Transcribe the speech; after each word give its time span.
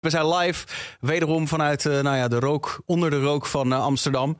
We 0.00 0.10
zijn 0.10 0.28
live, 0.28 0.66
wederom 1.00 1.48
vanuit 1.48 1.84
uh, 1.84 2.00
nou 2.00 2.16
ja, 2.16 2.28
de 2.28 2.38
rook, 2.38 2.82
onder 2.86 3.10
de 3.10 3.20
rook 3.20 3.46
van 3.46 3.72
uh, 3.72 3.82
Amsterdam. 3.82 4.38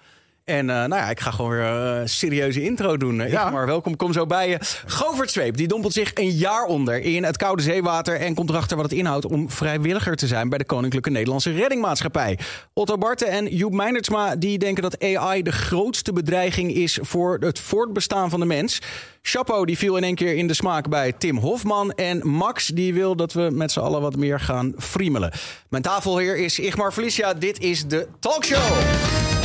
En 0.51 0.69
uh, 0.69 0.75
nou 0.75 0.95
ja, 0.95 1.11
ik 1.11 1.21
ga 1.21 1.31
gewoon 1.31 1.51
weer 1.51 1.65
een 1.65 2.09
serieuze 2.09 2.63
intro 2.63 2.97
doen. 2.97 3.29
Ja. 3.29 3.51
Maar 3.51 3.67
welkom, 3.67 3.97
kom 3.97 4.13
zo 4.13 4.27
bij 4.27 4.49
je. 4.49 4.59
Govert 4.87 5.31
Zweep, 5.31 5.57
die 5.57 5.69
dompelt 5.69 5.93
zich 5.93 6.11
een 6.15 6.31
jaar 6.31 6.65
onder 6.65 7.03
in 7.03 7.25
het 7.25 7.37
koude 7.37 7.63
zeewater... 7.63 8.17
en 8.17 8.35
komt 8.35 8.51
erachter 8.51 8.77
wat 8.77 8.91
het 8.91 8.99
inhoudt 8.99 9.27
om 9.27 9.51
vrijwilliger 9.51 10.17
te 10.17 10.27
zijn... 10.27 10.49
bij 10.49 10.59
de 10.59 10.65
Koninklijke 10.65 11.11
Nederlandse 11.11 11.53
Reddingmaatschappij. 11.53 12.39
Otto 12.73 12.99
Barten 12.99 13.29
en 13.29 13.47
Joep 13.57 13.73
Meinertsma 13.73 14.37
die 14.37 14.59
denken 14.59 14.83
dat 14.83 15.03
AI 15.03 15.43
de 15.43 15.53
grootste 15.53 16.13
bedreiging 16.13 16.75
is... 16.75 16.99
voor 17.03 17.37
het 17.41 17.59
voortbestaan 17.59 18.31
van 18.31 18.41
de 18.41 18.47
mens. 18.47 18.81
Chapo 19.23 19.65
die 19.65 19.79
viel 19.79 19.97
in 19.97 20.05
één 20.05 20.15
keer 20.15 20.37
in 20.37 20.47
de 20.47 20.55
smaak 20.55 20.89
bij 20.89 21.13
Tim 21.13 21.37
Hofman. 21.37 21.93
En 21.93 22.29
Max 22.29 22.67
die 22.67 22.95
wil 22.95 23.17
dat 23.17 23.33
we 23.33 23.49
met 23.53 23.73
z'n 23.73 23.81
allen 23.81 24.01
wat 24.01 24.17
meer 24.17 24.41
gaan 24.41 24.73
friemelen. 24.79 25.33
Mijn 25.69 25.83
tafelheer 25.83 26.37
is 26.37 26.59
Igmar 26.59 26.93
Felicia. 26.93 27.35
Dit 27.35 27.61
is 27.61 27.87
de 27.87 28.09
Talkshow. 28.19 29.40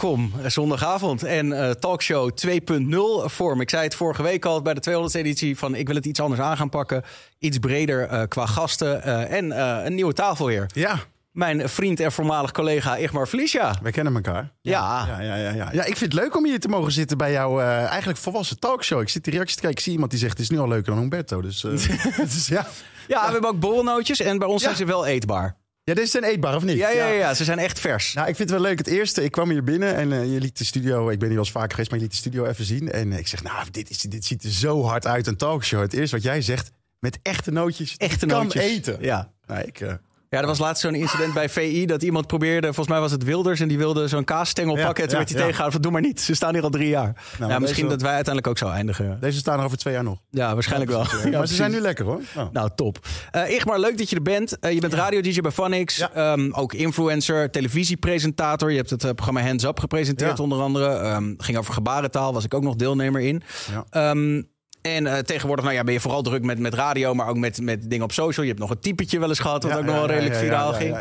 Welkom. 0.00 0.32
Zondagavond 0.46 1.22
en 1.22 1.46
uh, 1.46 1.70
talkshow 1.70 2.30
2.0 2.46 2.96
vorm. 3.24 3.60
Ik 3.60 3.70
zei 3.70 3.82
het 3.82 3.94
vorige 3.94 4.22
week 4.22 4.44
al 4.44 4.62
bij 4.62 4.74
de 4.74 4.80
200 4.80 5.16
editie 5.16 5.58
van 5.58 5.74
ik 5.74 5.86
wil 5.86 5.96
het 5.96 6.06
iets 6.06 6.20
anders 6.20 6.40
aan 6.40 6.56
gaan 6.56 6.68
pakken. 6.68 7.02
Iets 7.38 7.58
breder 7.58 8.12
uh, 8.12 8.22
qua 8.28 8.46
gasten 8.46 9.02
uh, 9.06 9.32
en 9.32 9.60
een 9.86 9.94
nieuwe 9.94 10.12
tafelheer. 10.12 10.66
Ja. 10.74 10.98
Mijn 11.30 11.68
vriend 11.68 12.00
en 12.00 12.12
voormalig 12.12 12.52
collega 12.52 12.96
Igmar 12.96 13.26
Felicia. 13.26 13.74
Wij 13.82 13.92
kennen 13.92 14.14
elkaar. 14.14 14.52
Ja. 14.60 15.06
Ja, 15.06 15.20
ja, 15.20 15.36
ja, 15.36 15.50
ja, 15.50 15.68
ja. 15.72 15.84
ik 15.84 15.96
vind 15.96 16.12
het 16.12 16.22
leuk 16.22 16.36
om 16.36 16.44
hier 16.44 16.60
te 16.60 16.68
mogen 16.68 16.92
zitten 16.92 17.18
bij 17.18 17.32
jouw 17.32 17.60
eigenlijk 17.60 18.18
volwassen 18.18 18.58
talkshow. 18.58 19.00
Ik 19.00 19.08
zit 19.08 19.24
die 19.24 19.32
reacties 19.32 19.54
te 19.54 19.60
kijken. 19.60 19.78
Ik 19.78 19.84
zie 19.84 19.92
iemand 19.92 20.10
die 20.10 20.20
zegt 20.20 20.32
het 20.32 20.42
is 20.42 20.50
nu 20.50 20.58
al 20.58 20.68
leuker 20.68 20.90
dan 20.92 21.00
Humberto. 21.00 21.40
Dus, 21.40 21.60
dus 22.16 22.46
ja. 22.46 22.66
Ja, 23.08 23.26
we 23.26 23.32
hebben 23.32 23.50
ook 23.50 23.60
borrelnootjes 23.60 24.20
en 24.20 24.38
bij 24.38 24.48
ons 24.48 24.62
zijn 24.62 24.76
ze 24.76 24.84
wel 24.84 25.06
eetbaar. 25.06 25.56
Ja, 25.84 25.94
deze 25.94 26.10
zijn 26.10 26.24
eetbaar, 26.24 26.56
of 26.56 26.64
niet? 26.64 26.76
Ja, 26.76 26.90
ja, 26.90 27.06
ja, 27.06 27.34
ze 27.34 27.44
zijn 27.44 27.58
echt 27.58 27.80
vers. 27.80 28.12
Nou, 28.12 28.28
ik 28.28 28.36
vind 28.36 28.50
het 28.50 28.58
wel 28.58 28.68
leuk. 28.68 28.78
Het 28.78 28.86
eerste, 28.86 29.24
ik 29.24 29.30
kwam 29.30 29.50
hier 29.50 29.64
binnen 29.64 29.94
en 29.94 30.10
uh, 30.10 30.32
je 30.32 30.40
liet 30.40 30.58
de 30.58 30.64
studio... 30.64 31.08
Ik 31.08 31.18
ben 31.18 31.28
hier 31.28 31.36
wel 31.36 31.44
eens 31.44 31.50
vaker 31.50 31.70
geweest, 31.70 31.90
maar 31.90 31.98
je 31.98 32.04
liet 32.04 32.14
de 32.14 32.20
studio 32.20 32.44
even 32.44 32.64
zien. 32.64 32.92
En 32.92 33.12
uh, 33.12 33.18
ik 33.18 33.26
zeg, 33.26 33.42
nou, 33.42 33.70
dit, 33.70 33.90
is, 33.90 33.98
dit 33.98 34.24
ziet 34.24 34.44
er 34.44 34.50
zo 34.50 34.82
hard 34.82 35.06
uit, 35.06 35.26
een 35.26 35.36
talkshow. 35.36 35.80
Het 35.80 35.92
eerste 35.92 36.16
wat 36.16 36.24
jij 36.24 36.42
zegt, 36.42 36.70
met 36.98 37.18
echte 37.22 37.50
nootjes. 37.50 37.96
Echte 37.96 38.26
kan 38.26 38.42
nootjes. 38.42 38.62
eten. 38.62 38.96
Ja. 39.00 39.32
Nou, 39.46 39.62
ik... 39.62 39.80
Uh, 39.80 39.92
ja, 40.34 40.40
er 40.40 40.46
was 40.46 40.58
laatst 40.58 40.82
zo'n 40.82 40.94
incident 40.94 41.34
bij 41.34 41.48
VI 41.48 41.86
dat 41.86 42.02
iemand 42.02 42.26
probeerde, 42.26 42.66
volgens 42.66 42.88
mij 42.88 43.00
was 43.00 43.10
het 43.10 43.24
Wilders, 43.24 43.60
en 43.60 43.68
die 43.68 43.78
wilde 43.78 44.08
zo'n 44.08 44.24
kaasstengel 44.24 44.74
pakken. 44.74 45.02
En 45.02 45.08
toen 45.08 45.18
werd 45.18 45.28
hij 45.28 45.38
ja. 45.38 45.44
tegengehouden 45.44 45.72
van 45.72 45.82
doe 45.82 45.92
maar 45.92 46.08
niet, 46.08 46.20
ze 46.20 46.34
staan 46.34 46.54
hier 46.54 46.62
al 46.62 46.70
drie 46.70 46.88
jaar. 46.88 47.22
Nou, 47.38 47.52
ja, 47.52 47.58
misschien 47.58 47.88
dat 47.88 48.00
wij 48.00 48.14
uiteindelijk 48.14 48.46
ook 48.46 48.58
zo 48.58 48.74
eindigen. 48.74 49.18
Deze 49.20 49.38
staan 49.38 49.58
er 49.58 49.64
over 49.64 49.78
twee 49.78 49.94
jaar 49.94 50.02
nog. 50.04 50.18
Ja, 50.30 50.54
waarschijnlijk 50.54 50.90
wel. 50.90 51.02
Ja, 51.24 51.38
maar 51.38 51.48
ze 51.48 51.54
zijn 51.54 51.70
nu 51.70 51.80
lekker 51.80 52.04
hoor. 52.04 52.20
Nou, 52.34 52.48
nou 52.52 52.70
top. 52.74 52.98
Uh, 53.36 53.50
Igmar, 53.50 53.78
leuk 53.78 53.98
dat 53.98 54.10
je 54.10 54.16
er 54.16 54.22
bent. 54.22 54.56
Uh, 54.60 54.72
je 54.72 54.80
bent 54.80 54.94
radio-dj 54.94 55.40
bij 55.40 55.50
Vanix, 55.50 56.06
um, 56.16 56.52
ook 56.52 56.72
influencer, 56.72 57.50
televisiepresentator. 57.50 58.70
Je 58.70 58.76
hebt 58.76 58.90
het 58.90 59.04
uh, 59.04 59.10
programma 59.10 59.40
Hands 59.42 59.64
Up 59.64 59.80
gepresenteerd 59.80 60.40
onder 60.40 60.60
andere. 60.60 61.14
Um, 61.14 61.34
ging 61.38 61.58
over 61.58 61.74
gebarentaal, 61.74 62.32
was 62.32 62.44
ik 62.44 62.54
ook 62.54 62.62
nog 62.62 62.76
deelnemer 62.76 63.20
in. 63.20 63.42
Um, 63.90 64.52
en 64.86 65.04
uh, 65.04 65.18
tegenwoordig 65.18 65.64
nou 65.64 65.76
ja, 65.76 65.84
ben 65.84 65.94
je 65.94 66.00
vooral 66.00 66.22
druk 66.22 66.42
met, 66.42 66.58
met 66.58 66.74
radio, 66.74 67.14
maar 67.14 67.28
ook 67.28 67.36
met, 67.36 67.60
met 67.60 67.90
dingen 67.90 68.04
op 68.04 68.12
social. 68.12 68.44
Je 68.44 68.50
hebt 68.50 68.60
nog 68.60 68.70
een 68.70 68.80
typetje 68.80 69.18
wel 69.18 69.28
eens 69.28 69.38
gehad, 69.38 69.62
wat 69.62 69.72
ja, 69.72 69.78
ook 69.78 69.84
nog 69.84 69.94
wel 69.94 70.06
redelijk 70.06 70.34
ja, 70.34 70.40
viraal 70.40 70.72
ging. 70.72 70.96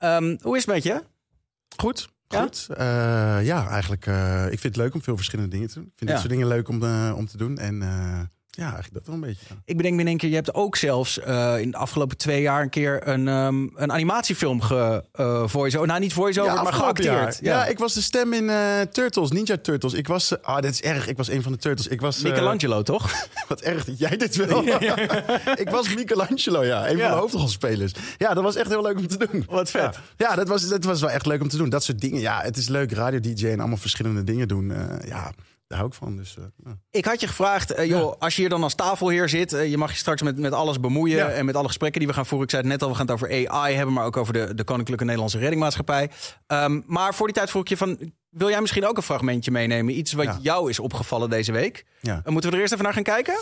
Um, 0.00 0.38
hoe 0.42 0.56
is 0.56 0.64
het 0.64 0.74
met 0.74 0.82
je? 0.82 1.02
Goed. 1.76 2.08
Goed. 2.28 2.66
Uh, 2.70 2.76
ja, 3.42 3.68
eigenlijk. 3.68 4.06
Uh, 4.06 4.44
ik 4.44 4.60
vind 4.60 4.62
het 4.62 4.76
leuk 4.76 4.94
om 4.94 5.02
veel 5.02 5.16
verschillende 5.16 5.50
dingen 5.50 5.68
te 5.68 5.74
doen. 5.74 5.84
Ik 5.84 5.92
vind 5.96 6.10
dit 6.10 6.18
soort 6.18 6.30
dingen 6.30 6.46
leuk 6.46 6.68
om, 6.68 6.82
om 7.12 7.26
te 7.26 7.36
doen. 7.36 7.58
En 7.58 7.82
ja, 8.56 8.64
eigenlijk 8.64 8.94
dat 8.94 9.06
wel 9.06 9.14
een 9.14 9.20
beetje. 9.20 9.46
Ik 9.64 9.76
bedenk 9.76 9.94
me 9.94 10.00
in 10.00 10.06
één 10.06 10.16
keer, 10.16 10.28
je 10.28 10.34
hebt 10.34 10.54
ook 10.54 10.76
zelfs 10.76 11.18
uh, 11.18 11.60
in 11.60 11.70
de 11.70 11.76
afgelopen 11.76 12.16
twee 12.16 12.42
jaar 12.42 12.62
een 12.62 12.70
keer 12.70 13.08
een, 13.08 13.28
um, 13.28 13.72
een 13.74 13.92
animatiefilm 13.92 14.60
ge 14.60 15.04
uh, 15.20 15.48
voice 15.48 15.86
Nou, 15.86 16.00
niet 16.00 16.12
voice-over, 16.12 16.54
ja, 16.54 16.62
maar 16.62 16.72
geacteerd. 16.72 17.38
Ja. 17.40 17.58
ja. 17.58 17.66
ik 17.66 17.78
was 17.78 17.94
de 17.94 18.00
stem 18.00 18.32
in 18.32 18.44
uh, 18.44 18.80
Turtles, 18.80 19.30
Ninja 19.30 19.56
Turtles. 19.56 19.92
Ik 19.92 20.06
was, 20.06 20.42
ah, 20.42 20.60
dit 20.60 20.70
is 20.70 20.82
erg, 20.82 21.06
ik 21.08 21.16
was 21.16 21.28
een 21.28 21.42
van 21.42 21.52
de 21.52 21.58
Turtles. 21.58 21.86
Ik 21.86 22.00
was 22.00 22.22
Michelangelo, 22.22 22.82
toch? 22.82 23.12
Wat 23.48 23.60
erg 23.60 23.84
dat 23.84 23.98
jij 23.98 24.16
dit 24.16 24.36
wil. 24.36 24.64
ik 25.64 25.68
was 25.70 25.94
Michelangelo, 25.94 26.64
ja. 26.64 26.88
Een 26.88 26.98
van 26.98 27.10
de 27.10 27.16
hoofdrolspelers. 27.16 27.92
Ja, 28.18 28.34
dat 28.34 28.42
was 28.42 28.56
echt 28.56 28.68
heel 28.68 28.82
leuk 28.82 28.98
om 28.98 29.06
te 29.06 29.28
doen. 29.30 29.44
Wat 29.48 29.70
vet. 29.70 29.98
Ja, 30.16 30.34
dat, 30.34 30.48
was, 30.48 30.68
dat 30.68 30.84
was 30.84 31.00
wel 31.00 31.10
echt 31.10 31.26
leuk 31.26 31.40
om 31.40 31.48
te 31.48 31.56
doen. 31.56 31.68
Dat 31.68 31.84
soort 31.84 32.00
dingen. 32.00 32.20
Ja, 32.20 32.40
het 32.42 32.56
is 32.56 32.68
leuk, 32.68 32.92
radio-dj 32.92 33.46
en 33.46 33.58
allemaal 33.60 33.76
verschillende 33.76 34.24
dingen 34.24 34.48
doen. 34.48 34.72
ja, 35.04 35.32
daar 35.66 35.78
hou 35.78 35.90
ik 35.90 35.96
van. 35.96 36.16
Dus, 36.16 36.36
uh, 36.38 36.44
ja. 36.64 36.78
Ik 36.90 37.04
had 37.04 37.20
je 37.20 37.26
gevraagd, 37.26 37.78
uh, 37.78 37.84
joh, 37.84 38.10
ja. 38.10 38.16
als 38.18 38.34
je 38.34 38.40
hier 38.40 38.50
dan 38.50 38.62
als 38.62 38.74
tafelheer 38.74 39.28
zit, 39.28 39.52
uh, 39.52 39.70
je 39.70 39.76
mag 39.76 39.90
je 39.90 39.96
straks 39.96 40.22
met, 40.22 40.38
met 40.38 40.52
alles 40.52 40.80
bemoeien 40.80 41.16
ja. 41.16 41.28
en 41.28 41.44
met 41.44 41.56
alle 41.56 41.66
gesprekken 41.66 42.00
die 42.00 42.08
we 42.08 42.14
gaan 42.14 42.26
voeren. 42.26 42.46
Ik 42.46 42.50
zei 42.50 42.62
het 42.62 42.72
net 42.72 42.82
al, 42.82 42.88
we 42.88 42.94
gaan 42.94 43.06
het 43.06 43.14
over 43.14 43.48
AI 43.48 43.74
hebben, 43.74 43.94
maar 43.94 44.04
ook 44.04 44.16
over 44.16 44.32
de, 44.32 44.54
de 44.54 44.64
Koninklijke 44.64 45.04
Nederlandse 45.04 45.38
Reddingmaatschappij. 45.38 46.10
Um, 46.46 46.84
maar 46.86 47.14
voor 47.14 47.26
die 47.26 47.36
tijd 47.36 47.50
vroeg 47.50 47.62
ik 47.62 47.68
je 47.68 47.76
van, 47.76 48.12
wil 48.30 48.48
jij 48.48 48.60
misschien 48.60 48.86
ook 48.86 48.96
een 48.96 49.02
fragmentje 49.02 49.50
meenemen? 49.50 49.98
Iets 49.98 50.12
wat 50.12 50.38
jou 50.40 50.70
is 50.70 50.78
opgevallen 50.78 51.30
deze 51.30 51.52
week. 51.52 51.84
moeten 52.24 52.50
we 52.50 52.56
er 52.56 52.62
eerst 52.62 52.72
even 52.72 52.84
naar 52.84 52.94
gaan 52.94 53.02
kijken? 53.02 53.38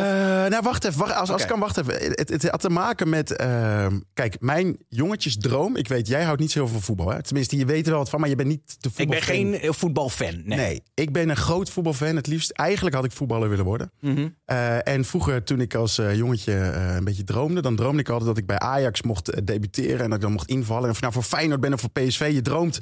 Uh, 0.00 0.50
nou, 0.50 0.62
wacht 0.62 0.84
even. 0.84 0.98
Wacht, 0.98 1.14
als, 1.14 1.30
als 1.30 1.42
okay. 1.42 1.46
kan, 1.46 1.60
wacht 1.60 1.76
even. 1.76 1.94
Het, 1.94 2.28
het, 2.28 2.48
had 2.48 2.60
te 2.60 2.70
maken 2.70 3.08
met... 3.08 3.40
Uh, 3.40 3.86
kijk, 4.14 4.36
mijn 4.40 4.76
jongetjesdroom... 4.88 5.76
Ik 5.76 5.88
weet, 5.88 6.08
jij 6.08 6.22
houdt 6.22 6.40
niet 6.40 6.50
zo 6.50 6.58
heel 6.58 6.68
veel 6.68 6.80
voetbal. 6.80 7.10
Hè? 7.10 7.22
Tenminste, 7.22 7.56
je 7.56 7.64
weet 7.64 7.84
er 7.84 7.90
wel 7.90 7.98
wat 7.98 8.08
van, 8.08 8.20
maar 8.20 8.28
je 8.28 8.34
bent 8.34 8.48
niet 8.48 8.76
de 8.82 8.90
voetbalfan. 8.90 9.34
Ik 9.34 9.50
ben 9.50 9.60
geen 9.60 9.74
voetbalfan, 9.74 10.42
nee. 10.44 10.58
nee. 10.58 10.82
ik 10.94 11.12
ben 11.12 11.28
een 11.28 11.36
groot 11.36 11.70
voetbalfan. 11.70 12.16
Het 12.16 12.26
liefst, 12.26 12.50
eigenlijk 12.50 12.94
had 12.94 13.04
ik 13.04 13.12
voetballer 13.12 13.48
willen 13.48 13.64
worden. 13.64 13.90
Mm 14.00 14.14
-hmm. 14.14 14.34
uh, 14.46 14.88
en 14.88 15.04
vroeger, 15.04 15.42
toen 15.42 15.60
ik 15.60 15.74
als 15.74 16.00
jongetje 16.12 16.52
een 16.96 17.04
beetje 17.04 17.24
droomde... 17.24 17.62
dan 17.62 17.76
droomde 17.76 18.00
ik 18.00 18.08
altijd 18.08 18.28
dat 18.28 18.38
ik 18.38 18.46
bij 18.46 18.58
Ajax 18.58 19.02
mocht 19.02 19.46
debuteren... 19.46 20.00
en 20.00 20.06
dat 20.06 20.14
ik 20.14 20.20
dan 20.20 20.32
mocht 20.32 20.48
invallen. 20.48 20.84
En 20.84 20.90
of 20.90 21.00
nou 21.00 21.12
voor 21.12 21.22
Feyenoord 21.22 21.60
ben 21.60 21.72
of 21.72 21.80
voor 21.80 21.90
PSV. 21.90 22.30
Je 22.32 22.42
droomt 22.42 22.78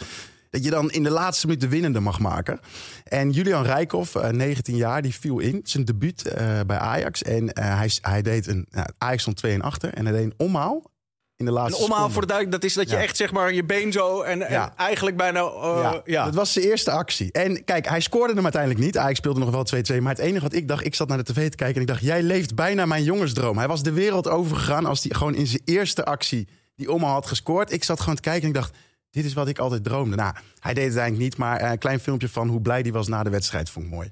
dat 0.55 0.65
je 0.65 0.71
dan 0.71 0.91
in 0.91 1.03
de 1.03 1.11
laatste 1.11 1.47
minuut 1.47 1.61
de 1.61 1.69
winnende 1.69 2.01
mag 2.01 2.19
maken. 2.19 2.61
En 3.05 3.31
Julian 3.31 3.65
Rijkoff, 3.65 4.15
uh, 4.15 4.29
19 4.29 4.77
jaar, 4.77 5.03
die 5.03 5.15
viel 5.15 5.39
in. 5.39 5.61
Zijn 5.65 5.85
debuut 5.85 6.25
uh, 6.27 6.61
bij 6.67 6.79
Ajax. 6.79 7.23
En 7.23 7.43
uh, 7.43 7.51
hij, 7.55 7.91
hij 8.01 8.23
deed 8.23 8.47
een... 8.47 8.67
Nou, 8.71 8.87
Ajax 8.99 9.23
stond 9.23 9.37
2 9.37 9.53
en 9.53 9.63
achter. 9.63 9.95
En 9.95 10.07
hij 10.07 10.15
deed 10.15 10.25
een 10.25 10.35
omhaal. 10.37 10.93
In 11.37 11.45
de 11.45 11.51
laatste 11.51 11.85
een 11.85 11.91
omhaal 11.91 12.11
voor 12.11 12.21
de 12.21 12.27
duidelijk, 12.27 12.61
dat 12.61 12.71
is 12.71 12.77
dat 12.77 12.91
je 12.91 12.97
ja. 12.97 13.03
echt 13.03 13.17
zeg 13.17 13.33
maar 13.33 13.53
je 13.53 13.65
been 13.65 13.93
zo 13.93 14.23
en, 14.23 14.43
en 14.43 14.53
ja. 14.53 14.75
eigenlijk 14.77 15.17
bijna... 15.17 15.41
Ja. 15.41 16.01
ja. 16.05 16.25
dat 16.25 16.35
was 16.35 16.53
zijn 16.53 16.65
eerste 16.65 16.91
actie. 16.91 17.33
En 17.33 17.65
kijk, 17.65 17.89
hij 17.89 18.01
scoorde 18.01 18.35
hem 18.35 18.43
uiteindelijk 18.43 18.85
niet. 18.85 18.99
Ajax 18.99 19.19
speelde 19.19 19.41
nog 19.41 19.51
wel 19.51 19.83
2-2. 19.99 20.03
Maar 20.03 20.13
het 20.13 20.25
enige 20.25 20.43
wat 20.43 20.55
ik 20.55 20.69
dacht, 20.69 20.85
ik 20.85 20.95
zat 20.95 21.09
naar 21.09 21.25
de 21.25 21.33
tv 21.33 21.51
te 21.51 21.57
kijken 21.57 21.75
en 21.77 21.81
ik 21.81 21.87
dacht... 21.87 22.03
jij 22.03 22.23
leeft 22.23 22.55
bijna 22.55 22.87
mijn 22.87 23.05
jongensdroom. 23.05 23.59
Hij 23.59 23.69
was 23.69 23.83
de 23.83 23.93
wereld 23.93 24.29
overgegaan 24.29 24.87
als 24.87 25.03
hij 25.03 25.15
gewoon 25.15 25.35
in 25.35 25.47
zijn 25.47 25.63
eerste 25.65 26.05
actie 26.05 26.49
die 26.77 26.93
omhaal 26.93 27.13
had 27.13 27.27
gescoord. 27.27 27.73
Ik 27.73 27.85
zat 27.85 28.01
gewoon 28.01 28.15
te 28.15 28.23
kijken 28.23 28.43
en 28.43 28.49
ik 28.49 28.55
dacht 28.55 28.77
dit 29.15 29.25
is 29.25 29.33
wat 29.33 29.49
ik 29.49 29.59
altijd 29.59 29.85
droomde. 29.85 30.17
Nou, 30.17 30.35
hij 30.59 30.75
deed 30.75 30.85
het 30.85 30.97
eigenlijk 30.97 31.23
niet, 31.23 31.37
maar 31.37 31.63
een 31.63 31.79
klein 31.79 32.01
filmpje 32.01 32.29
van 32.29 32.49
hoe 32.49 32.61
blij 32.61 32.81
hij 32.81 32.93
was 32.93 33.09
na 33.09 33.23
de 33.23 33.31
wedstrijd 33.31 33.71
vond 33.71 33.87
ik 33.87 33.91
mooi. 33.93 34.09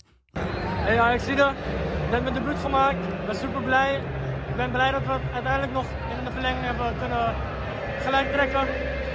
Hey 0.87 1.00
Alexide, 1.00 1.52
ik 2.04 2.10
ben 2.10 2.22
mijn 2.22 2.34
debuut 2.34 2.58
gemaakt. 2.58 3.04
Ik 3.20 3.26
ben 3.26 3.37
super 3.37 3.62
blij. 3.62 3.96
Ik 4.49 4.56
ben 4.56 4.70
blij 4.70 4.90
dat 4.90 5.06
we 5.06 5.12
het 5.12 5.22
uiteindelijk 5.32 5.72
nog 5.72 5.87
in 6.19 6.25
de 6.25 6.31
verlenging 6.31 6.64
hebben 6.64 6.99
kunnen 6.99 7.34
gelijk 8.00 8.32
trekken. 8.32 8.60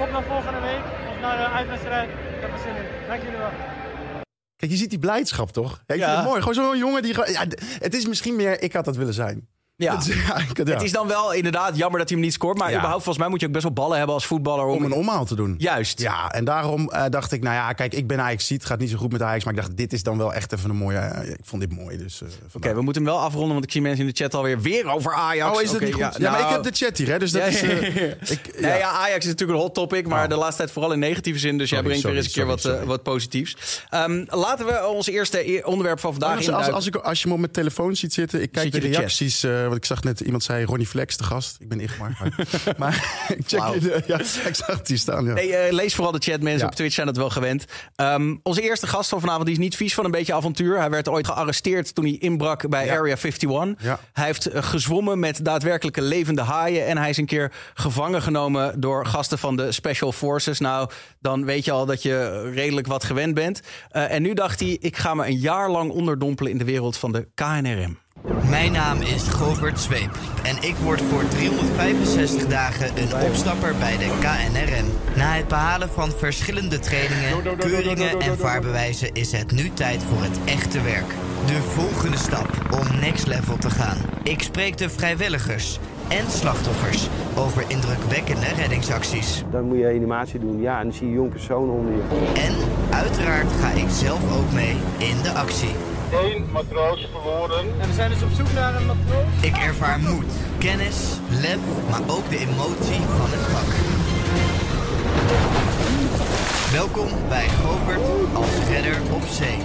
Op 0.02 0.12
naar 0.12 0.24
volgende 0.24 0.60
week 0.60 0.84
of 1.10 1.22
naar 1.22 1.38
de 1.38 1.48
uitwedstrijd. 1.60 2.10
Ik 2.10 2.42
heb 2.42 2.52
er 2.54 2.60
zin 2.60 2.76
in. 2.76 3.08
Dank 3.08 3.22
jullie 3.22 3.38
wel. 3.38 3.52
Kijk, 4.56 4.72
je 4.72 4.78
ziet 4.78 4.90
die 4.90 5.00
blijdschap 5.00 5.52
toch? 5.52 5.84
Ja, 5.86 5.94
ik 5.94 6.00
ja. 6.00 6.06
vind 6.06 6.18
het 6.18 6.28
mooi. 6.28 6.42
Gewoon 6.42 6.54
zo'n 6.54 6.78
jongen 6.78 7.02
die. 7.02 7.14
Ja, 7.32 7.46
het 7.80 7.94
is 7.94 8.08
misschien 8.08 8.36
meer, 8.36 8.62
ik 8.62 8.74
had 8.74 8.86
dat 8.86 8.96
willen 8.96 9.14
zijn. 9.14 9.48
Ja. 9.80 9.96
Het, 9.96 10.06
ja, 10.28 10.38
ik- 10.38 10.58
ja. 10.68 10.74
Het 10.74 10.82
is 10.84 10.92
dan 10.92 11.08
wel 11.08 11.34
inderdaad 11.34 11.78
jammer 11.78 12.00
dat 12.00 12.10
hij 12.10 12.18
hem 12.18 12.26
niet 12.28 12.36
scoort. 12.36 12.58
Maar 12.58 12.70
Ja. 12.70 12.76
überhaupt, 12.76 13.04
volgens 13.04 13.18
mij 13.24 13.28
moet 13.28 13.40
je 13.40 13.46
ook 13.48 13.52
best 13.52 13.64
wel 13.64 13.74
ballen 13.74 13.98
hebben 13.98 14.16
als 14.16 14.26
voetballer. 14.26 14.66
Om, 14.66 14.76
om 14.78 14.84
een 14.84 14.92
omhaal 14.94 15.26
te 15.26 15.36
doen. 15.36 15.56
Juist. 15.58 16.00
Ja, 16.02 16.32
en 16.32 16.46
daarom 16.46 16.90
eh, 16.90 17.04
dacht 17.10 17.32
ik, 17.32 17.44
nou 17.44 17.56
ja, 17.56 17.74
kijk, 17.74 17.94
ik 17.94 18.08
ben 18.08 18.20
Ajax 18.22 18.48
ziet, 18.48 18.58
het 18.60 18.70
gaat 18.70 18.80
niet 18.80 18.90
zo 18.90 18.98
goed 18.98 19.12
met 19.12 19.22
Ajax, 19.22 19.44
maar 19.44 19.54
ik 19.54 19.60
dacht, 19.60 19.78
dit 19.78 19.94
is 19.94 20.04
dan 20.04 20.18
wel 20.18 20.34
echt 20.34 20.54
even 20.54 20.70
een 20.70 20.76
mooie. 20.76 20.98
eh, 20.98 21.30
ik 21.30 21.38
vond 21.44 21.62
dit 21.62 21.72
mooi, 21.72 21.98
dus. 21.98 22.22
eh, 22.22 22.28
Oké, 22.54 22.74
we 22.74 22.82
moeten 22.82 23.04
hem 23.04 23.12
wel 23.12 23.22
afronden, 23.22 23.52
want 23.52 23.64
ik 23.64 23.72
zie 23.72 23.82
mensen 23.82 24.06
in 24.06 24.12
de 24.12 24.18
chat 24.24 24.34
alweer 24.34 24.62
weer 24.62 24.90
over 24.90 25.14
Ajax. 25.14 25.56
Oh, 25.56 25.62
is 25.62 25.72
dat 25.72 25.82
niet 25.82 25.94
goed? 25.94 26.00
Ja, 26.02 26.10
maar 26.32 26.40
ik 26.40 26.46
nou, 26.46 26.54
heb 26.54 26.64
de 26.64 26.86
chat 26.86 26.98
hier, 26.98 27.08
hè, 27.10 27.20
dus 27.20 27.32
dat 27.32 27.42
Ja, 27.42 27.48
is. 27.48 27.62
ik, 28.30 28.60
Nee, 28.62 28.78
ja, 28.78 28.90
Ajax 28.90 29.18
is 29.26 29.32
natuurlijk 29.32 29.60
een 29.60 29.66
hot 29.66 29.74
topic, 29.74 30.08
maar 30.08 30.24
Oh. 30.24 30.30
de 30.30 30.36
laatste 30.36 30.58
tijd 30.58 30.72
vooral 30.72 30.92
in 30.92 31.00
negatieve 31.00 31.40
zin. 31.40 31.58
Dus 31.58 31.70
jij 31.70 31.80
Sorry, 31.80 31.84
brengt 32.00 32.04
weer 32.08 32.16
eens 32.24 32.36
een 32.36 32.46
keer 32.48 32.60
sorry, 32.60 32.78
wat, 32.78 32.88
wat 32.88 33.04
positiefs. 33.04 33.82
Ehm, 33.90 34.24
laten 34.28 34.66
we 34.66 34.88
ons 34.88 35.08
eerste 35.08 35.52
e- 35.52 35.62
onderwerp 35.64 36.00
van 36.00 36.12
vandaag 36.12 36.36
Als, 36.38 36.50
als, 36.50 36.70
als, 36.72 36.86
ik, 36.88 36.96
als 36.96 37.22
je 37.22 37.28
me 37.28 37.34
op 37.34 37.40
mijn 37.40 37.52
telefoon 37.52 37.96
ziet 37.96 38.14
zitten, 38.14 38.42
ik 38.42 38.52
kijk 38.52 38.72
de 38.72 38.80
reacties. 38.80 39.46
Eh 39.68 39.74
want 39.74 39.84
ik 39.84 39.86
zag 39.98 40.04
net 40.04 40.20
iemand 40.20 40.44
zei 40.44 40.66
Ronnie 40.66 40.88
Flex, 40.88 41.18
de 41.18 41.24
gast. 41.24 41.56
Ik 41.60 41.70
ben 41.70 41.80
Igmar. 41.80 42.18
Maar, 42.20 42.48
maar 42.78 43.26
ik 43.38 43.44
check 43.48 43.60
Wauw. 43.60 43.80
de, 43.80 44.04
ja, 44.08 44.20
ik 44.50 44.56
zag 44.56 44.78
het 44.78 44.88
hier 44.88 44.98
staan. 44.98 45.26
Ja. 45.26 45.34
Nee, 45.34 45.56
eh, 45.56 45.74
lees 45.74 45.96
vooral 45.96 46.12
de 46.12 46.20
chat. 46.20 46.42
Mensen 46.42 46.60
Ja. 46.62 46.68
op 46.68 46.76
Twitch 46.76 46.94
zijn 46.94 47.08
dat 47.08 47.18
wel 47.18 47.30
gewend. 47.30 47.66
Ehm, 47.96 48.36
onze 48.44 48.62
eerste 48.62 48.88
gast 48.88 49.10
van 49.10 49.20
vanavond 49.20 49.46
die 49.46 49.54
is 49.56 49.62
niet 49.62 49.76
vies 49.76 49.94
van 49.94 50.06
een 50.06 50.12
beetje 50.12 50.34
avontuur. 50.34 50.78
Hij 50.80 50.90
werd 50.90 51.10
ooit 51.10 51.28
gearresteerd 51.28 51.96
toen 51.96 52.06
hij 52.06 52.14
inbrak 52.14 52.70
bij 52.70 52.86
Ja. 52.86 52.98
Area 52.98 53.16
51. 53.16 53.74
Ja. 53.86 54.00
Hij 54.14 54.26
heeft 54.26 54.46
eh, 54.46 54.64
gezwommen 54.64 55.20
met 55.20 55.46
daadwerkelijke 55.46 56.02
levende 56.02 56.42
haaien. 56.42 56.86
En 56.86 56.98
hij 56.98 57.10
is 57.10 57.18
een 57.18 57.26
keer 57.26 57.52
gevangen 57.74 58.22
genomen 58.22 58.80
door 58.80 59.06
gasten 59.06 59.38
van 59.38 59.56
de 59.56 59.72
Special 59.72 60.12
Forces. 60.12 60.60
Nou, 60.60 60.90
dan 61.20 61.46
weet 61.46 61.66
je 61.66 61.72
al 61.72 61.86
dat 61.86 62.02
je 62.02 62.50
redelijk 62.54 62.88
wat 62.88 63.04
gewend 63.04 63.34
bent. 63.34 63.62
Eh, 63.90 64.12
en 64.12 64.22
nu 64.22 64.34
dacht 64.34 64.60
hij, 64.60 64.78
ik 64.82 64.98
ga 64.98 65.14
me 65.14 65.26
een 65.26 65.38
jaar 65.40 65.70
lang 65.70 65.92
onderdompelen 65.92 66.52
in 66.52 66.58
de 66.58 66.64
wereld 66.66 66.98
van 66.98 67.12
de 67.12 67.28
KNRM. 67.34 67.98
Mijn 68.50 68.72
naam 68.72 69.02
is 69.02 69.24
Govert 69.24 69.80
Zweep 69.80 70.18
en 70.44 70.56
ik 70.62 70.76
word 70.76 71.02
voor 71.02 71.28
365 71.28 72.48
dagen 72.48 72.98
een 72.98 73.22
opstapper 73.22 73.76
bij 73.76 73.98
de 73.98 74.18
KNRM. 74.20 74.86
Na 75.16 75.34
het 75.34 75.48
behalen 75.48 75.90
van 75.90 76.12
verschillende 76.12 76.80
trainingen, 76.80 77.58
keuringen 77.58 78.20
en 78.20 78.38
vaarbewijzen 78.38 79.14
is 79.14 79.32
het 79.32 79.52
nu 79.52 79.72
tijd 79.74 80.04
voor 80.04 80.22
het 80.22 80.40
echte 80.46 80.82
werk. 80.82 81.08
De 81.46 81.62
volgende 81.62 82.18
stap 82.18 82.50
om 82.72 83.00
next 83.00 83.28
level 83.28 83.58
te 83.58 83.70
gaan. 83.70 83.98
Ik 84.24 84.42
spreek 84.42 84.78
de 84.78 84.90
vrijwilligers 84.90 85.80
en 86.10 86.32
slachtoffers 86.32 87.08
over 87.38 87.64
indrukwekkende 87.68 88.46
reddingsacties. 88.56 89.44
Dan 89.52 89.64
moet 89.64 89.78
je 89.78 89.88
animatie 89.88 90.40
doen. 90.40 90.62
Ja, 90.62 90.78
en 90.80 90.84
dan 90.84 90.94
zie 90.94 91.06
je 91.06 91.12
een 91.12 91.18
jong 91.18 91.32
persoon 91.32 91.70
onder 91.70 91.94
je. 91.94 92.02
En 92.34 92.56
uiteraard 92.94 93.52
ga 93.62 93.70
ik 93.70 93.90
zelf 93.90 94.38
ook 94.38 94.52
mee 94.52 94.76
in 94.98 95.22
de 95.24 95.32
actie. 95.32 95.76
Eén 96.12 96.46
matroos 96.52 97.08
verloren. 97.12 97.66
En 97.82 97.88
we 97.88 97.94
zijn 97.94 98.10
dus 98.10 98.24
op 98.24 98.32
zoek 98.32 98.54
naar 98.54 98.76
een 98.76 98.86
matroos. 98.86 99.26
Ik 99.42 99.58
ervaar 99.58 100.00
moed, 100.00 100.32
kennis, 100.58 101.20
lef, 101.30 101.60
maar 101.90 102.02
ook 102.08 102.30
de 102.30 102.38
emotie 102.38 103.02
van 103.18 103.30
het 103.30 103.46
vak. 103.52 103.70
Welkom 106.72 107.10
bij 107.28 107.48
Govert 107.48 108.02
als 108.34 108.68
redder 108.70 109.02
op 109.14 109.24
zee. 109.30 109.58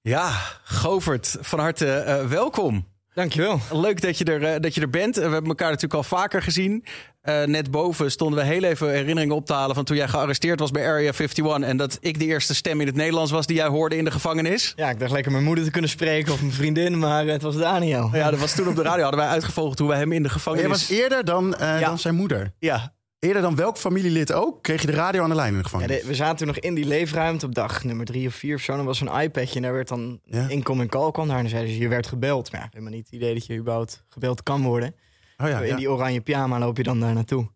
Ja, 0.00 0.30
Govert, 0.64 1.36
van 1.40 1.58
harte 1.58 1.92
eh, 1.92 2.26
welkom. 2.26 2.86
Dankjewel. 3.20 3.60
Leuk 3.72 4.00
dat 4.00 4.18
je, 4.18 4.24
er, 4.24 4.42
eh, 4.44 4.60
dat 4.60 4.74
je 4.74 4.80
er 4.80 4.90
bent. 4.90 5.16
Eh, 5.16 5.24
We 5.26 5.30
hebben 5.32 5.48
elkaar 5.50 5.68
natuurlijk 5.68 5.94
al 5.94 6.02
vaker 6.02 6.42
gezien. 6.42 6.84
Eh, 7.20 7.44
net 7.44 7.70
boven 7.70 8.10
stonden 8.10 8.38
we 8.38 8.44
heel 8.44 8.62
even 8.62 8.90
herinneringen 8.90 9.34
op 9.36 9.46
te 9.46 9.52
halen 9.52 9.74
van 9.74 9.84
toen 9.84 9.96
jij 9.96 10.08
gearresteerd 10.08 10.60
was 10.60 10.70
bij 10.70 10.86
Area 10.86 11.12
51. 11.12 11.60
En 11.68 11.76
dat 11.76 11.98
ik 12.00 12.18
de 12.18 12.24
eerste 12.24 12.54
stem 12.54 12.80
in 12.80 12.86
het 12.86 12.96
Nederlands 12.96 13.30
was 13.30 13.46
die 13.46 13.56
jij 13.56 13.66
hoorde 13.66 13.96
in 13.96 14.04
de 14.04 14.10
gevangenis. 14.10 14.72
Ja, 14.76 14.90
ik 14.90 14.98
dacht 14.98 15.12
lekker 15.12 15.32
mijn 15.32 15.44
moeder 15.44 15.64
te 15.64 15.70
kunnen 15.70 15.90
spreken 15.90 16.32
of 16.32 16.40
mijn 16.40 16.52
vriendin, 16.52 16.98
maar 16.98 17.26
het 17.26 17.42
was 17.42 17.56
Daniel. 17.56 18.10
Ja, 18.12 18.30
dat 18.30 18.40
was 18.40 18.54
toen 18.54 18.68
op 18.68 18.76
de 18.76 18.82
radio. 18.82 19.02
Hadden 19.02 19.20
wij 19.20 19.28
uitgevolgd 19.28 19.78
hoe 19.78 19.88
wij 19.88 19.98
hem 19.98 20.12
in 20.12 20.22
de 20.22 20.28
gevangenis... 20.28 20.62
jij 20.62 20.70
was 20.70 20.88
eerder 20.88 21.24
dan, 21.24 21.54
eh, 21.56 21.80
Ja. 21.80 21.86
dan 21.88 21.98
zijn 21.98 22.14
moeder. 22.14 22.52
Ja, 22.58 22.92
Eerder 23.20 23.42
dan 23.42 23.56
welk 23.56 23.76
familielid 23.78 24.32
ook, 24.32 24.62
kreeg 24.62 24.80
je 24.80 24.86
de 24.86 24.92
radio 24.92 25.22
aan 25.22 25.28
de 25.28 25.34
lijn 25.34 25.48
in 25.48 25.54
de 25.54 25.58
Ja, 25.62 25.68
gevangenis. 25.68 26.00
de- 26.00 26.06
we 26.06 26.14
zaten 26.14 26.36
toen 26.36 26.46
nog 26.46 26.56
in 26.58 26.74
die 26.74 26.84
leefruimte 26.86 27.46
op 27.46 27.54
dag 27.54 27.84
nummer 27.84 28.06
drie 28.06 28.26
of 28.26 28.34
vier 28.34 28.54
of 28.54 28.60
zo. 28.62 28.76
Dan 28.76 28.84
was 28.84 28.98
zo'n 28.98 29.20
iPadje 29.20 29.56
en 29.56 29.62
daar 29.62 29.72
werd 29.72 29.88
dan 29.88 30.20
Ja. 30.24 30.48
incoming 30.48 30.90
call 30.90 31.10
kwam 31.10 31.26
daar. 31.26 31.36
En 31.36 31.42
dan 31.42 31.50
zeiden 31.50 31.72
ze, 31.72 31.78
je 31.80 31.88
werd 31.88 32.06
gebeld. 32.06 32.52
Maar 32.52 32.60
ja, 32.60 32.66
helemaal 32.70 32.92
niet 32.92 33.04
het 33.04 33.14
idee 33.14 33.34
dat 33.34 33.46
je 33.46 33.56
überhaupt 33.56 34.04
gebeld 34.08 34.42
kan 34.42 34.62
worden. 34.62 34.94
oh 35.38 35.48
ja, 35.48 35.60
In 35.60 35.66
ja. 35.66 35.76
die 35.76 35.90
oranje 35.90 36.20
pyjama 36.20 36.58
loop 36.58 36.76
je 36.76 36.82
dan 36.82 37.00
daar 37.00 37.14
naartoe. 37.14 37.48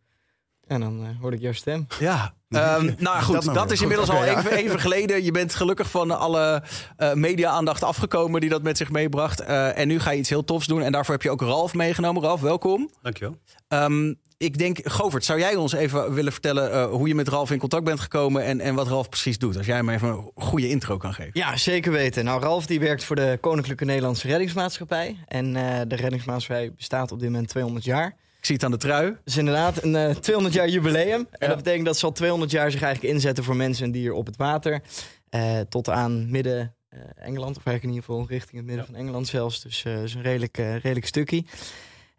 En 0.67 0.81
dan 0.81 1.05
eh, 1.05 1.21
hoorde 1.21 1.37
ik 1.37 1.43
jouw 1.43 1.53
stem. 1.53 1.87
ja. 2.01 2.35
Ehm, 2.49 2.85
nou 2.99 3.23
goed, 3.23 3.35
Dat 3.45 3.55
nou 3.55 3.73
is 3.73 3.81
inmiddels 3.81 4.09
Goed, 4.09 4.19
al 4.19 4.25
ja. 4.25 4.39
even, 4.39 4.51
even 4.53 4.81
geleden. 4.87 5.25
Je 5.25 5.31
bent 5.31 5.55
gelukkig 5.55 5.91
van 5.91 6.11
alle 6.19 6.63
eh, 6.97 7.13
media-aandacht 7.13 7.83
afgekomen 7.83 8.41
die 8.41 8.51
dat 8.51 8.63
met 8.63 8.77
zich 8.77 8.91
meebracht. 8.91 9.41
Eh, 9.41 9.79
en 9.79 9.89
nu 9.89 10.01
ga 10.01 10.11
je 10.11 10.19
iets 10.19 10.29
heel 10.29 10.45
tofs 10.45 10.67
doen. 10.67 10.83
En 10.83 10.93
daarvoor 10.93 11.15
heb 11.15 11.23
je 11.23 11.31
ook 11.31 11.41
Ralf 11.41 11.75
meegenomen. 11.75 12.23
Ralf, 12.23 12.41
welkom. 12.41 12.91
Dankjewel. 13.03 13.37
Ehm, 13.69 14.15
ik 14.45 14.59
denk, 14.59 14.79
Govert, 14.83 15.25
zou 15.25 15.39
jij 15.39 15.57
ons 15.57 15.73
even 15.73 16.15
willen 16.15 16.33
vertellen 16.33 16.73
eh, 16.73 16.87
hoe 16.87 17.09
je 17.09 17.15
met 17.15 17.29
Ralf 17.29 17.51
in 17.51 17.59
contact 17.59 17.85
bent 17.85 18.01
gekomen 18.01 18.45
en, 18.45 18.61
en 18.61 18.75
wat 18.75 18.87
Ralf 18.87 19.09
precies 19.09 19.39
doet? 19.39 19.57
Als 19.57 19.67
jij 19.67 19.77
hem 19.77 19.89
even 19.89 20.09
een 20.09 20.31
goede 20.35 20.69
intro 20.69 20.97
kan 20.97 21.15
geven. 21.15 21.31
Ja, 21.33 21.57
zeker 21.57 21.93
weten. 21.93 22.25
Nou, 22.25 22.43
Ralf 22.43 22.67
die 22.67 22.81
werkt 22.81 23.05
voor 23.05 23.17
de 23.17 23.39
Koninklijke 23.41 23.85
Nederlandse 23.85 24.27
Reddingsmaatschappij. 24.27 25.17
En 25.27 25.57
eh, 25.57 25.81
de 25.89 25.97
reddingsmaatschappij 25.97 26.73
bestaat 26.77 27.13
op 27.13 27.21
dit 27.21 27.31
moment 27.31 27.49
200 27.49 27.85
jaar. 27.85 28.07
Ik 28.39 28.51
zie 28.51 28.55
het 28.55 28.65
aan 28.65 28.71
de 28.71 28.77
trui. 28.77 29.17
Dus 29.25 29.37
inderdaad, 29.37 29.83
een 29.83 29.97
eh, 29.97 30.17
200 30.17 30.55
jaar 30.55 30.69
jubileum. 30.69 31.27
En 31.31 31.49
dat 31.49 31.57
betekent 31.57 31.87
dat 31.87 31.99
ze 31.99 32.07
al 32.07 32.13
200 32.13 32.51
jaar 32.51 32.71
zich 32.71 32.83
eigenlijk 32.83 33.15
inzetten 33.15 33.45
voor 33.45 33.57
mensen 33.57 33.85
en 33.85 33.93
dieren 33.93 34.17
op 34.17 34.27
het 34.27 34.37
water. 34.37 34.83
Eh, 35.31 35.61
tot 35.61 35.89
aan 35.89 36.31
midden 36.31 36.75
eh, 36.95 37.27
Engeland, 37.27 37.57
of 37.57 37.67
eigenlijk 37.67 37.83
in 37.83 37.89
ieder 37.89 38.05
geval 38.05 38.27
richting 38.29 38.57
het 38.57 38.67
midden 38.67 38.87
van 38.87 38.95
Engeland 38.95 39.27
zelfs. 39.27 39.63
Dus 39.63 39.85
eh 39.85 40.03
is 40.03 40.15
een 40.15 40.23
redelijk, 40.23 40.59
eh, 40.59 40.73
redelijk 40.73 41.07
stukje. 41.07 41.45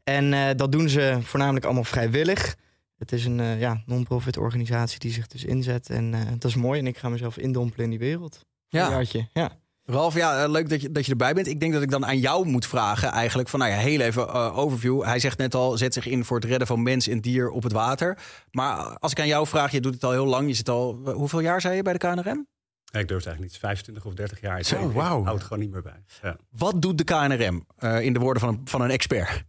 En 0.05 0.33
eh, 0.33 0.55
dat 0.55 0.71
doen 0.71 0.89
ze 0.89 1.17
voornamelijk 1.21 1.65
allemaal 1.65 1.83
vrijwillig. 1.83 2.55
Het 2.97 3.11
is 3.11 3.25
een 3.25 3.39
eh, 3.39 3.59
ja, 3.59 3.81
non-profit 3.85 4.37
organisatie 4.37 4.99
die 4.99 5.11
zich 5.11 5.27
dus 5.27 5.43
inzet. 5.43 5.89
En 5.89 6.13
eh, 6.13 6.21
dat 6.37 6.49
is 6.49 6.55
mooi. 6.55 6.79
En 6.79 6.87
ik 6.87 6.97
ga 6.97 7.09
mezelf 7.09 7.37
indompelen 7.37 7.83
in 7.83 7.89
die 7.89 7.99
wereld. 7.99 8.45
Ja. 8.67 8.85
Een 8.85 8.91
jaartje. 8.91 9.27
Ja. 9.33 9.51
Ralf, 9.83 10.13
ja, 10.13 10.47
leuk 10.47 10.69
dat 10.69 10.81
je, 10.81 10.91
dat 10.91 11.05
je 11.05 11.11
erbij 11.11 11.33
bent. 11.33 11.47
Ik 11.47 11.59
denk 11.59 11.73
dat 11.73 11.81
ik 11.81 11.89
dan 11.89 12.05
aan 12.05 12.19
jou 12.19 12.45
moet 12.47 12.67
vragen 12.67 13.09
eigenlijk 13.09 13.49
van, 13.49 13.59
nou 13.59 13.71
ja, 13.71 13.77
heel 13.77 13.99
even 13.99 14.33
overview. 14.53 15.03
Hij 15.03 15.19
zegt 15.19 15.37
net 15.37 15.55
al, 15.55 15.77
zet 15.77 15.93
zich 15.93 16.05
in 16.05 16.25
voor 16.25 16.37
het 16.37 16.45
redden 16.45 16.67
van 16.67 16.83
mens 16.83 17.07
en 17.07 17.21
dier 17.21 17.49
op 17.49 17.63
het 17.63 17.71
water. 17.71 18.17
Maar 18.51 18.97
als 18.99 19.11
ik 19.11 19.19
aan 19.19 19.27
jou 19.27 19.47
vraag, 19.47 19.71
je 19.71 19.81
doet 19.81 19.93
het 19.93 20.03
al 20.03 20.11
heel 20.11 20.25
lang. 20.25 20.47
Je 20.47 20.53
zit 20.53 20.69
al, 20.69 20.95
hoeveel 21.13 21.39
jaar 21.39 21.61
zei 21.61 21.75
je 21.75 21.81
bij 21.81 21.93
de 21.93 21.99
KNRM? 21.99 22.47
Ja, 22.85 22.99
ik 22.99 23.07
durf 23.07 23.23
het 23.23 23.27
eigenlijk 23.27 23.39
niet. 23.39 23.57
25 23.57 24.05
of 24.05 24.13
30 24.13 24.41
jaar. 24.41 24.63
Zo, 24.63 24.91
wauw. 24.91 25.23
hou 25.23 25.35
het 25.35 25.43
gewoon 25.43 25.59
niet 25.59 25.71
meer 25.71 25.81
bij. 25.81 26.03
Ja. 26.21 26.37
Wat 26.49 26.81
doet 26.81 26.97
de 26.97 27.03
KNRM 27.03 27.65
eh, 27.77 28.01
in 28.01 28.13
de 28.13 28.19
woorden 28.19 28.41
van 28.41 28.49
een, 28.49 28.61
van 28.63 28.81
een 28.81 28.91
expert? 28.91 29.43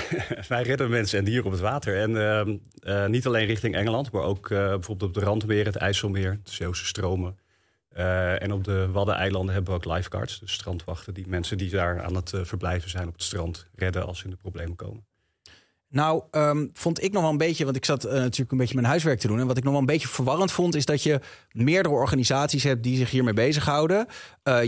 Wij 0.48 0.62
redden 0.62 0.90
mensen 0.90 1.18
en 1.18 1.24
dieren 1.24 1.44
op 1.44 1.52
het 1.52 1.60
water. 1.60 1.98
En 1.98 2.28
ehm, 2.28 2.56
eh, 2.82 3.06
niet 3.06 3.26
alleen 3.26 3.46
richting 3.46 3.74
Engeland, 3.74 4.10
maar 4.10 4.22
ook 4.22 4.50
eh, 4.50 4.58
bijvoorbeeld 4.58 5.02
op 5.02 5.14
de 5.14 5.20
Randmeer, 5.20 5.64
het 5.64 5.76
IJsselmeer, 5.76 6.40
de 6.42 6.50
Zeeuwse 6.50 6.86
stromen. 6.86 7.38
Eh, 7.88 8.42
en 8.42 8.52
op 8.52 8.64
de 8.64 8.88
Waddeneilanden 8.90 9.54
hebben 9.54 9.72
we 9.72 9.78
ook 9.78 9.94
lifeguards, 9.94 10.40
dus 10.40 10.52
strandwachten, 10.52 11.14
die 11.14 11.28
mensen 11.28 11.58
die 11.58 11.70
daar 11.70 12.02
aan 12.02 12.14
het 12.14 12.32
verblijven 12.42 12.90
zijn 12.90 13.06
op 13.08 13.12
het 13.12 13.22
strand 13.22 13.66
redden 13.74 14.06
als 14.06 14.18
ze 14.18 14.24
in 14.24 14.30
de 14.30 14.36
problemen 14.36 14.76
komen. 14.76 15.04
Nou, 15.88 16.22
ehm, 16.30 16.66
vond 16.72 17.02
ik 17.02 17.12
nog 17.12 17.22
wel 17.22 17.30
een 17.30 17.36
beetje, 17.36 17.64
want 17.64 17.76
ik 17.76 17.84
zat 17.84 18.02
natuurlijk 18.02 18.52
een 18.52 18.58
beetje 18.58 18.74
mijn 18.74 18.86
huiswerk 18.86 19.18
te 19.18 19.26
doen. 19.26 19.40
En 19.40 19.46
wat 19.46 19.56
ik 19.56 19.62
nog 19.62 19.72
wel 19.72 19.80
een 19.80 19.86
beetje 19.86 20.08
verwarrend 20.08 20.52
vond, 20.52 20.74
is 20.74 20.84
dat 20.84 21.02
je 21.02 21.20
meerdere 21.50 21.94
organisaties 21.94 22.62
hebt 22.62 22.82
die 22.82 22.96
zich 22.96 23.10
hiermee 23.10 23.34
bezighouden. 23.34 24.06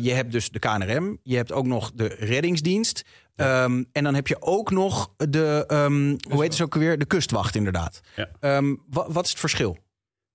Je 0.01 0.13
hebt 0.13 0.33
dus 0.33 0.51
de 0.51 0.59
KNRM, 0.59 1.19
je 1.23 1.37
hebt 1.37 1.53
ook 1.53 1.67
nog 1.67 1.93
de 1.95 2.07
reddingsdienst. 2.07 3.05
Ehm, 3.37 3.83
en 3.93 4.05
dan 4.05 4.15
heb 4.15 4.27
je 4.27 4.43
ook 4.43 4.71
nog 4.71 5.11
de, 5.17 5.65
ehm, 5.67 6.17
hoe 6.31 6.43
heet 6.43 6.53
het 6.53 6.63
ook 6.63 6.75
weer? 6.75 6.99
De 6.99 7.05
kustwacht, 7.05 7.55
inderdaad. 7.55 8.01
Ja. 8.17 8.29
Ehm, 8.41 8.75
wa- 8.91 9.07
wat 9.11 9.25
is 9.25 9.31
het 9.31 9.41
verschil? 9.41 9.79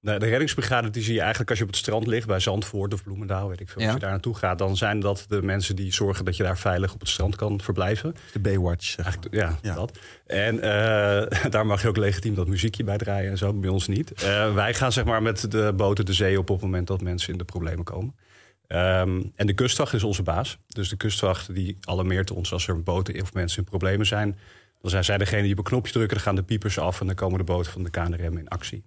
De, 0.01 0.19
de 0.19 0.25
reddingsbrigade 0.25 0.89
die 0.89 1.03
zie 1.03 1.13
je 1.13 1.19
eigenlijk 1.19 1.49
als 1.49 1.59
je 1.59 1.63
op 1.65 1.69
het 1.71 1.79
strand 1.79 2.07
ligt 2.07 2.27
bij 2.27 2.39
Zandvoort 2.39 2.93
of 2.93 3.03
Bloemendaal, 3.03 3.49
weet 3.49 3.59
ik 3.59 3.69
veel. 3.69 3.81
Ja. 3.81 3.85
Als 3.87 3.95
je 3.95 4.01
daar 4.01 4.11
naartoe 4.11 4.35
gaat, 4.35 4.57
dan 4.57 4.77
zijn 4.77 4.99
dat 4.99 5.25
de 5.27 5.41
mensen 5.41 5.75
die 5.75 5.93
zorgen 5.93 6.25
dat 6.25 6.37
je 6.37 6.43
daar 6.43 6.57
veilig 6.57 6.93
op 6.93 6.99
het 6.99 7.09
strand 7.09 7.35
kan 7.35 7.61
verblijven. 7.61 8.15
De 8.33 8.39
Baywatch. 8.39 8.85
zeg 8.85 8.97
maar. 8.97 9.05
Eigenlijk, 9.05 9.35
ja, 9.35 9.57
Ja. 9.69 9.75
dat. 9.75 9.97
En 10.25 10.55
eh, 10.61 11.45
daar 11.51 11.65
mag 11.65 11.81
je 11.81 11.87
ook 11.87 11.97
legitiem 11.97 12.35
dat 12.35 12.47
muziekje 12.47 12.83
bij 12.83 12.97
draaien 12.97 13.31
en 13.31 13.37
zo, 13.37 13.53
bij 13.53 13.69
ons 13.69 13.87
niet. 13.87 14.11
Eh, 14.11 14.53
wij 14.53 14.73
gaan 14.73 14.91
zeg 14.91 15.03
maar 15.05 15.21
met 15.21 15.51
de 15.51 15.73
boten 15.75 16.05
de 16.05 16.13
zee 16.13 16.37
op 16.39 16.49
op 16.49 16.55
het 16.55 16.65
moment 16.65 16.87
dat 16.87 17.01
mensen 17.01 17.31
in 17.31 17.37
de 17.37 17.43
problemen 17.45 17.83
komen. 17.85 18.15
Ehm, 18.69 19.21
en 19.35 19.47
de 19.47 19.53
kustwacht 19.53 19.93
is 19.93 20.03
onze 20.03 20.23
baas. 20.23 20.57
Dus 20.67 20.89
de 20.89 20.97
kustwacht 20.97 21.53
die 21.53 21.77
alarmeert 21.81 22.31
ons 22.31 22.51
als 22.53 22.67
er 22.67 22.83
boten 22.83 23.21
of 23.21 23.33
mensen 23.33 23.59
in 23.59 23.69
problemen 23.69 24.05
zijn. 24.05 24.37
Dan 24.81 24.91
zijn 24.91 25.03
zij 25.03 25.17
degene 25.17 25.41
die 25.41 25.51
op 25.51 25.57
een 25.57 25.63
knopje 25.63 25.91
drukken, 25.91 26.15
dan 26.15 26.25
gaan 26.25 26.35
de 26.35 26.43
piepers 26.43 26.79
af 26.79 26.99
en 26.99 27.05
dan 27.05 27.15
komen 27.15 27.37
de 27.37 27.43
boten 27.43 27.71
van 27.71 27.83
de 27.83 27.89
KNRM 27.89 28.37
in 28.37 28.47
actie. 28.47 28.83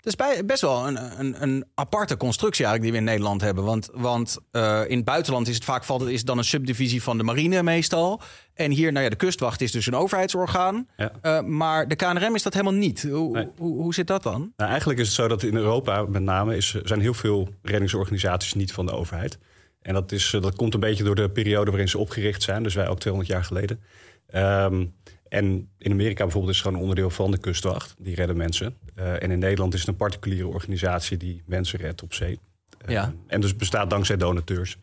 Het 0.00 0.06
is 0.20 0.44
best 0.46 0.60
wel 0.60 0.86
een, 0.86 1.20
een, 1.20 1.42
een 1.42 1.64
aparte 1.74 2.16
constructie 2.16 2.64
eigenlijk 2.64 2.82
die 2.82 2.92
we 3.02 3.08
in 3.08 3.12
Nederland 3.14 3.40
hebben. 3.40 3.64
Want, 3.64 3.88
want 3.92 4.38
eh, 4.50 4.82
in 4.86 4.96
het 4.96 5.04
buitenland 5.04 5.48
is 5.48 5.54
het 5.54 5.64
vaak 5.64 5.84
valt, 5.84 6.02
is 6.08 6.18
het 6.18 6.26
dan 6.26 6.38
een 6.38 6.44
subdivisie 6.44 7.02
van 7.02 7.18
de 7.18 7.24
marine 7.24 7.62
meestal. 7.62 8.20
En 8.54 8.70
hier, 8.70 8.92
nou 8.92 9.04
ja, 9.04 9.10
de 9.10 9.16
kustwacht 9.16 9.60
is 9.60 9.72
dus 9.72 9.86
een 9.86 9.94
overheidsorgaan. 9.94 10.88
Ja. 10.96 11.12
Eh, 11.22 11.40
maar 11.40 11.88
de 11.88 11.96
KNRM 11.96 12.34
is 12.34 12.42
dat 12.42 12.52
helemaal 12.52 12.74
niet. 12.74 13.02
Hoe, 13.10 13.32
Nee. 13.32 13.48
hoe, 13.56 13.82
hoe 13.82 13.94
zit 13.94 14.06
dat 14.06 14.22
dan? 14.22 14.52
Nou, 14.56 14.70
eigenlijk 14.70 15.00
is 15.00 15.06
het 15.06 15.16
zo 15.16 15.28
dat 15.28 15.42
in 15.42 15.56
Europa 15.56 16.02
met 16.02 16.22
name 16.22 16.56
is, 16.56 16.74
zijn 16.82 17.00
heel 17.00 17.14
veel 17.14 17.48
reddingsorganisaties 17.62 18.54
niet 18.54 18.72
van 18.72 18.86
de 18.86 18.92
overheid. 18.92 19.38
En 19.82 19.94
dat, 19.94 20.12
is, 20.12 20.32
eh, 20.34 20.42
dat 20.42 20.54
komt 20.56 20.74
een 20.74 20.80
beetje 20.80 21.04
door 21.04 21.14
de 21.14 21.30
periode 21.30 21.70
waarin 21.70 21.88
ze 21.88 21.98
opgericht 21.98 22.42
zijn. 22.42 22.62
Dus 22.62 22.74
wij 22.74 22.88
ook 22.88 23.00
200 23.00 23.32
jaar 23.32 23.44
geleden. 23.44 23.80
Ehm, 24.26 24.84
en 25.30 25.68
in 25.78 25.90
Amerika 25.92 26.22
bijvoorbeeld 26.22 26.52
is 26.54 26.58
het 26.58 26.66
gewoon 26.66 26.82
een 26.82 26.88
onderdeel 26.88 27.10
van 27.10 27.30
de 27.30 27.38
kustwacht. 27.38 27.94
Die 27.98 28.14
redden 28.14 28.36
mensen. 28.36 28.76
Eh, 28.94 29.22
en 29.22 29.30
in 29.30 29.38
Nederland 29.38 29.74
is 29.74 29.80
het 29.80 29.88
een 29.88 29.96
particuliere 29.96 30.46
organisatie 30.46 31.16
die 31.16 31.42
mensen 31.46 31.78
redt 31.78 32.02
op 32.02 32.14
zee. 32.14 32.38
Eh, 32.84 32.90
Ja. 32.92 33.14
En 33.26 33.40
dus 33.40 33.56
bestaat 33.56 33.90
dankzij 33.90 34.16
donateurs 34.16 34.76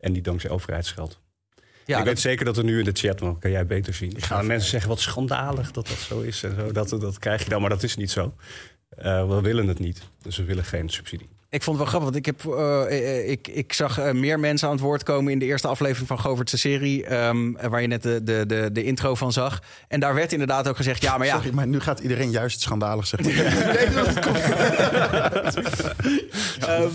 en 0.00 0.12
niet 0.12 0.24
dankzij 0.24 0.50
overheidsgeld. 0.50 1.20
Ja, 1.86 1.98
ik 1.98 2.04
dat- 2.04 2.04
weet 2.04 2.20
zeker 2.20 2.44
dat 2.44 2.56
er 2.56 2.64
nu 2.64 2.78
in 2.78 2.84
de 2.84 2.92
chat, 2.92 3.20
maar 3.20 3.34
kan 3.38 3.50
jij 3.50 3.66
beter 3.66 3.94
zien. 3.94 4.12
Gaan 4.20 4.46
mensen 4.46 4.70
zeggen 4.70 4.88
wat 4.88 5.00
schandalig 5.00 5.70
dat 5.72 5.88
dat 5.88 5.96
zo 5.98 6.20
is 6.20 6.42
en 6.42 6.54
zo. 6.54 6.72
Dat, 6.72 6.88
dat 6.88 7.18
krijg 7.18 7.42
je 7.44 7.48
dan, 7.48 7.60
maar 7.60 7.70
dat 7.70 7.82
is 7.82 7.96
niet 7.96 8.10
zo. 8.10 8.34
Eh, 8.88 9.28
we 9.28 9.40
willen 9.40 9.68
het 9.68 9.78
niet, 9.78 10.02
dus 10.22 10.36
we 10.36 10.44
willen 10.44 10.64
geen 10.64 10.88
subsidie. 10.88 11.28
Ik 11.54 11.62
vond 11.62 11.78
het 11.78 11.90
wel 11.90 12.00
grappig, 12.00 12.12
want 12.12 12.26
ik, 12.26 12.26
heb, 12.26 12.52
eh, 12.58 12.82
eh, 13.18 13.30
ik, 13.30 13.48
ik 13.48 13.72
zag 13.72 13.98
eh, 13.98 14.10
meer 14.12 14.40
mensen 14.40 14.68
aan 14.68 14.74
het 14.74 14.82
woord 14.82 15.02
komen 15.02 15.32
in 15.32 15.38
de 15.38 15.44
eerste 15.44 15.68
aflevering 15.68 16.08
van 16.08 16.18
Govertse 16.18 16.58
serie, 16.58 17.06
ehm, 17.06 17.52
waar 17.70 17.80
je 17.80 17.86
net 17.86 18.02
de, 18.02 18.22
de, 18.22 18.44
de, 18.46 18.68
de 18.72 18.84
intro 18.84 19.14
van 19.14 19.32
zag. 19.32 19.58
En 19.88 20.00
daar 20.00 20.14
werd 20.14 20.32
inderdaad 20.32 20.68
ook 20.68 20.76
gezegd, 20.76 21.02
ja, 21.02 21.18
maar 21.18 21.26
ja, 21.26 21.34
Sorry, 21.34 21.50
maar 21.54 21.66
nu 21.66 21.80
gaat 21.80 21.98
iedereen 21.98 22.30
juist 22.30 22.60
schandalig 22.60 23.06
zeggen. 23.06 23.32
Ehm, 26.60 26.88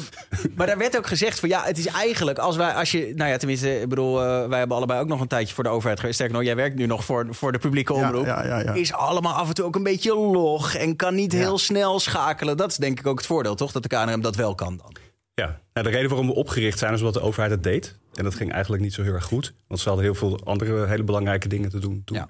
maar 0.56 0.68
daar 0.68 0.78
werd 0.78 0.98
ook 0.98 1.08
gezegd 1.08 1.40
van 1.40 1.50
ja, 1.50 1.64
het 1.64 1.78
is 1.78 1.86
eigenlijk 1.86 2.38
als 2.38 2.56
wij, 2.56 2.74
als 2.74 2.92
je, 2.92 3.12
nou 3.16 3.30
ja, 3.30 3.38
tenminste, 3.38 3.82
ik 3.82 3.90
bedoel, 3.90 4.22
eh, 4.24 4.48
wij 4.48 4.60
hebben 4.60 4.78
allebei 4.78 5.00
ook 5.02 5.08
nog 5.08 5.22
een 5.22 5.28
tijdje 5.28 5.54
voor 5.56 5.64
de 5.64 5.70
overheid 5.70 6.00
geweest. 6.00 6.16
Sterker 6.18 6.38
nog, 6.38 6.46
jij 6.46 6.56
werkt 6.56 6.76
nu 6.76 6.86
nog 6.86 7.06
voor, 7.06 7.28
voor 7.30 7.52
de 7.52 7.58
publieke 7.58 7.94
Ja, 7.94 8.00
omroep. 8.00 8.26
ja, 8.26 8.46
ja, 8.46 8.60
ja. 8.60 8.74
Is 8.74 8.94
allemaal 8.94 9.34
af 9.34 9.48
en 9.48 9.54
toe 9.54 9.66
ook 9.66 9.76
een 9.76 9.84
beetje 9.84 10.16
log 10.16 10.76
en 10.76 10.96
kan 10.96 11.16
niet 11.16 11.32
Ja. 11.32 11.38
heel 11.38 11.58
snel 11.58 12.00
schakelen. 12.00 12.58
Dat 12.58 12.72
is 12.72 12.78
denk 12.78 13.00
ik 13.00 13.08
ook 13.08 13.18
het 13.18 13.28
voordeel, 13.28 13.56
toch? 13.56 13.72
Dat 13.72 13.84
de 13.84 13.90
KNRM 13.90 14.22
dat 14.22 14.36
wel 14.36 14.49
kan 14.56 14.78
dan. 14.78 14.96
Ja, 15.34 15.62
nou, 15.74 15.88
de 15.88 15.94
reden 15.94 16.10
waarom 16.10 16.28
we 16.28 16.34
opgericht 16.34 16.80
zijn 16.80 16.94
is 16.94 17.00
omdat 17.00 17.14
de 17.14 17.22
overheid 17.22 17.52
het 17.52 17.64
deed. 17.64 17.98
En 18.14 18.24
dat 18.24 18.36
ging 18.36 18.52
eigenlijk 18.52 18.84
niet 18.84 18.94
zo 18.94 19.04
heel 19.04 19.14
erg 19.14 19.26
goed. 19.26 19.54
Want 19.68 19.80
ze 19.80 19.88
hadden 19.88 20.06
heel 20.06 20.16
veel 20.16 20.40
andere 20.44 20.88
hele 20.88 21.04
belangrijke 21.04 21.48
dingen 21.48 21.70
te 21.70 21.80
doen 21.80 22.02
toen. 22.06 22.18
Ja. 22.18 22.30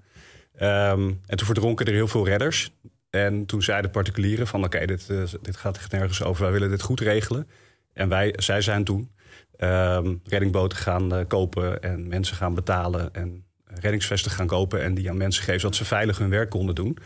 Ehm, 0.55 1.11
en 1.25 1.37
toen 1.37 1.45
verdronken 1.45 1.85
er 1.85 1.93
heel 1.93 2.07
veel 2.07 2.25
redders. 2.25 2.71
En 3.09 3.45
toen 3.45 3.61
zeiden 3.61 3.91
particulieren 3.91 4.47
van 4.47 4.63
oké, 4.63 4.85
dit, 4.85 5.09
eh, 5.09 5.23
dit 5.41 5.57
gaat 5.57 5.77
echt 5.77 5.91
nergens 5.91 6.23
over. 6.23 6.43
Wij 6.43 6.51
willen 6.51 6.69
dit 6.69 6.81
goed 6.81 6.99
regelen. 6.99 7.47
En 7.93 8.09
wij, 8.09 8.33
zij 8.37 8.61
zijn 8.61 8.83
toen 8.83 9.11
ehm, 9.57 10.15
reddingboten 10.23 10.77
gaan 10.77 11.13
eh, 11.13 11.25
kopen 11.27 11.81
en 11.81 12.07
mensen 12.07 12.35
gaan 12.35 12.53
betalen. 12.53 13.13
En 13.13 13.45
reddingsvesten 13.65 14.31
gaan 14.31 14.47
kopen 14.47 14.83
en 14.83 14.93
die 14.93 15.09
aan 15.09 15.17
mensen 15.17 15.43
geven 15.43 15.59
zodat 15.59 15.75
ze 15.75 15.85
veilig 15.85 16.17
hun 16.17 16.29
werk 16.29 16.49
konden 16.49 16.75
doen. 16.75 16.97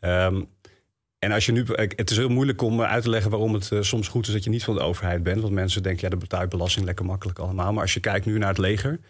Ehm, 0.00 0.42
en 1.22 1.32
als 1.32 1.46
je 1.46 1.52
nu, 1.52 1.62
eh, 1.64 1.88
het 1.96 2.10
is 2.10 2.16
heel 2.16 2.28
moeilijk 2.28 2.62
om 2.62 2.80
eh, 2.80 2.90
uit 2.90 3.02
te 3.02 3.10
leggen 3.10 3.30
waarom 3.30 3.54
het 3.54 3.72
eh, 3.72 3.80
soms 3.80 4.08
goed 4.08 4.26
is 4.26 4.32
dat 4.32 4.44
je 4.44 4.50
niet 4.50 4.64
van 4.64 4.74
de 4.74 4.80
overheid 4.80 5.22
bent. 5.22 5.40
Want 5.40 5.52
mensen 5.52 5.82
denken, 5.82 6.02
ja, 6.02 6.08
de 6.08 6.16
betaalt 6.16 6.48
belasting 6.48 6.84
lekker 6.84 7.04
makkelijk 7.04 7.38
allemaal. 7.38 7.72
Maar 7.72 7.82
als 7.82 7.94
je 7.94 8.00
kijkt 8.00 8.26
nu 8.26 8.38
naar 8.38 8.48
het 8.48 8.58
leger, 8.58 9.00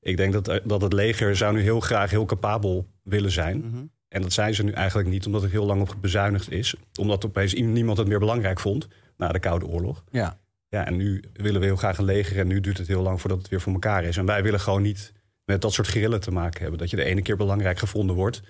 ik 0.00 0.16
denk 0.16 0.32
dat, 0.32 0.60
dat 0.64 0.82
het 0.82 0.92
leger 0.92 1.36
zou 1.36 1.54
nu 1.54 1.60
heel 1.60 1.80
graag 1.80 2.10
heel 2.10 2.24
capabel 2.24 2.86
willen 3.02 3.30
zijn. 3.30 3.58
Mhm. 3.58 3.84
En 4.08 4.22
dat 4.22 4.32
zijn 4.32 4.54
ze 4.54 4.64
nu 4.64 4.72
eigenlijk 4.72 5.08
niet, 5.08 5.26
omdat 5.26 5.42
er 5.42 5.50
heel 5.50 5.66
lang 5.66 5.80
op 5.80 5.96
bezuinigd 6.00 6.50
is. 6.50 6.74
Omdat 7.00 7.26
opeens 7.26 7.54
niemand 7.54 7.98
het 7.98 8.08
meer 8.08 8.18
belangrijk 8.18 8.60
vond 8.60 8.88
na 9.16 9.28
de 9.28 9.38
Koude 9.38 9.66
Oorlog. 9.66 10.04
Ja. 10.10 10.38
Ja, 10.68 10.86
en 10.86 10.96
nu 10.96 11.24
willen 11.32 11.60
we 11.60 11.66
heel 11.66 11.76
graag 11.76 11.98
een 11.98 12.04
leger 12.04 12.38
en 12.38 12.46
nu 12.46 12.60
duurt 12.60 12.78
het 12.78 12.88
heel 12.88 13.02
lang 13.02 13.20
voordat 13.20 13.38
het 13.38 13.48
weer 13.48 13.60
voor 13.60 13.72
elkaar 13.72 14.04
is. 14.04 14.16
En 14.16 14.26
wij 14.26 14.42
willen 14.42 14.60
gewoon 14.60 14.82
niet 14.82 15.12
met 15.44 15.60
dat 15.60 15.72
soort 15.72 15.86
grillen 15.86 16.20
te 16.20 16.30
maken 16.30 16.60
hebben. 16.60 16.78
Dat 16.78 16.90
je 16.90 16.96
de 16.96 17.04
ene 17.04 17.22
keer 17.22 17.36
belangrijk 17.36 17.78
gevonden 17.78 18.16
wordt. 18.16 18.42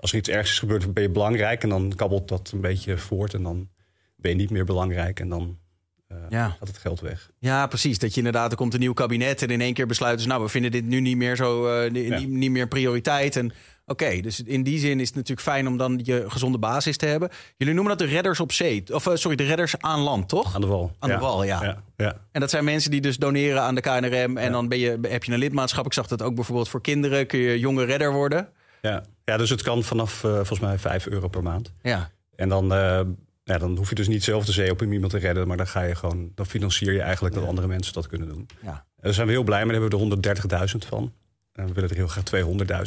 Als 0.00 0.12
er 0.12 0.18
iets 0.18 0.28
ergs 0.28 0.50
is 0.50 0.58
gebeurd, 0.58 0.92
ben 0.94 1.02
je 1.02 1.10
belangrijk 1.10 1.62
en 1.62 1.68
dan 1.68 1.92
kabbelt 1.96 2.28
dat 2.28 2.50
een 2.54 2.60
beetje 2.60 2.98
voort. 2.98 3.34
En 3.34 3.42
dan 3.42 3.68
ben 4.16 4.30
je 4.30 4.36
niet 4.36 4.50
meer 4.50 4.64
belangrijk 4.64 5.20
en 5.20 5.28
dan 5.28 5.58
eh, 6.08 6.16
Ja. 6.28 6.48
gaat 6.58 6.68
het 6.68 6.78
geld 6.78 7.00
weg. 7.00 7.30
Ja, 7.38 7.66
precies. 7.66 7.98
Dat 7.98 8.10
je 8.10 8.16
inderdaad, 8.16 8.50
er 8.50 8.56
komt 8.56 8.74
een 8.74 8.80
nieuw 8.80 8.92
kabinet 8.92 9.42
en 9.42 9.48
in 9.48 9.60
één 9.60 9.74
keer 9.74 9.86
besluiten 9.86 10.22
ze, 10.22 10.28
nou, 10.28 10.42
we 10.42 10.48
vinden 10.48 10.70
dit 10.70 10.84
nu 10.84 11.00
niet 11.00 11.16
meer 11.16 11.36
zo, 11.36 11.66
eh, 11.66 11.90
Ja. 12.06 12.18
niet, 12.18 12.28
niet 12.28 12.50
meer 12.50 12.68
prioriteit. 12.68 13.36
En 13.36 13.52
oké, 13.86 14.20
dus 14.20 14.42
in 14.42 14.62
die 14.62 14.78
zin 14.78 15.00
is 15.00 15.06
het 15.06 15.16
natuurlijk 15.16 15.46
fijn 15.46 15.66
om 15.66 15.76
dan 15.76 16.00
je 16.02 16.24
gezonde 16.28 16.58
basis 16.58 16.96
te 16.96 17.06
hebben. 17.06 17.28
Jullie 17.56 17.74
noemen 17.74 17.96
dat 17.96 18.06
de 18.08 18.14
redders 18.14 18.40
op 18.40 18.52
zee, 18.52 18.84
of 18.92 19.06
eh, 19.06 19.14
sorry, 19.14 19.36
de 19.36 19.44
redders 19.44 19.78
aan 19.78 20.00
land, 20.00 20.28
toch? 20.28 20.54
Aan 20.54 20.60
de 20.60 20.66
wal. 20.66 20.92
Aan 20.98 21.08
de 21.10 21.18
wal, 21.18 21.44
ja. 21.44 21.62
ja, 21.64 21.82
ja. 21.96 22.20
En 22.32 22.40
dat 22.40 22.50
zijn 22.50 22.64
mensen 22.64 22.90
die 22.90 23.00
dus 23.00 23.16
doneren 23.16 23.62
aan 23.62 23.74
de 23.74 23.80
KNRM 23.80 24.36
en 24.36 24.52
dan 24.52 24.68
ben 24.68 24.78
je, 24.78 24.98
heb 25.02 25.24
je 25.24 25.32
een 25.32 25.38
lidmaatschap. 25.38 25.86
Ik 25.86 25.92
zag 25.92 26.06
dat 26.06 26.22
ook 26.22 26.34
bijvoorbeeld 26.34 26.68
voor 26.68 26.80
kinderen, 26.80 27.26
kun 27.26 27.38
je 27.38 27.58
jonge 27.58 27.84
redder 27.84 28.12
worden. 28.12 28.48
Ja. 28.82 29.02
ja, 29.24 29.36
dus 29.36 29.50
het 29.50 29.62
kan 29.62 29.82
vanaf 29.82 30.24
eh, 30.24 30.30
volgens 30.34 30.60
mij 30.60 30.78
5 30.78 31.06
euro 31.06 31.28
per 31.28 31.42
maand. 31.42 31.72
Ja, 31.82 32.10
En 32.36 32.48
dan, 32.48 32.72
eh, 32.72 33.00
ja, 33.44 33.58
dan 33.58 33.76
hoef 33.76 33.88
je 33.88 33.94
dus 33.94 34.08
niet 34.08 34.24
zelf 34.24 34.44
de 34.44 34.52
zee 34.52 34.70
op 34.70 34.80
om 34.82 34.92
iemand 34.92 35.12
te 35.12 35.18
redden. 35.18 35.48
Maar 35.48 35.56
dan 35.56 35.66
ga 35.66 35.82
je 35.82 35.94
gewoon, 35.94 36.32
dan 36.34 36.46
financier 36.46 36.92
je 36.92 37.00
eigenlijk 37.02 37.34
dat 37.34 37.46
andere 37.46 37.66
mensen 37.66 37.92
dat 37.92 38.06
kunnen 38.06 38.28
doen. 38.28 38.46
ja. 38.62 38.70
En 38.96 39.04
daar 39.04 39.14
zijn 39.14 39.26
we 39.26 39.32
heel 39.32 39.42
blij 39.42 39.64
mee. 39.64 39.72
Daar 39.72 39.80
hebben 39.80 40.08
we 40.08 40.16
er 40.16 40.68
130.000 40.72 40.86
van. 40.88 41.12
En 41.52 41.66
we 41.66 41.72
willen 41.72 41.90
er 41.90 41.96
heel 41.96 42.08
graag 42.08 42.24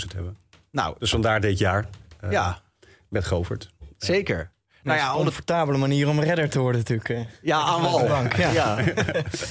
200.000 0.05 0.12
hebben. 0.13 0.38
Nou, 0.71 0.95
Dus 1.00 1.10
vandaar 1.10 1.41
dit 1.41 1.57
jaar 1.57 1.89
eh, 2.19 2.31
ja, 2.31 2.62
met 3.07 3.25
Govert. 3.25 3.69
zeker. 3.98 4.51
Nou 4.83 4.97
ja, 4.97 5.09
een 5.09 5.15
comfortabele 5.15 5.77
manier 5.77 6.09
om 6.09 6.19
redder 6.19 6.50
te 6.50 6.59
worden 6.59 6.79
natuurlijk. 6.81 7.09
eh. 7.09 7.19
Ja, 7.41 7.59
aan 7.59 7.81
wal. 7.81 8.07
bank, 8.07 8.35
ja. 8.35 8.77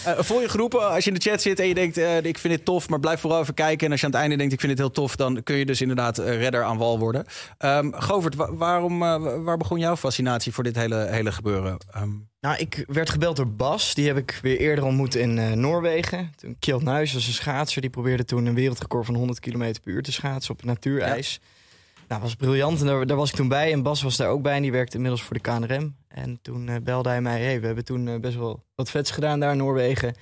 Eh, 0.04 0.12
voel 0.18 0.40
je 0.40 0.48
geroepen 0.48 0.90
als 0.90 1.04
je 1.04 1.10
in 1.10 1.16
de 1.16 1.30
chat 1.30 1.42
zit 1.42 1.60
en 1.60 1.66
je 1.66 1.74
denkt, 1.74 1.96
eh, 1.96 2.16
ik 2.24 2.38
vind 2.38 2.54
dit 2.56 2.64
tof, 2.64 2.88
maar 2.88 3.00
blijf 3.00 3.20
vooral 3.20 3.40
even 3.40 3.54
kijken. 3.54 3.86
En 3.86 3.92
als 3.92 4.00
je 4.00 4.06
aan 4.06 4.12
het 4.12 4.20
einde 4.20 4.36
denkt, 4.36 4.52
ik 4.52 4.60
vind 4.60 4.72
dit 4.72 4.80
heel 4.80 4.90
tof, 4.94 5.16
dan 5.16 5.42
kun 5.42 5.56
je 5.56 5.66
dus 5.66 5.80
inderdaad 5.80 6.18
redder 6.18 6.62
aan 6.62 6.76
wal 6.76 6.98
worden. 6.98 7.24
Ehm 7.58 7.92
Govert, 7.92 8.34
wa- 8.34 8.54
waarom, 8.54 9.02
eh, 9.02 9.16
waar 9.44 9.56
begon 9.56 9.78
jouw 9.78 9.96
fascinatie 9.96 10.52
voor 10.52 10.64
dit 10.64 10.76
hele, 10.76 11.06
hele 11.10 11.32
gebeuren? 11.32 11.76
Ehm, 11.92 12.08
Nou, 12.40 12.56
ik 12.58 12.84
werd 12.86 13.10
gebeld 13.10 13.36
door 13.36 13.48
Bas. 13.48 13.94
Die 13.94 14.06
heb 14.06 14.16
ik 14.16 14.38
weer 14.42 14.58
eerder 14.58 14.84
ontmoet 14.84 15.14
in 15.14 15.38
eh, 15.38 15.50
Noorwegen. 15.52 16.32
Toen 16.36 16.56
Kjeld 16.58 16.82
Nuis 16.82 17.12
was 17.12 17.26
een 17.26 17.32
schaatser. 17.32 17.80
Die 17.80 17.90
probeerde 17.90 18.24
toen 18.24 18.46
een 18.46 18.54
wereldrecord 18.54 19.06
van 19.06 19.14
100 19.14 19.40
km 19.40 19.58
per 19.58 19.92
uur 19.92 20.02
te 20.02 20.12
schaatsen 20.12 20.54
op 20.54 20.64
natuurijs. 20.64 21.40
Nou, 22.10 22.22
was 22.22 22.34
briljant. 22.34 22.80
En 22.80 22.86
daar, 22.86 23.06
daar 23.06 23.16
was 23.16 23.30
ik 23.30 23.36
toen 23.36 23.48
bij. 23.48 23.72
En 23.72 23.82
Bas 23.82 24.02
was 24.02 24.16
daar 24.16 24.28
ook 24.28 24.42
bij. 24.42 24.56
En 24.56 24.62
die 24.62 24.72
werkte 24.72 24.96
inmiddels 24.96 25.22
voor 25.22 25.34
de 25.34 25.40
KNRM. 25.40 25.96
En 26.08 26.38
toen 26.42 26.68
eh, 26.68 26.76
belde 26.82 27.08
hij 27.08 27.20
mij. 27.20 27.42
Hey, 27.42 27.60
we 27.60 27.66
hebben 27.66 27.84
toen 27.84 28.08
eh, 28.08 28.20
best 28.20 28.36
wel 28.36 28.64
wat 28.74 28.90
vets 28.90 29.10
gedaan 29.10 29.40
daar 29.40 29.52
in 29.52 29.56
Noorwegen. 29.56 30.14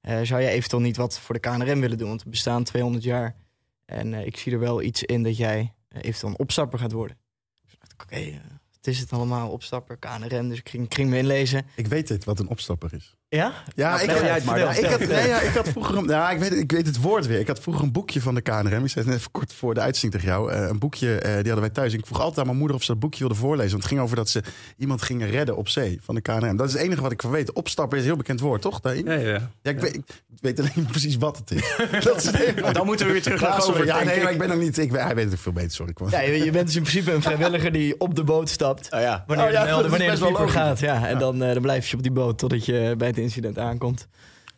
Eh, 0.00 0.20
zou 0.22 0.42
jij 0.42 0.52
eventueel 0.52 0.82
niet 0.82 0.96
wat 0.96 1.18
voor 1.18 1.34
de 1.34 1.40
KNRM 1.40 1.80
willen 1.80 1.98
doen? 1.98 2.08
Want 2.08 2.22
we 2.22 2.30
bestaan 2.30 2.64
200 2.64 3.04
jaar. 3.04 3.36
En 3.84 4.14
ik 4.14 4.36
zie 4.36 4.52
er 4.52 4.58
wel 4.58 4.82
iets 4.82 5.02
in 5.02 5.22
dat 5.22 5.36
jij 5.36 5.74
eventueel 5.88 6.32
een 6.32 6.38
opstapper 6.38 6.78
gaat 6.78 6.92
worden. 6.92 7.16
Dus 7.64 7.76
dacht 7.78 7.92
ik, 7.92 8.02
oké, 8.02 8.40
wat 8.70 8.86
is 8.86 8.98
het 8.98 9.12
allemaal? 9.12 9.50
Opstapper, 9.50 9.96
KNRM. 9.96 10.48
Dus 10.48 10.58
ik 10.58 10.68
ging, 10.68 10.86
ging 10.88 11.10
me 11.10 11.18
inlezen. 11.18 11.66
Ik 11.76 11.86
weet 11.86 12.08
dit, 12.08 12.24
wat 12.24 12.38
een 12.38 12.48
opstapper 12.48 12.94
is. 12.94 13.16
Ja? 13.34 13.52
Ja, 13.74 13.90
Nou, 13.90 14.02
ik, 14.02 14.44
maar 14.44 14.58
ja, 14.58 14.70
ik, 14.72 14.84
had, 14.84 14.98
nee, 15.00 15.28
ja, 15.28 15.40
ik 15.40 15.54
had 15.54 15.68
vroeger... 15.68 15.96
een- 15.96 16.08
Ja, 16.08 16.30
ik, 16.30 16.38
weet, 16.38 16.50
het- 16.50 16.58
ik 16.58 16.72
weet 16.72 16.86
het 16.86 17.00
woord 17.00 17.26
weer. 17.26 17.38
Ik 17.38 17.46
had 17.46 17.60
vroeger 17.60 17.82
een 17.84 17.92
boekje 17.92 18.20
van 18.20 18.34
de 18.34 18.40
KNRM. 18.40 18.64
Ik 18.84 18.90
zei 18.90 18.94
het 18.94 19.06
net 19.06 19.14
even 19.16 19.30
kort 19.30 19.52
voor 19.52 19.74
de 19.74 19.80
uitzending 19.80 20.22
tegen 20.22 20.36
jou. 20.38 20.52
Eh, 20.52 20.66
een 20.68 20.78
boekje, 20.78 21.14
eh, 21.14 21.22
die 21.28 21.34
hadden 21.34 21.60
wij 21.60 21.70
thuis. 21.70 21.92
Ik 21.92 22.06
vroeg 22.06 22.18
altijd 22.20 22.38
aan 22.38 22.46
mijn 22.46 22.58
moeder 22.58 22.76
of 22.76 22.82
ze 22.82 22.90
dat 22.92 23.00
boekje 23.00 23.18
wilde 23.18 23.34
voorlezen. 23.34 23.70
Want 23.70 23.82
het 23.82 23.90
ging 23.92 24.00
over 24.00 24.16
dat 24.16 24.28
ze 24.28 24.42
iemand 24.78 25.02
gingen 25.02 25.30
redden 25.30 25.56
op 25.56 25.68
zee 25.68 25.98
van 26.02 26.14
de 26.14 26.20
KNRM. 26.20 26.56
Dat 26.56 26.66
is 26.66 26.72
het 26.72 26.82
enige 26.82 27.00
wat 27.02 27.12
ik 27.12 27.20
van 27.22 27.30
weet. 27.30 27.52
Opstapper 27.52 27.96
is 27.98 28.02
een 28.04 28.08
heel 28.10 28.18
bekend 28.18 28.40
woord, 28.40 28.62
toch? 28.62 28.80
Daarin? 28.80 29.04
Ja, 29.04 29.12
ja. 29.12 29.50
Ja, 29.62 29.70
ik, 29.70 29.80
weet, 29.80 29.94
ik 29.94 30.02
weet 30.40 30.58
alleen 30.58 30.72
niet 30.74 30.90
precies 30.96 31.16
wat 31.16 31.36
het 31.38 31.50
is. 31.50 31.76
dat 32.04 32.16
is 32.16 32.24
het 32.30 32.74
dan 32.74 32.86
moeten 32.86 33.06
we 33.06 33.12
weer 33.12 33.22
terug 33.22 33.40
naar. 33.40 33.52
Govert. 33.52 33.86
Ja, 33.86 34.02
nee, 34.04 34.16
ik. 34.16 34.22
maar 34.22 34.32
ik 34.32 34.38
ben 34.38 34.48
nog 34.48 34.58
niet... 34.58 34.78
Ik, 34.78 34.90
weet- 34.92 35.02
hij 35.02 35.14
weet 35.14 35.30
het 35.30 35.40
veel 35.40 35.52
beter, 35.52 35.70
sorry. 35.70 35.90
Ik 35.90 35.98
was- 35.98 36.10
Ja, 36.10 36.20
je, 36.20 36.44
je 36.44 36.50
bent 36.50 36.66
dus 36.66 36.76
in 36.76 36.82
principe 36.82 37.12
een 37.12 37.22
vrijwilliger 37.22 37.72
die 37.72 38.00
op 38.00 38.14
de 38.14 38.24
boot 38.24 38.48
stapt. 38.48 38.92
Oh 38.92 39.00
ja. 39.00 39.24
Wanneer, 39.26 39.46
Oh 39.46 39.52
ja, 39.52 39.60
de, 39.60 39.66
melden, 39.66 39.90
wanneer 39.90 40.18
de 40.18 40.48
gaat. 40.48 40.80
Ja, 40.80 41.06
en 41.08 41.18
dan, 41.18 41.42
eh, 41.42 41.52
dan 41.52 41.62
blijf 41.62 41.88
je 41.88 41.96
op 41.96 42.02
die 42.02 42.12
boot 42.12 42.38
totdat 42.38 42.64
je 42.66 42.94
bij 42.98 43.06
het 43.08 43.18
incident 43.24 43.58
aankomt. 43.58 44.08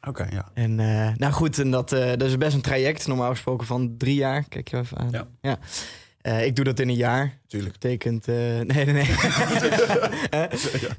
Oké, 0.08 0.26
ja. 0.30 0.48
En 0.54 0.78
uh, 0.78 1.08
nou 1.14 1.32
goed, 1.32 1.58
en 1.58 1.70
dat, 1.70 1.92
uh, 1.92 2.06
dat 2.06 2.22
is 2.22 2.38
best 2.38 2.54
een 2.54 2.60
traject, 2.60 3.06
normaal 3.06 3.30
gesproken 3.30 3.66
van 3.66 3.94
drie 3.96 4.14
jaar. 4.14 4.44
Kijk 4.48 4.68
je 4.68 4.76
even 4.76 4.98
aan. 4.98 5.10
Ja. 5.10 5.26
ja. 5.40 5.58
Uh, 6.22 6.46
ik 6.46 6.56
doe 6.56 6.64
dat 6.64 6.80
in 6.80 6.88
een 6.88 6.94
jaar. 6.94 7.38
Tuurlijk. 7.46 7.80
Dat 7.80 7.82
betekent. 7.82 8.26
Nee, 8.66 8.84
nee, 8.84 8.84
nee. 8.92 9.08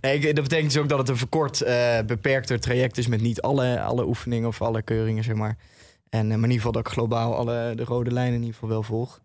nee. 0.01 0.33
Dat 0.33 0.43
betekent 0.43 0.73
dus 0.73 0.81
ook 0.81 0.89
dat 0.89 0.97
het 0.97 1.09
een 1.09 1.17
verkort, 1.17 1.63
beperkter 2.05 2.59
traject 2.59 2.97
is 2.97 3.07
met 3.07 3.21
niet 3.21 3.41
alle, 3.41 3.81
alle 3.81 4.05
oefeningen 4.05 4.47
of 4.47 4.61
alle 4.61 4.81
keuringen, 4.81 5.23
zeg 5.23 5.35
maar. 5.35 5.57
En 6.09 6.27
maar 6.27 6.35
in 6.35 6.41
ieder 6.41 6.57
geval 6.57 6.71
dat 6.71 6.87
ik 6.87 6.91
globaal 6.91 7.35
alle 7.35 7.73
de 7.75 7.83
rode 7.83 8.11
lijnen 8.11 8.33
in 8.33 8.39
ieder 8.39 8.53
geval 8.53 8.69
wel 8.69 8.83
volg. 8.83 9.21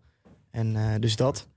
En 0.51 0.97
dus 0.99 1.15
dat. 1.15 1.47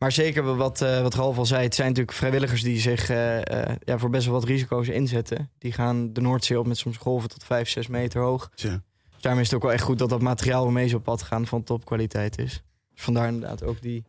Maar 0.00 0.12
zeker 0.12 0.56
wat, 0.56 0.80
uh, 0.80 1.02
wat 1.02 1.14
Ralf 1.14 1.38
al 1.38 1.46
zei, 1.46 1.62
het 1.62 1.74
zijn 1.74 1.88
natuurlijk 1.88 2.16
vrijwilligers 2.16 2.62
die 2.62 2.80
zich 2.80 3.10
uh, 3.10 3.36
uh, 3.36 3.42
ja, 3.84 3.98
voor 3.98 4.10
best 4.10 4.24
wel 4.24 4.34
wat 4.34 4.44
risico's 4.44 4.88
inzetten. 4.88 5.50
Die 5.58 5.72
gaan 5.72 6.12
de 6.12 6.20
Noordzee 6.20 6.58
op 6.58 6.66
met 6.66 6.78
soms 6.78 6.96
golven 6.96 7.28
tot 7.28 7.44
5, 7.44 7.68
6 7.68 7.86
meter 7.86 8.20
hoog. 8.20 8.50
Tja. 8.54 8.82
Dus 9.10 9.20
daarom 9.20 9.40
is 9.40 9.46
het 9.46 9.56
ook 9.56 9.62
wel 9.62 9.72
echt 9.72 9.82
goed 9.82 9.98
dat 9.98 10.08
dat 10.08 10.20
materiaal 10.20 10.64
waarmee 10.64 10.88
ze 10.88 10.96
op 10.96 11.02
pad 11.02 11.22
gaan 11.22 11.46
van 11.46 11.64
topkwaliteit 11.64 12.38
is. 12.38 12.62
Dus 12.92 13.02
vandaar 13.02 13.28
inderdaad 13.28 13.64
ook 13.64 13.82
die 13.82 14.04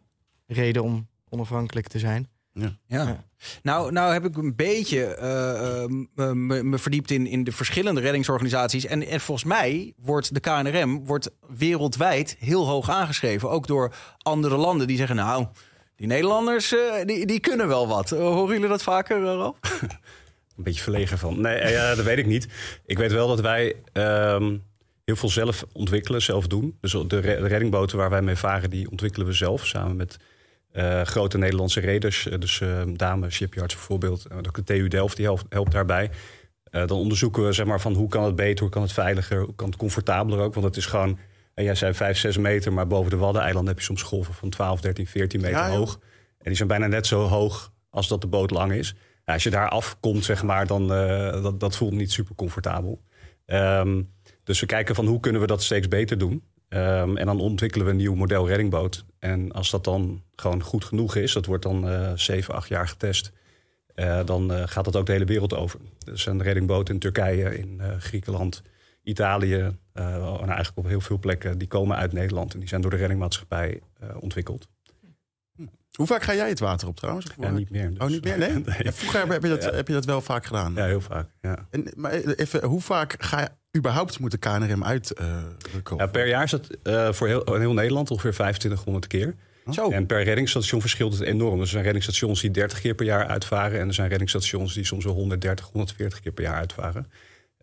reden 0.48 0.84
om 0.84 1.08
onafhankelijk 1.30 1.88
te 1.88 2.00
zijn. 2.00 2.30
Ja. 2.54 2.78
Ja. 2.88 3.08
ja. 3.08 3.24
Nou, 3.64 3.92
nou 3.92 4.14
heb 4.14 4.26
ik 4.26 4.38
een 4.38 4.56
beetje 4.56 5.18
uh, 6.16 6.34
me, 6.34 6.64
me, 6.64 6.78
verdiept 6.78 7.12
in, 7.12 7.28
in 7.28 7.44
de 7.44 7.52
verschillende 7.52 8.02
reddingsorganisaties. 8.02 8.86
En, 8.86 9.08
en 9.08 9.20
volgens 9.20 9.48
mij 9.48 9.94
wordt 9.98 10.34
de 10.34 10.40
KNRM 10.40 11.06
wordt 11.06 11.32
wereldwijd 11.48 12.36
heel 12.40 12.68
hoog 12.68 12.90
aangeschreven. 12.90 13.50
Ook 13.50 13.68
door 13.68 13.94
andere 14.18 14.58
landen 14.58 14.88
die 14.88 14.98
zeggen, 14.98 15.16
nou, 15.16 15.48
die 16.02 16.10
Nederlanders 16.10 16.74
uh, 16.74 16.80
die, 17.06 17.26
die 17.26 17.40
kunnen 17.40 17.68
wel 17.68 17.88
wat. 17.88 18.12
Uh, 18.12 18.20
horen 18.20 18.54
jullie 18.54 18.70
dat 18.70 18.84
vaker, 18.84 19.18
uh, 19.18 19.24
Ralf? 19.24 19.58
Een 20.58 20.64
beetje 20.64 20.82
verlegen 20.82 21.18
van. 21.18 21.42
Nee, 21.42 21.72
ja, 21.72 21.96
dat 21.96 22.06
weet 22.06 22.18
ik 22.18 22.26
niet. 22.26 22.48
Ik 22.86 22.98
weet 22.98 23.12
wel 23.12 23.28
dat 23.28 23.40
wij... 23.40 23.76
Um, 23.94 24.64
heel 25.06 25.16
veel 25.16 25.30
zelf 25.30 25.66
ontwikkelen, 25.74 26.22
zelf 26.22 26.48
doen. 26.48 26.78
Dus 26.82 26.92
de, 26.92 27.20
re- 27.20 27.42
de 27.42 27.48
reddingboten 27.48 27.98
waar 27.98 28.10
wij 28.10 28.22
mee 28.22 28.36
varen, 28.36 28.70
die 28.70 28.90
ontwikkelen 28.92 29.28
we 29.28 29.34
zelf 29.34 29.66
samen 29.66 29.96
met 29.96 30.18
eh, 30.72 31.02
grote 31.02 31.38
Nederlandse 31.38 31.80
reders. 31.80 32.28
Eh, 32.28 32.40
dus 32.40 32.62
eh 32.62 32.82
Dame 32.94 33.30
Shipyards 33.30 33.76
bijvoorbeeld. 33.76 34.28
De 34.54 34.64
TU 34.64 34.88
Delft 34.88 35.18
die 35.18 35.26
helpt, 35.50 35.72
daarbij. 35.72 36.10
Eh, 36.64 36.88
dan 36.88 36.98
onderzoeken 36.98 37.46
we 37.46 37.52
zeg 37.52 37.66
maar, 37.66 37.82
van 37.82 37.94
hoe 37.94 38.10
kan 38.10 38.24
het 38.24 38.36
beter, 38.36 38.60
hoe 38.60 38.70
kan 38.70 38.82
het 38.82 38.94
veiliger, 38.94 39.42
hoe 39.42 39.56
kan 39.56 39.68
het 39.68 39.78
comfortabeler 39.78 40.40
ook. 40.40 40.54
Want 40.54 40.66
het 40.66 40.78
is 40.78 40.86
gewoon, 40.86 41.18
en 41.54 41.64
jij 41.64 41.76
zei 41.76 41.94
5, 41.94 42.18
6 42.18 42.38
meter, 42.38 42.74
maar 42.74 42.88
boven 42.88 43.12
de 43.12 43.18
Waddeneilanden 43.18 43.70
heb 43.70 43.80
je 43.80 43.86
soms 43.86 44.02
golven 44.02 44.34
van 44.34 44.50
12, 44.50 44.82
13, 44.82 45.08
14 45.08 45.42
meter 45.42 45.58
Ja, 45.58 45.70
hoog. 45.70 46.00
En 46.38 46.48
die 46.48 46.56
zijn 46.56 46.68
bijna 46.68 46.88
net 46.88 47.08
zo 47.08 47.22
hoog 47.22 47.72
als 47.90 48.08
dat 48.08 48.22
de 48.22 48.28
boot 48.28 48.52
lang 48.52 48.72
is. 48.72 48.96
Ja, 49.26 49.34
als 49.34 49.44
je 49.44 49.50
daar 49.50 49.70
afkomt, 49.70 50.26
zeg 50.26 50.44
maar, 50.44 50.68
dan 50.68 50.82
uh, 50.82 51.44
dat, 51.44 51.60
dat 51.60 51.76
voelt 51.76 51.94
niet 51.94 52.12
super 52.12 52.36
comfortabel. 52.36 53.02
Um, 53.46 54.14
dus 54.44 54.60
we 54.60 54.66
kijken 54.66 54.96
van 54.96 55.06
hoe 55.06 55.20
kunnen 55.20 55.42
we 55.42 55.48
dat 55.48 55.64
steeds 55.64 55.88
beter 55.88 56.18
doen. 56.18 56.44
Um, 56.70 57.18
en 57.18 57.26
dan 57.26 57.40
ontwikkelen 57.40 57.86
we 57.86 57.92
een 57.92 57.98
nieuw 57.98 58.16
model 58.16 58.48
reddingboot. 58.48 59.06
En 59.20 59.52
als 59.52 59.70
dat 59.70 59.84
dan 59.84 60.24
gewoon 60.36 60.64
goed 60.64 60.86
genoeg 60.86 61.16
is, 61.16 61.34
dat 61.34 61.46
wordt 61.46 61.64
dan 61.64 61.90
uh, 61.90 62.12
7, 62.16 62.54
8 62.54 62.68
jaar 62.68 62.88
getest. 62.88 63.32
Uh, 63.96 64.20
dan 64.26 64.52
uh, 64.52 64.64
gaat 64.66 64.86
dat 64.86 64.96
ook 64.96 65.06
de 65.06 65.12
hele 65.12 65.26
wereld 65.26 65.56
over. 65.56 65.80
Dus 66.06 66.26
een 66.26 66.44
reddingboot 66.44 66.90
in 66.90 67.00
Turkije, 67.00 67.58
in 67.58 67.82
Griekenland, 68.00 68.62
Italië, 69.04 69.78
nou 69.94 70.38
eigenlijk 70.38 70.78
op 70.78 70.88
heel 70.88 71.02
veel 71.02 71.20
plekken, 71.20 71.58
die 71.58 71.68
komen 71.68 71.98
uit 71.98 72.14
Nederland. 72.14 72.54
En 72.54 72.60
die 72.60 72.68
zijn 72.68 72.82
door 72.82 72.92
de 72.92 72.98
reddingmaatschappij 72.98 73.82
ontwikkeld. 74.20 74.68
Hoe 75.92 76.08
vaak 76.08 76.24
ga 76.24 76.36
jij 76.36 76.50
het 76.50 76.60
water 76.60 76.88
op 76.88 76.96
trouwens? 76.96 77.26
Ja, 77.40 77.50
niet 77.50 77.70
meer. 77.70 77.90
Dus. 77.90 78.00
Oh, 78.00 78.08
niet 78.08 78.24
meer? 78.24 78.38
Nee? 78.38 78.50
nee. 78.54 78.76
Ja, 78.78 78.92
vroeger 78.94 79.28
heb 79.28 79.44
je, 79.44 79.50
dat, 79.50 79.64
ja. 79.64 79.72
heb 79.74 79.88
je 79.88 79.94
dat 79.94 80.06
wel 80.06 80.22
vaak 80.22 80.46
gedaan. 80.46 80.74
Ja, 80.76 80.86
heel 80.86 81.02
vaak. 81.02 81.28
Ja. 81.42 81.68
En, 81.70 81.88
maar 81.96 82.12
even, 82.12 82.64
hoe 82.64 82.82
vaak 82.82 83.16
ga 83.20 83.40
je 83.40 83.78
überhaupt 83.78 84.20
moet 84.20 84.32
de 84.32 84.38
KNRM 84.38 84.84
uitrukken? 84.84 85.96
Uh, 85.96 85.98
ja, 85.98 86.08
per 86.08 86.28
jaar 86.28 86.44
is 86.44 86.52
dat 86.52 86.68
uh, 86.84 87.12
voor 87.12 87.28
heel, 87.28 87.56
heel, 87.56 87.74
Nederland 87.74 88.12
ongeveer 88.12 88.32
2500 88.32 89.08
keer. 89.08 89.36
Zo. 89.72 89.90
En 89.90 90.06
per 90.06 90.24
reddingstation 90.24 90.82
verschilt 90.82 91.14
het 91.14 91.22
enorm. 91.22 91.60
Er 91.60 91.68
zijn 91.68 91.84
reddingsstations 91.84 92.42
die 92.42 92.52
30 92.52 92.82
keer 92.82 92.94
per 92.94 93.06
jaar 93.06 93.28
uitvaren. 93.28 93.80
En 93.80 93.88
er 93.88 93.94
zijn 93.94 94.10
reddingsstations 94.10 94.74
die 94.74 94.86
soms 94.86 95.06
wel 95.06 95.14
130, 95.14 95.66
140 95.66 96.20
keer 96.20 96.32
per 96.32 96.44
jaar 96.44 96.56
uitvaren. 96.56 97.12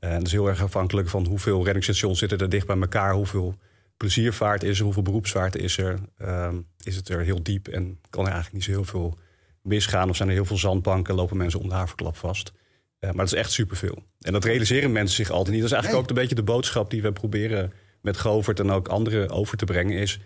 En 0.00 0.18
dat 0.18 0.26
is 0.26 0.32
heel 0.32 0.48
erg 0.48 0.62
afhankelijk 0.62 1.08
van 1.08 1.26
hoeveel 1.26 1.64
reddingsstations 1.64 2.18
zitten 2.18 2.38
er 2.38 2.48
dicht 2.48 2.66
bij 2.66 2.78
elkaar. 2.78 3.14
Hoeveel 3.14 3.54
pleziervaart 3.96 4.62
is 4.62 4.78
er, 4.78 4.84
hoeveel 4.84 5.02
beroepsvaart 5.02 5.56
is 5.56 5.78
er. 5.78 5.98
Um, 6.22 6.66
is 6.82 6.96
het 6.96 7.08
er 7.08 7.20
heel 7.20 7.42
diep 7.42 7.68
en 7.68 8.00
kan 8.10 8.24
er 8.24 8.32
eigenlijk 8.32 8.54
niet 8.54 8.64
zo 8.64 8.70
heel 8.70 8.90
veel 8.90 9.18
misgaan. 9.62 10.08
Of 10.08 10.16
zijn 10.16 10.28
er 10.28 10.34
heel 10.34 10.44
veel 10.44 10.56
zandbanken, 10.58 11.14
lopen 11.14 11.36
mensen 11.36 11.60
om 11.60 11.68
de 11.68 11.74
haverklap 11.74 12.16
vast. 12.16 12.52
Uh, 13.00 13.10
maar 13.10 13.24
dat 13.24 13.34
is 13.34 13.38
echt 13.38 13.52
superveel. 13.52 14.02
En 14.20 14.32
dat 14.32 14.44
realiseren 14.44 14.92
mensen 14.92 15.16
zich 15.16 15.30
altijd 15.30 15.50
niet. 15.50 15.60
Dat 15.60 15.70
is 15.70 15.76
eigenlijk 15.76 15.92
nee. 15.92 16.02
ook 16.02 16.08
een 16.08 16.22
beetje 16.22 16.44
de 16.44 16.52
boodschap 16.52 16.90
die 16.90 17.02
we 17.02 17.12
proberen 17.12 17.72
met 18.00 18.16
Govert 18.16 18.60
en 18.60 18.70
ook 18.70 18.88
anderen 18.88 19.30
over 19.30 19.56
te 19.56 19.64
brengen. 19.64 19.98
Is 19.98 20.20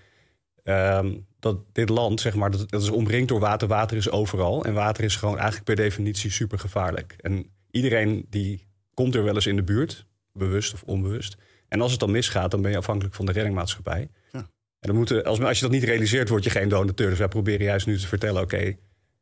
um, 0.64 1.26
dat 1.40 1.56
dit 1.72 1.88
land, 1.88 2.20
zeg 2.20 2.34
maar, 2.34 2.50
dat, 2.50 2.70
dat 2.70 2.82
is 2.82 2.90
omringd 2.90 3.28
door 3.28 3.40
water. 3.40 3.68
Water 3.68 3.96
is 3.96 4.10
overal. 4.10 4.64
En 4.64 4.74
water 4.74 5.04
is 5.04 5.16
gewoon 5.16 5.36
eigenlijk 5.36 5.64
per 5.64 5.76
definitie 5.76 6.30
super 6.30 6.58
gevaarlijk. 6.58 7.16
En 7.20 7.46
iedereen 7.70 8.26
die 8.30 8.66
komt 8.94 9.14
er 9.14 9.24
wel 9.24 9.34
eens 9.34 9.46
in 9.46 9.56
de 9.56 9.62
buurt, 9.62 10.06
bewust 10.32 10.72
of 10.72 10.82
onbewust. 10.82 11.36
En 11.68 11.80
als 11.80 11.90
het 11.90 12.00
dan 12.00 12.10
misgaat, 12.10 12.50
dan 12.50 12.62
ben 12.62 12.70
je 12.70 12.76
afhankelijk 12.76 13.14
van 13.14 13.26
de 13.26 13.32
reddingmaatschappij. 13.32 14.08
Ja. 14.32 14.38
En 14.38 14.88
dan 14.88 14.96
moeten, 14.96 15.24
als, 15.24 15.40
als 15.40 15.56
je 15.56 15.62
dat 15.64 15.74
niet 15.74 15.84
realiseert, 15.84 16.28
word 16.28 16.44
je 16.44 16.50
geen 16.50 16.68
donateur. 16.68 17.08
Dus 17.08 17.18
wij 17.18 17.28
proberen 17.28 17.66
juist 17.66 17.86
nu 17.86 17.98
te 17.98 18.06
vertellen: 18.06 18.42
oké, 18.42 18.74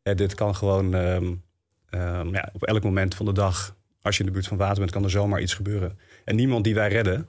okay, 0.03 0.15
dit 0.15 0.35
kan 0.35 0.55
gewoon 0.55 0.95
um, 0.95 1.43
um, 1.91 2.33
ja, 2.33 2.50
op 2.53 2.65
elk 2.65 2.83
moment 2.83 3.15
van 3.15 3.27
de 3.27 3.33
dag. 3.33 3.77
Als 4.03 4.17
je 4.17 4.21
in 4.21 4.27
de 4.27 4.33
buurt 4.33 4.47
van 4.47 4.57
water 4.57 4.79
bent, 4.79 4.91
kan 4.91 5.05
er 5.05 5.11
zomaar 5.11 5.41
iets 5.41 5.55
gebeuren. 5.55 5.99
En 6.25 6.37
niemand 6.37 6.65
die 6.65 6.75
wij 6.75 6.89
redden, 6.89 7.29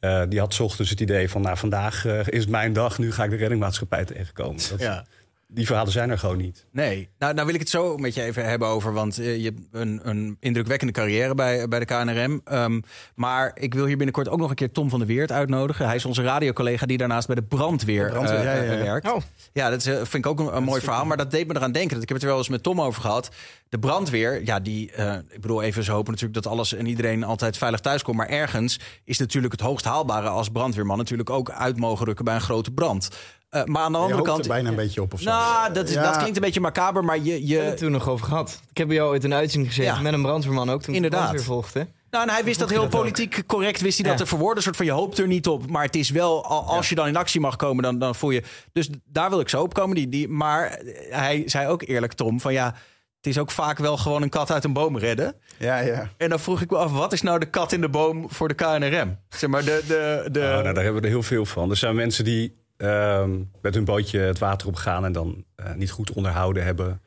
uh, 0.00 0.22
die 0.28 0.38
had 0.38 0.60
ochtends 0.60 0.90
het 0.90 1.00
idee 1.00 1.30
van: 1.30 1.42
nou, 1.42 1.56
vandaag 1.56 2.04
uh, 2.04 2.26
is 2.26 2.46
mijn 2.46 2.72
dag, 2.72 2.98
nu 2.98 3.12
ga 3.12 3.24
ik 3.24 3.30
de 3.30 3.36
reddingmaatschappij 3.36 4.04
tegenkomen. 4.04 4.62
Dat, 4.70 4.80
ja. 4.80 5.06
Die 5.48 5.66
verhalen 5.66 5.92
zijn 5.92 6.10
er 6.10 6.18
gewoon 6.18 6.36
niet. 6.36 6.66
Nee, 6.72 7.08
nou, 7.18 7.34
nou 7.34 7.46
wil 7.46 7.54
ik 7.54 7.60
het 7.60 7.70
zo 7.70 7.96
met 7.96 8.14
je 8.14 8.22
even 8.22 8.44
hebben 8.44 8.68
over. 8.68 8.92
Want 8.92 9.18
uh, 9.18 9.36
je 9.36 9.44
hebt 9.44 9.60
een, 9.70 10.00
een, 10.02 10.36
indrukwekkende 10.40 10.92
carrière 10.92 11.34
bij, 11.34 11.68
bij 11.68 11.78
de 11.78 11.84
KNRM. 11.84 12.40
Um, 12.52 12.82
maar 13.14 13.50
ik 13.54 13.74
wil 13.74 13.86
hier 13.86 13.96
binnenkort 13.96 14.28
ook 14.28 14.38
nog 14.38 14.50
een 14.50 14.56
keer 14.56 14.72
Tom 14.72 14.90
van 14.90 14.98
der 14.98 15.08
Weert 15.08 15.32
uitnodigen. 15.32 15.86
Hij 15.86 15.94
is 15.94 16.04
onze 16.04 16.22
radiocollega 16.22 16.86
die 16.86 16.98
daarnaast 16.98 17.26
bij 17.26 17.36
de 17.36 17.42
brandweer, 17.42 18.04
de 18.04 18.10
brandweer 18.10 18.38
uh, 18.38 18.44
ja, 18.44 18.62
ja, 18.62 18.72
ja. 18.72 18.82
werkt. 18.84 19.12
Oh. 19.12 19.22
Ja, 19.52 19.70
dat 19.70 19.86
is, 19.86 19.92
vind 19.94 20.14
ik 20.14 20.26
ook 20.26 20.40
een, 20.40 20.56
een 20.56 20.62
mooi 20.62 20.80
verhaal. 20.80 21.04
Maar 21.04 21.16
dat 21.16 21.30
deed 21.30 21.46
me 21.46 21.56
eraan 21.56 21.72
denken. 21.72 22.00
Ik 22.00 22.08
heb 22.08 22.16
het 22.16 22.22
er 22.22 22.28
wel 22.28 22.38
eens 22.38 22.48
met 22.48 22.62
Tom 22.62 22.80
over 22.80 23.00
gehad. 23.00 23.30
De 23.68 23.78
brandweer, 23.78 24.44
ja, 24.44 24.60
die. 24.60 24.92
Uh, 24.98 25.14
ik 25.14 25.40
bedoel, 25.40 25.62
even 25.62 25.84
zo 25.84 25.92
hopen 25.92 26.12
natuurlijk 26.12 26.42
dat 26.42 26.52
alles 26.52 26.74
en 26.74 26.86
iedereen 26.86 27.24
altijd 27.24 27.58
veilig 27.58 27.80
thuis 27.80 28.02
komt. 28.02 28.16
Maar 28.16 28.28
ergens 28.28 28.80
is 29.04 29.18
natuurlijk 29.18 29.52
het 29.52 29.62
hoogst 29.62 29.84
haalbare 29.84 30.28
als 30.28 30.48
brandweerman 30.48 30.98
natuurlijk 30.98 31.30
ook 31.30 31.50
uit 31.50 31.76
mogen 31.76 32.06
rukken 32.06 32.24
bij 32.24 32.34
een 32.34 32.40
grote 32.40 32.70
brand. 32.70 33.08
Uh, 33.50 33.64
maar 33.64 33.82
aan 33.82 33.92
de 33.92 33.98
andere 33.98 34.20
je 34.20 34.26
kant. 34.26 34.42
er 34.42 34.48
bijna 34.48 34.68
een 34.68 34.74
beetje 34.74 35.02
op 35.02 35.12
of 35.12 35.20
zo. 35.20 35.30
Nou, 35.30 35.72
dat, 35.72 35.88
is, 35.88 35.94
ja. 35.94 36.02
dat 36.02 36.16
klinkt 36.16 36.36
een 36.36 36.42
beetje 36.42 36.60
macaber, 36.60 37.04
maar 37.04 37.18
je. 37.18 37.24
je... 37.24 37.46
We 37.46 37.52
hebben 37.52 37.70
het 37.70 37.78
toen 37.78 37.90
nog 37.90 38.08
over 38.08 38.26
gehad. 38.26 38.60
Ik 38.70 38.76
heb 38.76 38.86
bij 38.86 38.96
jou 38.96 39.08
ooit 39.08 39.24
een 39.24 39.34
uitzending 39.34 39.72
gezeten 39.72 39.94
ja. 39.94 40.00
met 40.00 40.12
een 40.12 40.22
brandweerman 40.22 40.70
ook. 40.70 40.82
Toen 40.82 40.94
Inderdaad. 40.94 41.30
weer 41.30 41.42
volgde. 41.42 41.86
Nou, 42.10 42.28
en 42.28 42.34
hij 42.34 42.44
wist 42.44 42.58
dat 42.58 42.70
heel 42.70 42.88
politiek 42.88 43.42
correct, 43.46 43.80
wist 43.80 43.98
hij 43.98 44.08
dat 44.08 44.18
te 44.18 44.26
verwoorden. 44.26 44.56
Een 44.56 44.62
soort 44.62 44.76
van 44.76 44.86
je 44.86 44.92
hoopt 44.92 45.18
er 45.18 45.26
niet 45.26 45.46
op. 45.46 45.70
Maar 45.70 45.84
het 45.84 45.96
is 45.96 46.10
wel, 46.10 46.44
als 46.46 46.88
je 46.88 46.94
dan 46.94 47.06
in 47.06 47.16
actie 47.16 47.40
mag 47.40 47.56
komen, 47.56 47.82
dan, 47.82 47.98
dan 47.98 48.14
voel 48.14 48.30
je. 48.30 48.42
Dus 48.72 48.88
daar 49.04 49.30
wil 49.30 49.40
ik 49.40 49.48
zo 49.48 49.62
op 49.62 49.74
komen. 49.74 49.96
Die, 49.96 50.08
die, 50.08 50.28
maar 50.28 50.80
hij 51.10 51.42
zei 51.46 51.68
ook 51.68 51.82
eerlijk, 51.82 52.12
Tom, 52.12 52.40
van 52.40 52.52
ja. 52.52 52.74
Het 53.16 53.34
is 53.34 53.40
ook 53.40 53.50
vaak 53.50 53.78
wel 53.78 53.96
gewoon 53.96 54.22
een 54.22 54.28
kat 54.28 54.50
uit 54.50 54.64
een 54.64 54.72
boom 54.72 54.98
redden. 54.98 55.34
Ja, 55.58 55.78
ja. 55.78 56.10
En 56.16 56.28
dan 56.28 56.40
vroeg 56.40 56.60
ik 56.60 56.70
me 56.70 56.76
af, 56.76 56.92
wat 56.92 57.12
is 57.12 57.22
nou 57.22 57.38
de 57.38 57.50
kat 57.50 57.72
in 57.72 57.80
de 57.80 57.88
boom 57.88 58.30
voor 58.30 58.48
de 58.48 58.54
KNRM? 58.54 59.18
Zeg 59.28 59.50
maar, 59.50 59.64
de... 59.64 59.84
de, 59.86 60.28
de... 60.30 60.40
Oh, 60.40 60.46
nou, 60.46 60.62
daar 60.62 60.84
hebben 60.84 60.94
we 60.94 61.00
er 61.00 61.12
heel 61.12 61.22
veel 61.22 61.44
van. 61.44 61.70
Er 61.70 61.76
zijn 61.76 61.94
mensen 61.94 62.24
die 62.24 62.65
um, 62.76 63.50
met 63.62 63.74
hun 63.74 63.84
bootje 63.84 64.18
het 64.18 64.38
water 64.38 64.68
op 64.68 64.74
gaan 64.74 65.04
en 65.04 65.12
dan 65.12 65.44
uh, 65.60 65.74
niet 65.74 65.90
goed 65.90 66.12
onderhouden 66.12 66.64
hebben. 66.64 67.00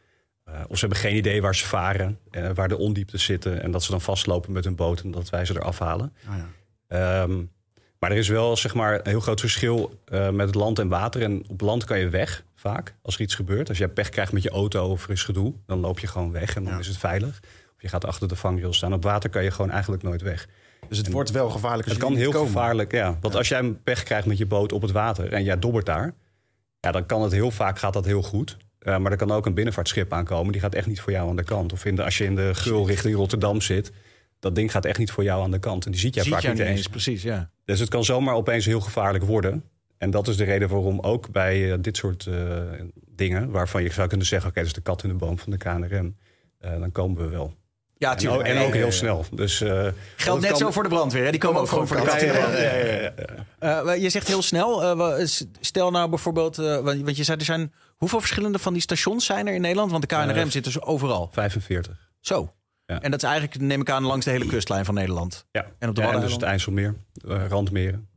Uh, 0.50 0.56
of 0.68 0.78
ze 0.78 0.86
hebben 0.86 1.04
geen 1.04 1.16
idee 1.16 1.42
waar 1.42 1.56
ze 1.56 1.68
varen, 1.68 2.20
uh, 2.32 2.50
waar 2.54 2.68
de 2.68 2.78
ondieptes 2.78 3.24
zitten. 3.24 3.62
En 3.62 3.72
dat 3.72 3.84
ze 3.84 3.92
dan 3.92 4.02
vastlopen 4.02 4.52
met 4.52 4.64
hun 4.64 4.76
boot 4.76 5.02
en 5.02 5.12
dat 5.12 5.30
wij 5.30 5.46
ze 5.46 5.54
eraf 5.56 5.80
halen. 5.80 6.14
Oh, 6.30 6.36
ja. 6.90 7.22
um, 7.22 7.52
maar 8.00 8.12
er 8.12 8.18
is 8.18 8.28
wel 8.28 8.58
zeg 8.58 8.74
maar, 8.74 8.94
een 8.94 9.08
heel 9.08 9.20
groot 9.20 9.40
verschil 9.40 10.00
met 10.10 10.46
het 10.46 10.56
land 10.56 10.80
en 10.80 10.88
water. 10.88 11.22
En 11.22 11.44
op 11.48 11.62
land 11.62 11.84
kan 11.84 12.00
je 12.00 12.10
weg, 12.10 12.44
vaak, 12.56 12.96
als 13.02 13.16
er 13.16 13.22
iets 13.22 13.36
gebeurt. 13.36 13.70
Als 13.70 13.78
je 13.78 13.88
pech 13.88 14.10
krijgt 14.10 14.32
met 14.32 14.44
je 14.44 14.50
auto 14.50 14.90
of 14.90 15.04
er 15.04 15.10
is 15.10 15.24
gedoe, 15.24 15.54
dan 15.66 15.80
loop 15.80 16.00
je 16.00 16.08
gewoon 16.08 16.32
weg 16.32 16.56
en 16.56 16.64
dan 16.64 16.74
ja. 16.74 16.80
is 16.80 16.88
het 16.88 16.98
veilig. 16.98 17.40
Of 17.76 17.82
je 17.82 17.88
gaat 17.88 18.06
achter 18.06 18.28
de 18.28 18.36
vangrail 18.36 18.74
staan. 18.74 18.94
Op 18.94 19.04
water 19.04 19.30
kan 19.30 19.44
je 19.44 19.52
gewoon 19.52 19.72
eigenlijk 19.72 20.04
nooit 20.04 20.22
weg. 20.22 20.48
Dus 20.88 20.98
het 20.98 21.08
en 21.08 21.14
wordt 21.14 21.32
wel 21.32 21.50
gevaarlijk. 21.50 21.88
Het 21.88 21.98
kan 21.98 22.16
heel 22.16 22.32
gevaarlijk, 22.32 22.92
ja. 22.92 23.18
Want 23.22 23.34
ja. 23.34 23.40
als 23.40 23.48
jij 23.48 23.60
een 23.60 23.84
pech 23.84 24.04
krijgt 24.04 24.28
met 24.28 24.38
je 24.38 24.46
boot 24.46 24.72
op 24.72 24.82
het 24.82 24.92
water 24.92 25.34
en 25.34 25.44
jij 25.44 25.60
dobbert 25.60 25.86
daar, 25.86 26.14
ja, 26.80 26.92
dan 26.92 27.06
kan 27.06 27.22
het 27.22 27.32
heel 27.32 27.52
vaak 27.52 27.80
gaat 27.80 27.94
dat 27.94 28.06
heel 28.06 28.22
goed. 28.22 28.58
Uh, 28.82 28.98
maar 28.98 29.12
er 29.12 29.18
kan 29.18 29.32
ook 29.32 29.46
een 29.46 29.54
binnenvaartschip 29.54 30.14
aankomen. 30.14 30.52
Die 30.52 30.62
gaat 30.62 30.76
echt 30.76 30.88
niet 30.88 31.02
voor 31.02 31.12
jou 31.12 31.30
aan 31.30 31.36
de 31.36 31.44
kant. 31.44 31.74
Of 31.74 31.86
in 31.86 31.96
de, 31.96 32.04
als 32.04 32.18
je 32.18 32.24
in 32.24 32.36
de 32.36 32.50
gul 32.54 32.88
richting 32.88 33.16
Rotterdam 33.16 33.62
zit, 33.62 33.92
dat 34.40 34.56
ding 34.56 34.72
gaat 34.72 34.86
echt 34.86 34.98
niet 34.98 35.12
voor 35.12 35.24
jou 35.24 35.44
aan 35.44 35.52
de 35.52 35.60
kant. 35.60 35.86
En 35.86 35.92
die 35.92 36.00
ziet 36.00 36.16
jij 36.16 36.24
ziet 36.24 36.34
vaak 36.34 36.44
niet 36.44 36.60
eens. 36.60 36.70
eens. 36.70 36.88
Precies, 36.88 37.24
ja. 37.24 37.50
Dus 37.66 37.80
het 37.80 37.90
kan 37.90 38.04
zomaar 38.04 38.36
opeens 38.36 38.66
heel 38.66 38.80
gevaarlijk 38.80 39.24
worden. 39.24 39.64
En 39.98 40.12
dat 40.12 40.28
is 40.28 40.38
de 40.38 40.44
reden 40.44 40.70
waarom 40.70 41.00
ook 41.00 41.32
bij 41.32 41.60
uh, 41.60 41.76
dit 41.82 41.98
soort 41.98 42.26
uh, 42.26 42.62
dingen, 43.16 43.52
waarvan 43.52 43.84
je 43.84 43.92
zou 43.92 44.08
kunnen 44.08 44.28
zeggen: 44.28 44.50
oké, 44.50 44.60
okay, 44.60 44.70
dat 44.70 44.78
is 44.78 44.84
de 44.84 44.92
kat 44.92 45.04
in 45.04 45.10
de 45.10 45.26
boom 45.26 45.40
van 45.40 45.52
de 45.52 45.58
KNRM, 45.58 46.16
dan 46.60 46.92
komen 46.92 47.22
we 47.22 47.28
wel. 47.28 47.54
Ja, 48.00 48.18
en 48.18 48.30
ook, 48.30 48.42
en 48.42 48.58
ook 48.58 48.74
heel 48.74 48.92
snel. 48.92 49.26
Dus, 49.32 49.62
uh, 49.62 49.88
Geldt 50.16 50.42
net 50.42 50.50
kan... 50.50 50.60
zo 50.60 50.72
voor 50.72 50.84
de 50.84 50.90
brandweer. 50.90 51.24
Hè? 51.24 51.32
Die 51.32 51.40
komen 51.40 51.62
ook 51.62 51.68
gewoon 51.68 51.88
voor 51.88 51.98
de 51.98 52.04
kat. 52.04 52.22
Ja, 52.22 52.52
ja, 52.52 53.12
ja, 53.60 53.84
uh, 53.84 54.02
je 54.02 54.10
zegt 54.10 54.28
heel 54.28 54.42
snel. 54.42 55.00
Uh, 55.00 55.26
stel 55.60 55.92
nou 55.92 56.10
bijvoorbeeld, 56.10 56.56
want 56.56 57.18
je 57.18 57.24
zei 57.24 57.38
er 57.38 57.46
zijn 57.46 57.74
hoeveel 57.98 58.20
verschillende 58.20 58.60
van 58.60 58.74
die 58.74 58.82
stations 58.82 59.26
zijn 59.26 59.48
er 59.48 59.54
in 59.54 59.62
Nederland? 59.62 59.92
Want 59.92 60.10
de 60.10 60.16
KNRM 60.16 60.50
zit 60.50 60.64
dus 60.64 60.82
overal. 60.82 61.30
45. 61.32 62.10
Zo. 62.20 62.54
En 62.86 63.12
dat 63.12 63.24
is 63.24 63.30
eigenlijk, 63.30 63.62
neem 63.62 63.82
ik 63.82 63.90
aan, 63.90 64.04
langs 64.04 64.26
de 64.26 64.32
hele 64.32 64.46
kustlijn 64.46 64.86
van 64.86 64.94
Nederland. 64.94 65.46
Ja. 65.52 65.66
En 65.80 65.90
op 65.90 65.96
de 65.96 66.02
ja, 66.02 66.20
dus 66.20 66.32
het 66.32 66.42
IJsselmeer, 66.42 66.96
randmeren. 67.50 68.08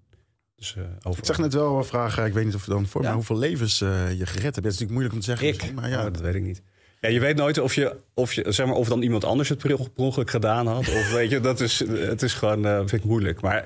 Dus, 0.56 0.76
ik 1.16 1.24
zag 1.24 1.38
net 1.38 1.54
wel 1.54 1.76
een 1.76 1.84
vraag, 1.84 2.18
ik 2.18 2.32
weet 2.32 2.44
niet 2.44 2.54
of 2.54 2.64
dan 2.64 2.86
voor, 2.86 3.02
maar 3.02 3.12
hoeveel 3.12 3.38
levens 3.38 3.78
je 3.78 4.26
gered 4.26 4.42
hebt. 4.42 4.54
Dat 4.54 4.72
is 4.72 4.78
natuurlijk 4.78 4.90
moeilijk 4.90 5.14
om 5.14 5.20
te 5.20 5.26
zeggen. 5.26 5.48
Ik? 5.48 5.74
Maar 5.74 5.88
ja, 5.88 5.98
oh, 5.98 6.12
dat 6.12 6.20
weet 6.20 6.34
ik 6.34 6.42
niet. 6.42 6.62
Ja, 7.02 7.08
je 7.08 7.20
weet 7.20 7.36
nooit 7.36 7.58
of, 7.58 7.74
je, 7.74 7.96
of, 8.14 8.32
je, 8.32 8.52
zeg 8.52 8.66
maar, 8.66 8.74
of 8.74 8.88
dan 8.88 9.02
iemand 9.02 9.24
anders 9.24 9.48
het 9.48 9.58
per 9.58 9.78
ongeluk 9.96 10.30
gedaan 10.30 10.66
had. 10.66 10.78
Of 10.78 11.12
weet 11.12 11.30
je, 11.30 11.40
dat 11.40 11.60
is, 11.60 11.78
het 11.88 12.22
is 12.22 12.34
gewoon, 12.34 12.66
uh, 12.66 12.78
vind 12.78 12.92
ik 12.92 13.04
moeilijk. 13.04 13.40
Maar 13.40 13.62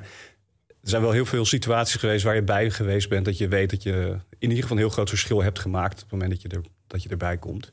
er 0.66 0.88
zijn 0.92 1.02
wel 1.02 1.10
heel 1.10 1.24
veel 1.24 1.44
situaties 1.44 1.94
geweest 1.94 2.24
waar 2.24 2.34
je 2.34 2.42
bij 2.42 2.70
geweest 2.70 3.08
bent. 3.08 3.24
Dat 3.24 3.38
je 3.38 3.48
weet 3.48 3.70
dat 3.70 3.82
je 3.82 4.18
in 4.38 4.48
ieder 4.48 4.56
geval 4.56 4.76
een 4.76 4.82
heel 4.82 4.92
groot 4.92 5.08
verschil 5.08 5.42
hebt 5.42 5.58
gemaakt. 5.58 5.94
op 5.94 6.00
het 6.00 6.10
moment 6.10 6.30
dat 6.30 6.42
je, 6.42 6.48
er, 6.48 6.62
dat 6.86 7.02
je 7.02 7.08
erbij 7.08 7.36
komt. 7.38 7.72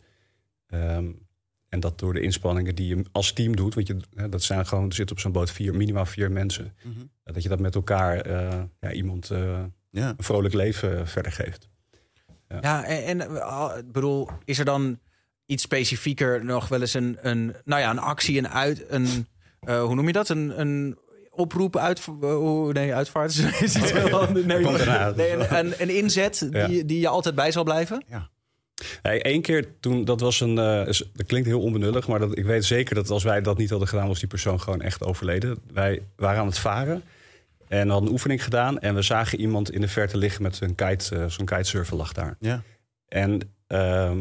Um, 0.73 1.27
en 1.69 1.79
dat 1.79 1.99
door 1.99 2.13
de 2.13 2.21
inspanningen 2.21 2.75
die 2.75 2.95
je 2.95 3.05
als 3.11 3.33
team 3.33 3.55
doet. 3.55 3.73
Want 3.73 3.87
je, 3.87 3.97
dat 4.29 4.43
zijn 4.43 4.67
gewoon, 4.67 4.87
er 4.87 4.93
zitten 4.93 5.15
op 5.15 5.21
zo'n 5.21 5.31
boot 5.31 5.51
vier, 5.51 5.75
minimaal 5.75 6.05
vier 6.05 6.31
mensen. 6.31 6.73
Mm 6.83 6.93
-hmm. 6.93 7.09
Dat 7.23 7.43
je 7.43 7.49
dat 7.49 7.59
met 7.59 7.75
elkaar 7.75 8.27
uh, 8.27 8.61
ja, 8.79 8.91
iemand 8.91 9.31
uh, 9.31 9.59
ja. 9.89 10.09
een 10.17 10.23
vrolijk 10.23 10.53
leven 10.53 11.07
verder 11.07 11.31
geeft. 11.31 11.69
Ja, 12.47 12.57
ja 12.61 12.85
en, 12.85 13.19
en 13.19 13.31
ik 13.77 13.91
bedoel, 13.91 14.29
is 14.45 14.59
er 14.59 14.65
dan 14.65 14.99
iets 15.45 15.63
specifieker 15.63 16.45
nog 16.45 16.67
wel 16.67 16.81
eens 16.81 16.93
een, 16.93 17.17
een, 17.21 17.55
nou 17.63 17.81
ja, 17.81 17.89
een 17.89 17.99
actie, 17.99 18.37
een 18.37 18.49
uit, 18.49 18.83
een, 18.87 19.27
uh, 19.69 19.83
hoe 19.83 19.95
noem 19.95 20.07
je 20.07 20.13
dat? 20.13 20.29
Een, 20.29 20.59
een 20.59 20.97
oproep 21.29 21.77
uit, 21.77 22.07
uh, 22.21 22.67
nee, 22.67 22.93
uitvaart 22.93 23.29
is 23.61 23.73
het 23.77 23.91
heel 23.91 24.19
anders. 24.19 24.45
Nee, 24.45 24.65
nee, 25.15 25.31
een, 25.31 25.55
een, 25.57 25.73
een 25.77 25.89
inzet 25.95 26.47
Ja. 26.51 26.67
die, 26.67 26.85
die 26.85 26.99
je 26.99 27.07
altijd 27.07 27.35
bij 27.35 27.51
zal 27.51 27.63
blijven. 27.63 28.03
Hey, 29.01 29.25
Eén 29.25 29.41
keer 29.41 29.79
toen, 29.79 30.05
dat 30.05 30.19
was 30.19 30.39
een. 30.39 30.57
eh, 30.57 30.87
is- 30.87 31.09
dat 31.13 31.25
klinkt 31.25 31.47
heel 31.47 31.61
onbenullig, 31.61 32.07
maar 32.07 32.19
dat, 32.19 32.37
ik 32.37 32.45
weet 32.45 32.65
zeker 32.65 32.95
dat 32.95 33.09
als 33.09 33.23
wij 33.23 33.41
dat 33.41 33.57
niet 33.57 33.69
hadden 33.69 33.87
gedaan, 33.87 34.07
was 34.07 34.19
die 34.19 34.27
persoon 34.27 34.59
gewoon 34.61 34.81
echt 34.81 35.03
overleden. 35.03 35.57
Wij 35.73 36.01
waren 36.15 36.39
aan 36.39 36.47
het 36.47 36.57
varen 36.57 37.03
en 37.67 37.89
hadden 37.89 38.07
een 38.07 38.13
oefening 38.13 38.43
gedaan. 38.43 38.79
En 38.79 38.95
we 38.95 39.01
zagen 39.01 39.39
iemand 39.39 39.71
in 39.71 39.81
de 39.81 39.87
verte 39.87 40.17
liggen 40.17 40.41
met 40.41 40.59
een 40.61 40.75
kite, 40.75 41.15
eh, 41.15 41.25
zo'n 41.27 41.45
kitesurfer 41.45 41.97
lag 41.97 42.13
daar. 42.13 42.35
Ja. 42.39 42.61
En 43.07 43.39
ehm, 43.67 44.19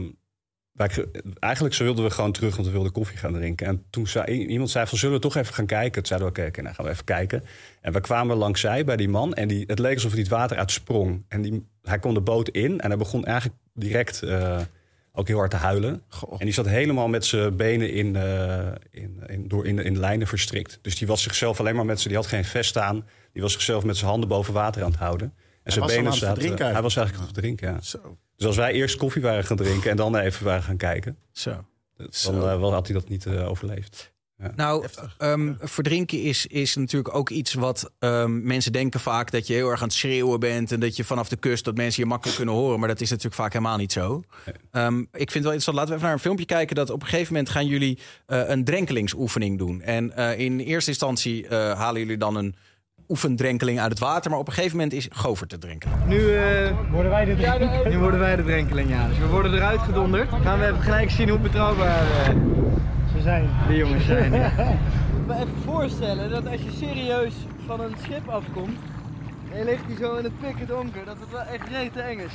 wij, 0.73 0.91
eigenlijk 1.39 1.75
zo 1.75 1.85
wilden 1.85 2.05
we 2.05 2.11
gewoon 2.11 2.33
terug, 2.33 2.55
want 2.55 2.67
we 2.67 2.73
wilden 2.73 2.93
koffie 2.93 3.17
gaan 3.17 3.33
drinken. 3.33 3.67
En 3.67 3.85
toen 3.91 4.07
zei 4.07 4.47
iemand 4.47 4.71
zei 4.71 4.87
van, 4.87 4.99
zullen 4.99 5.15
we 5.15 5.21
toch 5.21 5.37
even 5.37 5.55
gaan 5.55 5.67
kijken? 5.67 5.93
Toen 5.93 6.07
zeiden 6.07 6.29
we, 6.29 6.39
oké, 6.39 6.49
oké, 6.49 6.63
nou 6.63 6.75
gaan 6.75 6.85
we 6.85 6.91
even 6.91 7.05
kijken. 7.05 7.45
En 7.81 7.93
we 7.93 8.01
kwamen 8.01 8.37
langs 8.37 8.61
zij 8.61 8.85
bij 8.85 8.97
die 8.97 9.09
man 9.09 9.35
en 9.35 9.49
die, 9.49 9.65
het 9.67 9.79
leek 9.79 9.95
alsof 9.95 10.11
hij 10.11 10.21
het 10.21 10.29
water 10.29 10.57
uitsprong. 10.57 11.25
En 11.29 11.43
die, 11.43 11.67
hij 11.83 11.99
kon 11.99 12.15
de 12.15 12.21
boot 12.21 12.49
in 12.49 12.81
en 12.81 12.89
hij 12.89 12.99
begon 12.99 13.25
eigenlijk 13.25 13.59
direct 13.75 14.23
eh, 14.23 14.61
ook 15.13 15.29
heel 15.29 15.39
hard 15.39 15.51
te 15.51 15.57
huilen. 15.57 16.03
Goh. 16.09 16.35
En 16.39 16.45
die 16.45 16.55
zat 16.55 16.69
helemaal 16.69 17.09
met 17.09 17.25
zijn 17.25 17.57
benen 17.57 17.93
in, 17.93 18.17
eh, 18.17 18.67
in, 18.91 19.23
in, 19.27 19.49
door, 19.49 19.67
in, 19.67 19.79
in 19.79 19.99
lijnen 19.99 20.27
verstrikt. 20.27 20.79
Dus 20.83 20.99
die 20.99 21.07
was 21.07 21.23
zichzelf 21.23 21.61
alleen 21.61 21.77
maar 21.77 21.85
met 21.85 22.01
zijn, 22.01 22.09
die 22.09 22.23
had 22.23 22.31
geen 22.31 22.45
vest 22.45 22.79
aan. 22.79 23.07
Die 23.33 23.43
was 23.43 23.53
zichzelf 23.53 23.85
met 23.85 23.97
zijn 23.97 24.11
handen 24.11 24.29
boven 24.29 24.55
water 24.55 24.83
aan 24.83 24.91
het 24.91 24.99
houden. 24.99 25.35
En 25.63 25.73
zijn 25.73 25.85
was 25.85 25.95
al 25.95 25.99
benen 25.99 26.13
zaten. 26.13 26.73
Hij 26.73 26.83
was 26.83 26.97
eigenlijk 26.97 27.17
aan 27.17 27.33
het 27.33 27.43
drinken, 27.43 27.73
ja. 27.73 27.81
Zo. 27.81 28.19
Dus 28.43 28.51
als 28.51 28.61
wij 28.61 28.73
eerst 28.73 28.97
koffie 28.97 29.23
waren 29.23 29.45
gaan 29.45 29.57
drinken 29.57 29.91
en 29.91 29.97
dan 29.97 30.17
even 30.17 30.45
waren 30.45 30.63
gaan 30.63 30.77
kijken, 30.77 31.17
Zo. 31.33 31.65
dan 31.97 32.07
Zo. 32.11 32.33
eh, 32.33 32.61
wel 32.61 32.73
had 32.73 32.87
hij 32.87 32.97
dat 32.97 33.09
niet 33.09 33.27
eh, 33.27 33.49
overleefd. 33.49 34.13
Nou, 34.57 34.87
ehm, 35.19 35.53
verdrinken 35.61 36.23
is, 36.23 36.47
is 36.47 36.77
natuurlijk 36.77 37.15
ook 37.15 37.31
iets 37.31 37.55
wat 37.55 37.91
ehm, 37.99 38.43
mensen 38.43 38.73
denken 38.73 39.01
vaak 39.01 39.31
dat 39.31 39.47
je 39.47 39.53
heel 39.55 39.69
erg 39.71 39.81
aan 39.83 39.89
het 39.89 39.97
schreeuwen 39.97 40.41
bent 40.41 40.73
en 40.73 40.81
dat 40.81 40.97
je 40.97 41.05
vanaf 41.05 41.29
de 41.29 41.37
kust 41.37 41.65
dat 41.65 41.77
mensen 41.77 42.03
je 42.03 42.09
makkelijk 42.09 42.37
kunnen 42.37 42.55
horen. 42.55 42.79
Maar 42.79 42.89
dat 42.89 43.01
is 43.01 43.09
natuurlijk 43.09 43.37
vaak 43.37 43.53
helemaal 43.53 43.77
niet 43.77 43.93
zo. 43.93 44.23
Ehm, 44.71 45.01
ik 45.01 45.07
vind 45.13 45.33
het 45.33 45.43
wel 45.43 45.53
interessant. 45.53 45.77
Laten 45.77 45.91
we 45.91 45.95
even 45.95 46.03
naar 46.07 46.13
een 46.13 46.19
filmpje 46.19 46.45
kijken. 46.45 46.77
Dat 46.77 46.91
op 46.91 47.03
een 47.03 47.09
gegeven 47.09 47.33
moment 47.33 47.51
gaan 47.51 47.67
jullie 47.67 47.99
eh, 48.27 48.49
een 48.49 48.65
drenkelingsoefening 48.65 49.59
doen. 49.59 49.83
En 49.83 50.17
eh, 50.17 50.39
in 50.39 50.59
eerste 50.61 50.91
instantie 50.91 51.47
eh, 51.49 51.79
halen 51.79 52.01
jullie 52.01 52.17
dan 52.17 52.37
een 52.37 52.55
oefendrenkeling 53.13 53.81
uit 53.81 53.91
het 53.91 53.99
water. 53.99 54.31
Maar 54.31 54.41
op 54.41 54.47
een 54.47 54.53
gegeven 54.53 54.77
moment 54.77 54.95
is 54.95 55.09
Govert 55.13 55.49
te 55.51 55.59
drinken. 55.59 55.91
Nu, 56.07 56.35
eh, 56.37 56.71
Worden 56.91 57.11
wij 57.11 57.25
de 57.25 57.37
drie? 57.37 57.89
nu 57.93 57.99
worden 57.99 58.21
wij 58.21 58.37
de 58.37 58.43
drenkeling, 58.45 58.89
ja. 58.91 59.09
Dus 59.09 59.19
we 59.19 59.27
worden 59.27 59.55
eruit 59.55 59.81
gedonderd. 59.81 60.29
Gaan 60.43 60.59
we 60.59 60.67
even 60.67 60.81
gelijk 60.83 61.11
zien 61.11 61.29
hoe 61.29 61.39
betrouwbaar 61.39 62.03
eh, 62.03 62.35
Ze 63.17 63.23
zijn. 63.23 63.49
de 63.69 63.77
jongens 63.77 64.05
zijn. 64.05 64.33
Ja. 64.33 64.51
Ik 65.23 65.27
me 65.29 65.35
even 65.35 65.63
voorstellen 65.65 66.31
dat 66.31 66.47
als 66.47 66.61
je 66.63 66.71
serieus 66.87 67.33
van 67.67 67.81
een 67.81 67.95
schip 68.03 68.29
afkomt 68.29 68.79
en 69.53 69.59
je 69.59 69.65
ligt 69.65 69.83
hier 69.87 69.97
zo 69.97 70.15
in 70.17 70.25
het 70.25 70.41
pikken 70.41 70.67
donker, 70.67 71.05
dat 71.05 71.17
het 71.21 71.31
wel 71.31 71.41
echt 71.55 71.69
reet 71.69 71.97
eng 71.97 72.19
is. 72.19 72.33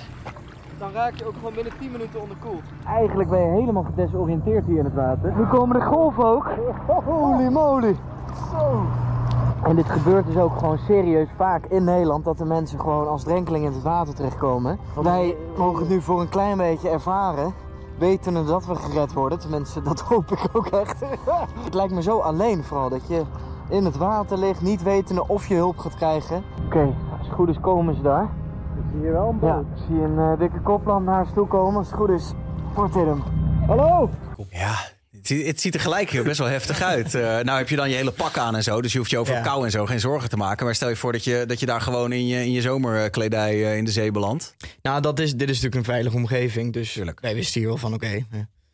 Dan 0.77 0.91
raak 0.91 1.15
je 1.15 1.27
ook 1.27 1.33
gewoon 1.33 1.53
binnen 1.53 1.73
10 1.79 1.91
minuten 1.91 2.21
onderkoeld. 2.21 2.61
Eigenlijk 2.85 3.29
ben 3.29 3.39
je 3.39 3.59
helemaal 3.59 3.83
gedesoriënteerd 3.83 4.65
hier 4.65 4.77
in 4.77 4.85
het 4.85 4.93
water. 4.93 5.33
Nu 5.37 5.45
komen 5.45 5.79
de 5.79 5.85
golven 5.85 6.25
ook. 6.25 6.49
Holy 7.05 7.47
moly. 7.47 7.95
Zo. 8.51 8.85
En 9.63 9.75
dit 9.75 9.89
gebeurt 9.89 10.25
dus 10.25 10.37
ook 10.37 10.57
gewoon 10.57 10.77
serieus 10.77 11.27
vaak 11.35 11.65
in 11.65 11.83
Nederland 11.83 12.25
dat 12.25 12.37
de 12.37 12.45
mensen 12.45 12.79
gewoon 12.79 13.07
als 13.07 13.23
drenkeling 13.23 13.65
in 13.65 13.71
het 13.71 13.83
water 13.83 14.13
terechtkomen. 14.13 14.79
Wij 15.01 15.35
mogen 15.57 15.79
het 15.79 15.89
nu 15.89 16.01
voor 16.01 16.21
een 16.21 16.29
klein 16.29 16.57
beetje 16.57 16.89
ervaren. 16.89 17.53
Wetende 17.97 18.43
dat 18.43 18.65
we 18.65 18.75
gered 18.75 19.13
worden. 19.13 19.39
Tenminste, 19.39 19.81
dat 19.81 19.99
hoop 20.09 20.31
ik 20.31 20.47
ook 20.53 20.67
echt. 20.67 20.99
het 21.67 21.73
lijkt 21.73 21.93
me 21.93 22.01
zo 22.01 22.19
alleen 22.19 22.63
vooral 22.63 22.89
dat 22.89 23.07
je 23.07 23.23
in 23.69 23.85
het 23.85 23.97
water 23.97 24.37
ligt, 24.37 24.61
niet 24.61 24.83
wetende 24.83 25.27
of 25.27 25.47
je 25.47 25.55
hulp 25.55 25.77
gaat 25.77 25.95
krijgen. 25.95 26.43
Oké, 26.65 26.93
als 27.17 27.27
het 27.27 27.35
goed 27.35 27.49
is 27.49 27.59
komen 27.59 27.95
ze 27.95 28.01
daar. 28.01 28.29
Ik 28.77 28.83
zie 28.91 29.01
hier 29.01 29.11
wel 29.11 29.29
een 29.29 29.47
Ja, 29.47 29.55
boot. 29.55 29.65
ik 29.77 29.83
zie 29.87 29.95
een 29.95 30.17
eh, 30.17 30.39
dikke 30.39 30.61
kopland 30.61 31.05
naar 31.05 31.19
ons 31.23 31.33
toe 31.33 31.47
komen. 31.47 31.77
Als 31.77 31.87
het 31.87 31.95
goed 31.95 32.09
is, 32.09 32.31
wordt 32.75 32.93
dit 32.93 33.05
hem. 33.05 33.23
Hallo! 33.67 34.09
Ja, 34.49 34.75
het, 35.11 35.27
zie- 35.27 35.47
het 35.47 35.61
ziet 35.61 35.73
er 35.73 35.79
gelijk 35.79 36.09
heel 36.09 36.23
best 36.23 36.37
wel 36.39 36.47
heftig 36.47 36.81
uit. 36.81 37.13
Eh, 37.15 37.21
nou 37.21 37.57
heb 37.57 37.69
je 37.69 37.75
dan 37.75 37.89
je 37.89 37.95
hele 37.95 38.11
pak 38.11 38.37
aan 38.37 38.55
en 38.55 38.63
zo. 38.63 38.81
Dus 38.81 38.91
je 38.91 38.97
hoeft 38.97 39.09
je 39.09 39.17
over 39.17 39.33
Ja. 39.33 39.41
kou 39.41 39.65
en 39.65 39.71
zo 39.71 39.85
geen 39.85 39.99
zorgen 39.99 40.29
te 40.29 40.37
maken. 40.37 40.65
Maar 40.65 40.75
stel 40.75 40.89
je 40.89 40.95
voor 40.95 41.11
dat 41.11 41.23
je, 41.23 41.43
dat 41.47 41.59
je 41.59 41.65
daar 41.65 41.81
gewoon 41.81 42.11
in 42.11 42.27
je, 42.27 42.39
in 42.45 42.51
je 42.51 42.61
zomerkledij 42.61 43.53
eh, 43.65 43.77
in 43.77 43.85
de 43.85 43.91
zee 43.91 44.11
belandt. 44.11 44.55
Nou, 44.81 45.01
dat 45.01 45.19
is, 45.19 45.31
dit 45.31 45.41
is 45.49 45.55
natuurlijk 45.55 45.75
een 45.75 45.93
veilige 45.93 46.15
omgeving. 46.15 46.73
Dus 46.73 46.93
Tuurlijk. 46.93 47.19
wij 47.19 47.35
wisten 47.35 47.59
hier 47.59 47.69
wel 47.69 47.77
van, 47.77 47.93
oké, 47.93 48.05
eh, 48.07 48.21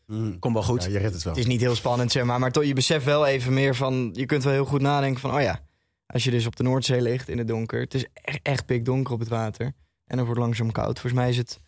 Mm. 0.06 0.38
Komt 0.38 0.54
wel 0.54 0.62
goed. 0.62 0.84
Ja, 0.84 0.90
je 0.90 0.98
redt 0.98 1.14
het 1.14 1.22
wel. 1.22 1.32
het 1.32 1.42
is 1.42 1.48
niet 1.48 1.60
heel 1.60 1.74
spannend, 1.74 2.12
zeg 2.12 2.24
maar. 2.24 2.38
Maar 2.38 2.50
toch, 2.52 2.64
je 2.64 2.72
beseft 2.74 3.04
wel 3.04 3.26
even 3.26 3.54
meer 3.54 3.74
van... 3.74 4.10
Je 4.12 4.26
kunt 4.26 4.44
wel 4.44 4.52
heel 4.52 4.64
goed 4.64 4.80
nadenken 4.80 5.20
van, 5.20 5.34
oh 5.34 5.40
ja... 5.40 5.58
Als 6.06 6.24
je 6.24 6.30
dus 6.30 6.46
op 6.46 6.56
de 6.56 6.62
Noordzee 6.62 7.00
ligt 7.02 7.28
in 7.28 7.38
het 7.38 7.48
donker... 7.48 7.80
Het 7.80 7.94
is 7.94 8.06
echt, 8.12 8.38
echt 8.42 8.66
pikdonker 8.66 9.12
op 9.14 9.18
het 9.20 9.28
water. 9.28 9.72
En 10.06 10.16
het 10.16 10.26
wordt 10.26 10.40
langzaam 10.40 10.72
koud. 10.72 11.00
Volgens 11.00 11.22
mij 11.22 11.28
is 11.30 11.36
het 11.36 11.60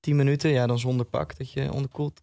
10 0.00 0.16
minuten, 0.16 0.50
ja, 0.50 0.66
dan 0.66 0.78
zonder 0.78 1.06
pak... 1.06 1.36
dat 1.38 1.52
je 1.52 1.72
onderkoeld 1.72 2.22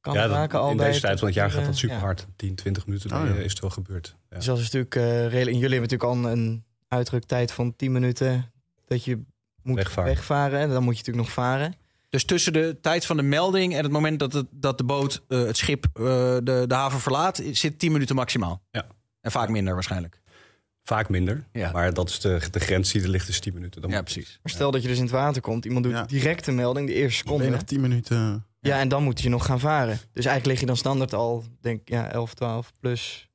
kan 0.00 0.14
Ja, 0.14 0.22
dat- 0.26 0.30
raken 0.36 0.58
al 0.60 0.70
in 0.70 0.76
deze 0.76 1.00
tijd 1.00 1.18
van 1.18 1.26
het 1.28 1.36
jaar 1.36 1.48
eh, 1.48 1.54
gaat 1.54 1.64
dat 1.64 1.76
super 1.76 1.96
hard. 1.96 2.26
10, 2.36 2.54
20 2.54 2.86
minuten 2.86 3.12
Oh, 3.12 3.24
ja. 3.26 3.34
eh, 3.34 3.44
is 3.44 3.50
het 3.50 3.60
wel 3.60 3.70
gebeurd. 3.70 4.16
Ja. 4.30 4.36
Dus 4.36 4.44
dat 4.44 4.56
is 4.58 4.62
natuurlijk 4.62 4.94
uh, 4.94 5.02
redelijk. 5.04 5.34
En 5.34 5.58
jullie 5.58 5.78
hebben 5.78 5.80
natuurlijk 5.98 6.26
al 6.26 6.32
een 6.32 6.64
uitdruktijd 6.88 7.52
van 7.52 7.76
10 7.76 7.92
minuten 7.92 8.52
dat 8.86 9.04
je 9.04 9.22
moet 9.62 9.76
Wegvaren. 9.76 10.14
wegvaren. 10.14 10.60
En 10.60 10.68
dan 10.68 10.82
moet 10.82 10.92
je 10.98 10.98
natuurlijk 10.98 11.26
nog 11.26 11.34
varen. 11.34 11.74
Dus 12.08 12.24
tussen 12.24 12.52
de 12.52 12.78
tijd 12.80 13.06
van 13.06 13.16
de 13.16 13.22
melding 13.22 13.74
en 13.74 13.82
het 13.82 13.92
moment 13.92 14.18
dat, 14.18 14.32
het, 14.32 14.46
dat 14.50 14.78
de 14.78 14.84
boot, 14.84 15.22
eh, 15.28 15.38
het 15.42 15.56
schip, 15.56 15.84
eh, 15.92 16.02
de, 16.42 16.64
de 16.66 16.74
haven 16.74 17.00
verlaat, 17.00 17.42
zit 17.52 17.78
10 17.78 17.92
minuten 17.92 18.14
maximaal. 18.16 18.62
Ja. 18.70 18.86
En 19.20 19.30
vaak 19.30 19.48
minder 19.48 19.74
waarschijnlijk. 19.74 20.20
Vaak 20.88 21.08
minder, 21.08 21.44
Ja. 21.52 21.72
maar 21.72 21.94
dat 21.94 22.08
is 22.08 22.20
de, 22.20 22.40
de 22.50 22.60
grens 22.60 22.92
die 22.92 23.02
er 23.02 23.08
ligt, 23.08 23.28
is 23.28 23.40
10 23.40 23.54
minuten. 23.54 23.80
Dan 23.82 23.90
Ja, 23.90 24.02
precies. 24.02 24.38
Maar 24.42 24.52
stel 24.52 24.70
dat 24.70 24.82
je 24.82 24.88
dus 24.88 24.96
in 24.96 25.02
het 25.02 25.12
water 25.12 25.42
komt, 25.42 25.64
iemand 25.64 25.84
doet 25.84 25.92
Ja. 25.94 26.04
direct 26.04 26.46
een 26.46 26.54
melding, 26.54 26.86
de 26.86 26.94
eerste 26.94 27.16
seconde. 27.18 27.48
nog 27.48 27.62
10 27.62 27.80
minuten. 27.80 28.46
Ja, 28.60 28.78
en 28.80 28.88
dan 28.88 29.02
moet 29.02 29.20
je 29.20 29.28
nog 29.28 29.44
gaan 29.44 29.60
varen. 29.60 29.92
Dus 30.12 30.24
eigenlijk 30.24 30.46
lig 30.46 30.60
je 30.60 30.66
dan 30.66 30.76
standaard 30.76 31.14
al, 31.14 31.44
denk 31.60 31.80
ik, 31.80 31.88
ja, 31.88 32.10
11, 32.10 32.34
12 32.34 32.72
plus. 32.80 33.28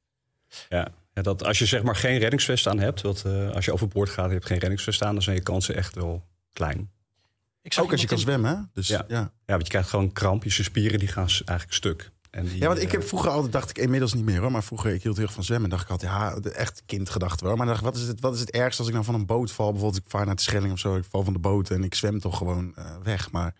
Ja. 0.70 0.88
Ja, 1.14 1.22
dat 1.22 1.44
als 1.44 1.60
je 1.60 1.66
zeg 1.66 1.84
maar 1.84 1.96
geen 1.96 2.18
reddingsvest 2.18 2.68
aan 2.68 2.80
hebt, 2.80 3.02
wat, 3.02 3.24
eh, 3.26 3.50
als 3.52 3.66
je 3.66 3.74
overboord 3.74 4.10
gaat 4.10 4.24
en 4.24 4.28
je 4.30 4.36
hebt 4.36 4.46
geen 4.48 4.58
reddingsvest 4.60 5.04
aan, 5.04 5.14
dan 5.14 5.24
zijn 5.24 5.36
je 5.36 5.42
kansen 5.44 5.76
echt 5.76 5.96
wel 5.96 6.24
klein. 6.54 6.92
Ik 7.62 7.74
Ook 7.80 7.92
als 7.92 8.02
je 8.02 8.08
kan 8.08 8.16
in- 8.18 8.24
zwemmen, 8.24 8.50
hè? 8.58 8.62
Dus, 8.74 8.88
Ja. 8.88 9.06
ja. 9.08 9.18
Ja. 9.20 9.32
Want 9.46 9.62
je 9.64 9.70
krijgt 9.70 9.90
gewoon 9.90 10.12
krampjes, 10.12 10.58
je 10.58 10.64
spieren 10.64 11.00
die 11.00 11.08
gaan 11.08 11.28
eigenlijk 11.28 11.74
stuk. 11.74 12.12
En 12.34 12.46
die, 12.48 12.60
want 12.68 12.78
ik 12.82 12.86
eh, 12.86 12.92
heb 12.92 13.04
vroeger 13.08 13.30
altijd, 13.30 13.52
dacht 13.52 13.70
ik 13.70 13.78
inmiddels 13.78 14.14
niet 14.14 14.26
meer 14.26 14.40
hoor, 14.40 14.52
maar 14.52 14.64
vroeger, 14.64 14.94
ik 14.94 15.04
hield 15.04 15.16
heel 15.16 15.26
erg 15.26 15.34
van 15.34 15.44
zwemmen. 15.44 15.70
dacht 15.70 15.84
ik 15.84 15.90
altijd, 15.90 16.12
ja, 16.12 16.40
de- 16.40 16.52
echt 16.52 16.84
kindgedachte 16.86 17.46
wel. 17.46 17.56
Maar 17.56 17.66
dacht 17.68 17.82
wat 17.84 17.96
is, 17.96 18.08
het, 18.08 18.20
wat 18.20 18.34
is 18.34 18.40
het 18.40 18.52
ergste 18.52 18.78
als 18.80 18.88
ik 18.88 18.94
nou 18.94 19.06
van 19.06 19.16
een 19.16 19.26
boot 19.26 19.52
val? 19.52 19.72
Bijvoorbeeld, 19.72 20.04
ik 20.04 20.10
vaar 20.12 20.26
naar 20.26 20.36
de 20.36 20.42
Schelling 20.42 20.72
of 20.74 20.80
zo, 20.80 20.96
ik 20.96 21.04
val 21.10 21.24
van 21.24 21.34
de 21.34 21.40
boot 21.40 21.70
en 21.70 21.84
ik 21.84 21.96
zwem 21.96 22.20
toch 22.20 22.38
gewoon 22.38 22.72
eh, 22.76 22.86
weg. 23.04 23.32
Maar 23.32 23.56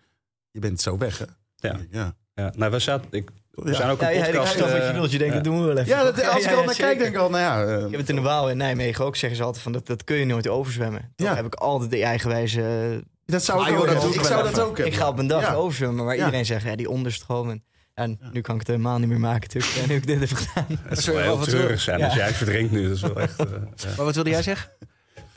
je 0.50 0.60
bent 0.60 0.80
zo 0.80 0.98
weg, 0.98 1.18
hè? 1.18 1.24
Ja. 1.56 1.80
Ja, 1.90 2.14
ja, 2.34 2.52
nou, 2.56 2.70
we, 2.72 2.78
zaten, 2.78 3.06
ik, 3.10 3.30
we 3.50 3.70
Ja. 3.70 3.74
zijn 3.76 3.90
ook 3.90 4.00
Ja, 4.00 4.08
een 4.10 4.14
ja, 4.16 4.24
ik 4.26 4.32
podcast. 4.32 4.58
wat 4.60 4.68
je 4.68 4.74
eh, 4.74 4.90
bedoelt. 4.92 5.10
Je 5.10 5.18
denkt, 5.18 5.34
ja. 5.34 5.40
dat 5.40 5.52
doen 5.52 5.60
we 5.60 5.66
wel 5.66 5.76
even. 5.76 5.88
ja 5.96 6.02
dat, 6.02 6.24
als 6.34 6.44
ik 6.44 6.50
er 6.50 6.56
al 6.56 6.64
naar 6.64 6.74
zeker. 6.74 6.84
kijk, 6.86 6.98
denk 6.98 7.14
ik 7.14 7.20
al, 7.20 7.30
nou 7.30 7.42
ja. 7.42 7.64
eh, 7.76 7.84
Ik 7.84 7.90
heb 7.90 8.00
het 8.00 8.08
in 8.08 8.14
de 8.16 8.20
Waal 8.22 8.50
in 8.50 8.56
Nijmegen 8.56 9.04
ook, 9.04 9.16
zeggen 9.16 9.38
ze 9.38 9.44
altijd 9.44 9.62
van, 9.62 9.72
dat, 9.72 9.86
dat 9.86 10.04
kun 10.04 10.16
je 10.16 10.24
nooit 10.24 10.48
overzwemmen. 10.48 11.12
Toch 11.16 11.28
Ja. 11.28 11.34
heb 11.34 11.46
ik 11.46 11.54
altijd 11.54 11.90
de 11.90 12.02
eigenwijze... 12.02 12.60
eh, 12.92 13.02
dat 13.26 13.44
zou 13.44 13.58
Ah, 13.60 13.66
ik 13.66 13.72
joh, 13.72 13.80
ook 13.80 13.86
dat 13.86 13.94
hebben. 13.94 14.12
doe 14.12 14.20
ik 14.22 14.28
zou 14.28 14.42
dat 14.42 14.60
ook 14.60 14.66
hebben. 14.76 14.86
Ik 14.86 14.94
ga 14.94 15.08
op 15.08 15.18
een 15.18 15.26
dag 15.26 15.42
Ja. 15.42 15.54
overzwemmen, 15.54 16.04
maar 16.04 16.16
Ja. 16.16 16.24
iedereen 16.24 16.46
zegt, 16.46 16.64
ja, 16.64 16.76
die 16.76 16.90
onderstroom. 16.90 17.62
En, 17.94 18.18
nu 18.32 18.40
kan 18.40 18.54
ik 18.54 18.60
het 18.60 18.68
helemaal 18.68 18.98
niet 18.98 19.08
meer 19.08 19.20
maken 19.20 19.40
natuurlijk. 19.40 19.82
En 19.82 19.88
nu 19.88 19.94
heb 19.94 20.02
ik 20.02 20.08
dit 20.08 20.22
even 20.22 20.36
gedaan. 20.36 20.78
Het 20.82 20.98
zou 20.98 21.20
heel 21.20 21.38
treurig 21.38 21.80
zijn 21.80 22.02
als 22.02 22.14
Ja. 22.14 22.18
jij 22.18 22.32
verdrinkt 22.32 22.72
nu. 22.72 22.82
Dat 22.82 22.96
is 22.96 23.02
wel 23.02 23.20
echt, 23.20 23.38
eh, 23.38 23.50
ja. 23.76 23.88
Maar 23.96 24.04
wat 24.04 24.14
wilde 24.14 24.30
jij 24.30 24.42
zeggen? 24.42 24.70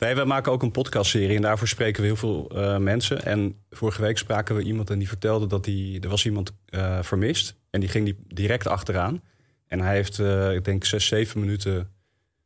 Nee, 0.00 0.14
wij 0.14 0.24
maken 0.24 0.52
ook 0.52 0.62
een 0.62 0.70
podcastserie 0.70 1.36
en 1.36 1.42
daarvoor 1.42 1.68
spreken 1.68 2.00
we 2.00 2.06
heel 2.06 2.16
veel 2.16 2.50
eh, 2.54 2.76
mensen. 2.76 3.24
En 3.24 3.62
vorige 3.70 4.02
week 4.02 4.18
spraken 4.18 4.54
we 4.56 4.62
iemand 4.62 4.90
en 4.90 4.98
die 4.98 5.08
vertelde 5.08 5.46
dat 5.46 5.64
die, 5.64 6.00
er 6.00 6.08
was 6.08 6.24
iemand 6.24 6.52
eh, 6.66 6.98
vermist. 7.02 7.54
En 7.70 7.80
die 7.80 7.88
ging 7.88 8.04
die 8.04 8.16
direct 8.26 8.66
achteraan. 8.66 9.22
En 9.66 9.80
hij 9.80 9.94
heeft, 9.94 10.18
eh, 10.18 10.54
ik 10.54 10.64
denk, 10.64 10.84
zes, 10.84 11.06
zeven 11.06 11.40
minuten 11.40 11.90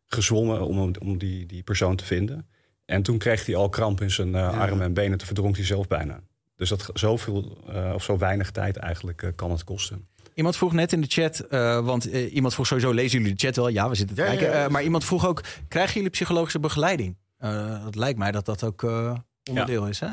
gezwommen 0.07 0.67
om, 0.67 0.93
om 1.01 1.19
die, 1.19 1.47
die 1.47 1.63
persoon 1.63 1.97
te 1.97 2.05
vinden. 2.05 2.47
En 2.85 3.03
toen 3.03 3.19
kreeg 3.19 3.47
hij 3.47 3.57
al 3.57 3.69
kramp 3.69 4.01
in 4.01 4.11
zijn 4.11 4.35
armen 4.35 4.83
en 4.83 4.95
benen. 4.95 5.19
Toen 5.19 5.27
verdronk 5.27 5.57
hij 5.57 5.65
zelf 5.65 5.87
bijna. 5.89 6.21
Dus 6.63 6.71
dat 6.71 6.91
zoveel 6.95 7.59
eh, 7.69 7.93
of 7.95 8.05
zo 8.05 8.19
weinig 8.19 8.51
tijd 8.51 8.77
eigenlijk 8.77 9.23
eh, 9.23 9.31
kan 9.37 9.51
het 9.51 9.65
kosten. 9.65 10.07
Iemand 10.35 10.57
vroeg 10.57 10.73
net 10.73 10.93
in 10.93 11.01
de 11.01 11.07
chat, 11.07 11.39
eh, 11.41 11.85
want 11.85 12.05
iemand 12.05 12.55
vroeg 12.55 12.67
sowieso, 12.67 12.91
lezen 12.93 13.19
jullie 13.19 13.35
de 13.35 13.47
chat 13.47 13.57
wel? 13.57 13.69
Ja, 13.69 13.89
we 13.89 13.95
zitten 13.95 14.17
te 14.17 14.23
Ja, 14.23 14.29
kijken. 14.29 14.47
ja, 14.47 14.53
ja. 14.53 14.65
Eh, 14.65 14.71
maar 14.71 14.83
iemand 14.83 15.05
vroeg 15.05 15.27
ook, 15.27 15.43
krijgen 15.69 15.95
jullie 15.95 16.11
psychologische 16.11 16.59
begeleiding? 16.59 17.17
Eh, 17.39 17.85
het 17.85 17.95
lijkt 17.95 18.19
mij 18.19 18.31
dat 18.33 18.45
dat 18.47 18.65
ook 18.65 18.83
eh, 18.83 19.15
onderdeel 19.51 19.87
is, 19.87 20.01
hè? 20.01 20.09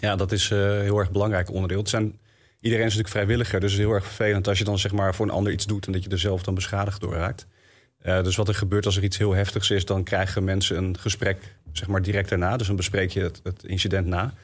Ja, 0.00 0.16
dat 0.16 0.32
is 0.32 0.50
eh, 0.50 0.58
een 0.76 0.82
heel 0.82 0.98
erg 0.98 1.10
belangrijk 1.10 1.50
onderdeel. 1.50 1.78
Het 1.78 1.88
zijn, 1.88 2.04
iedereen 2.60 2.86
is 2.86 2.94
natuurlijk 2.94 3.08
vrijwilliger, 3.14 3.60
dus 3.60 3.70
het 3.70 3.80
is 3.80 3.86
heel 3.86 3.94
erg 3.94 4.04
vervelend 4.06 4.48
als 4.48 4.58
je 4.58 4.64
dan 4.64 4.78
zeg 4.78 4.92
maar 4.92 5.14
voor 5.14 5.26
een 5.26 5.32
ander 5.32 5.52
iets 5.52 5.66
doet 5.66 5.86
en 5.86 5.92
dat 5.92 6.04
je 6.04 6.10
er 6.10 6.18
zelf 6.18 6.42
dan 6.42 6.54
beschadigd 6.54 7.00
door 7.00 7.14
raakt. 7.14 7.46
Eh, 7.98 8.22
dus 8.22 8.36
wat 8.36 8.48
er 8.48 8.54
gebeurt 8.54 8.86
als 8.86 8.96
er 8.96 9.04
iets 9.04 9.18
heel 9.18 9.32
heftigs 9.34 9.70
is, 9.70 9.84
dan 9.84 10.02
krijgen 10.04 10.44
mensen 10.44 10.76
een 10.76 10.98
gesprek 10.98 11.56
zeg 11.72 11.88
maar 11.88 12.02
direct 12.02 12.28
daarna. 12.28 12.56
Dus 12.56 12.66
dan 12.66 12.76
bespreek 12.76 13.10
je 13.10 13.20
het, 13.20 13.40
het 13.42 13.64
incident 13.64 14.06
na. 14.06 14.34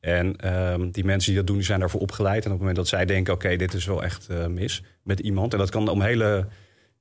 En 0.00 0.36
ehm, 0.36 0.90
die 0.90 1.04
mensen 1.04 1.28
die 1.28 1.38
dat 1.38 1.46
doen, 1.46 1.56
die 1.56 1.64
zijn 1.64 1.80
daarvoor 1.80 2.00
opgeleid. 2.00 2.44
En 2.44 2.44
op 2.44 2.50
het 2.50 2.58
moment 2.58 2.76
dat 2.76 2.88
zij 2.88 3.04
denken, 3.04 3.34
oké, 3.34 3.56
dit 3.56 3.74
is 3.74 3.84
wel 3.84 4.02
echt 4.02 4.28
eh, 4.28 4.46
mis 4.46 4.82
met 5.02 5.20
iemand. 5.20 5.52
En 5.52 5.58
dat 5.58 5.70
kan 5.70 5.88
om 5.88 6.02
hele 6.02 6.46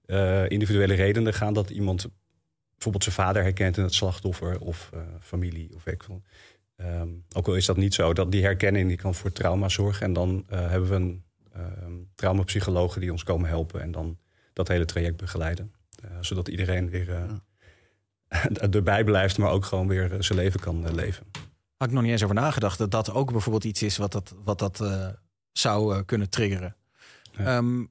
eh, 0.05 0.49
individuele 0.49 0.93
redenen 0.93 1.33
gaan 1.33 1.53
dat 1.53 1.69
iemand 1.69 2.07
bijvoorbeeld 2.71 3.03
zijn 3.03 3.15
vader 3.15 3.43
herkent 3.43 3.77
in 3.77 3.83
het 3.83 3.93
slachtoffer 3.93 4.59
of 4.59 4.89
eh, 4.93 4.99
familie 5.19 5.75
of 5.75 5.85
ik. 5.85 6.05
Ehm, 6.75 7.07
ook 7.35 7.47
al 7.47 7.55
is 7.55 7.65
dat 7.65 7.77
niet 7.77 7.93
zo, 7.93 8.13
dat 8.13 8.31
die 8.31 8.43
herkenning 8.43 8.87
die 8.87 8.97
kan 8.97 9.15
voor 9.15 9.31
trauma 9.31 9.69
zorgen. 9.69 10.05
En 10.05 10.13
dan 10.13 10.43
hebben 10.47 10.89
we 10.89 10.95
een 10.95 11.23
ehm 11.53 11.93
traumapsychologen 12.15 13.01
die 13.01 13.11
ons 13.11 13.23
komen 13.23 13.49
helpen 13.49 13.81
en 13.81 13.91
dan 13.91 14.17
dat 14.53 14.67
hele 14.67 14.85
traject 14.85 15.17
begeleiden. 15.17 15.73
Zodat 16.21 16.47
iedereen 16.47 16.89
weer 16.89 17.09
erbij 18.71 19.03
blijft, 19.03 19.37
maar 19.37 19.51
ook 19.51 19.65
gewoon 19.65 19.87
weer 19.87 20.15
zijn 20.19 20.39
leven 20.39 20.59
kan 20.59 20.95
leven. 20.95 21.25
Had 21.79 21.87
ik 21.87 21.93
nog 21.93 22.03
niet 22.03 22.11
eens 22.11 22.23
over 22.23 22.35
nagedacht 22.35 22.77
dat 22.77 22.91
dat 22.91 23.13
ook 23.13 23.31
bijvoorbeeld 23.31 23.63
iets 23.63 23.81
is 23.81 23.97
wat 23.97 24.11
dat, 24.11 24.35
wat 24.43 24.59
dat 24.59 24.81
eh, 24.81 25.07
zou 25.51 25.95
eh, 25.95 26.01
kunnen 26.05 26.29
triggeren. 26.29 26.75
Ja. 27.31 27.57
Ehm, 27.57 27.85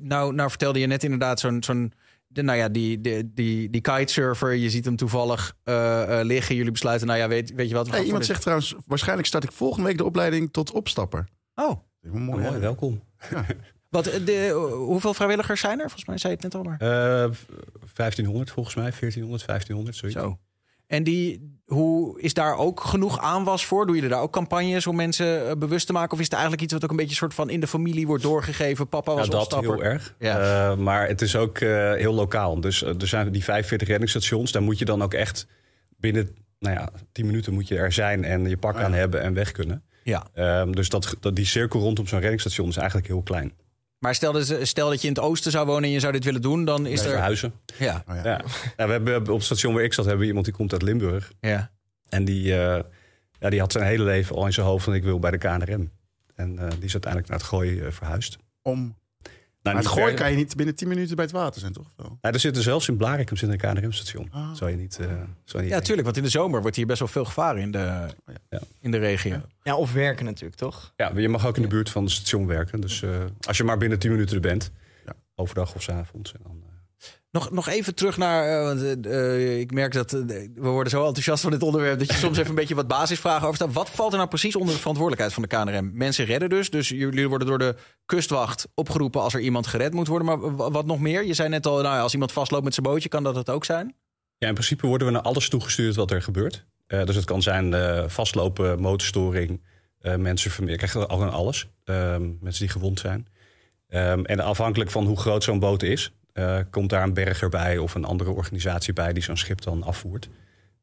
nou, 0.00 0.34
nou 0.34 0.48
vertelde 0.48 0.78
je 0.78 0.86
net 0.86 1.04
inderdaad 1.04 1.40
zo'n, 1.40 1.62
zo'n 1.62 1.92
de, 2.26 2.42
nou 2.42 2.58
ja, 2.58 2.68
die, 2.68 3.00
die, 3.00 3.32
die, 3.34 3.70
die 3.70 3.80
kitesurfer, 3.80 4.52
je 4.52 4.70
ziet 4.70 4.84
hem 4.84 4.96
toevallig 4.96 5.56
eh, 5.62 6.20
eh, 6.20 6.26
liggen. 6.26 6.54
Jullie 6.54 6.72
besluiten, 6.72 7.06
nou 7.06 7.18
ja, 7.18 7.28
weet, 7.28 7.54
weet 7.54 7.68
je 7.68 7.74
wat? 7.74 7.84
we 7.84 7.90
Hey, 7.90 7.98
gaan 7.98 8.06
iemand 8.06 8.26
zegt 8.26 8.40
trouwens, 8.40 8.74
waarschijnlijk 8.86 9.28
start 9.28 9.44
ik 9.44 9.52
volgende 9.52 9.86
week 9.86 9.98
de 9.98 10.04
opleiding 10.04 10.52
tot 10.52 10.72
opstapper. 10.72 11.28
Oh, 11.54 11.80
Mooi, 12.00 12.20
Mooi, 12.24 12.42
hè? 12.42 12.58
welkom. 12.58 13.02
wat, 13.88 14.04
de, 14.04 14.50
hoeveel 14.74 15.14
vrijwilligers 15.14 15.60
zijn 15.60 15.78
er? 15.78 15.84
Volgens 15.84 16.04
mij 16.04 16.18
zei 16.18 16.32
je 16.32 16.38
het 16.42 16.54
net 16.54 16.62
al 16.62 16.70
maar. 16.70 16.80
Eh, 16.80 17.32
1500 17.94 18.50
volgens 18.50 18.74
mij, 18.74 18.90
1400, 18.90 19.46
1500, 19.46 19.96
zoiets. 19.96 20.18
Zo. 20.18 20.38
En 20.86 21.02
die, 21.04 21.54
hoe 21.64 22.20
is 22.20 22.34
daar 22.34 22.56
ook 22.56 22.80
genoeg 22.80 23.18
aanwas 23.20 23.66
voor? 23.66 23.86
Doen 23.86 23.94
jullie 23.94 24.10
daar 24.10 24.20
ook 24.20 24.32
campagnes 24.32 24.86
om 24.86 24.96
mensen 24.96 25.48
eh, 25.48 25.56
bewust 25.56 25.86
te 25.86 25.92
maken? 25.92 26.12
Of 26.12 26.18
is 26.18 26.24
het 26.24 26.32
eigenlijk 26.32 26.62
iets 26.62 26.72
wat 26.72 26.84
ook 26.84 26.90
een 26.90 26.96
beetje 26.96 27.14
soort 27.14 27.34
van 27.34 27.50
in 27.50 27.60
de 27.60 27.66
familie 27.66 28.06
wordt 28.06 28.22
doorgegeven? 28.22 28.88
Papa 28.88 29.14
was 29.14 29.24
Ja, 29.24 29.30
dat 29.30 29.40
opstapper. 29.40 29.74
heel 29.74 29.82
erg. 29.84 30.14
Ja. 30.18 30.70
Eh, 30.70 30.76
maar 30.76 31.08
het 31.08 31.22
is 31.22 31.36
ook 31.36 31.58
eh, 31.58 31.92
heel 31.92 32.12
lokaal. 32.14 32.60
Dus 32.60 32.82
er 32.82 33.06
zijn 33.08 33.32
die 33.32 33.44
45 33.44 33.88
reddingsstations. 33.88 34.52
Daar 34.52 34.62
moet 34.62 34.78
je 34.78 34.84
dan 34.84 35.02
ook 35.02 35.14
echt 35.14 35.46
binnen 35.96 36.28
nou 36.58 36.74
ja, 36.76 36.90
10 37.12 37.26
minuten 37.26 37.52
moet 37.54 37.68
je 37.68 37.76
er 37.76 37.92
zijn 37.92 38.24
en 38.24 38.48
je 38.48 38.56
pak 38.56 38.74
Oh 38.74 38.80
ja. 38.80 38.84
aan 38.86 38.92
hebben 38.92 39.22
en 39.22 39.34
weg 39.34 39.52
kunnen. 39.52 39.82
Ja. 40.02 40.26
Ehm, 40.34 40.72
dus 40.72 40.88
dat, 40.88 41.16
dat, 41.20 41.36
die 41.36 41.44
cirkel 41.46 41.80
rondom 41.80 42.06
zo'n 42.06 42.20
reddingsstation 42.20 42.68
is 42.68 42.76
eigenlijk 42.76 43.06
heel 43.08 43.22
klein. 43.22 43.52
Maar 43.98 44.14
stel, 44.14 44.32
dat- 44.32 44.58
stel 44.62 44.88
dat 44.90 45.00
je 45.02 45.08
in 45.08 45.14
het 45.14 45.22
oosten 45.22 45.50
zou 45.50 45.66
wonen 45.66 45.82
en 45.84 45.90
je 45.90 46.00
zou 46.00 46.12
dit 46.12 46.24
willen 46.24 46.42
doen, 46.42 46.64
dan 46.64 46.86
is 46.86 47.00
er... 47.04 47.10
verhuizen. 47.10 47.52
Ja, 47.78 48.04
Oh, 48.08 48.14
ja. 48.14 48.22
Ja. 48.24 48.40
Nou, 48.76 48.88
we 48.88 49.10
hebben 49.10 49.18
op 49.18 49.26
het 49.26 49.42
station 49.44 49.74
waar 49.74 49.82
ik 49.82 49.92
zat, 49.92 50.04
hebben 50.04 50.22
we 50.22 50.26
iemand 50.28 50.44
die 50.46 50.54
komt 50.54 50.72
uit 50.72 50.82
Limburg. 50.82 51.32
ja. 51.40 51.70
En 52.08 52.24
die, 52.24 52.58
eh, 52.58 52.82
ja, 53.40 53.50
die 53.50 53.60
had 53.60 53.72
zijn 53.72 53.84
hele 53.84 54.04
leven 54.04 54.36
al 54.36 54.46
in 54.46 54.52
zijn 54.52 54.66
hoofd 54.66 54.84
van 54.84 54.94
ik 54.94 55.02
wil 55.02 55.18
bij 55.18 55.30
de 55.30 55.38
KNRM. 55.38 55.90
En 56.34 56.58
eh, 56.58 56.70
die 56.70 56.84
is 56.84 56.92
uiteindelijk 56.92 57.28
naar 57.30 57.38
het 57.38 57.48
gooi 57.48 57.80
eh, 57.80 57.90
verhuisd. 57.90 58.38
Om, 58.62 58.96
Nou, 59.66 59.78
maar 59.78 59.86
het 59.92 60.00
gooi 60.02 60.14
kan 60.14 60.30
je 60.30 60.36
niet 60.36 60.56
binnen 60.56 60.74
10 60.74 60.88
minuten 60.88 61.16
bij 61.16 61.24
het 61.24 61.34
water 61.34 61.60
zijn, 61.60 61.72
toch? 61.72 61.90
Wel? 61.96 62.18
Nou, 62.20 62.34
er 62.34 62.40
zitten 62.40 62.62
zelfs 62.62 62.88
in 62.88 62.96
Blarikum 62.96 63.36
zit 63.36 63.48
een 63.50 63.56
KNRM-station. 63.56 64.28
Ah. 64.30 64.54
Zou 64.54 64.70
je 64.70 64.76
niet... 64.76 64.98
eh 64.98 65.06
zou 65.06 65.62
je 65.62 65.68
niet 65.68 65.68
ja, 65.78 65.80
tuurlijk. 65.80 66.04
Want 66.04 66.16
in 66.16 66.22
de 66.22 66.28
zomer 66.28 66.60
wordt 66.60 66.76
hier 66.76 66.86
best 66.86 66.98
wel 66.98 67.08
veel 67.08 67.24
gevaar 67.24 67.58
in 67.58 67.70
de, 67.70 68.06
Ja. 68.50 68.60
in 68.80 68.90
de 68.90 68.98
regio. 68.98 69.40
Ja, 69.62 69.76
of 69.76 69.92
werken 69.92 70.24
natuurlijk, 70.24 70.56
toch? 70.56 70.92
Ja, 70.96 71.12
je 71.16 71.28
mag 71.28 71.46
ook 71.46 71.56
in 71.56 71.62
de 71.62 71.68
buurt 71.68 71.90
van 71.90 72.02
het 72.02 72.12
station 72.12 72.46
werken. 72.46 72.80
Dus 72.80 73.02
eh, 73.02 73.10
als 73.46 73.56
je 73.56 73.64
maar 73.64 73.78
binnen 73.78 73.98
10 73.98 74.10
minuten 74.10 74.34
er 74.34 74.40
bent, 74.42 74.70
Ja. 75.06 75.12
overdag 75.34 75.74
of 75.74 75.82
s 75.82 75.88
avonds. 75.88 76.32
En 76.32 76.40
dan, 76.42 76.62
Nog, 77.36 77.50
nog 77.50 77.68
even 77.68 77.94
terug 77.94 78.16
naar. 78.16 78.44
eh, 78.44 78.92
eh, 78.92 79.02
eh, 79.04 79.58
ik 79.58 79.72
merk 79.72 79.92
dat. 79.92 80.10
we 80.10 80.50
worden 80.54 80.90
zo 80.90 81.06
enthousiast 81.06 81.42
van 81.42 81.50
dit 81.50 81.62
onderwerp. 81.62 81.98
dat 81.98 82.08
je 82.08 82.16
soms 82.16 82.38
even 82.38 82.50
een 82.50 82.56
beetje 82.56 82.74
wat 82.74 82.86
basisvragen 82.86 83.42
over 83.42 83.56
staat. 83.56 83.72
Wat 83.72 83.90
valt 83.90 84.10
er 84.10 84.16
nou 84.16 84.28
precies 84.28 84.56
onder 84.56 84.74
de 84.74 84.80
verantwoordelijkheid 84.80 85.32
van 85.32 85.42
de 85.42 85.48
KNRM? 85.48 85.90
Mensen 85.94 86.24
redden 86.24 86.48
dus. 86.48 86.70
Dus 86.70 86.88
jullie 86.88 87.28
worden 87.28 87.46
door 87.46 87.58
de 87.58 87.76
kustwacht 88.06 88.68
opgeroepen 88.74 89.20
als 89.20 89.34
er 89.34 89.40
iemand 89.40 89.66
gered 89.66 89.92
moet 89.92 90.06
worden. 90.06 90.26
Maar 90.26 90.56
wat 90.56 90.86
nog 90.86 91.00
meer? 91.00 91.24
Je 91.24 91.34
zei 91.34 91.48
net 91.48 91.66
al, 91.66 91.82
nou 91.82 92.00
als 92.00 92.12
iemand 92.12 92.32
vastloopt 92.32 92.64
met 92.64 92.74
zijn 92.74 92.86
bootje, 92.86 93.08
kan 93.08 93.22
dat 93.22 93.36
het 93.36 93.50
ook 93.50 93.64
zijn? 93.64 93.94
ja, 94.38 94.48
in 94.48 94.54
principe 94.54 94.86
worden 94.86 95.06
we 95.06 95.12
naar 95.12 95.22
alles 95.22 95.48
toegestuurd 95.48 95.96
wat 95.96 96.10
er 96.10 96.22
gebeurt. 96.22 96.66
Dus 96.86 97.16
het 97.16 97.24
kan 97.24 97.42
zijn 97.42 97.74
vastlopen, 98.10 98.80
motorstoring, 98.80 99.60
eh, 100.00 100.16
mensen. 100.16 100.68
Ik 100.68 100.76
krijg 100.76 100.96
al 100.96 101.22
aan 101.22 101.32
alles. 101.32 101.68
Ehm, 101.84 102.22
mensen 102.40 102.64
die 102.64 102.72
gewond 102.72 103.00
zijn. 103.00 103.26
Ehm, 103.88 104.24
en 104.24 104.40
afhankelijk 104.40 104.90
van 104.90 105.06
hoe 105.06 105.16
groot 105.16 105.44
zo'n 105.44 105.58
boot 105.58 105.82
is, 105.82 106.12
eh, 106.36 106.58
komt 106.70 106.90
daar 106.90 107.02
een 107.02 107.14
berger 107.14 107.48
bij 107.48 107.78
of 107.78 107.94
een 107.94 108.04
andere 108.04 108.30
organisatie 108.30 108.92
bij 108.92 109.12
die 109.12 109.22
zo'n 109.22 109.36
schip 109.36 109.62
dan 109.62 109.82
afvoert. 109.82 110.28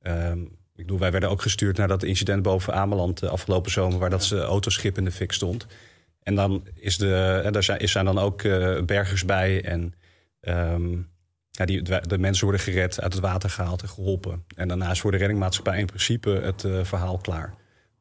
Ehm, 0.02 0.42
ik 0.76 0.86
bedoel, 0.86 1.00
wij 1.00 1.12
werden 1.12 1.30
ook 1.30 1.42
gestuurd 1.42 1.78
naar 1.78 1.88
dat 1.88 2.04
incident 2.04 2.42
boven 2.42 2.74
Ameland 2.74 3.20
de 3.20 3.30
afgelopen 3.30 3.72
zomer, 3.72 4.00
waar 4.00 4.10
dat 4.10 4.24
ze 4.24 4.42
autoschip 4.42 4.98
in 4.98 5.04
de 5.04 5.12
fik 5.12 5.32
stond. 5.32 5.66
En 6.24 6.36
dan 6.36 6.68
is 6.74 6.98
de, 6.98 7.42
en 7.44 7.54
daar 7.54 7.64
zijn, 7.64 7.90
zijn 7.90 8.06
dan 8.06 8.18
ook 8.18 8.42
eh, 8.42 8.82
bergers 8.82 9.26
bij 9.26 9.64
en 9.64 9.94
ehm, 10.40 10.92
ja, 11.50 11.66
die, 11.66 11.82
de 11.82 12.18
mensen 12.18 12.44
worden 12.44 12.62
gered, 12.62 13.02
uit 13.02 13.14
het 13.14 13.22
water 13.22 13.50
gehaald 13.50 13.82
en 13.82 13.90
geholpen. 13.90 14.44
En 14.56 14.68
daarna 14.68 14.92
is 14.92 15.02
voor 15.02 15.12
de 15.12 15.18
reddingmaatschappij 15.18 15.80
in 15.80 15.86
principe 15.86 16.30
het 16.30 16.64
eh, 16.64 16.84
verhaal 16.84 17.18
klaar. 17.18 17.54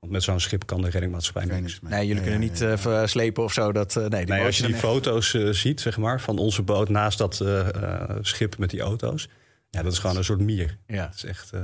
Want 0.03 0.15
met 0.15 0.23
zo'n 0.23 0.41
schip 0.41 0.67
kan 0.67 0.81
de 0.83 0.91
reddingmaatschappij 0.91 1.61
niks. 1.61 1.81
mee. 1.81 1.93
Nee, 1.93 2.07
jullie 2.07 2.23
Ja, 2.23 2.29
kunnen 2.29 2.47
ja, 2.47 2.51
niet 2.53 2.59
ja. 2.59 2.71
eh, 2.71 2.79
verslepen 2.79 3.43
of 3.43 3.53
zo. 3.53 3.73
Dat, 3.73 3.97
eh, 3.97 4.07
nee, 4.07 4.45
als 4.45 4.59
je 4.59 4.67
die 4.67 4.75
foto's 4.75 5.35
eh, 5.35 5.49
ziet, 5.49 5.81
zeg 5.81 5.97
maar, 5.99 6.21
van 6.21 6.39
onze 6.39 6.63
boot 6.63 6.89
naast 6.89 7.19
dat 7.19 7.41
eh, 7.41 7.69
eh, 7.69 8.17
schip 8.21 8.59
met 8.59 8.71
die 8.71 8.81
auto's. 8.81 9.29
Ja, 9.71 9.83
dat 9.83 9.93
is 9.93 9.99
gewoon 9.99 10.17
een 10.17 10.25
soort 10.25 10.41
mier. 10.41 10.79
Ja. 10.87 11.05
Het 11.07 11.15
is 11.15 11.25
echt. 11.25 11.53
eh, 11.53 11.61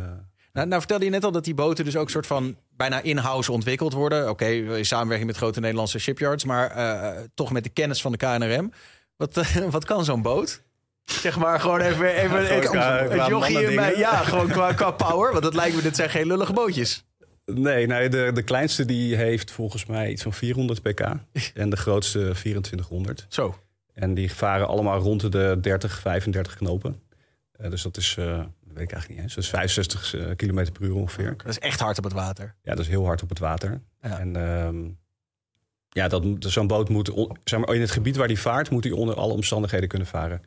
Nou, 0.53 0.67
nou 0.69 0.79
vertelde 0.81 1.05
je 1.05 1.11
net 1.11 1.25
al 1.25 1.33
dat 1.33 1.45
die 1.45 1.55
boten 1.55 1.85
dus 1.85 1.97
ook 1.97 2.11
soort 2.11 2.27
van 2.27 2.57
bijna 2.77 3.01
in-house 3.03 3.53
ontwikkeld 3.53 3.93
worden. 3.93 4.29
Oké, 4.31 4.47
in 4.47 4.85
samenwerking 4.87 5.29
met 5.29 5.37
grote 5.37 5.61
Nederlandse 5.61 5.99
shipyards, 5.99 6.45
maar 6.45 6.71
eh, 6.71 7.23
toch 7.35 7.53
met 7.53 7.65
de 7.65 7.71
kennis 7.71 8.01
van 8.01 8.13
de 8.13 8.19
KNRM. 8.19 8.73
Wat, 9.17 9.41
wat 9.71 9.85
kan 9.85 10.05
zo'n 10.05 10.23
boot? 10.23 10.63
Zeg 11.05 11.39
maar 11.39 11.61
gewoon 11.61 11.81
even, 11.81 12.07
even 12.15 12.29
Gewoon 12.47 12.63
ik- 12.63 12.69
qua- 12.69 12.99
het 12.99 13.11
qua 13.13 13.29
jochie 13.29 13.55
in 13.55 13.65
mij. 13.65 13.75
mannendingen. 13.75 13.99
Ja, 13.99 14.17
gewoon 14.17 14.49
qua, 14.49 14.73
qua 14.73 14.91
power. 14.91 15.31
Want 15.31 15.43
dat 15.45 15.55
lijkt 15.55 15.77
me, 15.77 15.83
dit 15.83 15.97
zijn 15.97 16.11
geen 16.11 16.27
lullige 16.27 16.53
bootjes. 16.53 17.05
Nee, 17.55 17.87
nee 17.87 18.09
de, 18.09 18.31
de 18.35 18.43
kleinste 18.43 18.85
die 18.85 19.17
heeft 19.17 19.51
volgens 19.51 19.87
mij 19.87 20.11
iets 20.11 20.23
van 20.23 20.33
400 20.33 20.83
pk. 20.83 21.01
en 21.55 21.71
de 21.71 21.77
grootste 21.77 22.19
2400. 22.19 23.27
Zo. 23.29 23.59
En 23.95 24.15
die 24.15 24.33
varen 24.33 24.69
allemaal 24.69 24.99
rond 24.99 25.33
de 25.33 25.59
30, 25.61 25.99
35 25.99 26.57
knopen. 26.57 27.01
Eh, 27.53 27.71
dus 27.71 27.83
dat 27.83 27.97
is, 27.97 28.17
eh, 28.19 28.37
dat 28.37 28.47
weet 28.75 28.83
ik 28.83 28.93
eigenlijk 28.93 29.09
niet 29.09 29.19
eens. 29.19 29.35
Dat 29.35 29.45
is 29.45 29.51
65 29.51 30.15
eh, 30.15 30.37
kilometer 30.37 30.73
per 30.73 30.83
uur 30.83 30.95
ongeveer. 30.95 31.35
Dat 31.37 31.47
is 31.47 31.59
echt 31.59 31.81
hard 31.81 31.99
op 31.99 32.05
het 32.05 32.13
water. 32.13 32.55
Ja, 32.63 32.71
dat 32.71 32.85
is 32.85 32.89
heel 32.89 33.05
hard 33.05 33.23
op 33.23 33.29
het 33.29 33.39
water. 33.39 33.81
Ja. 34.03 34.19
En 34.19 34.37
ehm, 34.37 34.89
ja, 35.89 36.09
dat, 36.09 36.25
zo'n 36.39 36.67
boot 36.67 36.89
moet, 36.89 37.13
zeg 37.45 37.61
maar, 37.61 37.75
in 37.75 37.81
het 37.81 37.91
gebied 37.91 38.17
waar 38.17 38.29
die 38.29 38.39
vaart, 38.41 38.71
moet 38.71 38.85
hij 38.85 38.93
onder 38.93 39.15
alle 39.15 39.33
omstandigheden 39.33 39.89
kunnen 39.89 40.09
varen. 40.09 40.43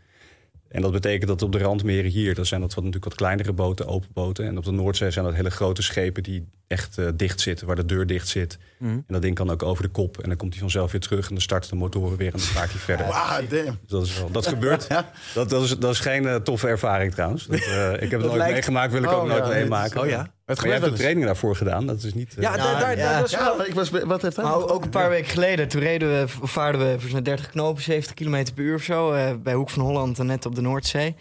En 0.71 0.81
dat 0.81 0.91
betekent 0.91 1.27
dat 1.27 1.41
op 1.41 1.51
de 1.51 1.57
randmeren 1.57 2.11
hier, 2.11 2.35
dan 2.35 2.45
zijn 2.45 2.61
dat 2.61 2.73
wat, 2.73 2.83
natuurlijk 2.83 3.11
wat 3.11 3.19
kleinere 3.21 3.53
boten, 3.53 3.87
open 3.87 4.09
boten. 4.13 4.45
En 4.45 4.57
op 4.57 4.63
de 4.63 4.71
Noordzee 4.71 5.11
zijn 5.11 5.25
dat 5.25 5.33
hele 5.33 5.49
grote 5.51 5.81
schepen 5.81 6.23
die 6.23 6.47
echt 6.67 6.97
eh, 6.97 7.07
dicht 7.15 7.41
zitten, 7.41 7.67
waar 7.67 7.75
de 7.75 7.85
deur 7.85 8.07
dicht 8.07 8.27
zit. 8.27 8.57
Mhm. 8.77 8.91
En 8.91 9.03
dat 9.07 9.21
ding 9.21 9.35
kan 9.35 9.49
ook 9.49 9.63
over 9.63 9.83
de 9.83 9.89
kop. 9.89 10.17
En 10.21 10.27
dan 10.29 10.37
komt 10.37 10.51
hij 10.51 10.61
vanzelf 10.61 10.91
weer 10.91 11.01
terug 11.01 11.27
en 11.27 11.33
dan 11.33 11.41
starten 11.41 11.69
de 11.69 11.75
motoren 11.75 12.17
weer 12.17 12.31
en 12.33 12.37
dan 12.39 12.47
vaart 12.47 12.71
hij 12.71 12.79
verder. 12.79 13.05
Damn. 13.49 13.65
Dus 13.81 13.89
dat, 13.89 14.05
is 14.05 14.17
wel, 14.19 14.31
dat 14.31 14.47
gebeurt. 14.47 14.87
Dat, 15.33 15.49
dat, 15.49 15.63
is, 15.63 15.77
dat 15.77 15.91
is 15.91 15.99
geen 15.99 16.27
eh, 16.27 16.35
toffe 16.35 16.67
ervaring 16.67 17.13
trouwens. 17.13 17.45
Dat, 17.47 17.59
eh, 17.59 17.93
ik 17.93 17.99
heb 17.99 18.11
het 18.11 18.19
nooit 18.21 18.33
lijkt- 18.33 18.53
meegemaakt, 18.53 18.91
wil 18.91 19.03
ik 19.03 19.09
Oh, 19.11 19.15
ook 19.21 19.27
nooit 19.27 19.43
ja, 19.45 19.49
meemaken. 19.49 20.01
Oh 20.01 20.07
ja? 20.07 20.31
Het 20.57 20.67
Maar 20.67 20.79
hebt 20.79 20.91
de 20.91 20.97
training 20.99 21.25
daarvoor 21.25 21.55
gedaan. 21.55 21.87
Dat 21.87 22.03
is 22.03 22.13
niet... 22.13 22.35
eh, 22.35 22.41
Ja, 22.43 22.57
daar, 22.57 22.79
daar, 22.79 22.97
ja. 22.97 23.15
dat 23.17 23.25
is 23.25 23.31
Ja, 23.31 23.43
wel... 23.43 23.57
maar 23.57 23.67
ik 23.67 23.73
was, 23.73 23.89
wat 23.89 24.21
heeft 24.21 24.35
hij? 24.35 24.45
Ook 24.45 24.83
een 24.83 24.89
paar 24.89 25.09
weken 25.09 25.29
geleden, 25.29 25.67
toen 25.67 25.81
reden 25.81 26.09
we, 26.09 26.33
of 26.41 26.51
vaarden 26.51 26.91
we 26.91 26.99
voor 26.99 27.09
zo'n 27.09 27.23
30 27.23 27.49
knopen, 27.49 27.83
70 27.83 28.13
km 28.13 28.45
per 28.55 28.63
uur 28.63 28.75
of 28.75 28.83
zo, 28.83 29.11
eh, 29.11 29.35
bij 29.43 29.53
Hoek 29.53 29.69
van 29.69 29.83
Holland 29.83 30.19
en 30.19 30.25
net 30.25 30.45
op 30.45 30.55
de 30.55 30.61
Noordzee. 30.61 31.15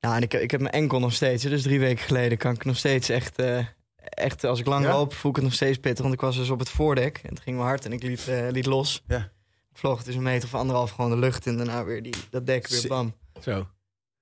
Nou, 0.00 0.16
en 0.16 0.22
ik, 0.22 0.34
ik 0.34 0.50
heb 0.50 0.60
mijn 0.60 0.72
enkel 0.74 0.98
nog 0.98 1.12
steeds, 1.12 1.42
dus 1.42 1.62
drie 1.62 1.80
weken 1.80 2.04
geleden 2.04 2.38
kan 2.38 2.54
ik 2.54 2.64
nog 2.64 2.76
steeds 2.76 3.08
echt, 3.08 3.36
eh, 3.38 3.58
echt 3.96 4.44
als 4.44 4.60
ik 4.60 4.66
lang 4.66 4.84
Ja? 4.84 4.92
loop, 4.92 5.14
voel 5.14 5.30
ik 5.30 5.36
het 5.36 5.44
nog 5.46 5.54
steeds 5.54 5.78
pittig. 5.78 6.02
Want 6.02 6.14
ik 6.14 6.20
was 6.20 6.36
dus 6.36 6.50
op 6.50 6.58
het 6.58 6.68
voordek 6.70 7.20
en 7.22 7.28
het 7.34 7.40
ging 7.40 7.56
wel 7.56 7.66
hard 7.66 7.84
en 7.84 7.92
ik 7.92 8.02
liet, 8.02 8.28
eh, 8.28 8.46
liet 8.50 8.66
los. 8.66 9.02
Ja. 9.06 9.18
Ik 9.70 9.78
vloog 9.78 9.96
het 9.96 10.06
dus 10.06 10.14
een 10.14 10.22
meter 10.22 10.48
of 10.48 10.54
anderhalf 10.54 10.90
gewoon 10.90 11.10
de 11.10 11.16
lucht 11.16 11.46
in, 11.46 11.56
daarna 11.56 11.84
weer 11.84 12.02
die, 12.02 12.14
dat 12.30 12.46
dek 12.46 12.68
weer 12.68 12.84
bam. 12.88 13.14
Zo. 13.42 13.66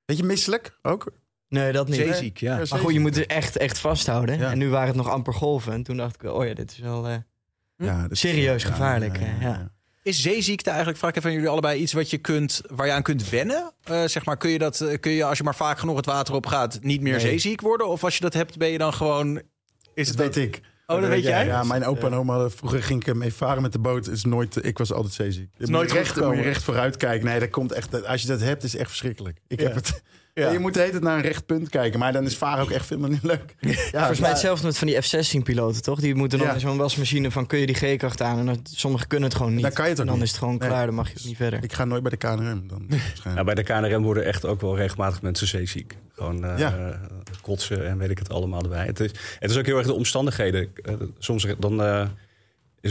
Beetje 0.04 0.24
misselijk 0.24 0.78
ook. 0.82 1.12
Nee, 1.48 1.72
dat 1.72 1.86
niet. 1.88 1.96
Zeeziek, 1.96 2.38
ja. 2.38 2.56
Maar 2.56 2.66
goed, 2.66 2.92
je 2.92 3.00
moet 3.00 3.16
het 3.16 3.26
echt, 3.26 3.56
echt 3.56 3.78
vasthouden. 3.78 4.38
Ja. 4.38 4.50
En 4.50 4.58
nu 4.58 4.68
waren 4.68 4.86
het 4.88 4.96
nog 4.96 5.08
amper 5.08 5.34
golven. 5.34 5.72
En 5.72 5.82
toen 5.82 5.96
dacht 5.96 6.14
ik, 6.14 6.30
oh 6.32 6.46
ja, 6.46 6.54
dit 6.54 6.70
is 6.70 6.78
wel... 6.78 7.06
eh, 7.08 7.14
Ja, 7.76 8.02
dat 8.02 8.10
is- 8.10 8.20
Serieus 8.20 8.62
ja, 8.62 8.68
gevaarlijk, 8.70 9.18
ja. 9.40 9.70
Is 10.02 10.22
zeeziekte 10.22 10.68
eigenlijk, 10.68 10.98
vraag 10.98 11.10
ik 11.10 11.16
even 11.16 11.28
aan 11.28 11.34
jullie 11.36 11.50
allebei, 11.50 11.80
iets 11.80 11.92
wat 11.92 12.10
je 12.10 12.18
kunt, 12.18 12.60
waar 12.66 12.86
je 12.86 12.92
aan 12.92 13.02
kunt 13.02 13.28
wennen? 13.28 13.72
Eh, 13.84 14.04
zeg 14.04 14.24
maar, 14.24 14.36
kun 14.36 14.50
je 14.50 14.58
dat, 14.58 14.80
eh, 14.80 15.00
kun 15.00 15.12
je 15.12 15.24
als 15.24 15.38
je 15.38 15.44
maar 15.44 15.54
vaak 15.54 15.78
genoeg 15.78 15.96
het 15.96 16.06
water 16.06 16.34
op 16.34 16.46
gaat, 16.46 16.78
niet 16.82 17.00
meer 17.00 17.12
Nee. 17.12 17.20
zeeziek 17.20 17.60
worden? 17.60 17.88
Of 17.88 18.04
als 18.04 18.14
je 18.14 18.20
dat 18.20 18.34
hebt, 18.34 18.56
ben 18.58 18.68
je 18.68 18.78
dan 18.78 18.94
gewoon. 18.94 19.36
Is 19.94 20.08
Dat 20.08 20.24
het 20.24 20.34
weet 20.34 20.46
ik. 20.46 20.60
Oh, 20.86 21.00
dat 21.00 21.08
weet 21.08 21.22
jij? 21.22 21.46
Ja, 21.46 21.62
mijn 21.62 21.84
opa 21.84 22.06
en 22.06 22.14
oma, 22.14 22.32
hadden- 22.32 22.50
vroeger 22.50 22.82
ging 22.82 23.06
ik 23.06 23.14
mee 23.14 23.32
varen 23.34 23.62
met 23.62 23.72
de 23.72 23.78
boot. 23.78 24.08
Is 24.08 24.24
nooit, 24.24 24.64
ik 24.64 24.78
was 24.78 24.92
altijd 24.92 25.14
zeeziek. 25.14 25.48
Je 25.56 25.60
moet 25.60 25.70
nooit 25.70 25.92
recht, 25.92 26.20
moet 26.20 26.36
je 26.36 26.42
recht 26.42 26.62
vooruit 26.62 26.96
kijken. 26.96 27.26
Nee, 27.26 27.40
dat 27.40 27.50
komt 27.50 27.72
echt, 27.72 28.06
als 28.06 28.22
je 28.22 28.28
dat 28.28 28.40
hebt, 28.40 28.62
is 28.64 28.76
echt 28.76 28.88
verschrikkelijk. 28.88 29.38
Ik 29.46 29.60
Ja. 29.60 29.66
heb 29.66 29.74
het. 29.74 30.02
Ja. 30.38 30.50
Je 30.50 30.58
moet 30.58 30.74
de 30.74 30.78
hele 30.80 30.90
tijd 30.92 31.02
naar 31.02 31.16
een 31.16 31.22
recht 31.22 31.46
punt 31.46 31.68
kijken. 31.68 31.98
Maar 31.98 32.12
dan 32.12 32.24
is 32.24 32.36
varen 32.36 32.62
ook 32.62 32.70
echt 32.70 32.88
helemaal 32.88 33.10
niet 33.10 33.22
leuk. 33.22 33.54
Ja, 33.60 33.72
Volgens 33.92 34.20
mij 34.20 34.28
hetzelfde 34.30 34.66
met 34.66 34.78
van 34.78 34.86
die 34.86 35.02
F-16-piloten, 35.02 35.82
toch? 35.82 36.00
Die 36.00 36.14
moeten 36.14 36.38
dan 36.38 36.46
Ja. 36.46 36.54
in 36.54 36.60
zo'n 36.60 36.76
wasmachine 36.76 37.30
van, 37.30 37.46
kun 37.46 37.58
je 37.58 37.66
die 37.66 37.74
G-kracht 37.74 38.22
aan? 38.22 38.38
En 38.38 38.46
dan, 38.46 38.60
sommigen 38.70 39.08
kunnen 39.08 39.28
het 39.28 39.36
gewoon 39.38 39.52
niet. 39.54 39.62
Dan 39.62 39.72
kan 39.72 39.84
je 39.84 39.90
het 39.90 40.00
ook 40.00 40.04
en 40.06 40.10
dan 40.10 40.20
niet. 40.20 40.24
is 40.26 40.30
het 40.30 40.38
gewoon 40.42 40.56
Nee. 40.58 40.68
klaar, 40.68 40.86
dan 40.86 40.94
mag 40.94 41.08
je 41.08 41.14
ook 41.18 41.24
niet 41.24 41.36
verder. 41.36 41.62
Ik 41.64 41.72
ga 41.72 41.84
nooit 41.84 42.02
bij 42.02 42.10
de 42.10 42.16
KNRM. 42.16 42.68
Dan, 42.68 42.86
Ja, 43.34 43.44
bij 43.44 43.54
de 43.54 43.62
KNRM 43.62 44.02
worden 44.02 44.24
echt 44.24 44.44
ook 44.44 44.60
wel 44.60 44.76
regelmatig 44.76 45.22
mensen 45.22 45.46
zeeziek. 45.46 45.96
Gewoon 46.14 46.44
eh, 46.44 46.58
Ja. 46.58 47.00
kotsen 47.42 47.86
en 47.88 47.98
weet 47.98 48.10
ik 48.10 48.18
het 48.18 48.30
allemaal 48.30 48.62
erbij. 48.62 48.86
Het 48.86 49.00
is, 49.00 49.10
het 49.38 49.50
is 49.50 49.56
ook 49.56 49.66
heel 49.66 49.76
erg 49.78 49.86
de 49.86 49.92
omstandigheden. 49.92 50.68
Eh, 50.82 50.94
soms 51.18 51.46
dan 51.58 51.82
eh, 51.82 52.00
is 52.00 52.06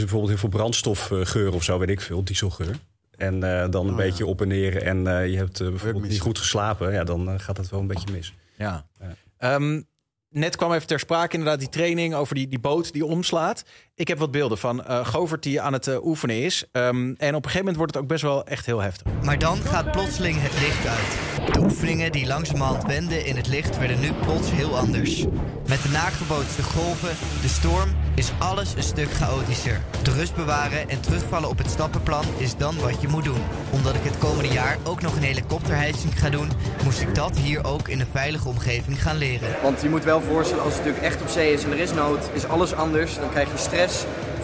bijvoorbeeld 0.00 0.28
heel 0.28 0.38
veel 0.38 0.48
brandstofgeur 0.48 1.52
of 1.52 1.62
zo, 1.64 1.78
weet 1.78 1.88
ik 1.88 2.00
veel, 2.00 2.24
dieselgeur. 2.24 2.76
En 3.18 3.42
eh, 3.42 3.70
dan 3.70 3.86
een 3.86 3.92
Oh, 3.92 3.98
ja. 3.98 4.04
beetje 4.04 4.26
op 4.26 4.40
en 4.40 4.48
neer 4.48 4.82
en 4.82 5.06
eh, 5.06 5.30
je 5.30 5.36
hebt 5.36 5.60
eh, 5.60 5.68
bijvoorbeeld 5.68 6.08
niet 6.08 6.20
goed 6.20 6.38
geslapen. 6.38 6.92
Ja, 6.92 7.04
dan 7.04 7.40
gaat 7.40 7.56
het 7.56 7.68
wel 7.70 7.80
een 7.80 7.86
beetje 7.86 8.12
mis. 8.12 8.34
Ja. 8.58 8.86
Ja. 9.00 9.14
Ehm, 9.38 9.82
net 10.28 10.56
kwam 10.56 10.72
even 10.72 10.86
ter 10.86 10.98
sprake 10.98 11.36
inderdaad 11.36 11.58
die 11.58 11.68
training 11.68 12.14
over 12.14 12.34
die, 12.34 12.48
die 12.48 12.58
boot 12.58 12.92
die 12.92 13.04
omslaat. 13.04 13.64
Ik 13.98 14.08
heb 14.08 14.18
wat 14.18 14.30
beelden 14.30 14.58
van 14.58 14.84
eh 14.84 15.06
Govert 15.06 15.42
die 15.42 15.60
aan 15.60 15.72
het 15.72 15.86
eh, 15.86 16.04
oefenen 16.04 16.42
is. 16.42 16.64
Ehm, 16.72 17.14
en 17.16 17.34
op 17.34 17.44
een 17.44 17.50
gegeven 17.50 17.58
moment 17.58 17.76
wordt 17.76 17.94
het 17.94 18.02
ook 18.02 18.08
best 18.08 18.22
wel 18.22 18.46
echt 18.46 18.66
heel 18.66 18.80
heftig. 18.80 19.12
Maar 19.22 19.38
dan 19.38 19.58
gaat 19.58 19.90
plotseling 19.90 20.36
het 20.40 20.60
licht 20.60 20.86
uit. 20.86 21.52
De 21.52 21.60
oefeningen 21.60 22.12
die 22.12 22.26
langzamerhand 22.26 22.84
wenden 22.84 23.26
in 23.26 23.36
het 23.36 23.48
licht 23.48 23.78
werden 23.78 24.00
nu 24.00 24.12
plots 24.12 24.50
heel 24.50 24.78
anders. 24.78 25.24
Met 25.68 25.82
de 25.82 25.88
nagebootste 25.88 26.62
golven, 26.62 27.16
de 27.42 27.48
storm, 27.48 27.88
is 28.14 28.30
alles 28.38 28.74
een 28.74 28.82
stuk 28.82 29.10
chaotischer. 29.10 29.80
De 30.02 30.10
rust 30.10 30.34
bewaren 30.34 30.88
en 30.88 31.00
terugvallen 31.00 31.48
op 31.48 31.58
het 31.58 31.70
stappenplan 31.70 32.24
is 32.36 32.56
dan 32.56 32.78
wat 32.80 33.00
je 33.00 33.08
moet 33.08 33.24
doen. 33.24 33.42
Omdat 33.70 33.94
ik 33.94 34.02
het 34.02 34.18
komende 34.18 34.52
jaar 34.52 34.78
ook 34.84 35.02
nog 35.02 35.16
een 35.16 35.22
helikopterhijsing 35.22 36.18
ga 36.18 36.30
doen, 36.30 36.48
moest 36.84 37.00
ik 37.00 37.14
dat 37.14 37.38
hier 37.38 37.64
ook 37.64 37.88
in 37.88 38.00
een 38.00 38.06
veilige 38.12 38.48
omgeving 38.48 39.02
gaan 39.02 39.16
leren. 39.16 39.48
Want 39.62 39.82
je 39.82 39.88
moet 39.88 40.04
wel 40.04 40.20
voorstellen, 40.20 40.64
als 40.64 40.74
het 40.74 40.84
natuurlijk 40.84 41.12
echt 41.12 41.22
op 41.22 41.28
zee 41.28 41.52
is 41.52 41.64
en 41.64 41.72
er 41.72 41.78
is 41.78 41.92
nood, 41.92 42.30
is 42.32 42.46
alles 42.46 42.72
anders. 42.74 43.14
Dan 43.14 43.30
krijg 43.30 43.52
je 43.52 43.58
stress, 43.58 43.87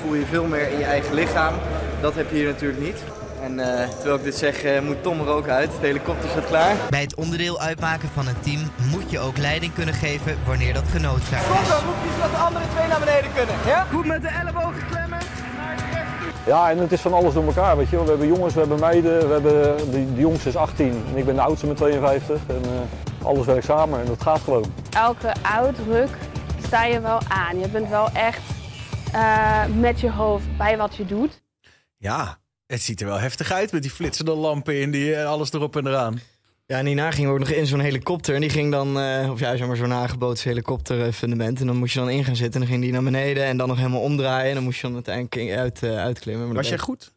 voel 0.01 0.15
je 0.15 0.27
veel 0.27 0.45
meer 0.45 0.71
in 0.71 0.79
je 0.79 0.85
eigen 0.85 1.15
lichaam. 1.15 1.55
Dat 2.01 2.15
heb 2.15 2.31
je 2.31 2.37
hier 2.37 2.47
natuurlijk 2.47 2.81
niet. 2.83 3.03
En 3.43 3.61
eh, 3.61 3.89
terwijl 3.89 4.17
ik 4.17 4.23
dit 4.25 4.35
zeg, 4.35 4.63
eh, 4.63 4.81
moet 4.81 5.03
Tom 5.03 5.21
er 5.21 5.29
ook 5.29 5.49
uit. 5.49 5.71
De 5.81 5.87
helikopter 5.87 6.31
staat 6.31 6.47
klaar. 6.47 6.75
Bij 6.91 7.01
het 7.01 7.15
onderdeel 7.15 7.61
uitmaken 7.61 8.09
van 8.15 8.27
een 8.27 8.41
team 8.41 8.61
moet 8.91 9.11
je 9.11 9.19
ook 9.19 9.37
leiding 9.37 9.75
kunnen 9.75 9.95
geven 9.95 10.39
wanneer 10.47 10.75
dat 10.75 10.85
genoodzaakt 10.91 11.45
is. 11.45 11.51
roep 11.51 11.95
je 12.05 12.11
zodat 12.15 12.31
de 12.31 12.37
andere 12.37 12.65
twee 12.75 12.89
naar 12.89 13.01
beneden 13.01 13.31
kunnen. 13.35 13.55
Ja? 13.67 13.87
Goed 13.93 14.07
met 14.07 14.23
de 14.23 14.29
ellebogen 14.29 14.87
klemmen. 14.91 15.19
Ja, 16.47 16.71
en 16.71 16.79
het 16.79 16.93
is 16.93 17.01
van 17.01 17.13
alles 17.13 17.35
door 17.35 17.45
elkaar, 17.45 17.77
weet 17.77 17.89
je 17.91 17.97
wel. 17.97 18.05
We 18.05 18.11
hebben 18.11 18.29
jongens, 18.29 18.55
we 18.55 18.61
hebben 18.61 18.81
meiden, 18.81 19.27
we 19.27 19.33
hebben, 19.33 19.77
de, 19.91 20.15
de 20.15 20.21
jongste 20.21 20.49
is 20.49 20.57
18 20.57 21.05
en 21.11 21.17
ik 21.17 21.25
ben 21.25 21.35
de 21.35 21.41
oudste 21.41 21.67
met 21.67 21.77
52. 21.77 22.37
En 22.47 22.63
eh, 22.63 23.27
alles 23.27 23.47
werkt 23.47 23.65
samen 23.65 24.01
en 24.01 24.07
dat 24.07 24.23
gaat 24.23 24.41
gewoon. 24.41 24.65
elke 24.97 25.33
uitruk 25.43 26.09
sta 26.67 26.85
je 26.85 27.01
wel 27.01 27.19
aan. 27.29 27.59
Je 27.59 27.69
bent 27.69 27.89
wel 27.89 28.09
echt 28.13 28.41
eh, 29.15 29.67
met 29.67 30.01
je 30.01 30.11
hoofd 30.11 30.57
bij 30.57 30.77
wat 30.77 30.97
je 30.97 31.05
doet. 31.07 31.43
Ja, 31.97 32.39
het 32.67 32.83
ziet 32.83 33.01
er 33.01 33.07
wel 33.07 33.19
heftig 33.21 33.53
uit 33.53 33.73
met 33.73 33.83
die 33.83 33.91
flitsende 33.91 34.35
lampen 34.35 34.81
in 34.81 34.91
die 34.91 35.15
eh, 35.15 35.27
alles 35.27 35.53
erop 35.53 35.77
en 35.77 35.87
eraan. 35.87 36.21
Ja, 36.67 36.79
en 36.79 36.87
hierna 36.87 37.11
gingen 37.11 37.29
we 37.29 37.35
ook 37.35 37.47
nog 37.49 37.57
in 37.57 37.67
zo'n 37.67 37.81
helikopter. 37.81 38.35
En 38.35 38.41
die 38.41 38.51
ging 38.51 38.71
dan, 38.73 39.01
eh, 39.01 39.31
of 39.31 39.41
ja, 39.41 39.57
zeg 39.57 39.67
maar 39.67 39.77
zo'n 39.77 39.89
nagebootst 39.89 40.45
helikopter 40.45 41.07
eh, 41.07 41.13
fundament. 41.13 41.61
En 41.61 41.67
dan 41.67 41.77
moest 41.77 41.93
je 41.95 41.99
dan 42.01 42.11
in 42.11 42.25
gaan 42.25 42.37
zitten. 42.37 42.55
En 42.55 42.61
dan 42.61 42.69
ging 42.71 42.83
die 42.83 42.93
naar 42.93 43.03
beneden 43.03 43.45
en 43.45 43.57
dan 43.57 43.69
nog 43.69 43.77
helemaal 43.77 44.01
omdraaien. 44.01 44.49
En 44.49 44.55
dan 44.55 44.65
moest 44.65 44.77
je 44.81 44.87
dan 44.87 44.95
uiteindelijk 44.95 45.59
uit, 45.59 45.83
uitklimmen. 45.83 46.47
Maar 46.47 46.57
Was 46.57 46.69
jij 46.69 46.79
goed? 46.79 47.13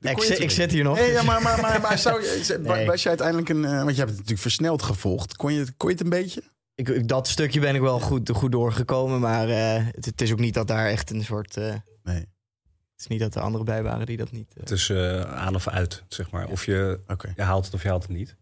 Ik, 0.00 0.22
zit- 0.22 0.40
ik 0.40 0.50
zit 0.50 0.70
hier 0.70 0.84
nog. 0.84 0.96
Nee, 0.98 1.12
ja, 1.12 1.22
maar, 1.22 1.42
maar, 1.42 1.60
maar, 1.60 1.80
maar 1.80 1.98
zou 1.98 2.22
je, 2.22 2.58
Nee. 2.62 2.86
was 2.86 3.02
je 3.02 3.08
uiteindelijk 3.08 3.48
een... 3.48 3.62
want 3.62 3.90
je 3.90 3.96
hebt 3.96 4.08
het 4.08 4.10
natuurlijk 4.10 4.40
versneld 4.40 4.82
gevolgd. 4.82 5.36
Kon 5.36 5.52
je, 5.52 5.66
kon 5.76 5.88
je 5.88 5.94
het 5.94 6.04
een 6.04 6.10
beetje? 6.10 6.42
Ik, 6.74 6.88
ik- 6.88 7.08
dat 7.08 7.28
stukje 7.28 7.60
ben 7.60 7.74
ik 7.74 7.80
wel 7.80 8.00
goed, 8.00 8.30
goed 8.30 8.52
doorgekomen. 8.52 9.20
Maar 9.20 9.48
eh, 9.48 9.86
het, 9.86 10.04
het 10.04 10.20
is 10.20 10.32
ook 10.32 10.38
niet 10.38 10.54
dat 10.54 10.66
daar 10.68 10.86
echt 10.86 11.10
een 11.10 11.24
soort... 11.24 11.56
eh, 11.56 11.74
Nee. 12.02 12.16
het 12.16 13.00
is 13.00 13.06
niet 13.06 13.20
dat 13.20 13.34
er 13.34 13.40
anderen 13.42 13.66
bij 13.66 13.82
waren 13.82 14.06
die 14.06 14.16
dat 14.16 14.30
niet... 14.30 14.48
eh, 14.54 14.60
Het 14.60 14.70
is 14.70 14.90
eh, 14.90 15.20
aan 15.20 15.54
of 15.54 15.68
uit, 15.68 16.04
zeg 16.08 16.30
maar. 16.30 16.48
Of 16.48 16.64
je, 16.66 17.00
je 17.36 17.42
haalt 17.42 17.64
het 17.64 17.74
of 17.74 17.82
je 17.82 17.88
haalt 17.88 18.02
het 18.02 18.12
niet. 18.12 18.36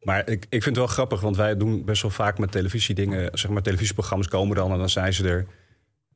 Maar 0.00 0.28
ik, 0.28 0.42
ik 0.48 0.62
vind 0.62 0.64
het 0.64 0.76
wel 0.76 0.86
grappig, 0.86 1.20
want 1.20 1.36
wij 1.36 1.56
doen 1.56 1.84
best 1.84 2.02
wel 2.02 2.10
vaak 2.10 2.38
met 2.38 2.52
televisiedingen... 2.52 3.38
zeg 3.38 3.50
maar, 3.50 3.62
televisieprogramma's 3.62 4.28
komen 4.28 4.56
dan 4.56 4.72
en 4.72 4.78
dan 4.78 4.88
zijn 4.90 5.12
ze 5.12 5.28
er 5.28 5.46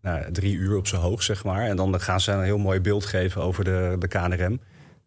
nou, 0.01 0.33
drie 0.33 0.55
uur 0.55 0.77
op 0.77 0.87
zijn 0.87 1.01
hoog, 1.01 1.23
zeg 1.23 1.45
maar. 1.45 1.63
En 1.69 1.77
dan 1.77 2.01
gaan 2.01 2.21
ze 2.21 2.33
een 2.33 2.43
heel 2.43 2.59
mooi 2.59 2.81
beeld 2.81 3.05
geven 3.07 3.43
over 3.43 3.65
de, 3.65 3.97
de 3.99 4.09
KNRM. 4.09 4.61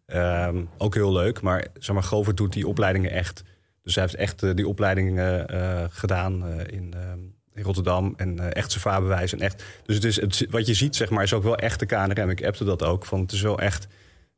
Ehm, 0.06 0.64
ook 0.78 0.94
heel 0.94 1.12
leuk, 1.12 1.40
maar 1.40 1.66
zeg 1.78 1.94
maar, 1.94 2.04
Govert 2.04 2.36
doet 2.36 2.52
die 2.52 2.66
opleidingen 2.68 3.10
echt. 3.10 3.42
Dus 3.88 3.96
hij 3.96 4.06
heeft 4.06 4.16
echt 4.16 4.42
eh, 4.42 4.54
die 4.54 4.68
opleidingen 4.68 5.48
eh, 5.48 5.84
gedaan 5.90 6.46
eh, 6.46 6.76
in, 6.76 6.94
ehm, 6.94 7.18
in 7.54 7.62
Rotterdam. 7.62 8.14
En 8.16 8.52
echt 8.52 8.70
zijn 8.70 8.82
vaarbewijs. 8.82 9.32
En 9.32 9.40
echt, 9.40 9.64
dus 9.84 10.16
het 10.16 10.34
is, 10.34 10.46
wat 10.50 10.66
je 10.66 10.74
ziet, 10.74 10.96
zeg 10.96 11.10
maar, 11.10 11.22
is 11.22 11.32
ook 11.32 11.42
wel 11.42 11.56
echt 11.56 11.80
de 11.80 11.86
KNRM. 11.86 12.30
Ik 12.30 12.44
appte 12.44 12.64
dat 12.64 12.82
ook, 12.82 13.04
van 13.04 13.20
het 13.20 13.32
is 13.32 13.40
wel 13.40 13.60
echt... 13.60 13.86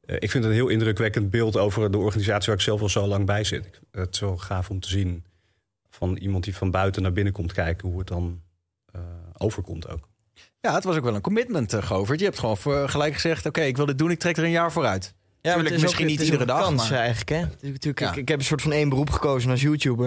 ik 0.04 0.30
vind 0.30 0.32
het 0.32 0.44
een 0.44 0.58
heel 0.58 0.68
indrukwekkend 0.68 1.30
beeld 1.30 1.56
over 1.56 1.90
de 1.90 1.98
organisatie 1.98 2.46
waar 2.46 2.56
ik 2.56 2.60
zelf 2.60 2.80
al 2.80 2.88
zo 2.88 3.06
lang 3.06 3.26
bij 3.26 3.44
zit. 3.44 3.80
Het 3.90 4.14
is 4.14 4.20
wel 4.20 4.36
gaaf 4.36 4.70
om 4.70 4.80
te 4.80 4.88
zien 4.88 5.24
van 5.88 6.16
iemand 6.16 6.44
die 6.44 6.56
van 6.56 6.70
buiten 6.70 7.02
naar 7.02 7.12
binnen 7.12 7.32
komt 7.32 7.52
kijken... 7.52 7.88
hoe 7.88 7.98
het 7.98 8.08
dan 8.08 8.42
overkomt 9.36 9.88
ook. 9.88 10.08
Ja, 10.60 10.74
het 10.74 10.84
was 10.84 10.96
ook 10.96 11.04
wel 11.04 11.14
een 11.14 11.20
commitment, 11.20 11.74
Govert. 11.74 12.18
Je 12.18 12.24
hebt 12.24 12.38
gewoon 12.38 12.90
gelijk 12.90 13.14
gezegd, 13.14 13.46
oké, 13.46 13.60
ik 13.60 13.76
wil 13.76 13.86
dit 13.86 13.98
doen, 13.98 14.10
ik 14.10 14.18
trek 14.18 14.36
er 14.36 14.44
een 14.44 14.50
jaar 14.50 14.72
vooruit. 14.72 15.14
Ja, 15.42 15.52
Tuurlijk, 15.52 15.64
het 15.68 15.76
is 15.76 15.82
misschien 15.82 16.04
ook- 16.04 16.10
niet 16.10 16.18
het 16.20 16.26
is 16.28 16.32
iedere 16.32 16.50
dag, 16.52 16.62
Kans, 16.62 16.90
maar- 16.90 16.98
eigenlijk, 16.98 17.28
hè? 17.30 17.68
Natuurlijk, 17.70 18.00
Ja. 18.00 18.10
ik, 18.10 18.16
ik 18.16 18.28
heb 18.28 18.38
een 18.38 18.44
soort 18.44 18.62
van 18.62 18.72
één 18.72 18.88
beroep 18.88 19.10
gekozen 19.10 19.50
als 19.50 19.60
YouTuber. 19.62 20.06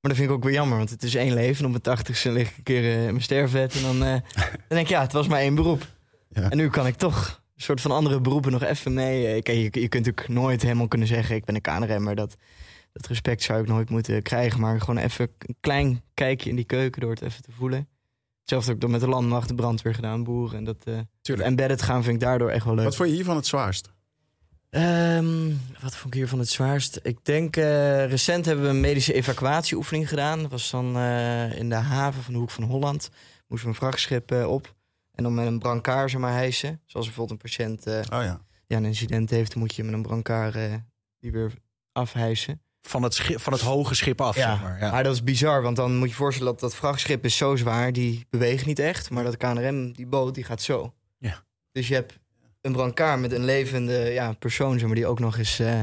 Maar 0.00 0.10
dat 0.10 0.16
vind 0.16 0.28
ik 0.30 0.36
ook 0.36 0.44
weer 0.44 0.52
jammer, 0.52 0.76
want 0.78 0.90
het 0.90 1.02
is 1.02 1.14
één 1.14 1.34
leven. 1.34 1.58
En 1.58 1.64
op 1.64 1.70
mijn 1.70 1.82
tachtigste 1.82 2.30
lig 2.32 2.50
ik 2.50 2.56
een 2.56 2.62
keer 2.62 2.82
eh, 2.84 2.98
in 3.00 3.04
mijn 3.04 3.22
sterfbed. 3.22 3.74
En 3.74 3.82
dan, 3.82 4.04
eh, 4.04 4.12
dan 4.34 4.58
denk 4.68 4.80
ik, 4.80 4.88
ja, 4.88 5.00
het 5.00 5.12
was 5.12 5.26
maar 5.28 5.40
één 5.40 5.54
beroep. 5.54 5.86
Ja. 6.28 6.50
En 6.50 6.56
nu 6.56 6.68
kan 6.70 6.86
ik 6.86 6.94
toch 6.94 7.42
een 7.56 7.62
soort 7.62 7.80
van 7.80 7.90
andere 7.90 8.20
beroepen 8.20 8.52
nog 8.52 8.62
even 8.62 8.94
mee. 8.94 9.26
Eh, 9.26 9.42
Kijk, 9.42 9.56
je, 9.74 9.80
je 9.80 9.88
kunt 9.88 10.06
natuurlijk 10.06 10.28
nooit 10.28 10.62
helemaal 10.62 10.88
kunnen 10.88 11.08
zeggen, 11.08 11.34
ik 11.36 11.44
ben 11.44 11.54
een 11.54 11.60
KNRM'er. 11.60 12.14
Dat, 12.14 12.36
dat 12.92 13.06
respect 13.06 13.42
zou 13.42 13.60
ik 13.62 13.68
nooit 13.68 13.90
moeten 13.90 14.22
krijgen. 14.22 14.60
Maar 14.60 14.80
gewoon 14.80 14.98
even 14.98 15.28
een 15.38 15.56
klein 15.60 16.02
kijkje 16.14 16.50
in 16.50 16.56
die 16.56 16.64
keuken 16.64 17.00
door 17.00 17.10
het 17.10 17.22
even 17.22 17.42
te 17.42 17.50
voelen. 17.52 17.88
Hetzelfde 18.40 18.72
ook 18.72 18.80
dan 18.80 18.90
met 18.90 19.00
de 19.00 19.08
landmacht, 19.08 19.48
de 19.48 19.54
brandweer 19.54 19.94
gedaan, 19.94 20.24
boeren. 20.24 20.58
En 20.58 20.64
dat, 20.64 20.84
Tuurlijk. 21.22 21.48
embedded 21.48 21.82
gaan 21.82 22.02
vind 22.02 22.14
ik 22.14 22.20
daardoor 22.20 22.50
echt 22.50 22.64
wel 22.64 22.74
leuk. 22.74 22.84
Wat 22.84 22.96
vond 22.96 23.08
je 23.08 23.14
hiervan 23.14 23.36
het 23.36 23.46
zwaarst? 23.46 23.90
Ehm, 24.70 25.52
wat 25.80 25.96
vond 25.96 26.14
ik 26.14 26.20
hiervan 26.20 26.38
het 26.38 26.48
zwaarst? 26.48 27.00
Ik 27.02 27.24
denk, 27.24 27.56
eh, 27.56 28.06
recent 28.06 28.44
hebben 28.44 28.64
we 28.64 28.70
een 28.70 28.80
medische 28.80 29.12
evacuatieoefening 29.12 30.08
gedaan. 30.08 30.42
Dat 30.42 30.50
was 30.50 30.70
dan 30.70 30.96
eh, 30.96 31.58
in 31.58 31.68
de 31.68 31.74
haven 31.74 32.22
van 32.22 32.32
de 32.32 32.38
Hoek 32.38 32.50
van 32.50 32.64
Holland. 32.64 33.10
Moesten 33.48 33.68
we 33.68 33.74
een 33.74 33.80
vrachtschip 33.80 34.30
eh, 34.30 34.50
op. 34.50 34.74
En 35.14 35.22
dan 35.22 35.34
met 35.34 35.46
een 35.46 35.58
brancard 35.58 36.10
zeg 36.10 36.20
maar 36.20 36.32
hijsen. 36.32 36.80
Zoals 36.86 37.06
bijvoorbeeld 37.06 37.42
een 37.42 37.50
patiënt 37.50 37.86
Oh 37.86 38.02
ja. 38.22 38.40
ja, 38.66 38.76
een 38.76 38.84
incident 38.84 39.30
heeft, 39.30 39.52
dan 39.52 39.60
moet 39.60 39.74
je 39.74 39.84
met 39.84 39.94
een 39.94 40.02
brancard 40.02 40.56
die 41.18 41.32
weer 41.32 41.52
afhijsen. 41.92 42.62
Van 42.80 43.02
het, 43.02 43.14
schip, 43.14 43.40
van 43.40 43.52
het 43.52 43.62
hoge 43.62 43.94
schip 43.94 44.20
af, 44.20 44.34
zeg 44.34 44.62
maar. 44.62 44.78
Ja. 44.78 44.90
maar 44.90 45.02
dat 45.02 45.14
is 45.14 45.22
bizar, 45.22 45.62
want 45.62 45.76
dan 45.76 45.92
moet 45.92 46.02
je 46.02 46.08
je 46.08 46.14
voorstellen 46.14 46.52
dat 46.52 46.60
dat 46.60 46.74
vrachtschip 46.74 47.24
is 47.24 47.36
zo 47.36 47.56
zwaar, 47.56 47.92
die 47.92 48.26
beweegt 48.30 48.66
niet 48.66 48.78
echt. 48.78 49.10
Maar 49.10 49.24
dat 49.24 49.36
KNRM, 49.36 49.92
die 49.92 50.06
boot, 50.06 50.34
die 50.34 50.44
gaat 50.44 50.62
zo. 50.62 50.94
Ja. 51.18 51.44
Dus 51.72 51.88
je 51.88 51.94
hebt 51.94 52.18
een 52.60 52.72
brancard 52.72 53.20
met 53.20 53.32
een 53.32 53.44
levende 53.44 53.92
ja, 53.92 54.32
persoon, 54.32 54.78
zeg 54.78 54.86
maar, 54.86 54.96
die 54.96 55.06
ook 55.06 55.18
nog 55.18 55.38
eens... 55.38 55.58
eh, 55.58 55.80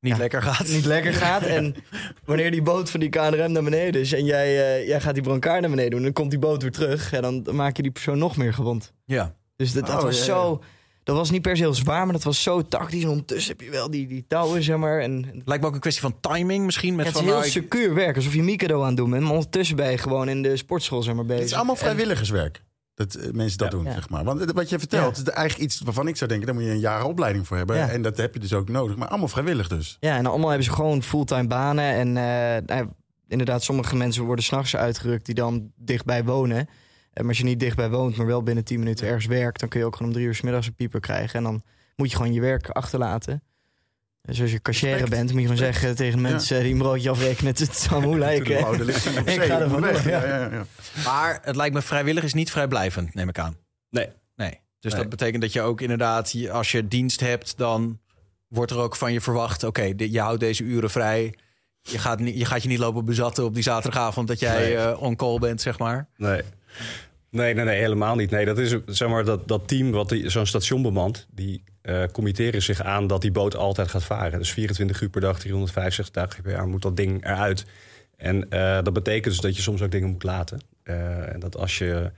Niet 0.00 0.12
Ja. 0.12 0.16
lekker 0.18 0.42
gaat. 0.42 0.68
niet 0.68 0.84
lekker 0.84 1.12
gaat. 1.12 1.42
En 1.42 1.74
wanneer 2.24 2.50
die 2.50 2.62
boot 2.62 2.90
van 2.90 3.00
die 3.00 3.08
KNRM 3.08 3.52
naar 3.52 3.62
beneden 3.62 4.00
is 4.00 4.12
en 4.12 4.24
jij, 4.24 4.46
eh, 4.76 4.86
jij 4.88 5.00
gaat 5.00 5.14
die 5.14 5.22
brancard 5.22 5.60
naar 5.60 5.70
beneden 5.70 5.90
doen, 5.90 6.02
dan 6.02 6.12
komt 6.12 6.30
die 6.30 6.38
boot 6.38 6.62
weer 6.62 6.70
terug. 6.72 7.10
Ja, 7.10 7.20
dan 7.20 7.46
maak 7.52 7.76
je 7.76 7.82
die 7.82 7.90
persoon 7.92 8.18
nog 8.18 8.36
meer 8.36 8.54
gewond. 8.54 8.92
Ja. 9.04 9.34
Dus 9.56 9.72
dat, 9.72 9.86
dat 9.86 9.96
Oh, 9.96 10.02
was 10.02 10.18
ja, 10.18 10.24
zo. 10.24 10.62
Dat 11.04 11.16
was 11.16 11.30
niet 11.30 11.42
per 11.42 11.56
se 11.56 11.62
heel 11.62 11.74
zwaar, 11.74 12.04
maar 12.04 12.12
dat 12.12 12.22
was 12.22 12.42
zo 12.42 12.62
tactisch. 12.68 13.02
En 13.02 13.08
ondertussen 13.08 13.56
heb 13.56 13.60
je 13.66 13.70
wel 13.70 13.90
die, 13.90 14.06
die 14.06 14.24
touwen, 14.28 14.62
zeg 14.62 14.76
maar. 14.76 15.00
En, 15.00 15.24
en 15.32 15.42
Lijkt 15.44 15.62
me 15.62 15.68
ook 15.68 15.74
een 15.74 15.80
kwestie 15.80 16.02
van 16.02 16.20
timing 16.20 16.64
misschien. 16.64 16.94
Met 16.94 17.06
het 17.06 17.14
is 17.14 17.20
van, 17.20 17.28
heel 17.30 17.38
nou, 17.38 17.50
secuur 17.50 17.94
werk, 17.94 18.16
alsof 18.16 18.34
je 18.34 18.42
Mikado 18.42 18.80
aan 18.80 18.86
het 18.86 18.96
doen 18.96 19.10
bent. 19.10 19.22
Maar 19.22 19.32
ondertussen 19.32 19.76
ben 19.76 19.90
je 19.90 19.98
gewoon 19.98 20.28
in 20.28 20.42
de 20.42 20.56
sportschool 20.56 21.02
zeg 21.02 21.14
maar, 21.14 21.24
bezig. 21.24 21.40
Het 21.40 21.50
is 21.50 21.56
allemaal 21.56 21.74
En- 21.74 21.80
vrijwilligerswerk. 21.80 22.62
Dat 22.94 23.14
eh, 23.14 23.30
mensen 23.32 23.58
dat 23.58 23.70
Ja. 23.72 23.76
doen, 23.78 23.84
Ja. 23.86 23.92
zeg 23.92 24.08
maar. 24.08 24.24
Want 24.24 24.52
wat 24.52 24.68
je 24.68 24.78
vertelt, 24.78 25.16
is 25.16 25.22
eigenlijk 25.22 25.70
iets 25.70 25.80
waarvan 25.80 26.08
ik 26.08 26.16
zou 26.16 26.30
denken... 26.30 26.46
daar 26.46 26.56
moet 26.56 26.64
je 26.64 26.70
een 26.70 26.78
jaar 26.78 27.04
opleiding 27.04 27.46
voor 27.46 27.56
hebben. 27.56 27.76
Ja. 27.76 27.88
En 27.88 28.02
dat 28.02 28.16
heb 28.16 28.34
je 28.34 28.40
dus 28.40 28.52
ook 28.52 28.68
nodig. 28.68 28.96
Maar 28.96 29.08
allemaal 29.08 29.28
vrijwillig 29.28 29.68
dus. 29.68 29.96
Ja, 30.00 30.16
en 30.16 30.26
allemaal 30.26 30.48
hebben 30.48 30.66
ze 30.66 30.72
gewoon 30.72 31.02
fulltime 31.02 31.46
banen. 31.46 31.84
En 31.84 32.06
eh, 32.16 32.76
nou, 32.76 32.88
inderdaad, 33.28 33.62
sommige 33.62 33.96
mensen 33.96 34.24
worden 34.24 34.44
s'nachts 34.44 34.76
uitgerukt 34.76 35.26
die 35.26 35.34
dan 35.34 35.72
dichtbij 35.76 36.24
wonen. 36.24 36.68
Maar 37.14 37.26
als 37.28 37.38
je 37.38 37.44
niet 37.44 37.60
dichtbij 37.60 37.90
woont, 37.90 38.16
maar 38.16 38.26
wel 38.26 38.42
binnen 38.42 38.64
10 38.64 38.78
minuten 38.78 39.06
ergens 39.06 39.26
werkt, 39.26 39.60
dan 39.60 39.68
kun 39.68 39.80
je 39.80 39.86
ook 39.86 39.96
gewoon 39.96 40.08
om 40.08 40.14
drie 40.16 40.28
uur 40.28 40.34
's 40.34 40.40
middags 40.40 40.66
een 40.66 40.74
pieper 40.74 41.00
krijgen. 41.00 41.34
En 41.38 41.42
dan 41.44 41.62
moet 41.96 42.10
je 42.10 42.16
gewoon 42.16 42.32
je 42.32 42.40
werk 42.40 42.68
achterlaten. 42.68 43.42
Dus 44.22 44.40
als 44.40 44.50
je 44.50 44.62
cashier 44.62 45.08
bent, 45.08 45.32
moet 45.32 45.40
je 45.40 45.46
gewoon 45.46 45.48
Respect. 45.48 45.74
zeggen 45.76 45.96
tegen 45.96 46.20
Ja. 46.20 46.28
mensen 46.28 46.62
die 46.62 46.72
een 46.72 46.78
broodje 46.78 47.10
afrekenen. 47.10 47.54
Het, 47.56 47.86
oude 47.90 48.84
lichting 48.84 49.18
op 49.20 49.26
Ik 49.28 49.42
ga 49.42 49.60
er 49.60 50.08
ja. 50.08 50.26
Ja, 50.26 50.26
ja, 50.38 50.50
ja. 50.52 50.64
Maar 51.04 51.38
het 51.42 51.56
lijkt 51.56 51.74
me 51.74 51.82
vrijwillig 51.82 52.24
is 52.24 52.34
niet 52.34 52.50
vrijblijvend, 52.50 53.14
neem 53.14 53.28
ik 53.28 53.38
aan. 53.38 53.56
Nee. 53.90 54.08
Nee. 54.36 54.60
Dus 54.80 54.92
Nee. 54.92 55.00
dat 55.00 55.10
betekent 55.10 55.42
dat 55.42 55.52
je 55.52 55.60
ook 55.60 55.80
inderdaad, 55.80 56.34
als 56.50 56.72
je 56.72 56.88
dienst 56.88 57.20
hebt, 57.20 57.58
dan 57.58 57.98
wordt 58.48 58.70
er 58.70 58.78
ook 58.78 58.96
van 58.96 59.12
je 59.12 59.20
verwacht: 59.20 59.64
oké, 59.64 59.92
je 59.96 60.20
houdt 60.20 60.40
deze 60.40 60.62
uren 60.62 60.90
vrij. 60.90 61.34
Je 61.82 61.98
gaat, 61.98 62.18
niet, 62.20 62.38
je 62.38 62.44
gaat 62.44 62.62
je 62.62 62.68
niet 62.68 62.78
lopen 62.78 63.04
bezatten 63.04 63.44
op 63.44 63.54
die 63.54 63.62
zaterdagavond 63.62 64.28
dat 64.28 64.40
jij 64.40 64.58
Nee. 64.58 64.76
eh, 64.76 65.02
on 65.02 65.16
call 65.16 65.38
bent, 65.38 65.60
zeg 65.60 65.78
maar. 65.78 66.08
Nee. 66.16 66.42
Nee, 67.30 67.54
nee, 67.54 67.64
nee, 67.64 67.78
helemaal 67.78 68.14
niet. 68.16 68.30
Nee, 68.30 68.44
dat 68.44 68.58
is 68.58 68.76
zeg 68.86 69.08
maar 69.08 69.24
dat, 69.24 69.48
dat 69.48 69.68
team 69.68 69.90
wat 69.90 70.08
die- 70.08 70.28
zo'n 70.30 70.46
station 70.46 70.82
bemant, 70.82 71.26
die 71.30 71.64
eh, 71.82 72.02
committeren 72.12 72.62
zich 72.62 72.82
aan 72.82 73.06
dat 73.06 73.20
die 73.20 73.32
boot 73.32 73.56
altijd 73.56 73.88
gaat 73.88 74.04
varen. 74.04 74.38
Dus 74.38 74.52
24 74.52 75.00
uur 75.00 75.08
per 75.08 75.20
dag, 75.20 75.38
365 75.38 76.14
dagen 76.14 76.42
per 76.42 76.52
jaar 76.52 76.68
moet 76.68 76.82
dat 76.82 76.96
ding 76.96 77.24
eruit. 77.24 77.64
En 78.16 78.50
eh, 78.50 78.82
dat 78.82 78.92
betekent 78.92 79.24
dus 79.24 79.40
dat 79.40 79.56
je 79.56 79.62
soms 79.62 79.82
ook 79.82 79.90
dingen 79.90 80.10
moet 80.10 80.22
laten. 80.22 80.60
Eh, 80.82 81.32
en 81.32 81.40
dat 81.40 81.56
als 81.56 81.78
je 81.78 82.10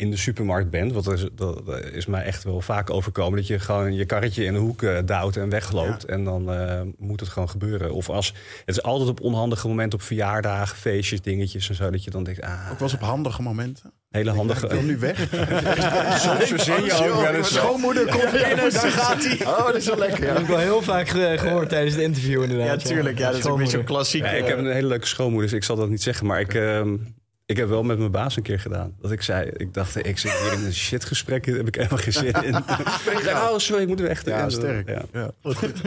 in 0.00 0.10
de 0.10 0.16
supermarkt 0.16 0.70
bent, 0.70 0.92
wat 0.92 1.12
is, 1.12 1.26
dat 1.34 1.62
is 1.92 2.06
mij 2.06 2.22
echt 2.22 2.44
wel 2.44 2.60
vaak 2.60 2.90
overkomen, 2.90 3.38
dat 3.38 3.46
je 3.46 3.58
gewoon 3.58 3.94
je 3.94 4.04
karretje 4.04 4.44
in 4.44 4.52
de 4.52 4.58
hoek 4.58 4.82
uh, 4.82 4.98
duwt 5.04 5.36
en 5.36 5.48
wegloopt. 5.48 6.04
En 6.04 6.24
dan 6.24 6.52
uh, 6.54 6.80
moet 6.98 7.20
het 7.20 7.28
gewoon 7.28 7.48
gebeuren. 7.50 7.92
Of 7.92 8.08
als 8.08 8.26
het 8.64 8.76
is 8.76 8.82
altijd 8.82 9.08
op 9.08 9.20
onhandige 9.20 9.68
momenten, 9.68 9.98
op 9.98 10.04
verjaardagen, 10.04 10.76
feestjes, 10.76 11.20
dingetjes 11.20 11.68
en 11.68 11.74
zo, 11.74 11.90
dat 11.90 12.04
je 12.04 12.10
dan 12.10 12.24
denkt, 12.24 12.40
ah, 12.42 12.52
Ook 12.72 12.78
wel 12.78 12.88
eens 12.88 12.94
op 12.94 13.00
handige 13.00 13.42
momenten. 13.42 13.92
hele 14.10 14.30
handige. 14.30 14.64
Ik 14.66 14.72
wil 14.72 14.82
nu 14.82 14.98
weg. 14.98 15.18
Soms 16.24 16.44
verzin 16.48 16.84
je 16.84 16.92
ook 17.12 17.20
wel 17.20 17.34
eens. 17.34 17.52
Schoonmoeder 17.54 18.06
komt 18.06 18.30
binnen, 18.32 18.72
daar 18.72 18.90
gaat 18.90 19.24
hij. 19.24 19.46
Oh, 19.46 19.66
dat 19.66 19.76
is 19.76 19.86
wel 19.86 19.98
lekker. 19.98 20.20
Dat 20.20 20.32
heb 20.32 20.38
ik 20.42 20.46
wel 20.48 20.58
heel 20.58 20.82
vaak 20.82 21.08
ge- 21.08 21.34
gehoord 21.38 21.68
tijdens 21.68 21.94
het 21.94 22.04
interview 22.04 22.42
inderdaad. 22.42 22.82
Ja, 22.82 22.88
tuurlijk. 22.88 23.18
Ja, 23.18 23.30
dat 23.30 23.38
is 23.38 23.46
ook 23.46 23.52
een 23.52 23.58
beetje 23.58 23.76
zo'n 23.76 23.84
klassiek. 23.86 24.22
Ja, 24.24 24.30
ik 24.30 24.46
heb 24.46 24.58
een 24.58 24.72
hele 24.72 24.86
leuke 24.88 25.06
schoonmoeder, 25.06 25.48
dus 25.48 25.58
ik 25.58 25.64
zal 25.64 25.76
dat 25.76 25.88
niet 25.88 26.02
zeggen. 26.02 26.26
Maar 26.26 26.40
ik, 26.40 26.54
ehm, 26.54 26.96
ik 27.50 27.56
heb 27.56 27.68
wel 27.68 27.82
met 27.82 27.98
mijn 27.98 28.10
baas 28.10 28.36
een 28.36 28.42
keer 28.42 28.60
gedaan. 28.60 28.96
Dat 29.00 29.10
ik 29.10 29.22
zei, 29.22 29.50
ik 29.56 29.74
dacht, 29.74 30.06
ik 30.06 30.18
zit 30.18 30.32
hier 30.32 30.52
in 30.52 30.64
een 30.64 30.74
shitgesprek, 30.74 31.46
daar 31.46 31.56
heb 31.56 31.66
ik 31.68 31.74
helemaal 31.74 31.98
geen 31.98 32.12
zin 32.12 32.32
in. 32.32 32.54
ik 33.18 33.30
oh, 33.34 33.58
sorry, 33.58 33.82
ik 33.82 33.88
moet 33.88 34.00
weg. 34.00 34.24
Ja, 34.24 34.42
En, 34.42 34.50
sterk. 34.50 34.88
Ja. 34.88 35.02
Ja. 35.12 35.30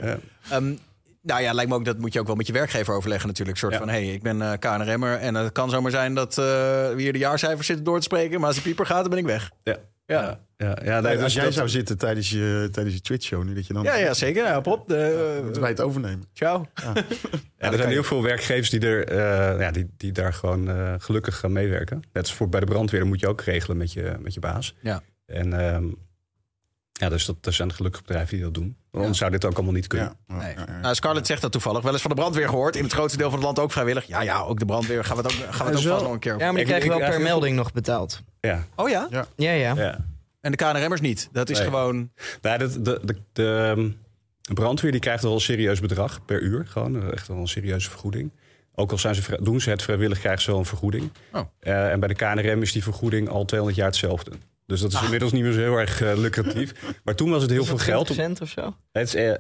Ja. 0.04 0.18
Ehm, 0.50 0.74
nou 1.22 1.42
ja, 1.42 1.54
lijkt 1.54 1.70
me 1.70 1.76
ook 1.76 1.86
dat 1.86 1.98
moet 1.98 2.14
je 2.14 2.20
ook 2.20 2.28
wel 2.28 2.36
met 2.36 2.48
je 2.48 2.54
werkgever 2.54 2.94
overleggen 2.94 3.28
natuurlijk. 3.28 3.58
Een 3.58 3.64
soort 3.70 3.74
Ja. 3.74 3.80
van, 3.86 3.90
hé, 3.96 4.06
hey, 4.06 4.14
ik 4.14 4.22
ben 4.24 4.42
eh 4.42 4.52
KNRM'er 4.60 5.18
en 5.18 5.36
het 5.36 5.52
kan 5.52 5.70
zomaar 5.70 5.92
zijn 5.92 6.14
dat 6.14 6.38
eh, 6.38 6.46
we 6.46 6.96
hier 6.98 7.14
de 7.14 7.20
jaarcijfers 7.20 7.68
zitten 7.68 7.86
door 7.86 7.98
te 7.98 8.04
spreken. 8.04 8.38
Maar 8.40 8.48
als 8.48 8.56
de 8.56 8.62
pieper 8.62 8.86
gaat, 8.86 9.02
dan 9.02 9.10
ben 9.10 9.20
ik 9.20 9.26
weg. 9.26 9.52
Ja. 9.64 9.78
Ja. 10.14 10.40
Ja. 10.58 10.78
Ja. 10.84 11.00
Nee, 11.00 11.12
als 11.14 11.22
dus 11.22 11.34
jij 11.34 11.44
dat- 11.44 11.54
zou 11.54 11.70
zitten 11.70 11.98
tijdens 11.98 12.30
je, 12.30 12.70
tijdens 12.72 12.96
je 12.96 13.02
Twitch-show, 13.02 13.44
nu 13.44 13.54
dat 13.54 13.68
je 13.68 13.74
dan... 13.74 13.84
Ja, 13.84 13.96
ja, 13.96 14.14
zeker. 14.14 14.44
Ja, 14.46 14.60
Pop, 14.60 14.88
de, 14.88 15.40
Moeten 15.44 15.62
wij 15.62 15.70
het 15.72 15.82
overnemen? 15.82 16.24
ciao. 16.34 16.66
Ja, 16.84 16.94
er 17.72 17.78
zijn 17.78 17.90
heel 17.90 18.04
veel 18.04 18.22
werkgevers 18.24 18.70
die, 18.70 18.80
er, 18.80 19.08
eh, 19.08 19.60
ja, 19.60 19.72
die, 19.72 19.90
die 19.98 20.12
daar 20.12 20.34
gewoon 20.34 20.70
eh, 20.70 20.94
gelukkig 20.98 21.40
gaan 21.40 21.52
meewerken. 21.52 22.02
Net 22.14 22.24
als 22.24 22.34
voor 22.34 22.50
bij 22.50 22.60
de 22.60 22.66
brandweer, 22.66 23.06
moet 23.06 23.20
je 23.20 23.28
ook 23.28 23.42
regelen 23.42 23.78
met 23.78 23.94
je, 23.94 24.16
met 24.20 24.34
je 24.34 24.40
baas. 24.40 24.76
Ja. 24.82 25.02
En 25.26 25.54
ehm, 25.60 25.86
ja, 26.92 27.10
dus 27.10 27.26
dat, 27.26 27.46
er 27.46 27.54
zijn 27.54 27.74
gelukkig 27.74 28.02
bedrijven 28.02 28.36
die 28.36 28.44
dat 28.46 28.54
doen. 28.54 28.78
Want 28.94 29.06
Anders 29.06 29.18
zou 29.18 29.32
dit 29.32 29.46
ook 29.46 29.56
allemaal 29.56 29.74
niet 29.74 29.88
kunnen. 29.88 30.18
Ja. 30.28 30.36
Nee. 30.36 30.56
Nou, 30.82 30.96
Scarlett 30.96 31.28
zegt 31.28 31.42
dat 31.42 31.52
toevallig. 31.52 31.82
Wel 31.82 31.92
eens 31.94 32.02
van 32.02 32.12
de 32.12 32.18
brandweer 32.18 32.50
gehoord. 32.50 32.76
In 32.76 32.84
het 32.84 32.94
grootste 32.94 33.18
deel 33.18 33.28
van 33.30 33.38
het 33.38 33.46
land 33.46 33.60
ook 33.60 33.72
vrijwillig. 33.72 34.06
Ja, 34.06 34.22
ja, 34.22 34.40
ook 34.42 34.60
de 34.60 34.66
brandweer. 34.66 35.04
Gaan 35.06 35.18
we 35.18 35.24
het 35.24 35.32
ook, 35.32 35.38
gaan 35.54 35.66
we 35.68 35.72
het 35.76 35.86
ook 35.86 35.92
vast 35.92 36.04
nog 36.04 36.14
een 36.14 36.20
keer 36.20 36.32
over. 36.34 36.46
Ja, 36.46 36.52
maar 36.52 36.64
die 36.64 36.74
Ik- 36.74 36.80
krijgen 36.82 37.00
wel 37.00 37.10
per 37.10 37.22
melding 37.22 37.56
nog 37.56 37.72
betaald. 37.72 38.22
Ja. 38.40 38.64
Oh 38.76 38.90
ja? 38.90 39.08
Ja. 39.10 39.26
Ja, 39.36 39.52
ja. 39.52 39.74
ja. 39.76 40.06
En 40.42 40.52
de 40.52 40.58
KNRM'ers 40.58 41.02
niet. 41.02 41.30
Dat 41.32 41.50
is 41.50 41.58
Nee. 41.58 41.68
gewoon... 41.68 42.12
Nou, 42.42 42.58
de, 42.58 42.82
de, 42.82 43.00
de, 43.04 43.16
de, 43.34 43.72
ehm, 43.76 43.90
de 44.42 44.54
brandweer 44.54 44.92
die 44.92 45.00
krijgt 45.02 45.24
wel 45.24 45.34
een 45.34 45.42
serieus 45.42 45.80
bedrag 45.80 46.26
per 46.26 46.42
uur. 46.42 46.66
Gewoon 46.68 47.02
eh, 47.02 47.12
echt 47.14 47.28
wel 47.28 47.38
een 47.38 47.48
serieuze 47.48 47.90
vergoeding. 47.90 48.32
Ook 48.76 48.92
al 48.92 48.98
zijn 48.98 49.16
ze, 49.16 49.22
vrij- 49.22 49.40
doen 49.42 49.62
ze 49.62 49.70
het 49.70 49.82
vrijwillig, 49.84 50.20
krijgen 50.20 50.42
ze 50.42 50.50
wel 50.50 50.60
een 50.60 50.66
vergoeding. 50.66 51.12
Oh. 51.34 51.42
Eh, 51.60 51.92
en 51.92 52.00
bij 52.00 52.08
de 52.08 52.16
KNRM 52.16 52.62
is 52.62 52.72
die 52.72 52.84
vergoeding 52.84 53.30
al 53.30 53.46
200 53.46 53.80
jaar 53.80 53.90
hetzelfde. 53.90 54.32
Dus 54.66 54.82
dat 54.82 54.92
is 54.92 54.98
Ah. 54.98 55.04
inmiddels 55.04 55.32
niet 55.32 55.44
meer 55.44 55.52
zo 55.52 55.60
heel 55.60 55.78
erg 55.78 56.02
eh, 56.02 56.18
lucratief. 56.18 56.74
Maar 57.04 57.16
toen 57.16 57.30
was 57.30 57.42
het 57.42 57.52
heel 57.52 57.66
veel 57.66 57.78
geld. 57.78 58.08
Cent 58.08 58.42
of 58.42 58.50
zo? 58.50 58.76
het 58.92 59.08
is, 59.08 59.16
eh, 59.16 59.32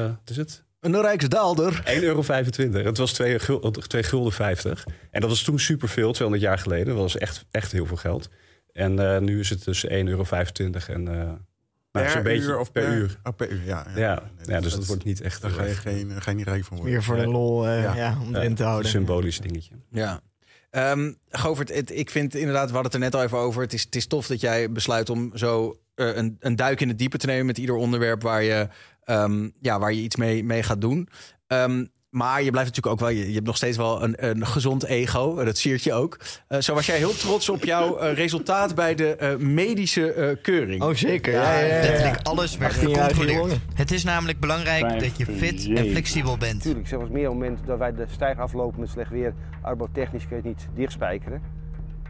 wat 0.08 0.30
is 0.30 0.36
het? 0.36 0.64
Een 0.80 1.00
Rijksdaalder. 1.00 1.82
1,25 1.84 2.74
euro. 2.74 2.88
Het 2.88 2.98
was 2.98 3.12
2 3.12 3.38
gulden, 3.38 3.72
2 3.88 4.02
gulden 4.02 4.32
50. 4.32 4.84
En 5.10 5.20
dat 5.20 5.30
was 5.30 5.42
toen 5.42 5.58
superveel, 5.58 6.12
200 6.12 6.42
jaar 6.48 6.58
geleden. 6.58 6.86
Dat 6.86 6.96
was 6.96 7.16
echt, 7.18 7.44
echt 7.50 7.72
heel 7.72 7.86
veel 7.86 7.96
geld. 7.96 8.28
En 8.72 9.14
eh, 9.14 9.20
nu 9.20 9.40
is 9.40 9.50
het 9.50 9.64
dus 9.64 9.84
1,25 9.86 9.90
euro 9.90 10.24
en 10.86 11.08
eh 11.08 11.14
nou, 11.92 12.12
Per 12.12 12.22
beetje 12.22 12.48
uur 12.48 12.58
of 12.58 12.72
per, 12.72 12.92
uur. 12.92 13.18
Oh, 13.22 13.32
per 13.36 13.50
uur, 13.50 13.64
ja. 13.64 13.86
Ja, 13.96 14.22
Nee, 14.36 14.54
ja, 14.54 14.60
dus 14.60 14.70
dat- 14.70 14.78
dat 14.78 14.86
wordt 14.88 15.04
niet 15.04 15.20
echt 15.20 15.42
Daar 15.42 15.50
ga 15.50 15.64
je, 15.64 15.74
geen, 15.74 16.22
ga 16.22 16.30
je 16.30 16.36
niet 16.36 16.46
rijk 16.46 16.64
van 16.64 16.76
worden. 16.76 16.94
Meer 16.94 17.02
voor 17.02 17.16
de 17.16 17.26
lol, 17.26 17.66
eh, 17.66 17.82
Ja. 17.82 17.94
ja. 17.96 18.16
om 18.22 18.34
erin 18.34 18.54
te 18.54 18.62
een 18.62 18.68
houden. 18.68 18.90
symbolisch 18.90 19.38
dingetje. 19.40 19.74
Ja. 19.90 20.20
Ehm 20.72 21.12
Govert, 21.30 21.74
het, 21.74 21.90
ik 21.90 22.10
vind 22.10 22.34
inderdaad, 22.34 22.68
we 22.68 22.74
hadden 22.74 22.92
het 22.92 22.94
er 22.94 23.00
net 23.00 23.14
al 23.14 23.22
even 23.22 23.38
over. 23.38 23.62
Het 23.62 23.72
is, 23.72 23.82
het 23.82 23.96
is 23.96 24.06
tof 24.06 24.26
dat 24.26 24.40
jij 24.40 24.70
besluit 24.70 25.10
om 25.10 25.36
zo 25.36 25.78
eh, 25.94 26.16
een, 26.16 26.36
een 26.40 26.56
duik 26.56 26.80
in 26.80 26.88
het 26.88 26.98
diepe 26.98 27.18
te 27.18 27.26
nemen 27.26 27.46
met 27.46 27.58
ieder 27.58 27.74
onderwerp 27.74 28.22
waar 28.22 28.42
je, 28.42 28.68
ehm, 29.04 29.48
ja, 29.60 29.78
waar 29.78 29.92
je 29.92 30.00
iets 30.00 30.16
mee, 30.16 30.44
mee 30.44 30.62
gaat 30.62 30.80
doen. 30.80 31.08
Ehm, 31.46 31.84
maar 32.12 32.42
je 32.42 32.50
blijft 32.50 32.68
natuurlijk 32.68 32.94
ook 32.94 33.08
wel, 33.08 33.18
je, 33.18 33.26
je 33.28 33.34
hebt 33.34 33.46
nog 33.46 33.56
steeds 33.56 33.76
wel 33.76 34.02
een, 34.02 34.14
een 34.28 34.46
gezond 34.46 34.84
ego. 34.84 35.38
en 35.38 35.44
Dat 35.44 35.58
siert 35.58 35.82
je 35.82 35.92
ook. 35.92 36.18
Eh, 36.48 36.60
zo 36.60 36.74
was 36.74 36.86
jij 36.86 36.96
heel 36.96 37.16
trots 37.16 37.48
op 37.48 37.64
jouw 37.64 37.98
eh, 37.98 38.14
resultaat 38.14 38.74
bij 38.74 38.94
de 38.94 39.16
eh, 39.16 39.36
medische 39.36 40.12
eh, 40.12 40.36
keuring. 40.42 40.82
Oh, 40.82 40.94
zeker. 40.94 41.32
Ja, 41.32 41.52
ja, 41.52 41.58
ja, 41.58 41.74
ja. 41.76 41.80
Letterlijk 41.80 42.26
alles 42.26 42.56
werd 42.56 42.76
18-jarige 42.76 43.14
gecontroleerd. 43.14 43.60
Het 43.74 43.90
is 43.90 44.04
namelijk 44.04 44.40
belangrijk 44.40 45.00
dat 45.00 45.16
je 45.16 45.26
fit 45.26 45.66
en 45.74 45.90
flexibel 45.90 46.36
bent. 46.36 46.54
Natuurlijk, 46.54 46.88
zeg 46.88 46.98
was 46.98 47.08
meer 47.08 47.28
op 47.28 47.34
het 47.34 47.42
moment 47.42 47.66
dat 47.66 47.78
wij 47.78 47.94
de 47.94 48.04
stijg 48.10 48.38
aflopen 48.38 48.80
met 48.80 48.88
slecht 48.88 49.10
weer. 49.10 49.34
Arbotechnisch 49.62 50.26
kun 50.28 50.36
je 50.36 50.48
het 50.48 50.56
niet 50.56 50.68
dichtspijkeren. 50.74 51.42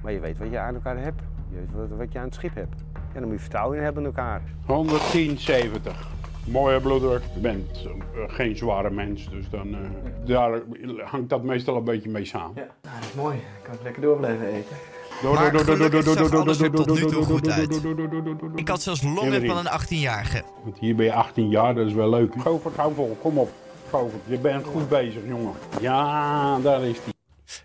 Maar 0.02 0.12
je 0.12 0.20
weet 0.20 0.38
wat 0.38 0.50
je 0.50 0.58
aan 0.58 0.74
elkaar 0.74 0.98
hebt. 0.98 1.20
Je 1.50 1.56
weet 1.56 1.88
wat, 1.88 1.98
wat 1.98 2.12
je 2.12 2.18
aan 2.18 2.24
het 2.24 2.34
schip 2.34 2.54
hebt. 2.54 2.74
En 2.94 3.20
dan 3.20 3.24
moet 3.24 3.32
je 3.32 3.40
vertrouwen 3.40 3.76
in 3.76 3.84
hebben 3.84 4.02
in 4.02 4.08
elkaar. 4.08 4.42
110,70. 4.66 6.21
Mooie 6.46 6.80
bloeddruk. 6.80 7.22
Je 7.34 7.40
bent 7.40 7.84
eh, 7.84 7.90
geen 8.26 8.56
zware 8.56 8.90
mens, 8.90 9.28
dus 9.30 9.50
dan, 9.50 9.74
eh, 9.74 9.80
daar 10.26 10.60
hangt 11.04 11.28
dat 11.28 11.42
meestal 11.42 11.76
een 11.76 11.84
beetje 11.84 12.10
mee 12.10 12.24
samen. 12.24 12.54
Nou, 12.54 12.66
dat 12.80 12.92
is 13.08 13.14
mooi. 13.14 13.36
Ik 13.36 13.42
kan 13.62 13.72
het 13.72 13.82
lekker 13.82 14.02
door 14.02 14.16
blijven 14.16 14.46
eten. 14.46 14.76
Door, 15.22 15.34
Maar 15.34 15.42
door, 15.42 15.52
door, 15.52 15.64
door, 15.66 15.76
gelukkig 15.76 16.04
door, 16.04 16.14
zag 16.16 16.30
door, 16.30 16.40
alles 16.40 16.58
door, 16.58 16.66
er 16.66 16.72
tot 16.74 16.86
door, 16.86 16.96
nu 16.96 17.02
toe 17.02 17.10
door, 17.10 17.22
goed 17.24 17.44
door, 17.44 17.52
uit. 17.52 17.70
door, 17.70 17.82
door, 17.82 17.96
door, 17.96 18.10
door, 18.10 18.24
door, 18.24 18.38
door. 18.38 18.50
Ik 18.54 18.68
had 18.68 18.82
zelfs 18.82 19.02
longen 19.02 19.24
Iedereen. 19.24 19.48
van 19.48 19.58
een 19.58 19.80
18-jarige. 19.80 20.42
Want 20.64 20.78
hier 20.78 20.94
ben 20.94 21.04
je 21.04 21.12
18 21.12 21.48
jaar, 21.48 21.74
dat 21.74 21.86
is 21.86 21.92
wel 21.92 22.10
leuk. 22.10 22.34
Govert, 22.38 22.76
hou 22.76 22.94
vol, 22.94 23.16
kom 23.20 23.38
op. 23.38 23.50
Govert, 23.90 24.22
je 24.26 24.38
bent 24.38 24.64
goed 24.66 24.88
bezig, 24.88 25.22
jongen. 25.26 25.52
Ja, 25.80 26.58
daar 26.58 26.82
is 26.82 26.96
die. 27.04 27.11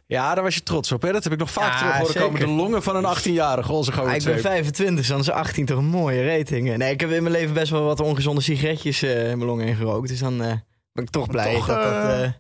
Ja, 0.05 0.33
daar 0.35 0.43
was 0.43 0.55
je 0.55 0.63
trots 0.63 0.91
op. 0.91 1.01
Hè? 1.01 1.11
Dat 1.11 1.23
heb 1.23 1.33
ik 1.33 1.39
nog 1.39 1.51
vaak 1.51 1.71
Ja, 1.71 1.77
terug 1.77 1.91
horen 1.93 2.07
zeker. 2.07 2.21
komen. 2.21 2.39
De 2.39 2.47
longen 2.47 2.83
van 2.83 2.95
een 2.95 3.15
18-jarige, 3.17 3.71
onze 3.71 3.91
ik 3.91 3.97
ben 3.97 4.19
Govert. 4.19 4.41
25, 4.41 4.95
dus 4.95 5.07
dan 5.07 5.19
is 5.19 5.29
18 5.29 5.65
toch 5.65 5.77
een 5.77 5.85
mooie 5.85 6.38
rating. 6.38 6.77
Nee, 6.77 6.91
ik 6.91 6.99
heb 6.99 7.11
in 7.11 7.23
mijn 7.23 7.35
leven 7.35 7.53
best 7.53 7.71
wel 7.71 7.83
wat 7.83 7.99
ongezonde 7.99 8.41
sigaretjes 8.41 9.01
eh, 9.01 9.29
in 9.29 9.38
mijn 9.38 9.49
longen 9.49 9.65
ingerookt. 9.67 10.07
Dus 10.09 10.19
dan 10.19 10.41
eh, 10.41 10.53
ben 10.93 11.03
ik 11.03 11.09
toch 11.09 11.27
blij 11.27 11.53
toch, 11.53 11.67
dat 11.67 11.83
dat... 11.83 11.93
eh, 11.93 12.23
eh, 12.23 12.31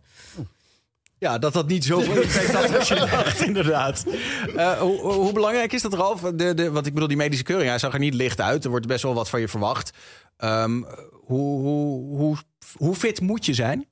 Ja, 1.19 1.37
dat 1.37 1.53
dat 1.53 1.67
niet 1.67 1.85
zoveel 1.85 2.21
impact 2.21 2.53
had 2.53 2.77
als 2.77 2.87
je 2.87 2.95
dacht, 3.11 3.41
inderdaad. 3.41 4.05
Eh, 4.55 4.71
hoe, 4.79 4.99
hoe 5.13 5.33
belangrijk 5.33 5.73
is 5.73 5.81
dat, 5.81 5.93
Ralf? 5.93 6.21
De, 6.21 6.53
de, 6.53 6.71
wat 6.71 6.85
ik 6.85 6.93
bedoel, 6.93 7.07
die 7.07 7.17
medische 7.17 7.43
keuring, 7.43 7.69
hij 7.69 7.79
zag 7.79 7.93
er 7.93 7.99
niet 7.99 8.13
licht 8.13 8.41
uit. 8.41 8.63
Er 8.63 8.69
wordt 8.69 8.87
best 8.87 9.03
wel 9.03 9.13
wat 9.13 9.29
van 9.29 9.39
je 9.39 9.47
verwacht. 9.47 9.91
Ehm, 10.37 10.81
hoe, 11.11 11.61
hoe, 11.61 12.17
hoe, 12.17 12.37
hoe 12.77 12.95
fit 12.95 13.21
moet 13.21 13.45
je 13.45 13.53
zijn? 13.53 13.87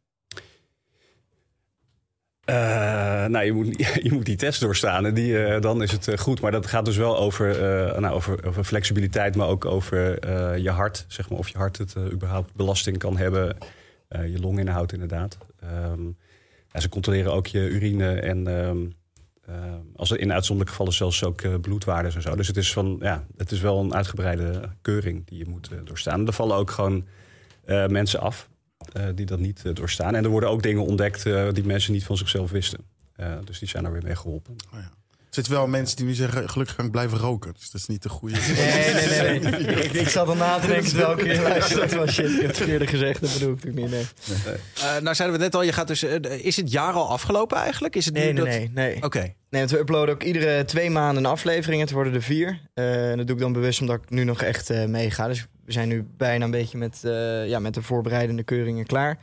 Eh, 2.45 3.25
nou, 3.25 3.45
je 3.45 3.51
moet, 3.53 3.77
je 4.07 4.13
moet 4.13 4.25
die 4.25 4.35
test 4.35 4.61
doorstaan 4.61 5.05
en 5.05 5.13
die, 5.13 5.43
eh, 5.43 5.61
dan 5.61 5.81
is 5.81 5.91
het 5.91 6.07
eh, 6.07 6.17
goed. 6.17 6.41
Maar 6.41 6.51
dat 6.51 6.65
gaat 6.65 6.85
dus 6.85 6.97
wel 6.97 7.17
over, 7.17 7.59
nou, 8.01 8.13
over, 8.13 8.63
flexibiliteit, 8.63 9.35
maar 9.35 9.47
ook 9.47 9.65
over 9.65 10.27
je 10.61 10.69
hart. 10.69 11.05
Zeg 11.07 11.29
maar, 11.29 11.39
of 11.39 11.47
je 11.47 11.57
hart 11.57 11.77
het 11.77 11.95
überhaupt 12.11 12.53
belasting 12.53 12.97
kan 12.97 13.17
hebben. 13.17 13.57
Je 14.09 14.39
longinhoud 14.39 14.93
inderdaad. 14.93 15.37
Ehm, 15.59 16.01
ze 16.81 16.89
controleren 16.89 17.33
ook 17.33 17.47
je 17.47 17.69
urine 17.69 18.19
en 18.19 18.47
ehm, 18.47 18.77
ehm, 19.45 19.81
als 19.95 20.11
er 20.11 20.19
in 20.19 20.33
uitzonderlijke 20.33 20.71
gevallen 20.71 20.93
zelfs 20.93 21.23
ook 21.23 21.61
bloedwaardes 21.61 22.15
en 22.15 22.21
zo. 22.21 22.35
Dus 22.35 22.47
het 22.47 22.57
is, 22.57 22.73
van, 22.73 22.97
ja, 23.01 23.25
het 23.37 23.51
is 23.51 23.59
wel 23.59 23.79
een 23.79 23.95
uitgebreide 23.95 24.61
keuring 24.81 25.27
die 25.27 25.37
je 25.37 25.49
moet 25.49 25.69
doorstaan. 25.83 26.27
Er 26.27 26.33
vallen 26.33 26.55
ook 26.55 26.71
gewoon 26.71 27.05
mensen 27.87 28.19
af 28.19 28.49
die 29.15 29.25
dat 29.25 29.39
niet 29.39 29.61
eh, 29.65 29.73
doorstaan. 29.73 30.15
En 30.15 30.23
er 30.23 30.29
worden 30.29 30.49
ook 30.49 30.63
dingen 30.63 30.85
ontdekt 30.85 31.25
eh, 31.25 31.47
die 31.51 31.65
mensen 31.65 31.93
niet 31.93 32.03
van 32.03 32.17
zichzelf 32.17 32.51
wisten. 32.51 32.79
Eh, 33.15 33.33
dus 33.43 33.59
die 33.59 33.67
zijn 33.67 33.85
er 33.85 33.91
weer 33.91 34.03
mee 34.03 34.15
geholpen. 34.15 34.55
Er 35.35 35.41
zitten 35.43 35.53
wel 35.61 35.67
mensen 35.67 35.97
die 35.97 36.05
nu 36.05 36.13
zeggen, 36.13 36.49
gelukkig 36.49 36.75
kan 36.75 36.85
ik 36.85 36.91
blijven 36.91 37.17
roken. 37.17 37.53
Dus 37.53 37.71
dat 37.71 37.81
is 37.81 37.87
niet 37.87 38.03
de 38.03 38.09
goede... 38.09 38.35
Nee, 38.35 38.93
nee, 38.93 39.39
nee. 39.39 39.39
nee. 39.39 39.83
ik, 39.85 39.93
ik 39.93 40.07
zat 40.07 40.27
al 40.27 40.35
na 40.35 40.59
te 40.59 40.67
denken 40.67 41.25
hier 41.25 41.41
luisterde. 41.41 41.81
Dat 41.81 41.93
was 41.93 42.13
shit, 42.13 42.29
ik 42.29 42.35
heb 42.35 42.47
het 42.47 42.57
verkeerde 42.57 42.87
gezegd. 42.87 43.21
Dat 43.21 43.33
bedoel 43.33 43.53
ik 43.53 43.63
natuurlijk 43.63 43.91
niet. 43.91 44.07
Nee, 44.45 44.55
Eh, 44.75 45.01
nou 45.01 45.15
zeiden 45.15 45.37
we 45.37 45.43
net 45.43 45.55
al, 45.55 45.61
je 45.61 45.71
gaat 45.71 45.87
dus, 45.87 46.03
eh, 46.03 46.45
is 46.45 46.55
het 46.55 46.71
jaar 46.71 46.93
al 46.93 47.09
afgelopen 47.09 47.57
eigenlijk? 47.57 47.95
Is 47.95 48.05
het 48.05 48.13
nee, 48.13 48.33
nu 48.33 48.41
nee. 48.41 48.59
dat... 48.59 48.73
nee, 48.73 48.87
nee. 48.89 49.03
Oké. 49.03 49.19
Nee, 49.19 49.63
want 49.63 49.71
we 49.71 49.79
uploaden 49.79 50.15
ook 50.15 50.23
iedere 50.23 50.65
twee 50.65 50.89
maanden 50.89 51.23
een 51.23 51.29
aflevering. 51.29 51.81
Het 51.81 51.91
worden 51.91 52.13
er 52.13 52.21
vier. 52.21 52.59
Eh, 52.73 53.11
en 53.11 53.17
dat 53.17 53.27
doe 53.27 53.35
ik 53.35 53.41
dan 53.41 53.53
bewust 53.53 53.81
omdat 53.81 53.95
ik 54.03 54.09
nu 54.09 54.23
nog 54.23 54.41
echt 54.41 54.69
eh, 54.69 54.85
meega. 54.85 55.27
Dus 55.27 55.45
we 55.65 55.71
zijn 55.71 55.87
nu 55.87 56.07
bijna 56.17 56.45
een 56.45 56.51
beetje 56.51 56.77
met, 56.77 57.03
eh, 57.03 57.47
ja, 57.47 57.59
met 57.59 57.73
de 57.73 57.81
voorbereidende 57.81 58.43
keuringen 58.43 58.85
klaar. 58.85 59.17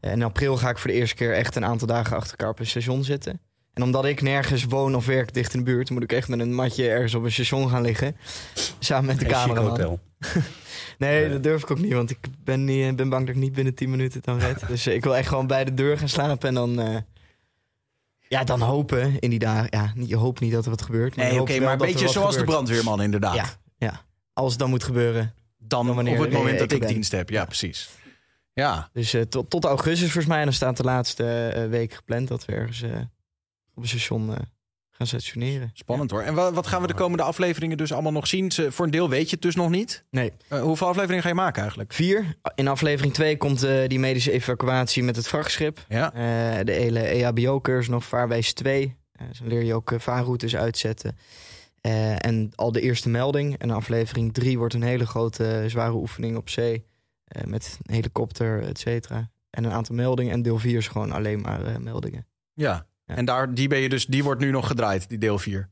En 0.00 0.12
in 0.12 0.22
april 0.22 0.56
ga 0.56 0.70
ik 0.70 0.78
voor 0.78 0.90
de 0.90 0.96
eerste 0.96 1.14
keer 1.14 1.34
echt 1.34 1.56
een 1.56 1.64
aantal 1.64 1.86
dagen 1.86 2.16
achter 2.16 2.30
elkaar 2.30 2.48
op 2.48 2.58
een 2.58 2.66
station 2.66 3.04
zitten. 3.04 3.40
En 3.74 3.82
omdat 3.82 4.04
ik 4.04 4.22
nergens 4.22 4.64
woon 4.64 4.96
of 4.96 5.06
werk 5.06 5.34
dicht 5.34 5.52
in 5.54 5.58
de 5.58 5.64
buurt... 5.64 5.90
moet 5.90 6.02
ik 6.02 6.12
echt 6.12 6.28
met 6.28 6.40
een 6.40 6.54
matje 6.54 6.88
ergens 6.88 7.14
op 7.14 7.24
een 7.24 7.32
station 7.32 7.68
gaan 7.70 7.82
liggen. 7.82 8.16
Samen 8.78 9.06
met 9.06 9.18
de 9.18 9.26
cameraman. 9.26 9.70
hotel. 9.70 10.00
Nee, 10.98 11.28
dat 11.28 11.42
durf 11.42 11.62
ik 11.62 11.70
ook 11.70 11.78
niet, 11.78 11.92
want 11.92 12.10
ik 12.10 12.18
ben, 12.44 12.64
niet, 12.64 12.96
ben 12.96 13.08
bang 13.08 13.26
dat 13.26 13.34
ik 13.34 13.40
niet 13.40 13.52
binnen 13.52 13.74
10 13.74 13.90
minuten 13.90 14.16
het 14.16 14.24
dan 14.24 14.38
red. 14.38 14.62
Dus 14.68 14.86
eh, 14.86 14.94
ik 14.94 15.04
wil 15.04 15.16
echt 15.16 15.28
gewoon 15.28 15.46
bij 15.46 15.64
de 15.64 15.74
deur 15.74 15.98
gaan 15.98 16.08
slapen 16.08 16.48
en 16.48 16.54
dan... 16.54 16.80
eh, 16.80 16.96
ja, 18.28 18.44
dan 18.44 18.60
hopen 18.60 19.18
in 19.18 19.30
die 19.30 19.38
dagen. 19.38 19.66
Ja, 19.70 19.92
je 19.94 20.16
hoopt 20.16 20.40
niet 20.40 20.52
dat 20.52 20.64
er 20.64 20.70
wat 20.70 20.82
gebeurt. 20.82 21.16
Nee, 21.16 21.40
oké, 21.40 21.60
maar 21.60 21.72
een 21.72 21.78
beetje 21.78 22.08
zoals 22.08 22.36
de 22.36 22.44
brandweerman 22.44 23.02
inderdaad. 23.02 23.34
Ja, 23.34 23.46
ja. 23.76 24.02
Als 24.32 24.50
het 24.50 24.58
dan 24.60 24.70
moet 24.70 24.84
gebeuren, 24.84 25.34
dan, 25.58 25.86
Dan 25.86 25.94
wanneer 25.94 26.14
op 26.16 26.20
het 26.24 26.32
moment 26.32 26.58
dat 26.58 26.72
ik 26.72 26.78
ben. 26.80 26.88
dienst 26.88 27.12
heb. 27.12 27.30
Ja, 27.30 27.44
precies. 27.44 27.88
Ja, 28.52 28.88
Dus 28.92 29.14
eh, 29.14 29.22
tot, 29.22 29.50
tot 29.50 29.64
augustus 29.64 30.06
volgens 30.10 30.26
mij. 30.26 30.38
En 30.38 30.44
dan 30.44 30.52
staat 30.52 30.76
de 30.76 30.82
laatste 30.82 31.48
eh, 31.48 31.68
week 31.68 31.92
gepland 31.92 32.28
dat 32.28 32.44
we 32.44 32.52
ergens 32.52 32.82
eh, 32.82 32.90
op 33.74 33.82
een 33.82 33.88
station 33.88 34.34
gaan 34.90 35.06
stationeren. 35.06 35.70
spannend 35.74 36.10
hoor. 36.10 36.22
En 36.22 36.34
wa- 36.34 36.52
wat 36.52 36.66
gaan 36.66 36.80
we 36.80 36.86
de 36.86 36.94
komende 36.94 37.22
afleveringen 37.22 37.76
dus 37.76 37.92
allemaal 37.92 38.12
nog 38.12 38.26
zien? 38.26 38.50
Ze- 38.52 38.72
Voor 38.72 38.84
een 38.84 38.90
deel 38.90 39.08
weet 39.08 39.24
je 39.28 39.30
het 39.34 39.42
dus 39.42 39.54
nog 39.54 39.70
niet. 39.70 40.04
Nee. 40.10 40.32
Hoeveel 40.48 40.86
afleveringen 40.86 41.22
ga 41.22 41.28
je 41.28 41.34
maken 41.34 41.60
eigenlijk? 41.60 41.92
Vier. 41.92 42.36
In 42.54 42.68
aflevering 42.68 43.14
2 43.14 43.36
komt 43.36 43.60
die 43.86 43.98
medische 43.98 44.32
evacuatie 44.32 45.02
met 45.02 45.16
het 45.16 45.28
vrachtschip. 45.28 45.84
Ja. 45.88 46.10
De 46.62 46.72
hele 46.72 47.00
EHBO-cursus 47.00 47.88
nog, 47.88 48.04
vaarwijs 48.04 48.52
2. 48.52 48.96
Eh, 49.12 49.28
dus 49.28 49.38
dan 49.38 49.48
leer 49.48 49.62
je 49.62 49.74
ook 49.74 49.92
vaarroutes 49.96 50.56
uitzetten. 50.56 51.18
Eh, 51.80 52.24
en 52.24 52.50
al 52.54 52.72
de 52.72 52.80
eerste 52.80 53.08
melding. 53.08 53.58
En 53.58 53.70
aflevering 53.70 54.34
3 54.34 54.58
wordt 54.58 54.74
een 54.74 54.82
hele 54.82 55.06
grote 55.06 55.64
zware 55.66 55.94
oefening 55.94 56.36
op 56.36 56.48
zee. 56.48 56.86
eh, 57.24 57.44
met 57.44 57.78
een 57.82 57.94
helikopter, 57.94 58.62
et 58.62 58.78
cetera. 58.78 59.30
En 59.50 59.64
een 59.64 59.72
aantal 59.72 59.94
meldingen. 59.94 60.32
En 60.32 60.42
deel 60.42 60.58
4 60.58 60.76
is 60.76 60.88
gewoon 60.88 61.12
alleen 61.12 61.40
maar 61.40 61.64
eh, 61.64 61.76
meldingen. 61.76 62.26
Ja. 62.54 62.86
Ja. 63.04 63.14
En 63.14 63.24
daar, 63.24 63.54
die, 63.54 63.68
ben 63.68 63.78
je 63.78 63.88
dus, 63.88 64.06
die 64.06 64.24
wordt 64.24 64.40
nu 64.40 64.50
nog 64.50 64.66
gedraaid, 64.66 65.08
die 65.08 65.18
deel 65.18 65.38
4. 65.38 65.68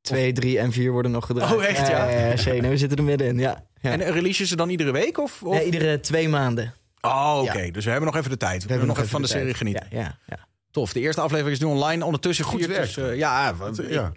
2, 0.00 0.32
3 0.32 0.58
en 0.58 0.72
4 0.72 0.92
worden 0.92 1.10
nog 1.10 1.26
gedraaid. 1.26 1.54
Oh, 1.54 1.64
echt, 1.64 1.88
ja? 1.88 2.08
Ja, 2.08 2.60
nee, 2.60 2.70
we 2.70 2.76
zitten 2.76 2.98
er 2.98 3.04
middenin, 3.04 3.38
ja. 3.38 3.64
ja. 3.80 3.90
En 3.90 4.12
release 4.12 4.42
je 4.42 4.48
ze 4.48 4.56
dan 4.56 4.68
iedere 4.68 4.90
week? 4.90 5.18
Of, 5.18 5.42
of? 5.42 5.54
Nee, 5.54 5.64
iedere 5.64 6.00
twee 6.00 6.28
maanden. 6.28 6.74
Oh, 7.00 7.40
oké. 7.42 7.70
Dus 7.70 7.84
we 7.84 7.90
hebben 7.90 8.08
nog 8.08 8.18
even 8.18 8.30
de 8.30 8.36
tijd. 8.36 8.62
We, 8.62 8.68
kunnen 8.68 8.86
nog 8.86 8.96
even 8.96 9.08
van 9.08 9.22
de, 9.22 9.28
serie 9.28 9.54
genieten. 9.54 9.86
Ja, 9.90 9.98
ja, 9.98 10.18
ja. 10.26 10.46
Tof. 10.72 10.92
De 10.92 11.00
eerste 11.00 11.20
aflevering 11.20 11.56
is 11.56 11.62
nu 11.62 11.66
online. 11.72 12.04
Ondertussen 12.04 12.44
Goed 12.44 12.58
viert 12.58 12.70
werk. 12.70 12.94
dus, 12.94 12.96
eh, 12.96 13.16
ja. 13.16 13.54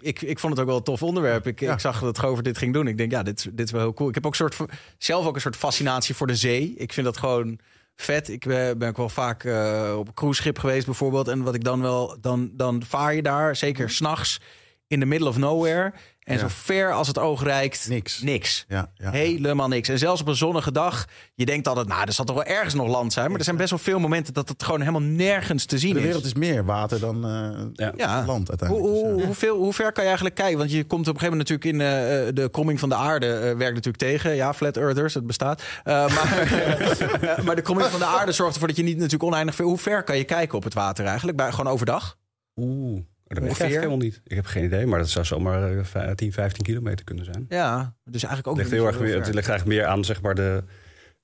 ik, 0.00 0.22
ik 0.22 0.38
vond 0.38 0.52
het 0.52 0.60
ook 0.62 0.68
wel 0.68 0.76
een 0.76 0.82
tof 0.82 1.02
onderwerp. 1.02 1.46
Ik, 1.46 1.60
Ja. 1.60 1.72
ik 1.72 1.80
zag 1.80 2.00
dat 2.00 2.18
Gover 2.18 2.42
dit 2.42 2.58
ging 2.58 2.72
doen. 2.72 2.86
Ik 2.86 2.98
denk, 2.98 3.10
ja, 3.10 3.22
dit, 3.22 3.38
is- 3.38 3.48
dit 3.52 3.66
is 3.66 3.70
wel 3.72 3.80
heel 3.80 3.94
cool. 3.94 4.08
Ik 4.08 4.14
heb 4.14 4.26
ook 4.26 4.34
soort, 4.34 4.56
zelf 4.98 5.26
ook 5.26 5.34
een 5.34 5.40
soort 5.40 5.56
fascinatie 5.56 6.14
voor 6.14 6.26
de 6.26 6.34
zee. 6.36 6.74
Ik 6.76 6.92
vind 6.92 7.06
dat 7.06 7.16
gewoon 7.16 7.58
vet. 7.96 8.28
Ik 8.28 8.46
ben, 8.46 8.78
ben 8.78 8.88
ook 8.88 8.96
wel 8.96 9.08
vaak 9.08 9.44
eh, 9.44 9.94
op 9.98 10.08
een 10.08 10.14
cruiseschip 10.14 10.58
geweest 10.58 10.86
bijvoorbeeld. 10.86 11.28
En 11.28 11.42
wat 11.42 11.54
ik 11.54 11.64
dan 11.64 11.80
wel, 11.80 12.16
dan, 12.20 12.50
dan 12.52 12.82
vaar 12.86 13.14
je 13.14 13.22
daar, 13.22 13.56
zeker 13.56 13.90
s'nachts, 13.90 14.40
in 14.86 15.00
the 15.00 15.06
middle 15.06 15.28
of 15.28 15.36
nowhere. 15.36 15.92
En 16.26 16.34
Ja. 16.34 16.40
zo 16.40 16.46
ver 16.48 16.92
als 16.92 17.08
het 17.08 17.18
oog 17.18 17.42
reikt, 17.42 17.88
Niks. 17.88 18.20
niks. 18.20 18.64
Ja, 18.68 18.90
ja. 18.94 19.10
Helemaal 19.10 19.68
niks. 19.68 19.88
En 19.88 19.98
zelfs 19.98 20.20
op 20.20 20.28
een 20.28 20.36
zonnige 20.36 20.72
dag, 20.72 21.04
je 21.34 21.46
denkt 21.46 21.68
altijd, 21.68 21.88
nou, 21.88 22.06
er 22.06 22.12
zal 22.12 22.24
toch 22.24 22.34
wel 22.36 22.44
ergens 22.44 22.74
nog 22.74 22.88
land 22.88 23.12
zijn. 23.12 23.28
Maar 23.30 23.38
er 23.38 23.44
zijn 23.44 23.56
best 23.56 23.70
wel 23.70 23.78
veel 23.78 23.98
momenten 23.98 24.34
dat 24.34 24.48
het 24.48 24.62
gewoon 24.62 24.80
helemaal 24.80 25.00
nergens 25.00 25.64
te 25.64 25.78
zien 25.78 25.92
De 25.92 25.98
is. 25.98 26.04
wereld 26.04 26.24
is 26.24 26.34
meer 26.34 26.64
water 26.64 27.00
dan 27.00 27.16
eh, 27.16 28.26
land 28.26 28.48
uiteindelijk. 28.48 28.92
Dus, 28.92 29.02
hoe, 29.02 29.18
ja. 29.18 29.24
hoeveel, 29.24 29.56
hoe 29.56 29.72
ver 29.72 29.92
kan 29.92 30.02
je 30.02 30.08
eigenlijk 30.08 30.38
kijken? 30.38 30.58
Want 30.58 30.70
je 30.70 30.84
komt 30.84 31.08
op 31.08 31.14
een 31.14 31.20
gegeven 31.20 31.38
moment 31.38 31.48
natuurlijk 31.60 31.90
in 32.18 32.28
eh, 32.28 32.34
de 32.44 32.50
kromming 32.50 32.80
van 32.80 32.88
de 32.88 32.94
aarde. 32.94 33.26
eh, 33.26 33.40
werkt 33.56 33.74
natuurlijk 33.74 33.96
tegen. 33.96 34.34
Ja, 34.34 34.54
flat 34.54 34.76
earthers, 34.76 35.14
het 35.14 35.26
bestaat. 35.26 35.62
Eh, 35.84 35.94
maar, 36.14 36.48
maar 37.44 37.56
de 37.56 37.62
kromming 37.62 37.90
van 37.90 37.98
de 38.00 38.06
aarde 38.06 38.32
zorgt 38.32 38.52
ervoor 38.52 38.68
dat 38.68 38.76
je 38.76 38.82
niet 38.82 38.96
natuurlijk 38.96 39.22
oneindig 39.22 39.54
veel... 39.54 39.66
Hoe 39.66 39.78
ver 39.78 40.02
kan 40.02 40.16
je 40.16 40.24
kijken 40.24 40.56
op 40.58 40.64
het 40.64 40.74
water 40.74 41.04
eigenlijk? 41.06 41.36
Bij, 41.36 41.50
gewoon 41.52 41.72
overdag? 41.72 42.16
Oeh, 42.56 43.00
dat 43.34 43.38
weet 43.38 43.52
ik 43.52 43.58
Ongeveer? 43.58 43.76
helemaal 43.78 43.96
niet. 43.98 44.20
Ik 44.24 44.36
heb 44.36 44.46
geen 44.46 44.64
idee, 44.64 44.86
maar 44.86 44.98
dat 44.98 45.08
zou 45.08 45.24
zomaar 45.24 45.76
eh, 45.78 45.84
vij- 45.84 46.14
10, 46.14 46.32
15 46.32 46.64
kilometer 46.64 47.04
kunnen 47.04 47.24
zijn. 47.24 47.46
Ja, 47.48 47.94
dus 48.04 48.22
eigenlijk 48.24 48.46
ook 48.46 48.56
Het 48.56 48.62
ligt, 48.70 48.70
niet 48.70 48.80
heel 48.80 48.86
erg 48.86 49.00
meer, 49.00 49.24
het 49.24 49.34
ligt 49.34 49.48
eigenlijk 49.48 49.78
meer 49.78 49.86
aan 49.88 50.04
zeg 50.04 50.22
maar, 50.22 50.34
de 50.34 50.64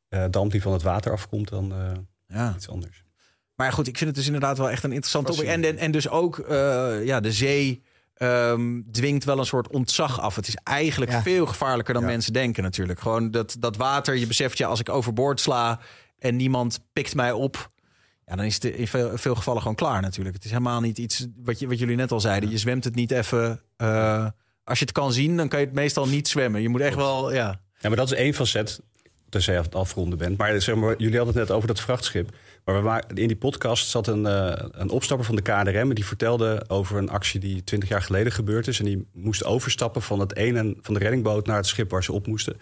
eh, 0.09 0.24
damp 0.30 0.50
die 0.50 0.62
van 0.62 0.72
het 0.72 0.82
water 0.82 1.12
afkomt 1.12 1.48
dan 1.48 1.72
eh, 1.72 1.90
Ja. 2.26 2.53
iets 2.57 2.68
anders. 2.68 3.05
Maar 3.55 3.72
goed, 3.72 3.86
ik 3.88 3.96
vind 3.96 4.09
het 4.09 4.18
dus 4.18 4.26
inderdaad 4.26 4.59
wel 4.59 4.70
echt 4.70 4.84
een 4.84 4.90
interessant 4.92 5.26
topic. 5.26 5.44
En, 5.46 5.64
en, 5.64 5.78
en 5.78 5.90
dus 5.90 6.09
ook, 6.09 6.38
eh, 6.38 7.05
ja, 7.05 7.20
de 7.20 7.32
zee 7.32 7.82
ehm, 8.14 8.80
dwingt 8.90 9.24
wel 9.24 9.38
een 9.38 9.46
soort 9.46 9.68
ontzag 9.68 10.20
af. 10.20 10.36
Het 10.36 10.48
is 10.48 10.57
eigenlijk 10.64 11.11
Ja. 11.11 11.22
veel 11.22 11.46
gevaarlijker 11.46 11.94
dan 11.94 12.03
Ja. 12.03 12.09
mensen 12.09 12.32
denken 12.32 12.62
natuurlijk. 12.62 13.00
Gewoon 13.00 13.30
dat, 13.30 13.57
dat 13.59 13.76
water, 13.76 14.16
je 14.16 14.26
beseft 14.26 14.59
je, 14.59 14.64
als 14.66 14.80
ik 14.80 14.88
overboord 14.88 15.40
sla 15.40 15.80
en 16.18 16.36
niemand 16.36 16.80
pikt 16.92 17.14
mij 17.14 17.32
op... 17.32 17.70
Ja, 18.27 18.37
dan 18.37 18.45
is 18.45 18.55
het 18.55 18.64
in 18.64 18.89
veel, 18.89 19.18
veel 19.18 19.35
gevallen 19.35 19.61
gewoon 19.61 19.77
klaar 19.77 20.03
natuurlijk. 20.03 20.35
Het 20.35 20.45
is 20.45 20.51
helemaal 20.51 20.81
niet 20.81 20.99
iets 20.99 21.27
wat, 21.37 21.59
je, 21.59 21.68
wat 21.68 21.79
jullie 21.79 21.97
net 21.97 22.12
al 22.12 22.20
zeiden. 22.20 22.51
Je 22.51 22.59
zwemt 22.59 22.85
het 22.85 22.95
niet 22.95 23.11
even... 23.11 23.61
eh, 23.77 24.27
als 24.64 24.79
je 24.79 24.85
het 24.85 24.95
kan 24.95 25.12
zien, 25.12 25.37
dan 25.37 25.49
kan 25.49 25.61
je 25.61 25.66
het 25.66 25.75
meestal 25.75 26.07
niet 26.09 26.29
zwemmen. 26.29 26.62
Je 26.62 26.68
moet 26.68 26.81
echt 26.81 26.97
wel, 26.97 27.33
ja... 27.33 27.61
Ja, 27.79 27.89
maar 27.89 27.97
dat 27.97 28.12
is 28.12 28.18
één 28.18 28.35
facet, 28.35 28.81
tenzij 29.29 29.55
je 29.55 29.61
het 29.61 29.75
afronden 29.75 30.18
bent. 30.18 30.39
Maar, 30.39 30.61
zeg 30.61 30.75
maar 30.75 30.95
jullie 30.99 31.16
hadden 31.16 31.35
het 31.35 31.49
net 31.49 31.57
over 31.57 31.68
dat 31.68 31.81
vrachtschip. 31.81 32.31
Maar 32.64 32.75
we 32.75 32.81
maken, 32.83 33.16
in 33.16 33.27
die 33.27 33.37
podcast 33.37 33.89
zat 33.89 34.07
een, 34.07 34.27
eh, 34.27 34.68
een 34.70 34.91
opstapper 34.91 35.27
van 35.27 35.37
de 35.37 35.43
KNRM... 35.43 35.89
en 35.89 35.95
die 35.95 36.07
vertelde 36.07 36.64
over 36.68 36.97
een 36.97 37.11
actie 37.11 37.41
die 37.41 37.64
20 37.64 37.89
jaar 37.89 38.03
geleden 38.03 38.33
gebeurd 38.33 38.66
is. 38.66 38.79
En 38.79 38.85
die 38.85 39.09
moest 39.12 39.45
overstappen 39.45 40.03
van, 40.03 40.20
het 40.20 40.37
ene, 40.37 40.77
van 40.81 40.95
de 40.95 41.01
reddingboot 41.01 41.47
naar 41.47 41.57
het 41.57 41.66
schip 41.66 41.91
waar 41.91 42.05
ze 42.05 42.12
op 42.12 42.27
moesten. 42.27 42.57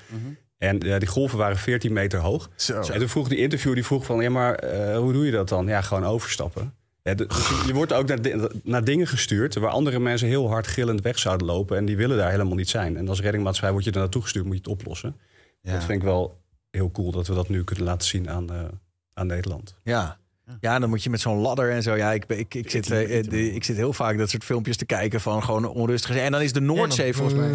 En 0.61 0.79
die 0.79 1.07
golven 1.07 1.39
waren 1.39 1.57
14 1.57 1.93
meter 1.93 2.19
hoog. 2.19 2.51
Zo. 2.55 2.81
En 2.81 2.99
toen 2.99 3.09
vroeg 3.09 3.29
die 3.29 3.39
interview, 3.39 3.75
die 3.75 3.85
vroeg 3.85 4.05
van... 4.05 4.21
ja, 4.21 4.31
maar 4.31 4.55
eh, 4.55 4.97
hoe 4.99 5.13
doe 5.13 5.25
je 5.25 5.31
dat 5.31 5.49
dan? 5.49 5.67
Ja, 5.67 5.81
gewoon 5.81 6.05
overstappen. 6.05 6.75
Ja, 7.03 7.15
de- 7.15 7.27
dus 7.27 7.49
je, 7.49 7.63
je 7.67 7.75
wordt 7.75 7.93
ook 7.93 8.07
naar, 8.09 8.23
di- 8.23 8.47
naar 8.63 8.85
dingen 8.85 9.07
gestuurd... 9.07 9.55
waar 9.55 9.71
andere 9.71 9.99
mensen 9.99 10.29
heel 10.29 10.49
hard 10.49 10.67
gillend 10.67 11.01
weg 11.03 11.19
zouden 11.19 11.47
lopen... 11.47 11.77
en 11.77 11.85
die 11.85 11.97
willen 11.97 12.17
daar 12.17 12.31
helemaal 12.31 12.55
niet 12.57 12.69
zijn. 12.69 12.97
En 12.97 13.09
als 13.09 13.21
reddingmaatschappij 13.21 13.73
word 13.73 13.85
je 13.85 13.91
er 13.91 13.99
naartoe 13.99 14.23
gestuurd... 14.23 14.45
moet 14.45 14.55
je 14.55 14.61
het 14.61 14.71
oplossen. 14.71 15.17
Ja. 15.63 15.73
Dat 15.73 15.85
vind 15.85 15.99
ik 15.99 16.05
wel 16.05 16.41
heel 16.71 16.91
cool 16.91 17.11
dat 17.11 17.27
we 17.27 17.35
dat 17.35 17.49
nu 17.49 17.65
kunnen 17.65 17.85
laten 17.85 18.09
zien 18.09 18.31
aan, 18.31 18.51
eh, 18.53 18.61
aan 19.15 19.27
Nederland. 19.27 19.75
Ja. 19.83 20.19
Ja, 20.61 20.79
dan 20.79 20.89
moet 20.89 21.03
je 21.03 21.11
met 21.11 21.21
zo'n 21.21 21.39
ladder 21.39 21.71
en 21.71 21.83
zo. 21.83 21.97
Ja, 21.97 22.13
ik, 22.13 22.25
ik, 22.29 22.55
ik, 22.55 22.71
zit, 22.71 22.91
eh, 22.91 23.23
de- 23.29 23.53
ik 23.55 23.65
zit 23.65 23.77
heel 23.77 23.93
vaak 23.93 24.19
dat 24.19 24.31
soort 24.31 24.45
filmpjes 24.45 24.77
te 24.77 24.85
kijken 24.87 25.21
van 25.21 25.43
gewoon 25.43 25.67
onrustig. 25.69 26.17
En 26.17 26.33
dan 26.33 26.41
is 26.43 26.53
de 26.53 26.61
Noordzee 26.61 27.13
volgens 27.15 27.39
mij. 27.39 27.51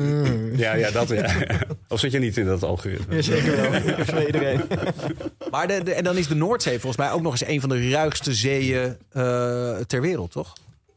Ja, 0.56 0.74
ja, 0.74 0.92
dat 0.92 1.08
ja. 1.10 1.36
Of 1.88 2.00
zit 2.00 2.12
je 2.12 2.20
niet 2.20 2.38
in 2.38 2.46
dat 2.46 2.64
algoritme? 2.64 3.16
Ja, 3.16 3.22
zeker 3.22 3.56
wel. 3.72 4.06
Voor 4.06 4.26
iedereen. 4.26 4.62
Maar 5.52 5.68
de, 5.68 5.84
de- 5.84 5.94
en 5.94 6.04
dan 6.04 6.18
is 6.18 6.28
de 6.28 6.36
Noordzee 6.36 6.80
volgens 6.80 6.98
mij 6.98 7.12
ook 7.12 7.22
nog 7.22 7.32
eens 7.32 7.46
een 7.48 7.60
van 7.60 7.70
de 7.70 7.90
ruigste 7.90 8.34
zeeën 8.34 8.96
eh, 9.12 9.76
ter 9.78 10.02
wereld, 10.02 10.32
toch? 10.32 10.54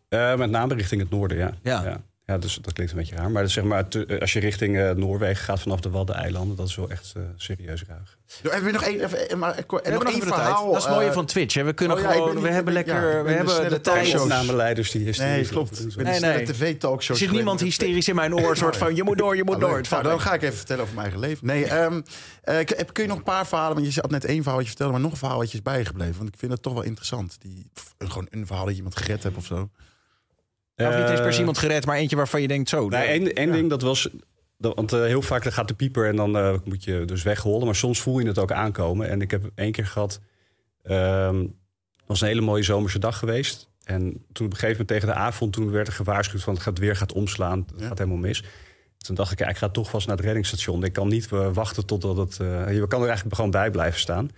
Eh, 0.09 0.35
met 0.37 0.51
name 0.51 0.75
richting 0.75 1.01
het 1.01 1.11
noorden, 1.11 1.37
ja. 1.39 1.53
Ja. 1.63 2.01
Ja. 2.29 2.39
Dus 2.39 2.59
dat 2.63 2.73
klinkt 2.73 2.93
een 2.93 2.99
beetje 2.99 3.15
raar. 3.15 3.31
Maar 3.31 3.43
dus 3.43 3.53
zeg 3.53 3.65
maar, 3.65 3.89
te- 3.89 4.07
eh, 4.07 4.21
als 4.21 4.33
je 4.33 4.41
richting 4.41 4.79
eh, 4.79 4.91
Noorwegen 4.91 5.45
gaat 5.45 5.61
vanaf 5.61 5.81
de 5.81 5.91
Waddeneilanden... 5.91 6.57
dat 6.57 6.69
is 6.69 6.77
wel 6.77 6.91
echt 6.91 7.13
eh, 7.17 7.23
serieus 7.37 7.85
ruig. 7.89 8.17
Heb 8.43 8.65
je 8.65 8.73
nog 8.73 8.83
één, 8.85 9.05
even, 9.05 9.39
maar, 9.39 9.55
en 9.57 9.65
We 9.67 9.73
nog 9.73 9.83
hebben 9.83 10.05
nog 10.05 10.13
één 10.13 10.21
tijd. 10.21 10.35
verhaal? 10.35 10.67
Dat 10.67 10.77
is 10.77 10.85
het 10.85 10.95
mooie 10.95 11.13
van 11.13 11.27
Twitch. 11.27 11.55
Hè. 11.55 11.63
We 11.65 11.73
kunnen 11.73 11.97
oh 11.97 12.03
ja, 12.03 12.11
gewoon, 12.13 12.33
ben 12.35 12.43
we 12.43 12.49
hebben 12.49 12.65
ben- 12.65 12.73
lekker, 12.73 12.95
ja, 12.95 13.17
we 13.19 13.23
ben 13.23 13.37
hebben 13.37 13.83
de. 13.83 14.21
Opnameleiders 14.21 14.91
die 14.91 15.05
hysterie 15.05 15.33
Nee, 15.33 15.47
klopt. 15.47 15.81
Ik 15.81 15.95
ben 15.95 16.05
Nee, 16.05 16.13
een 16.13 16.19
snelle 16.19 16.37
nee. 16.37 16.45
tv-talkshow. 16.47 17.17
Er 17.17 17.23
zit 17.23 17.31
niemand 17.31 17.61
hysterisch 17.61 18.09
in 18.09 18.15
mijn 18.15 18.35
oor, 18.35 18.57
soort 18.57 18.77
van 18.77 18.97
je 18.97 19.03
moet 19.03 19.19
door, 19.19 19.37
je 19.37 19.45
moet 19.45 19.55
Oh, 19.55 19.61
door. 19.61 19.81
Nou, 19.91 20.03
dan 20.03 20.21
ga 20.21 20.35
ik 20.35 20.43
even 20.43 20.57
vertellen 20.57 20.83
over 20.83 20.95
mijn 20.95 21.07
eigen 21.11 21.29
leven. 21.29 21.47
Nee, 21.47 21.65
ehm, 21.65 22.01
eh, 22.43 22.65
kun 22.93 23.03
je 23.03 23.09
nog 23.09 23.17
een 23.19 23.23
paar 23.23 23.47
verhalen... 23.47 23.75
want 23.77 23.95
je 23.95 24.01
had 24.01 24.11
net 24.11 24.25
één 24.25 24.37
verhaal 24.37 24.55
wat 24.55 24.63
je 24.63 24.69
vertelde... 24.69 24.93
maar 24.93 25.03
nog 25.03 25.13
een 25.13 25.19
verhaal 25.19 25.39
wat 25.39 25.51
je 25.51 25.57
is 25.57 25.63
bijgebleven. 25.63 26.17
Want 26.17 26.29
ik 26.29 26.39
vind 26.39 26.53
het 26.53 26.63
toch 26.63 26.73
wel 26.73 26.83
interessant. 26.83 27.37
Die, 27.41 27.67
pff, 27.75 27.95
gewoon 27.99 28.27
een 28.31 28.47
verhaal 28.47 28.65
dat 28.65 28.73
je 28.73 28.79
iemand 28.79 28.97
gered 28.97 29.23
hebt 29.23 29.37
of 29.37 29.45
zo. 29.45 29.69
Ja, 30.85 30.89
of 30.89 30.97
niet 31.01 31.09
eens 31.11 31.21
per 31.21 31.25
se 31.25 31.33
Eh, 31.33 31.39
iemand 31.39 31.59
gered, 31.59 31.87
maar 31.87 31.97
eentje 31.97 32.17
waarvan 32.17 32.41
je 32.41 32.49
denkt 32.49 32.69
zo. 32.69 32.77
Nou, 32.89 33.21
dat- 33.21 33.33
één, 33.33 33.53
ding 33.53 33.71
dat 33.71 33.83
was. 33.83 34.09
dat- 34.59 34.75
want 34.75 34.93
eh, 34.93 35.01
heel 35.03 35.23
vaak 35.23 35.43
dan 35.43 35.53
gaat 35.53 35.69
de 35.69 35.75
pieper 35.75 36.07
en 36.09 36.17
dan 36.17 36.37
eh, 36.37 36.55
moet 36.65 36.85
je 36.85 37.05
dus 37.05 37.23
weghollen. 37.23 37.65
Maar 37.67 37.75
soms 37.75 38.01
voel 38.01 38.19
je 38.19 38.27
het 38.27 38.39
ook 38.39 38.53
aankomen. 38.53 39.09
En 39.09 39.21
ik 39.23 39.31
heb 39.31 39.51
één 39.55 39.73
keer 39.73 39.87
gehad. 39.87 40.21
ehm, 40.83 41.39
het 41.97 42.07
was 42.07 42.21
een 42.21 42.29
hele 42.29 42.41
mooie 42.41 42.63
zomerse 42.63 42.99
dag 42.99 43.19
geweest. 43.19 43.69
En 43.85 44.01
toen 44.33 44.47
op 44.47 44.53
een 44.53 44.59
gegeven 44.59 44.69
moment 44.71 44.89
tegen 44.89 45.07
de 45.09 45.15
avond. 45.15 45.53
toen 45.53 45.71
werd 45.71 45.87
er 45.87 45.93
gewaarschuwd 45.93 46.43
van 46.43 46.55
het 46.55 46.63
gaat 46.63 46.79
weer 46.79 46.97
gaat 46.97 47.13
omslaan. 47.13 47.59
Het 47.73 47.81
Ja. 47.81 47.87
gaat 47.87 47.99
helemaal 47.99 48.19
mis. 48.19 48.45
Toen 48.99 49.15
dacht 49.15 49.33
ik, 49.33 49.39
ja, 49.39 49.49
ik 49.49 49.57
ga 49.57 49.69
toch 49.69 49.91
vast 49.91 50.07
naar 50.07 50.17
het 50.17 50.25
reddingsstation. 50.25 50.85
Ik 50.85 50.93
kan 50.93 51.09
niet 51.09 51.29
wachten 51.53 51.87
totdat 51.87 52.17
het. 52.17 52.41
eh, 52.41 52.75
je 52.75 52.87
kan 52.87 53.01
er 53.01 53.07
eigenlijk 53.07 53.35
gewoon 53.37 53.51
bij 53.51 53.71
blijven 53.71 54.01
staan. 54.01 54.31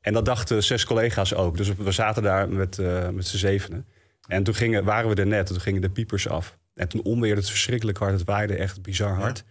En 0.00 0.12
dat 0.12 0.24
dachten 0.24 0.62
zes 0.64 0.84
collega's 0.84 1.34
ook. 1.34 1.56
Dus 1.56 1.74
we 1.74 1.92
zaten 1.92 2.22
daar 2.22 2.48
met, 2.48 2.78
met 3.12 3.26
z'n 3.26 3.36
zevenen. 3.36 3.86
En 4.28 4.42
toen 4.42 4.54
gingen, 4.54 4.84
waren 4.84 5.08
we 5.08 5.20
er 5.20 5.26
net. 5.26 5.48
En 5.48 5.54
toen 5.54 5.62
gingen 5.62 5.80
de 5.80 5.90
piepers 5.90 6.28
af. 6.28 6.58
En 6.74 6.88
toen 6.88 7.02
onweerde 7.02 7.40
het 7.40 7.50
verschrikkelijk 7.50 7.98
hard. 7.98 8.12
Het 8.12 8.24
waaide 8.24 8.56
echt 8.56 8.82
bizar 8.82 9.14
hard. 9.14 9.44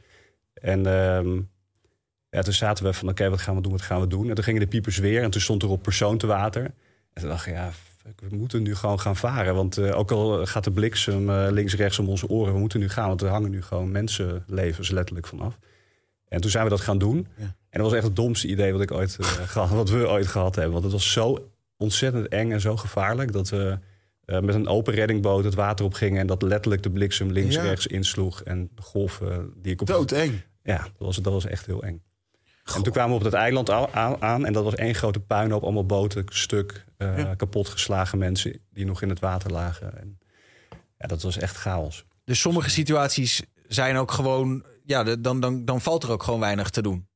En 0.54 0.86
ehm, 0.86 1.42
ja, 2.30 2.42
toen 2.42 2.54
zaten 2.54 2.86
we 2.86 2.94
van, 2.94 3.10
oké, 3.10 3.30
wat 3.30 3.42
gaan 3.42 3.56
we 3.56 3.62
doen, 3.62 3.72
wat 3.72 3.82
gaan 3.82 4.02
we 4.02 4.08
doen? 4.08 4.30
En 4.30 4.36
toen 4.36 4.44
gingen 4.44 4.62
de 4.62 4.68
piepers 4.68 4.98
weer. 4.98 5.24
En 5.24 5.32
toen 5.32 5.42
stond 5.42 5.64
er 5.64 5.70
op 5.70 5.84
persoon 5.84 6.18
te 6.18 6.28
water. 6.28 6.64
En 7.14 7.22
toen 7.22 7.30
dacht 7.30 7.46
ik, 7.46 7.54
ja, 7.54 7.72
fuck, 7.98 8.22
we 8.30 8.36
moeten 8.36 8.64
nu 8.64 8.76
gewoon 8.76 9.00
gaan 9.00 9.16
varen. 9.16 9.56
Want 9.56 9.78
eh, 9.78 9.98
ook 9.98 10.12
al 10.12 10.46
gaat 10.46 10.64
de 10.64 10.72
bliksem 10.72 11.30
eh, 11.30 11.48
links, 11.50 11.76
rechts 11.76 12.00
om 12.00 12.10
onze 12.10 12.30
oren... 12.30 12.54
we 12.54 12.60
moeten 12.60 12.80
nu 12.80 12.90
gaan, 12.90 13.08
want 13.08 13.22
er 13.22 13.30
hangen 13.30 13.52
nu 13.52 13.62
gewoon 13.62 13.92
mensenlevens 13.92 14.90
letterlijk 14.90 15.28
vanaf. 15.28 15.60
En 16.28 16.42
toen 16.42 16.52
zijn 16.52 16.64
we 16.64 16.70
dat 16.70 16.82
gaan 16.82 16.98
doen. 16.98 17.28
Ja. 17.38 17.44
En 17.44 17.80
dat 17.80 17.82
was 17.82 17.94
echt 17.94 18.04
het 18.04 18.16
domste 18.16 18.48
idee 18.48 18.72
wat 18.72 18.82
ik 18.82 18.92
ooit 18.92 19.18
eh, 19.20 19.28
gehad, 19.54 19.70
wat 19.70 19.90
we 19.90 20.08
ooit 20.08 20.28
gehad 20.28 20.56
hebben. 20.56 20.74
Want 20.74 20.84
het 20.84 20.94
was 20.94 21.12
zo 21.12 21.52
ontzettend 21.78 22.28
eng 22.28 22.52
en 22.52 22.62
zo 22.62 22.78
gevaarlijk 22.78 23.32
dat 23.32 23.50
we 23.50 23.80
eh, 24.32 24.40
met 24.40 24.56
een 24.56 24.68
open 24.68 24.94
reddingboot 24.94 25.44
het 25.44 25.54
water 25.56 25.86
op 25.86 25.94
gingen 25.94 26.20
en 26.20 26.28
dat 26.28 26.42
letterlijk 26.42 26.84
de 26.84 26.92
bliksem 26.92 27.32
links, 27.32 27.56
Ja. 27.56 27.62
rechts 27.62 27.88
insloeg 27.88 28.42
en 28.44 28.70
de 28.76 28.82
golven 28.82 29.54
die 29.56 29.72
ik 29.74 29.82
op. 29.82 29.88
Doodeng. 29.88 30.42
Ja, 30.64 30.78
dat 30.78 30.92
was, 30.98 31.16
dat 31.18 31.34
was 31.34 31.46
echt 31.46 31.66
heel 31.66 31.84
eng. 31.84 32.02
En 32.76 32.84
toen 32.84 32.94
kwamen 32.94 33.10
we 33.12 33.18
op 33.18 33.24
dat 33.24 33.34
eiland 33.34 33.70
aan, 33.70 34.46
en 34.46 34.54
dat 34.54 34.64
was 34.64 34.76
één 34.76 34.96
grote 34.96 35.20
puinhoop, 35.20 35.64
allemaal 35.64 35.86
boten 35.86 36.24
stuk, 36.28 36.86
eh 36.98 37.18
Ja. 37.18 37.36
kapotgeslagen 37.36 38.18
mensen 38.18 38.60
die 38.74 38.86
nog 38.86 39.02
in 39.02 39.10
het 39.10 39.20
water 39.20 39.52
lagen. 39.52 40.00
En, 40.00 40.20
ja, 40.98 41.08
dat 41.08 41.22
was 41.22 41.38
echt 41.38 41.56
chaos. 41.56 42.06
Dus 42.24 42.40
sommige 42.40 42.70
situaties 42.70 43.44
zijn 43.68 43.98
ook 43.98 44.12
gewoon... 44.12 44.64
Ja, 44.86 45.04
de- 45.04 45.22
dan, 45.22 45.40
dan, 45.40 45.66
dan 45.66 45.82
valt 45.82 46.04
er 46.04 46.10
ook 46.12 46.24
gewoon 46.24 46.40
weinig 46.40 46.70
te 46.70 46.82
doen. 46.82 47.08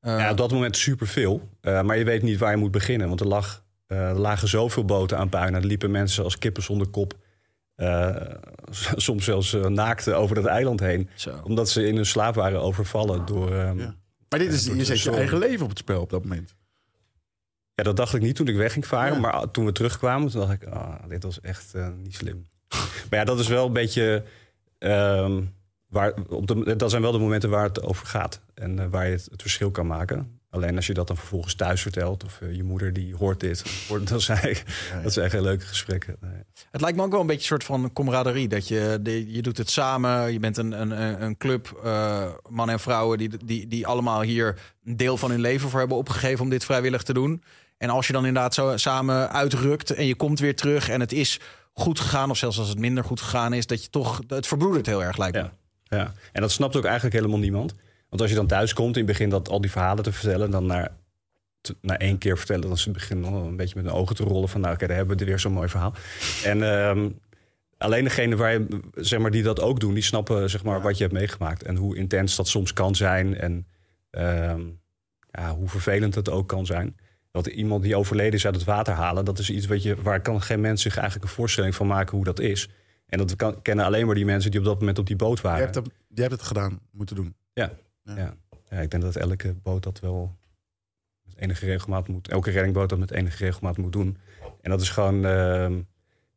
Eh, 0.00 0.18
ja, 0.18 0.30
op 0.30 0.36
dat 0.36 0.50
moment 0.52 0.76
superveel. 0.76 1.48
Uh, 1.62 1.82
maar 1.82 1.98
je 1.98 2.04
weet 2.04 2.22
niet 2.22 2.38
waar 2.38 2.50
je 2.50 2.56
moet 2.56 2.70
beginnen. 2.70 3.08
Want 3.08 3.20
er, 3.20 3.26
lag, 3.26 3.64
er 3.90 4.18
lagen 4.18 4.48
zoveel 4.48 4.84
boten 4.84 5.18
aan 5.18 5.28
puin. 5.28 5.54
Er 5.54 5.64
liepen 5.64 5.90
mensen 5.90 6.24
als 6.24 6.38
kippen 6.38 6.62
zonder 6.62 6.86
kop. 6.86 7.14
Uh, 7.76 8.16
soms 8.96 9.24
zelfs 9.24 9.52
naakt 9.52 10.12
over 10.12 10.34
dat 10.34 10.44
eiland 10.44 10.80
heen. 10.80 11.08
Zo. 11.14 11.40
Omdat 11.44 11.68
ze 11.68 11.86
in 11.86 11.96
hun 11.96 12.06
slaap 12.06 12.34
waren 12.34 12.60
overvallen 12.60 13.26
door... 13.26 13.52
Um, 13.52 13.78
ja. 13.78 13.94
Maar 14.28 14.38
dit 14.38 14.52
is, 14.52 14.64
je 14.64 14.84
zet 14.84 15.00
je 15.00 15.10
eigen 15.10 15.38
leven 15.38 15.62
op 15.62 15.68
het 15.68 15.78
spel 15.78 16.00
op 16.00 16.10
dat 16.10 16.22
moment. 16.22 16.54
Ja, 17.74 17.82
dat 17.82 17.96
dacht 17.96 18.14
ik 18.14 18.22
niet 18.22 18.36
toen 18.36 18.48
ik 18.48 18.56
weg 18.56 18.72
ging 18.72 18.86
varen. 18.86 19.14
Ja. 19.14 19.20
Maar 19.20 19.50
toen 19.50 19.64
we 19.64 19.72
terugkwamen, 19.72 20.30
toen 20.30 20.40
dacht 20.40 20.52
ik... 20.52 20.64
Ah, 20.64 21.08
dit 21.08 21.22
was 21.22 21.40
echt 21.40 21.74
niet 21.96 22.14
slim. 22.14 22.46
maar 23.10 23.18
ja, 23.18 23.24
dat 23.24 23.38
is 23.38 23.48
wel 23.48 23.66
een 23.66 23.72
beetje... 23.72 24.24
Um, 24.78 25.54
waar, 25.90 26.14
op 26.28 26.46
de, 26.46 26.76
dat 26.76 26.90
zijn 26.90 27.02
wel 27.02 27.12
de 27.12 27.18
momenten 27.18 27.50
waar 27.50 27.64
het 27.64 27.82
over 27.82 28.06
gaat. 28.06 28.40
En 28.54 28.78
uh, 28.78 28.86
waar 28.86 29.06
je 29.06 29.12
het, 29.12 29.26
het, 29.30 29.42
verschil 29.42 29.70
kan 29.70 29.86
maken. 29.86 30.39
Alleen 30.50 30.76
als 30.76 30.86
je 30.86 30.94
dat 30.94 31.06
dan 31.06 31.16
vervolgens 31.16 31.54
thuis 31.54 31.82
vertelt... 31.82 32.24
of 32.24 32.40
uh, 32.40 32.56
je 32.56 32.62
moeder 32.62 32.92
die 32.92 33.14
hoort 33.16 33.40
dit... 33.40 33.64
Hoort, 33.88 34.08
dat, 34.08 34.22
zijn, 34.22 34.48
ja, 34.48 34.62
ja. 34.94 35.02
dat 35.02 35.12
zijn 35.12 35.30
geen 35.30 35.42
leuke 35.42 35.64
gesprekken. 35.64 36.16
Nee. 36.20 36.42
Het 36.70 36.80
lijkt 36.80 36.96
me 36.96 37.02
ook 37.02 37.10
wel 37.10 37.20
een 37.20 37.26
beetje 37.26 37.40
een 37.40 37.46
soort 37.46 37.64
van 37.64 37.92
camaraderie. 37.92 38.48
Dat 38.48 38.68
je, 38.68 38.98
de, 39.02 39.32
je 39.32 39.42
doet 39.42 39.56
het 39.56 39.70
samen. 39.70 40.32
Je 40.32 40.38
bent 40.38 40.56
een, 40.56 40.80
een, 40.80 41.22
een 41.22 41.36
club, 41.36 41.80
uh, 41.84 42.28
mannen 42.48 42.74
en 42.74 42.80
vrouwen... 42.80 43.18
Die, 43.18 43.30
die, 43.44 43.66
die 43.66 43.86
allemaal 43.86 44.20
hier 44.20 44.58
een 44.84 44.96
deel 44.96 45.16
van 45.16 45.30
hun 45.30 45.40
leven 45.40 45.70
voor 45.70 45.78
hebben 45.78 45.96
opgegeven... 45.96 46.44
om 46.44 46.50
dit 46.50 46.64
vrijwillig 46.64 47.02
te 47.02 47.12
doen. 47.12 47.42
En 47.78 47.90
als 47.90 48.06
je 48.06 48.12
dan 48.12 48.26
inderdaad 48.26 48.54
zo 48.54 48.76
samen 48.76 49.30
uitrukt... 49.30 49.90
en 49.90 50.06
je 50.06 50.14
komt 50.14 50.38
weer 50.38 50.56
terug 50.56 50.88
en 50.88 51.00
het 51.00 51.12
is 51.12 51.40
goed 51.72 52.00
gegaan... 52.00 52.30
of 52.30 52.36
zelfs 52.36 52.58
als 52.58 52.68
het 52.68 52.78
minder 52.78 53.04
goed 53.04 53.20
gegaan 53.20 53.52
is... 53.52 53.66
dat 53.66 53.84
je 53.84 53.90
toch... 53.90 54.20
Het 54.26 54.46
verbroedert 54.46 54.86
heel 54.86 55.02
erg, 55.02 55.16
lijkt 55.16 55.36
me. 55.36 55.42
Ja. 55.42 55.58
Ja, 55.90 56.12
en 56.32 56.40
dat 56.40 56.50
snapt 56.50 56.76
ook 56.76 56.84
eigenlijk 56.84 57.14
helemaal 57.14 57.38
niemand. 57.38 57.74
Want 58.10 58.22
als 58.22 58.30
je 58.30 58.36
dan 58.36 58.46
thuis 58.46 58.72
komt 58.72 58.96
in 58.96 59.02
het 59.02 59.10
begin 59.10 59.28
dat 59.28 59.48
al 59.48 59.60
die 59.60 59.70
verhalen 59.70 60.04
te 60.04 60.12
vertellen, 60.12 60.50
dan 60.50 60.66
naar, 60.66 60.92
te, 61.60 61.76
na 61.80 61.98
één 61.98 62.18
keer 62.18 62.38
vertellen, 62.38 62.68
dan 62.68 62.78
ze 62.78 62.90
beginnen 62.90 63.32
een 63.32 63.56
beetje 63.56 63.74
met 63.76 63.84
hun 63.84 63.94
ogen 63.94 64.16
te 64.16 64.22
rollen 64.22 64.48
van, 64.48 64.60
nou, 64.60 64.74
oké, 64.74 64.84
okay, 64.84 64.88
daar 64.88 65.06
hebben 65.06 65.18
we 65.18 65.24
weer 65.24 65.38
zo'n 65.38 65.52
mooi 65.52 65.68
verhaal. 65.68 65.94
En 66.44 66.62
um, 66.62 67.18
alleen 67.78 68.04
degene 68.04 68.36
waar 68.36 68.52
je, 68.52 68.80
zeg 68.94 69.18
maar, 69.18 69.30
die 69.30 69.42
dat 69.42 69.60
ook 69.60 69.80
doen, 69.80 69.94
die 69.94 70.02
snappen 70.02 70.50
zeg 70.50 70.64
maar, 70.64 70.82
wat 70.82 70.96
je 70.96 71.02
hebt 71.02 71.14
meegemaakt 71.14 71.62
en 71.62 71.76
hoe 71.76 71.96
intens 71.96 72.36
dat 72.36 72.48
soms 72.48 72.72
kan 72.72 72.94
zijn 72.94 73.36
en 73.36 73.66
um, 74.10 74.80
ja, 75.30 75.54
hoe 75.54 75.68
vervelend 75.68 76.14
het 76.14 76.30
ook 76.30 76.48
kan 76.48 76.66
zijn. 76.66 76.96
Dat 77.30 77.46
iemand 77.46 77.82
die 77.82 77.96
overleden 77.96 78.34
is 78.34 78.46
uit 78.46 78.54
het 78.54 78.64
water 78.64 78.94
halen, 78.94 79.24
dat 79.24 79.38
is 79.38 79.50
iets 79.50 79.66
wat 79.66 79.82
je, 79.82 80.02
waar 80.02 80.20
kan 80.20 80.42
geen 80.42 80.60
mens 80.60 80.82
zich 80.82 80.96
eigenlijk 80.96 81.28
een 81.28 81.34
voorstelling 81.34 81.74
van 81.74 81.86
maken 81.86 82.16
hoe 82.16 82.24
dat 82.24 82.40
is. 82.40 82.68
En 83.06 83.18
dat 83.18 83.36
kan, 83.36 83.62
kennen 83.62 83.84
alleen 83.84 84.06
maar 84.06 84.14
die 84.14 84.24
mensen 84.24 84.50
die 84.50 84.60
op 84.60 84.66
dat 84.66 84.78
moment 84.78 84.98
op 84.98 85.06
die 85.06 85.16
boot 85.16 85.40
waren. 85.40 85.58
Je 85.58 85.64
hebt, 85.64 85.74
het, 85.74 85.90
je 86.08 86.20
hebt 86.20 86.32
het 86.32 86.42
gedaan, 86.42 86.80
moeten 86.90 87.16
doen. 87.16 87.34
Ja. 87.52 87.72
Ja. 88.16 88.34
ja. 88.70 88.78
ik 88.78 88.90
denk 88.90 89.02
dat 89.02 89.16
elke 89.16 89.54
boot 89.62 89.82
dat 89.82 90.00
wel 90.00 90.36
met 91.24 91.36
enige 91.36 91.64
regelmaat 91.66 92.08
moet. 92.08 92.28
Elke 92.28 92.50
reddingboot 92.50 92.88
dat 92.88 92.98
met 92.98 93.10
enige 93.10 93.44
regelmaat 93.44 93.76
moet 93.76 93.92
doen. 93.92 94.18
En 94.60 94.70
dat 94.70 94.80
is 94.80 94.90
gewoon 94.90 95.24
uh, 95.24 95.78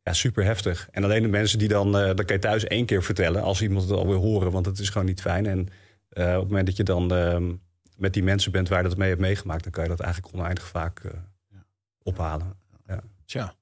ja, 0.02 0.12
super 0.12 0.44
heftig. 0.44 0.88
En 0.90 1.04
alleen 1.04 1.22
de 1.22 1.28
mensen 1.28 1.58
die 1.58 1.68
dan, 1.68 1.86
uh, 1.86 2.06
dat 2.06 2.24
kan 2.24 2.36
je 2.36 2.42
thuis 2.42 2.64
één 2.64 2.86
keer 2.86 3.02
vertellen 3.02 3.42
als 3.42 3.62
iemand 3.62 3.82
het 3.82 3.92
al 3.92 4.06
wil 4.06 4.20
horen, 4.20 4.50
want 4.50 4.66
het 4.66 4.78
is 4.78 4.88
gewoon 4.88 5.06
niet 5.06 5.20
fijn. 5.20 5.46
En 5.46 5.58
uh, 5.58 6.24
op 6.24 6.40
het 6.40 6.48
moment 6.48 6.66
dat 6.66 6.76
je 6.76 6.82
dan 6.82 7.14
uh, 7.14 7.52
met 7.96 8.12
die 8.12 8.22
mensen 8.22 8.52
bent 8.52 8.68
waar 8.68 8.82
je 8.82 8.88
dat 8.88 8.96
mee 8.96 9.08
hebt 9.08 9.20
meegemaakt, 9.20 9.62
dan 9.62 9.72
kan 9.72 9.82
je 9.82 9.90
dat 9.90 10.00
eigenlijk 10.00 10.34
oneindig 10.34 10.66
vaak 10.66 11.00
ja. 11.50 11.64
ophalen. 12.02 12.56
Ja. 12.86 13.00
Tja. 13.24 13.54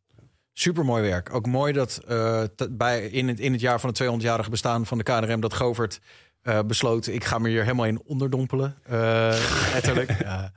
Super 0.53 0.85
mooi 0.85 1.03
werk. 1.03 1.35
Ook 1.35 1.47
mooi 1.47 1.73
dat 1.73 2.01
uh, 2.09 2.43
bij, 2.71 3.07
in, 3.07 3.29
het, 3.29 3.41
in 3.41 3.53
het 3.53 3.61
jaar 3.61 3.81
van 3.81 3.89
het 3.89 4.03
200-jarige 4.03 4.51
bestaan 4.51 4.87
van 4.87 4.99
de 4.99 5.05
KNRM... 5.05 5.41
dat 5.41 5.55
Govert 5.55 6.01
uh, 6.43 6.59
besloot, 6.66 7.07
ik 7.07 7.24
ga 7.24 7.38
me 7.38 7.49
hier 7.49 7.62
helemaal 7.62 7.86
in 7.86 8.03
onderdompelen. 8.05 8.76
Uh, 8.90 8.93
letterlijk. 9.74 10.22
ja. 10.22 10.53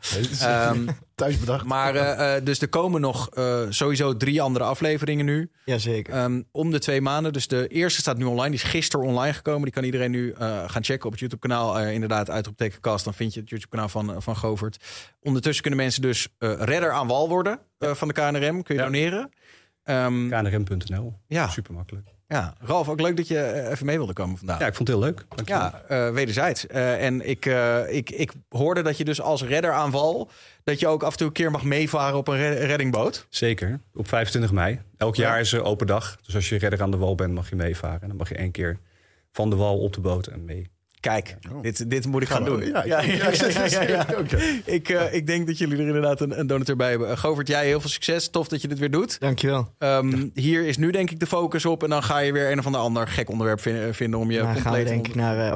um, 0.72 0.88
Thuis 1.16 1.40
bedacht. 1.40 1.66
Maar 1.66 1.96
uh, 1.96 2.34
dus 2.44 2.62
er 2.62 2.68
komen 2.68 3.02
nog 3.02 3.30
sowieso 3.70 4.18
drie 4.18 4.42
andere 4.42 4.66
afleveringen 4.66 5.26
nu. 5.26 5.52
Jazeker. 5.66 6.24
Um, 6.24 6.48
om 6.52 6.72
de 6.72 6.80
twee 6.80 7.02
maanden. 7.02 7.34
Dus 7.34 7.48
de 7.48 7.68
eerste 7.68 8.00
staat 8.00 8.18
nu 8.18 8.24
online. 8.24 8.50
Die 8.50 8.64
is 8.64 8.70
gisteren 8.70 9.06
online 9.06 9.34
gekomen. 9.34 9.62
Die 9.62 9.72
kan 9.72 9.84
iedereen 9.84 10.12
nu 10.12 10.36
gaan 10.68 10.84
checken 10.84 11.06
op 11.06 11.12
het 11.12 11.20
YouTube-kanaal. 11.20 11.80
inderdaad, 11.80 12.30
uitroeptekencast. 12.30 13.04
Dan 13.04 13.14
vind 13.14 13.34
je 13.34 13.40
het 13.40 13.50
YouTube-kanaal 13.50 13.90
van, 13.90 14.22
van 14.22 14.36
Govert. 14.36 14.78
Ondertussen 15.22 15.62
kunnen 15.62 15.80
mensen 15.80 16.02
dus 16.02 16.28
redder 16.40 16.92
aan 16.92 17.08
wal 17.08 17.30
worden 17.30 17.60
van 17.80 18.08
de 18.08 18.14
KNRM. 18.14 18.64
Kun 18.64 18.76
je 18.76 18.82
ja. 18.82 18.88
doneren. 18.88 19.32
Um, 19.84 20.30
KNRM.nl. 20.30 21.20
Ja. 21.28 21.50
Super 21.50 21.74
makkelijk. 21.74 22.15
Ja, 22.28 22.54
Ralf, 22.60 22.90
ook 22.90 23.02
leuk 23.02 23.18
dat 23.18 23.28
je 23.28 23.70
even 23.72 23.86
mee 23.86 23.98
wilde 23.98 24.14
komen 24.14 24.38
vandaag. 24.38 24.60
Ja, 24.60 24.68
ik 24.68 24.76
vond 24.76 24.88
het 24.88 24.98
heel 24.98 25.08
leuk. 25.08 25.26
Dank 25.30 25.48
ja, 25.48 25.82
uh, 25.90 26.14
wederzijds. 26.14 26.66
Uh, 26.66 27.06
en 27.06 27.28
ik, 27.28 27.46
uh, 27.46 27.94
ik, 27.94 28.10
ik 28.10 28.32
hoorde 28.50 28.82
dat 28.82 28.98
je 28.98 29.06
dus 29.06 29.22
als 29.22 29.44
redder 29.44 29.72
aan 29.72 29.92
wal... 29.92 30.30
dat 30.64 30.80
je 30.80 30.88
ook 30.88 31.04
af 31.04 31.12
en 31.12 31.18
toe 31.18 31.28
een 31.28 31.34
keer 31.34 31.52
mag 31.52 31.64
meevaren 31.64 32.18
op 32.18 32.28
een 32.28 32.54
reddingboot. 32.54 33.26
Zeker, 33.30 33.80
op 33.94 34.08
25 34.08 34.52
mei. 34.52 34.82
Elk 34.98 35.16
jaar 35.16 35.40
is 35.40 35.54
er 35.54 35.64
open 35.64 35.88
dag. 35.88 36.18
Dus 36.26 36.36
als 36.36 36.50
je 36.50 36.58
redder 36.58 36.82
aan 36.82 36.92
de 36.92 36.98
wal 36.98 37.16
bent, 37.16 37.34
mag 37.34 37.50
je 37.50 37.56
meevaren. 37.56 38.02
En 38.02 38.08
dan 38.08 38.18
mag 38.18 38.30
je 38.30 38.36
één 38.36 38.52
keer 38.52 38.80
van 39.32 39.50
de 39.50 39.56
wal 39.56 39.80
op 39.80 39.94
de 39.94 40.02
boot 40.02 40.28
en 40.28 40.46
mee. 40.46 40.70
Kijk, 41.06 41.38
oh. 41.52 41.62
dit, 41.62 41.90
dit 41.90 42.06
moet 42.06 42.22
ik 42.22 42.28
gaan, 42.28 42.46
gaan 42.46 42.60
doen. 42.60 42.66
Ja, 42.86 43.00
ik, 44.78 44.90
uh, 44.90 45.14
ik 45.14 45.28
denk 45.28 45.48
dat 45.48 45.58
jullie 45.58 45.78
er 45.78 45.88
inderdaad 45.88 46.22
een, 46.22 46.40
een 46.40 46.48
donateur 46.48 46.76
bij 46.76 46.90
hebben. 46.90 47.18
Govert, 47.18 47.48
jij 47.48 47.66
heel 47.66 47.80
veel 47.82 47.90
succes. 47.90 48.30
Tof 48.30 48.48
dat 48.48 48.62
je 48.62 48.68
dit 48.68 48.80
weer 48.80 48.92
doet. 48.92 49.20
Dankjewel. 49.20 49.74
Um, 49.80 50.32
hier 50.34 50.68
is 50.68 50.78
nu 50.78 50.92
denk 50.92 51.12
ik 51.12 51.20
de 51.20 51.28
focus 51.28 51.66
op. 51.66 51.84
En 51.84 51.90
dan 51.90 52.04
ga 52.04 52.20
je 52.20 52.32
weer 52.32 52.52
een 52.52 52.60
of 52.60 52.66
ander, 52.66 52.82
ander 52.82 53.08
gek 53.08 53.30
onderwerp 53.30 53.62
vinden, 53.62 53.96
vinden 53.96 54.20
om 54.20 54.32
je 54.32 54.42
nou, 54.42 54.54
compleet... 54.54 54.74
Gaan 54.74 54.84
we 54.84 54.90
denk 54.90 55.08
ik 55.08 55.16
naar 55.16 55.48
uh, 55.48 55.54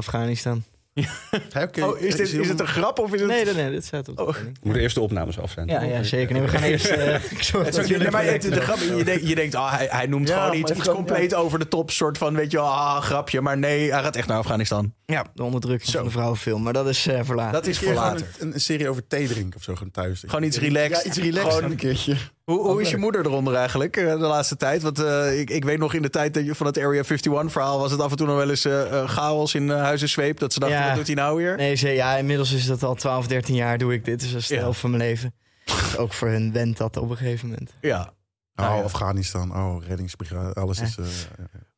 Okay. 1.64 1.84
oh, 1.84 2.00
is, 2.00 2.16
dit, 2.16 2.34
is 2.34 2.48
het 2.48 2.60
een 2.60 2.68
grap 2.68 3.00
of 3.00 3.14
is 3.14 3.20
het... 3.20 3.30
Nee, 3.30 3.46
nee, 3.46 3.54
nee 3.54 3.72
dit 3.72 3.86
staat 3.86 4.08
op. 4.08 4.20
Oh. 4.20 4.36
Moeten 4.62 4.82
eerst 4.82 4.96
de 4.96 5.02
opnames 5.02 5.40
af 5.40 5.52
zijn. 5.52 5.68
Ja, 5.68 5.82
ja 5.82 6.04
zeker. 6.04 6.34
Nee, 6.34 6.42
we 6.42 6.48
gaan 6.48 6.64
eerst... 6.72 6.92
Uh, 6.92 7.98
nee, 7.98 8.12
maar 8.12 8.26
het, 8.26 8.42
de 8.42 8.62
grap, 8.62 8.78
je, 8.78 9.04
denkt, 9.04 9.28
je 9.28 9.36
denkt, 9.36 9.56
oh, 9.56 9.74
hij, 9.74 9.88
hij 9.92 10.06
noemt 10.06 10.28
ja, 10.28 10.44
gewoon 10.44 10.60
iets, 10.60 10.88
compleet 10.88 11.32
ja. 11.32 11.38
over 11.38 11.60
de 11.60 11.68
top. 11.68 11.92
soort 11.92 12.18
van, 12.18 12.36
weet 12.36 12.52
je 12.52 12.60
ah, 12.60 13.02
grapje. 13.02 13.42
Maar 13.42 13.58
nee, 13.58 13.92
hij 13.92 14.04
gaat 14.04 14.16
echt 14.16 14.28
naar 14.28 14.38
Afghanistan. 14.38 14.94
Ja, 15.06 15.26
de 15.34 15.44
onderdrukking 15.44 15.92
van 15.92 16.04
de 16.04 16.10
vrouwenfilm. 16.10 16.64
Maar 16.64 16.74
dat 16.74 16.88
is 16.88 17.08
uh, 17.08 17.20
voor 17.24 17.36
later. 17.36 17.54
Dat 17.54 17.68
is 17.68 17.80
voor 17.80 17.94
later. 17.94 18.28
Een, 18.40 18.54
een, 18.54 18.62
serie 18.62 18.90
over 18.90 19.08
thee 19.08 19.28
drinken 19.28 19.58
of 19.58 19.64
zo, 19.64 19.74
gewoon 19.76 19.92
thuis. 19.92 20.24
Gewoon 20.26 20.44
iets 20.44 20.58
relaxed. 20.58 21.04
Ja, 21.04 21.10
iets 21.10 21.18
relaxed 21.18 21.54
gewoon, 21.54 21.72
een 21.72 21.78
keertje. 21.78 22.16
Hoe, 22.50 22.68
hoe 22.68 22.82
is 22.82 22.90
je 22.90 22.98
moeder 22.98 23.26
eronder 23.26 23.56
eigenlijk 23.56 23.94
de 23.94 24.18
laatste 24.18 24.56
tijd? 24.56 24.82
Want 24.82 25.00
uh, 25.00 25.40
ik, 25.40 25.50
ik 25.50 25.64
weet 25.64 25.78
nog 25.78 25.94
in 25.94 26.02
de 26.02 26.10
tijd 26.10 26.34
dat 26.34 26.46
je 26.46 26.56
van 26.56 26.66
het 26.66 26.78
Area 26.78 27.04
51 27.04 27.52
verhaal 27.52 27.80
was 27.80 27.92
het 27.92 28.02
af 28.02 28.12
en 28.12 28.18
toe 28.18 28.28
nog 28.28 28.36
wel 28.36 28.50
eens 28.50 28.66
uh, 28.66 29.08
chaos 29.10 29.54
in 29.54 29.64
uh, 29.64 29.82
Huizen 29.82 30.10
Zweep. 30.10 30.40
Dat 30.40 30.54
ze 30.54 30.60
dachten, 30.60 30.80
ja. 30.80 30.88
wat 30.88 30.96
doet 30.96 31.06
hij 31.06 31.16
nou 31.16 31.38
weer? 31.38 31.56
Nee, 31.56 31.76
ze, 31.76 31.90
ja, 31.90 32.18
inmiddels 32.18 32.52
is 32.52 32.66
dat 32.66 32.84
al 32.84 32.96
12, 32.96 33.28
13 33.28 33.56
jaar 33.56 33.78
doe 33.78 33.94
ik 33.94 34.06
dit. 34.06 34.20
Dus 34.20 34.32
dat 34.32 34.42
is 34.42 34.48
de 34.48 34.54
ja. 34.54 34.60
helft 34.60 34.80
van 34.80 34.90
mijn 34.90 35.04
leven. 35.04 35.34
Dus 35.66 35.98
ook 35.98 36.14
voor 36.14 36.28
hun 36.28 36.52
went 36.52 36.78
dat 36.78 36.98
op 36.98 37.10
een 37.10 37.18
gegeven 37.18 37.50
moment. 37.50 37.74
Ja. 37.82 38.14
Oh, 38.56 38.66
nou, 38.66 38.84
Afghanistan, 38.84 39.56
oh, 39.56 39.84
reddingsbrigade, 39.88 40.54
alles 40.54 40.80
is... 40.80 40.98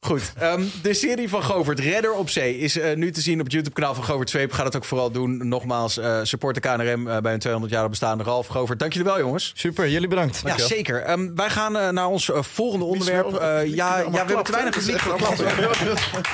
Goed, 0.08 0.34
um, 0.44 0.72
de 0.82 0.94
serie 0.94 1.30
van 1.30 1.44
Govert, 1.44 1.80
Redder 1.80 2.14
op 2.14 2.30
Zee, 2.30 2.58
is 2.58 2.78
uh, 2.78 2.96
nu 2.96 3.12
te 3.12 3.22
zien 3.22 3.38
op 3.38 3.44
het 3.44 3.54
YouTube-kanaal 3.54 3.94
van 3.94 4.04
Govert 4.04 4.30
Zweep. 4.30 4.52
Ga 4.52 4.64
het 4.64 4.76
ook 4.76 4.86
vooral 4.86 5.12
doen. 5.12 5.48
Nogmaals, 5.48 5.98
uh, 5.98 6.20
support 6.24 6.56
de 6.56 6.62
KNRM 6.62 7.08
uh, 7.08 7.18
bij 7.18 7.34
een 7.34 7.40
200 7.40 7.74
jaar 7.74 7.90
bestaande 7.90 8.24
Ralf. 8.24 8.48
Govert, 8.48 8.80
dank 8.80 8.94
jullie 8.94 9.08
wel, 9.08 9.20
jongens. 9.20 9.52
Super, 9.56 9.90
jullie 9.90 10.08
bedankt. 10.08 10.42
Ja, 10.46 10.58
zeker. 10.58 11.10
Um, 11.12 11.36
wij 11.36 11.50
gaan 11.50 11.94
naar 11.94 12.08
ons 12.08 12.30
volgende 12.34 12.86
onderwerp. 12.86 13.32
ja, 13.32 13.64
ja, 13.64 14.12
we 14.12 14.18
hebben 14.18 14.44
te 14.44 14.52
weinig 14.52 14.78
publiek 14.78 14.98
geklapt. 14.98 15.42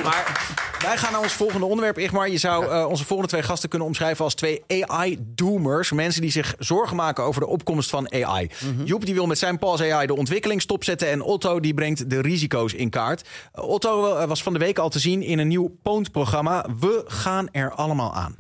maar 0.04 0.56
wij 0.80 0.98
gaan 0.98 1.12
naar 1.12 1.22
ons 1.22 1.34
volgende 1.34 1.66
onderwerp, 1.66 1.98
Igmar. 1.98 2.30
Je 2.30 2.38
zou 2.38 2.86
onze 2.86 3.06
volgende 3.06 3.32
twee 3.32 3.44
gasten 3.44 3.70
kunnen 3.70 3.88
omschrijven 3.88 4.24
als 4.24 4.34
twee 4.34 4.64
AI-doomers. 4.68 5.92
Mensen 5.92 6.22
die 6.22 6.32
zich 6.32 6.56
zorgen 6.60 6.96
maken 6.96 7.24
over 7.24 7.42
de 7.42 7.48
opkomst 7.48 7.90
van 7.90 8.12
AI. 8.12 8.50
Mm 8.60 8.76
-hmm. 8.76 8.86
Joep 8.86 9.06
die 9.06 9.14
wil 9.14 9.26
met 9.26 9.38
zijn 9.38 9.58
Pals 9.58 9.82
AI 9.82 10.08
de 10.08 10.16
ontwikkeling 10.16 10.62
stopzetten. 10.62 11.10
En 11.10 11.22
Otto 11.22 11.60
die 11.60 11.74
brengt 11.74 12.10
de 12.10 12.22
risico's 12.22 12.74
in 12.74 12.90
kaart. 12.90 13.24
Otto 13.57 14.27
was 14.27 14.43
van 14.43 14.53
de 14.53 14.59
week 14.59 14.79
al 14.79 14.89
te 14.89 14.99
zien 14.99 15.23
in 15.23 15.39
een 15.39 15.49
nieuw 15.49 15.79
Poont-programma. 15.83 16.67
We 16.81 17.05
gaan 17.07 17.49
er 17.51 17.73
allemaal 17.73 18.15
aan. 18.15 18.35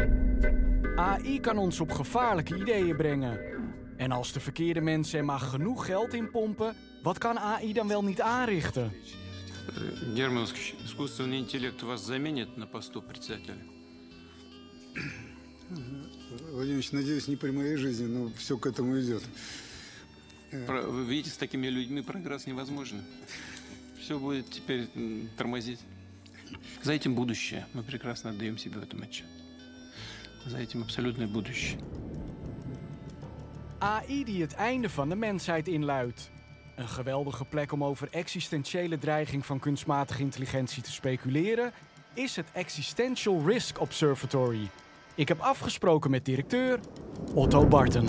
AI 0.96 1.40
kan 1.40 1.58
ons 1.58 1.80
op 1.80 1.90
gevaarlijke 1.90 2.56
ideeën 2.56 2.96
brengen. 2.96 3.40
En 3.96 4.10
als 4.10 4.32
de 4.32 4.40
verkeerde 4.40 4.80
mensen 4.80 5.18
er 5.18 5.24
maar 5.24 5.40
genoeg 5.40 5.86
geld 5.86 6.14
in 6.14 6.30
pompen, 6.30 6.76
wat 7.02 7.18
kan 7.18 7.38
AI 7.38 7.72
dan 7.72 7.88
wel 7.88 8.04
niet 8.04 8.20
aanrichten? 8.20 8.92
Герман 10.14 10.46
искусственный 10.84 11.38
интеллект 11.38 11.82
вас 11.82 12.04
заменит 12.04 12.56
на 12.56 12.66
посту 12.66 13.00
председателя? 13.00 13.56
Владимирович, 16.50 16.92
надеюсь, 16.92 17.28
не 17.28 17.36
при 17.36 17.50
моей 17.50 17.76
жизни, 17.76 18.06
но 18.06 18.30
все 18.36 18.58
к 18.58 18.66
этому 18.66 19.00
идет. 19.00 19.22
Вы 20.52 21.04
видите, 21.04 21.30
с 21.30 21.36
такими 21.36 21.68
людьми 21.68 22.02
прогресс 22.02 22.46
невозможен. 22.46 23.02
Все 24.06 24.18
будет 24.18 24.50
теперь 24.50 24.88
тормозить. 25.36 25.80
За 26.82 26.92
этим 26.92 27.14
будущее. 27.14 27.66
Мы 27.72 27.82
прекрасно 27.82 28.30
отдаем 28.30 28.58
себе 28.58 28.78
в 28.78 28.82
этом 28.82 29.02
отчет. 29.02 29.26
За 30.46 30.58
этим 30.58 30.82
абсолютное 30.82 31.26
будущее. 31.26 31.78
AI 33.78 34.24
die 34.24 34.40
het 34.40 34.54
einde 34.54 34.88
van 34.88 35.08
de 35.08 35.16
mensheid 35.16 35.68
inluidt. 35.68 36.30
Een 36.76 36.88
geweldige 36.88 37.44
plek 37.44 37.72
om 37.72 37.84
over 37.84 38.08
existentiële 38.10 38.98
dreiging 38.98 39.46
van 39.46 39.58
kunstmatige 39.58 40.22
intelligentie 40.22 40.82
te 40.82 40.92
speculeren 40.92 41.72
is 42.14 42.36
het 42.36 42.46
Existential 42.52 43.42
Risk 43.46 43.80
Observatory. 43.80 44.70
Ik 45.14 45.28
heb 45.28 45.40
afgesproken 45.40 46.10
met 46.10 46.24
directeur 46.24 46.80
Otto 47.34 47.66
Barton. 47.66 48.06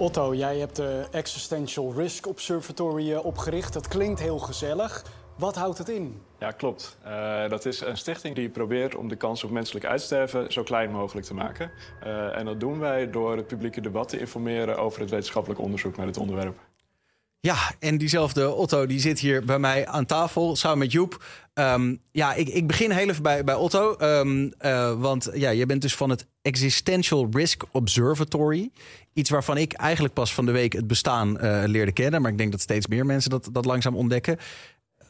Otto, 0.00 0.34
jij 0.34 0.58
hebt 0.58 0.76
de 0.76 1.06
Existential 1.10 1.92
Risk 1.96 2.26
Observatory 2.26 3.12
eh, 3.12 3.24
opgericht. 3.24 3.72
Dat 3.72 3.88
klinkt 3.88 4.20
heel 4.20 4.38
gezellig. 4.38 5.04
Wat 5.36 5.56
houdt 5.56 5.78
het 5.78 5.88
in? 5.88 6.22
Ja, 6.38 6.50
klopt. 6.50 6.98
Uh, 7.06 7.48
dat 7.48 7.64
is 7.64 7.80
een 7.80 7.96
stichting 7.96 8.34
die 8.34 8.48
probeert 8.48 8.94
om 8.94 9.08
de 9.08 9.16
kans 9.16 9.44
op 9.44 9.50
menselijk 9.50 9.84
uitsterven 9.84 10.52
zo 10.52 10.62
klein 10.62 10.90
mogelijk 10.90 11.26
te 11.26 11.34
maken. 11.34 11.70
Uh, 12.04 12.36
en 12.36 12.44
dat 12.44 12.60
doen 12.60 12.78
wij 12.78 13.10
door 13.10 13.36
het 13.36 13.46
publieke 13.46 13.80
debat 13.80 14.08
te 14.08 14.18
informeren 14.18 14.78
over 14.78 15.00
het 15.00 15.10
wetenschappelijk 15.10 15.60
onderzoek 15.60 15.96
naar 15.96 16.06
dit 16.06 16.16
onderwerp. 16.16 16.58
Ja, 17.40 17.56
en 17.78 17.98
diezelfde 17.98 18.50
Otto 18.54 18.86
die 18.86 19.00
zit 19.00 19.18
hier 19.18 19.44
bij 19.44 19.58
mij 19.58 19.86
aan 19.86 20.06
tafel 20.06 20.56
samen 20.56 20.78
met 20.78 20.92
Joep. 20.92 21.24
Um, 21.54 22.02
ja, 22.12 22.34
ik, 22.34 22.48
ik 22.48 22.66
begin 22.66 22.90
heel 22.90 23.08
even 23.08 23.22
bij, 23.22 23.44
bij 23.44 23.54
Otto. 23.54 23.96
Um, 24.00 24.52
uh, 24.60 25.00
want 25.00 25.30
ja, 25.32 25.50
je 25.50 25.66
bent 25.66 25.82
dus 25.82 25.94
van 25.94 26.10
het 26.10 26.26
Existential 26.48 27.28
Risk 27.30 27.64
Observatory. 27.70 28.70
Iets 29.12 29.30
waarvan 29.30 29.56
ik 29.56 29.72
eigenlijk 29.72 30.14
pas 30.14 30.34
van 30.34 30.46
de 30.46 30.52
week 30.52 30.72
het 30.72 30.86
bestaan 30.86 31.28
uh, 31.44 31.62
leerde 31.66 31.92
kennen. 31.92 32.22
Maar 32.22 32.30
ik 32.30 32.38
denk 32.38 32.50
dat 32.50 32.60
steeds 32.60 32.86
meer 32.86 33.06
mensen 33.06 33.30
dat, 33.30 33.48
dat 33.52 33.64
langzaam 33.64 33.96
ontdekken. 33.96 34.38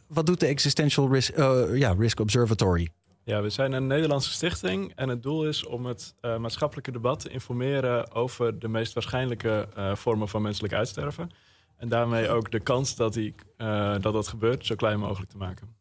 Wat 0.07 0.27
doet 0.27 0.41
de 0.41 0.47
Existential 0.47 1.13
Risk, 1.13 1.37
uh, 1.39 1.63
ja, 1.73 1.95
Risk 1.99 2.21
Observatory? 2.21 2.89
Ja, 3.25 3.43
we 3.43 3.51
zijn 3.51 3.73
een 3.73 3.87
Nederlandse 3.87 4.31
stichting 4.31 4.93
en 4.95 5.09
het 5.09 5.23
doel 5.23 5.47
is 5.47 5.67
om 5.67 5.87
het 5.87 6.15
uh, 6.21 6.37
maatschappelijke 6.37 6.93
debat 6.93 7.21
te 7.21 7.29
informeren 7.29 8.13
over 8.13 8.59
de 8.59 8.69
meest 8.69 8.93
waarschijnlijke 8.93 9.69
uh, 9.77 9.95
vormen 9.95 10.29
van 10.29 10.43
menselijk 10.43 10.75
uitsterven. 10.75 11.31
En 11.77 11.89
daarmee 11.89 12.29
ook 12.29 12.51
de 12.51 12.61
kans 12.61 12.97
dat, 12.97 13.13
die, 13.13 13.35
uh, 13.59 13.97
dat 14.01 14.13
dat 14.13 14.29
gebeurt 14.29 14.67
zo 14.67 14.75
klein 14.75 14.99
mogelijk 14.99 15.31
te 15.31 15.37
maken. 15.37 15.77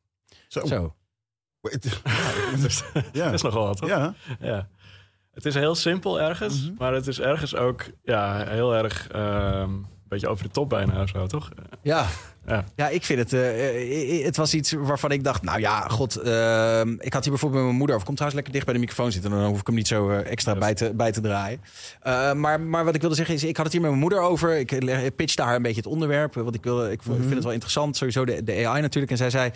Zo. 0.47 0.65
Zo. 0.65 0.95
ja. 3.11 3.25
dat 3.25 3.33
is 3.33 3.41
nogal 3.41 3.65
wat, 3.65 3.77
toch? 3.77 3.89
Ja. 3.89 4.15
ja. 4.39 4.69
Het 5.37 5.45
is 5.45 5.53
heel 5.53 5.75
simpel 5.75 6.21
ergens, 6.21 6.61
mm 6.61 6.67
-hmm. 6.67 6.75
maar 6.77 6.93
het 6.93 7.07
is 7.07 7.19
ergens 7.19 7.55
ook 7.55 7.85
ja, 8.03 8.47
heel 8.47 8.75
erg 8.75 9.07
een 9.11 9.85
beetje 10.07 10.27
over 10.27 10.43
de 10.43 10.51
top 10.51 10.69
bijna 10.69 11.01
of 11.01 11.09
zo, 11.09 11.27
toch? 11.27 11.49
Ja. 11.81 12.05
Ja. 12.47 12.65
ja, 12.75 12.89
ik 12.89 13.03
vind 13.03 13.19
het. 13.19 13.33
Uh, 13.33 14.25
het 14.25 14.37
was 14.37 14.53
iets 14.53 14.71
waarvan 14.71 15.11
ik 15.11 15.23
dacht, 15.23 15.41
nou 15.41 15.59
ja, 15.59 15.87
god. 15.87 16.25
Uh, 16.25 16.79
ik 16.79 17.13
had 17.13 17.23
hier 17.23 17.31
bijvoorbeeld 17.31 17.53
met 17.53 17.63
mijn 17.63 17.75
moeder 17.75 17.95
over. 17.95 18.05
Komt 18.05 18.17
trouwens 18.17 18.33
lekker 18.33 18.53
dicht 18.53 18.65
bij 18.65 18.73
de 18.73 18.79
microfoon 18.79 19.11
zitten. 19.11 19.31
Dan 19.31 19.45
hoef 19.45 19.59
ik 19.59 19.67
hem 19.67 19.75
niet 19.75 19.87
zo 19.87 20.09
extra 20.09 20.55
bij, 20.55 20.73
te, 20.73 20.93
bij 20.93 21.11
te 21.11 21.21
draaien. 21.21 21.61
Uh, 22.07 22.33
maar, 22.33 22.61
maar 22.61 22.85
wat 22.85 22.95
ik 22.95 23.01
wilde 23.01 23.15
zeggen 23.15 23.35
is, 23.35 23.43
ik 23.43 23.55
had 23.55 23.65
het 23.65 23.73
hier 23.73 23.81
met 23.81 23.89
mijn 23.89 24.03
moeder 24.03 24.21
over. 24.21 24.57
Ik, 24.57 25.15
pitchte 25.15 25.41
haar 25.41 25.55
een 25.55 25.61
beetje 25.61 25.81
het 25.81 25.89
onderwerp. 25.89 26.33
Want 26.33 26.55
ik, 26.55 26.63
wil, 26.63 26.85
ik 26.91 27.05
mm 27.05 27.13
-hmm. 27.13 27.21
vind 27.21 27.33
het 27.33 27.43
wel 27.43 27.53
interessant. 27.53 27.97
Sowieso 27.97 28.25
de, 28.25 28.43
de 28.43 28.67
AI 28.67 28.81
natuurlijk. 28.81 29.11
En 29.11 29.17
zij 29.17 29.29
zei, 29.29 29.51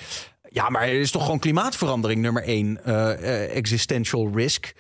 ja, 0.50 0.70
maar 0.70 0.82
er 0.82 1.00
is 1.00 1.12
toch 1.12 1.24
gewoon 1.24 1.40
klimaatverandering 1.40 2.22
nummer 2.22 2.44
één. 2.44 2.84
existential 3.54 4.32
risk. 4.36 4.74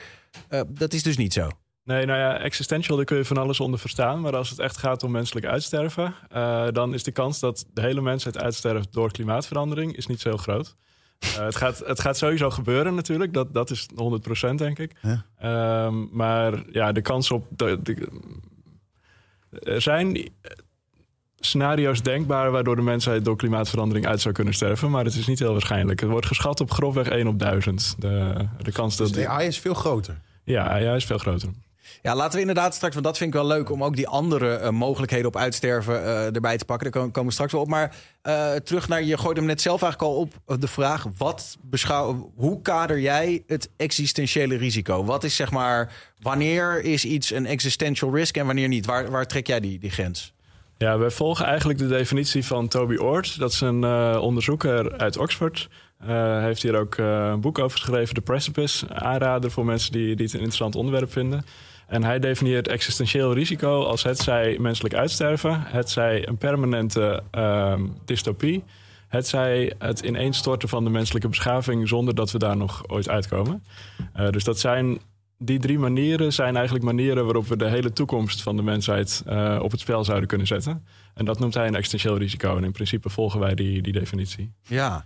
Dat 0.67 0.93
is 0.93 1.03
dus 1.03 1.17
niet 1.17 1.33
zo. 1.33 1.49
Nee, 1.83 2.05
nou 2.05 2.19
ja, 2.19 2.39
existential, 2.39 2.95
daar 2.95 3.05
kun 3.05 3.17
je 3.17 3.25
van 3.25 3.37
alles 3.37 3.59
onder 3.59 3.79
verstaan. 3.79 4.21
Maar 4.21 4.35
als 4.35 4.49
het 4.49 4.59
echt 4.59 4.77
gaat 4.77 5.03
om 5.03 5.11
menselijk 5.11 5.45
uitsterven, 5.45 6.15
uh, 6.35 6.67
dan 6.71 6.93
is 6.93 7.03
de 7.03 7.11
kans 7.11 7.39
dat 7.39 7.65
de 7.73 7.81
hele 7.81 8.01
mensheid 8.01 8.37
uitsterft 8.37 8.93
door 8.93 9.11
klimaatverandering 9.11 9.95
is 9.97 10.07
niet 10.07 10.21
zo 10.21 10.29
heel 10.29 10.37
groot. 10.37 10.75
Uh, 11.23 11.35
het, 11.45 11.55
gaat, 11.55 11.79
het 11.85 11.99
gaat 11.99 12.17
sowieso 12.17 12.49
gebeuren 12.49 12.95
natuurlijk, 12.95 13.33
dat, 13.33 13.53
dat 13.53 13.69
is 13.69 13.87
100% 14.51 14.55
denk 14.55 14.79
ik. 14.79 14.95
Ja. 15.01 15.85
Um, 15.85 16.09
maar 16.11 16.63
ja, 16.71 16.91
de 16.91 17.01
kans 17.01 17.31
op. 17.31 17.45
De, 17.49 17.81
de, 17.81 18.07
er 19.49 19.81
zijn 19.81 20.29
scenario's 21.45 22.01
denkbaar 22.01 22.51
waardoor 22.51 22.75
de 22.75 22.81
mensheid 22.81 23.25
door 23.25 23.35
klimaatverandering 23.35 24.07
uit 24.07 24.21
zou 24.21 24.33
kunnen 24.33 24.53
sterven, 24.53 24.89
maar 24.89 25.05
het 25.05 25.15
is 25.15 25.27
niet 25.27 25.39
heel 25.39 25.51
waarschijnlijk. 25.51 25.99
Het 25.99 26.09
wordt 26.09 26.25
geschat 26.25 26.59
op 26.59 26.71
grofweg 26.71 27.07
1 27.07 27.27
op 27.27 27.39
1000. 27.39 27.95
De, 27.97 28.33
de 28.61 28.71
kans 28.71 28.97
dus 28.97 29.11
dat. 29.11 29.21
de 29.21 29.27
AI 29.27 29.47
is 29.47 29.59
veel 29.59 29.73
groter. 29.73 30.17
Ja, 30.43 30.67
AI 30.67 30.95
is 30.95 31.05
veel 31.05 31.17
groter. 31.17 31.49
Ja, 32.01 32.15
laten 32.15 32.33
we 32.33 32.39
inderdaad 32.39 32.75
straks, 32.75 32.93
want 32.93 33.05
dat 33.05 33.17
vind 33.17 33.33
ik 33.33 33.39
wel 33.39 33.47
leuk 33.47 33.69
om 33.69 33.83
ook 33.83 33.95
die 33.95 34.07
andere 34.07 34.59
uh, 34.61 34.69
mogelijkheden 34.69 35.27
op 35.27 35.37
uitsterven 35.37 36.01
uh, 36.03 36.35
erbij 36.35 36.57
te 36.57 36.65
pakken. 36.65 36.91
Daar 36.91 37.01
komen 37.01 37.25
we 37.25 37.31
straks 37.31 37.51
wel 37.51 37.61
op. 37.61 37.67
Maar 37.67 37.95
uh, 38.23 38.51
terug 38.53 38.87
naar, 38.87 39.03
je 39.03 39.17
gooide 39.17 39.39
hem 39.39 39.49
net 39.49 39.61
zelf 39.61 39.81
eigenlijk 39.81 40.11
al 40.11 40.17
op 40.17 40.59
de 40.59 40.67
vraag: 40.67 41.05
wat 41.17 41.57
beschouw, 41.61 42.31
hoe 42.35 42.61
kader 42.61 42.99
jij 42.99 43.43
het 43.47 43.69
existentiële 43.77 44.57
risico? 44.57 45.05
Wat 45.05 45.23
is 45.23 45.35
zeg 45.35 45.51
maar, 45.51 45.93
wanneer 46.21 46.83
is 46.83 47.05
iets 47.05 47.31
een 47.31 47.45
existential 47.45 48.15
risk 48.15 48.37
en 48.37 48.45
wanneer 48.45 48.67
niet? 48.67 48.85
Waar, 48.85 49.11
waar 49.11 49.27
trek 49.27 49.47
jij 49.47 49.59
die, 49.59 49.79
die 49.79 49.91
grens? 49.91 50.33
Ja, 50.81 50.97
wij 50.97 51.09
volgen 51.09 51.45
eigenlijk 51.45 51.79
de 51.79 51.87
definitie 51.87 52.45
van 52.45 52.67
Toby 52.67 52.95
Ord. 52.95 53.39
Dat 53.39 53.51
is 53.51 53.61
een 53.61 53.81
uh, 53.81 54.17
onderzoeker 54.21 54.97
uit 54.97 55.17
Oxford. 55.17 55.69
Uh, 56.03 56.43
heeft 56.43 56.61
hier 56.61 56.75
ook 56.75 56.97
uh, 56.97 57.27
een 57.31 57.41
boek 57.41 57.59
over 57.59 57.79
geschreven, 57.79 58.13
The 58.13 58.21
Precipice. 58.21 58.93
Aanrader 58.93 59.51
voor 59.51 59.65
mensen 59.65 59.91
die, 59.91 60.15
die 60.15 60.25
het 60.25 60.33
een 60.33 60.39
interessant 60.39 60.75
onderwerp 60.75 61.11
vinden. 61.11 61.45
En 61.87 62.03
hij 62.03 62.19
definieert 62.19 62.67
existentieel 62.67 63.33
risico 63.33 63.83
als 63.83 64.03
het 64.03 64.17
zij 64.17 64.57
menselijk 64.59 64.93
uitsterven, 64.93 65.61
het 65.65 65.89
zij 65.89 66.27
een 66.27 66.37
permanente 66.37 67.23
uh, 67.35 67.79
dystopie, 68.05 68.63
het 69.07 69.27
zij 69.27 69.73
het 69.77 69.99
ineenstorten 69.99 70.69
van 70.69 70.83
de 70.83 70.89
menselijke 70.89 71.27
beschaving 71.27 71.87
zonder 71.87 72.15
dat 72.15 72.31
we 72.31 72.37
daar 72.37 72.57
nog 72.57 72.83
ooit 72.87 73.09
uitkomen. 73.09 73.63
Dus 74.31 74.43
dat 74.43 74.59
zijn 74.59 74.99
die 75.43 75.59
drie 75.59 75.79
manieren 75.79 76.33
zijn 76.33 76.55
eigenlijk 76.55 76.85
manieren 76.85 77.23
waarop 77.23 77.47
we 77.47 77.57
de 77.57 77.67
hele 77.67 77.93
toekomst 77.93 78.41
van 78.41 78.55
de 78.55 78.61
mensheid 78.61 79.23
uh, 79.27 79.59
op 79.61 79.71
het 79.71 79.79
spel 79.79 80.03
zouden 80.03 80.27
kunnen 80.27 80.47
zetten. 80.47 80.85
En 81.13 81.25
dat 81.25 81.39
noemt 81.39 81.53
hij 81.53 81.67
een 81.67 81.75
existentieel 81.75 82.17
risico. 82.17 82.57
En 82.57 82.63
in 82.63 82.71
principe 82.71 83.09
volgen 83.09 83.39
wij 83.39 83.55
die, 83.55 83.81
die 83.81 83.93
definitie. 83.93 84.53
Ja. 84.63 85.05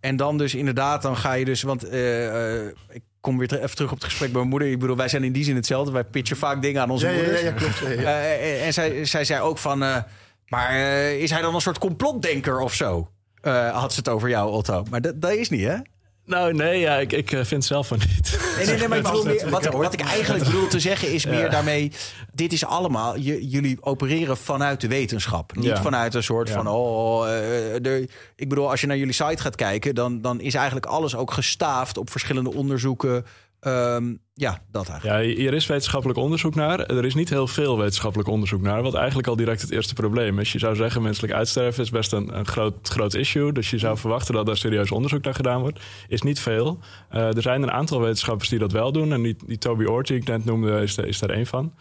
En 0.00 0.16
dan 0.16 0.38
dus 0.38 0.54
inderdaad, 0.54 1.02
dan 1.02 1.16
ga 1.16 1.32
je 1.32 1.44
dus, 1.44 1.62
want 1.62 1.92
uh, 1.92 2.24
uh, 2.24 2.66
ik 2.90 3.02
kom 3.20 3.38
weer 3.38 3.62
even 3.62 3.76
terug 3.76 3.90
op 3.90 3.96
het 3.96 4.04
gesprek 4.04 4.28
bij 4.28 4.38
mijn 4.38 4.50
moeder. 4.50 4.70
Ik 4.70 4.78
bedoel, 4.78 4.96
wij 4.96 5.08
zijn 5.08 5.24
in 5.24 5.32
die 5.32 5.44
zin 5.44 5.56
hetzelfde. 5.56 5.92
Wij 5.92 6.04
pitchen 6.04 6.36
vaak 6.36 6.62
dingen 6.62 6.82
aan 6.82 6.90
onze 6.90 7.08
ja, 7.08 7.14
moeders. 7.14 7.40
Ja, 7.40 7.46
ja, 7.46 7.52
klopt. 7.52 7.78
Ja, 7.78 7.90
ja. 7.90 8.00
Uh, 8.00 8.66
en 8.66 8.72
zij, 8.72 9.04
zij 9.04 9.24
zei 9.24 9.40
ook 9.40 9.58
van, 9.58 9.78
maar 10.48 10.74
is 11.12 11.30
hij 11.30 11.40
dan 11.40 11.54
een 11.54 11.60
soort 11.60 11.78
complotdenker 11.78 12.60
of 12.60 12.74
zo? 12.74 13.10
had 13.72 13.92
ze 13.92 13.98
het 13.98 14.08
over 14.08 14.28
jou, 14.28 14.50
Otto. 14.50 14.84
Maar 14.90 15.00
dat, 15.00 15.20
dat 15.20 15.32
is 15.32 15.48
niet, 15.48 15.64
hè? 15.64 15.76
Nou, 16.26 16.54
nee, 16.54 16.80
ja, 16.80 16.96
ik, 16.96 17.12
ik 17.12 17.36
vind 17.42 17.64
zelf 17.64 17.86
van 17.86 17.98
niet. 17.98 18.38
Nee, 18.56 18.66
nee, 18.66 18.78
nee 18.78 18.88
maar 18.88 18.98
ik 18.98 19.04
bedoel, 19.04 19.24
meer, 19.24 19.50
wat, 19.50 19.66
wat 19.66 19.92
ik 19.92 20.00
eigenlijk 20.00 20.44
bedoel 20.50 20.68
te 20.68 20.80
zeggen 20.80 21.12
is 21.12 21.26
meer 21.26 21.44
ja. 21.44 21.48
daarmee... 21.48 21.92
dit 22.32 22.52
is 22.52 22.64
allemaal, 22.64 23.16
je, 23.16 23.48
jullie 23.48 23.78
opereren 23.80 24.36
vanuit 24.36 24.80
de 24.80 24.88
wetenschap. 24.88 25.56
Niet 25.56 25.64
ja. 25.64 25.82
vanuit 25.82 26.14
een 26.14 26.22
soort 26.22 26.48
ja. 26.48 26.54
van... 26.54 26.68
oh, 26.68 27.26
uh, 27.26 27.32
de, 27.82 28.08
ik 28.36 28.48
bedoel, 28.48 28.70
als 28.70 28.80
je 28.80 28.86
naar 28.86 28.96
jullie 28.96 29.12
site 29.12 29.42
gaat 29.42 29.56
kijken... 29.56 29.94
Dan, 29.94 30.20
dan 30.20 30.40
is 30.40 30.54
eigenlijk 30.54 30.86
alles 30.86 31.16
ook 31.16 31.32
gestaafd 31.32 31.98
op 31.98 32.10
verschillende 32.10 32.54
onderzoeken... 32.54 33.24
Um, 33.66 34.18
ja, 34.34 34.62
dat 34.70 34.88
eigenlijk. 34.88 35.26
Ja, 35.26 35.34
hier 35.34 35.54
is 35.54 35.66
wetenschappelijk 35.66 36.18
onderzoek 36.18 36.54
naar. 36.54 36.80
Er 36.80 37.04
is 37.04 37.14
niet 37.14 37.28
heel 37.28 37.46
veel 37.46 37.78
wetenschappelijk 37.78 38.28
onderzoek 38.28 38.60
naar. 38.60 38.82
Wat 38.82 38.94
eigenlijk 38.94 39.28
al 39.28 39.36
direct 39.36 39.60
het 39.60 39.70
eerste 39.70 39.94
probleem 39.94 40.38
is. 40.38 40.52
Je 40.52 40.58
zou 40.58 40.74
zeggen, 40.74 41.02
menselijk 41.02 41.32
uitsterven 41.32 41.82
is 41.82 41.90
best 41.90 42.12
een, 42.12 42.46
groot, 42.46 42.88
groot 42.88 43.14
issue. 43.14 43.52
Dus 43.52 43.70
je 43.70 43.78
zou 43.78 43.98
verwachten 43.98 44.34
dat 44.34 44.46
daar 44.46 44.56
serieus 44.56 44.90
onderzoek 44.90 45.24
naar 45.24 45.34
gedaan 45.34 45.60
wordt. 45.60 45.80
Is 46.08 46.22
niet 46.22 46.40
veel. 46.40 46.78
Uh, 47.14 47.36
er 47.36 47.42
zijn 47.42 47.62
een 47.62 47.70
aantal 47.70 48.00
wetenschappers 48.00 48.48
die 48.48 48.58
dat 48.58 48.72
wel 48.72 48.92
doen. 48.92 49.12
En 49.12 49.22
die, 49.22 49.36
die 49.46 49.58
Toby 49.58 49.84
Ord, 49.84 50.06
die 50.06 50.16
ik 50.16 50.26
net 50.26 50.44
noemde, 50.44 50.82
is, 50.82 50.96
is 50.96 51.18
daar 51.18 51.30
één 51.30 51.46
van. 51.46 51.72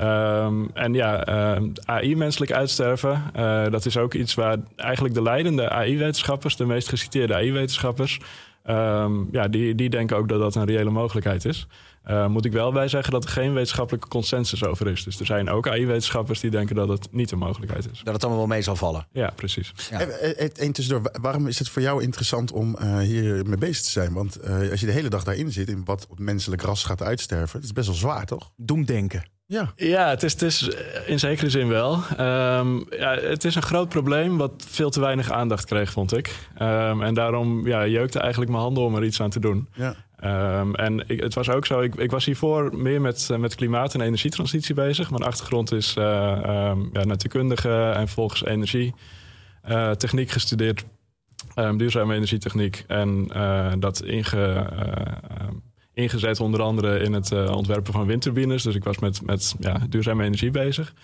Um, 0.00 0.70
en 0.74 0.94
ja, 0.94 1.28
uh, 1.58 1.62
AI 1.84 2.16
menselijk 2.16 2.52
uitsterven, 2.52 3.22
uh, 3.36 3.70
dat 3.70 3.86
is 3.86 3.96
ook 3.96 4.14
iets 4.14 4.34
waar 4.34 4.56
eigenlijk 4.76 5.14
de 5.14 5.22
leidende 5.22 5.70
AI-wetenschappers, 5.70 6.56
de 6.56 6.64
meest 6.64 6.88
geciteerde 6.88 7.34
AI-wetenschappers, 7.34 8.20
um, 8.64 9.28
ja, 9.32 9.48
die, 9.48 9.74
die 9.74 9.90
denken 9.90 10.16
ook 10.16 10.28
dat 10.28 10.40
dat 10.40 10.54
een 10.54 10.64
reële 10.64 10.90
mogelijkheid 10.90 11.44
is. 11.44 11.66
Uh, 12.06 12.26
moet 12.26 12.44
ik 12.44 12.52
wel 12.52 12.72
bij 12.72 12.88
zeggen 12.88 13.12
dat 13.12 13.24
er 13.24 13.30
geen 13.30 13.52
wetenschappelijke 13.52 14.08
consensus 14.08 14.64
over 14.64 14.86
is. 14.86 15.04
Dus 15.04 15.20
er 15.20 15.26
zijn 15.26 15.50
ook 15.50 15.68
AI-wetenschappers 15.68 16.40
die 16.40 16.50
denken 16.50 16.76
dat 16.76 16.88
het 16.88 17.08
niet 17.12 17.30
een 17.30 17.38
mogelijkheid 17.38 17.90
is. 17.92 18.00
Dat 18.04 18.14
het 18.14 18.22
allemaal 18.22 18.40
wel 18.40 18.48
mee 18.48 18.62
zal 18.62 18.76
vallen. 18.76 19.06
Ja, 19.12 19.32
precies. 19.36 19.72
Ja. 19.90 20.00
En 20.00 20.72
tussendoor, 20.72 21.12
waarom 21.20 21.46
is 21.46 21.58
het 21.58 21.68
voor 21.68 21.82
jou 21.82 22.02
interessant 22.02 22.52
om 22.52 22.76
uh, 22.82 22.98
hier 22.98 23.46
mee 23.46 23.58
bezig 23.58 23.84
te 23.84 23.90
zijn? 23.90 24.12
Want 24.12 24.44
uh, 24.44 24.70
als 24.70 24.80
je 24.80 24.86
de 24.86 24.92
hele 24.92 25.08
dag 25.08 25.24
daarin 25.24 25.52
zit, 25.52 25.68
in 25.68 25.84
wat 25.84 26.08
menselijk 26.16 26.62
ras 26.62 26.84
gaat 26.84 27.02
uitsterven, 27.02 27.56
het 27.56 27.64
is 27.64 27.72
best 27.72 27.86
wel 27.86 27.96
zwaar, 27.96 28.26
toch? 28.26 28.50
Doemdenken. 28.56 29.24
Ja, 29.52 29.72
ja 29.76 30.08
het, 30.08 30.22
is, 30.22 30.32
het 30.32 30.42
is 30.42 30.68
in 31.06 31.18
zekere 31.18 31.50
zin 31.50 31.68
wel. 31.68 31.92
Um, 31.94 32.84
ja, 32.90 33.14
het 33.14 33.44
is 33.44 33.54
een 33.54 33.62
groot 33.62 33.88
probleem 33.88 34.36
wat 34.38 34.52
veel 34.68 34.90
te 34.90 35.00
weinig 35.00 35.30
aandacht 35.30 35.64
kreeg, 35.64 35.90
vond 35.90 36.16
ik. 36.16 36.48
Um, 36.62 37.02
en 37.02 37.14
daarom 37.14 37.66
ja, 37.66 37.86
jeukte 37.86 38.18
eigenlijk 38.18 38.50
mijn 38.50 38.62
handen 38.62 38.82
om 38.82 38.94
er 38.94 39.04
iets 39.04 39.20
aan 39.20 39.30
te 39.30 39.40
doen. 39.40 39.68
Ja. 39.74 39.94
Um, 40.60 40.74
en 40.74 41.08
ik, 41.08 41.20
het 41.20 41.34
was 41.34 41.50
ook 41.50 41.66
zo, 41.66 41.80
ik, 41.80 41.94
ik 41.94 42.10
was 42.10 42.24
hiervoor 42.24 42.76
meer 42.76 43.00
met, 43.00 43.28
met 43.38 43.54
klimaat- 43.54 43.94
en 43.94 44.00
energietransitie 44.00 44.74
bezig. 44.74 45.10
Mijn 45.10 45.22
achtergrond 45.22 45.72
is 45.72 45.96
uh, 45.98 46.04
ja, 46.92 47.04
natuurkundige 47.04 47.90
en 47.90 48.08
volgens 48.08 48.44
energie 48.44 48.94
uh, 49.68 49.90
techniek 49.90 50.30
gestudeerd. 50.30 50.84
duurzame 51.76 52.14
energietechniek. 52.14 52.84
En 52.86 53.28
uh, 53.36 53.72
dat 53.78 54.02
inge 54.02 54.66
ingezet 55.94 56.40
onder 56.40 56.62
andere 56.62 56.98
in 56.98 57.12
het 57.12 57.30
uh, 57.30 57.56
ontwerpen 57.56 57.92
van 57.92 58.06
windturbines. 58.06 58.62
Dus 58.62 58.74
ik 58.74 58.84
was 58.84 58.98
met, 58.98 59.26
met 59.26 59.54
ja, 59.58 59.80
duurzame 59.88 60.24
energie 60.24 60.50
bezig. 60.50 60.94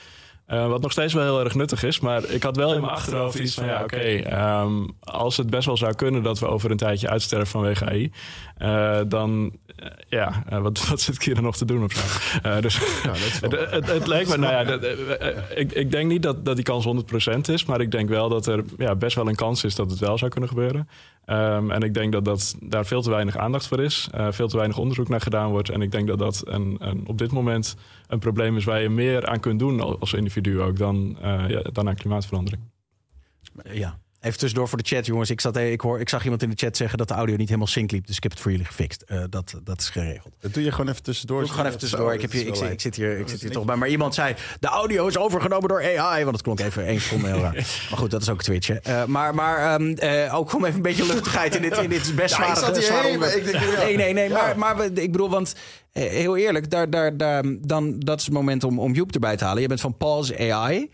Uh, 0.48 0.68
wat 0.68 0.80
nog 0.80 0.92
steeds 0.92 1.12
wel 1.12 1.24
heel 1.24 1.44
erg 1.44 1.54
nuttig 1.54 1.82
is. 1.82 2.00
Maar 2.00 2.30
ik 2.30 2.42
had 2.42 2.56
wel 2.56 2.74
in 2.74 2.80
mijn 2.80 2.92
achterhoofd 2.92 3.38
iets 3.38 3.54
van... 3.54 3.66
ja, 3.66 3.82
oké, 3.82 4.22
um, 4.62 4.90
als 5.00 5.36
het 5.36 5.50
best 5.50 5.66
wel 5.66 5.76
zou 5.76 5.94
kunnen... 5.94 6.22
dat 6.22 6.38
we 6.38 6.46
over 6.46 6.70
een 6.70 6.76
tijdje 6.76 7.08
uitsterven 7.08 7.46
vanwege 7.46 7.84
AI... 7.84 8.12
Uh, 8.58 9.00
dan, 9.08 9.52
ja, 10.08 10.44
wat, 10.48 10.84
wat 10.88 11.00
zit 11.00 11.18
Kira 11.18 11.40
nog 11.40 11.56
te 11.56 11.64
doen 11.64 11.84
of 11.84 11.92
zo? 11.92 12.60
dus 12.60 12.78
ja, 13.02 13.12
het, 13.14 13.70
het, 13.70 13.86
het, 13.86 14.06
lijkt 14.06 14.30
me... 14.30 14.36
Nou 14.36 14.52
ja, 14.52 14.64
dat, 14.64 14.84
ik, 15.54 15.72
ik 15.72 15.90
denk 15.90 16.10
niet 16.10 16.22
dat, 16.22 16.44
dat 16.44 16.56
die 16.56 16.64
kans 16.64 16.86
100% 17.36 17.38
is... 17.40 17.64
maar 17.64 17.80
ik 17.80 17.90
denk 17.90 18.08
wel 18.08 18.28
dat 18.28 18.46
er 18.46 18.64
ja, 18.76 18.94
best 18.94 19.16
wel 19.16 19.28
een 19.28 19.34
kans 19.34 19.64
is... 19.64 19.74
dat 19.74 19.90
het 19.90 19.98
wel 19.98 20.18
zou 20.18 20.30
kunnen 20.30 20.48
gebeuren. 20.48 20.88
Um, 21.26 21.70
en 21.70 21.82
ik 21.82 21.94
denk 21.94 22.12
dat, 22.12 22.24
dat 22.24 22.56
daar 22.60 22.86
veel 22.86 23.02
te 23.02 23.10
weinig 23.10 23.36
aandacht 23.36 23.66
voor 23.66 23.80
is. 23.80 24.08
veel 24.30 24.48
te 24.48 24.56
weinig 24.56 24.78
onderzoek 24.78 25.08
naar 25.08 25.20
gedaan 25.20 25.50
wordt. 25.50 25.68
En 25.68 25.82
ik 25.82 25.92
denk 25.92 26.08
dat 26.08 26.18
dat 26.18 26.42
een, 26.44 26.76
een, 26.78 27.02
op 27.06 27.18
dit 27.18 27.32
moment 27.32 27.76
een 28.06 28.18
probleem 28.18 28.56
is... 28.56 28.64
waar 28.64 28.82
je 28.82 28.88
meer 28.88 29.26
aan 29.26 29.40
kunt 29.40 29.58
doen 29.58 29.80
als 30.00 30.12
individu 30.12 30.38
individu 30.38 30.60
ook 30.60 30.78
dan, 30.78 31.16
uh, 31.22 31.48
ja, 31.48 31.62
dan 31.72 31.88
aan 31.88 31.94
klimaatverandering. 31.94 32.62
Ja. 33.72 33.98
Even 34.20 34.38
tussendoor 34.38 34.68
voor 34.68 34.78
de 34.78 34.84
chat, 34.84 35.06
jongens. 35.06 35.30
Ik, 35.30 35.40
zat, 35.40 35.56
ik, 35.56 35.80
hoor, 35.80 36.00
ik 36.00 36.08
zag 36.08 36.24
iemand 36.24 36.42
in 36.42 36.50
de 36.50 36.56
chat 36.56 36.76
zeggen 36.76 36.98
dat 36.98 37.08
de 37.08 37.14
audio 37.14 37.36
niet 37.36 37.46
helemaal 37.46 37.68
sync 37.68 37.90
liep. 37.90 38.06
Dus 38.06 38.16
ik 38.16 38.22
heb 38.22 38.32
het 38.32 38.40
voor 38.40 38.50
jullie 38.50 38.66
gefixt. 38.66 39.04
Uh, 39.08 39.24
dat, 39.30 39.54
dat 39.64 39.80
is 39.80 39.88
geregeld. 39.88 40.34
Dat 40.40 40.54
doe 40.54 40.62
je 40.62 40.70
gewoon 40.70 40.88
even 40.88 41.02
tussendoor. 41.02 41.40
Doe 41.40 41.50
gewoon 41.50 41.66
even 41.66 41.78
tussendoor. 41.78 42.14
Ik, 42.14 42.20
heb 42.20 42.32
je, 42.32 42.46
ik, 42.46 42.54
zit, 42.54 42.70
ik 42.70 42.80
zit 42.80 42.96
hier, 42.96 43.18
ik 43.18 43.28
zit 43.28 43.40
hier 43.40 43.50
toch 43.50 43.64
bij. 43.64 43.76
Maar 43.76 43.88
iemand 43.88 44.14
zei, 44.14 44.34
de 44.60 44.66
audio 44.66 45.06
is 45.06 45.18
overgenomen 45.18 45.68
door 45.68 45.98
AI. 45.98 46.24
Want 46.24 46.36
het 46.36 46.44
klonk 46.44 46.60
even 46.60 46.86
één 46.86 47.00
seconde 47.00 47.26
heel 47.26 47.40
raar. 47.40 47.52
Maar 47.54 47.98
goed, 47.98 48.10
dat 48.10 48.22
is 48.22 48.28
ook 48.28 48.42
Twitch. 48.42 48.68
Uh, 48.68 49.04
maar 49.04 49.34
maar 49.34 49.80
um, 49.80 49.96
uh, 50.02 50.34
ook 50.34 50.54
om 50.54 50.64
even 50.64 50.76
een 50.76 50.82
beetje 50.82 51.06
luchtigheid 51.06 51.54
in 51.54 51.62
dit, 51.62 51.76
in 51.76 51.88
dit 51.88 52.12
best 52.16 52.36
ja, 52.36 52.54
zware... 52.54 52.82
zware 52.82 53.16
nee, 53.84 53.96
nee, 53.96 54.12
nee. 54.12 54.28
Ja. 54.28 54.54
Maar, 54.56 54.76
maar 54.76 54.84
ik 54.84 55.12
bedoel, 55.12 55.30
want 55.30 55.54
heel 55.92 56.36
eerlijk, 56.36 56.70
daar, 56.70 56.90
daar, 56.90 57.16
daar, 57.16 57.42
dan, 57.60 57.98
dat 57.98 58.18
is 58.18 58.24
het 58.24 58.34
moment 58.34 58.64
om, 58.64 58.78
om 58.78 58.94
Joep 58.94 59.12
erbij 59.12 59.36
te 59.36 59.44
halen. 59.44 59.62
Je 59.62 59.68
bent 59.68 59.80
van 59.80 59.96
Pause 59.96 60.52
AI. 60.52 60.90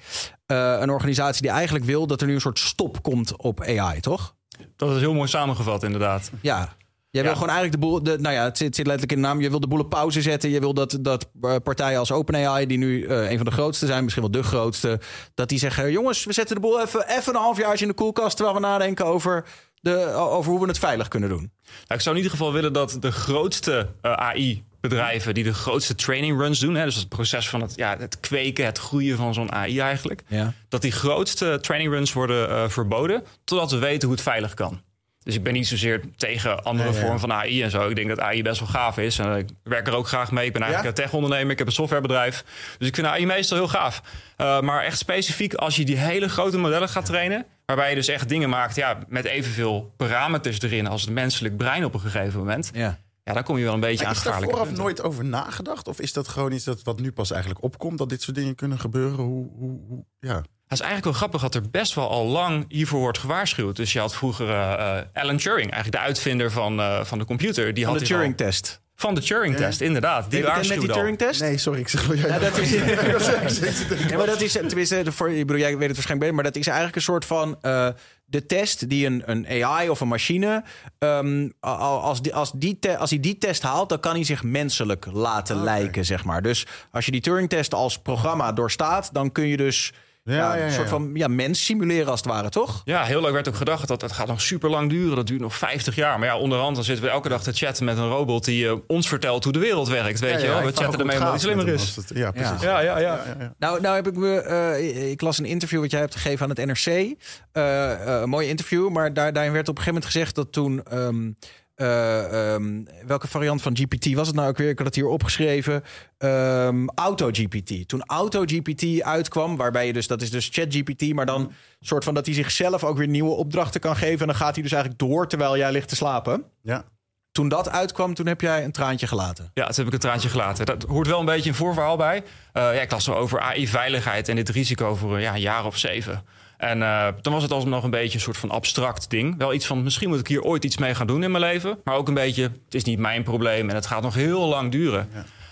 Uh, 0.47 0.77
een 0.81 0.91
organisatie 0.91 1.43
die 1.43 1.51
eigenlijk 1.51 1.85
wil 1.85 2.07
dat 2.07 2.21
er 2.21 2.27
nu 2.27 2.35
een 2.35 2.41
soort 2.41 2.59
stop 2.59 3.03
komt 3.03 3.37
op 3.37 3.63
AI, 3.63 4.01
toch? 4.01 4.35
Dat 4.77 4.95
is 4.95 5.01
heel 5.01 5.15
mooi 5.15 5.29
samengevat, 5.29 5.83
inderdaad. 5.83 6.31
Ja. 6.41 6.77
Jij 7.11 7.23
wil 7.23 7.33
gewoon 7.33 7.49
eigenlijk 7.49 7.81
de 7.81 7.87
boel. 7.87 8.03
De, 8.03 8.19
nou 8.19 8.35
ja, 8.35 8.45
het 8.45 8.57
zit, 8.57 8.75
zit, 8.75 8.87
letterlijk 8.87 9.17
in 9.17 9.23
de 9.23 9.29
naam. 9.29 9.41
Je 9.41 9.51
wil 9.51 9.61
de 9.61 9.67
boel 9.67 9.79
op 9.79 9.91
pauze 9.91 10.23
zetten. 10.23 10.51
Je 10.51 10.61
wil 10.61 10.75
dat, 10.75 10.99
dat 11.01 11.29
partijen 11.63 11.99
als 11.99 12.13
OpenAI, 12.13 12.67
die 12.67 12.79
nu 12.79 13.07
uh, 13.07 13.31
een 13.31 13.37
van 13.37 13.47
de 13.47 13.53
grootste 13.53 13.87
zijn, 13.87 14.03
misschien 14.03 14.23
wel 14.23 14.33
de 14.33 14.43
grootste, 14.43 15.01
dat 15.35 15.49
die 15.49 15.59
zeggen: 15.59 15.93
jongens, 15.93 16.25
we 16.25 16.33
zetten 16.33 16.55
de 16.55 16.61
boel 16.61 16.81
even, 16.81 17.09
even 17.09 17.35
een 17.35 17.41
halfjaartje 17.41 17.85
in 17.85 17.91
de 17.91 17.97
koelkast 17.97 18.37
terwijl 18.37 18.57
we 18.57 18.67
nadenken 18.67 19.07
over, 19.07 19.45
de, 19.81 20.13
over 20.13 20.51
hoe 20.51 20.61
we 20.61 20.67
het 20.67 20.79
veilig 20.79 21.09
kunnen 21.09 21.29
doen. 21.29 21.53
Nou, 21.65 21.85
ik 21.89 22.01
zou 22.01 22.17
in 22.17 22.23
ieder 22.23 22.39
geval 22.39 22.53
willen 22.53 22.73
dat 22.73 22.97
de 23.01 23.13
grootste 23.13 23.89
uh, 24.03 24.13
AI 24.13 24.65
bedrijven 24.89 25.35
die 25.35 25.45
de 25.45 25.55
grootste 25.55 25.95
training 25.95 26.39
runs 26.39 26.59
doen. 26.59 26.75
Hè, 26.75 26.85
dus 26.85 26.95
het 26.95 27.09
proces 27.09 27.49
van 27.49 27.61
het, 27.61 27.73
ja, 27.77 27.97
het 27.99 28.21
kweken, 28.21 28.65
het 28.65 28.79
groeien 28.79 29.17
van 29.17 29.35
zo'n 29.35 29.53
AI 29.53 29.81
eigenlijk. 29.81 30.23
Ja. 30.29 30.53
Dat 30.69 30.83
die 30.83 30.93
grootste 30.93 31.59
training 31.61 31.93
runs 31.93 32.13
worden 32.13 32.49
uh, 32.49 32.69
verboden. 32.69 33.25
Totdat 33.45 33.71
we 33.71 33.79
weten 33.79 34.09
hoe 34.09 34.17
het 34.17 34.27
veilig 34.27 34.55
kan. 34.55 34.83
Dus 35.23 35.35
ik 35.35 35.43
ben 35.43 35.53
niet 35.53 35.67
zozeer 35.67 36.01
tegen 36.17 36.65
andere 36.65 36.91
nee, 36.91 37.01
vormen 37.01 37.21
van 37.21 37.33
AI 37.33 37.63
en 37.63 37.71
zo. 37.71 37.89
Ik 37.89 37.97
denk 37.97 38.09
dat 38.09 38.21
AI 38.21 38.43
best 38.43 38.61
wel 38.61 38.69
gaaf 38.69 38.99
is. 38.99 39.19
En 39.19 39.37
ik 39.37 39.49
werk 39.63 39.87
er 39.87 39.95
ook 39.95 40.09
graag 40.09 40.31
mee. 40.31 40.47
Ik 40.47 40.53
ben 40.53 40.63
eigenlijk 40.63 40.97
een 40.97 41.05
tech-ondernemer. 41.05 41.53
Ik 41.53 41.59
heb 41.59 41.67
een 41.67 41.73
softwarebedrijf. 41.73 42.45
Dus 42.79 42.89
ik 42.89 42.95
vind 42.95 43.07
AI 43.07 43.27
meestal 43.27 43.57
heel 43.57 43.69
gaaf. 43.69 44.03
Uh, 44.39 44.61
maar 44.61 44.85
echt 44.85 44.99
specifiek 44.99 45.55
als 45.55 45.77
je 45.77 45.85
die 45.85 45.97
hele 45.97 46.29
grote 46.29 46.59
modellen 46.59 46.89
gaat 46.89 47.05
trainen... 47.05 47.47
waarbij 47.67 47.89
je 47.89 47.95
dus 47.95 48.09
echt 48.09 48.29
dingen 48.29 48.49
maakt 48.49 48.77
ja, 48.77 48.99
met 49.09 49.25
evenveel 49.25 49.93
parameters 49.97 50.61
erin... 50.61 50.87
als 50.87 51.03
het 51.03 51.11
menselijk 51.11 51.57
brein 51.57 51.85
op 51.85 51.95
een 51.95 52.01
gegeven 52.01 52.39
moment... 52.39 52.71
Ja. 52.75 52.99
Ja, 53.25 53.33
dan 53.33 53.43
kom 53.43 53.59
je 53.59 53.65
wel 53.65 53.75
een 53.75 53.81
beetje 53.81 54.05
maar 54.05 54.07
aan 54.07 54.17
gevaarlijke 54.17 54.47
Is 54.47 54.57
daar 54.57 54.67
vooraf 54.67 54.85
nooit 54.85 55.03
over 55.03 55.25
nagedacht? 55.25 55.89
Of 55.89 56.01
is 56.01 56.13
dat 56.13 56.29
gewoon 56.29 56.53
iets 56.53 56.65
dat 56.65 56.83
wat 56.83 57.01
nu 57.01 57.13
pas 57.13 57.31
eigenlijk 57.31 57.63
opkomt... 57.63 57.99
dat 57.99 58.09
dit 58.09 58.23
soort 58.23 58.37
dingen 58.37 58.55
kunnen 58.55 58.79
gebeuren? 58.79 59.25
Hoe, 59.25 59.49
hoe, 59.59 59.81
hoe 59.89 60.05
ja... 60.21 60.43
Dat 60.69 60.79
is 60.79 60.81
eigenlijk 60.81 61.05
wel 61.05 61.29
grappig 61.29 61.41
dat 61.41 61.55
er 61.55 61.71
best 61.71 61.95
wel 61.95 62.11
al 62.11 62.27
lang 62.27 62.65
hiervoor 62.69 63.01
wordt 63.01 63.19
gewaarschuwd. 63.19 63.77
Dus 63.77 63.93
je 63.93 63.99
had 63.99 64.15
vroeger 64.15 64.49
uh, 64.49 64.99
Alan 65.13 65.37
Turing, 65.37 65.71
eigenlijk 65.71 65.93
de 65.93 65.99
uitvinder 65.99 66.51
van, 66.51 66.81
uh, 66.81 67.05
van 67.05 67.19
de 67.19 67.25
computer. 67.25 67.75
Die 67.75 67.85
van 67.85 67.93
had 67.93 68.03
de 68.03 68.09
Turing-test. 68.09 68.81
Van 68.95 69.15
de 69.15 69.21
Turing-test, 69.21 69.81
ja. 69.81 69.87
inderdaad. 69.87 70.31
Die 70.31 70.43
waarschuwde 70.43 70.75
net 70.75 70.85
die 70.85 70.95
Turing-test? 70.95 71.41
Nee, 71.41 71.59
sorry, 71.59 71.81
ik 71.81 71.89
zeg 71.89 72.07
wel... 72.07 72.17
Ja, 72.17 72.39
dat 72.39 72.59
is, 72.59 72.71
ja, 74.09 74.17
maar 74.17 74.27
dat 74.27 74.41
is, 74.41 74.53
tenminste, 74.53 75.13
voor, 75.13 75.31
ik 75.31 75.47
bedoel, 75.47 75.63
jij 75.63 75.71
weet 75.71 75.89
het 75.89 75.97
waarschijnlijk 75.97 76.21
beter... 76.21 76.35
maar 76.35 76.45
dat 76.45 76.57
is 76.57 76.67
eigenlijk 76.67 76.97
een 76.97 77.03
soort 77.03 77.25
van... 77.25 77.59
Uh, 77.63 77.89
de 78.35 78.47
test 78.47 78.89
die 78.89 79.07
een, 79.07 79.23
een 79.27 79.65
AI 79.65 79.89
of 79.89 80.01
een 80.01 80.09
machine... 80.09 80.65
Um, 80.99 81.53
als, 81.61 82.23
die, 82.23 82.35
als, 82.35 82.53
die 82.55 82.79
te, 82.79 82.97
als 82.97 83.11
hij 83.11 83.21
die 83.21 83.39
test 83.39 83.63
haalt... 83.63 83.89
dan 83.89 84.01
kan 84.01 84.15
hij 84.15 84.25
zich 84.25 84.43
menselijk 84.43 85.07
laten 85.13 85.61
okay. 85.61 85.67
lijken, 85.67 86.05
zeg 86.05 86.25
maar. 86.25 86.43
Dus 86.43 86.67
als 86.91 87.05
je 87.05 87.11
die 87.11 87.21
Turing-test 87.21 87.75
als 87.75 87.99
programma 87.99 88.53
doorstaat... 88.53 89.11
dan 89.13 89.33
kun 89.33 89.47
je 89.47 89.57
dus... 89.57 89.93
Ja, 90.27 90.35
ja, 90.35 90.55
ja, 90.55 90.65
een 90.65 90.73
soort 90.73 90.89
van 90.89 91.11
ja, 91.15 91.29
mens 91.29 91.65
simuleren 91.65 92.11
als 92.11 92.21
het 92.21 92.29
ware, 92.29 92.49
toch? 92.49 92.83
Ja, 92.85 93.05
heel 93.05 93.21
lang 93.21 93.33
werd 93.33 93.49
ook 93.49 93.55
gedacht 93.55 93.89
dat 93.89 94.01
het 94.01 94.13
gaat 94.13 94.27
nog 94.27 94.41
super 94.41 94.71
lang 94.71 94.91
duren. 94.91 95.17
Dat 95.17 95.27
duurt 95.27 95.41
nog 95.41 95.57
50 95.57 95.95
jaar. 95.95 96.19
Maar 96.19 96.29
ja, 96.29 96.39
onderhand 96.39 96.75
dan 96.75 96.85
zitten 96.85 97.05
we 97.05 97.11
elke 97.11 97.29
dag 97.29 97.43
te 97.43 97.53
chatten 97.53 97.85
met 97.85 97.99
een 97.99 98.09
robot 98.09 98.45
die 98.45 98.65
uh, 98.65 98.73
ons 98.87 99.09
vertelt 99.09 99.45
hoe 99.45 99.53
de 99.53 99.59
wereld 99.59 99.89
werkt. 99.89 100.21
Weet 100.21 100.41
je 100.41 100.47
wel? 100.47 100.63
We 100.63 100.73
chatten 100.73 101.01
ermee 101.01 101.17
omdat 101.17 101.31
hij 101.31 101.39
slimmer 101.39 101.69
is. 101.69 101.97
Het, 101.97 102.11
ja, 102.15 102.31
precies. 102.31 102.61
Ja, 102.61 102.81
ja, 102.81 102.99
ja. 102.99 103.25
Nou, 103.59 103.81
nou 103.81 103.95
heb 103.95 104.07
ik 104.07 104.17
me. 104.17 104.45
Uh, 104.79 105.11
ik 105.11 105.21
las 105.21 105.39
een 105.39 105.45
interview 105.45 105.81
wat 105.81 105.91
jij 105.91 106.01
hebt 106.01 106.15
gegeven 106.15 106.43
aan 106.43 106.53
het 106.57 106.67
NRC. 106.67 106.87
Uh, 106.87 108.21
een 108.23 108.29
mooi 108.29 108.49
interview. 108.49 108.89
Maar 108.91 109.13
daar, 109.13 109.33
daarin 109.33 109.53
werd 109.53 109.69
op 109.69 109.77
een 109.77 109.83
gegeven 109.83 110.03
moment 110.03 110.13
gezegd 110.13 110.35
dat 110.35 110.53
toen. 110.53 110.83
Um, 110.93 111.37
uh, 111.77 112.53
um, 112.55 112.87
welke 113.07 113.29
variant 113.29 113.63
van 113.63 113.77
GPT 113.77 114.15
was 114.15 114.27
het 114.27 114.37
nou 114.37 114.49
ook 114.49 114.57
weer? 114.57 114.69
Ik 114.69 114.79
had 114.79 114.87
het 114.87 114.97
hier 114.97 115.07
opgeschreven. 115.07 115.83
Um, 116.19 116.91
Auto-GPT. 116.95 117.89
Toen 117.89 118.03
Auto-GPT 118.07 119.03
uitkwam, 119.03 119.57
waarbij 119.57 119.87
je 119.87 119.93
dus, 119.93 120.07
dat 120.07 120.23
is 120.23 120.31
dus 120.31 120.49
ChatGPT, 120.53 121.15
maar 121.15 121.27
dan 121.27 121.53
soort 121.81 122.05
van 122.05 122.15
dat 122.15 122.27
hij 122.27 122.35
zichzelf 122.35 122.85
ook 122.85 122.97
weer 122.97 123.09
nieuwe 123.09 123.31
opdrachten 123.31 123.81
kan 123.81 123.97
geven. 123.97 124.21
En 124.21 124.27
dan 124.27 124.37
gaat 124.37 124.55
hij 124.55 124.63
dus 124.63 124.73
eigenlijk 124.73 125.03
door 125.03 125.29
terwijl 125.29 125.57
jij 125.57 125.73
ligt 125.73 125.89
te 125.89 125.97
slapen. 125.97 126.45
Ja. 126.63 126.85
Toen 127.33 127.49
dat 127.49 127.71
uitkwam, 127.71 128.15
toen 128.15 128.27
heb 128.27 128.41
jij 128.41 128.65
een 128.65 128.73
traantje 128.73 129.07
gelaten. 129.07 129.51
Ja, 129.55 129.67
toen 129.67 129.75
heb 129.77 129.87
ik 129.87 129.93
een 129.93 129.99
traantje 129.99 130.29
gelaten. 130.29 130.67
Dat 130.67 130.83
hoort 130.83 131.07
wel 131.07 131.21
een 131.21 131.25
beetje 131.25 131.51
een 131.51 131.57
voorverhaal 131.57 131.97
bij. 131.97 132.17
Uh, 132.17 132.23
ja, 132.53 132.81
ik 132.81 132.91
las 132.91 133.05
zo 133.05 133.13
over 133.13 133.41
AI-veiligheid 133.41 134.29
en 134.29 134.37
dit 134.37 134.49
risico 134.49 134.95
voor 134.95 135.21
ja, 135.21 135.35
een 135.35 135.41
jaar 135.41 135.67
of 135.67 135.79
zeven. 135.79 136.25
En 136.57 136.79
uh, 136.79 137.09
toen 137.09 137.33
was 137.33 137.43
het 137.43 137.53
alsnog 137.53 137.75
nog 137.75 137.85
een 137.85 137.91
beetje 137.91 138.15
een 138.15 138.25
soort 138.25 138.37
van 138.37 138.51
abstract 138.51 139.11
ding. 139.11 139.37
Wel 139.39 139.55
iets 139.55 139.67
van, 139.67 139.83
misschien 139.83 140.09
moet 140.09 140.21
ik 140.21 140.29
hier 140.29 140.43
ooit 140.43 140.65
iets 140.65 140.77
mee 140.77 140.95
gaan 140.95 141.07
doen 141.07 141.23
in 141.23 141.31
mijn 141.31 141.45
leven. 141.45 141.79
Maar 141.85 141.95
ook 141.95 142.09
een 142.09 142.15
beetje, 142.15 142.43
het 142.43 142.75
is 142.75 142.85
niet 142.85 142.99
mijn 142.99 143.23
probleem 143.23 143.69
en 143.69 143.75
het 143.75 143.87
gaat 143.87 144.03
nog 144.03 144.15
heel 144.15 144.47
lang 144.47 144.71
duren. 144.71 145.09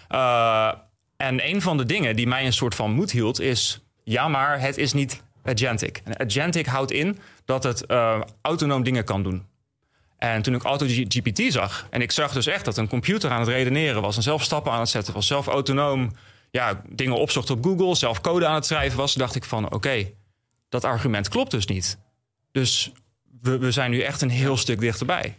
Ja. 0.08 0.72
Uh, 0.72 0.78
en 1.16 1.48
een 1.48 1.62
van 1.62 1.76
de 1.76 1.84
dingen 1.84 2.16
die 2.16 2.26
mij 2.26 2.46
een 2.46 2.52
soort 2.52 2.74
van 2.74 2.92
moed 2.92 3.10
hield 3.10 3.40
is... 3.40 3.80
ja, 4.04 4.28
maar 4.28 4.60
het 4.60 4.76
is 4.76 4.92
niet 4.92 5.22
agentic. 5.44 6.00
En 6.04 6.20
agentic 6.20 6.66
houdt 6.66 6.90
in 6.90 7.18
dat 7.44 7.62
het 7.62 7.84
uh, 7.88 8.20
autonoom 8.42 8.82
dingen 8.82 9.04
kan 9.04 9.22
doen. 9.22 9.46
En 10.18 10.42
toen 10.42 10.54
ik 10.54 10.62
AutoGPT 10.62 11.52
zag... 11.52 11.86
en 11.90 12.02
ik 12.02 12.10
zag 12.10 12.32
dus 12.32 12.46
echt 12.46 12.64
dat 12.64 12.76
een 12.76 12.88
computer 12.88 13.30
aan 13.30 13.40
het 13.40 13.48
redeneren 13.48 14.02
was... 14.02 14.16
en 14.16 14.22
zelf 14.22 14.42
stappen 14.42 14.72
aan 14.72 14.80
het 14.80 14.88
zetten 14.88 15.14
was, 15.14 15.26
zelf 15.26 15.46
autonoom... 15.46 16.10
ja, 16.50 16.82
dingen 16.88 17.16
opzocht 17.16 17.50
op 17.50 17.64
Google, 17.64 17.94
zelf 17.94 18.20
code 18.20 18.46
aan 18.46 18.54
het 18.54 18.66
schrijven 18.66 18.98
was... 18.98 19.14
dacht 19.14 19.34
ik 19.34 19.44
van, 19.44 19.64
oké... 19.64 19.74
Okay, 19.74 20.14
dat 20.72 20.84
argument 20.84 21.28
klopt 21.28 21.50
dus 21.50 21.66
niet. 21.66 21.98
Dus 22.50 22.92
we, 23.40 23.58
we 23.58 23.70
zijn 23.70 23.90
nu 23.90 24.00
echt 24.00 24.22
een 24.22 24.30
heel 24.30 24.56
stuk 24.56 24.80
dichterbij. 24.80 25.38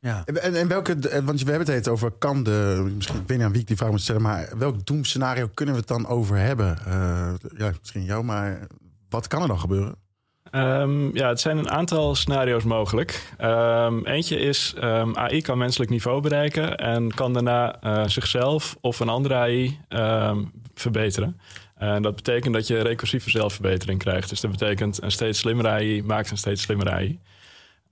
Ja. 0.00 0.22
En, 0.24 0.54
en 0.54 0.68
welke, 0.68 1.22
want 1.24 1.42
we 1.42 1.50
hebben 1.50 1.74
het 1.74 1.88
over 1.88 2.10
kan 2.10 2.42
de, 2.42 2.88
misschien, 2.94 3.20
ik 3.20 3.28
weet 3.28 3.36
niet 3.36 3.46
aan 3.46 3.52
wie 3.52 3.60
ik 3.60 3.66
die 3.66 3.76
vraag 3.76 3.90
moet 3.90 4.00
stellen, 4.00 4.22
maar 4.22 4.48
welk 4.58 4.86
doemscenario 4.86 5.48
kunnen 5.54 5.74
we 5.74 5.80
het 5.80 5.88
dan 5.88 6.06
over 6.06 6.36
hebben? 6.36 6.78
Uh, 6.88 7.32
ja, 7.56 7.72
misschien 7.78 8.04
jou, 8.04 8.24
maar 8.24 8.66
wat 9.08 9.26
kan 9.26 9.42
er 9.42 9.48
dan 9.48 9.60
gebeuren? 9.60 9.94
Um, 10.52 11.16
ja, 11.16 11.28
het 11.28 11.40
zijn 11.40 11.58
een 11.58 11.70
aantal 11.70 12.14
scenario's 12.14 12.64
mogelijk. 12.64 13.32
Um, 13.40 14.06
eentje 14.06 14.38
is 14.38 14.74
um, 14.76 15.16
AI 15.16 15.42
kan 15.42 15.58
menselijk 15.58 15.90
niveau 15.90 16.20
bereiken 16.20 16.76
en 16.76 17.14
kan 17.14 17.32
daarna 17.32 17.84
uh, 17.84 18.06
zichzelf 18.06 18.76
of 18.80 19.00
een 19.00 19.08
andere 19.08 19.34
AI 19.34 19.80
verbeteren. 20.74 21.40
En 21.78 22.02
dat 22.02 22.16
betekent 22.16 22.54
dat 22.54 22.66
je 22.66 22.80
recursieve 22.80 23.30
zelfverbetering 23.30 23.98
krijgt. 23.98 24.28
Dus 24.28 24.40
dat 24.40 24.50
betekent 24.50 25.02
een 25.02 25.12
steeds 25.12 25.38
slimmere 25.38 25.68
AI 25.68 26.02
maakt 26.02 26.30
een 26.30 26.38
steeds 26.38 26.62
slimmere 26.62 26.90
AI. 26.90 27.18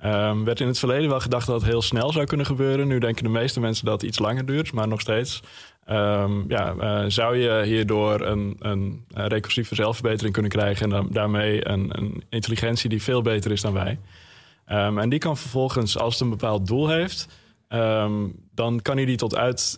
Um, 0.04 0.44
werd 0.44 0.60
in 0.60 0.66
het 0.66 0.78
verleden 0.78 1.08
wel 1.08 1.20
gedacht 1.20 1.46
dat 1.46 1.60
het 1.60 1.70
heel 1.70 1.82
snel 1.82 2.12
zou 2.12 2.24
kunnen 2.24 2.46
gebeuren. 2.46 2.88
Nu 2.88 2.98
denken 2.98 3.24
de 3.24 3.30
meeste 3.30 3.60
mensen 3.60 3.84
dat 3.84 4.00
het 4.00 4.10
iets 4.10 4.18
langer 4.18 4.46
duurt, 4.46 4.72
maar 4.72 4.88
nog 4.88 5.00
steeds. 5.00 5.42
Um, 5.90 6.44
ja, 6.48 6.74
uh, 6.80 7.04
zou 7.08 7.36
je 7.36 7.62
hierdoor 7.64 8.20
een, 8.20 8.56
een, 8.58 9.04
recursieve 9.08 9.74
zelfverbetering 9.74 10.32
kunnen 10.32 10.50
krijgen 10.50 10.84
en 10.84 10.90
dan, 10.90 11.08
daarmee 11.10 11.68
een, 11.68 11.98
een, 11.98 12.24
intelligentie 12.28 12.88
die 12.88 13.02
veel 13.02 13.22
beter 13.22 13.50
is 13.50 13.60
dan 13.60 13.72
wij. 13.72 13.98
Um, 14.70 14.98
en 14.98 15.08
die 15.08 15.18
kan 15.18 15.36
vervolgens, 15.36 15.98
als 15.98 16.12
het 16.12 16.22
een 16.22 16.30
bepaald 16.30 16.66
doel 16.66 16.88
heeft, 16.88 17.28
dan 18.54 18.80
kan 18.82 18.96
hij 18.96 19.04
die 19.04 19.16
tot 19.16 19.36
uit, 19.36 19.76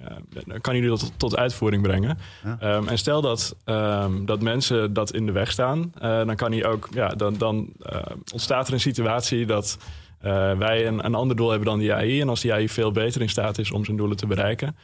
ja, 0.00 0.58
kan 0.58 0.74
je 0.74 0.80
die 0.80 0.90
tot, 0.90 1.12
tot 1.16 1.36
uitvoering 1.36 1.82
brengen. 1.82 2.18
Ja. 2.44 2.76
Um, 2.76 2.88
en 2.88 2.98
stel 2.98 3.20
dat, 3.20 3.56
um, 3.64 4.26
dat 4.26 4.40
mensen 4.40 4.92
dat 4.92 5.12
in 5.12 5.26
de 5.26 5.32
weg 5.32 5.50
staan, 5.50 5.78
uh, 5.78 6.00
dan 6.00 6.36
kan 6.36 6.52
hij 6.52 6.66
ook, 6.66 6.88
ja, 6.90 7.08
dan, 7.08 7.34
dan 7.38 7.72
uh, 7.92 8.00
ontstaat 8.32 8.66
er 8.66 8.72
een 8.72 8.80
situatie 8.80 9.46
dat 9.46 9.78
uh, 10.24 10.58
wij 10.58 10.86
een, 10.86 11.04
een 11.04 11.14
ander 11.14 11.36
doel 11.36 11.50
hebben 11.50 11.68
dan 11.68 11.78
die 11.78 11.94
AI. 11.94 12.20
En 12.20 12.28
als 12.28 12.40
die 12.40 12.52
AI 12.52 12.68
veel 12.68 12.90
beter 12.90 13.20
in 13.20 13.28
staat 13.28 13.58
is 13.58 13.70
om 13.70 13.84
zijn 13.84 13.96
doelen 13.96 14.16
te 14.16 14.26
bereiken, 14.26 14.76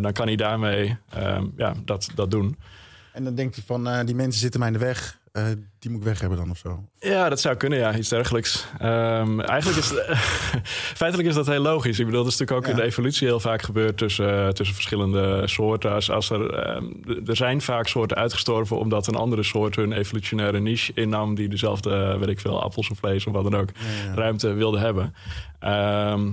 dan 0.00 0.12
kan 0.12 0.26
hij 0.26 0.36
daarmee 0.36 0.96
um, 1.18 1.52
ja, 1.56 1.74
dat, 1.84 2.10
dat 2.14 2.30
doen. 2.30 2.56
En 3.14 3.24
dan 3.24 3.34
denkt 3.34 3.54
hij 3.54 3.64
van, 3.66 3.88
eh, 3.88 4.04
die 4.04 4.14
mensen 4.14 4.40
zitten 4.40 4.60
mij 4.60 4.68
in 4.68 4.74
de 4.74 4.84
weg. 4.84 5.18
eh, 5.32 5.44
die 5.78 5.90
moet 5.90 6.00
ik 6.00 6.06
weg 6.06 6.20
hebben 6.20 6.38
dan 6.38 6.50
of 6.50 6.58
zo. 6.58 6.84
Ja, 7.00 7.28
dat 7.28 7.40
zou 7.40 7.56
kunnen, 7.56 7.78
ja. 7.78 7.96
Iets 7.96 8.08
dergelijks. 8.08 8.66
Ehm, 8.78 9.40
eigenlijk 9.40 9.78
is... 9.78 9.92
feitelijk 11.02 11.28
is 11.28 11.34
dat 11.34 11.46
heel 11.46 11.62
logisch. 11.62 11.98
Ik 11.98 12.04
bedoel, 12.04 12.22
dat 12.22 12.32
is 12.32 12.38
natuurlijk 12.38 12.66
ook 12.66 12.72
in 12.72 12.80
de 12.80 12.86
evolutie 12.86 13.26
heel 13.26 13.40
vaak 13.40 13.62
gebeurd... 13.62 13.96
tussen, 13.96 14.46
eh, 14.46 14.48
tussen 14.48 14.74
verschillende 14.74 15.42
soorten. 15.46 15.90
Als, 15.90 16.10
als 16.10 16.30
er, 16.30 16.54
ehm, 16.54 16.84
er 17.26 17.36
zijn 17.36 17.60
vaak 17.60 17.86
soorten 17.88 18.16
uitgestorven... 18.16 18.78
omdat 18.78 19.06
een 19.06 19.14
andere 19.14 19.42
soort 19.42 19.76
hun 19.76 19.92
evolutionaire 19.92 20.60
niche 20.60 20.92
innam... 20.94 21.34
die 21.34 21.48
dezelfde, 21.48 22.18
weet 22.18 22.28
ik 22.28 22.40
veel, 22.40 22.62
appels 22.62 22.90
of 22.90 22.98
vlees 22.98 23.26
of 23.26 23.32
wat 23.32 23.44
dan 23.50 23.56
ook... 23.56 23.68
ruimte 24.14 24.52
wilde 24.52 24.78
hebben. 24.78 25.14
Ehm, 25.58 26.32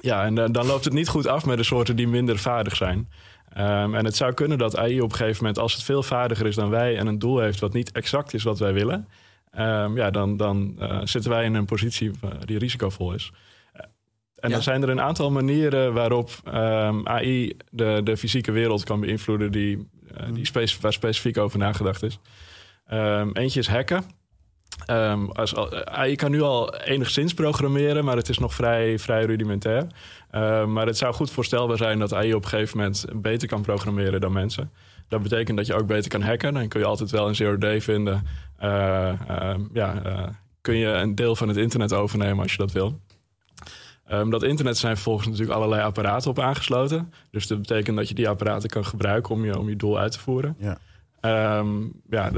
ja, 0.00 0.24
en 0.24 0.34
dan 0.34 0.66
loopt 0.66 0.84
het 0.84 0.94
niet 0.94 1.08
goed 1.08 1.26
af 1.26 1.46
met 1.46 1.56
de 1.56 1.62
soorten 1.62 1.96
die 1.96 2.08
minder 2.08 2.38
vaardig 2.38 2.76
zijn. 2.76 3.08
Ehm, 3.56 3.94
en 3.94 4.04
het 4.04 4.16
zou 4.16 4.32
kunnen 4.32 4.58
dat 4.58 4.76
AI 4.76 5.00
op 5.00 5.10
een 5.10 5.16
gegeven 5.16 5.36
moment, 5.38 5.58
als 5.58 5.74
het 5.74 5.82
veel 5.82 6.02
vaardiger 6.02 6.46
is 6.46 6.54
dan 6.54 6.70
wij 6.70 6.96
en 6.98 7.06
een 7.06 7.18
doel 7.18 7.38
heeft 7.38 7.60
wat 7.60 7.72
niet 7.72 7.92
exact 7.92 8.34
is 8.34 8.42
wat 8.42 8.58
wij 8.58 8.72
willen, 8.72 9.08
ehm, 9.50 9.96
ja, 9.96 10.10
dan, 10.10 10.36
dan 10.36 10.74
eh, 10.78 11.00
zitten 11.04 11.30
wij 11.30 11.44
in 11.44 11.54
een 11.54 11.64
positie 11.64 12.10
die 12.44 12.58
risicovol 12.58 13.12
is. 13.12 13.32
Eh, 13.72 13.82
En 14.36 14.50
dan 14.50 14.62
zijn 14.62 14.82
er 14.82 14.88
een 14.88 15.00
aantal 15.00 15.30
manieren 15.30 15.92
waarop 15.92 16.30
ehm, 16.44 17.06
AI 17.06 17.56
de, 17.70 18.00
de 18.04 18.16
fysieke 18.16 18.52
wereld 18.52 18.84
kan 18.84 19.00
beïnvloeden 19.00 19.52
die, 19.52 19.88
eh, 20.14 20.26
die 20.32 20.44
spec- 20.44 20.76
waar 20.80 20.92
specifiek 20.92 21.38
over 21.38 21.58
nagedacht 21.58 22.02
is. 22.02 22.18
Eentje 23.32 23.60
is 23.60 23.68
hacken. 23.68 24.04
Ehm, 24.86 25.24
als, 25.24 25.54
al- 25.54 25.84
AI 25.84 26.16
kan 26.16 26.30
nu 26.30 26.40
al 26.42 26.74
enigszins 26.76 27.34
programmeren, 27.34 28.04
maar 28.04 28.16
het 28.16 28.28
is 28.28 28.38
nog 28.38 28.54
vrij, 28.54 28.98
vrij 28.98 29.24
rudimentair. 29.24 29.86
Ehm, 30.30 30.72
maar 30.72 30.86
het 30.86 30.96
zou 30.96 31.14
goed 31.14 31.30
voorstelbaar 31.30 31.76
zijn 31.76 31.98
dat 31.98 32.14
AI 32.14 32.34
op 32.34 32.42
een 32.42 32.48
gegeven 32.48 32.78
moment 32.78 33.04
beter 33.14 33.48
kan 33.48 33.62
programmeren 33.62 34.20
dan 34.20 34.32
mensen. 34.32 34.70
Dat 35.08 35.22
betekent 35.22 35.56
dat 35.56 35.66
je 35.66 35.74
ook 35.74 35.86
beter 35.86 36.10
kan 36.10 36.22
hacken. 36.22 36.54
Dan 36.54 36.68
kun 36.68 36.80
je 36.80 36.86
altijd 36.86 37.10
wel 37.10 37.28
een 37.28 37.34
zero-day 37.34 37.80
vinden. 37.80 38.26
Eh, 38.58 39.08
ehm, 39.30 39.60
ja, 39.72 40.02
eh, 40.04 40.28
kun 40.60 40.76
je 40.76 40.86
een 40.86 41.14
deel 41.14 41.36
van 41.36 41.48
het 41.48 41.56
internet 41.56 41.92
overnemen 41.92 42.42
als 42.42 42.52
je 42.52 42.58
dat 42.58 42.72
wil. 42.72 43.00
Dat 44.28 44.42
internet 44.42 44.78
zijn 44.78 44.94
vervolgens 44.94 45.26
natuurlijk 45.26 45.56
allerlei 45.56 45.82
apparaten 45.82 46.30
op 46.30 46.38
aangesloten. 46.38 47.12
Dus 47.30 47.46
dat 47.46 47.58
betekent 47.60 47.96
dat 47.96 48.08
je 48.08 48.14
die 48.14 48.28
apparaten 48.28 48.68
kan 48.68 48.84
gebruiken 48.84 49.34
om 49.34 49.44
je, 49.44 49.58
om 49.58 49.68
je 49.68 49.76
doel 49.76 49.98
uit 49.98 50.12
te 50.12 50.18
voeren. 50.18 50.56
Ja. 50.58 50.78
Ehm, 51.26 51.84
ja, 52.10 52.30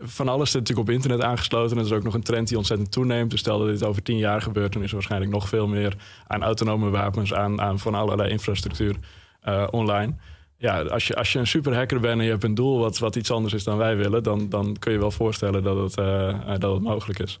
van 0.00 0.28
alles 0.28 0.50
zit 0.50 0.60
natuurlijk 0.60 0.88
op 0.88 0.94
internet 0.94 1.22
aangesloten. 1.22 1.70
En 1.70 1.76
dat 1.76 1.86
is 1.86 1.92
ook 1.92 2.02
nog 2.02 2.14
een 2.14 2.22
trend 2.22 2.48
die 2.48 2.56
ontzettend 2.56 2.92
toeneemt. 2.92 3.30
Dus 3.30 3.40
stel 3.40 3.58
dat 3.58 3.68
dit 3.68 3.84
over 3.84 4.02
tien 4.02 4.18
jaar 4.18 4.42
gebeurt, 4.42 4.72
dan 4.72 4.82
is 4.82 4.88
er 4.88 4.94
waarschijnlijk 4.94 5.32
nog 5.32 5.48
veel 5.48 5.66
meer 5.66 5.96
aan 6.26 6.42
autonome 6.42 6.90
wapens, 6.90 7.34
aan, 7.34 7.60
aan 7.60 7.78
van 7.78 7.94
allerlei 7.94 8.30
infrastructuur 8.30 8.96
eh, 9.40 9.66
online. 9.70 10.14
Ja, 10.58 10.82
als 10.82 11.06
je, 11.06 11.16
als 11.16 11.32
je 11.32 11.38
een 11.38 11.46
superhacker 11.46 12.00
bent 12.00 12.18
en 12.18 12.24
je 12.24 12.30
hebt 12.30 12.44
een 12.44 12.54
doel 12.54 12.78
wat, 12.78 12.98
wat 12.98 13.16
iets 13.16 13.30
anders 13.30 13.54
is 13.54 13.64
dan 13.64 13.76
wij 13.76 13.96
willen, 13.96 14.22
dan, 14.22 14.48
dan 14.48 14.76
kun 14.78 14.92
je 14.92 14.98
wel 14.98 15.10
voorstellen 15.10 15.62
dat 15.62 15.76
het, 15.76 15.98
eh, 15.98 16.28
eh, 16.28 16.58
dat 16.58 16.80
mogelijk 16.80 17.18
is. 17.18 17.40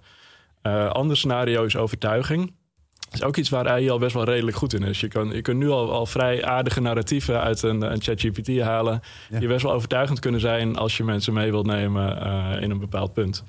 Eh 0.62 0.90
ander 0.90 1.16
scenario 1.16 1.64
is 1.64 1.76
overtuiging. 1.76 2.52
Is 3.12 3.22
ook 3.22 3.36
iets 3.36 3.48
waar 3.48 3.68
AI 3.68 3.90
al 3.90 3.98
best 3.98 4.14
wel 4.14 4.24
redelijk 4.24 4.56
goed 4.56 4.74
in 4.74 4.82
is. 4.82 5.00
Je, 5.00 5.08
kan, 5.08 5.28
je 5.30 5.42
kunt 5.42 5.58
nu 5.58 5.68
al, 5.68 5.92
al 5.92 6.06
vrij 6.06 6.44
aardige 6.44 6.80
narratieven 6.80 7.40
uit 7.40 7.62
een, 7.62 7.82
een 7.92 8.02
ChatGPT 8.02 8.60
halen. 8.60 9.00
Die 9.38 9.48
best 9.48 9.62
wel 9.62 9.72
overtuigend 9.72 10.18
kunnen 10.20 10.40
zijn 10.40 10.76
als 10.76 10.96
je 10.96 11.04
mensen 11.04 11.32
mee 11.32 11.50
wilt 11.50 11.66
nemen 11.66 12.20
eh, 12.20 12.62
in 12.62 12.70
een 12.70 12.78
bepaald 12.78 13.12
punt. 13.12 13.44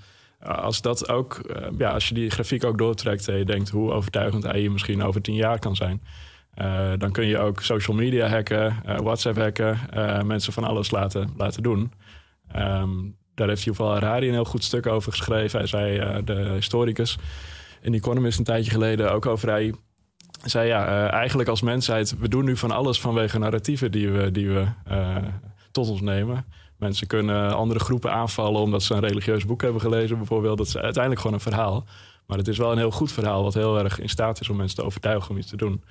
Uh, 0.47 0.57
als, 0.57 0.81
dat 0.81 1.09
ook, 1.09 1.33
eh, 1.35 1.67
ja, 1.77 1.89
als 1.91 2.07
je 2.07 2.13
die 2.13 2.29
grafiek 2.29 2.63
ook 2.63 2.77
doortrekt 2.77 3.27
en 3.27 3.37
je 3.37 3.45
denkt 3.45 3.69
hoe 3.69 3.91
overtuigend 3.91 4.45
AI 4.47 4.69
misschien 4.69 5.03
over 5.03 5.21
tien 5.21 5.35
jaar 5.35 5.59
kan 5.59 5.75
zijn. 5.75 6.01
eh, 6.53 6.91
dan 6.97 7.11
kun 7.11 7.25
je 7.25 7.39
ook 7.39 7.61
social 7.61 7.95
media 7.97 8.27
hacken, 8.27 8.75
eh, 8.85 8.97
WhatsApp 8.97 9.37
hacken, 9.37 9.79
eh, 9.89 10.21
mensen 10.21 10.53
van 10.53 10.63
alles 10.63 10.91
laten, 10.91 11.33
laten 11.37 11.63
doen. 11.63 11.91
Ehm, 12.51 12.89
daar 13.35 13.47
heeft 13.47 13.63
Yuval 13.63 13.91
Harari 13.91 14.27
een 14.27 14.33
heel 14.33 14.45
goed 14.45 14.63
stuk 14.63 14.87
over 14.87 15.11
geschreven. 15.11 15.59
Hij 15.59 15.67
zei, 15.67 15.97
eh, 15.97 16.15
de 16.25 16.33
historicus 16.53 17.17
in 17.81 17.93
Economist 17.93 18.37
een 18.37 18.43
tijdje 18.43 18.71
geleden 18.71 19.11
ook 19.11 19.25
over 19.25 19.49
hij 19.49 19.73
zei 20.43 20.67
ja, 20.67 20.87
eh, 20.87 21.13
eigenlijk 21.13 21.49
als 21.49 21.61
mensheid, 21.61 22.17
we 22.19 22.27
doen 22.27 22.45
nu 22.45 22.57
van 22.57 22.71
alles 22.71 23.01
vanwege 23.01 23.39
narratieven 23.39 23.91
die 23.91 24.09
we, 24.09 24.31
die 24.31 24.49
we 24.49 24.67
eh, 24.85 25.15
tot 25.71 25.89
ons 25.89 26.01
nemen. 26.01 26.45
Mensen 26.77 27.07
kunnen 27.07 27.55
andere 27.55 27.79
groepen 27.79 28.11
aanvallen 28.11 28.61
omdat 28.61 28.83
ze 28.83 28.93
een 28.93 29.07
religieus 29.07 29.45
boek 29.45 29.61
hebben 29.61 29.81
gelezen, 29.81 30.17
bijvoorbeeld. 30.17 30.57
Dat 30.57 30.67
is 30.67 30.77
uiteindelijk 30.77 31.21
gewoon 31.21 31.35
een 31.35 31.43
verhaal. 31.43 31.85
Maar 32.27 32.37
het 32.37 32.47
is 32.47 32.57
wel 32.57 32.71
een 32.71 32.77
heel 32.77 32.91
goed 32.91 33.11
verhaal, 33.11 33.43
wat 33.43 33.53
heel 33.53 33.79
erg 33.79 33.99
in 33.99 34.09
staat 34.09 34.39
is 34.39 34.49
om 34.49 34.57
mensen 34.57 34.77
te 34.77 34.83
overtuigen 34.83 35.29
om 35.29 35.37
iets 35.37 35.49
te 35.49 35.57
doen. 35.57 35.83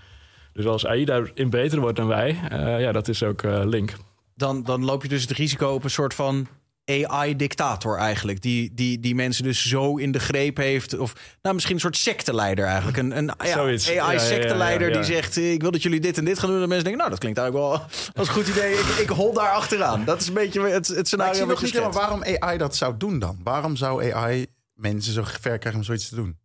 Dus 0.52 0.66
als 0.66 0.86
AI 0.86 1.04
daarin 1.04 1.50
beter 1.50 1.80
wordt 1.80 1.96
dan 1.96 2.06
wij, 2.06 2.40
eh, 2.48 2.80
ja, 2.80 2.92
dat 2.92 3.08
is 3.08 3.22
ook 3.22 3.42
link. 3.42 3.96
Dan, 4.34 4.62
dan 4.62 4.84
loop 4.84 5.02
je 5.02 5.08
dus 5.08 5.22
het 5.22 5.30
risico 5.30 5.68
op 5.68 5.84
een 5.84 5.90
soort 5.90 6.14
van 6.14 6.46
AI-dictator 6.86 7.98
eigenlijk. 7.98 8.42
Die, 8.42 8.74
die, 8.74 9.00
die 9.00 9.14
mensen 9.14 9.44
dus 9.44 9.68
zo 9.68 9.96
in 9.96 10.12
de 10.12 10.18
greep 10.18 10.56
heeft. 10.56 10.98
Of 10.98 11.12
nou, 11.42 11.54
misschien 11.54 11.74
een 11.74 11.80
soort 11.80 11.96
secteleider 11.96 12.64
eigenlijk. 12.64 12.96
Een, 12.96 13.16
een 13.16 13.30
ja, 13.44 13.52
Zoiets. 13.52 13.86
Ja, 13.86 13.92
ja, 13.92 14.00
ja, 14.00 14.08
AI-secteleider 14.08 14.88
ja, 14.88 14.94
ja. 14.94 15.00
die 15.00 15.14
zegt... 15.14 15.36
eh, 15.36 15.52
ik 15.52 15.60
wil 15.62 15.70
dat 15.70 15.82
jullie 15.82 16.00
dit 16.00 16.18
en 16.18 16.24
dit 16.24 16.38
gaan 16.38 16.48
doen. 16.50 16.62
En 16.62 16.68
mensen 16.68 16.84
denken, 16.84 16.98
nou, 16.98 17.10
dat 17.10 17.18
klinkt 17.20 17.38
eigenlijk 17.38 17.68
wel 17.68 17.80
als 18.14 18.28
een 18.28 18.34
goed 18.34 18.48
idee. 18.48 18.72
Ik, 18.72 18.86
ik 18.86 19.08
hol 19.08 19.32
daar 19.32 19.50
achteraan. 19.50 20.04
Dat 20.04 20.20
is 20.20 20.28
een 20.28 20.34
beetje 20.34 20.60
het, 20.60 20.86
het 20.86 20.88
Maar 20.88 20.98
ik 20.98 21.06
scenario 21.06 21.34
zie 21.34 21.40
wat 21.44 21.48
nog 21.50 21.58
je 21.58 21.64
niet 21.64 21.74
helemaal 21.74 21.92
schetst. 21.92 22.24
waarom 22.24 22.42
AI 22.42 22.58
dat 22.58 22.76
zou 22.76 22.94
doen 22.96 23.18
dan. 23.18 23.38
Waarom 23.42 23.76
zou 23.76 24.12
AI 24.12 24.46
mensen 24.74 25.12
zo 25.12 25.22
ver 25.24 25.58
krijgen 25.58 25.74
om 25.80 25.82
zoiets 25.82 26.08
te 26.08 26.14
doen? 26.14 26.38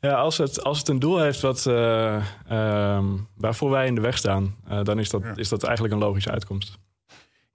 Ja, 0.00 0.14
als 0.14 0.38
het, 0.38 0.64
als 0.64 0.78
het 0.78 0.88
een 0.88 0.98
doel 0.98 1.18
heeft 1.18 1.40
wat, 1.40 1.66
eh, 1.66 2.16
ehm, 2.48 3.04
waarvoor 3.36 3.70
wij 3.70 3.86
in 3.86 3.94
de 3.94 4.00
weg 4.00 4.18
staan, 4.18 4.56
eh, 4.68 4.82
dan 4.82 4.98
is 4.98 5.10
dat, 5.10 5.22
is 5.34 5.48
dat 5.48 5.62
eigenlijk 5.62 5.94
een 5.94 6.00
logische 6.00 6.30
uitkomst. 6.30 6.78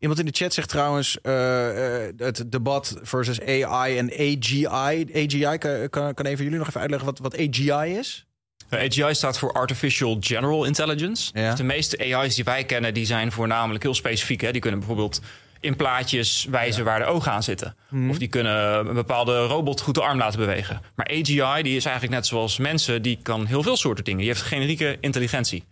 Iemand 0.04 0.20
in 0.20 0.26
de 0.26 0.32
chat 0.36 0.54
zegt 0.54 0.70
trouwens 0.70 1.22
eh, 1.22 2.06
eh, 2.08 2.14
het 2.18 2.52
debat 2.52 3.00
versus 3.02 3.42
AI 3.42 3.98
en 3.98 4.12
AGI. 4.12 4.68
AGI, 5.14 5.58
kan, 5.58 5.90
kan, 5.90 6.26
van 6.26 6.36
jullie 6.36 6.58
nog 6.58 6.68
even 6.68 6.82
uitleggen 6.82 7.08
wat, 7.10 7.20
wat 7.20 7.34
AGI 7.34 7.98
is? 7.98 8.26
Uh, 8.70 8.80
AGI 8.80 9.14
staat 9.14 9.38
voor 9.40 9.52
Artificial 9.52 10.18
General 10.20 10.66
Intelligence. 10.66 11.34
Dus 11.34 11.56
de 11.56 11.64
meeste 11.64 11.98
AI's 12.16 12.36
die 12.36 12.44
wij 12.44 12.64
kennen, 12.64 12.94
die 12.94 13.06
zijn 13.06 13.32
voornamelijk 13.32 13.84
heel 13.84 13.94
specifiek. 13.94 14.42
Hè. 14.42 14.52
Die 14.52 14.62
kunnen 14.62 14.80
bijvoorbeeld 14.80 15.22
in 15.60 15.76
plaatjes 15.76 16.48
wijzen 16.50 16.84
waar 16.84 17.00
de 17.00 17.06
ogen 17.06 17.32
aan 17.32 17.44
zitten. 17.44 17.76
Mhm. 17.90 18.10
Of 18.10 18.18
die 18.18 18.28
kunnen 18.28 18.88
een 18.88 18.94
bepaalde 18.94 19.46
robot 19.46 19.82
goed 19.82 19.96
de 19.96 20.02
arm 20.02 20.18
laten 20.18 20.40
bewegen. 20.40 20.82
Maar 20.96 21.08
AGI, 21.08 21.64
die 21.64 21.76
is 21.76 21.86
eigenlijk 21.86 22.16
net 22.16 22.28
zoals 22.28 22.58
mensen, 22.58 23.02
die 23.02 23.20
kan 23.22 23.46
heel 23.46 23.64
veel 23.64 23.78
soorten 23.78 24.04
dingen. 24.04 24.20
Die 24.20 24.30
heeft 24.30 24.42
generieke 24.42 24.98
intelligentie. 25.00 25.64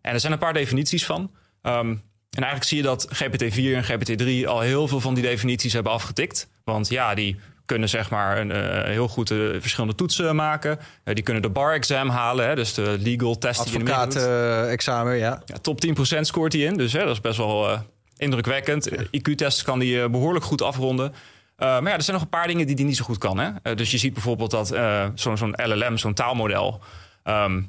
En 0.00 0.12
er 0.12 0.20
zijn 0.20 0.32
een 0.32 0.38
paar 0.38 0.52
definities 0.52 1.06
van. 1.06 1.30
Ehm, 1.62 1.94
en 2.30 2.42
eigenlijk 2.42 2.64
zie 2.64 2.76
je 2.76 2.82
dat 2.82 3.08
GPT-4 3.14 3.74
en 3.74 3.84
GPT-3 3.84 4.48
al 4.48 4.60
heel 4.60 4.88
veel 4.88 5.00
van 5.00 5.14
die 5.14 5.22
definities 5.22 5.72
hebben 5.72 5.92
afgetikt. 5.92 6.48
Want 6.64 6.88
ja, 6.88 7.14
die 7.14 7.40
kunnen 7.66 7.88
zeg 7.88 8.10
maar 8.10 8.38
een, 8.38 8.50
eh, 8.52 8.82
heel 8.84 9.08
goed 9.08 9.30
eh, 9.30 9.38
verschillende 9.58 9.94
toetsen 9.94 10.36
maken. 10.36 10.78
Eh, 11.04 11.14
die 11.14 11.24
kunnen 11.24 11.42
de 11.42 11.50
bar 11.50 11.72
exam 11.72 12.08
halen, 12.08 12.48
hè, 12.48 12.54
dus 12.54 12.74
de 12.74 12.96
legal 13.00 13.38
test 13.38 13.64
die 13.64 13.72
je. 13.72 13.78
Advocaat-examen, 13.78 15.16
ja. 15.16 15.42
Ja, 15.44 15.56
top 15.60 15.80
10% 15.80 16.26
scoort 16.26 16.52
hij 16.52 16.62
in, 16.62 16.76
dus 16.76 16.92
hè, 16.92 16.98
dat 16.98 17.10
is 17.10 17.20
best 17.20 17.36
wel 17.36 17.80
indrukwekkend. 18.18 18.90
IQ-tests 19.10 19.62
kan 19.62 19.78
hij 19.78 20.02
eh, 20.02 20.10
behoorlijk 20.10 20.44
goed 20.44 20.62
afronden. 20.62 21.14
Maar 21.56 21.82
ja, 21.82 21.94
er 21.94 22.02
zijn 22.02 22.16
nog 22.16 22.24
een 22.24 22.38
paar 22.38 22.46
dingen 22.46 22.66
die 22.66 22.74
hij 22.74 22.84
niet 22.84 22.96
zo 22.96 23.04
goed 23.04 23.18
kan. 23.18 23.38
Hè? 23.38 23.74
Dus 23.74 23.90
je 23.90 23.98
ziet 23.98 24.12
bijvoorbeeld 24.12 24.50
dat 24.50 24.66
zo'n 25.14 25.36
zo'n 25.36 25.54
LLM, 25.56 25.96
zo'n 25.96 26.14
taalmodel, 26.14 26.80
ehm, 27.22 27.62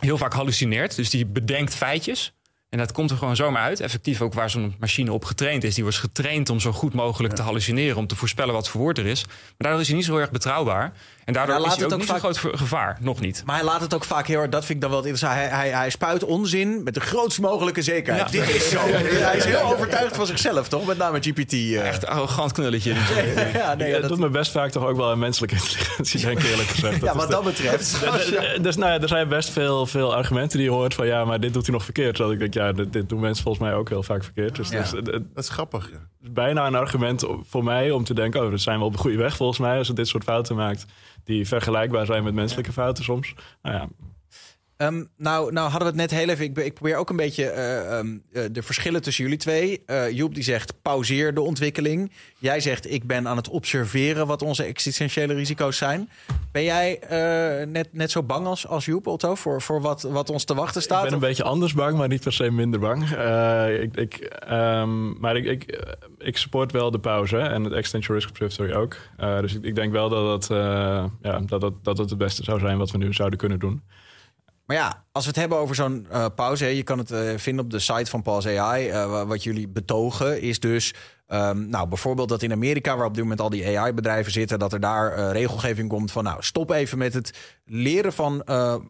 heel 0.00 0.18
vaak 0.18 0.32
hallucineert. 0.32 0.96
Dus 0.96 1.10
die 1.10 1.26
bedenkt 1.26 1.74
feitjes. 1.74 2.34
En 2.74 2.80
dat 2.80 2.92
komt 2.92 3.10
er 3.10 3.16
gewoon 3.16 3.36
zomaar 3.36 3.62
uit. 3.62 3.80
Effectief 3.80 4.20
ook 4.20 4.34
waar 4.34 4.50
zo'n 4.50 4.74
machine 4.78 5.12
op 5.12 5.24
getraind 5.24 5.64
is. 5.64 5.74
Die 5.74 5.82
wordt 5.82 5.98
getraind 5.98 6.50
om 6.50 6.60
zo 6.60 6.72
goed 6.72 6.94
mogelijk 6.94 7.34
te 7.34 7.42
hallucineren. 7.42 7.96
Om 7.96 8.06
te 8.06 8.16
voorspellen 8.16 8.54
wat 8.54 8.68
voor 8.68 8.80
woord 8.80 8.98
er 8.98 9.06
is. 9.06 9.24
Maar 9.26 9.54
daardoor 9.58 9.80
is 9.80 9.86
hij 9.86 9.96
niet 9.96 10.04
zo 10.04 10.12
heel 10.12 10.20
erg 10.20 10.30
betrouwbaar. 10.30 10.92
En 11.24 11.32
daardoor 11.32 11.56
is 11.56 11.62
hij 11.62 11.72
ook, 11.72 11.78
het 11.80 11.92
ook 11.92 11.98
niet 11.98 12.08
vaak- 12.08 12.20
zo'n 12.20 12.34
groot 12.34 12.56
gevaar. 12.58 12.96
Nog 13.00 13.20
niet. 13.20 13.42
Maar 13.46 13.56
hij 13.56 13.64
laat 13.64 13.80
het 13.80 13.94
ook 13.94 14.04
vaak 14.04 14.26
heel 14.26 14.40
erg, 14.40 14.50
dat 14.50 14.64
vind 14.64 14.74
ik 14.74 14.80
dan 14.80 14.90
wel 14.90 14.98
het 14.98 15.08
interessant. 15.08 15.40
Hij, 15.50 15.58
hij, 15.58 15.70
hij 15.78 15.90
spuit 15.90 16.24
onzin 16.24 16.82
met 16.82 16.94
de 16.94 17.00
grootst 17.00 17.40
mogelijke 17.40 17.82
zekerheid. 17.82 18.32
Ja. 18.32 18.40
Dit 18.40 18.54
is 18.54 18.70
zo. 18.70 18.78
Hij 18.88 19.36
is 19.36 19.44
heel 19.44 19.60
overtuigd 19.72 20.16
van 20.16 20.26
zichzelf, 20.26 20.68
toch? 20.68 20.86
Met 20.86 20.96
name 20.98 21.18
GPT. 21.20 21.52
eh. 21.52 21.86
Echt 21.88 22.06
arrogant 22.06 22.52
knulletje. 22.52 22.94
ja, 22.94 23.74
nee, 23.74 23.86
ja, 23.88 23.92
dat, 23.92 24.00
dat- 24.00 24.10
doet 24.10 24.18
me 24.18 24.28
best 24.28 24.50
vaak 24.52 24.70
toch 24.70 24.84
ook 24.84 24.96
wel 24.96 25.10
aan 25.10 25.18
menselijke 25.18 25.54
intelligentie, 25.62 26.20
denk 26.20 26.38
ik 26.38 26.44
eerlijk 26.50 26.68
gezegd. 26.68 27.00
Ja, 27.00 27.10
is 27.10 27.16
wat 27.16 27.30
dat 27.30 27.44
betreft. 27.44 27.72
Dus, 28.14 28.32
dus 28.62 28.76
nou 28.76 28.92
ja, 28.92 29.00
er 29.00 29.08
zijn 29.08 29.28
best 29.28 29.50
veel, 29.50 29.86
veel 29.86 30.14
argumenten 30.14 30.58
die 30.58 30.66
je 30.66 30.72
hoort 30.74 30.94
van 30.94 31.06
ja, 31.06 31.24
maar 31.24 31.40
dit 31.40 31.52
doet 31.52 31.62
hij 31.66 31.74
nog 31.74 31.84
verkeerd. 31.84 32.14
Terwijl 32.14 32.34
ik 32.34 32.38
denk, 32.40 32.54
ja, 32.54 32.72
dit, 32.72 32.92
dit 32.92 33.08
doen 33.08 33.20
mensen 33.20 33.42
volgens 33.42 33.64
mij 33.64 33.74
ook 33.74 33.88
heel 33.88 34.02
vaak 34.02 34.24
verkeerd. 34.24 34.56
Dus 34.56 34.68
Ja. 34.68 34.78
dat, 34.82 34.90
het- 34.90 35.06
het 35.06 35.34
Dat 35.34 35.44
is 35.44 35.50
grappig. 35.50 35.90
Ja. 35.92 35.98
Is 36.24 36.32
bijna 36.32 36.66
een 36.66 36.74
argument 36.74 37.26
voor 37.42 37.64
mij 37.64 37.90
om 37.90 38.04
te 38.04 38.14
denken, 38.14 38.44
oh, 38.44 38.50
we 38.50 38.56
zijn 38.56 38.78
wel 38.78 38.86
op 38.86 38.92
de 38.92 38.98
goede 38.98 39.16
weg 39.16 39.36
volgens 39.36 39.58
mij 39.58 39.78
als 39.78 39.88
het 39.88 39.96
dit 39.96 40.08
soort 40.08 40.24
fouten 40.24 40.56
maakt 40.56 40.86
die 41.24 41.48
vergelijkbaar 41.48 42.06
zijn 42.06 42.24
met 42.24 42.34
menselijke 42.34 42.72
fouten 42.72 43.04
soms. 43.04 43.34
Nou 43.62 43.76
ja, 43.76 43.88
Ehm, 44.76 45.04
nou, 45.16 45.52
nou 45.52 45.70
hadden 45.70 45.92
we 45.92 46.00
het 46.00 46.10
net 46.10 46.20
heel 46.20 46.28
even. 46.28 46.44
Ik, 46.44 46.58
ik 46.58 46.74
probeer 46.74 46.96
ook 46.96 47.10
een 47.10 47.16
beetje 47.16 47.54
uh, 47.54 47.98
um, 47.98 48.22
de 48.52 48.62
verschillen 48.62 49.02
tussen 49.02 49.24
jullie 49.24 49.38
twee. 49.38 49.82
Uh, 49.86 50.10
Joep 50.10 50.34
die 50.34 50.42
zegt 50.42 50.82
pauzeer 50.82 51.34
de 51.34 51.40
ontwikkeling. 51.40 52.12
Jij 52.38 52.60
zegt 52.60 52.90
ik 52.92 53.06
ben 53.06 53.28
aan 53.28 53.36
het 53.36 53.48
observeren 53.48 54.26
wat 54.26 54.42
onze 54.42 54.62
existentiële 54.62 55.34
risico's 55.34 55.76
zijn. 55.76 56.10
Ben 56.52 56.64
jij 56.64 56.98
net, 57.68 57.88
net 57.92 58.10
zo 58.10 58.22
bang 58.22 58.46
als, 58.46 58.66
als 58.66 58.84
Joep, 58.84 59.06
Otto, 59.06 59.34
voor, 59.34 59.62
voor 59.62 59.80
wat, 59.80 60.02
wat 60.02 60.30
ons 60.30 60.44
te 60.44 60.54
wachten 60.54 60.82
staat? 60.82 60.98
Ik 60.98 61.04
ben 61.04 61.14
een 61.14 61.28
beetje 61.28 61.42
anders 61.42 61.74
bang, 61.74 61.96
maar 61.96 62.08
niet 62.08 62.22
per 62.22 62.32
se 62.32 62.50
minder 62.50 62.80
bang. 62.80 63.10
ik, 63.80 63.96
ik, 63.96 64.38
um, 64.50 65.20
maar 65.20 65.36
ik, 65.36 65.44
ik, 65.44 65.84
ik 66.18 66.36
support 66.36 66.72
wel 66.72 66.90
de 66.90 66.98
pauze 66.98 67.38
en 67.38 67.64
het 67.64 67.72
Extension 67.72 68.16
Risk 68.16 68.28
Observatory 68.28 68.72
ook. 68.72 68.96
dus 69.40 69.54
ik, 69.54 69.64
ik, 69.64 69.74
denk 69.74 69.92
wel 69.92 70.08
dat 70.08 70.48
het, 70.48 70.58
ja, 71.22 71.40
dat, 71.46 71.60
dat, 71.60 71.72
dat 71.82 71.98
het 71.98 72.10
het 72.10 72.18
beste 72.18 72.44
zou 72.44 72.60
zijn 72.60 72.78
wat 72.78 72.90
we 72.90 72.98
nu 72.98 73.12
zouden 73.12 73.38
kunnen 73.38 73.58
doen. 73.58 73.82
Maar 74.66 74.76
ja, 74.76 75.04
als 75.12 75.24
we 75.24 75.30
het 75.30 75.38
hebben 75.38 75.58
over 75.58 75.74
zo'n 75.74 76.06
uh, 76.12 76.26
pauze, 76.34 76.76
je 76.76 76.82
kan 76.82 76.98
het 76.98 77.10
uh, 77.10 77.18
vinden 77.36 77.64
op 77.64 77.70
de 77.70 77.78
site 77.78 78.10
van 78.10 78.22
Pause 78.22 78.60
AI. 78.60 78.88
Uh, 78.88 79.22
wat 79.22 79.42
jullie 79.42 79.68
betogen 79.68 80.40
is 80.40 80.60
dus, 80.60 80.94
um, 81.28 81.68
nou 81.68 81.88
bijvoorbeeld 81.88 82.28
dat 82.28 82.42
in 82.42 82.52
Amerika, 82.52 82.96
waar 82.96 83.06
op 83.06 83.14
dit 83.14 83.22
moment 83.22 83.40
al 83.40 83.50
die 83.50 83.78
AI-bedrijven 83.78 84.32
zitten, 84.32 84.58
dat 84.58 84.72
er 84.72 84.80
daar 84.80 85.32
regelgeving 85.32 85.88
komt 85.88 86.12
van, 86.12 86.24
nou 86.24 86.42
stop 86.42 86.70
even 86.70 86.98
met 86.98 87.14
het 87.14 87.58
leren 87.64 88.12
van 88.12 88.48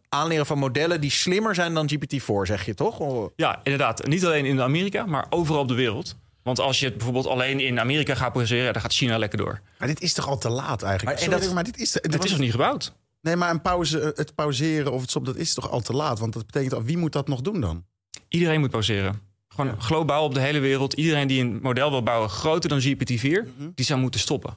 aanleren 0.09 0.47
van 0.47 0.59
modellen 0.59 1.01
die 1.01 1.11
slimmer 1.11 1.55
zijn 1.55 1.75
dan 1.75 1.91
GPT-4, 1.91 2.43
zeg 2.43 2.67
je 2.67 2.75
toch? 2.75 3.29
Ja, 3.37 3.61
inderdaad. 3.63 4.07
Niet 4.07 4.25
alleen 4.25 4.45
in 4.45 4.61
Amerika, 4.61 5.07
maar 5.07 5.27
overal 5.31 5.61
op 5.61 5.69
de 5.69 5.75
wereld. 5.75 6.17
Want 6.43 6.61
als 6.61 6.79
je 6.79 6.85
het 6.85 6.95
bijvoorbeeld 6.95 7.27
alleen 7.27 7.61
in 7.61 7.81
Amerika 7.81 8.15
gaat 8.15 8.33
processeren, 8.33 8.73
dan 8.73 8.83
gaat 8.83 8.93
China 8.93 9.19
lekker 9.19 9.39
door. 9.39 9.61
Maar 9.79 9.89
dit 9.89 10.01
is 10.01 10.13
toch 10.13 10.29
al 10.29 10.39
te 10.39 10.49
laat 10.49 10.83
eigenlijk? 10.83 11.19
Maar, 11.19 11.29
Sorry, 11.29 11.47
dat, 11.47 11.55
maar 11.55 11.65
dit 11.65 11.79
is, 11.79 11.97
is 11.97 12.31
nog 12.31 12.39
niet 12.39 12.51
gebouwd. 12.51 12.93
Nee, 13.25 13.37
maar 13.37 13.51
een 13.51 13.63
pauze, 13.63 14.13
het 14.15 14.35
pauzeren 14.35 14.93
of 14.93 15.01
het 15.01 15.11
stop, 15.11 15.25
dat 15.25 15.37
is 15.37 15.55
toch 15.55 15.71
al 15.71 15.81
te 15.81 15.93
laat? 15.93 16.19
Want 16.19 16.33
dat 16.33 16.47
betekent, 16.47 16.85
wie 16.85 16.97
moet 16.97 17.13
dat 17.13 17.29
nog 17.29 17.41
doen 17.41 17.61
dan? 17.61 17.85
Iedereen 18.29 18.61
moet 18.61 18.71
pauzeren. 18.71 19.21
Gewoon 19.49 19.71
ja. 19.71 19.81
globaal 19.81 20.25
op 20.25 20.35
de 20.35 20.41
hele 20.41 20.59
wereld. 20.59 20.93
Iedereen 20.93 21.29
die 21.29 21.41
een 21.41 21.59
model 21.63 21.91
wil 21.91 22.03
bouwen 22.03 22.29
groter 22.29 22.69
dan 22.69 22.83
GPT-4, 22.83 23.23
mm 23.23 23.73
die 23.75 23.85
zou 23.85 24.01
moeten 24.01 24.21
stoppen. 24.21 24.57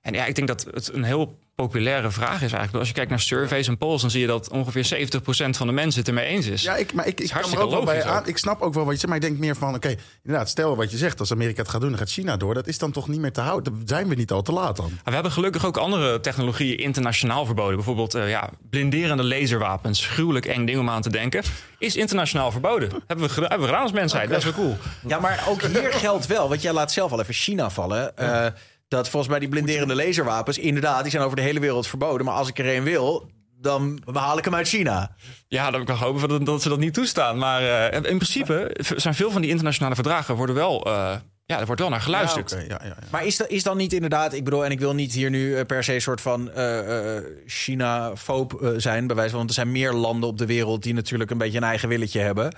En 0.00 0.14
ja, 0.14 0.24
ik 0.24 0.34
denk 0.34 0.48
dat 0.48 0.66
het 0.70 0.92
een 0.92 1.02
heel 1.02 1.38
populaire 1.62 2.10
vraag 2.10 2.34
is 2.34 2.52
eigenlijk. 2.52 2.74
Als 2.74 2.88
je 2.88 2.94
kijkt 2.94 3.10
naar 3.10 3.20
surveys 3.20 3.68
en 3.68 3.78
polls, 3.78 4.00
dan 4.00 4.10
zie 4.10 4.20
je 4.20 4.26
dat 4.26 4.50
ongeveer 4.50 5.08
70% 5.46 5.56
van 5.56 5.66
de 5.66 5.72
mensen 5.72 6.00
het 6.00 6.08
ermee 6.08 6.24
eens 6.24 6.46
is. 6.46 6.62
Ja, 6.62 6.76
ik, 6.76 6.92
maar 6.92 7.06
ik, 7.06 7.20
ik, 7.20 7.30
kan 7.30 7.52
er 7.52 7.60
ook 7.60 7.70
wel 7.70 7.84
bij 7.84 8.04
aan, 8.04 8.26
ik 8.26 8.38
snap 8.38 8.60
ook 8.60 8.74
wel 8.74 8.84
wat 8.84 8.92
je 8.92 8.98
zegt, 8.98 9.12
maar 9.12 9.16
ik 9.16 9.28
denk 9.28 9.38
meer 9.38 9.56
van, 9.56 9.74
oké, 9.74 9.94
inderdaad, 10.22 10.48
stel 10.48 10.76
wat 10.76 10.90
je 10.90 10.96
zegt, 10.96 11.20
als 11.20 11.32
Amerika 11.32 11.62
het 11.62 11.70
gaat 11.70 11.80
doen, 11.80 11.90
dan 11.90 11.98
gaat 11.98 12.10
China 12.10 12.36
door. 12.36 12.54
Dat 12.54 12.66
is 12.66 12.78
dan 12.78 12.90
toch 12.90 13.08
niet 13.08 13.20
meer 13.20 13.32
te 13.32 13.40
houden. 13.40 13.72
Dan 13.72 13.88
zijn 13.88 14.08
we 14.08 14.14
niet 14.14 14.30
al 14.30 14.42
te 14.42 14.52
laat 14.52 14.76
dan. 14.76 14.98
We 15.04 15.10
hebben 15.10 15.32
gelukkig 15.32 15.66
ook 15.66 15.76
andere 15.76 16.20
technologieën 16.20 16.78
internationaal 16.78 17.46
verboden. 17.46 17.74
Bijvoorbeeld 17.74 18.14
uh, 18.14 18.28
ja, 18.28 18.50
blinderende 18.70 19.24
laserwapens, 19.24 20.06
gruwelijk 20.06 20.46
eng 20.46 20.66
ding 20.66 20.78
om 20.78 20.90
aan 20.90 21.02
te 21.02 21.10
denken, 21.10 21.42
is 21.78 21.96
internationaal 21.96 22.50
verboden. 22.50 22.90
hebben, 23.06 23.28
we, 23.28 23.40
hebben 23.40 23.60
we 23.60 23.66
gedaan 23.66 23.82
als 23.82 23.92
mensheid. 23.92 24.24
Okay. 24.24 24.40
Dat 24.40 24.48
is 24.48 24.56
wel 24.56 24.64
cool. 24.64 24.76
Ja, 25.06 25.20
maar 25.20 25.44
ook 25.48 25.62
hier 25.62 25.92
geldt 25.92 26.26
wel, 26.26 26.48
want 26.48 26.62
jij 26.62 26.72
laat 26.72 26.92
zelf 26.92 27.12
al 27.12 27.20
even 27.20 27.34
China 27.34 27.70
vallen. 27.70 28.12
Ja. 28.16 28.44
Uh, 28.44 28.52
dat 28.88 29.08
volgens 29.08 29.30
mij 29.30 29.40
die 29.40 29.48
blinderende 29.48 29.94
laserwapens, 29.94 30.58
inderdaad, 30.58 31.02
die 31.02 31.10
zijn 31.10 31.22
over 31.22 31.36
de 31.36 31.42
hele 31.42 31.60
wereld 31.60 31.86
verboden. 31.86 32.26
Maar 32.26 32.34
als 32.34 32.48
ik 32.48 32.58
er 32.58 32.76
een 32.76 32.82
wil, 32.82 33.30
dan 33.60 34.02
haal 34.12 34.38
ik 34.38 34.44
hem 34.44 34.54
uit 34.54 34.68
China. 34.68 35.14
Ja, 35.48 35.70
dan 35.70 35.84
kan 35.84 35.94
ik 35.94 36.00
hopen 36.00 36.28
dat, 36.28 36.46
dat 36.46 36.62
ze 36.62 36.68
dat 36.68 36.78
niet 36.78 36.94
toestaan. 36.94 37.38
Maar 37.38 37.62
uh, 37.62 37.92
in 37.92 38.02
principe 38.02 38.76
zijn 38.96 39.14
veel 39.14 39.30
van 39.30 39.40
die 39.40 39.50
internationale 39.50 39.94
verdragen 39.94 40.34
worden 40.34 40.54
wel. 40.54 40.86
Uh, 40.86 41.16
ja, 41.48 41.60
er 41.60 41.66
wordt 41.66 41.80
wel 41.80 41.90
naar 41.90 42.00
geluisterd. 42.00 42.50
Ja, 42.50 42.56
okay, 42.56 42.68
ja, 42.68 42.80
ja, 42.84 42.96
maar 43.10 43.26
is, 43.26 43.36
dat, 43.36 43.48
is 43.48 43.62
dan 43.62 43.76
niet 43.76 43.92
inderdaad, 43.92 44.32
ik 44.32 44.44
bedoel, 44.44 44.64
en 44.64 44.70
ik 44.70 44.78
wil 44.78 44.94
niet 44.94 45.12
hier 45.12 45.30
nu 45.30 45.64
per 45.64 45.84
se 45.84 45.94
een 45.94 46.00
soort 46.00 46.20
van 46.20 46.50
uh, 46.56 47.16
China-foob 47.46 48.72
zijn, 48.76 49.06
bij 49.06 49.16
wijze 49.16 49.30
van, 49.30 49.38
want 49.38 49.50
er 49.50 49.56
zijn 49.56 49.72
meer 49.72 49.92
landen 49.92 50.28
op 50.28 50.38
de 50.38 50.46
wereld 50.46 50.82
die 50.82 50.94
natuurlijk 50.94 51.30
een 51.30 51.38
beetje 51.38 51.56
een 51.56 51.64
eigen 51.64 51.88
willetje 51.88 52.20
hebben. 52.20 52.54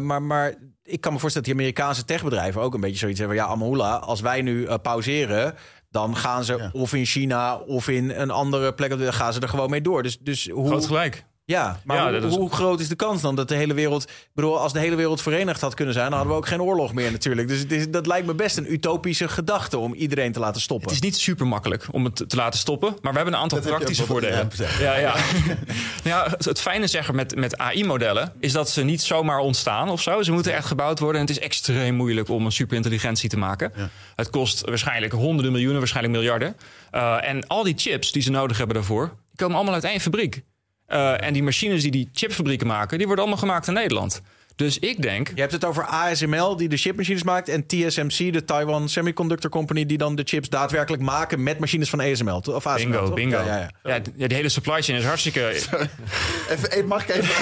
maar, 0.00 0.22
maar 0.22 0.54
ik 0.82 1.00
kan 1.00 1.12
me 1.12 1.18
voorstellen 1.18 1.48
dat 1.48 1.56
die 1.56 1.64
Amerikaanse 1.64 2.04
techbedrijven 2.04 2.60
ook 2.60 2.74
een 2.74 2.80
beetje 2.80 2.98
zoiets 2.98 3.18
hebben. 3.18 3.36
Ja, 3.36 3.46
Amahula, 3.46 3.96
als 3.96 4.20
wij 4.20 4.42
nu 4.42 4.62
uh, 4.62 4.74
pauzeren, 4.82 5.54
dan 5.90 6.16
gaan 6.16 6.44
ze 6.44 6.56
ja. 6.56 6.70
of 6.72 6.94
in 6.94 7.04
China 7.04 7.56
of 7.56 7.88
in 7.88 8.10
een 8.10 8.30
andere 8.30 8.74
plek, 8.74 8.98
dan 8.98 9.12
gaan 9.12 9.32
ze 9.32 9.40
er 9.40 9.48
gewoon 9.48 9.70
mee 9.70 9.80
door. 9.80 10.02
Dus, 10.02 10.18
dus 10.18 10.48
hoe... 10.48 10.66
Groot 10.66 10.86
gelijk. 10.86 11.24
Ja, 11.46 11.80
maar 11.84 11.96
ja, 11.96 12.20
hoe, 12.20 12.28
is... 12.28 12.36
hoe, 12.36 12.52
groot 12.52 12.80
is 12.80 12.88
de 12.88 12.94
kans 12.94 13.22
dan 13.22 13.34
dat 13.34 13.48
de 13.48 13.54
hele 13.54 13.74
wereld... 13.74 14.02
Ik 14.02 14.30
bedoel, 14.34 14.58
als 14.58 14.72
de 14.72 14.78
hele 14.78 14.96
wereld 14.96 15.22
verenigd 15.22 15.60
had 15.60 15.74
kunnen 15.74 15.94
zijn... 15.94 16.06
dan 16.08 16.14
hadden 16.18 16.32
we 16.32 16.40
ook 16.40 16.48
geen 16.48 16.62
oorlog 16.62 16.92
meer 16.92 17.12
natuurlijk. 17.12 17.48
Dus 17.48 17.66
is, 17.66 17.90
dat 17.90 18.06
lijkt 18.06 18.26
me 18.26 18.34
best 18.34 18.56
een 18.56 18.72
utopische 18.72 19.28
gedachte... 19.28 19.78
om 19.78 19.94
iedereen 19.94 20.32
te 20.32 20.38
laten 20.38 20.60
stoppen. 20.60 20.88
Het 20.88 20.96
is 20.96 21.04
niet 21.04 21.16
super 21.16 21.46
makkelijk 21.46 21.86
om 21.90 22.04
het 22.04 22.28
te 22.28 22.36
laten 22.36 22.58
stoppen. 22.58 22.96
Maar 23.00 23.10
we 23.10 23.16
hebben 23.16 23.34
een 23.34 23.40
aantal 23.40 23.60
dat 23.60 23.68
praktische 23.68 24.04
voordelen. 24.04 24.50
Ja, 24.80 24.96
ja. 24.96 25.14
nou 26.04 26.24
ja, 26.28 26.34
het 26.38 26.60
fijne 26.60 26.86
zeggen 26.86 27.14
met, 27.14 27.36
met 27.36 27.58
AI-modellen... 27.58 28.32
is 28.40 28.52
dat 28.52 28.70
ze 28.70 28.82
niet 28.82 29.02
zomaar 29.02 29.38
ontstaan 29.38 29.88
of 29.88 30.02
zo. 30.02 30.22
Ze 30.22 30.32
moeten 30.32 30.54
echt 30.54 30.66
gebouwd 30.66 30.98
worden. 30.98 31.20
En 31.20 31.26
het 31.26 31.36
is 31.36 31.42
extreem 31.42 31.94
moeilijk 31.94 32.28
om 32.28 32.44
een 32.44 32.52
superintelligentie 32.52 33.28
te 33.28 33.36
maken. 33.36 33.72
Ja. 33.76 33.88
Het 34.16 34.30
kost 34.30 34.60
waarschijnlijk 34.60 35.12
honderden 35.12 35.52
miljoenen, 35.52 35.78
waarschijnlijk 35.78 36.16
miljarden. 36.16 36.56
Uh, 36.92 37.28
en 37.28 37.46
al 37.46 37.62
die 37.62 37.74
chips 37.76 38.12
die 38.12 38.22
ze 38.22 38.30
nodig 38.30 38.56
hebben 38.56 38.76
daarvoor... 38.76 39.06
die 39.06 39.36
komen 39.36 39.56
allemaal 39.56 39.74
uit 39.74 39.84
één 39.84 40.00
fabriek. 40.00 40.42
Uh, 40.88 41.24
en 41.24 41.32
die 41.32 41.42
machines 41.42 41.82
die 41.82 41.90
die 41.90 42.08
chipfabrieken 42.12 42.66
maken, 42.66 42.98
die 42.98 43.06
worden 43.06 43.24
allemaal 43.24 43.42
gemaakt 43.42 43.66
in 43.66 43.74
Nederland. 43.74 44.22
Dus 44.56 44.78
ik 44.78 45.02
denk. 45.02 45.30
Je 45.34 45.40
hebt 45.40 45.52
het 45.52 45.64
over 45.64 45.84
ASML 45.84 46.56
die 46.56 46.68
de 46.68 46.76
chipmachines 46.76 47.22
maakt. 47.22 47.48
En 47.48 47.66
TSMC, 47.66 48.32
de 48.32 48.44
Taiwan 48.44 48.88
Semiconductor 48.88 49.50
Company, 49.50 49.86
die 49.86 49.98
dan 49.98 50.14
de 50.14 50.22
chips 50.24 50.48
daadwerkelijk 50.48 51.02
maken 51.02 51.42
met 51.42 51.58
machines 51.58 51.90
van 51.90 52.00
ASML. 52.00 52.42
Of 52.44 52.66
ASML 52.66 52.90
bingo, 52.90 53.04
toch? 53.04 53.14
bingo. 53.14 53.36
Ja, 53.36 53.46
ja, 53.46 53.70
ja. 53.84 54.00
ja, 54.16 54.26
die 54.26 54.36
hele 54.36 54.48
supply 54.48 54.82
chain 54.82 54.98
is 54.98 55.04
hartstikke. 55.04 55.50
even, 56.50 56.86
mag 56.86 57.08
ik 57.08 57.16
even. 57.16 57.28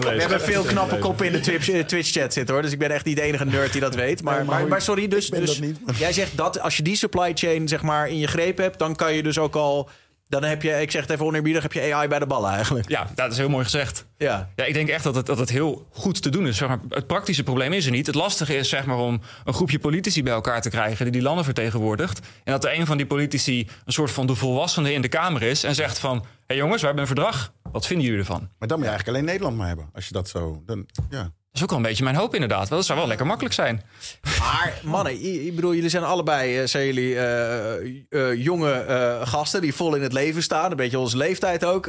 We 0.00 0.20
hebben 0.20 0.40
veel 0.40 0.62
knappe 0.62 0.98
koppen 0.98 1.26
in 1.26 1.32
de 1.32 1.84
Twitch-chat 1.86 2.32
zitten 2.32 2.54
hoor. 2.54 2.62
Dus 2.62 2.72
ik 2.72 2.78
ben 2.78 2.90
echt 2.90 3.04
niet 3.04 3.16
de 3.16 3.22
enige 3.22 3.44
nerd 3.44 3.72
die 3.72 3.80
dat 3.80 3.94
weet. 3.94 4.22
Maar, 4.22 4.44
maar, 4.44 4.68
maar 4.68 4.82
sorry, 4.82 5.08
dus, 5.08 5.30
dus 5.30 5.60
jij 5.98 6.12
zegt 6.12 6.36
dat 6.36 6.60
als 6.60 6.76
je 6.76 6.82
die 6.82 6.96
supply 6.96 7.32
chain 7.34 7.68
zeg 7.68 7.82
maar 7.82 8.08
in 8.08 8.18
je 8.18 8.26
greep 8.26 8.58
hebt, 8.58 8.78
dan 8.78 8.96
kan 8.96 9.14
je 9.14 9.22
dus 9.22 9.38
ook 9.38 9.54
al 9.54 9.90
dan 10.28 10.44
heb 10.44 10.62
je, 10.62 10.80
ik 10.80 10.90
zeg 10.90 11.02
het 11.02 11.10
even 11.10 11.26
oneerbiedig, 11.26 11.62
heb 11.62 11.72
je 11.72 11.94
AI 11.94 12.08
bij 12.08 12.18
de 12.18 12.26
ballen 12.26 12.50
eigenlijk. 12.50 12.88
Ja, 12.88 13.06
dat 13.14 13.32
is 13.32 13.38
heel 13.38 13.48
mooi 13.48 13.64
gezegd. 13.64 14.06
Ja. 14.16 14.50
ja 14.56 14.64
ik 14.64 14.74
denk 14.74 14.88
echt 14.88 15.04
dat 15.04 15.14
het, 15.14 15.26
dat 15.26 15.38
het 15.38 15.50
heel 15.50 15.86
goed 15.90 16.22
te 16.22 16.30
doen 16.30 16.46
is. 16.46 16.56
Zeg 16.56 16.68
maar, 16.68 16.78
het 16.88 17.06
praktische 17.06 17.42
probleem 17.42 17.72
is 17.72 17.84
er 17.84 17.90
niet. 17.90 18.06
Het 18.06 18.14
lastige 18.14 18.56
is 18.56 18.68
zeg 18.68 18.86
maar, 18.86 18.96
om 18.96 19.20
een 19.44 19.54
groepje 19.54 19.78
politici 19.78 20.22
bij 20.22 20.32
elkaar 20.32 20.62
te 20.62 20.70
krijgen... 20.70 21.04
die 21.04 21.12
die 21.12 21.22
landen 21.22 21.44
vertegenwoordigt. 21.44 22.18
En 22.44 22.52
dat 22.52 22.64
er 22.64 22.78
een 22.78 22.86
van 22.86 22.96
die 22.96 23.06
politici 23.06 23.68
een 23.84 23.92
soort 23.92 24.10
van 24.10 24.26
de 24.26 24.34
volwassene 24.34 24.92
in 24.92 25.02
de 25.02 25.08
Kamer 25.08 25.42
is... 25.42 25.64
en 25.64 25.74
zegt 25.74 25.98
van, 25.98 26.16
hé 26.16 26.24
hey 26.46 26.56
jongens, 26.56 26.80
we 26.80 26.86
hebben 26.86 27.04
een 27.04 27.14
verdrag. 27.14 27.52
Wat 27.72 27.86
vinden 27.86 28.06
jullie 28.06 28.20
ervan? 28.20 28.48
Maar 28.58 28.68
dan 28.68 28.78
moet 28.78 28.86
je 28.86 28.92
eigenlijk 28.92 29.08
alleen 29.08 29.30
Nederland 29.30 29.56
maar 29.56 29.66
hebben. 29.66 29.90
Als 29.92 30.06
je 30.06 30.12
dat 30.12 30.28
zo... 30.28 30.62
Dan, 30.66 30.86
ja. 31.10 31.32
Dat 31.50 31.56
is 31.56 31.62
ook 31.62 31.68
wel 31.68 31.78
een 31.78 31.94
beetje 31.94 32.04
mijn 32.04 32.16
hoop 32.16 32.34
inderdaad. 32.34 32.68
Dat 32.68 32.84
zou 32.84 32.98
wel 32.98 33.08
lekker 33.08 33.26
makkelijk 33.26 33.54
zijn. 33.54 33.82
Maar 34.38 34.80
mannen, 34.84 35.22
ik 35.46 35.54
bedoel, 35.54 35.74
jullie 35.74 35.90
zijn 35.90 36.04
allebei, 36.04 36.68
zijn 36.68 36.86
jullie 36.86 37.14
uh, 37.14 37.74
uh, 38.08 38.44
jonge 38.44 38.84
uh, 38.88 39.26
gasten 39.26 39.60
die 39.60 39.74
vol 39.74 39.94
in 39.94 40.02
het 40.02 40.12
leven 40.12 40.42
staan. 40.42 40.70
Een 40.70 40.76
beetje 40.76 40.98
onze 40.98 41.16
leeftijd 41.16 41.64
ook. 41.64 41.86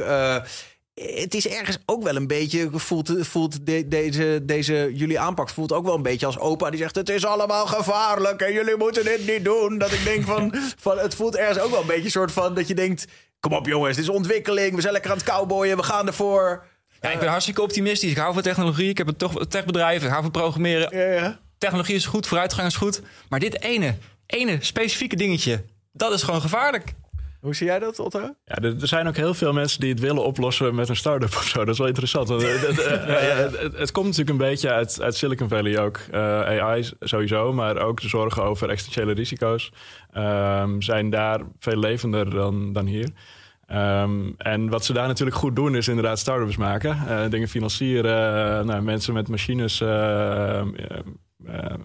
het 0.94 1.34
is 1.34 1.48
ergens 1.48 1.78
ook 1.86 2.02
wel 2.02 2.16
een 2.16 2.26
beetje, 2.26 2.68
voelt, 2.72 3.12
voelt 3.18 3.66
de, 3.66 3.88
deze, 3.88 4.40
deze, 4.42 4.90
jullie 4.94 5.20
aanpak 5.20 5.48
voelt 5.50 5.72
ook 5.72 5.84
wel 5.84 5.94
een 5.94 6.02
beetje 6.02 6.26
als 6.26 6.38
opa 6.38 6.70
die 6.70 6.80
zegt 6.80 6.94
het 6.94 7.08
is 7.08 7.26
allemaal 7.26 7.66
gevaarlijk 7.66 8.40
en 8.40 8.52
jullie 8.52 8.76
moeten 8.76 9.04
dit 9.04 9.26
niet 9.26 9.44
doen. 9.44 9.78
Dat 9.78 9.92
ik 9.92 10.04
denk 10.04 10.24
van, 10.24 10.54
van 10.86 10.98
het 10.98 11.14
voelt 11.14 11.36
ergens 11.36 11.58
ook 11.58 11.70
wel 11.70 11.80
een 11.80 11.86
beetje 11.86 12.04
een 12.04 12.10
soort 12.10 12.32
van 12.32 12.54
dat 12.54 12.68
je 12.68 12.74
denkt, 12.74 13.06
kom 13.40 13.52
op 13.52 13.66
jongens, 13.66 13.96
het 13.96 14.04
is 14.04 14.10
ontwikkeling, 14.10 14.74
we 14.74 14.80
zijn 14.80 14.92
lekker 14.92 15.10
aan 15.10 15.16
het 15.16 15.26
cowboyen, 15.26 15.76
we 15.76 15.82
gaan 15.82 16.06
ervoor. 16.06 16.64
Ja, 17.00 17.10
ik 17.10 17.18
ben 17.18 17.28
hartstikke 17.28 17.62
optimistisch. 17.62 18.10
Ik 18.10 18.16
hou 18.16 18.34
van 18.34 18.42
technologie. 18.42 18.88
Ik 18.88 18.98
heb 18.98 19.08
een 19.08 19.16
toch 19.16 19.46
techbedrijf. 19.46 20.02
Ik 20.02 20.08
hou 20.08 20.22
van 20.22 20.30
programmeren. 20.30 20.98
Ja, 20.98 21.12
ja. 21.12 21.40
Technologie 21.58 21.94
is 21.94 22.06
goed, 22.06 22.26
vooruitgang 22.26 22.66
is 22.66 22.76
goed. 22.76 23.02
Maar 23.28 23.40
dit 23.40 23.62
ene, 23.62 23.94
ene 24.26 24.56
specifieke 24.60 25.16
dingetje, 25.16 25.64
dat 25.92 26.12
is 26.12 26.22
gewoon 26.22 26.40
gevaarlijk. 26.40 26.94
Hoe 27.40 27.54
zie 27.54 27.66
jij 27.66 27.78
dat, 27.78 27.98
Otto? 27.98 28.34
Ja, 28.44 28.54
er, 28.54 28.74
zijn 28.76 29.08
ook 29.08 29.16
heel 29.16 29.34
veel 29.34 29.52
mensen 29.52 29.80
die 29.80 29.90
het 29.90 30.00
willen 30.00 30.24
oplossen 30.24 30.74
met 30.74 30.88
een 30.88 30.96
start-up 30.96 31.36
of 31.36 31.44
zo. 31.44 31.58
Dat 31.58 31.68
is 31.68 31.78
wel 31.78 31.86
interessant. 31.86 32.28
het, 32.28 32.42
het, 32.76 33.60
het, 33.60 33.76
het, 33.76 33.92
komt 33.92 34.06
natuurlijk 34.06 34.30
een 34.30 34.48
beetje 34.48 34.70
uit, 34.70 35.00
uit 35.00 35.16
Silicon 35.16 35.48
Valley 35.48 35.78
ook. 35.78 36.00
Uh, 36.14 36.40
AI 36.40 36.90
sowieso, 37.00 37.52
maar 37.52 37.78
ook 37.78 38.00
de 38.00 38.08
zorgen 38.08 38.42
over 38.42 38.70
existentiële 38.70 39.12
risico's 39.12 39.72
um, 40.16 40.82
zijn 40.82 41.10
daar 41.10 41.40
veel 41.58 41.78
levender 41.78 42.30
dan, 42.30 42.72
dan 42.72 42.86
hier. 42.86 43.08
Um, 43.72 44.34
en 44.36 44.68
wat 44.68 44.84
ze 44.84 44.92
daar 44.92 45.06
natuurlijk 45.06 45.36
goed 45.36 45.56
doen 45.56 45.74
is 45.74 45.88
inderdaad 45.88 46.18
start-ups 46.18 46.56
maken. 46.56 46.98
Uh, 47.08 47.28
dingen 47.28 47.48
financieren, 47.48 48.58
uh, 48.60 48.64
nou, 48.64 48.82
mensen 48.82 49.14
met 49.14 49.28
machines 49.28 49.80
uh, 49.80 50.62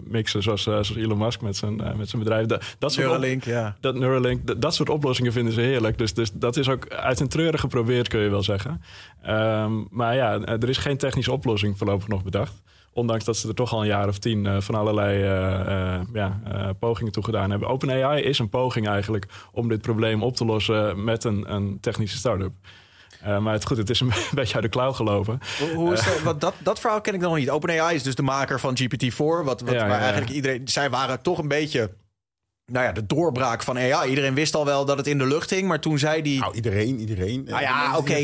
mixen 0.04 0.42
zoals, 0.42 0.62
zoals, 0.62 0.96
Elon 0.96 1.18
Musk 1.18 1.40
met 1.40 1.56
zijn, 1.56 1.76
met 1.96 2.08
zijn 2.08 2.22
bedrijf. 2.22 2.46
Dat, 2.46 2.76
dat 2.78 2.92
soort 2.92 3.06
Neuralink, 3.06 3.44
ja. 3.44 3.76
Dat, 3.80 3.94
Neuralink, 3.94 4.46
dat, 4.46 4.62
dat, 4.62 4.74
soort 4.74 4.88
oplossingen 4.88 5.32
vinden 5.32 5.52
ze 5.52 5.60
heerlijk. 5.60 5.98
Dus, 5.98 6.14
dus 6.14 6.32
dat 6.32 6.56
is 6.56 6.68
ook 6.68 6.88
uit 6.88 7.20
een 7.20 7.28
treuren 7.28 7.58
geprobeerd, 7.58 8.08
kun 8.08 8.20
je 8.20 8.30
wel 8.30 8.42
zeggen. 8.42 8.82
Um, 9.28 9.86
maar 9.90 10.14
ja, 10.14 10.40
er 10.40 10.68
is 10.68 10.78
geen 10.78 10.96
technische 10.96 11.32
oplossing 11.32 11.78
voorlopig 11.78 12.08
nog 12.08 12.22
bedacht. 12.22 12.62
Ondanks 12.96 13.24
dat 13.24 13.36
ze 13.36 13.48
er 13.48 13.54
toch 13.54 13.72
al 13.72 13.80
een 13.80 13.86
jaar 13.86 14.08
of 14.08 14.18
tien 14.18 14.44
uh, 14.44 14.56
van 14.60 14.74
allerlei 14.74 15.22
uh, 15.22 15.60
uh, 15.68 16.00
ja, 16.12 16.40
pogingen 16.78 17.12
toe 17.12 17.24
gedaan 17.24 17.50
hebben. 17.50 17.68
OpenAI 17.68 18.22
is 18.22 18.38
een 18.38 18.48
poging 18.48 18.88
eigenlijk 18.88 19.26
om 19.52 19.68
dit 19.68 19.80
probleem 19.80 20.22
op 20.22 20.36
te 20.36 20.44
lossen 20.44 21.04
met 21.04 21.24
een, 21.24 21.52
een 21.54 21.78
technische 21.80 22.16
start-up. 22.16 22.52
Uh, 23.26 23.38
maar 23.38 23.52
het, 23.52 23.66
goed, 23.66 23.76
het 23.76 23.90
is 23.90 24.00
een 24.00 24.12
beetje 24.34 24.54
uit 24.54 24.62
de 24.62 24.68
klauw 24.68 24.92
gelopen. 24.92 25.40
Hoe, 25.58 25.74
hoe 25.74 25.92
is 25.92 26.22
dat, 26.24 26.40
dat, 26.40 26.54
dat 26.58 26.80
verhaal 26.80 27.00
ken 27.00 27.14
ik 27.14 27.20
nog 27.20 27.36
niet. 27.36 27.50
OpenAI 27.50 27.94
is 27.94 28.02
dus 28.02 28.14
de 28.14 28.22
maker 28.22 28.60
van 28.60 28.78
GPT-4. 28.82 29.16
Wat, 29.16 29.44
wat, 29.44 29.60
Ja, 29.60 29.72
ja, 29.72 29.78
waar 29.78 29.88
ja. 29.88 29.98
eigenlijk 29.98 30.30
iedereen... 30.30 30.68
Zij 30.68 30.90
waren 30.90 31.22
toch 31.22 31.38
een 31.38 31.48
beetje... 31.48 31.90
Nou 32.72 32.84
ja, 32.84 32.92
de 32.92 33.06
doorbraak 33.06 33.62
van 33.62 33.78
AI. 33.78 34.08
Iedereen 34.08 34.34
wist 34.34 34.54
al 34.54 34.64
wel 34.64 34.84
dat 34.84 34.96
het 34.96 35.06
in 35.06 35.18
de 35.18 35.26
lucht 35.26 35.50
hing. 35.50 35.68
Maar 35.68 35.80
toen 35.80 35.98
zei 35.98 36.22
die... 36.22 36.38
Nou, 36.40 36.54
iedereen, 36.54 36.98
iedereen. 37.00 37.44
Nou 37.44 37.60
ja, 37.62 37.96
oké, 37.98 38.14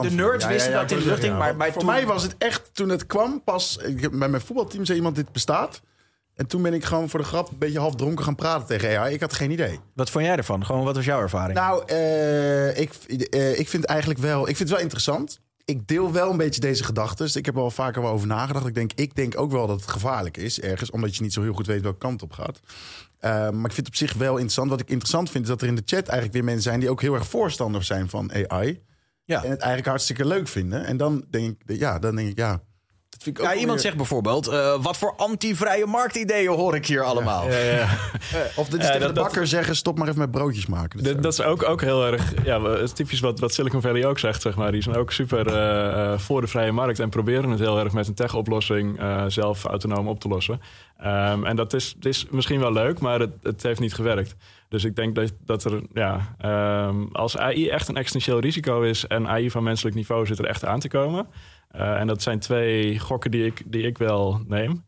de 0.00 0.10
nerds 0.10 0.46
wisten 0.46 0.72
dat 0.72 0.80
het 0.80 0.90
in 0.90 0.98
de 0.98 1.04
lucht 1.04 1.22
hing, 1.22 1.38
maar- 1.38 1.56
maar 1.56 1.72
Voor 1.72 1.80
toen- 1.82 1.90
mij 1.90 2.06
was 2.06 2.22
het 2.22 2.34
echt, 2.38 2.70
toen 2.74 2.88
het 2.88 3.06
kwam, 3.06 3.42
pas... 3.44 3.76
Ik, 3.76 4.18
bij 4.18 4.28
mijn 4.28 4.42
voetbalteam 4.42 4.84
zei 4.84 4.98
iemand, 4.98 5.16
dit 5.16 5.32
bestaat. 5.32 5.80
En 6.34 6.46
toen 6.46 6.62
ben 6.62 6.74
ik 6.74 6.84
gewoon 6.84 7.08
voor 7.08 7.20
de 7.20 7.26
grap 7.26 7.50
een 7.50 7.58
beetje 7.58 7.78
half 7.78 7.94
dronken 7.94 8.24
gaan 8.24 8.34
praten 8.34 8.66
tegen 8.66 8.98
AI. 8.98 9.14
Ik 9.14 9.20
had 9.20 9.32
geen 9.32 9.50
idee. 9.50 9.80
Wat 9.94 10.10
vond 10.10 10.24
jij 10.24 10.36
ervan? 10.36 10.66
Gewoon, 10.66 10.84
wat 10.84 10.94
was 10.96 11.04
jouw 11.04 11.20
ervaring? 11.20 11.58
Nou, 11.58 11.82
eh, 11.86 12.78
ik, 12.80 12.92
eh, 13.30 13.58
ik 13.58 13.68
vind 13.68 13.84
eigenlijk 13.84 14.20
wel... 14.20 14.40
Ik 14.40 14.46
vind 14.46 14.58
het 14.58 14.70
wel 14.70 14.78
interessant. 14.80 15.38
Ik 15.64 15.86
deel 15.88 16.12
wel 16.12 16.30
een 16.30 16.36
beetje 16.36 16.60
deze 16.60 16.84
gedachten. 16.84 17.26
Ik 17.34 17.44
heb 17.46 17.54
er 17.54 17.60
wel 17.60 17.70
vaker 17.70 18.02
wel 18.02 18.10
over 18.10 18.26
nagedacht. 18.26 18.66
Ik 18.66 18.74
denk, 18.74 18.92
ik 18.94 19.14
denk 19.14 19.40
ook 19.40 19.50
wel 19.52 19.66
dat 19.66 19.80
het 19.80 19.90
gevaarlijk 19.90 20.36
is 20.36 20.60
ergens. 20.60 20.90
Omdat 20.90 21.16
je 21.16 21.22
niet 21.22 21.32
zo 21.32 21.42
heel 21.42 21.52
goed 21.52 21.66
weet 21.66 21.82
welke 21.82 21.98
kant 21.98 22.22
op 22.22 22.32
gaat. 22.32 22.60
Eh, 23.18 23.30
maar 23.30 23.64
ik 23.64 23.72
vind 23.72 23.76
het 23.76 23.88
op 23.88 23.94
zich 23.94 24.12
wel 24.12 24.32
interessant. 24.32 24.70
Wat 24.70 24.80
ik 24.80 24.88
interessant 24.88 25.30
vind 25.30 25.44
is 25.44 25.50
dat 25.50 25.62
er 25.62 25.68
in 25.68 25.74
de 25.74 25.82
chat 25.84 26.06
eigenlijk 26.06 26.32
weer 26.32 26.44
mensen 26.44 26.62
zijn... 26.62 26.80
die 26.80 26.90
ook 26.90 27.00
heel 27.00 27.14
erg 27.14 27.26
voorstander 27.26 27.84
zijn 27.84 28.08
van 28.08 28.32
AI. 28.32 28.82
Ja. 29.24 29.36
En 29.36 29.50
het 29.50 29.58
eigenlijk 29.60 29.88
hartstikke 29.88 30.26
leuk 30.26 30.48
vinden. 30.48 30.84
En 30.84 30.96
dan 30.96 31.24
denk 31.30 31.62
ik, 31.66 31.78
ja, 31.78 31.98
dan 31.98 32.16
denk 32.16 32.28
ik, 32.28 32.38
ja... 32.38 32.62
Dat 33.18 33.26
vind 33.26 33.38
ik 33.38 33.44
ook 33.44 33.50
Ja, 33.52 33.54
iemand 33.58 33.72
weer- 33.74 33.84
zegt 33.86 33.96
bijvoorbeeld... 33.96 34.46
eh, 34.46 34.82
wat 34.82 34.96
voor 34.96 35.14
anti-vrije 35.16 35.86
marktideeën 35.86 36.48
hoor 36.50 36.74
ik 36.74 36.86
hier 36.86 37.02
allemaal? 37.02 37.50
Ja, 37.50 37.58
ja. 37.58 37.86
Of 38.56 38.68
dit 38.68 38.80
is 38.80 38.86
Ja, 38.86 38.92
tegen 38.92 39.00
dat- 39.00 39.08
de 39.08 39.14
dat- 39.14 39.14
bakker 39.24 39.46
zeggen, 39.46 39.76
stop 39.76 39.98
maar 39.98 40.06
even 40.08 40.18
met 40.20 40.30
broodjes 40.30 40.66
maken. 40.66 41.02
Dat, 41.04 41.22
dat 41.22 41.32
is 41.32 41.42
ook, 41.42 41.68
ook 41.68 41.80
heel 41.80 42.06
erg. 42.06 42.32
Ja, 42.44 42.86
typisch 42.94 43.20
wat, 43.20 43.40
wat 43.40 43.54
Silicon 43.54 43.80
Valley 43.80 44.06
ook 44.06 44.18
zegt, 44.18 44.42
zeg 44.42 44.56
maar. 44.56 44.72
Die 44.72 44.82
zijn 44.82 44.96
ook 44.96 45.12
super 45.12 45.46
eh, 45.46 46.12
eh, 46.12 46.18
voor 46.18 46.40
de 46.40 46.46
vrije 46.46 46.72
markt 46.72 46.98
en 46.98 47.08
proberen 47.08 47.50
het 47.50 47.58
heel 47.60 47.78
erg 47.78 47.92
met 47.92 48.08
een 48.08 48.14
tech-oplossing 48.14 48.98
eh, 49.00 49.24
zelf 49.28 49.64
autonoom 49.64 50.08
op 50.08 50.20
te 50.20 50.28
lossen. 50.28 50.60
Ehm, 50.98 51.44
en 51.44 51.56
dat 51.56 51.72
is, 51.72 51.94
is 52.00 52.26
misschien 52.30 52.60
wel 52.60 52.72
leuk, 52.72 53.00
maar 53.00 53.20
het, 53.20 53.30
het 53.42 53.62
heeft 53.62 53.80
niet 53.80 53.94
gewerkt. 53.94 54.34
Dus 54.68 54.84
ik 54.84 54.96
denk 54.96 55.14
dat, 55.14 55.32
dat 55.44 55.64
er, 55.64 55.80
ja, 55.92 56.34
ehm, 56.38 57.02
als 57.12 57.36
AI 57.38 57.68
echt 57.68 57.88
een 57.88 57.96
existentieel 57.96 58.38
risico 58.40 58.80
is 58.82 59.06
en 59.06 59.28
AI 59.28 59.50
van 59.50 59.62
menselijk 59.62 59.96
niveau 59.96 60.26
zit 60.26 60.38
er 60.38 60.46
echt 60.46 60.64
aan 60.64 60.80
te 60.80 60.88
komen. 60.88 61.26
Eh, 61.68 62.00
en 62.00 62.06
dat 62.06 62.22
zijn 62.22 62.38
twee 62.38 62.98
gokken 62.98 63.30
die 63.30 63.44
ik, 63.44 63.62
die 63.66 63.82
ik 63.82 63.98
wel 63.98 64.40
neem. 64.46 64.84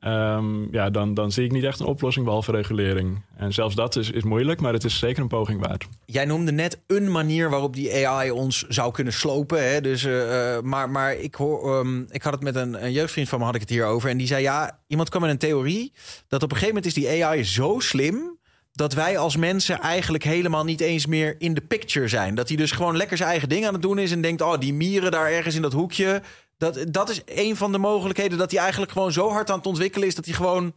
Ehm, 0.00 0.72
ja, 0.72 0.90
dan, 0.90 1.14
dan 1.14 1.32
zie 1.32 1.44
ik 1.44 1.52
niet 1.52 1.64
echt 1.64 1.80
een 1.80 1.86
oplossing 1.86 2.24
behalve 2.24 2.52
regulering. 2.52 3.22
En 3.36 3.52
zelfs 3.52 3.74
dat 3.74 3.96
is, 3.96 4.10
is 4.10 4.22
moeilijk, 4.22 4.60
maar 4.60 4.72
het 4.72 4.84
is 4.84 4.98
zeker 4.98 5.22
een 5.22 5.28
poging 5.28 5.66
waard. 5.66 5.88
Jij 6.04 6.24
noemde 6.24 6.52
net 6.52 6.80
een 6.86 7.10
manier 7.10 7.50
waarop 7.50 7.74
die 7.74 8.06
AI 8.06 8.30
ons 8.30 8.64
zou 8.68 8.92
kunnen 8.92 9.12
slopen. 9.12 9.70
Hè? 9.70 9.80
Dus, 9.80 10.04
eh, 10.04 10.56
eh, 10.56 10.62
maar 10.62 10.90
maar 10.90 11.14
ik, 11.14 11.34
hoor, 11.34 11.78
ehm, 11.78 12.02
ik 12.10 12.22
had 12.22 12.32
het 12.32 12.42
met 12.42 12.56
een, 12.56 12.84
een 12.84 12.92
jeugdvriend 12.92 13.28
van 13.28 13.38
me, 13.38 13.44
had 13.44 13.54
ik 13.54 13.60
het 13.60 13.70
hier 13.70 13.86
over. 13.86 14.10
En 14.10 14.16
die 14.16 14.26
zei, 14.26 14.42
ja, 14.42 14.78
iemand 14.86 15.08
kwam 15.08 15.22
met 15.22 15.30
een 15.30 15.38
theorie... 15.38 15.92
dat 16.28 16.42
op 16.42 16.50
een 16.50 16.56
gegeven 16.56 16.74
moment 16.74 16.96
is 16.96 17.02
die 17.02 17.24
AI 17.24 17.44
zo 17.44 17.78
slim... 17.78 18.37
dat 18.78 18.92
wij 18.92 19.18
als 19.18 19.36
mensen 19.36 19.80
eigenlijk 19.80 20.24
helemaal 20.24 20.64
niet 20.64 20.80
eens 20.80 21.06
meer 21.06 21.34
in 21.38 21.54
de 21.54 21.60
picture 21.60 22.08
zijn. 22.08 22.34
Dat 22.34 22.48
hij 22.48 22.56
dus 22.56 22.70
gewoon 22.70 22.96
lekker 22.96 23.16
zijn 23.16 23.28
eigen 23.28 23.48
ding 23.48 23.66
aan 23.66 23.72
het 23.72 23.82
doen 23.82 23.98
is... 23.98 24.12
en 24.12 24.20
denkt, 24.20 24.42
oh, 24.42 24.58
die 24.58 24.74
mieren 24.74 25.10
daar 25.10 25.30
ergens 25.30 25.54
in 25.54 25.62
dat 25.62 25.72
hoekje... 25.72 26.22
Dat, 26.56 26.84
dat 26.88 27.10
is 27.10 27.20
een 27.26 27.56
van 27.56 27.72
de 27.72 27.78
mogelijkheden 27.78 28.38
dat 28.38 28.50
hij 28.50 28.60
eigenlijk 28.60 28.92
gewoon 28.92 29.12
zo 29.12 29.30
hard 29.30 29.50
aan 29.50 29.56
het 29.56 29.66
ontwikkelen 29.66 30.08
is... 30.08 30.14
dat 30.14 30.24
hij 30.24 30.34
gewoon 30.34 30.72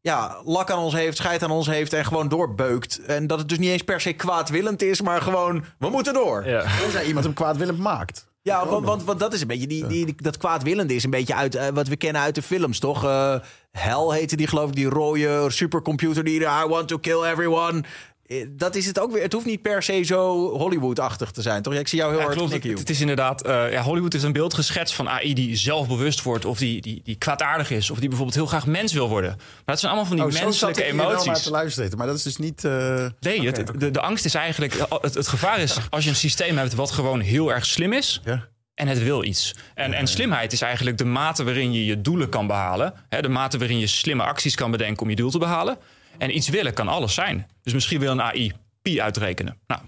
ja, 0.00 0.40
lak 0.44 0.70
aan 0.70 0.78
ons 0.78 0.92
heeft, 0.94 1.16
scheid 1.16 1.42
aan 1.42 1.50
ons 1.50 1.66
heeft 1.66 1.92
en 1.92 2.04
gewoon 2.04 2.28
doorbeukt. 2.28 2.98
En 2.98 3.26
dat 3.26 3.38
het 3.38 3.48
dus 3.48 3.58
niet 3.58 3.70
eens 3.70 3.82
per 3.82 4.00
se 4.00 4.12
kwaadwillend 4.12 4.82
is, 4.82 5.00
maar 5.00 5.22
gewoon, 5.22 5.64
we 5.78 5.88
moeten 5.88 6.14
door. 6.14 6.48
Ja. 6.48 6.64
Tenzij 6.80 7.06
iemand 7.06 7.24
hem 7.24 7.34
kwaadwillend 7.34 7.78
maakt. 7.78 8.26
Ja, 8.42 8.66
want, 8.66 8.86
want, 8.86 9.04
want 9.04 9.18
dat 9.18 9.34
is 9.34 9.40
een 9.40 9.46
beetje, 9.46 9.66
die, 9.66 9.86
die, 9.86 10.04
die- 10.04 10.14
dat 10.16 10.36
kwaadwillende 10.36 10.94
is 10.94 11.04
een 11.04 11.10
beetje 11.10 11.34
uit 11.34 11.54
eh, 11.54 11.68
wat 11.68 11.88
we 11.88 11.96
kennen 11.96 12.22
uit 12.22 12.34
de 12.34 12.42
films, 12.42 12.78
toch? 12.78 13.04
Eh 13.04 13.34
Hell 13.78 14.18
heette 14.18 14.36
die, 14.36 14.46
geloof 14.46 14.68
ik, 14.68 14.74
die 14.74 14.88
rode 14.88 15.46
supercomputer 15.50 16.24
die 16.24 16.40
I 16.40 16.64
want 16.68 16.88
to 16.88 16.98
kill 16.98 17.22
everyone. 17.22 17.84
Eh, 18.26 18.46
Dat 18.50 18.74
is 18.74 18.86
het 18.86 18.98
ook 19.00 19.12
weer. 19.12 19.22
Het 19.22 19.32
hoeft 19.32 19.46
niet 19.46 19.62
per 19.62 19.82
se 19.82 20.02
zo 20.02 20.48
Hollywood-achtig 20.58 21.30
te 21.30 21.42
zijn, 21.42 21.62
toch? 21.62 21.72
Ja, 21.72 21.78
ik 21.78 21.88
zie 21.88 21.98
jou 21.98 22.10
heel 22.10 22.20
Ja, 22.20 22.26
hard 22.26 22.38
klopt. 22.38 22.78
Het, 22.78 22.90
is 22.90 23.00
inderdaad, 23.00 23.42
eh, 23.42 23.72
ja, 23.72 23.82
Hollywood 23.82 24.14
is 24.14 24.22
een 24.22 24.32
beeld 24.32 24.54
geschetst 24.54 24.94
van 24.94 25.08
AI 25.08 25.34
die 25.34 25.56
zelfbewust 25.56 26.22
wordt 26.22 26.44
of 26.44 26.58
die, 26.58 26.80
die, 26.80 27.00
die 27.04 27.16
kwaadaardig 27.16 27.70
is 27.70 27.90
of 27.90 27.98
die 27.98 28.08
bijvoorbeeld 28.08 28.36
heel 28.38 28.46
graag 28.46 28.66
mens 28.66 28.92
wil 28.92 29.08
worden. 29.08 29.30
Maar 29.36 29.62
dat 29.64 29.78
zijn 29.80 29.92
allemaal 29.92 30.08
van 30.08 30.16
die 30.18 30.26
Oh, 30.26 30.32
zo 30.32 30.44
menselijke 30.44 30.80
ik 30.80 30.86
hier 30.86 30.96
wel 30.96 31.10
naar 31.10 31.20
emoties. 31.22 31.42
te 31.42 31.50
luisteren. 31.50 31.98
Maar 31.98 32.06
dat 32.06 32.16
is 32.16 32.22
dus 32.22 32.36
niet... 32.36 32.64
eh, 32.64 33.06
Nee, 33.20 33.46
het, 33.46 33.72
de, 33.78 33.90
de 33.90 34.00
angst 34.00 34.24
is 34.24 34.34
eigenlijk, 34.34 34.74
het, 35.00 35.14
het 35.14 35.28
gevaar 35.28 35.58
is 35.60 35.76
als 35.90 36.04
je 36.04 36.10
een 36.10 36.16
systeem 36.16 36.56
hebt 36.58 36.74
wat 36.74 36.90
gewoon 36.90 37.20
heel 37.20 37.52
erg 37.52 37.66
slim 37.66 37.92
is. 37.92 38.20
Ja. 38.24 38.48
En 38.76 38.88
het 38.88 39.02
wil 39.02 39.24
iets. 39.24 39.54
En, 39.74 39.92
en 39.92 40.06
slimheid 40.06 40.52
is 40.52 40.60
eigenlijk 40.60 40.98
de 40.98 41.04
mate 41.04 41.44
waarin 41.44 41.72
je 41.72 41.84
je 41.84 42.00
doelen 42.00 42.28
kan 42.28 42.46
behalen. 42.46 42.94
Hè, 43.08 43.22
de 43.22 43.28
mate 43.28 43.58
waarin 43.58 43.78
je 43.78 43.86
slimme 43.86 44.22
acties 44.22 44.54
kan 44.54 44.70
bedenken 44.70 45.02
om 45.02 45.10
je 45.10 45.16
doel 45.16 45.30
te 45.30 45.38
behalen. 45.38 45.78
En 46.18 46.36
iets 46.36 46.48
willen 46.48 46.74
kan 46.74 46.88
alles 46.88 47.14
zijn. 47.14 47.46
Dus 47.62 47.72
misschien 47.72 48.00
wil 48.00 48.10
een 48.10 48.22
AI 48.22 48.52
pi 48.82 49.00
uitrekenen. 49.00 49.58
Nou, 49.66 49.80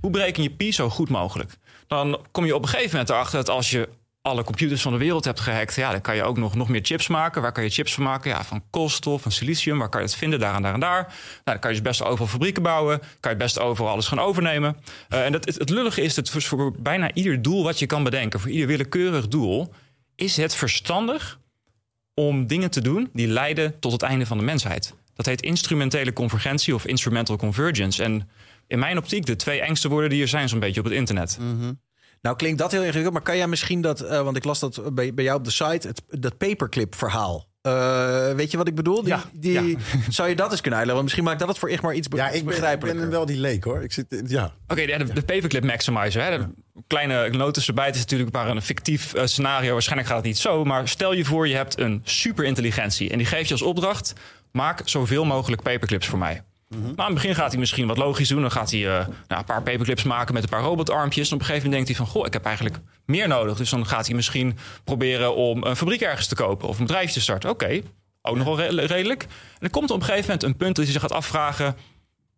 hoe 0.00 0.10
bereken 0.10 0.42
je 0.42 0.50
pi 0.50 0.72
zo 0.72 0.90
goed 0.90 1.08
mogelijk? 1.08 1.56
Dan 1.86 2.20
kom 2.30 2.46
je 2.46 2.54
op 2.54 2.62
een 2.62 2.68
gegeven 2.68 2.90
moment 2.90 3.10
erachter 3.10 3.38
dat 3.38 3.48
als 3.48 3.70
je 3.70 3.88
alle 4.22 4.44
computers 4.44 4.82
van 4.82 4.92
de 4.92 4.98
wereld 4.98 5.24
hebt 5.24 5.40
gehackt, 5.40 5.74
ja, 5.74 5.90
dan 5.90 6.00
kan 6.00 6.16
je 6.16 6.22
ook 6.22 6.36
nog, 6.36 6.54
nog 6.54 6.68
meer 6.68 6.80
chips 6.84 7.08
maken. 7.08 7.42
Waar 7.42 7.52
kan 7.52 7.64
je 7.64 7.70
chips 7.70 7.94
van 7.94 8.04
maken? 8.04 8.30
Ja, 8.30 8.44
van 8.44 8.62
koolstof, 8.70 9.22
van 9.22 9.32
silicium. 9.32 9.78
Waar 9.78 9.88
kan 9.88 10.00
je 10.00 10.06
het 10.06 10.16
vinden? 10.16 10.38
Daar 10.38 10.54
en 10.54 10.62
daar 10.62 10.74
en 10.74 10.80
daar. 10.80 11.02
Nou, 11.02 11.12
dan 11.44 11.58
kan 11.58 11.70
je 11.70 11.76
dus 11.76 11.86
best 11.86 12.02
overal 12.02 12.26
fabrieken 12.26 12.62
bouwen. 12.62 13.00
Kan 13.20 13.32
je 13.32 13.38
best 13.38 13.58
overal 13.58 13.90
alles 13.92 14.06
gaan 14.06 14.18
overnemen. 14.18 14.76
Eh, 15.08 15.24
en 15.24 15.32
dat, 15.32 15.44
het, 15.44 15.68
lullige 15.68 16.02
is 16.02 16.14
dat 16.14 16.30
voor, 16.30 16.72
bijna 16.78 17.14
ieder 17.14 17.42
doel 17.42 17.62
wat 17.62 17.78
je 17.78 17.86
kan 17.86 18.02
bedenken, 18.02 18.40
voor 18.40 18.50
ieder 18.50 18.66
willekeurig 18.66 19.28
doel, 19.28 19.72
is 20.14 20.36
het 20.36 20.54
verstandig 20.54 21.38
om 22.14 22.46
dingen 22.46 22.70
te 22.70 22.80
doen 22.80 23.10
die 23.12 23.26
leiden 23.26 23.78
tot 23.78 23.92
het 23.92 24.02
einde 24.02 24.26
van 24.26 24.38
de 24.38 24.44
mensheid. 24.44 24.94
Dat 25.14 25.26
heet 25.26 25.42
instrumentele 25.42 26.12
convergentie 26.12 26.74
of 26.74 26.86
instrumental 26.86 27.36
convergence. 27.36 28.02
En 28.02 28.28
in 28.66 28.78
mijn 28.78 28.98
optiek, 28.98 29.26
de 29.26 29.36
twee 29.36 29.60
engste 29.60 29.88
woorden 29.88 30.10
die 30.10 30.22
er 30.22 30.28
zijn, 30.28 30.48
zo'n 30.48 30.58
beetje 30.60 30.80
op 30.80 30.86
het 30.86 30.94
internet. 30.94 31.38
Nou 32.22 32.36
klinkt 32.36 32.58
dat 32.58 32.70
heel 32.70 32.80
ingewikkeld, 32.80 33.12
maar 33.14 33.22
kan 33.22 33.36
jij 33.36 33.46
misschien 33.46 33.80
dat, 33.80 34.00
eh, 34.00 34.22
want 34.22 34.36
ik 34.36 34.44
las 34.44 34.58
dat 34.58 34.94
bij, 34.94 35.14
bij 35.14 35.24
jou 35.24 35.38
op 35.38 35.44
de 35.44 35.50
site, 35.50 35.88
het, 35.88 36.02
dat 36.08 36.38
paperclip 36.38 36.94
verhaal. 36.94 37.48
Eh, 37.62 38.32
weet 38.32 38.50
je 38.50 38.56
wat 38.56 38.68
ik 38.68 38.74
bedoel? 38.74 39.02
Die, 39.02 39.14
die, 39.32 39.76
Zou 40.08 40.28
je 40.28 40.36
dat 40.36 40.50
eens 40.50 40.60
kunnen 40.60 40.78
uitleggen? 40.78 40.86
Want 40.86 41.02
misschien 41.02 41.24
maakt 41.24 41.38
dat 41.38 41.48
het 41.48 41.58
voor 41.58 41.70
Igmar 41.70 41.94
iets 41.94 42.08
be 42.08 42.16
Ja, 42.16 42.24
ik 42.24 42.30
ben, 42.30 42.40
ik 42.40 42.46
begrijpelijker. 42.46 43.00
ben 43.00 43.10
wel 43.10 43.26
die 43.26 43.36
leek 43.36 43.64
hoor. 43.64 43.82
Ik 43.82 43.92
zit, 43.92 44.22
ja. 44.26 44.52
Oké, 44.68 44.86
de, 44.86 45.12
de 45.12 45.22
paperclip 45.22 45.64
maximizer. 45.64 46.22
Hè, 46.22 46.38
de 46.38 46.48
kleine 46.86 47.28
notice 47.28 47.66
erbij. 47.66 47.86
Het 47.86 47.94
is 47.94 48.00
natuurlijk 48.00 48.32
maar 48.32 48.48
een 48.48 48.62
fictief 48.62 49.14
eh, 49.14 49.26
scenario. 49.26 49.72
Waarschijnlijk 49.72 50.08
gaat 50.08 50.18
het 50.18 50.26
niet 50.26 50.38
zo. 50.38 50.64
Maar 50.64 50.88
stel 50.88 51.12
je 51.12 51.24
voor, 51.24 51.48
je 51.48 51.54
hebt 51.54 51.78
een 51.80 52.00
superintelligentie. 52.04 53.10
En 53.10 53.18
die 53.18 53.26
geeft 53.26 53.46
je 53.46 53.52
als 53.54 53.62
opdracht: 53.62 54.12
maak 54.52 54.82
zoveel 54.84 55.24
mogelijk 55.24 55.62
paperclips 55.62 56.06
voor 56.06 56.18
mij. 56.18 56.42
Nou, 56.78 56.92
aan 56.96 57.04
het 57.04 57.14
begin 57.14 57.34
gaat 57.34 57.50
hij 57.50 57.58
misschien 57.60 57.86
wat 57.86 57.96
logisch 57.98 58.28
doen. 58.28 58.40
Dan 58.40 58.50
gaat 58.50 58.70
hij 58.70 58.80
eh, 58.80 59.06
nou, 59.06 59.40
een 59.40 59.44
paar 59.44 59.62
paperclips 59.62 60.02
maken 60.02 60.34
met 60.34 60.42
een 60.42 60.48
paar 60.48 60.62
robotarmpjes. 60.62 61.28
En 61.28 61.34
op 61.34 61.40
een 61.40 61.46
gegeven 61.46 61.68
moment 61.70 61.86
denkt 61.86 61.98
hij 61.98 62.06
van... 62.06 62.16
goh, 62.20 62.26
ik 62.26 62.32
heb 62.32 62.44
eigenlijk 62.44 62.76
meer 63.06 63.28
nodig. 63.28 63.56
Dus 63.56 63.70
dan 63.70 63.86
gaat 63.86 64.06
hij 64.06 64.14
misschien 64.16 64.58
proberen 64.84 65.34
om 65.36 65.64
een 65.64 65.76
fabriek 65.76 66.00
ergens 66.00 66.26
te 66.26 66.34
kopen... 66.34 66.68
of 66.68 66.78
een 66.78 66.86
bedrijfje 66.86 67.12
te 67.14 67.20
starten. 67.20 67.50
Oké, 67.50 67.80
ook 68.22 68.36
nog 68.36 68.44
wel 68.46 68.56
re- 68.60 68.84
redelijk. 68.86 69.22
En 69.22 69.28
dan 69.58 69.70
komt 69.70 69.90
op 69.90 69.96
een 69.96 70.04
gegeven 70.04 70.24
moment 70.24 70.42
een 70.42 70.56
punt 70.56 70.74
dat 70.76 70.84
hij 70.84 70.92
zich 70.92 71.02
gaat 71.02 71.12
afvragen... 71.12 71.76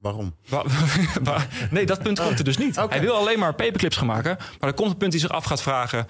Waarom? 0.00 0.34
Wa- 0.48 0.64
wa- 1.22 1.46
nee, 1.70 1.86
dat 1.86 2.02
punt 2.02 2.20
komt 2.20 2.38
er 2.38 2.44
dus 2.44 2.56
niet. 2.59 2.76
Hij 2.76 3.00
wil 3.00 3.14
alleen 3.14 3.38
maar 3.38 3.54
paperclips 3.54 3.96
gaan 3.96 4.06
maken. 4.06 4.36
Maar 4.60 4.68
er 4.68 4.74
komt 4.76 4.90
een 4.90 4.96
punt 4.96 5.10
die 5.12 5.20
zich 5.20 5.30
af 5.30 5.44
gaat 5.44 5.62
vragen... 5.62 6.06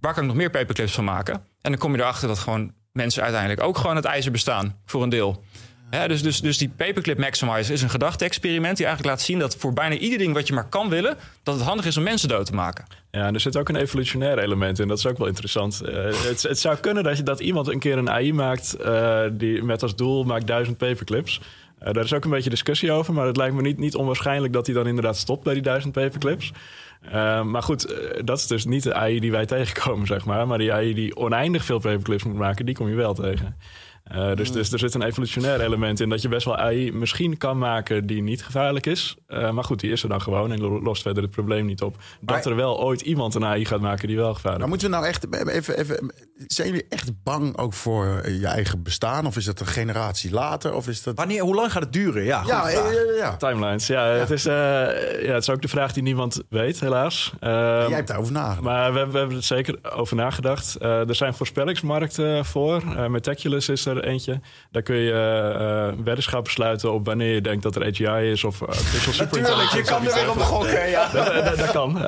waar 0.00 0.12
kan 0.14 0.22
ik 0.22 0.28
nog 0.28 0.38
meer 0.38 0.50
paperclips 0.50 0.92
van 0.92 1.04
maken? 1.04 1.34
En 1.34 1.70
dan 1.70 1.78
kom 1.80 1.94
je 1.94 2.00
erachter 2.00 2.28
dat 2.28 2.38
gewoon 2.38 2.72
mensen 2.92 3.22
uiteindelijk 3.22 3.62
ook 3.62 3.78
gewoon 3.78 3.96
het 3.96 4.04
ijzer 4.04 4.32
bestaan. 4.32 4.80
Voor 4.84 5.02
een 5.02 5.08
deel. 5.08 5.44
Dus, 5.90 6.22
dus, 6.22 6.40
dus 6.40 6.58
die 6.58 6.68
paperclip 6.76 7.18
maximizer 7.18 7.74
is 7.74 7.82
een 7.82 7.90
gedachte-experiment... 7.90 8.76
die 8.76 8.86
eigenlijk 8.86 9.16
laat 9.16 9.26
zien 9.26 9.38
dat 9.38 9.56
voor 9.56 9.72
bijna 9.72 9.94
ieder 9.94 10.18
ding 10.18 10.34
wat 10.34 10.46
je 10.46 10.54
maar 10.54 10.68
kan 10.68 10.88
willen... 10.88 11.16
dat 11.42 11.54
het 11.54 11.64
handig 11.64 11.86
is 11.86 11.96
om 11.96 12.02
mensen 12.02 12.28
dood 12.28 12.46
te 12.46 12.54
maken. 12.54 12.84
Ja, 13.10 13.26
en 13.26 13.34
er 13.34 13.40
zit 13.40 13.56
ook 13.56 13.68
een 13.68 13.76
evolutionair 13.76 14.38
element 14.38 14.78
in. 14.78 14.88
Dat 14.88 14.98
is 14.98 15.06
ook 15.06 15.18
wel 15.18 15.26
interessant. 15.26 15.80
Eh, 15.80 16.04
het, 16.04 16.42
het 16.42 16.58
zou 16.58 16.76
kunnen 16.76 17.02
dat, 17.02 17.16
je, 17.16 17.22
dat 17.22 17.40
iemand 17.40 17.68
een 17.68 17.78
keer 17.78 17.98
een 17.98 18.10
AI 18.10 18.32
maakt... 18.32 18.74
eh, 18.74 19.20
die 19.32 19.62
met 19.62 19.82
als 19.82 19.96
doel 19.96 20.24
maakt 20.24 20.46
duizend 20.46 20.76
paperclips. 20.76 21.40
Eh, 21.78 21.92
daar 21.92 22.04
is 22.04 22.12
ook 22.12 22.24
een 22.24 22.30
beetje 22.30 22.50
discussie 22.50 22.92
over. 22.92 23.14
Maar 23.14 23.26
het 23.26 23.36
lijkt 23.36 23.54
me 23.54 23.62
niet, 23.62 23.78
niet 23.78 23.94
onwaarschijnlijk 23.94 24.52
dat 24.52 24.66
hij 24.66 24.74
dan 24.74 24.86
inderdaad 24.86 25.16
stopt 25.16 25.44
bij 25.44 25.54
die 25.54 25.62
duizend 25.62 25.92
paperclips. 25.92 26.52
Maar 27.44 27.62
goed, 27.62 27.94
dat 28.24 28.38
is 28.38 28.46
dus 28.46 28.64
niet 28.64 28.82
de 28.82 28.94
AI 28.94 29.20
die 29.20 29.30
wij 29.30 29.46
tegenkomen, 29.46 30.06
zeg 30.06 30.24
maar. 30.24 30.46
Maar 30.46 30.58
die 30.58 30.72
AI 30.72 30.94
die 30.94 31.16
oneindig 31.16 31.64
veel 31.64 31.78
paperclips 31.78 32.24
moet 32.24 32.36
maken, 32.36 32.66
die 32.66 32.74
kom 32.74 32.88
je 32.88 32.94
wel 32.94 33.14
tegen. 33.14 33.56
Uh, 34.14 34.34
dus, 34.34 34.52
dus 34.52 34.72
er 34.72 34.78
zit 34.78 34.94
een 34.94 35.02
evolutionair 35.02 35.60
element 35.60 36.00
in 36.00 36.08
dat 36.08 36.22
je 36.22 36.28
best 36.28 36.44
wel 36.44 36.56
AI 36.56 36.92
misschien 36.92 37.36
kan 37.36 37.58
maken 37.58 38.06
die 38.06 38.22
niet 38.22 38.44
gevaarlijk 38.44 38.86
is. 38.86 39.16
Uh, 39.28 39.50
maar 39.50 39.64
goed, 39.64 39.80
die 39.80 39.90
is 39.90 40.02
er 40.02 40.08
dan 40.08 40.20
gewoon 40.20 40.52
en 40.52 40.60
lost 40.60 41.02
verder 41.02 41.22
het 41.22 41.32
probleem 41.32 41.66
niet 41.66 41.82
op. 41.82 41.96
Dat 42.20 42.46
er 42.46 42.56
wel 42.56 42.80
ooit 42.80 43.00
iemand 43.00 43.34
een 43.34 43.44
AI 43.44 43.64
gaat 43.64 43.80
maken 43.80 44.08
die 44.08 44.16
wel 44.16 44.34
gevaarlijk 44.34 44.64
maar 44.68 44.76
is. 44.76 44.82
moeten 44.82 44.90
we 44.90 44.96
nou 44.96 45.06
echt 45.06 45.48
even, 45.54 45.78
even. 45.78 46.12
Zijn 46.46 46.68
jullie 46.68 46.86
echt 46.88 47.22
bang 47.22 47.58
ook 47.58 47.72
voor 47.72 48.28
je 48.28 48.46
eigen 48.46 48.82
bestaan? 48.82 49.26
Of 49.26 49.36
is 49.36 49.44
dat 49.44 49.60
een 49.60 49.66
generatie 49.66 50.30
later? 50.30 50.74
Of 50.74 50.88
is 50.88 51.02
dat... 51.02 51.16
Wanneer, 51.16 51.42
hoe 51.42 51.54
lang 51.54 51.72
gaat 51.72 51.82
het 51.82 51.92
duren? 51.92 52.24
Ja, 52.24 52.42
ja, 52.46 52.68
ja, 52.68 52.84
ja, 53.16 53.36
Timelines. 53.36 53.86
Ja, 53.86 54.04
Het 54.04 54.30
is, 54.30 54.46
uh, 54.46 54.52
ja, 54.52 55.32
het 55.32 55.42
is 55.42 55.50
ook 55.50 55.62
de 55.62 55.68
vraag 55.68 55.92
die 55.92 56.02
niemand 56.02 56.42
weet, 56.48 56.80
helaas. 56.80 57.32
Uh, 57.40 57.50
Jij 57.88 57.96
hebt 57.96 58.08
daarover 58.08 58.32
nagedacht. 58.32 58.60
Maar 58.60 58.92
we, 58.92 59.06
we, 59.10 59.18
hebben 59.18 59.36
er 59.36 59.42
zeker 59.42 59.78
over 59.92 60.16
nagedacht. 60.16 60.76
Uh, 60.80 61.08
er 61.08 61.14
zijn 61.14 61.34
voorspellingsmarkten 61.34 62.44
voor. 62.44 62.82
Uh, 62.86 63.06
Metaculus 63.06 63.68
is 63.68 63.86
er 63.86 63.95
eentje. 64.04 64.40
Daar 64.70 64.82
kun 64.82 64.96
je 64.96 65.12
uh, 65.12 66.04
weddenschappen 66.04 66.52
sluiten 66.52 66.92
op 66.92 67.04
wanneer 67.04 67.34
je 67.34 67.40
denkt 67.40 67.62
dat 67.62 67.76
er 67.76 67.84
AGI 67.86 68.30
is 68.30 68.44
of 68.44 68.62
artificial 68.62 69.12
super 69.12 69.40
Natuurlijk, 69.40 69.72
je 69.72 69.82
kan 69.82 70.06
er 70.06 70.14
weer 70.14 70.30
op 70.30 70.38
gokken. 70.38 70.88
Ja. 70.88 71.08
dat, 71.12 71.26
dat, 71.26 71.58
dat, 71.58 71.70
kan. 71.70 72.04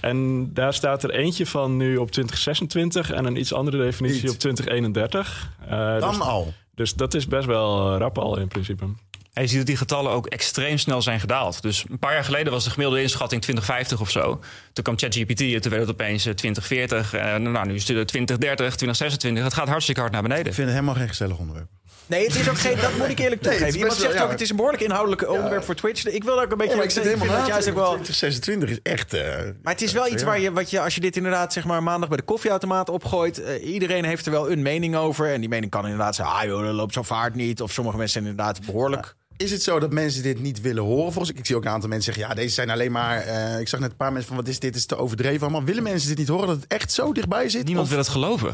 en 0.00 0.50
daar 0.54 0.74
staat 0.74 1.02
er 1.02 1.10
eentje 1.10 1.46
van 1.46 1.76
nu 1.76 1.96
op 1.96 2.10
2026 2.10 3.10
en 3.10 3.24
een 3.24 3.36
iets 3.36 3.52
andere 3.52 3.78
definitie 3.78 4.22
Niet. 4.22 4.30
op 4.30 4.38
2031. 4.38 5.50
Dan 5.68 6.10
dus, 6.10 6.20
al. 6.20 6.52
Dus 6.74 6.94
dat 6.94 7.14
is 7.14 7.26
best 7.26 7.46
wel 7.46 7.96
rap 7.96 8.18
al 8.18 8.38
in 8.38 8.48
principe. 8.48 8.84
En 9.32 9.42
je 9.42 9.48
ziet 9.48 9.58
dat 9.58 9.66
die 9.66 9.76
getallen 9.76 10.12
ook 10.12 10.26
extreem 10.26 10.78
snel 10.78 11.02
zijn 11.02 11.20
gedaald. 11.20 11.62
Dus 11.62 11.84
een 11.90 11.98
paar 11.98 12.12
jaar 12.12 12.24
geleden 12.24 12.52
was 12.52 12.64
de 12.64 12.70
gemiddelde 12.70 13.02
inschatting 13.02 13.42
2050 13.42 14.00
of 14.00 14.10
zo. 14.10 14.40
Toen 14.72 14.84
kwam 14.84 14.98
ChatGPT 14.98 15.40
en 15.40 15.60
toen 15.60 15.70
werd 15.70 15.82
het 15.82 15.90
opeens 15.90 16.22
2040. 16.22 17.14
En 17.14 17.42
nou, 17.42 17.66
nu 17.66 17.74
is 17.74 17.88
het 17.88 18.08
2030, 18.08 18.56
2026. 18.76 19.44
Het 19.44 19.54
gaat 19.54 19.68
hartstikke 19.68 20.00
hard 20.00 20.12
naar 20.12 20.22
beneden. 20.22 20.46
Ik 20.46 20.54
vind 20.54 20.66
het 20.66 20.76
helemaal 20.76 20.94
geen 20.94 21.08
gezellig 21.08 21.36
onderwerp. 21.38 21.68
Nee, 22.06 22.26
het 22.26 22.34
is 22.34 22.48
ook 22.48 22.58
geen, 22.58 22.76
dat 22.80 22.96
moet 22.96 23.08
ik 23.08 23.18
eerlijk 23.18 23.42
toegeven. 23.50 23.74
Iemand 23.76 23.92
zegt 23.92 24.12
wel- 24.12 24.20
ook, 24.22 24.26
ja. 24.26 24.32
het 24.32 24.40
is 24.40 24.50
een 24.50 24.56
behoorlijk 24.56 24.82
inhoudelijk 24.82 25.28
onderwerp 25.30 25.64
voor 25.64 25.74
Twitch. 25.74 26.06
Ik 26.06 26.24
wil 26.24 26.34
daar 26.34 26.44
ook 26.44 26.50
een 26.50 26.56
beetje... 26.56 26.70
Ja, 26.72 26.76
maar 26.76 26.86
ik 26.86 26.90
zit 26.90 27.04
helemaal 27.04 27.26
vind 27.26 27.38
dat 27.38 27.46
juist 27.48 27.68
ook 27.68 27.74
wel... 27.74 27.92
2026 27.92 28.68
is 28.70 28.78
echt... 28.82 29.14
eh, 29.14 29.22
Maar 29.62 29.72
het 29.72 29.82
is 29.82 29.92
wel 29.92 30.06
iets 30.12 30.20
ja. 30.22 30.26
waar 30.28 30.40
je, 30.40 30.52
wat 30.52 30.70
je, 30.70 30.80
als 30.80 30.94
je 30.94 31.00
dit 31.00 31.16
inderdaad 31.16 31.52
zeg 31.52 31.64
maar 31.64 31.82
maandag 31.82 32.08
bij 32.08 32.18
de 32.18 32.22
koffieautomaat 32.24 32.88
opgooit, 32.88 33.42
eh, 33.42 33.72
iedereen 33.72 34.04
heeft 34.04 34.26
er 34.26 34.32
wel 34.32 34.50
een 34.50 34.62
mening 34.62 34.96
over. 34.96 35.32
En 35.32 35.40
die 35.40 35.48
mening 35.48 35.70
kan 35.70 35.82
inderdaad 35.84 36.14
zijn, 36.14 36.28
ah 36.28 36.44
joh, 36.44 36.64
dat 36.64 36.74
loopt 36.74 36.92
zo 36.94 37.02
vaart 37.02 37.34
niet. 37.34 37.62
Of 37.62 37.72
sommige 37.72 37.96
mensen 37.96 38.22
zijn 38.22 38.30
inderdaad 38.30 38.66
behoorlijk. 38.66 39.14
Is 39.40 39.50
het 39.50 39.62
zo 39.62 39.78
dat 39.78 39.92
mensen 39.92 40.22
dit 40.22 40.40
niet 40.40 40.60
willen 40.60 40.82
horen? 40.82 41.12
Volgens 41.12 41.38
ik 41.38 41.46
zie 41.46 41.56
ook 41.56 41.64
een 41.64 41.70
aantal 41.70 41.88
mensen 41.88 42.12
zeggen: 42.14 42.32
ja, 42.32 42.40
deze 42.40 42.54
zijn 42.54 42.70
alleen 42.70 42.92
maar. 42.92 43.18
eh, 43.20 43.60
ik 43.60 43.68
zag 43.68 43.80
net 43.80 43.90
een 43.90 43.96
paar 43.96 44.12
mensen 44.12 44.28
van: 44.28 44.36
wat 44.36 44.48
is 44.48 44.58
dit? 44.58 44.76
Is 44.76 44.86
te 44.86 44.96
overdreven 44.96 45.40
allemaal. 45.42 45.64
Willen 45.64 45.82
mensen 45.82 46.08
dit 46.08 46.18
niet 46.18 46.28
horen 46.28 46.46
dat 46.46 46.56
het 46.56 46.66
echt 46.66 46.92
zo 46.92 47.12
dichtbij 47.12 47.48
zit? 47.48 47.64
Niemand 47.64 47.84
Of- 47.84 47.90
wil 47.90 47.98
het 48.02 48.08
geloven. 48.08 48.48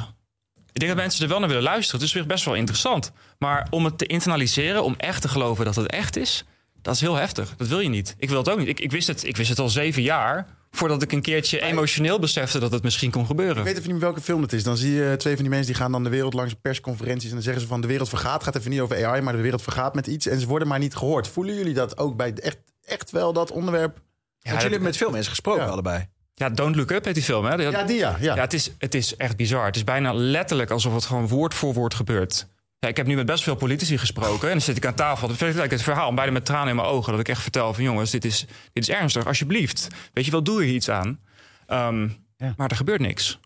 Ik 0.73 0.83
denk 0.83 0.95
dat 0.95 1.01
mensen 1.03 1.23
er 1.23 1.29
wel 1.29 1.39
naar 1.39 1.49
willen 1.49 1.63
luisteren. 1.63 2.01
Het 2.01 2.09
is 2.09 2.15
weer 2.15 2.27
best 2.27 2.45
wel 2.45 2.55
interessant. 2.55 3.13
Maar 3.39 3.67
om 3.71 3.85
het 3.85 3.99
te 3.99 4.07
internaliseren, 4.07 4.85
om 4.85 4.95
echt 4.97 5.23
te 5.23 5.29
geloven 5.29 5.65
dat 5.65 5.77
het 5.77 5.87
echt 5.87 6.17
is, 6.17 6.45
dat 6.83 6.95
is 6.95 7.01
heel 7.01 7.15
heftig. 7.15 7.55
Dat 7.57 7.69
wil 7.69 7.81
je 7.81 7.89
niet. 7.89 8.15
Ik 8.19 8.29
wil 8.29 8.39
het 8.39 8.49
ook 8.49 8.59
niet. 8.59 8.69
Ik, 8.69 8.81
ik, 8.81 8.91
wist, 8.91 9.07
het, 9.07 9.25
ik 9.25 9.37
wist 9.37 9.49
het 9.49 9.59
al 9.59 9.69
zeven 9.69 10.03
jaar 10.03 10.47
voordat 10.77 11.03
ik 11.03 11.13
een 11.13 11.23
keertje 11.23 11.61
emotioneel 11.61 12.19
besefte 12.19 12.59
dat 12.59 12.73
het 12.73 12.83
misschien 12.83 13.11
kon 13.11 13.27
gebeuren. 13.27 13.57
Ik 13.57 13.65
weet 13.65 13.79
even 13.79 13.93
niet 13.93 14.01
welke 14.01 14.21
film 14.21 14.43
het 14.43 14.53
is. 14.53 14.63
Dan 14.63 14.77
zie 14.77 14.93
je 14.93 15.15
twee 15.17 15.35
van 15.35 15.43
die 15.43 15.53
mensen 15.53 15.73
die 15.73 15.83
gaan 15.83 15.93
dan 15.93 16.05
de 16.05 16.11
wereld 16.11 16.35
langs 16.35 16.55
persconferenties. 16.63 17.29
En 17.29 17.35
dan 17.35 17.43
zeggen 17.43 17.63
ze 17.63 17.69
van 17.69 17.81
de 17.81 17.87
wereld 17.87 18.09
vergaat. 18.09 18.43
gaat 18.43 18.57
even 18.57 18.71
niet 18.71 18.81
over 18.81 19.07
AI, 19.07 19.21
maar 19.21 19.37
de 19.37 19.43
wereld 19.43 19.63
vergaat 19.63 19.95
met 19.95 20.07
iets. 20.07 20.27
En 20.27 20.41
ze 20.41 20.47
worden 20.47 20.69
maar 20.69 20.79
niet 20.79 20.97
gehoord. 20.97 21.29
Voelen 21.29 21.55
jullie 21.55 21.75
dat 21.75 21.99
ook 21.99 22.17
bij 22.17 22.33
echt, 22.33 22.59
echt 22.85 23.11
wel 23.11 23.33
dat 23.33 23.51
onderwerp? 23.51 23.95
Want 23.95 24.03
jullie 24.43 24.61
hebben 24.61 24.83
met 24.83 24.97
veel 24.97 25.11
mensen 25.11 25.31
gesproken 25.31 25.71
allebei. 25.71 26.07
Ja, 26.35 26.51
Don't 26.51 26.77
Look 26.77 26.91
Up 26.91 27.05
heet 27.05 27.15
die 27.15 27.23
film, 27.23 27.45
hè? 27.45 27.55
Ja, 27.55 27.83
die 27.83 27.97
ja. 27.97 28.17
ja. 28.21 28.35
Ja, 28.35 28.41
het 28.41 28.53
is, 28.53 28.71
het 28.79 28.95
is 28.95 29.17
echt 29.17 29.37
bizar. 29.37 29.65
Het 29.67 29.77
is 29.77 29.85
bijna 29.85 30.13
letterlijk 30.13 30.71
alsof 30.71 30.95
het 30.95 31.05
gewoon 31.05 31.29
woord 31.29 31.55
voor 31.55 31.75
woord 31.75 31.95
gebeurt. 31.95 32.47
Ja, 32.79 32.89
ik 32.89 32.97
heb 32.97 33.07
nu 33.07 33.15
met 33.17 33.27
best 33.27 33.43
veel 33.43 33.55
politici 33.55 33.99
gesproken. 33.99 34.47
En 34.47 34.53
dan 34.53 34.61
zit 34.61 34.77
ik 34.77 34.87
aan 34.87 34.95
tafel. 34.95 35.27
Dan 35.29 35.37
vertel 35.37 35.65
ik 35.65 35.71
het 35.71 35.83
verhaal, 35.83 36.15
bijna 36.15 36.33
met 36.33 36.45
tranen 36.45 36.69
in 36.69 36.77
mijn 36.77 36.89
ogen. 36.89 37.11
Dat 37.13 37.21
ik 37.21 37.29
echt 37.29 37.43
vertel 37.43 37.75
van 37.75 37.85
jongens, 37.85 38.11
dit 38.11 38.25
is, 38.25 38.41
dit 38.73 38.89
is 38.89 38.95
ernstig. 38.95 39.27
Alsjeblieft. 39.27 39.89
Weet 40.13 40.25
je 40.25 40.31
wel, 40.31 40.43
doe 40.43 40.63
hier 40.65 40.75
iets 40.75 40.89
aan. 40.91 41.21
Ehm, 41.67 42.09
Maar 42.57 42.71
er 42.71 42.77
gebeurt 42.77 43.01
niks. 43.01 43.39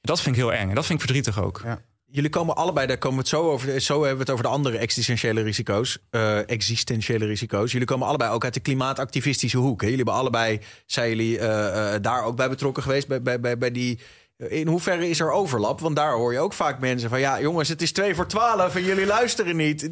Dat 0.00 0.20
vind 0.20 0.36
ik 0.36 0.42
heel 0.42 0.52
eng. 0.52 0.68
En 0.68 0.74
dat 0.74 0.86
vind 0.86 1.00
ik 1.00 1.04
verdrietig 1.04 1.42
ook. 1.44 1.62
Jullie 2.10 2.30
komen 2.30 2.56
allebei, 2.56 2.86
daar 2.86 2.98
komen 2.98 3.16
we 3.16 3.22
het 3.22 3.32
zo 3.32 3.50
over. 3.50 3.80
Zo 3.80 3.94
hebben 3.94 4.12
we 4.14 4.20
het 4.22 4.30
over 4.30 4.44
de 4.44 4.50
andere 4.50 4.78
existentiële 4.78 5.42
risico's. 5.42 5.98
eh, 6.10 6.48
existentiële 6.50 7.26
risico's. 7.26 7.72
Jullie 7.72 7.86
komen 7.86 8.06
allebei 8.06 8.30
ook 8.32 8.44
uit 8.44 8.54
de 8.54 8.60
klimaatactivistische 8.60 9.58
hoek. 9.58 9.80
Hè? 9.80 9.86
Jullie 9.86 10.04
hebben 10.04 10.20
allebei, 10.20 10.60
zijn 10.86 11.08
jullie 11.08 11.38
eh, 11.38 11.94
eh, 11.94 12.02
daar 12.02 12.24
ook 12.24 12.36
bij 12.36 12.48
betrokken 12.48 12.82
geweest? 12.82 13.08
Bij, 13.08 13.22
bij, 13.22 13.40
bij, 13.40 13.58
bij 13.58 13.70
die. 13.70 13.98
In 14.36 14.66
hoeverre 14.66 15.08
is 15.08 15.20
er 15.20 15.30
overlap? 15.30 15.80
Want 15.80 15.96
daar 15.96 16.12
hoor 16.12 16.32
je 16.32 16.38
ook 16.38 16.52
vaak 16.52 16.80
mensen 16.80 17.08
van... 17.08 17.20
ja, 17.20 17.40
jongens, 17.40 17.68
het 17.68 17.82
is 17.82 17.92
twee 17.92 18.14
voor 18.14 18.26
twaalf 18.26 18.74
en 18.74 18.82
jullie 18.82 19.06
luisteren 19.06 19.56
niet. 19.56 19.82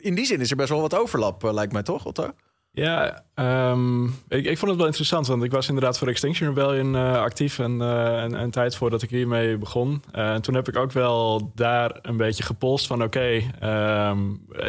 In 0.00 0.14
die 0.14 0.26
zin 0.26 0.40
is 0.40 0.50
er 0.50 0.56
best 0.56 0.68
wel 0.68 0.80
wat 0.80 0.94
overlap, 0.94 1.44
eh, 1.44 1.52
lijkt 1.52 1.72
mij 1.72 1.82
toch, 1.82 2.04
Otto? 2.04 2.30
Ja, 2.78 3.22
ehm, 3.34 4.04
ik, 4.04 4.44
ik 4.44 4.58
vond 4.58 4.70
het 4.70 4.76
wel 4.76 4.86
interessant, 4.86 5.26
want 5.26 5.42
ik 5.42 5.50
was 5.50 5.68
inderdaad 5.68 5.98
voor 5.98 6.08
Extinction 6.08 6.48
Rebellion 6.48 6.96
eh, 6.96 7.20
actief 7.20 7.58
en 7.58 7.82
eh, 7.82 8.22
een, 8.22 8.32
een 8.32 8.50
tijd 8.50 8.76
voordat 8.76 9.02
ik 9.02 9.10
hiermee 9.10 9.56
begon. 9.56 10.02
Eh, 10.12 10.32
en 10.32 10.42
toen 10.42 10.54
heb 10.54 10.68
ik 10.68 10.76
ook 10.76 10.92
wel 10.92 11.52
daar 11.54 11.98
een 12.02 12.16
beetje 12.16 12.42
gepolst 12.42 12.86
van 12.86 13.02
oké, 13.02 13.42
ehm, 13.60 14.18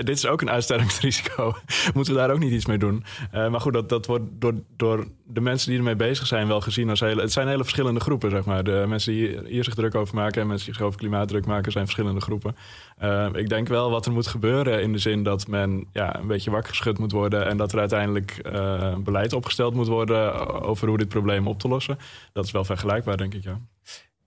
dit 0.03 0.09
is 0.17 0.25
ook 0.25 0.41
een 0.41 0.49
uitstervingsrisico. 0.49 1.53
Moeten 1.93 2.13
we 2.13 2.19
daar 2.19 2.31
ook 2.31 2.39
niet 2.39 2.51
iets 2.51 2.65
mee 2.65 2.77
doen? 2.77 3.03
Eh, 3.31 3.49
maar 3.49 3.61
goed, 3.61 3.73
dat, 3.73 3.89
dat 3.89 4.05
wordt 4.05 4.23
door, 4.31 4.53
door 4.77 5.07
de 5.25 5.41
mensen 5.41 5.69
die 5.69 5.77
ermee 5.77 5.95
bezig 5.95 6.27
zijn 6.27 6.47
wel 6.47 6.61
gezien 6.61 6.89
als 6.89 6.99
hele... 6.99 7.21
Het 7.21 7.31
zijn 7.31 7.47
hele 7.47 7.63
verschillende 7.63 7.99
groepen, 7.99 8.29
zeg 8.29 8.45
maar. 8.45 8.63
De 8.63 8.85
mensen 8.87 9.13
die 9.13 9.27
hier, 9.27 9.43
hier 9.45 9.63
zich 9.63 9.73
druk 9.73 9.95
over 9.95 10.15
maken 10.15 10.41
en 10.41 10.47
mensen 10.47 10.65
die 10.65 10.75
zich 10.75 10.85
over 10.85 10.99
klimaat 10.99 11.27
druk 11.27 11.45
maken 11.45 11.71
zijn 11.71 11.83
verschillende 11.83 12.21
groepen. 12.21 12.55
Eh, 12.99 13.27
ik 13.33 13.49
denk 13.49 13.67
wel 13.67 13.89
wat 13.89 14.05
er 14.05 14.11
moet 14.11 14.27
gebeuren 14.27 14.81
in 14.81 14.91
de 14.91 14.97
zin 14.97 15.23
dat 15.23 15.47
men 15.47 15.87
ja, 15.93 16.15
een 16.19 16.27
beetje 16.27 16.51
wakker 16.51 16.69
geschud 16.69 16.97
moet 16.99 17.11
worden 17.11 17.45
en 17.45 17.57
dat 17.57 17.71
er 17.71 17.79
uiteindelijk 17.79 18.31
eh, 18.43 18.95
beleid 18.97 19.33
opgesteld 19.33 19.73
moet 19.73 19.87
worden 19.87 20.49
over 20.61 20.87
hoe 20.87 20.97
dit 20.97 21.07
probleem 21.07 21.47
op 21.47 21.59
te 21.59 21.67
lossen. 21.67 21.97
Dat 22.33 22.45
is 22.45 22.51
wel 22.51 22.63
vergelijkbaar, 22.65 23.17
denk 23.17 23.33
ik, 23.33 23.43
ja. 23.43 23.59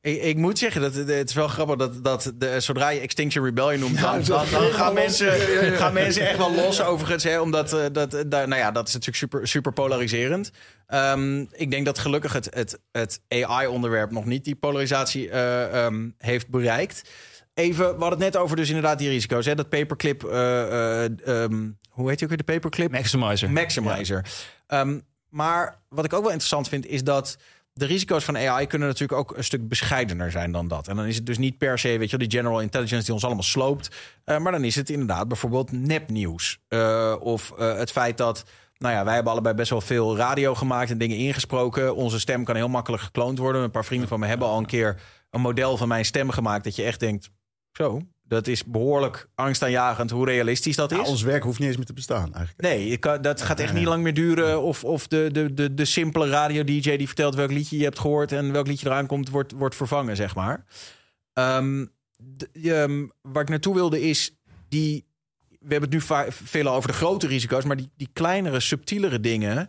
Ik, 0.01 0.23
ik 0.23 0.37
moet 0.37 0.59
zeggen, 0.59 0.81
dat, 0.81 0.95
het 0.95 1.29
is 1.29 1.35
wel 1.35 1.49
grappig 1.49 1.77
dat, 1.77 2.05
dat 2.05 2.33
de, 2.39 2.61
zodra 2.61 2.89
je 2.89 3.01
Extinction 3.01 3.45
Rebellion 3.45 3.81
noemt... 3.81 3.99
Ja, 3.99 4.13
dan, 4.13 4.25
zo- 4.25 4.35
dan, 4.35 4.47
dan 4.51 4.63
gaan, 4.73 4.95
mensen, 4.95 5.27
Ja, 5.27 5.49
ja, 5.49 5.63
ja. 5.65 5.77
gaan 5.77 5.93
mensen 5.93 6.29
echt 6.29 6.39
wel 6.39 6.55
los 6.55 6.83
overigens. 6.83 7.25
Hè, 7.25 7.41
omdat 7.41 7.73
eh, 7.73 7.85
dat, 7.93 8.15
eh, 8.15 8.23
daar- 8.27 8.49
nou 8.49 8.61
ja, 8.61 8.71
dat 8.71 8.87
is 8.89 8.93
natuurlijk 8.93 9.19
super, 9.19 9.49
super 9.49 9.73
polariserend. 9.73 10.51
Ehm, 10.87 11.41
ik 11.53 11.71
denk 11.71 11.85
dat 11.87 11.99
gelukkig 11.99 12.33
het, 12.33 12.49
het, 12.55 12.79
het 12.93 13.21
AI-onderwerp 13.29 14.11
nog 14.11 14.25
niet 14.25 14.45
die 14.45 14.55
polarisatie 14.57 15.31
eh, 15.31 15.85
ehm, 15.85 16.09
heeft 16.19 16.49
bereikt. 16.49 17.11
Even, 17.63 17.85
we 17.85 18.01
hadden 18.01 18.09
het 18.09 18.33
net 18.33 18.37
over 18.37 18.57
dus 18.57 18.69
inderdaad 18.69 18.99
die 18.99 19.09
risico's. 19.09 19.47
Hè? 19.47 19.55
Dat 19.55 19.69
paperclip, 19.69 20.25
eh, 20.25 21.05
eh, 21.05 21.11
ehm, 21.25 21.71
hoe 21.91 22.09
heet 22.09 22.19
die 22.19 22.29
ook 22.29 22.35
weer, 22.35 22.45
de 22.47 22.53
paperclip? 22.53 22.91
Maximizer. 22.91 23.51
Maximizer. 23.51 24.25
Ehm, 24.67 24.99
maar 25.29 25.81
wat 25.89 26.05
ik 26.05 26.13
ook 26.13 26.23
wel 26.23 26.31
interessant 26.31 26.69
vind, 26.69 26.87
is 26.87 27.05
dat 27.05 27.37
de 27.73 27.87
risico's 27.87 28.25
van 28.25 28.37
AI 28.37 28.67
kunnen 28.67 28.89
natuurlijk 28.89 29.19
ook 29.19 29.37
een 29.37 29.45
stuk 29.45 29.69
bescheidener 29.69 30.31
zijn 30.31 30.53
dan 30.53 30.69
dat. 30.69 30.89
En 30.89 30.97
dan 30.97 31.05
is 31.05 31.17
het 31.17 31.27
dus 31.27 31.39
niet 31.39 31.59
per 31.59 31.79
se, 31.79 31.99
weet 31.99 32.11
je 32.11 32.19
die 32.19 32.31
general 32.31 32.61
intelligence 32.61 33.05
die 33.05 33.15
ons 33.15 33.25
allemaal 33.25 33.43
sloopt. 33.43 33.97
Eh, 34.25 34.39
maar 34.39 34.53
dan 34.53 34.65
is 34.65 34.75
het 34.75 34.91
inderdaad 34.91 35.29
bijvoorbeeld 35.29 35.73
nepnieuws. 35.73 36.59
Of 37.21 37.53
het 37.57 37.91
feit 37.91 38.17
dat, 38.17 38.45
nou 38.79 38.95
ja, 38.95 39.05
wij 39.05 39.15
hebben 39.15 39.33
allebei 39.33 39.55
best 39.55 39.71
wel 39.71 39.81
veel 39.81 40.17
radio 40.17 40.55
gemaakt 40.55 40.91
en 40.91 40.99
dingen 40.99 41.17
ingesproken. 41.17 41.95
Onze 41.95 42.21
stem 42.21 42.45
kan 42.45 42.57
heel 42.57 42.69
makkelijk 42.69 43.03
gekloond 43.03 43.39
worden. 43.39 43.63
Een 43.63 43.71
paar 43.71 43.85
vrienden 43.85 44.09
van 44.09 44.21
me 44.21 44.27
hebben 44.27 44.49
al 44.49 44.59
een 44.59 44.67
keer 44.67 45.01
een 45.31 45.41
model 45.41 45.77
van 45.77 45.89
mijn 45.89 46.05
stem 46.05 46.31
gemaakt. 46.31 46.65
Dat 46.65 46.77
je 46.77 46.83
echt 46.83 47.01
denkt, 47.01 47.31
zo, 47.73 48.01
dat 48.23 48.47
is 48.47 48.65
behoorlijk 48.65 49.29
angstaanjagend 49.35 50.11
hoe 50.11 50.25
realistisch 50.27 50.77
dat 50.77 50.91
is. 50.93 50.97
Ja, 50.99 51.05
ons 51.05 51.23
werk 51.23 51.43
hoeft 51.43 51.59
niet 51.59 51.69
eens 51.69 51.77
meer 51.77 51.87
te 51.87 51.93
bestaan 51.93 52.35
eigenlijk. 52.35 52.61
Nee, 52.61 52.97
kan- 52.97 53.23
dat 53.23 53.43
gaat 53.43 53.61
echt 53.61 53.73
niet 53.73 53.85
lang 53.87 54.03
meer 54.03 54.15
duren. 54.15 54.63
Of, 54.63 54.85
of 54.85 55.07
de, 55.09 55.29
de, 55.33 55.55
de, 55.55 55.75
de 55.75 55.85
simpele 55.85 56.29
radio-dj 56.29 56.97
die 56.97 57.07
vertelt 57.07 57.35
welk 57.35 57.51
liedje 57.51 57.77
je 57.77 57.85
hebt 57.85 57.99
gehoord... 57.99 58.33
en 58.33 58.53
welk 58.53 58.67
liedje 58.67 58.87
eraan 58.87 59.07
komt, 59.07 59.29
wordt, 59.29 59.53
wordt 59.53 59.75
vervangen, 59.75 60.17
zeg 60.17 60.35
maar. 60.35 60.65
Ehm, 61.33 61.87
de- 62.17 62.49
ehm, 62.63 63.07
waar 63.33 63.43
ik 63.43 63.49
naartoe 63.49 63.75
wilde 63.75 64.01
is... 64.01 64.37
die 64.69 65.11
we 65.49 65.69
hebben 65.75 65.91
het 65.91 66.09
nu 66.11 66.25
veel 66.31 66.67
over 66.69 66.89
de 66.89 66.95
grote 66.97 67.27
risico's... 67.27 67.65
maar 67.65 67.77
die, 67.77 67.91
die 67.97 68.09
kleinere, 68.13 68.61
subtielere 68.61 69.21
dingen... 69.21 69.69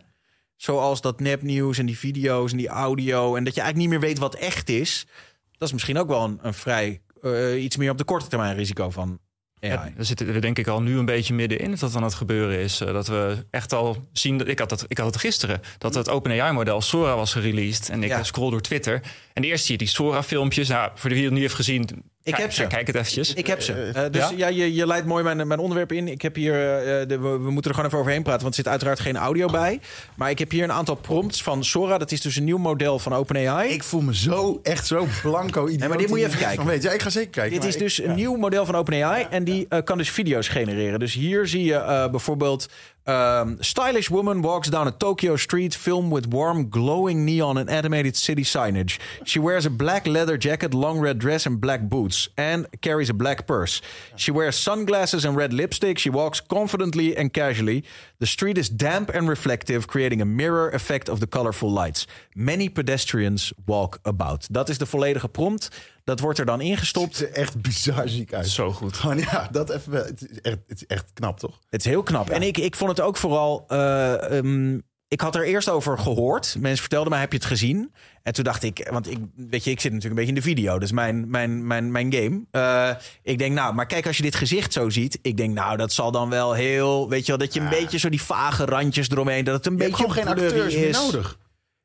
zoals 0.56 1.00
dat 1.00 1.20
nepnieuws 1.20 1.78
en 1.78 1.86
die 1.86 1.98
video's 1.98 2.50
en 2.50 2.56
die 2.58 2.68
audio... 2.68 3.36
en 3.36 3.44
dat 3.44 3.54
je 3.54 3.60
eigenlijk 3.60 3.90
niet 3.90 4.00
meer 4.00 4.08
weet 4.08 4.18
wat 4.18 4.34
echt 4.34 4.68
is... 4.68 5.06
dat 5.52 5.68
is 5.68 5.72
misschien 5.72 5.98
ook 5.98 6.08
wel 6.08 6.24
een, 6.24 6.38
een 6.42 6.54
vrij... 6.54 7.02
eh, 7.24 7.62
iets 7.62 7.76
meer 7.76 7.90
op 7.90 7.98
de 7.98 8.04
korte 8.04 8.26
termijn 8.26 8.56
risico 8.56 8.90
van 8.90 9.18
AI. 9.60 9.70
Ja, 9.72 9.92
we 9.96 10.04
zitten 10.04 10.28
er 10.28 10.40
denk 10.40 10.58
ik 10.58 10.66
al 10.66 10.82
nu 10.82 10.98
een 10.98 11.04
beetje 11.04 11.34
middenin 11.34 11.70
dat 11.70 11.80
dat 11.80 11.96
aan 11.96 12.02
het 12.02 12.14
gebeuren 12.14 12.58
is. 12.58 12.80
Eh, 12.80 12.92
Dat 12.92 13.06
we 13.06 13.46
echt 13.50 13.72
al 13.72 14.08
zien, 14.12 14.38
dat 14.38 14.48
ik 14.48 14.58
had 14.58 14.70
het, 14.70 14.84
ik 14.88 14.98
had 14.98 15.06
het 15.06 15.16
gisteren, 15.16 15.60
dat 15.78 15.94
het 15.94 16.08
OpenAI-model 16.08 16.80
Sora 16.80 17.16
was 17.16 17.32
gereleased. 17.32 17.88
En 17.88 18.02
ik 18.02 18.08
Ja. 18.08 18.22
scroll 18.22 18.50
door 18.50 18.60
Twitter. 18.60 19.00
En 19.34 19.42
de 19.42 19.48
eerst 19.48 19.64
zie 19.64 19.72
je 19.72 19.78
die 19.78 19.88
Sora-filmpjes. 19.88 20.68
Nou, 20.68 20.90
voor 20.94 21.10
de 21.10 21.14
wie 21.14 21.24
het 21.24 21.34
nu 21.34 21.40
heeft 21.40 21.54
gezien, 21.54 21.88
Ik 22.22 22.36
heb 22.36 22.52
ze. 22.52 22.66
Kijk 22.66 22.86
het 22.86 22.96
eventjes. 22.96 23.34
Ik 23.34 23.46
heb 23.46 23.62
ze. 23.62 23.92
Uh, 23.96 24.02
dus 24.10 24.30
ja, 24.36 24.48
je, 24.48 24.74
je 24.74 24.86
leidt 24.86 25.06
mooi 25.06 25.24
mijn, 25.24 25.46
mijn 25.48 25.60
onderwerp 25.60 25.92
in. 25.92 26.08
Ik 26.08 26.22
heb 26.22 26.34
hier, 26.34 26.52
uh, 26.52 27.08
de, 27.08 27.18
we, 27.18 27.28
we, 27.28 27.50
moeten 27.50 27.70
er 27.70 27.76
gewoon 27.76 27.86
even 27.86 27.98
overheen 27.98 28.22
praten, 28.22 28.42
want 28.42 28.54
er 28.54 28.62
zit 28.62 28.70
uiteraard 28.70 29.00
geen 29.00 29.16
audio 29.16 29.46
bij. 29.46 29.80
Maar 30.14 30.30
ik 30.30 30.38
heb 30.38 30.50
hier 30.50 30.62
een 30.64 30.72
aantal 30.72 30.94
prompts 30.94 31.42
van 31.42 31.64
Sora. 31.64 31.98
Dat 31.98 32.12
is 32.12 32.20
dus 32.20 32.36
een 32.36 32.44
nieuw 32.44 32.58
model 32.58 32.98
van 32.98 33.12
OpenAI. 33.12 33.68
Ik 33.68 33.82
voel 33.82 34.00
me 34.00 34.14
zo, 34.14 34.60
echt 34.62 34.86
zo 34.86 35.06
blanco 35.22 35.64
Nee, 35.64 35.88
maar 35.88 35.98
dit 35.98 36.08
moet 36.08 36.18
je 36.18 36.26
even 36.26 36.38
kijken. 36.38 36.66
Weet. 36.66 36.82
Ja, 36.82 36.92
ik 36.92 37.02
ga 37.02 37.10
zeker 37.10 37.30
kijken. 37.30 37.60
Dit 37.60 37.68
is 37.68 37.76
dus 37.76 38.02
een 38.02 38.14
nieuw 38.14 38.36
model 38.36 38.66
van 38.66 38.74
OpenAI 38.74 39.26
en 39.30 39.44
die 39.44 39.66
uh, 39.68 39.78
kan 39.84 39.98
dus 39.98 40.10
video's 40.10 40.48
genereren. 40.48 40.98
Dus 40.98 41.14
hier 41.14 41.46
zie 41.46 41.64
je 41.64 42.08
bijvoorbeeld 42.10 42.68
Um, 43.06 43.62
stylish 43.62 44.10
woman 44.10 44.40
walks 44.40 44.70
down 44.70 44.88
a 44.88 44.90
Tokyo 44.90 45.36
street 45.36 45.74
filmed 45.74 46.10
with 46.10 46.26
warm, 46.26 46.70
glowing 46.70 47.24
neon 47.24 47.58
and 47.58 47.68
animated 47.68 48.16
city 48.16 48.44
signage. 48.44 48.98
She 49.24 49.38
wears 49.38 49.66
a 49.66 49.70
black 49.70 50.06
leather 50.06 50.38
jacket, 50.38 50.72
long 50.72 50.98
red 50.98 51.18
dress, 51.18 51.44
and 51.44 51.60
black 51.60 51.82
boots, 51.82 52.28
and 52.36 52.66
carries 52.80 53.10
a 53.10 53.14
black 53.14 53.46
purse. 53.46 53.82
She 54.16 54.30
wears 54.30 54.56
sunglasses 54.56 55.24
and 55.24 55.36
red 55.36 55.52
lipstick. 55.52 55.98
She 55.98 56.10
walks 56.10 56.40
confidently 56.40 57.14
and 57.14 57.30
casually. 57.32 57.84
The 58.20 58.26
street 58.26 58.56
is 58.56 58.70
damp 58.70 59.10
and 59.10 59.28
reflective, 59.28 59.86
creating 59.86 60.22
a 60.22 60.24
mirror 60.24 60.70
effect 60.70 61.08
of 61.08 61.20
the 61.20 61.26
colorful 61.26 61.70
lights. 61.70 62.06
Many 62.34 62.70
pedestrians 62.70 63.52
walk 63.66 63.98
about. 64.04 64.48
Dat 64.50 64.68
is 64.68 64.78
de 64.78 64.86
volledige 64.86 65.28
prompt. 65.28 65.70
Dat 66.04 66.20
wordt 66.20 66.38
er 66.38 66.46
dan 66.46 66.60
ingestopt. 66.60 67.06
Het 67.06 67.16
ziet 67.16 67.28
er 67.28 67.42
echt 67.42 67.62
bizar 67.62 68.08
ziek 68.08 68.32
uit. 68.32 68.48
Zo 68.48 68.72
goed. 68.72 68.96
Gewoon 68.96 69.18
ja, 69.18 69.48
dat 69.50 69.70
even. 69.70 69.92
Het 69.92 70.30
is 70.30 70.40
echt, 70.40 70.58
het 70.66 70.76
is 70.80 70.86
echt 70.86 71.12
knap, 71.12 71.38
toch? 71.38 71.58
Het 71.70 71.80
is 71.80 71.86
heel 71.90 72.02
knap. 72.02 72.28
Ja. 72.28 72.34
En 72.34 72.42
ik, 72.42 72.58
ik 72.58 72.76
vond 72.76 72.90
het 72.90 73.00
ook 73.00 73.16
vooral. 73.16 73.64
Uh, 73.68 74.14
um, 74.30 74.82
ik 75.08 75.20
had 75.20 75.34
er 75.34 75.44
eerst 75.44 75.68
over 75.68 75.98
gehoord. 75.98 76.56
Mensen 76.58 76.80
vertelden 76.80 77.10
mij, 77.10 77.20
heb 77.20 77.32
je 77.32 77.38
het 77.38 77.46
gezien? 77.46 77.94
En 78.22 78.32
toen 78.32 78.44
dacht 78.44 78.62
ik, 78.62 78.88
want 78.90 79.10
ik, 79.10 79.18
weet 79.36 79.64
je, 79.64 79.70
ik 79.70 79.80
zit 79.80 79.92
natuurlijk 79.92 80.20
een 80.20 80.26
beetje 80.26 80.48
in 80.50 80.54
de 80.54 80.60
video. 80.60 80.78
Dus 80.78 80.92
mijn, 80.92 81.30
mijn, 81.30 81.66
mijn, 81.66 81.92
mijn 81.92 82.12
game. 82.14 82.44
Uh, 82.52 82.90
ik 83.22 83.38
denk, 83.38 83.54
nou, 83.54 83.74
maar 83.74 83.86
kijk, 83.86 84.06
als 84.06 84.16
je 84.16 84.22
dit 84.22 84.34
gezicht 84.34 84.72
zo 84.72 84.90
ziet. 84.90 85.18
Ik 85.22 85.36
denk, 85.36 85.54
nou, 85.54 85.76
dat 85.76 85.92
zal 85.92 86.10
dan 86.10 86.30
wel 86.30 86.52
heel, 86.52 87.08
weet 87.08 87.26
je 87.26 87.36
wel, 87.36 87.46
dat 87.46 87.54
je 87.54 87.60
een 87.60 87.68
beetje 87.68 87.98
zo 87.98 88.08
die 88.08 88.22
vage 88.22 88.64
randjes 88.64 89.10
eromheen. 89.10 89.44
Dat 89.44 89.54
het 89.54 89.66
een 89.66 89.72
je 89.72 89.78
beetje 89.78 90.10
geen 90.10 90.28
acteurs 90.28 90.74
is. 90.74 90.80
meer 90.80 90.92
nodig. 90.92 91.38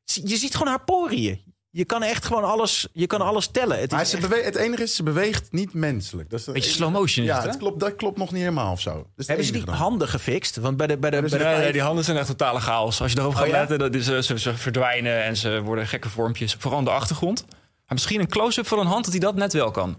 Je 0.04 0.36
ziet 0.36 0.52
gewoon 0.52 0.68
haar 0.68 0.84
poriën. 0.84 1.42
Je 1.72 1.84
kan 1.84 2.02
echt 2.02 2.24
gewoon 2.24 2.44
alles, 2.44 2.88
je 2.92 3.06
kan 3.06 3.20
alles 3.20 3.46
tellen. 3.46 3.78
Het, 3.80 3.90
maar 3.90 4.00
is 4.00 4.10
ze 4.10 4.16
echt... 4.16 4.28
bewe- 4.28 4.42
het 4.44 4.54
enige 4.56 4.82
is, 4.82 4.94
ze 4.96 5.02
beweegt 5.02 5.52
niet 5.52 5.74
menselijk. 5.74 6.30
Dat 6.30 6.38
is, 6.40 6.44
Beetje 6.46 6.70
slow 6.70 6.92
motion 6.92 7.24
is 7.24 7.30
Ja, 7.30 7.34
het, 7.36 7.44
hè? 7.44 7.50
het 7.50 7.58
klopt, 7.58 7.80
dat 7.80 7.96
klopt 7.96 8.18
nog 8.18 8.30
niet 8.32 8.40
helemaal 8.42 8.72
of 8.72 8.80
zo. 8.80 9.06
Dus 9.16 9.26
Hebben 9.26 9.46
ze 9.46 9.52
die 9.52 9.62
handen 9.70 10.08
gefixt? 10.08 10.56
Want 10.56 10.76
bij 10.76 10.86
de, 10.86 10.98
bij 10.98 11.10
de, 11.10 11.20
bij 11.20 11.28
de 11.28 11.36
Nee, 11.36 11.44
vijf- 11.44 11.58
nee, 11.62 11.72
die 11.72 11.82
handen 11.82 12.04
zijn 12.04 12.16
echt 12.16 12.26
totale 12.26 12.60
chaos. 12.60 13.00
Als 13.02 13.12
je 13.12 13.18
erop 13.18 13.34
gaat 13.34 13.42
Oh, 13.42 13.48
ja? 13.48 13.58
letten, 13.58 13.78
dat 13.78 13.94
is, 13.94 14.08
eh, 14.08 14.18
ze, 14.18 14.38
ze 14.38 14.54
verdwijnen 14.56 15.22
en 15.24 15.36
ze 15.36 15.60
worden 15.62 15.86
gekke 15.86 16.08
vormpjes. 16.08 16.54
Vooral 16.58 16.78
aan 16.78 16.84
de 16.84 16.90
achtergrond. 16.90 17.44
Maar 17.48 17.98
misschien 17.98 18.20
een 18.20 18.28
close-up 18.28 18.66
van 18.66 18.78
een 18.78 18.86
hand 18.86 19.02
dat 19.04 19.12
hij 19.12 19.22
dat 19.22 19.34
net 19.34 19.52
wel 19.52 19.70
kan. 19.70 19.98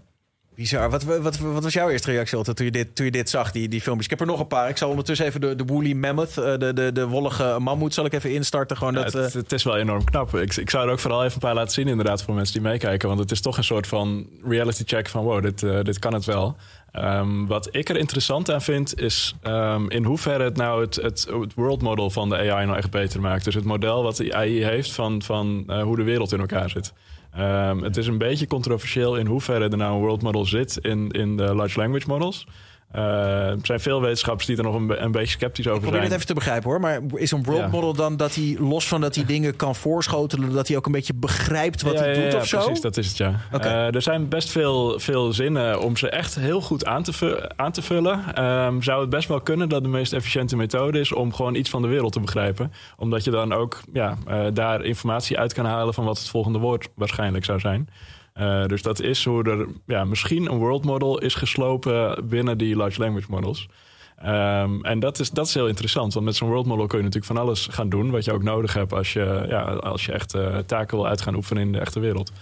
Bizar. 0.54 0.90
Wat, 0.90 1.02
wat, 1.02 1.38
wat 1.38 1.62
was 1.62 1.72
jouw 1.72 1.88
eerste 1.88 2.10
reactie 2.10 2.38
Otto, 2.38 2.52
toen 2.52 2.66
je 2.66 2.72
dit, 2.72 2.96
toen 2.96 3.04
je 3.04 3.12
dit 3.12 3.30
zag, 3.30 3.50
die, 3.50 3.68
die 3.68 3.80
filmpjes? 3.80 4.04
Ik 4.04 4.10
heb 4.10 4.20
er 4.20 4.32
nog 4.32 4.40
een 4.40 4.46
paar. 4.46 4.68
Ik 4.68 4.76
zal 4.76 4.88
ondertussen 4.88 5.26
even 5.26 5.40
de, 5.40 5.56
de 5.56 5.64
woolly 5.64 5.92
mammoth, 5.92 6.38
eh, 6.38 6.58
de, 6.58 6.72
de, 6.72 6.90
de 6.92 7.06
wollige 7.06 7.56
mammoet, 7.58 7.94
zal 7.94 8.04
ik 8.04 8.12
even 8.12 8.32
instarten. 8.32 8.76
Gewoon 8.76 8.94
Ja, 8.94 9.02
dat, 9.02 9.12
het, 9.12 9.34
eh, 9.34 9.40
het 9.42 9.52
is 9.52 9.62
wel 9.62 9.76
enorm 9.76 10.04
knap. 10.04 10.34
Ik, 10.34 10.56
ik 10.56 10.70
zou 10.70 10.86
er 10.86 10.92
ook 10.92 10.98
vooral 10.98 11.22
even 11.22 11.34
een 11.34 11.40
paar 11.40 11.54
laten 11.54 11.72
zien, 11.72 11.88
inderdaad, 11.88 12.22
voor 12.22 12.34
mensen 12.34 12.54
die 12.54 12.62
meekijken. 12.62 13.08
Want 13.08 13.20
het 13.20 13.30
is 13.30 13.40
toch 13.40 13.56
een 13.56 13.64
soort 13.64 13.86
van 13.86 14.26
reality 14.44 14.82
check 14.86 15.08
van 15.08 15.24
wow, 15.24 15.42
dit, 15.42 15.62
eh, 15.62 15.82
dit 15.82 15.98
kan 15.98 16.14
het 16.14 16.24
wel. 16.24 16.56
Ehm, 16.92 17.46
wat 17.46 17.68
ik 17.70 17.88
er 17.88 17.96
interessant 17.96 18.50
aan 18.50 18.62
vind, 18.62 19.00
is 19.00 19.34
ehm, 19.42 19.88
in 19.88 20.04
hoeverre 20.04 20.44
het 20.44 20.56
nou 20.56 20.80
het, 20.80 20.94
het, 20.94 21.26
het 21.40 21.54
world 21.54 21.82
model 21.82 22.10
van 22.10 22.28
de 22.28 22.36
AI 22.36 22.66
nou 22.66 22.78
echt 22.78 22.90
beter 22.90 23.20
maakt. 23.20 23.44
Dus 23.44 23.54
het 23.54 23.64
model 23.64 24.02
wat 24.02 24.16
de 24.16 24.34
AI 24.34 24.64
heeft 24.64 24.92
van, 24.92 25.22
van 25.22 25.72
hoe 25.82 25.96
de 25.96 26.02
wereld 26.02 26.32
in 26.32 26.40
elkaar 26.40 26.70
zit. 26.70 26.92
Ehm, 27.32 27.82
het 27.82 27.96
is 27.96 28.06
een 28.06 28.18
beetje 28.18 28.46
controversieel 28.46 29.16
in 29.16 29.26
hoeverre 29.26 29.68
er 29.68 29.76
nou 29.76 29.94
een 29.94 30.00
world 30.00 30.22
model 30.22 30.44
zit 30.44 30.76
in, 30.76 31.10
in 31.10 31.36
de 31.36 31.54
large 31.54 31.78
language 31.78 32.08
models. 32.08 32.46
Eh, 32.92 33.02
er 33.50 33.58
zijn 33.62 33.80
veel 33.80 34.00
wetenschappers 34.00 34.46
die 34.46 34.56
er 34.56 34.62
nog 34.62 34.74
een, 34.74 34.86
be- 34.86 34.96
een 34.96 35.10
beetje 35.12 35.36
sceptisch 35.38 35.64
over 35.66 35.76
ik 35.76 35.82
probeer 35.82 36.00
zijn. 36.00 36.12
het 36.12 36.12
even 36.22 36.26
te 36.26 36.34
begrijpen 36.34 36.70
hoor. 36.70 36.80
Maar 36.80 37.00
is 37.14 37.30
een 37.30 37.42
world 37.44 37.60
Ja. 37.60 37.68
model 37.68 37.92
dan 37.94 38.16
dat 38.16 38.34
hij 38.34 38.56
los 38.58 38.88
van 38.88 39.00
dat 39.00 39.14
hij 39.14 39.24
dingen 39.24 39.56
kan 39.56 39.74
voorschotelen, 39.74 40.52
dat 40.52 40.68
hij 40.68 40.76
ook 40.76 40.86
een 40.86 40.92
beetje 40.92 41.14
begrijpt 41.14 41.82
wat 41.82 41.92
ja, 41.92 41.98
hij 41.98 42.14
doet 42.14 42.32
ja, 42.32 42.38
of 42.38 42.46
zo? 42.46 42.58
Precies, 42.58 42.80
dat 42.80 42.96
is 42.96 43.08
het 43.08 43.16
ja. 43.16 43.40
Oké. 43.52 43.68
Eh, 43.68 43.94
er 43.94 44.02
zijn 44.02 44.28
best 44.28 44.50
veel, 44.50 44.98
veel 45.00 45.32
zinnen 45.32 45.80
om 45.80 45.96
ze 45.96 46.08
echt 46.08 46.34
heel 46.34 46.60
goed 46.60 46.84
aan 46.84 47.02
te, 47.02 47.50
aan 47.56 47.72
te 47.72 47.82
vullen. 47.82 48.34
Ehm, 48.34 48.80
zou 48.80 49.00
het 49.00 49.10
best 49.10 49.28
wel 49.28 49.40
kunnen 49.40 49.68
dat 49.68 49.82
de 49.82 49.88
meest 49.88 50.12
efficiënte 50.12 50.56
methode 50.56 51.00
is 51.00 51.12
om 51.12 51.32
gewoon 51.34 51.54
iets 51.54 51.70
van 51.70 51.82
de 51.82 51.88
wereld 51.88 52.12
te 52.12 52.20
begrijpen. 52.20 52.72
Omdat 52.96 53.24
je 53.24 53.30
dan 53.30 53.52
ook 53.52 53.80
ja, 53.92 54.16
eh, 54.26 54.40
daar 54.52 54.84
informatie 54.84 55.38
uit 55.38 55.52
kan 55.52 55.64
halen 55.64 55.94
van 55.94 56.04
wat 56.04 56.18
het 56.18 56.28
volgende 56.28 56.58
woord 56.58 56.88
waarschijnlijk 56.94 57.44
zou 57.44 57.60
zijn. 57.60 57.88
Eh, 58.32 58.66
dus 58.66 58.82
dat 58.82 59.00
is 59.00 59.24
hoe 59.24 59.44
er 59.44 59.66
ja, 59.86 60.04
misschien 60.04 60.50
een 60.52 60.58
world 60.58 60.84
model 60.84 61.18
is 61.18 61.34
geslopen 61.34 62.28
binnen 62.28 62.58
die 62.58 62.76
large 62.76 63.00
language 63.00 63.26
models. 63.30 63.68
Ehm, 64.16 64.84
en 64.84 65.00
dat 65.00 65.18
is, 65.18 65.30
dat 65.30 65.46
is 65.46 65.54
heel 65.54 65.68
interessant, 65.68 66.14
want 66.14 66.26
met 66.26 66.36
zo'n 66.36 66.48
world 66.48 66.66
model 66.66 66.86
kun 66.86 66.98
je 66.98 67.04
natuurlijk 67.04 67.32
van 67.32 67.42
alles 67.42 67.66
gaan 67.70 67.88
doen, 67.88 68.10
wat 68.10 68.24
je 68.24 68.32
ook 68.32 68.42
nodig 68.42 68.72
hebt 68.74 68.92
als 68.92 69.12
je, 69.12 69.44
ja, 69.48 69.62
als 69.62 70.06
je 70.06 70.12
echt 70.12 70.34
eh, 70.34 70.58
taken 70.58 70.96
wil 70.96 71.06
uit 71.06 71.20
gaan 71.20 71.34
oefenen 71.34 71.62
in 71.62 71.72
de 71.72 71.78
echte 71.78 72.00
wereld. 72.00 72.32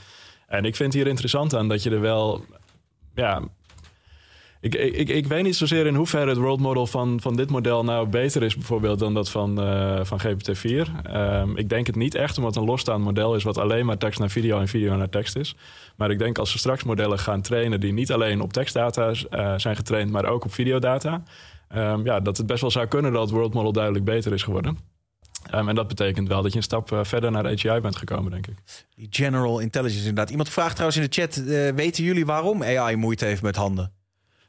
En 0.46 0.64
ik 0.64 0.76
vind 0.76 0.92
hier 0.92 1.06
interessant 1.06 1.54
aan 1.54 1.68
dat 1.68 1.82
je 1.82 1.90
er 1.90 2.00
wel, 2.00 2.44
ja, 3.14 3.42
ik, 4.60 4.74
ik, 4.74 5.08
ik, 5.08 5.26
weet 5.26 5.42
niet 5.42 5.56
zozeer 5.56 5.86
in 5.86 5.94
hoeverre 5.94 6.28
het 6.28 6.38
world 6.38 6.60
model 6.60 6.86
van, 6.86 7.20
van 7.20 7.36
dit 7.36 7.50
model 7.50 7.84
nou 7.84 8.08
beter 8.08 8.42
is, 8.42 8.54
bijvoorbeeld, 8.54 8.98
dan 8.98 9.14
dat 9.14 9.30
van, 9.30 9.60
eh, 9.60 10.00
van 10.02 10.20
GPT-4. 10.20 10.92
Ehm, 11.02 11.56
ik 11.56 11.68
denk 11.68 11.86
het 11.86 11.96
niet 11.96 12.14
echt, 12.14 12.36
omdat 12.36 12.54
het 12.54 12.62
een 12.62 12.70
losstaand 12.70 13.04
model 13.04 13.34
is 13.34 13.42
wat 13.42 13.58
alleen 13.58 13.86
maar 13.86 13.98
tekst 13.98 14.18
naar 14.18 14.30
video 14.30 14.60
en 14.60 14.68
video 14.68 14.96
naar 14.96 15.08
tekst 15.08 15.36
is. 15.36 15.54
Maar 15.96 16.10
ik 16.10 16.18
denk 16.18 16.38
als 16.38 16.52
we 16.52 16.58
straks 16.58 16.84
modellen 16.84 17.18
gaan 17.18 17.42
trainen 17.42 17.80
die 17.80 17.92
niet 17.92 18.12
alleen 18.12 18.40
op 18.40 18.52
tekstdata 18.52 19.12
eh, 19.30 19.54
zijn 19.56 19.76
getraind, 19.76 20.10
maar 20.10 20.24
ook 20.24 20.44
op 20.44 20.52
videodata, 20.52 21.22
ehm, 21.68 22.04
ja, 22.04 22.20
dat 22.20 22.36
het 22.36 22.46
best 22.46 22.60
wel 22.60 22.70
zou 22.70 22.86
kunnen 22.86 23.12
dat 23.12 23.22
het 23.22 23.30
world 23.30 23.54
model 23.54 23.72
duidelijk 23.72 24.04
beter 24.04 24.32
is 24.32 24.42
geworden. 24.42 24.78
Ehm, 25.50 25.68
en 25.68 25.74
dat 25.74 25.88
betekent 25.88 26.28
wel 26.28 26.42
dat 26.42 26.50
je 26.50 26.56
een 26.56 26.64
stap 26.64 26.92
eh, 26.92 26.98
verder 27.02 27.30
naar 27.30 27.46
AGI 27.46 27.80
bent 27.80 27.96
gekomen, 27.96 28.30
denk 28.30 28.46
ik. 28.46 28.56
Die 28.94 29.08
general 29.10 29.58
intelligence 29.58 30.08
inderdaad. 30.08 30.30
Iemand 30.30 30.48
vraagt 30.48 30.76
trouwens 30.76 31.00
in 31.00 31.08
de 31.08 31.20
chat, 31.20 31.34
weten 31.74 32.04
jullie 32.04 32.26
waarom 32.26 32.62
AI 32.62 32.96
moeite 32.96 33.24
heeft 33.24 33.42
met 33.42 33.56
handen? 33.56 33.98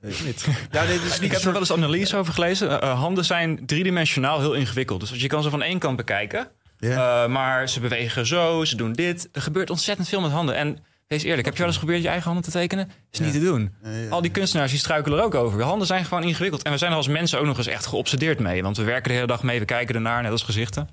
Niet. 0.02 0.48
Ja, 0.72 0.86
dit 0.86 1.04
is 1.04 1.20
niet 1.20 1.22
Ik 1.22 1.32
heb 1.32 1.42
er 1.42 1.52
wel 1.52 1.60
eens 1.60 1.72
analyse 1.72 2.18
over 2.18 2.34
gelezen. 2.34 2.70
Eh, 2.82 2.90
eh, 2.90 3.00
handen 3.00 3.26
zijn 3.26 3.66
driedimensionaal 3.66 4.40
heel 4.40 4.54
ingewikkeld. 4.54 5.00
Dus 5.00 5.22
je 5.22 5.28
kan 5.28 5.44
ze 5.44 5.50
van 5.50 5.62
één 5.62 5.80
kant 5.80 5.98
bekijken. 5.98 6.48
Eh, 6.80 7.28
maar 7.28 7.70
ze 7.70 7.80
bewegen 7.80 8.26
zo, 8.26 8.66
ze 8.66 8.76
doen 8.76 8.94
dit. 8.94 9.30
Er 9.32 9.42
gebeurt 9.42 9.70
ontzettend 9.70 10.08
veel 10.10 10.22
met 10.22 10.32
handen. 10.32 10.56
En 10.56 10.78
wees 11.08 11.24
eerlijk, 11.24 11.46
heb 11.46 11.54
je 11.54 11.60
wel 11.60 11.68
eens 11.68 11.78
geprobeerd 11.78 12.04
je 12.04 12.10
eigen 12.10 12.32
handen 12.32 12.52
te 12.52 12.58
tekenen? 12.58 12.92
Is 13.12 13.20
niet 13.20 13.34
te 13.34 13.40
doen. 13.40 13.74
Al 14.10 14.22
die 14.22 14.32
kunstenaars 14.32 14.72
die 14.72 14.80
struikelen 14.80 15.18
er 15.20 15.24
ook 15.24 15.36
over. 15.36 15.60
Je 15.60 15.66
handen 15.66 15.88
zijn 15.88 16.06
gewoon 16.06 16.24
ingewikkeld. 16.24 16.62
En 16.62 16.72
we 16.72 16.78
zijn 16.78 16.92
er 16.92 16.98
als 16.98 17.08
mensen 17.08 17.40
ook 17.40 17.46
nog 17.46 17.58
eens 17.58 17.68
echt 17.68 17.86
geobsedeerd 17.86 18.40
mee. 18.40 18.64
Want 18.64 18.78
we 18.78 18.84
werken 18.84 19.10
de 19.10 19.14
hele 19.14 19.28
dag 19.28 19.44
mee, 19.44 19.60
we 19.60 19.66
kijken 19.66 19.96
ernaar, 19.96 20.22
net 20.22 20.32
als 20.32 20.44
gezichten. 20.44 20.90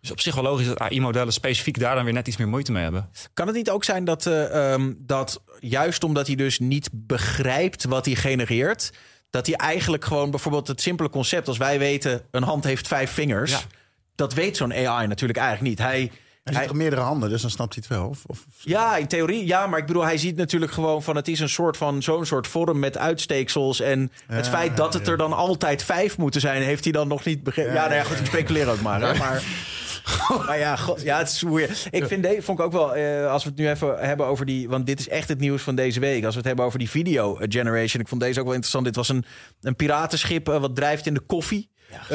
Dus 0.00 0.10
op 0.10 0.20
zich 0.20 0.34
wel 0.34 0.44
logisch 0.44 0.66
dat 0.66 0.78
AI-modellen 0.78 1.32
specifiek 1.32 1.78
daar 1.78 1.94
dan 1.94 2.04
weer 2.04 2.12
net 2.12 2.28
iets 2.28 2.36
meer 2.36 2.48
moeite 2.48 2.72
mee 2.72 2.82
hebben. 2.82 3.08
Kan 3.34 3.46
het 3.46 3.56
niet 3.56 3.70
ook 3.70 3.84
zijn 3.84 4.04
dat, 4.04 4.26
eh, 4.26 4.72
ehm, 4.72 4.92
dat 4.98 5.42
juist 5.68 6.04
omdat 6.04 6.26
hij 6.26 6.36
dus 6.36 6.58
niet 6.58 6.88
begrijpt 6.92 7.84
wat 7.84 8.04
hij 8.04 8.14
genereert, 8.14 8.92
dat 9.30 9.46
hij 9.46 9.56
eigenlijk 9.56 10.04
gewoon 10.04 10.30
bijvoorbeeld 10.30 10.68
het 10.68 10.80
simpele 10.80 11.10
concept 11.10 11.48
als 11.48 11.58
wij 11.58 11.78
weten 11.78 12.22
een 12.30 12.42
hand 12.42 12.64
heeft 12.64 12.86
vijf 12.88 13.10
vingers, 13.10 13.66
dat 14.14 14.34
weet 14.34 14.56
zo'n 14.56 14.72
AI 14.72 15.06
natuurlijk 15.06 15.38
eigenlijk 15.38 15.68
niet. 15.68 15.78
Hij, 15.86 16.10
Hij 16.44 16.54
ziet 16.54 16.66
toch 16.66 16.76
meerdere 16.76 17.02
handen, 17.02 17.28
dus 17.28 17.40
dan 17.42 17.50
snapt 17.50 17.74
hij 17.74 17.82
het 17.88 17.96
wel. 17.98 18.08
Of, 18.08 18.22
of, 18.26 18.44
ja, 18.58 18.96
in 18.96 19.06
theorie, 19.06 19.46
ja, 19.46 19.66
maar 19.66 19.78
ik 19.78 19.86
bedoel, 19.86 20.04
hij 20.04 20.18
ziet 20.18 20.36
natuurlijk 20.36 20.72
gewoon 20.72 21.02
van 21.02 21.16
het 21.16 21.28
is 21.28 21.40
een 21.40 21.48
soort 21.48 21.76
van 21.76 22.02
zo'n 22.02 22.26
soort 22.26 22.46
vorm 22.46 22.78
met 22.78 22.98
uitsteeksels 22.98 23.80
en 23.80 24.12
het 24.26 24.44
Ja, 24.44 24.50
feit 24.50 24.76
dat 24.76 24.94
het 24.94 25.08
er 25.08 25.16
dan 25.16 25.32
altijd 25.32 25.82
vijf 25.82 26.18
moeten 26.18 26.40
zijn, 26.40 26.62
heeft 26.62 26.84
hij 26.84 26.92
dan 26.92 27.08
nog 27.08 27.24
niet 27.24 27.42
begrepen. 27.42 27.72
Ja, 27.74 27.82
nou 27.82 27.94
ja, 27.94 28.04
goed, 28.04 28.18
ik 28.18 28.26
speculeer 28.26 28.68
ook 28.68 28.80
maar. 28.80 29.16
Maar 29.16 29.42
maar 30.46 30.58
ja, 30.58 30.76
god, 30.76 31.02
ja, 31.02 31.18
het 31.18 31.28
is 31.28 31.42
weird. 31.42 31.86
Ik 31.90 32.06
vind 32.06 32.26
vond 32.38 32.58
ik 32.58 32.64
ook 32.64 32.72
wel, 32.72 32.94
eh, 32.94 33.30
als 33.30 33.42
we 33.44 33.48
het 33.48 33.58
nu 33.58 33.68
even 33.68 33.98
hebben 33.98 34.26
over 34.26 34.46
die, 34.46 34.68
want 34.68 34.86
dit 34.86 35.00
is 35.00 35.08
echt 35.08 35.28
het 35.28 35.40
nieuws 35.40 35.62
van 35.62 35.74
deze 35.74 36.00
week. 36.00 36.24
Als 36.24 36.32
we 36.32 36.38
het 36.38 36.46
hebben 36.46 36.64
over 36.64 36.78
die 36.78 36.90
video 36.90 37.38
eh, 37.38 37.46
generation, 37.48 38.02
ik 38.02 38.08
vond 38.08 38.20
deze 38.20 38.38
ook 38.38 38.44
wel 38.44 38.54
interessant. 38.54 38.84
Dit 38.84 38.96
was 38.96 39.08
een, 39.08 39.24
een 39.60 39.76
piratenschip 39.76 40.48
eh, 40.48 40.60
wat 40.60 40.76
drijft 40.76 41.06
in 41.06 41.14
de 41.14 41.20
koffie. 41.20 41.72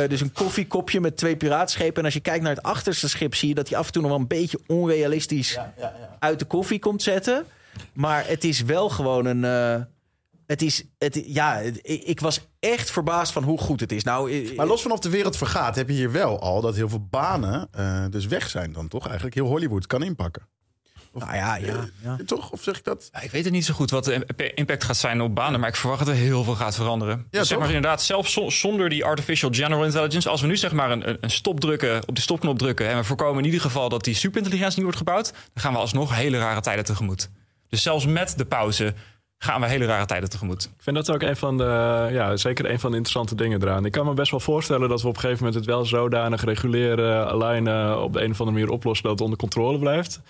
Dus 0.08 0.22
een 0.22 0.32
koffiekopje 0.32 1.00
met 1.00 1.18
twee 1.18 1.38
piraatschepen. 1.38 1.98
En 1.98 2.06
als 2.06 2.14
je 2.14 2.20
kijkt 2.20 2.44
naar 2.44 2.56
het 2.56 2.64
achterste 2.64 3.10
schip, 3.10 3.36
zie 3.36 3.50
je 3.50 3.56
dat 3.56 3.70
hij 3.70 3.78
af 3.78 3.86
en 3.86 3.92
toe 3.92 4.02
nog 4.02 4.12
wel 4.12 4.20
een 4.20 4.28
beetje 4.28 4.60
onrealistisch 4.68 5.58
uit 6.20 6.40
de 6.40 6.46
koffie 6.46 6.80
komt 6.80 7.02
zetten. 7.02 7.46
Maar 7.94 8.28
het 8.28 8.44
is 8.44 8.62
wel 8.62 8.90
gewoon 8.90 9.26
een. 9.26 9.88
Het 10.50 10.62
is, 10.62 10.84
het, 10.98 11.22
ja, 11.26 11.56
het- 11.58 11.80
ik, 11.84 12.20
was 12.20 12.40
echt 12.60 12.92
verbaasd 12.92 13.32
van 13.34 13.44
hoe 13.44 13.58
goed 13.60 13.80
het 13.80 13.92
is. 13.92 14.04
Nou, 14.04 14.32
eh, 14.32 14.56
Maar 14.58 14.68
los 14.68 14.82
van 14.82 14.92
of 14.92 15.00
de 15.00 15.10
wereld 15.10 15.38
vergaat, 15.38 15.76
heb 15.76 15.88
je 15.88 15.94
hier 15.94 16.12
wel 16.12 16.40
al 16.40 16.62
dat 16.62 16.76
heel 16.76 16.90
veel 16.90 17.08
banen 17.10 17.68
eh, 17.72 18.06
dus 18.10 18.26
weg 18.26 18.50
zijn 18.50 18.74
dan 18.74 18.88
toch? 18.88 19.06
Eigenlijk 19.06 19.36
heel 19.36 19.48
Hollywood 19.48 19.88
kan 19.88 20.04
inpakken. 20.04 20.48
Of, 21.14 21.24
nou 21.24 21.36
ja, 21.36 21.56
ja, 21.56 21.88
ja. 22.04 22.18
Toch? 22.26 22.52
Of 22.52 22.64
zeg 22.64 22.78
ik 22.78 22.84
dat? 22.84 23.10
Ja, 23.12 23.22
ik 23.22 23.32
weet 23.32 23.44
het 23.44 23.54
niet 23.54 23.66
zo 23.66 23.74
goed 23.74 23.90
wat 23.92 24.04
de 24.06 24.14
imp- 24.14 24.42
impact 24.42 24.84
gaat 24.84 24.98
zijn 24.98 25.22
op 25.22 25.36
banen, 25.36 25.60
maar 25.60 25.70
ik 25.70 25.76
verwacht 25.76 26.00
dat 26.00 26.08
er 26.08 26.14
heel 26.22 26.44
veel 26.44 26.56
gaat 26.56 26.76
veranderen. 26.76 27.28
dus 27.30 27.48
zeg 27.48 27.58
maar 27.58 27.68
inderdaad, 27.68 28.02
zelfs 28.02 28.34
zo- 28.34 28.50
zonder 28.50 28.90
die 28.90 29.06
artificial 29.06 29.50
general 29.54 29.86
intelligence, 29.86 30.30
als 30.30 30.42
we 30.42 30.48
nu 30.48 30.58
zeg 30.58 30.72
maar 30.72 30.92
een, 30.92 31.10
een- 31.10 31.18
een 31.22 31.30
stop 31.32 31.60
drukken, 31.60 32.02
op 32.08 32.16
die 32.16 32.24
stopknop 32.24 32.58
drukken 32.58 32.88
en 32.90 32.98
we 32.98 33.04
voorkomen 33.04 33.38
in 33.40 33.46
ieder 33.46 33.62
geval 33.62 33.90
dat 33.90 34.04
die 34.04 34.16
superintelligentie 34.16 34.76
niet 34.76 34.84
wordt 34.96 34.98
gebouwd, 34.98 35.32
dan 35.32 35.64
gaan 35.64 35.74
we 35.74 35.80
alsnog 35.80 36.16
hele 36.16 36.38
rare 36.38 36.62
tijden 36.62 36.86
tegemoet. 36.86 37.30
Dus 37.70 37.82
zelfs 37.82 38.06
met 38.06 38.34
de 38.38 38.46
pauze 38.46 38.94
gaan 39.40 39.62
we 39.62 39.68
hele 39.68 39.86
rare 39.86 40.06
tijden 40.06 40.30
tegemoet. 40.30 40.64
Ik 40.64 40.84
vind 40.84 40.96
dat 40.96 41.12
ook 41.12 41.22
een 41.22 41.36
van 41.36 41.58
de, 41.58 42.08
ja, 42.12 42.38
zeker 42.38 42.70
een 42.70 42.80
van 42.80 42.92
de 42.92 42.98
interessante 42.98 43.36
dingen 43.36 43.62
eraan. 43.62 43.86
Ik 43.86 43.92
kan 43.92 44.06
me 44.06 44.14
best 44.14 44.32
wel 44.32 44.40
voorstellen 44.40 44.90
dat 44.90 45.02
we 45.02 45.08
op 45.08 45.14
een 45.14 45.20
gegeven 45.20 45.44
moment 45.44 45.66
het 45.66 45.74
wel 45.76 45.86
zodanig 45.86 46.44
reguleren, 46.44 47.28
alignen, 47.28 48.04
op 48.04 48.14
de 48.14 48.24
een 48.24 48.32
of 48.32 48.40
andere 48.40 48.58
manier 48.58 48.74
oplossen 48.74 49.04
dat 49.04 49.14
het 49.14 49.22
onder 49.22 49.38
controle 49.38 49.80
blijft. 49.80 50.22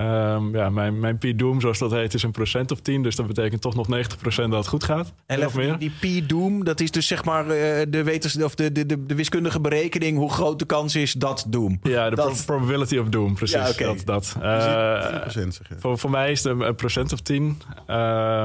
Um, 0.00 0.56
ja, 0.56 0.70
mijn, 0.70 1.00
mijn 1.00 1.18
P-Doom, 1.18 1.60
zoals 1.60 1.78
dat 1.78 1.90
heet, 1.90 2.14
is 2.14 2.22
een 2.22 2.30
procent 2.30 2.70
of 2.70 2.80
10. 2.80 3.02
Dus 3.02 3.16
dat 3.16 3.26
betekent 3.26 3.60
toch 3.60 3.74
nog 3.74 3.86
90% 3.86 3.90
dat 4.22 4.52
het 4.52 4.66
goed 4.66 4.84
gaat. 4.84 5.12
En 5.26 5.46
of 5.46 5.56
meer. 5.56 5.78
die 5.78 5.92
P-Doom, 6.00 6.64
dat 6.64 6.80
is 6.80 6.90
dus 6.90 7.06
zeg 7.06 7.24
maar 7.24 7.44
uh, 7.44 7.52
de, 7.88 8.02
wetens 8.02 8.42
of 8.42 8.54
de, 8.54 8.72
de, 8.72 8.86
de, 8.86 9.06
de, 9.06 9.14
wiskundige 9.14 9.60
berekening... 9.60 10.18
hoe 10.18 10.30
groot 10.30 10.58
de 10.58 10.64
kans 10.64 10.96
is 10.96 11.12
dat 11.12 11.44
Doom. 11.48 11.78
Ja, 11.82 12.10
de 12.10 12.16
dat... 12.16 12.42
probability 12.46 12.96
of 12.96 13.08
Doom, 13.08 13.34
precies. 13.34 13.56
Ja, 13.56 13.68
okay. 13.68 13.86
dat, 13.86 14.06
dat. 14.06 14.36
Uh, 14.42 15.46
voor, 15.78 15.98
voor 15.98 16.10
mij 16.10 16.30
is 16.30 16.44
het 16.44 16.60
een 16.60 16.74
procent 16.74 17.12
of 17.12 17.20
10. 17.20 17.44
Uh, 17.44 17.56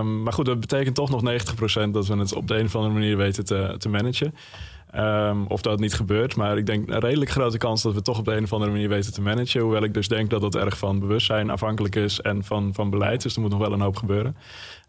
maar 0.02 0.34
goed, 0.34 0.46
dat 0.46 0.60
betekent 0.60 0.96
toch 0.96 1.10
nog 1.10 1.22
90% 1.22 1.90
dat 1.92 2.08
we 2.08 2.18
het 2.18 2.34
op 2.34 2.48
de 2.48 2.58
een 2.58 2.66
of 2.66 2.76
andere 2.76 2.94
manier 2.94 3.18
weten 3.18 3.46
te, 3.46 3.76
te 3.78 3.90
managen. 3.90 4.34
Um, 4.96 5.46
of 5.48 5.62
dat 5.62 5.80
niet 5.80 5.94
gebeurt. 5.94 6.36
Maar 6.36 6.58
ik 6.58 6.66
denk 6.66 6.90
een 6.90 7.00
redelijk 7.00 7.32
grote 7.32 7.58
kans 7.58 7.82
dat 7.82 7.94
we 7.94 8.02
toch 8.02 8.18
op 8.18 8.26
de 8.26 8.36
een 8.36 8.44
of 8.44 8.54
andere 8.54 8.72
manier 8.72 8.90
weten 8.90 9.14
te 9.14 9.22
managen. 9.22 9.62
Hoewel 9.62 9.84
ik 9.84 9.94
dus 9.94 10.08
denk 10.08 10.30
dat 10.30 10.42
het 10.42 10.56
erg 10.56 10.78
van 10.78 11.00
bewustzijn 11.00 11.50
afhankelijk 11.50 11.96
is 11.96 12.22
en 12.22 12.44
van, 12.44 12.74
van 12.74 12.90
beleid. 12.90 13.22
Dus 13.22 13.36
er 13.36 13.42
moet 13.42 13.52
nog 13.52 13.60
wel 13.60 13.74
een 13.74 13.82
hoop 13.82 13.96
gebeuren. 13.96 14.36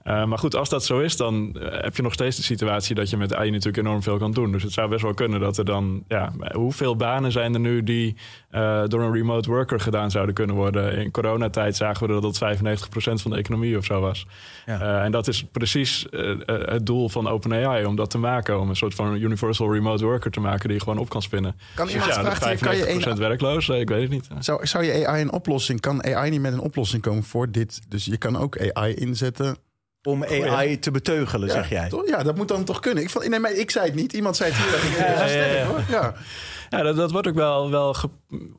Uh, 0.04 0.24
maar 0.24 0.38
goed, 0.38 0.54
als 0.54 0.68
dat 0.68 0.84
zo 0.84 0.98
is, 0.98 1.16
dan 1.16 1.56
eh, 1.60 1.82
heb 1.82 1.96
je 1.96 2.02
nog 2.02 2.12
steeds 2.12 2.36
de 2.36 2.42
situatie 2.42 2.94
dat 2.94 3.10
je 3.10 3.16
met 3.16 3.34
AI 3.34 3.50
natuurlijk 3.50 3.86
enorm 3.86 4.02
veel 4.02 4.18
kan 4.18 4.32
doen. 4.32 4.52
Dus 4.52 4.62
het 4.62 4.72
zou 4.72 4.88
best 4.88 5.02
wel 5.02 5.14
kunnen 5.14 5.40
dat 5.40 5.58
er 5.58 5.64
dan, 5.64 6.04
ja, 6.08 6.32
hoeveel 6.52 6.96
banen 6.96 7.32
zijn 7.32 7.54
er 7.54 7.60
nu 7.60 7.82
die 7.82 8.16
uh, 8.50 8.82
door 8.86 9.02
een 9.02 9.12
remote 9.12 9.50
worker 9.50 9.80
gedaan 9.80 10.10
zouden 10.10 10.34
kunnen 10.34 10.56
worden? 10.56 10.92
In 10.92 11.10
coronatijd 11.10 11.76
zagen 11.76 12.06
we 12.06 12.20
dat 12.20 12.22
dat 12.22 12.58
95% 12.58 12.78
van 13.22 13.30
de 13.30 13.36
economie 13.36 13.76
of 13.76 13.84
zo 13.84 14.00
was. 14.00 14.26
Ja. 14.66 15.04
en 15.04 15.12
dat 15.12 15.28
is 15.28 15.44
precies 15.52 16.06
het 16.46 16.86
doel 16.86 17.08
van 17.08 17.28
OpenAI, 17.28 17.84
om 17.84 17.96
dat 17.96 18.10
te 18.10 18.18
maken, 18.18 18.60
om 18.60 18.68
een 18.68 18.76
soort 18.76 18.94
van 18.94 19.16
universal 19.16 19.72
remote 19.72 20.04
worker 20.04 20.30
te 20.30 20.40
maken 20.40 20.68
die 20.68 20.76
je 20.76 20.82
gewoon 20.82 20.98
op 20.98 21.08
kan 21.08 21.22
spinnen. 21.22 21.56
Kan 21.74 21.84
dus 21.86 21.94
iemand 21.94 22.14
ja, 22.14 22.34
vragen, 22.34 22.58
kan 22.58 22.76
je 22.76 23.06
een... 23.06 23.16
werkloos? 23.16 23.68
Ik 23.68 23.88
weet 23.88 24.02
het 24.02 24.10
niet. 24.10 24.28
Zou, 24.38 24.66
zou 24.66 24.84
je 24.84 25.06
AI 25.06 25.22
een 25.22 25.32
oplossing, 25.32 25.80
kan 25.80 26.04
AI 26.04 26.30
niet 26.30 26.40
met 26.40 26.52
een 26.52 26.60
oplossing 26.60 27.02
komen 27.02 27.22
voor 27.22 27.50
dit? 27.50 27.80
Dus 27.88 28.04
je 28.04 28.16
kan 28.16 28.36
ook 28.36 28.72
AI 28.72 28.94
inzetten 28.94 29.56
om 30.08 30.24
AI 30.24 30.78
te 30.78 30.90
beteugelen, 30.90 31.50
zeg 31.50 31.68
jij. 31.68 31.90
Ja, 32.06 32.22
dat 32.22 32.36
moet 32.36 32.48
dan 32.48 32.64
toch 32.64 32.80
kunnen. 32.80 33.02
Ik, 33.02 33.10
vond, 33.10 33.28
nee, 33.28 33.40
maar 33.40 33.52
ik 33.52 33.70
zei 33.70 33.86
het 33.86 33.94
niet. 33.94 34.12
Iemand 34.12 34.36
zei 34.36 34.52
het 34.52 34.82
hier. 34.82 34.98
ja, 35.06 35.24
ja, 35.26 35.44
ja, 35.44 35.56
ja. 35.56 35.84
ja. 35.88 36.14
Ja, 36.68 36.82
dat, 36.82 36.96
dat, 36.96 37.10
wordt 37.10 37.28
ook 37.28 37.34
wel, 37.34 37.70
wel 37.70 37.94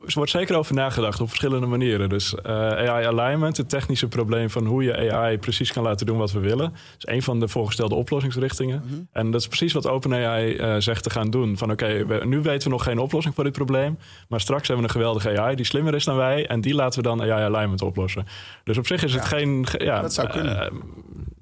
er 0.06 0.12
wordt 0.14 0.30
zeker 0.30 0.56
over 0.56 0.74
nagedacht 0.74 1.20
op 1.20 1.28
verschillende 1.28 1.66
manieren. 1.66 2.08
Dus 2.08 2.34
uh, 2.34 2.52
AI 2.52 3.06
alignment, 3.06 3.56
het 3.56 3.68
technische 3.68 4.08
probleem 4.08 4.50
van 4.50 4.66
hoe 4.66 4.82
je 4.82 5.12
AI 5.12 5.38
precies 5.38 5.72
kan 5.72 5.82
laten 5.82 6.06
doen 6.06 6.18
wat 6.18 6.32
we 6.32 6.38
willen, 6.38 6.72
is 6.98 7.06
een 7.06 7.22
van 7.22 7.40
de 7.40 7.48
voorgestelde 7.48 7.94
oplossingsrichtingen. 7.94 8.82
Mhm. 8.84 9.00
En 9.12 9.30
dat 9.30 9.40
is 9.40 9.46
precies 9.46 9.72
wat 9.72 9.86
OpenAI 9.86 10.54
uh, 10.54 10.74
zegt 10.78 11.02
te 11.02 11.10
gaan 11.10 11.30
doen. 11.30 11.58
Van 11.58 11.70
oké, 11.70 12.04
nu 12.24 12.40
weten 12.40 12.68
we 12.68 12.74
nog 12.74 12.82
geen 12.82 12.98
oplossing 12.98 13.34
voor 13.34 13.44
dit 13.44 13.52
probleem, 13.52 13.98
maar 14.28 14.40
straks 14.40 14.68
hebben 14.68 14.86
we 14.86 14.92
een 14.92 15.00
geweldige 15.00 15.40
AI 15.40 15.56
die 15.56 15.64
slimmer 15.64 15.94
is 15.94 16.04
dan 16.04 16.16
wij 16.16 16.46
en 16.46 16.60
die 16.60 16.74
laten 16.74 17.02
we 17.02 17.08
dan 17.08 17.20
AI 17.22 17.30
alignment 17.30 17.82
oplossen. 17.82 18.26
Dus 18.64 18.78
op 18.78 18.86
zich 18.86 19.04
is 19.04 19.14
het 19.14 19.24
geen, 19.24 19.66
ja, 19.78 20.00
dat 20.00 20.14
zou 20.14 20.28
kunnen. 20.28 20.72
Uh, 20.72 20.78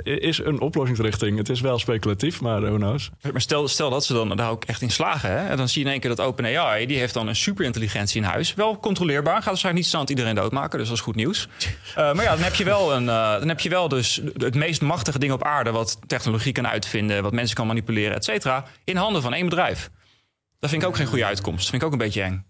is 0.04 0.44
een 0.44 0.60
oplossingsrichting. 0.60 1.38
Het 1.38 1.48
is 1.48 1.60
wel 1.60 1.78
speculatief, 1.78 2.40
maar 2.40 2.60
who 2.60 2.76
knows. 2.76 3.10
Maar 3.32 3.40
stel, 3.40 3.68
stel 3.68 3.90
dat 3.90 4.04
ze 4.04 4.12
dan 4.12 4.36
daar 4.36 4.50
ook 4.50 4.64
echt 4.64 4.82
in 4.82 4.90
slagen. 4.90 5.30
Hè? 5.30 5.48
En 5.48 5.56
dan 5.56 5.68
zie 5.68 5.80
je 5.80 5.86
in 5.86 5.92
één 5.92 6.00
keer 6.00 6.16
dat 6.16 6.26
OpenAI... 6.26 6.57
die 6.86 6.98
heeft 6.98 7.14
dan 7.14 7.28
een 7.28 7.36
superintelligentie 7.36 8.20
in 8.20 8.28
huis. 8.28 8.54
Wel 8.54 8.78
controleerbaar. 8.78 9.34
Gaat 9.34 9.44
waarschijnlijk 9.44 9.84
niet 9.84 9.92
stand 9.92 10.10
iedereen 10.10 10.34
doodmaken. 10.34 10.78
Dus 10.78 10.88
dat 10.88 10.96
is 10.96 11.02
goed 11.02 11.14
nieuws. 11.14 11.48
Uh, 11.88 11.94
maar 12.14 12.24
ja, 12.24 12.34
dan 12.34 12.42
heb 12.42 12.54
je 12.54 12.64
wel, 12.64 12.94
een, 12.94 13.02
uh, 13.02 13.38
dan 13.38 13.48
heb 13.48 13.60
je 13.60 13.68
wel 13.68 13.88
dus 13.88 14.20
het 14.36 14.54
meest 14.54 14.80
machtige 14.80 15.18
ding 15.18 15.32
op 15.32 15.44
aarde... 15.44 15.70
wat 15.70 15.98
technologie 16.06 16.52
kan 16.52 16.66
uitvinden, 16.66 17.22
wat 17.22 17.32
mensen 17.32 17.56
kan 17.56 17.66
manipuleren, 17.66 18.16
et 18.16 18.24
cetera... 18.24 18.64
in 18.84 18.96
handen 18.96 19.22
van 19.22 19.34
één 19.34 19.48
bedrijf. 19.48 19.90
Dat 20.58 20.70
vind 20.70 20.82
ik 20.82 20.88
ook 20.88 20.96
geen 20.96 21.06
goede 21.06 21.24
uitkomst. 21.24 21.60
Dat 21.60 21.70
vind 21.70 21.82
ik 21.82 21.88
ook 21.88 21.92
een 21.92 21.98
beetje 21.98 22.22
eng. 22.22 22.46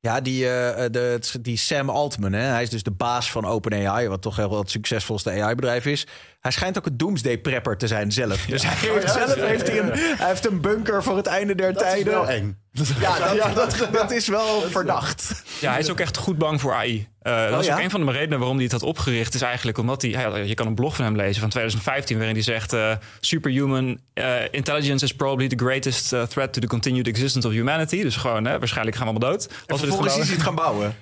Ja, 0.00 0.20
die, 0.20 0.44
uh, 0.44 0.48
de, 0.90 1.20
die 1.40 1.56
Sam 1.56 1.90
Altman, 1.90 2.32
hè? 2.32 2.42
hij 2.42 2.62
is 2.62 2.70
dus 2.70 2.82
de 2.82 2.90
baas 2.90 3.30
van 3.30 3.44
OpenAI, 3.44 4.08
wat 4.08 4.22
toch 4.22 4.36
heel 4.36 4.58
het 4.58 4.70
succesvolste 4.70 5.30
AI-bedrijf 5.30 5.86
is. 5.86 6.06
Hij 6.42 6.50
schijnt 6.50 6.78
ook 6.78 6.86
een 6.86 6.96
doomsday 6.96 7.38
prepper 7.38 7.76
te 7.76 7.86
zijn 7.86 8.12
zelf. 8.12 8.44
Dus 8.46 8.62
hij 8.62 8.74
heeft 8.76 9.04
oh, 9.04 9.10
zelf 9.10 9.34
heeft 9.34 9.68
hij, 9.68 9.78
een, 9.78 9.90
hij 9.92 10.28
heeft 10.28 10.46
een 10.46 10.60
bunker 10.60 11.02
voor 11.02 11.16
het 11.16 11.26
einde 11.26 11.54
der 11.54 11.72
dat 11.72 11.82
tijden. 11.82 12.06
Is 12.06 12.18
wel 12.18 12.28
eng. 12.28 12.58
Ja, 12.72 13.18
dat, 13.18 13.36
ja, 13.36 13.48
dat, 13.48 13.88
dat 13.92 14.10
is 14.10 14.28
wel 14.28 14.60
verdacht. 14.60 15.42
Ja, 15.60 15.70
hij 15.70 15.80
is 15.80 15.90
ook 15.90 16.00
echt 16.00 16.16
goed 16.16 16.38
bang 16.38 16.60
voor 16.60 16.74
AI. 16.74 17.08
Uh, 17.22 17.50
dat 17.50 17.64
is 17.64 17.70
ook 17.70 17.78
een 17.78 17.90
van 17.90 18.06
de 18.06 18.12
redenen 18.12 18.38
waarom 18.38 18.56
hij 18.56 18.64
het 18.64 18.72
had 18.72 18.82
opgericht. 18.82 19.34
Is 19.34 19.42
eigenlijk 19.42 19.78
omdat 19.78 20.02
hij, 20.02 20.46
je 20.46 20.54
kan 20.54 20.66
een 20.66 20.74
blog 20.74 20.96
van 20.96 21.04
hem 21.04 21.16
lezen 21.16 21.40
van 21.40 21.50
2015, 21.50 22.16
waarin 22.16 22.34
hij 22.34 22.44
zegt: 22.44 22.72
uh, 22.72 22.92
Superhuman 23.20 23.98
uh, 24.14 24.34
intelligence 24.50 25.04
is 25.04 25.14
probably 25.14 25.48
the 25.48 25.64
greatest 25.64 26.08
threat 26.08 26.52
to 26.52 26.60
the 26.60 26.66
continued 26.66 27.06
existence 27.06 27.48
of 27.48 27.54
humanity. 27.54 28.02
Dus 28.02 28.16
gewoon, 28.16 28.42
waarschijnlijk 28.42 28.96
gaan 28.96 29.06
we 29.06 29.12
allemaal 29.12 29.30
dood. 29.30 29.48
Als 29.48 29.80
en 29.80 29.86
vervolgens 29.86 30.16
is 30.16 30.26
hij 30.26 30.34
het 30.34 30.44
gaan 30.44 30.54
bouwen. 30.54 30.96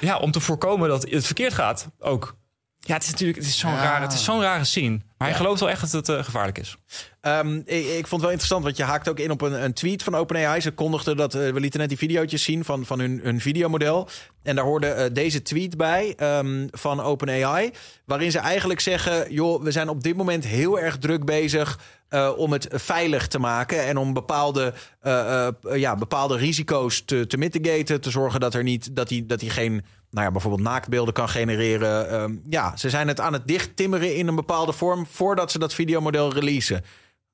Ja, 0.00 0.18
om 0.18 0.30
te 0.30 0.40
voorkomen 0.40 0.88
dat 0.88 1.10
het 1.10 1.26
verkeerd 1.26 1.54
gaat 1.54 1.88
ook. 1.98 2.38
Ja, 2.80 2.94
het 2.94 3.02
is 3.02 3.10
natuurlijk 3.10 3.38
het 3.38 3.46
is 3.46 3.58
zo'n 3.58 3.76
rare, 3.76 4.02
het 4.02 4.12
is 4.12 4.24
zo'n 4.24 4.40
rare 4.40 4.64
scene. 4.64 5.00
Maar 5.18 5.28
hij 5.28 5.36
gelooft 5.36 5.60
wel 5.60 5.70
echt 5.70 5.80
dat 5.80 6.06
het 6.06 6.08
uh, 6.08 6.24
gevaarlijk 6.24 6.58
is. 6.58 6.76
Um, 7.22 7.56
ik, 7.56 7.86
ik, 7.86 8.06
vond 8.06 8.10
het 8.10 8.20
wel 8.20 8.30
interessant, 8.30 8.64
want 8.64 8.76
je 8.76 8.82
haakt 8.82 9.08
ook 9.08 9.18
in 9.18 9.30
op 9.30 9.40
een, 9.40 9.64
een 9.64 9.72
tweet 9.72 10.02
van 10.02 10.14
OpenAI. 10.14 10.60
Ze 10.60 10.70
kondigden 10.70 11.16
dat, 11.16 11.34
uh, 11.34 11.50
we 11.50 11.60
lieten 11.60 11.80
net 11.80 11.88
die 11.88 11.98
video's 11.98 12.32
zien 12.32 12.64
van, 12.64 12.86
van 12.86 12.98
hun, 12.98 13.20
hun 13.22 13.40
videomodel. 13.40 14.08
En 14.42 14.56
daar 14.56 14.64
hoorde 14.64 14.94
uh, 14.96 15.04
deze 15.14 15.42
tweet 15.42 15.76
bij 15.76 16.16
um, 16.20 16.68
van 16.70 17.00
OpenAI. 17.00 17.70
Waarin 18.04 18.30
ze 18.30 18.38
eigenlijk 18.38 18.80
zeggen, 18.80 19.32
joh, 19.32 19.62
we 19.62 19.70
zijn 19.70 19.88
op 19.88 20.02
dit 20.02 20.16
moment 20.16 20.44
heel 20.44 20.78
erg 20.78 20.98
druk 20.98 21.24
bezig... 21.24 21.78
om 22.36 22.52
het 22.52 22.68
veilig 22.70 23.26
te 23.28 23.38
maken 23.38 23.84
en 23.86 23.96
om 23.96 24.12
bepaalde, 24.12 24.74
ja, 25.74 25.96
bepaalde 25.96 26.36
risico's 26.36 27.04
te, 27.04 27.26
te 27.26 27.36
mitigaten. 27.36 28.00
Te 28.00 28.10
zorgen 28.10 28.40
dat, 28.40 28.54
er 28.54 28.62
niet, 28.62 28.96
dat, 28.96 29.08
die, 29.08 29.26
dat 29.26 29.40
die 29.40 29.50
geen 29.50 29.84
nou 30.10 30.26
ja, 30.26 30.30
bijvoorbeeld 30.32 30.62
naaktbeelden 30.62 31.14
kan 31.14 31.28
genereren. 31.28 32.14
Um, 32.14 32.42
ja, 32.48 32.76
ze 32.76 32.90
zijn 32.90 33.08
het 33.08 33.20
aan 33.20 33.32
het 33.32 33.46
dichttimmeren 33.46 34.16
in 34.16 34.26
een 34.26 34.34
bepaalde 34.34 34.72
vorm 34.72 35.06
voordat 35.06 35.50
ze 35.50 35.58
dat 35.58 35.74
videomodel 35.74 36.32
releasen. 36.32 36.84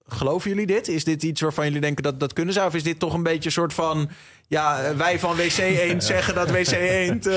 Geloven 0.06 0.50
jullie 0.50 0.66
dit? 0.66 0.88
Is 0.88 1.04
dit 1.04 1.22
iets 1.22 1.40
waarvan 1.40 1.64
jullie 1.64 1.80
denken 1.80 2.02
dat 2.02 2.20
dat 2.20 2.32
kunnen 2.32 2.54
zou? 2.54 2.66
Of 2.66 2.74
is 2.74 2.82
dit 2.82 2.98
toch 2.98 3.14
een 3.14 3.22
beetje 3.22 3.44
een 3.44 3.52
soort 3.52 3.74
van... 3.74 4.08
Ja, 4.48 4.96
wij 4.96 5.18
van 5.18 5.36
WC 5.36 5.58
Eend 5.58 6.04
zeggen 6.04 6.34
dat 6.34 6.50
WC 6.50 6.70
Eend... 6.70 7.26
Uh... 7.26 7.34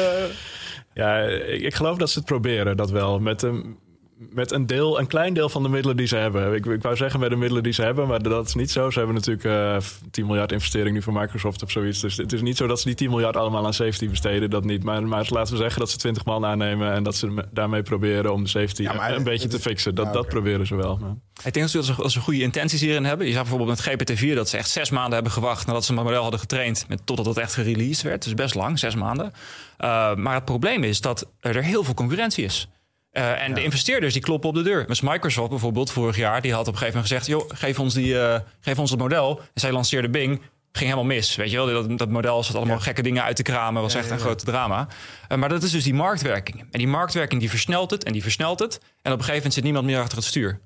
Ja, 0.94 1.22
ik, 1.22 1.62
ik, 1.62 1.76
geloof 1.76 1.98
dat 1.98 2.10
ze 2.10 2.18
het 2.18 2.28
proberen, 2.28 2.78
dat 2.78 2.92
wel. 2.92 3.20
Met 3.20 3.42
een, 3.42 3.78
met 4.20 4.52
een 4.52 4.66
deel, 4.66 5.00
een 5.00 5.08
klein 5.08 5.34
deel 5.34 5.50
van 5.50 5.64
de 5.64 5.70
middelen 5.70 5.98
die 5.98 6.08
ze 6.08 6.16
hebben. 6.16 6.54
Ik, 6.54 6.66
ik 6.66 6.82
wou 6.82 6.96
zeggen 6.96 7.20
met 7.20 7.30
de 7.30 7.36
middelen 7.36 7.64
die 7.64 7.74
ze 7.74 7.82
hebben, 7.82 8.08
maar 8.08 8.22
dat 8.22 8.48
is 8.48 8.54
niet 8.54 8.72
zo. 8.72 8.90
Ze 8.90 8.98
hebben 8.98 9.16
natuurlijk 9.16 9.46
uh, 9.46 9.76
eh, 9.76 9.82
10 10.12 10.26
miljard 10.26 10.52
investering 10.52 10.96
nu 10.96 11.02
voor 11.02 11.14
Microsoft 11.14 11.64
of 11.64 11.72
zoiets. 11.72 12.00
Dus 12.00 12.18
het 12.18 12.34
is 12.34 12.42
niet 12.42 12.58
zo 12.58 12.68
dat 12.68 12.80
ze 12.80 12.86
die 12.86 12.96
10 12.96 13.10
miljard 13.10 13.36
allemaal 13.36 13.66
aan 13.66 13.74
safety 13.74 14.10
besteden. 14.10 14.50
Dat 14.50 14.64
niet. 14.64 14.84
Maar, 14.84 15.04
maar 15.04 15.28
laten 15.30 15.54
we 15.54 15.60
zeggen 15.60 15.80
dat 15.80 15.90
ze 15.90 15.98
20 15.98 16.26
man 16.26 16.46
aannemen 16.46 16.92
en 16.92 17.04
dat 17.04 17.16
ze 17.16 17.46
daarmee 17.52 17.82
proberen 17.82 18.34
om 18.34 18.44
de 18.44 18.50
safety 18.50 18.86
een 18.86 19.24
beetje 19.24 19.48
te 19.48 19.60
fixen. 19.60 19.96
Dat, 19.96 20.14
dat 20.14 20.28
proberen 20.28 20.68
ze 20.68 20.76
wel. 20.76 20.98
Maar. 20.98 21.16
Ik 21.44 21.54
denk 21.54 21.72
dat 21.72 21.86
ze, 21.86 21.96
dat 21.96 22.12
ze 22.12 22.20
goede 22.20 22.42
intenties 22.42 22.82
hierin 22.82 23.06
hebben. 23.06 23.28
Je 23.28 23.34
zag 23.34 23.42
bijvoorbeeld 23.42 23.86
met 23.86 24.18
GPT-4 24.20 24.34
dat 24.34 24.50
ze 24.50 24.58
echt 24.58 24.70
zes 24.70 24.90
maanden 24.90 25.14
hebben 25.14 25.32
gewacht 25.32 25.68
nadat 25.68 25.86
ze 25.86 25.92
een 25.94 26.04
model 26.04 26.22
hadden 26.22 26.40
getraind. 26.40 26.86
Met, 26.88 27.02
totdat 27.06 27.26
het 27.26 27.38
echt 27.38 27.54
gereleased 27.54 28.02
werd. 28.02 28.24
Dus 28.24 28.34
best 28.34 28.56
lang, 28.56 28.80
zes 28.80 28.96
maanden. 28.96 29.26
Uh, 29.80 30.16
maar 30.16 30.34
het 30.34 30.46
probleem 30.46 30.84
is 30.84 31.02
dat 31.02 31.28
er 31.40 31.64
heel 31.64 31.84
veel 31.84 31.94
concurrentie 31.94 32.44
is. 32.44 32.70
Uh, 33.20 33.42
en 33.42 33.54
de 33.54 33.64
investeerders 33.64 34.14
die 34.14 34.22
kloppen 34.22 34.50
op 34.50 34.56
de 34.56 34.62
deur. 34.62 34.88
Dus 34.88 35.02
Microsoft 35.02 35.50
bijvoorbeeld 35.50 35.92
vorig 35.92 36.18
jaar, 36.18 36.42
die 36.42 36.54
had 36.54 36.68
op 36.68 36.74
een 36.74 36.80
gegeven 36.80 37.02
moment 37.02 37.14
gezegd: 37.14 37.40
joh, 37.40 37.58
geef 37.60 37.80
ons, 37.80 37.94
die, 37.94 38.14
uh, 38.14 38.36
geef 38.60 38.80
ons 38.80 38.90
het 38.90 39.00
model. 39.00 39.40
En 39.40 39.62
zij 39.62 39.72
lanceerde 39.72 40.10
Bing. 40.10 40.42
Ging 40.72 40.90
helemaal 40.90 41.16
mis. 41.16 41.36
Weet 41.36 41.52
je 41.52 41.56
wel, 41.58 41.66
dat, 41.66 41.98
dat 41.98 42.10
model 42.10 42.44
zat 42.44 42.56
allemaal 42.56 42.80
gekke 42.80 43.02
dingen 43.02 43.24
uit 43.24 43.36
te 43.36 43.44
kramen. 43.44 43.82
Was 43.82 43.96
echt 43.96 44.10
een 44.10 44.20
grote 44.20 44.46
drama. 44.46 44.88
Uh, 45.32 45.38
maar 45.38 45.50
dat 45.50 45.64
is 45.64 45.72
dus 45.72 45.84
die 45.84 45.94
marktwerking. 45.94 46.60
En 46.60 46.80
die 46.80 46.88
marktwerking 46.88 47.42
die 47.42 47.50
versnelt 47.50 47.92
het 47.92 48.04
en 48.04 48.14
die 48.14 48.22
versnelt 48.22 48.60
het. 48.60 48.74
En 48.78 48.88
op 48.88 49.04
een 49.04 49.12
gegeven 49.12 49.36
moment 49.36 49.54
zit 49.54 49.64
niemand 49.64 49.86
meer 49.86 50.00
achter 50.00 50.18
het 50.18 50.26
stuur. 50.26 50.60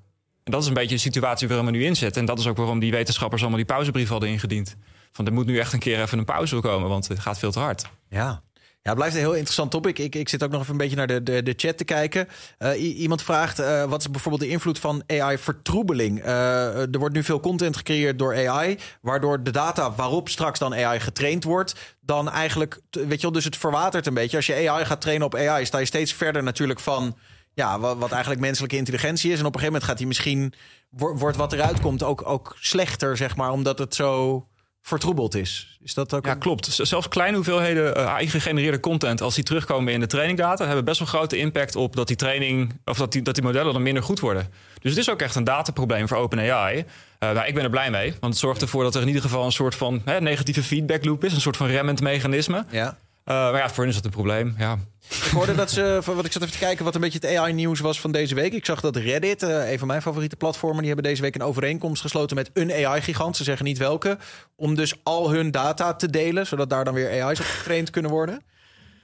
En 0.44 0.52
dat 0.52 0.62
is 0.62 0.68
een 0.68 0.74
beetje 0.74 0.94
de 0.94 1.00
situatie 1.00 1.48
waarin 1.48 1.66
we 1.66 1.72
nu 1.72 1.84
inzetten. 1.84 2.20
En 2.20 2.26
dat 2.26 2.38
is 2.38 2.46
ook 2.46 2.56
waarom 2.56 2.78
die 2.78 2.90
wetenschappers 2.90 3.40
allemaal 3.40 3.60
die 3.60 3.68
pauzebrief 3.68 4.08
hadden 4.08 4.28
ingediend. 4.28 4.76
Van 5.12 5.26
er 5.26 5.32
moet 5.32 5.46
nu 5.46 5.58
echt 5.58 5.72
een 5.72 5.78
keer 5.78 6.00
even 6.00 6.18
een 6.18 6.24
pauze 6.24 6.60
komen, 6.60 6.88
want 6.88 7.08
het 7.08 7.18
gaat 7.18 7.38
veel 7.38 7.52
te 7.52 7.58
hard. 7.58 7.86
Ja, 8.08 8.42
ja, 8.84 8.90
het 8.90 8.98
blijft 8.98 9.14
een 9.14 9.22
heel 9.22 9.32
interessant 9.32 9.70
topic. 9.70 9.98
Ik, 9.98 10.14
ik 10.14 10.28
zit 10.28 10.42
ook 10.42 10.50
nog 10.50 10.60
even 10.60 10.72
een 10.72 10.78
beetje 10.78 10.96
naar 10.96 11.06
de, 11.06 11.22
de, 11.22 11.42
de 11.42 11.54
chat 11.56 11.76
te 11.76 11.84
kijken. 11.84 12.28
Uh, 12.58 12.98
iemand 13.00 13.22
vraagt, 13.22 13.60
uh, 13.60 13.84
wat 13.84 14.00
is 14.00 14.10
bijvoorbeeld 14.10 14.42
de 14.42 14.48
invloed 14.48 14.78
van 14.78 15.02
AI-vertroebeling? 15.06 16.24
Uh, 16.24 16.94
er 16.94 16.98
wordt 16.98 17.14
nu 17.14 17.22
veel 17.22 17.40
content 17.40 17.76
gecreëerd 17.76 18.18
door 18.18 18.48
AI... 18.48 18.78
waardoor 19.00 19.42
de 19.42 19.50
data 19.50 19.94
waarop 19.94 20.28
straks 20.28 20.58
dan 20.58 20.74
AI 20.74 21.00
getraind 21.00 21.44
wordt... 21.44 21.96
dan 22.00 22.30
eigenlijk, 22.30 22.80
weet 22.90 23.16
je 23.16 23.20
wel, 23.20 23.32
dus 23.32 23.44
het 23.44 23.56
verwatert 23.56 24.06
een 24.06 24.14
beetje. 24.14 24.36
Als 24.36 24.46
je 24.46 24.68
AI 24.68 24.84
gaat 24.84 25.00
trainen 25.00 25.26
op 25.26 25.34
AI, 25.34 25.66
sta 25.66 25.78
je 25.78 25.84
steeds 25.84 26.12
verder 26.12 26.42
natuurlijk 26.42 26.80
van... 26.80 27.16
Ja, 27.54 27.78
wat, 27.78 27.98
wat 27.98 28.10
eigenlijk 28.10 28.40
menselijke 28.40 28.76
intelligentie 28.76 29.32
is. 29.32 29.38
En 29.38 29.46
op 29.46 29.54
een 29.54 29.60
gegeven 29.60 29.72
moment 29.72 29.90
gaat 29.90 29.98
hij 29.98 30.06
misschien... 30.06 30.54
wordt 30.90 31.36
wat 31.36 31.52
eruit 31.52 31.80
komt 31.80 32.02
ook, 32.02 32.26
ook 32.26 32.56
slechter, 32.60 33.16
zeg 33.16 33.36
maar... 33.36 33.50
omdat 33.50 33.78
het 33.78 33.94
zo 33.94 34.46
vertroebeld 34.86 35.34
is. 35.34 35.78
Is 35.82 35.94
dat 35.94 36.14
ook? 36.14 36.26
Ja, 36.26 36.34
klopt. 36.34 36.68
Zelfs 36.72 37.08
kleine 37.08 37.36
hoeveelheden 37.36 37.98
uh, 37.98 38.06
AI-gegenereerde 38.06 38.80
content, 38.80 39.20
als 39.20 39.34
die 39.34 39.44
terugkomen 39.44 39.92
in 39.92 40.00
de 40.00 40.06
trainingdata, 40.06 40.66
hebben 40.66 40.84
best 40.84 40.98
wel 40.98 41.08
grote 41.08 41.36
impact 41.36 41.76
op 41.76 41.96
dat 41.96 42.06
die 42.06 42.16
training 42.16 42.72
of 42.84 42.96
dat 42.96 43.12
die, 43.12 43.22
dat 43.22 43.34
die 43.34 43.44
modellen 43.44 43.72
dan 43.72 43.82
minder 43.82 44.02
goed 44.02 44.20
worden. 44.20 44.48
Dus 44.80 44.90
het 44.90 45.00
is 45.00 45.10
ook 45.10 45.20
echt 45.20 45.34
een 45.34 45.44
dataprobleem 45.44 46.08
voor 46.08 46.16
OpenAI. 46.16 46.76
Uh, 46.76 46.84
nou, 47.18 47.46
ik 47.46 47.54
ben 47.54 47.64
er 47.64 47.70
blij 47.70 47.90
mee, 47.90 48.14
want 48.20 48.32
het 48.32 48.42
zorgt 48.42 48.62
ervoor 48.62 48.82
dat 48.82 48.94
er 48.94 49.00
in 49.00 49.06
ieder 49.06 49.22
geval 49.22 49.44
een 49.44 49.52
soort 49.52 49.74
van 49.74 50.02
hè, 50.04 50.20
negatieve 50.20 50.62
feedback 50.62 51.04
loop 51.04 51.24
is, 51.24 51.32
een 51.32 51.40
soort 51.40 51.56
van 51.56 51.66
remmend 51.66 52.00
mechanisme. 52.00 52.64
Ja. 52.70 52.98
Uh, 53.24 53.34
maar 53.34 53.60
ja, 53.60 53.68
voor 53.68 53.78
hen 53.78 53.88
is 53.88 53.94
dat 53.94 54.04
een 54.04 54.10
probleem. 54.10 54.54
Ja. 54.58 54.78
Ik 55.08 55.30
hoorde 55.32 55.54
dat 55.54 55.70
ze, 55.70 56.00
wat 56.04 56.24
ik 56.24 56.32
zat 56.32 56.42
even 56.42 56.54
te 56.54 56.64
kijken, 56.64 56.84
wat 56.84 56.94
een 56.94 57.00
beetje 57.00 57.18
het 57.22 57.36
AI-nieuws 57.36 57.80
was 57.80 58.00
van 58.00 58.12
deze 58.12 58.34
week. 58.34 58.52
Ik 58.52 58.64
zag 58.64 58.80
dat 58.80 58.96
Reddit, 58.96 59.42
uh, 59.42 59.70
een 59.70 59.78
van 59.78 59.88
mijn 59.88 60.02
favoriete 60.02 60.36
platformen, 60.36 60.78
die 60.78 60.86
hebben 60.86 61.10
deze 61.10 61.22
week 61.22 61.34
een 61.34 61.42
overeenkomst 61.42 62.02
gesloten 62.02 62.36
met 62.36 62.50
een 62.52 62.72
AI-gigant. 62.72 63.36
Ze 63.36 63.44
zeggen 63.44 63.64
niet 63.64 63.78
welke, 63.78 64.18
om 64.56 64.74
dus 64.74 64.94
al 65.02 65.30
hun 65.30 65.50
data 65.50 65.94
te 65.94 66.10
delen, 66.10 66.46
zodat 66.46 66.70
daar 66.70 66.84
dan 66.84 66.94
weer 66.94 67.22
AI's 67.22 67.40
op 67.40 67.46
getraind 67.46 67.90
kunnen 67.90 68.10
worden. 68.10 68.42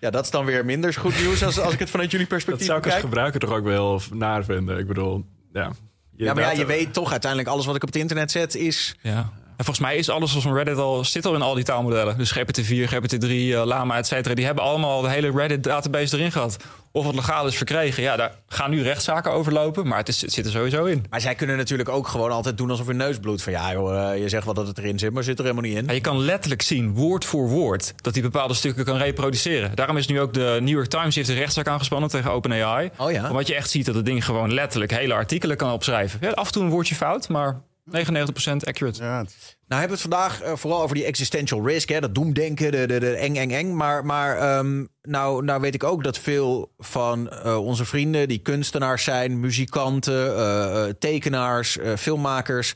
Ja, 0.00 0.10
dat 0.10 0.24
is 0.24 0.30
dan 0.30 0.44
weer 0.44 0.64
minder 0.64 0.94
goed 0.94 1.18
nieuws 1.18 1.44
als, 1.44 1.58
als 1.58 1.72
ik 1.72 1.78
het 1.78 1.90
vanuit 1.90 2.10
jullie 2.10 2.26
perspectief 2.26 2.66
Dat 2.66 2.76
zou 2.76 2.86
ik 2.86 2.92
als 2.92 3.02
gebruiker 3.02 3.40
toch 3.40 3.50
ook 3.50 3.64
wel 3.64 4.00
naar 4.12 4.44
vinden. 4.44 4.78
Ik 4.78 4.86
bedoel, 4.86 5.24
ja. 5.52 5.72
Je 6.16 6.24
Ja, 6.24 6.34
maar 6.34 6.42
ja, 6.42 6.50
je 6.50 6.66
weet 6.66 6.92
toch 6.92 7.10
uiteindelijk 7.10 7.50
alles 7.50 7.66
wat 7.66 7.76
ik 7.76 7.82
op 7.82 7.88
het 7.88 7.96
internet 7.96 8.30
zet 8.30 8.54
is... 8.54 8.96
Ja. 9.02 9.32
En 9.60 9.66
volgens 9.66 9.86
mij 9.86 9.96
is 9.96 10.08
alles 10.08 10.32
van 10.32 10.54
Reddit 10.54 10.76
al, 10.76 11.04
zit 11.04 11.26
al 11.26 11.34
in 11.34 11.42
al 11.42 11.54
die 11.54 11.64
taalmodellen. 11.64 12.18
Dus 12.18 12.32
GPT-4, 12.38 12.88
GPT-3, 12.88 13.26
eh, 13.28 13.62
Lama, 13.64 13.96
et 13.96 14.06
cetera. 14.06 14.34
Die 14.34 14.44
hebben 14.44 14.64
allemaal 14.64 15.00
de 15.00 15.10
hele 15.10 15.30
Reddit-database 15.30 16.16
erin 16.16 16.32
gehad. 16.32 16.56
Of 16.92 17.06
het 17.06 17.14
legaal 17.14 17.46
is 17.46 17.56
verkregen. 17.56 18.02
Ja, 18.02 18.16
daar 18.16 18.34
gaan 18.48 18.70
nu 18.70 18.82
rechtszaken 18.82 19.32
over 19.32 19.52
lopen. 19.52 19.86
Maar 19.86 19.98
het, 19.98 20.08
is, 20.08 20.20
het 20.20 20.32
zit 20.32 20.44
er 20.44 20.50
sowieso 20.50 20.84
in. 20.84 21.04
Maar 21.10 21.20
zij 21.20 21.34
kunnen 21.34 21.56
natuurlijk 21.56 21.88
ook 21.88 22.08
gewoon 22.08 22.30
altijd 22.30 22.56
doen 22.56 22.70
alsof 22.70 22.86
hun 22.86 22.96
neus 22.96 23.18
bloedt. 23.18 23.42
Van 23.42 23.52
ja, 23.52 23.72
joh, 23.72 24.12
eh, 24.12 24.22
je 24.22 24.28
zegt 24.28 24.44
wel 24.44 24.54
dat 24.54 24.66
het 24.66 24.78
erin 24.78 24.98
zit, 24.98 25.12
maar 25.12 25.22
zit 25.22 25.38
er 25.38 25.44
helemaal 25.44 25.70
niet 25.70 25.76
in. 25.76 25.86
Ja, 25.86 25.92
je 25.92 26.00
kan 26.00 26.18
letterlijk 26.18 26.62
zien, 26.62 26.94
woord 26.94 27.24
voor 27.24 27.48
woord, 27.48 27.92
dat 27.96 28.14
hij 28.14 28.22
bepaalde 28.22 28.54
stukken 28.54 28.84
kan 28.84 28.96
reproduceren. 28.96 29.74
Daarom 29.74 29.96
is 29.96 30.06
nu 30.06 30.20
ook 30.20 30.34
de 30.34 30.58
New 30.60 30.74
York 30.74 30.88
Times 30.88 31.14
heeft 31.14 31.28
een 31.28 31.34
rechtszaak 31.34 31.68
aangespannen 31.68 32.10
tegen 32.10 32.30
OpenAI. 32.32 32.90
Oh 32.96 33.10
ja? 33.10 33.28
Omdat 33.30 33.46
je 33.46 33.54
echt 33.54 33.70
ziet 33.70 33.86
dat 33.86 33.94
het 33.94 34.04
ding 34.04 34.24
gewoon 34.24 34.54
letterlijk 34.54 34.90
hele 34.90 35.14
artikelen 35.14 35.56
kan 35.56 35.72
opschrijven. 35.72 36.18
Ja, 36.22 36.30
af 36.30 36.46
en 36.46 36.52
toe 36.52 36.62
een 36.62 36.70
woordje 36.70 36.94
fout, 36.94 37.28
maar 37.28 37.60
99% 37.90 38.64
accurate. 38.64 39.02
Ja, 39.02 39.24
Nou 39.66 39.80
hebben 39.80 39.88
we 39.88 39.92
het 39.92 40.00
vandaag 40.00 40.42
eh, 40.42 40.52
vooral 40.56 40.82
over 40.82 40.94
die 40.94 41.04
existential 41.04 41.66
risk, 41.66 41.88
hè, 41.88 42.00
dat 42.00 42.14
doemdenken, 42.14 42.70
de, 42.70 42.86
de, 42.86 43.00
de 43.00 43.14
eng, 43.14 43.36
eng, 43.36 43.50
eng. 43.50 43.76
Maar, 43.76 44.06
maar 44.06 44.36
ehm, 44.36 44.84
nou, 45.02 45.44
nou 45.44 45.60
weet 45.60 45.74
ik 45.74 45.84
ook 45.84 46.04
dat 46.04 46.18
veel 46.18 46.72
van 46.78 47.30
eh, 47.30 47.64
onze 47.64 47.84
vrienden 47.84 48.28
die 48.28 48.38
kunstenaars 48.38 49.04
zijn, 49.04 49.40
muzikanten, 49.40 50.36
eh, 50.36 50.84
tekenaars, 50.98 51.78
eh, 51.78 51.96
filmmakers. 51.96 52.74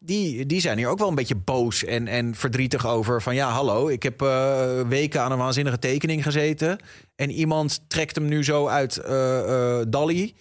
Die, 0.00 0.46
die 0.46 0.60
zijn 0.60 0.78
hier 0.78 0.88
ook 0.88 0.98
wel 0.98 1.08
een 1.08 1.14
beetje 1.14 1.34
boos 1.34 1.84
en, 1.84 2.08
en 2.08 2.34
verdrietig 2.34 2.86
over. 2.86 3.22
Van 3.22 3.34
ja, 3.34 3.48
hallo, 3.50 3.88
ik 3.88 4.02
heb 4.02 4.22
eh, 4.22 4.80
weken 4.88 5.20
aan 5.22 5.32
een 5.32 5.38
waanzinnige 5.38 5.78
tekening 5.78 6.22
gezeten. 6.22 6.78
En 7.16 7.30
iemand 7.30 7.80
trekt 7.88 8.14
hem 8.16 8.24
nu 8.24 8.44
zo 8.44 8.66
uit 8.66 8.96
eh 8.96 9.78
eh 9.80 9.86
Dali. 9.88 10.34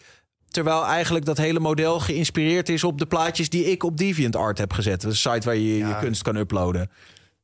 Terwijl 0.48 0.86
eigenlijk 0.86 1.26
dat 1.26 1.38
hele 1.38 1.60
model 1.60 2.00
geïnspireerd 2.00 2.70
is 2.70 2.84
op 2.84 3.00
de 3.00 3.06
plaatjes 3.06 3.50
die 3.50 3.72
ik 3.72 3.84
op 3.84 3.98
DeviantArt 3.98 4.58
heb 4.58 4.74
gezet. 4.74 5.04
Een 5.04 5.16
site 5.16 5.42
waar 5.46 5.56
je 5.56 5.78
je 5.78 5.98
kunst 6.00 6.22
kan 6.22 6.36
uploaden. 6.36 6.90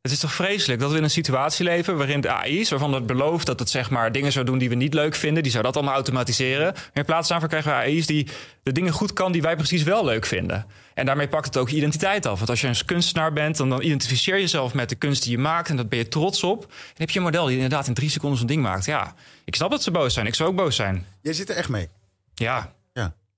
Het 0.04 0.12
is 0.12 0.20
toch 0.20 0.34
vreselijk 0.34 0.80
dat 0.80 0.92
we 0.92 0.98
in 0.98 1.04
een 1.04 1.10
situatie 1.10 1.66
leven 1.66 1.98
waarin 1.98 2.22
de 2.22 2.32
AI's, 2.32 2.70
waarvan 2.70 2.94
het 2.94 3.06
belooft 3.06 3.46
dat 3.46 3.60
het 3.60 3.70
zeg 3.70 3.90
maar 3.90 4.12
dingen 4.12 4.32
zou 4.32 4.46
doen 4.46 4.58
die 4.58 4.70
we 4.70 4.76
niet 4.76 4.94
leuk 4.94 5.16
vinden, 5.16 5.44
die 5.44 5.52
zou 5.52 5.64
dat 5.64 5.76
allemaal 5.76 5.94
automatiseren. 5.94 6.74
Maar 6.74 6.92
in 6.94 7.06
plaats 7.06 7.28
daarvan 7.28 7.50
krijgen 7.50 7.72
we 7.72 7.78
AI's 7.78 8.06
die 8.06 8.28
de 8.64 8.72
dingen 8.72 8.94
goed 8.94 9.14
kan 9.14 9.32
die 9.32 9.42
wij 9.42 9.56
precies 9.56 9.84
wel 9.84 10.06
leuk 10.06 10.26
vinden. 10.26 10.66
En 10.94 11.06
daarmee 11.06 11.28
pakt 11.28 11.46
het 11.46 11.58
ook 11.58 11.70
je 11.70 11.76
identiteit 11.76 12.26
af. 12.26 12.38
Want 12.38 12.50
als 12.50 12.62
je 12.62 12.68
een 12.68 12.86
kunstenaar 12.86 13.34
bent, 13.34 13.58
dan, 13.58 13.70
dan 13.70 13.82
identificeer 13.82 14.36
je 14.36 14.42
jezelf 14.42 14.74
met 14.74 14.90
de 14.90 14.96
kunst 14.96 15.24
die 15.24 15.32
je 15.32 15.38
maakt 15.38 15.70
en 15.70 15.76
dat 15.78 15.90
ben 15.90 16.00
je 16.00 16.08
trots 16.08 16.44
op. 16.44 16.62
En 16.62 16.68
dan 16.70 16.78
heb 16.96 17.10
je 17.10 17.20
een 17.20 17.26
model 17.26 17.46
die 17.46 17.56
inderdaad 17.56 17.88
in 17.88 17.94
drie 17.94 18.10
seconden 18.10 18.38
zo'n 18.38 18.48
ding 18.48 18.62
maakt. 18.62 18.86
Ja, 18.86 19.16
ik 19.46 19.56
snap 19.56 19.72
dat 19.72 19.84
ze 19.84 19.92
boos 19.92 20.14
zijn. 20.14 20.26
Ik 20.26 20.36
zou 20.36 20.50
ook 20.50 20.56
boos 20.56 20.76
zijn. 20.76 21.06
Jij 21.22 21.34
zit 21.34 21.50
er 21.50 21.56
echt 21.56 21.70
mee. 21.70 21.88
Ja. 22.34 22.74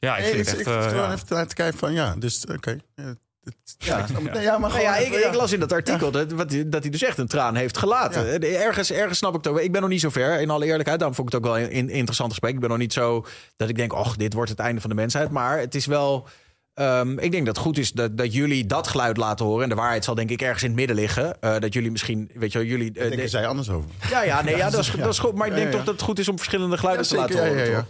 Ja. 0.05 0.17
Ik 0.17 0.23
Nee, 0.23 0.33
vind 0.33 0.49
het 0.51 0.59
ik, 0.59 0.65
echt... 0.67 0.85
ik 0.85 0.91
eh, 0.91 0.97
ja. 0.97 1.11
even 1.13 1.25
naar 1.29 1.47
te 1.47 1.55
kijken 1.55 1.79
van 1.79 1.93
ja, 1.93 2.15
dus 2.19 2.45
oké. 2.55 2.77
Ja, 2.95 4.05
Ja, 4.41 4.57
maar 4.57 4.69
Nou 4.69 4.81
ja, 4.81 4.95
ik, 4.97 5.13
ik 5.13 5.33
las 5.33 5.51
in 5.51 5.59
dat 5.59 5.71
artikel 5.71 6.11
dat, 6.11 6.31
wat, 6.31 6.49
dat 6.65 6.81
hij 6.81 6.91
dus 6.91 7.03
echt 7.03 7.17
een 7.17 7.27
traan 7.27 7.55
heeft 7.55 7.77
gelaten. 7.77 8.41
Eh, 8.41 8.61
Ergens, 8.65 8.91
ergens 8.91 9.17
snap 9.17 9.29
ik 9.35 9.37
het 9.43 9.47
ook. 9.47 9.59
Ik 9.59 9.71
ben 9.71 9.81
nog 9.81 9.89
niet 9.89 9.99
zo 10.01 10.09
ver, 10.09 10.41
in 10.41 10.49
alle 10.49 10.65
eerlijkheid. 10.65 10.99
Daarom 10.99 11.15
vond 11.17 11.27
ik 11.27 11.33
het 11.33 11.43
ook 11.45 11.51
wel 11.51 11.59
een 11.63 11.71
in- 11.71 11.89
interessant 11.89 12.29
gesprek. 12.29 12.53
Ik 12.53 12.59
ben 12.59 12.69
nog 12.69 12.77
niet 12.77 12.93
zo 12.93 13.25
dat 13.55 13.69
ik 13.69 13.75
denk, 13.75 13.93
och, 13.93 14.15
dit 14.15 14.33
wordt 14.33 14.49
het 14.49 14.59
einde 14.59 14.81
van 14.81 14.89
de 14.89 14.95
mensheid. 14.95 15.29
Maar 15.31 15.59
het 15.59 15.75
is 15.75 15.85
wel... 15.85 16.27
ehm, 16.73 17.17
ik 17.19 17.31
denk 17.31 17.45
dat 17.45 17.55
het 17.55 17.65
goed 17.65 17.77
is 17.77 17.91
dat, 17.91 18.17
dat 18.17 18.33
jullie 18.33 18.65
dat 18.65 18.87
geluid 18.87 19.17
laten 19.17 19.45
horen. 19.45 19.63
En 19.63 19.69
de 19.69 19.75
waarheid 19.75 20.03
zal 20.03 20.15
denk 20.15 20.29
ik 20.29 20.41
ergens 20.41 20.61
in 20.63 20.67
het 20.69 20.77
midden 20.77 20.95
liggen. 20.95 21.41
Eh, 21.41 21.59
dat 21.59 21.73
jullie 21.73 21.91
misschien, 21.91 22.29
weet 22.33 22.51
je 22.51 22.57
wel, 22.57 22.67
jullie... 22.67 22.87
eh, 22.91 22.93
denken 23.01 23.17
de- 23.17 23.27
zij 23.27 23.47
anders 23.47 23.69
over. 23.69 23.89
Ja, 24.09 24.23
ja, 24.23 24.41
nee, 24.41 24.55
ja, 24.55 24.69
dat, 24.69 24.79
is, 24.79 24.91
Ja. 24.91 24.97
dat 25.03 25.13
is 25.13 25.19
goed. 25.19 25.35
Maar 25.35 25.47
ik 25.47 25.53
denk 25.55 25.65
ja, 25.65 25.71
toch 25.71 25.83
dat 25.83 25.93
het 25.93 26.03
goed 26.03 26.19
is 26.19 26.27
om 26.27 26.35
verschillende 26.37 26.77
geluiden 26.77 27.05
Ja, 27.05 27.11
te 27.11 27.15
laten 27.17 27.37
horen. 27.47 27.57
ja, 27.57 27.63
ja, 27.63 27.71
ja. 27.71 27.77
toch? 27.77 27.87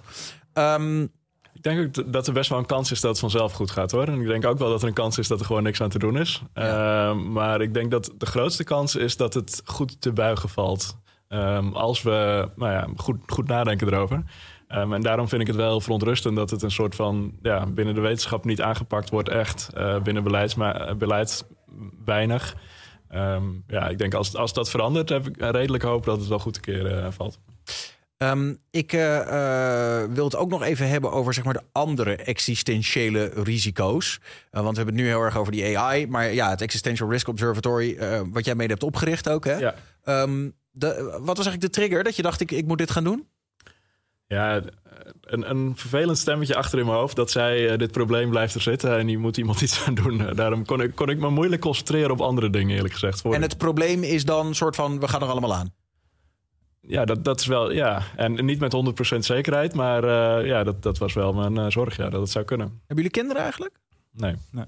Ehm, 0.53 1.07
denk 1.65 1.79
ook 1.87 1.93
d- 2.05 2.13
dat 2.13 2.27
er 2.27 2.33
best 2.33 2.49
wel 2.49 2.59
een 2.59 2.65
kans 2.65 2.91
is 2.91 3.01
dat 3.01 3.11
het 3.11 3.19
vanzelf 3.19 3.51
goed 3.53 3.71
gaat 3.71 3.91
hoor. 3.91 4.07
En 4.07 4.21
ik 4.21 4.27
denk 4.27 4.45
ook 4.45 4.57
wel 4.57 4.69
dat 4.69 4.81
er 4.81 4.87
een 4.87 4.93
kans 4.93 5.17
is 5.17 5.27
dat 5.27 5.39
er 5.39 5.45
gewoon 5.45 5.63
niks 5.63 5.81
aan 5.81 5.89
te 5.89 5.99
doen 5.99 6.17
is. 6.17 6.41
Ehm, 6.53 7.31
maar 7.31 7.61
ik 7.61 7.73
denk 7.73 7.91
dat 7.91 8.11
de 8.17 8.25
grootste 8.25 8.63
kans 8.63 8.95
is 8.95 9.17
dat 9.17 9.33
het 9.33 9.61
goed 9.65 10.01
te 10.01 10.11
buigen 10.13 10.49
valt. 10.49 10.97
Ehm, 11.27 11.71
als 11.73 12.01
we 12.01 12.49
nou 12.55 12.71
ja, 12.71 12.87
goed, 12.95 13.17
goed 13.27 13.47
nadenken 13.47 13.87
erover. 13.87 14.23
Ehm, 14.67 14.93
en 14.93 15.01
daarom 15.01 15.27
vind 15.27 15.41
ik 15.41 15.47
het 15.47 15.55
wel 15.55 15.81
verontrustend 15.81 16.35
dat 16.35 16.49
het 16.49 16.61
een 16.61 16.71
soort 16.71 16.95
van 16.95 17.33
ja, 17.41 17.65
binnen 17.65 17.95
de 17.95 18.01
wetenschap 18.01 18.45
niet 18.45 18.61
aangepakt 18.61 19.09
wordt, 19.09 19.29
echt. 19.29 19.69
Eh, 19.73 20.01
binnen 20.01 20.23
beleids, 20.23 20.55
maar, 20.55 20.75
eh, 20.75 20.95
beleid 20.95 21.47
weinig. 22.05 22.55
Ja, 23.67 23.87
ik 23.89 23.97
denk 23.97 24.13
als, 24.13 24.35
als 24.35 24.53
dat 24.53 24.69
verandert, 24.69 25.09
heb 25.09 25.27
ik 25.27 25.35
redelijk 25.39 25.83
hoop 25.83 26.05
dat 26.05 26.19
het 26.19 26.27
wel 26.27 26.39
goed 26.39 26.53
te 26.53 26.59
keren 26.59 27.05
eh, 27.05 27.11
valt. 27.11 27.39
Ehm, 28.17 28.53
ik 28.71 28.93
eh, 28.93 30.03
wil 30.09 30.25
het 30.25 30.35
ook 30.35 30.49
nog 30.49 30.63
even 30.63 30.89
hebben 30.89 31.11
over 31.11 31.33
zeg 31.33 31.43
maar, 31.43 31.53
de 31.53 31.63
andere 31.71 32.15
existentiële 32.15 33.31
risico's. 33.43 34.19
Eh, 34.51 34.61
want 34.61 34.77
we 34.77 34.83
hebben 34.83 34.95
het 34.95 35.03
nu 35.03 35.09
heel 35.09 35.21
erg 35.21 35.37
over 35.37 35.51
die 35.51 35.77
AI. 35.77 36.07
Maar 36.07 36.33
ja, 36.33 36.49
het 36.49 36.61
Existential 36.61 37.09
Risk 37.09 37.27
Observatory, 37.27 37.97
wat 38.31 38.45
jij 38.45 38.55
mede 38.55 38.71
hebt 38.71 38.83
opgericht 38.83 39.29
ook. 39.29 39.45
Hè? 39.45 39.55
Ja. 39.55 39.75
Ehm, 40.03 40.49
de, 40.71 41.03
wat 41.03 41.37
was 41.37 41.45
eigenlijk 41.45 41.61
de 41.61 41.69
trigger 41.79 42.03
dat 42.03 42.15
je 42.15 42.21
dacht, 42.21 42.41
ik, 42.41 42.51
ik 42.51 42.65
moet 42.65 42.77
dit 42.77 42.91
gaan 42.91 43.03
doen? 43.03 43.27
Ja, 44.27 44.61
een, 45.21 45.49
een 45.49 45.73
vervelend 45.75 46.17
stemmetje 46.17 46.55
achter 46.55 46.79
in 46.79 46.85
mijn 46.85 46.97
hoofd 46.97 47.15
dat 47.15 47.31
zei: 47.31 47.77
dit 47.77 47.91
probleem 47.91 48.29
blijft 48.29 48.55
er 48.55 48.61
zitten 48.61 48.97
en 48.97 49.07
hier 49.07 49.19
moet 49.19 49.37
iemand 49.37 49.61
iets 49.61 49.83
aan 49.85 49.95
doen. 49.95 50.33
Daarom 50.35 50.65
kon 50.65 50.81
ik, 50.81 50.95
kon 50.95 51.09
ik 51.09 51.19
me 51.19 51.29
moeilijk 51.29 51.61
concentreren 51.61 52.11
op 52.11 52.21
andere 52.21 52.49
dingen, 52.49 52.75
eerlijk 52.75 52.93
gezegd. 52.93 53.21
Voor- 53.21 53.33
En 53.33 53.41
het 53.41 53.57
probleem 53.57 54.03
is 54.03 54.25
dan 54.25 54.45
een 54.47 54.55
soort 54.55 54.75
van, 54.75 54.99
we 54.99 55.07
gaan 55.07 55.21
er 55.21 55.27
allemaal 55.27 55.53
aan. 55.55 55.73
Ja, 56.87 57.05
dat, 57.05 57.23
dat 57.23 57.39
is 57.39 57.45
wel, 57.45 57.71
ja. 57.71 58.01
En 58.15 58.45
niet 58.45 58.59
met 58.59 58.75
100% 59.15 59.17
zekerheid, 59.17 59.73
maar 59.73 60.03
eh, 60.03 60.45
ja, 60.45 60.63
dat, 60.63 60.83
dat 60.83 60.97
was 60.97 61.13
wel 61.13 61.33
mijn 61.33 61.57
eh, 61.57 61.65
zorg, 61.69 61.97
ja, 61.97 62.09
dat 62.09 62.21
het 62.21 62.29
zou 62.29 62.45
kunnen. 62.45 62.67
Hebben 62.67 62.95
jullie 62.95 63.11
kinderen 63.11 63.41
eigenlijk? 63.41 63.75
Nee. 64.11 64.35
nee. 64.51 64.65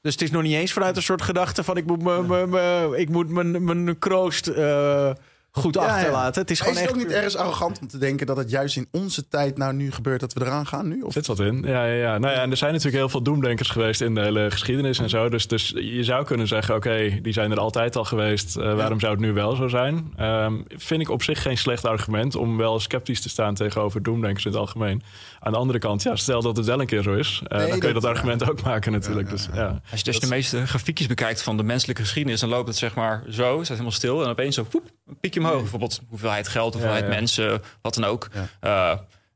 Dus 0.00 0.12
het 0.12 0.22
is 0.22 0.30
nog 0.30 0.42
niet 0.42 0.54
eens 0.54 0.72
vanuit 0.72 0.96
een 0.96 1.02
soort 1.02 1.22
gedachte 1.22 1.64
van, 1.64 1.76
ik 1.76 1.86
moet 1.86 2.02
me- 2.02 2.22
me- 2.22 2.46
me- 2.46 2.94
ik 2.96 3.08
moet 3.08 3.28
mijn, 3.28 3.64
mijn 3.64 3.98
kroost 3.98 4.46
eh, 4.48 5.10
goed 5.52 5.74
Ja, 5.74 5.84
ja. 5.84 5.94
achterlaten. 5.94 6.40
Het 6.40 6.50
is 6.50 6.58
Maar 6.58 6.68
gewoon 6.68 6.82
is 6.82 6.88
het 6.88 6.96
echt... 6.96 7.02
ook 7.02 7.08
niet 7.08 7.16
ergens 7.16 7.36
arrogant 7.36 7.80
om 7.80 7.88
te 7.88 7.98
denken 7.98 8.26
dat 8.26 8.36
het 8.36 8.50
juist 8.50 8.76
in 8.76 8.88
onze 8.90 9.28
tijd 9.28 9.58
nou 9.58 9.72
nu 9.74 9.92
gebeurt 9.92 10.20
dat 10.20 10.32
we 10.32 10.40
eraan 10.40 10.66
gaan 10.66 10.88
nu? 10.88 11.00
Of? 11.00 11.12
Zit 11.12 11.26
wat 11.26 11.40
in. 11.40 11.62
Ja, 11.66 11.84
ja, 11.84 11.92
ja. 11.92 12.18
Nou 12.18 12.34
ja, 12.34 12.42
en 12.42 12.50
er 12.50 12.56
zijn 12.56 12.70
natuurlijk 12.70 12.98
heel 12.98 13.08
veel 13.08 13.22
doemdenkers 13.22 13.68
geweest 13.70 14.00
in 14.00 14.14
de 14.14 14.20
hele 14.20 14.50
geschiedenis 14.50 14.98
en 14.98 15.08
zo. 15.08 15.28
Dus, 15.28 15.46
dus 15.46 15.72
je 15.76 16.04
zou 16.04 16.24
kunnen 16.24 16.46
zeggen, 16.46 16.74
oké, 16.74 17.18
die 17.22 17.32
zijn 17.32 17.50
er 17.50 17.58
altijd 17.58 17.96
al 17.96 18.04
geweest. 18.04 18.56
Eh, 18.56 18.74
waarom 18.74 19.00
zou 19.00 19.12
het 19.12 19.20
nu 19.20 19.32
wel 19.32 19.56
zo 19.56 19.68
zijn? 19.68 20.12
Ehm, 20.16 20.54
vind 20.68 21.00
ik 21.00 21.10
op 21.10 21.22
zich 21.22 21.42
geen 21.42 21.58
slecht 21.58 21.84
argument 21.84 22.36
om 22.36 22.56
wel 22.56 22.80
sceptisch 22.80 23.20
te 23.20 23.28
staan 23.28 23.54
tegenover 23.54 24.02
doemdenkers 24.02 24.44
in 24.44 24.50
het 24.50 24.60
algemeen. 24.60 25.02
Aan 25.44 25.52
de 25.52 25.58
andere 25.58 25.78
kant, 25.78 26.02
ja, 26.02 26.16
stel 26.16 26.42
dat 26.42 26.56
het 26.56 26.66
wel 26.66 26.80
een 26.80 26.86
keer 26.86 27.02
zo 27.02 27.14
is. 27.14 27.42
eh, 27.46 27.58
Nee, 27.58 27.68
dan 27.68 27.78
kun 27.78 27.88
je 27.88 27.94
dat- 27.94 28.02
dat 28.02 28.10
argument 28.16 28.50
ook 28.50 28.62
maken 28.62 28.92
natuurlijk. 28.92 29.30
Dus, 29.30 29.48
ja. 29.54 29.80
Als 29.90 30.00
je 30.00 30.04
dus 30.04 30.20
de 30.20 30.26
meeste 30.26 30.66
grafiekjes 30.66 31.06
bekijkt 31.06 31.42
van 31.42 31.56
de 31.56 31.62
menselijke 31.62 32.02
geschiedenis, 32.02 32.40
dan 32.40 32.48
loopt 32.48 32.68
het 32.68 32.76
zeg 32.76 32.94
maar 32.94 33.22
zo, 33.30 33.54
staat 33.56 33.68
helemaal 33.68 33.90
stil 33.90 34.22
en 34.24 34.28
opeens 34.28 34.54
zo, 34.54 34.62
poep, 34.64 34.90
een 35.06 35.18
piekje 35.20 35.40
omhoog. 35.40 35.60
Bijvoorbeeld 35.60 36.00
hoeveelheid 36.08 36.48
geld, 36.48 36.72
hoeveelheid 36.72 37.04
Ja, 37.04 37.08
ja. 37.10 37.14
mensen, 37.14 37.62
wat 37.82 37.94
dan 37.94 38.04
ook. 38.04 38.28
Eh, 38.60 38.92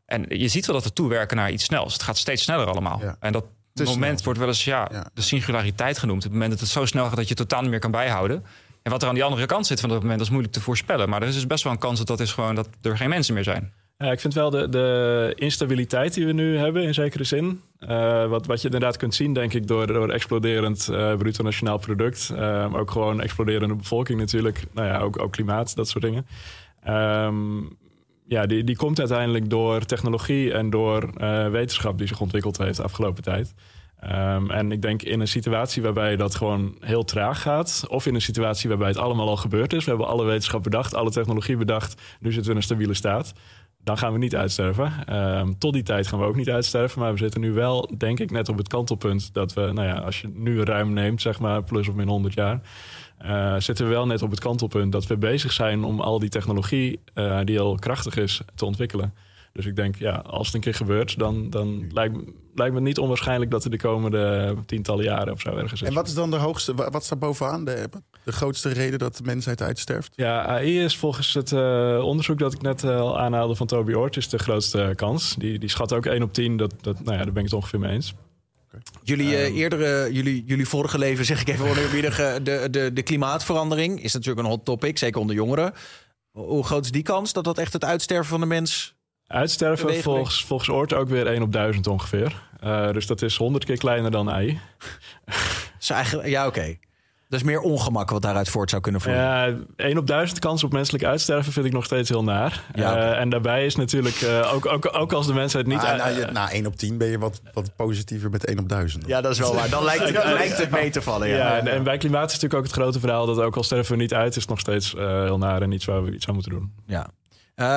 en 0.07 0.25
je 0.29 0.49
ziet 0.49 0.67
wel 0.67 0.75
dat 0.75 0.85
we 0.85 0.93
toewerken 0.93 1.37
naar 1.37 1.51
iets 1.51 1.65
snels. 1.65 1.93
Het 1.93 2.03
gaat 2.03 2.19
steeds 2.19 2.43
sneller 2.43 2.67
allemaal. 2.67 3.01
En 3.21 3.33
dat 3.33 3.45
moment 3.85 3.99
snel. 4.13 4.25
wordt 4.25 4.39
wel 4.39 4.49
eens 4.49 4.65
ja, 4.65 5.11
de 5.15 5.23
singulariteit 5.23 5.99
genoemd. 5.99 6.23
Het 6.23 6.33
moment 6.33 6.51
dat 6.51 6.61
het 6.61 6.69
zo 6.69 6.85
snel 6.85 7.05
gaat 7.07 7.17
dat 7.17 7.29
je 7.29 7.35
het 7.35 7.39
totaal 7.49 7.61
niet 7.61 7.71
meer 7.71 7.79
kan 7.81 7.91
bijhouden. 7.91 8.45
En 8.83 8.91
wat 8.93 9.03
er 9.03 9.09
aan 9.09 9.15
die 9.15 9.25
andere 9.25 9.47
kant 9.47 9.67
zit 9.67 9.81
van 9.81 9.89
dat 9.89 9.99
moment, 9.99 10.17
dat 10.19 10.27
is 10.27 10.33
moeilijk 10.33 10.55
te 10.55 10.61
voorspellen. 10.63 11.09
Maar 11.09 11.23
er 11.23 11.29
is 11.29 11.35
dus 11.35 11.47
best 11.47 11.65
wel 11.65 11.73
een 11.73 11.79
kans 11.79 11.99
dat 11.99 12.07
dat 12.07 12.21
is 12.21 12.33
gewoon 12.33 12.55
dat 12.55 12.69
er 12.83 12.97
geen 12.97 13.09
mensen 13.09 13.35
meer 13.35 13.45
zijn. 13.45 13.73
Ja, 13.99 14.13
ik 14.13 14.21
vind 14.21 14.35
wel 14.35 14.51
de, 14.51 14.69
de 14.69 15.33
instabiliteit 15.35 16.15
die 16.15 16.27
we 16.27 16.33
nu 16.33 16.57
hebben, 16.57 16.83
in 16.83 16.95
zekere 16.95 17.25
zin. 17.25 17.61
eh, 17.79 18.29
wat, 18.29 18.47
wat 18.47 18.59
je 18.61 18.65
inderdaad 18.67 18.97
kunt 18.97 19.15
zien, 19.15 19.33
denk 19.33 19.55
ik, 19.55 19.67
door, 19.67 19.87
door 19.87 20.09
exploderend 20.11 20.89
eh 20.89 21.17
bruto 21.17 21.43
nationaal 21.43 21.79
product. 21.79 22.31
eh, 22.31 22.39
maar 22.39 22.81
ook 22.81 22.91
gewoon 22.91 23.21
exploderende 23.21 23.75
bevolking 23.75 24.19
natuurlijk. 24.21 24.65
Nou 24.73 24.89
ja, 24.89 24.99
ook, 24.99 25.19
ook 25.23 25.33
klimaat, 25.33 25.77
dat 25.77 25.89
soort 25.89 26.05
dingen. 26.05 26.27
Ehm, 26.83 27.61
ja, 28.27 28.47
die, 28.47 28.65
die 28.65 28.77
komt 28.77 28.99
uiteindelijk 28.99 29.51
door 29.51 29.85
technologie 29.85 30.53
en 30.53 30.71
door 30.71 31.11
eh, 31.17 31.49
wetenschap 31.49 31.99
die 31.99 32.07
zich 32.07 32.21
ontwikkeld 32.21 32.59
heeft 32.59 32.77
de 32.77 32.83
afgelopen 32.83 33.23
tijd. 33.23 33.55
Ehm, 34.01 34.51
en 34.51 34.73
ik 34.73 34.83
denk 34.83 35.03
in 35.03 35.21
een 35.21 35.29
situatie 35.29 35.83
waarbij 35.83 36.17
dat 36.17 36.35
gewoon 36.35 36.77
heel 36.81 37.05
traag 37.05 37.43
gaat, 37.43 37.85
of 37.89 38.07
in 38.07 38.15
een 38.15 38.21
situatie 38.23 38.69
waarbij 38.69 38.89
het 38.89 38.97
allemaal 38.97 39.29
al 39.29 39.37
gebeurd 39.37 39.73
is, 39.73 39.85
we 39.85 39.91
hebben 39.91 40.09
alle 40.09 40.25
wetenschap 40.25 40.63
bedacht, 40.63 40.95
alle 40.95 41.11
technologie 41.11 41.57
bedacht, 41.57 42.03
nu 42.21 42.29
zitten 42.33 42.45
we 42.45 42.51
in 42.51 42.57
een 42.57 42.63
stabiele 42.63 42.95
staat. 42.95 43.33
Dan 43.87 43.99
gaan 43.99 44.13
we 44.13 44.19
niet 44.19 44.37
uitsterven. 44.37 44.93
Ehm, 45.07 45.53
tot 45.59 45.73
die 45.73 45.83
tijd 45.83 46.07
gaan 46.07 46.19
we 46.19 46.25
ook 46.25 46.37
niet 46.37 46.51
uitsterven. 46.51 47.01
Maar 47.01 47.13
we 47.13 47.19
zitten 47.19 47.41
nu 47.41 47.53
wel, 47.53 47.91
denk 47.99 48.21
ik, 48.21 48.31
net 48.31 48.49
op 48.49 48.59
het 48.59 48.69
kantelpunt 48.69 49.35
dat 49.35 49.55
we, 49.55 49.61
nou 49.61 49.87
ja, 49.87 49.95
als 49.95 50.21
je 50.21 50.29
nu 50.35 50.63
ruim 50.63 50.93
neemt, 50.93 51.21
zeg 51.21 51.41
maar, 51.41 51.65
plus 51.65 51.89
of 51.89 51.95
min 51.95 52.09
100 52.09 52.35
jaar. 52.35 52.61
Uh, 53.25 53.55
zitten 53.59 53.85
we 53.85 53.91
wel 53.91 54.07
net 54.07 54.23
op 54.23 54.31
het 54.31 54.41
kantelpunt 54.41 54.93
dat 54.93 55.07
we 55.07 55.17
bezig 55.17 55.53
zijn 55.53 55.85
om 55.85 56.01
al 56.01 56.19
die 56.19 56.29
technologie 56.29 57.01
uh, 57.15 57.41
die 57.45 57.61
al 57.61 57.75
krachtig 57.75 58.17
is 58.17 58.41
te 58.55 58.65
ontwikkelen. 58.65 59.15
Dus 59.53 59.67
ik 59.67 59.77
denk, 59.77 59.97
ja, 59.97 60.15
als 60.15 60.47
het 60.47 60.55
een 60.55 60.61
keer 60.61 60.75
gebeurt, 60.75 61.19
dan, 61.19 61.51
dan 61.51 61.87
lijkt, 61.93 62.17
lijkt 62.55 62.75
me 62.75 62.81
niet 62.81 62.99
onwaarschijnlijk 62.99 63.51
dat 63.51 63.65
er 63.65 63.71
de 63.71 63.79
komende 63.79 64.55
tientallen 64.67 65.05
jaren 65.05 65.33
of 65.33 65.41
zo 65.41 65.57
ergens 65.57 65.83
is. 65.83 65.89
En 65.89 65.95
wat 65.95 66.07
is 66.07 66.15
dan 66.15 66.31
de 66.31 66.37
hoogste, 66.37 66.75
wat 66.75 67.05
staat 67.05 67.19
bovenaan? 67.19 67.65
De, 67.65 67.89
de 68.27 68.33
grootste 68.33 68.69
reden 68.69 68.99
dat 68.99 69.17
de 69.17 69.23
mensheid 69.23 69.63
uitsterft? 69.63 70.13
Ja, 70.15 70.45
AI 70.47 70.81
is 70.81 70.97
volgens 70.97 71.35
het 71.35 71.51
uh, 71.51 72.01
onderzoek 72.05 72.39
dat 72.39 72.53
ik 72.53 72.63
net 72.63 72.83
uh, 72.83 73.01
al 73.01 73.19
aanhaalde 73.19 73.55
van 73.55 73.67
Toby 73.67 73.93
Oort, 73.93 74.17
is 74.17 74.29
de 74.29 74.39
grootste 74.39 74.93
kans. 74.97 75.35
Die, 75.39 75.59
die 75.59 75.69
schat 75.69 75.93
ook 75.93 76.07
1 76.07 76.23
op 76.23 76.33
10. 76.33 76.57
Dat, 76.57 76.73
dat, 76.81 77.05
nou 77.05 77.17
ja, 77.17 77.25
daar 77.25 77.33
ben 77.33 77.45
ik 77.45 77.51
het 77.51 77.59
ongeveer 77.59 77.81
mee 77.81 77.93
eens. 77.93 78.15
Jullie 79.03 79.27
uh, 79.27 79.57
eerdere, 79.57 80.13
jullie, 80.13 80.45
jullie 80.47 80.69
vorige 80.69 80.99
leven, 80.99 81.25
zeg 81.25 81.41
ik 81.41 81.49
even 81.49 81.69
oneerbiedig, 81.69 82.17
de, 82.43 82.69
de, 82.71 82.93
de 82.93 83.03
klimaatverandering 83.03 84.03
is 84.03 84.13
natuurlijk 84.13 84.47
een 84.47 84.53
hot 84.53 84.65
topic, 84.65 84.99
zeker 84.99 85.21
onder 85.21 85.37
jongeren. 85.37 85.73
Hoe 86.31 86.65
groot 86.65 86.85
is 86.85 86.91
die 86.91 87.03
kans 87.03 87.33
dat 87.33 87.45
dat 87.45 87.59
echt 87.59 87.73
het 87.73 87.85
uitsterven 87.85 88.27
van 88.27 88.41
de 88.41 88.47
mens 88.47 88.95
Uitsterven 89.27 90.03
volgens, 90.03 90.45
volgens 90.45 90.69
Oort 90.69 90.93
ook 90.93 91.09
weer 91.09 91.27
1 91.27 91.43
op 91.43 91.53
1000 91.53 91.87
ongeveer. 91.87 92.43
Uh, 92.65 92.93
dus 92.93 93.07
dat 93.07 93.23
is 93.23 93.37
100 93.37 93.65
keer 93.65 93.79
kleiner 93.79 94.11
dan 94.11 94.31
AI. 94.31 94.61
eigenlijk, 95.89 96.29
ja, 96.29 96.47
oké. 96.47 96.59
Okay. 96.59 96.79
Dus 97.29 97.43
meer 97.43 97.61
ongemak 97.61 98.11
wat 98.11 98.23
daaruit 98.23 98.49
voort 98.49 98.71
zou 98.71 98.83
kunnen 98.83 99.01
vloeien. 99.01 99.21
Ja, 99.21 99.57
1 99.77 99.99
op 99.99 100.07
1000 100.07 100.39
kans 100.39 100.65
op 100.65 100.73
menselijk 100.73 101.05
uitsterven 101.05 101.53
vind 101.53 101.67
ik 101.67 101.73
nog 101.73 101.85
steeds 101.85 102.09
heel 102.09 102.25
naar. 102.25 102.63
Ja, 102.75 102.93
okay. 102.93 103.13
uh, 103.13 103.21
en 103.21 103.29
daarbij 103.29 103.67
is 103.67 103.77
natuurlijk, 103.77 104.21
uh, 104.21 104.55
ook, 104.55 104.67
ook, 104.67 104.97
ook 104.97 105.13
als 105.13 105.27
de 105.27 105.35
mensheid 105.35 105.67
niet... 105.67 105.83
Maar, 105.83 105.97
na, 105.97 106.31
na 106.31 106.51
1 106.51 106.67
op 106.67 106.77
10 106.77 106.99
ben 106.99 107.09
je 107.09 107.19
wat, 107.19 107.41
wat 107.53 107.77
positiever 107.77 108.31
met 108.31 108.45
1 108.45 108.59
op 108.59 108.69
1000. 108.69 109.07
Ja, 109.07 109.21
dat 109.21 109.33
is 109.33 109.39
wel 109.39 109.55
waar. 109.55 109.71
Dan 109.71 109.85
lijkt 109.85 110.05
het, 110.05 110.25
lijkt 110.39 110.59
het 110.59 110.71
mee 110.71 110.91
te 110.91 111.03
vallen. 111.03 111.29
Ja, 111.29 111.37
ja 111.37 111.59
en, 111.59 111.67
en, 111.67 111.83
bij 111.83 111.99
klimaat 111.99 112.31
is 112.31 112.33
natuurlijk 112.33 112.61
ook 112.61 112.67
het 112.67 112.83
grote 112.83 113.01
verhaal... 113.01 113.27
dat 113.27 113.41
ook 113.41 113.57
al 113.57 113.63
sterven 113.63 113.97
we 113.97 114.03
niet 114.03 114.15
uit, 114.15 114.37
is 114.37 114.41
het 114.41 114.51
nog 114.51 114.61
steeds 114.61 114.93
heel 114.97 115.39
naar... 115.39 115.63
en 115.63 115.73
iets 115.73 115.85
waar 115.85 116.05
we 116.05 116.15
iets 116.15 116.29
aan 116.29 116.35
moeten 116.35 116.53
doen. 116.53 116.73
Ja. 116.87 117.11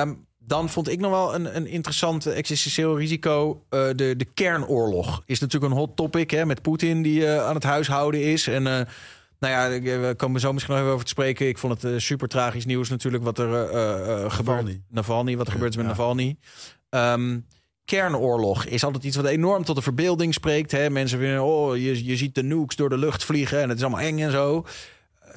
Um, 0.02 0.28
dan 0.38 0.68
vond 0.68 0.88
ik 0.88 1.00
nog 1.00 1.10
wel 1.10 1.34
een, 1.34 1.56
een 1.56 1.66
interessant 1.66 2.26
existentieel 2.26 2.98
risico. 2.98 3.64
Uh, 3.70 3.88
de, 3.96 4.14
de 4.16 4.26
kernoorlog 4.34 5.22
is 5.26 5.40
natuurlijk 5.40 5.72
een 5.72 5.78
hot 5.78 5.96
topic 5.96 6.30
hè, 6.30 6.46
met 6.46 6.62
Poetin 6.62 7.02
die 7.02 7.20
uh, 7.20 7.46
aan 7.46 7.54
het 7.54 7.62
huishouden 7.62 8.22
is. 8.22 8.46
En 8.46 8.66
uh, 8.66 8.80
nou 9.40 9.52
ja, 9.52 9.80
we 9.80 10.14
komen 10.16 10.40
zo 10.40 10.52
misschien 10.52 10.74
nog 10.74 10.82
even 10.82 10.94
over 10.94 11.06
te 11.06 11.12
spreken. 11.12 11.48
Ik 11.48 11.58
vond 11.58 11.82
het 11.82 12.02
super 12.02 12.28
tragisch 12.28 12.64
nieuws 12.64 12.88
natuurlijk 12.88 13.24
wat 13.24 13.38
er 13.38 14.30
gebeurt. 14.30 14.78
Navalny, 14.88 15.36
wat 15.36 15.46
er 15.46 15.52
gebeurt 15.52 15.76
met 15.76 15.84
ja. 15.84 15.90
Navalny. 15.90 16.36
Um, 16.90 17.46
kernoorlog 17.84 18.64
is 18.64 18.84
altijd 18.84 19.04
iets 19.04 19.16
wat 19.16 19.26
enorm 19.26 19.64
tot 19.64 19.76
de 19.76 19.82
verbeelding 19.82 20.34
spreekt. 20.34 20.70
Hè? 20.70 20.90
Mensen 20.90 21.18
vinden, 21.18 21.42
oh, 21.42 21.76
je, 21.76 22.04
je 22.04 22.16
ziet 22.16 22.34
de 22.34 22.42
nukes 22.42 22.76
door 22.76 22.88
de 22.88 22.98
lucht 22.98 23.24
vliegen 23.24 23.60
en 23.60 23.68
het 23.68 23.78
is 23.78 23.84
allemaal 23.84 24.04
eng 24.04 24.20
en 24.20 24.30
zo. 24.30 24.66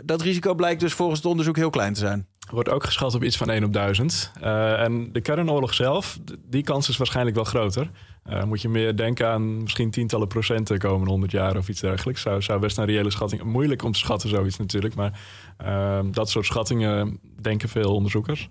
Dat 0.06 0.22
risico 0.22 0.53
blijkt 0.53 0.80
dus 0.80 0.94
volgens 0.94 1.20
het 1.20 1.28
onderzoek 1.28 1.56
heel 1.56 1.70
klein 1.70 1.94
te 1.94 1.99
zijn. 1.99 2.28
Wordt 2.52 2.70
ook 2.70 2.84
geschat 2.84 3.15
op 3.15 3.24
iets 3.24 3.38
van 3.38 3.49
1 3.49 3.64
op 3.64 3.74
1000. 3.74 4.32
Uh, 4.41 4.82
en 4.82 5.11
de 5.11 5.22
kernoorlog 5.22 5.74
zelf, 5.74 6.20
die 6.49 6.64
kans 6.64 6.90
is 6.90 6.98
waarschijnlijk 6.98 7.36
wel 7.36 7.45
groter. 7.45 7.91
Uh, 8.30 8.44
moet 8.44 8.61
je 8.61 8.70
meer 8.70 8.95
denken 8.95 9.28
aan 9.28 9.61
misschien 9.61 9.91
tientallen 9.91 10.28
procenten 10.28 10.80
komende 10.80 11.10
100 11.10 11.32
jaar 11.32 11.57
of 11.57 11.70
iets 11.70 11.82
dergelijks. 11.82 12.22
Zou, 12.22 12.41
zou 12.41 12.60
best 12.60 12.78
een 12.78 12.86
reële 12.86 13.11
schatting. 13.11 13.44
Moeilijk 13.44 13.84
om 13.84 13.91
te 13.91 13.99
schatten, 13.99 14.30
zoiets 14.30 14.57
natuurlijk. 14.57 14.95
Maar 14.95 15.20
uh, 15.65 15.99
dat 16.11 16.30
soort 16.30 16.45
schattingen 16.45 17.20
denken 17.41 17.70
veel 17.70 17.95
onderzoekers. 17.95 18.49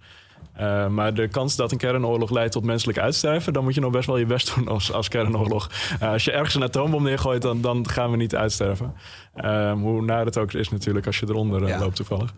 Uh, 0.60 0.88
maar 0.88 1.14
de 1.14 1.28
kans 1.28 1.56
dat 1.56 1.72
een 1.72 1.78
kernoorlog 1.78 2.30
leidt 2.30 2.52
tot 2.52 2.64
menselijk 2.64 2.98
uitsterven, 2.98 3.52
dan 3.52 3.64
moet 3.64 3.74
je 3.74 3.80
nog 3.80 3.92
best 3.92 4.06
wel 4.06 4.16
je 4.16 4.26
best 4.26 4.54
doen 4.54 4.68
als, 4.68 4.92
als 4.92 5.08
kernoorlog. 5.08 5.70
Uh, 6.02 6.12
als 6.12 6.24
je 6.24 6.32
ergens 6.32 6.54
een 6.54 6.62
atoombom 6.62 7.02
neergooit, 7.02 7.42
dan, 7.42 7.60
dan 7.60 7.88
gaan 7.88 8.10
we 8.10 8.16
niet 8.16 8.34
uitsterven. 8.34 8.94
Um, 9.44 9.80
hoe 9.80 10.02
naar 10.02 10.24
het 10.24 10.38
ook 10.38 10.52
is 10.52 10.68
natuurlijk 10.68 11.06
als 11.06 11.18
je 11.18 11.26
eronder 11.28 11.66
ja. 11.66 11.78
loopt 11.78 11.96
toevallig. 11.96 12.34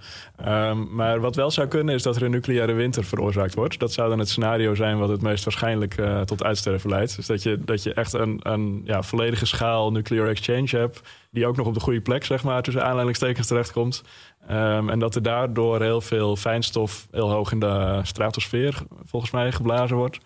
Um, 0.46 0.94
maar 0.94 1.20
wat 1.20 1.36
wel 1.36 1.50
zou 1.50 1.68
kunnen 1.68 1.94
is 1.94 2.02
dat 2.02 2.16
er 2.16 2.22
een 2.22 2.30
nucleaire 2.30 2.72
winter 2.72 3.04
veroorzaakt 3.04 3.54
wordt. 3.54 3.78
Dat 3.78 3.92
zou 3.92 4.08
dan 4.08 4.18
het 4.18 4.28
scenario 4.28 4.74
zijn 4.74 4.98
wat 4.98 5.08
het 5.08 5.22
meest 5.22 5.44
waarschijnlijk 5.44 5.98
uh, 5.98 6.20
tot 6.20 6.44
uitsterven 6.44 6.90
leidt. 6.90 7.16
Dus 7.16 7.26
dat 7.26 7.42
je, 7.42 7.58
dat 7.64 7.82
je 7.82 7.94
echt 7.94 8.12
een, 8.12 8.40
een 8.42 8.82
ja, 8.84 9.02
volledige 9.02 9.46
schaal 9.46 9.92
nuclear 9.92 10.28
exchange 10.28 10.68
hebt, 10.70 11.00
die 11.30 11.46
ook 11.46 11.56
nog 11.56 11.66
op 11.66 11.74
de 11.74 11.80
goede 11.80 12.00
plek, 12.00 12.24
zeg 12.24 12.44
maar, 12.44 12.62
tussen 12.62 12.84
aanleidingstekens 12.84 13.46
terechtkomt. 13.46 14.02
Um, 14.50 14.88
en 14.88 14.98
dat 14.98 15.14
er 15.14 15.22
daardoor 15.22 15.82
heel 15.82 16.00
veel 16.00 16.36
fijnstof 16.36 17.06
heel 17.10 17.30
hoog 17.30 17.52
in 17.52 17.60
de 17.60 18.00
stratosfeer, 18.02 18.82
volgens 19.04 19.30
mij, 19.32 19.52
geblazen 19.52 19.96
wordt. 19.96 20.18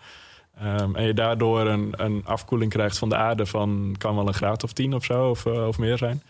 Um, 0.63 0.95
en 0.95 1.03
je 1.03 1.13
daardoor 1.13 1.67
een, 1.67 1.93
een, 1.97 2.21
afkoeling 2.25 2.71
krijgt 2.71 2.97
van 2.97 3.09
de 3.09 3.15
aarde 3.15 3.45
van 3.45 3.95
kan 3.97 4.15
wel 4.15 4.27
een 4.27 4.33
graad 4.33 4.63
of 4.63 4.73
tien 4.73 4.93
of 4.93 5.05
zo, 5.05 5.29
of, 5.29 5.45
uh, 5.45 5.67
of 5.67 5.77
meer 5.77 5.97
zijn. 5.97 6.23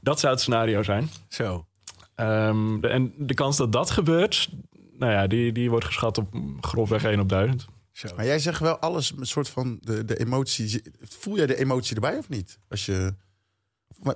Dat 0.00 0.20
zou 0.20 0.32
het 0.32 0.42
scenario 0.42 0.82
zijn. 0.82 1.10
Zo. 1.28 1.66
Um, 2.16 2.80
de, 2.80 2.88
en 2.88 3.12
de 3.16 3.34
kans 3.34 3.56
dat 3.56 3.72
dat 3.72 3.90
gebeurt, 3.90 4.48
nou 4.98 5.12
ja, 5.12 5.26
die, 5.26 5.52
die 5.52 5.70
wordt 5.70 5.84
geschat 5.84 6.18
op 6.18 6.28
grofweg 6.60 7.04
1 7.04 7.20
op 7.20 7.28
1000. 7.28 7.66
Zo. 7.92 8.08
Maar 8.16 8.24
jij 8.24 8.38
zegt 8.38 8.60
wel 8.60 8.78
alles, 8.78 9.12
een 9.16 9.26
soort 9.26 9.48
van 9.48 9.78
de, 9.80 10.04
de 10.04 10.18
emotie. 10.18 10.82
Voel 11.00 11.36
jij 11.36 11.46
de 11.46 11.56
emotie 11.56 11.94
erbij 11.94 12.18
of 12.18 12.28
niet? 12.28 12.58
Als 12.68 12.86
je. 12.86 13.14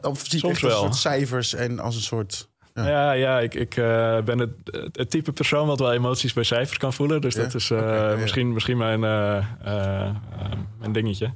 Of 0.03 0.27
zie 0.27 0.41
je 0.43 0.49
echt 0.49 0.61
wel. 0.61 0.71
een 0.71 0.77
soort 0.77 0.97
cijfers 0.97 1.55
en 1.55 1.79
als 1.79 1.95
een 1.97 2.03
soort. 2.03 2.49
Ja, 2.75 2.89
ja, 2.89 3.13
ja 3.13 3.41
ik, 3.41 3.55
ik 3.55 3.77
uh, 3.77 4.21
ben 4.21 4.39
het, 4.39 4.51
het, 4.93 5.11
type 5.11 5.33
persoon 5.33 5.67
wat 5.67 5.79
wel 5.79 5.93
emoties 5.93 6.33
bij 6.33 6.45
cijfers 6.45 6.79
kan 6.79 6.93
voelen. 6.93 7.21
Dus 7.21 7.35
ja? 7.35 7.43
dat 7.43 7.55
is 7.55 7.71
uh, 7.71 7.79
okay, 7.79 8.11
ja, 8.11 8.17
misschien, 8.17 8.53
misschien 8.53 8.77
mijn, 8.77 9.03
uh, 9.03 10.11
mijn 10.79 10.93
dingetje. 10.93 11.33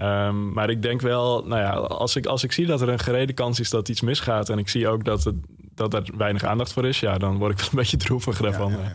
Um, 0.00 0.52
maar 0.52 0.70
ik 0.70 0.82
denk 0.82 1.00
wel, 1.00 1.44
nou 1.46 1.60
ja, 1.60 1.70
als 1.72 2.16
ik, 2.16 2.26
als 2.26 2.44
ik 2.44 2.52
zie 2.52 2.66
dat 2.66 2.80
er 2.80 2.88
een 2.88 2.98
gereden 2.98 3.34
kans 3.34 3.60
is 3.60 3.70
dat 3.70 3.88
iets 3.88 4.00
misgaat... 4.00 4.48
en 4.48 4.58
ik 4.58 4.68
zie 4.68 4.88
ook 4.88 5.04
dat, 5.04 5.24
het, 5.24 5.34
dat 5.74 5.94
er 5.94 6.04
weinig 6.16 6.44
aandacht 6.44 6.72
voor 6.72 6.86
is... 6.86 7.00
ja, 7.00 7.18
dan 7.18 7.38
word 7.38 7.52
ik 7.52 7.58
wel 7.58 7.68
een 7.68 7.76
beetje 7.82 7.96
droevig 7.96 8.40
daarvan. 8.40 8.70
ja. 8.70 8.92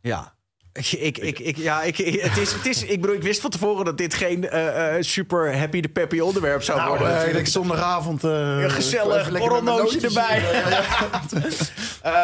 ja. 0.00 0.32
Ik, 0.72 1.18
ik, 1.18 1.38
ik, 1.38 1.56
ja, 1.56 1.82
ik, 1.82 1.96
het 1.96 2.36
is, 2.36 2.52
het 2.52 2.66
is, 2.66 2.84
ik 2.84 3.00
bedoel, 3.00 3.16
ik 3.16 3.22
wist 3.22 3.40
van 3.40 3.50
tevoren 3.50 3.84
dat 3.84 3.98
dit 3.98 4.14
geen 4.14 4.44
uh, 4.44 4.64
uh, 4.64 4.94
super 5.00 5.58
happy 5.58 5.80
de 5.80 5.88
peppy 5.88 6.18
onderwerp 6.18 6.62
zou 6.62 6.78
nou, 6.78 6.90
worden. 6.90 7.28
Uh, 7.28 7.38
ik 7.38 7.46
zondagavond. 7.46 8.24
Uh, 8.24 8.70
gezellig, 8.70 9.38
borrelnootje 9.38 10.00
erbij. 10.00 10.42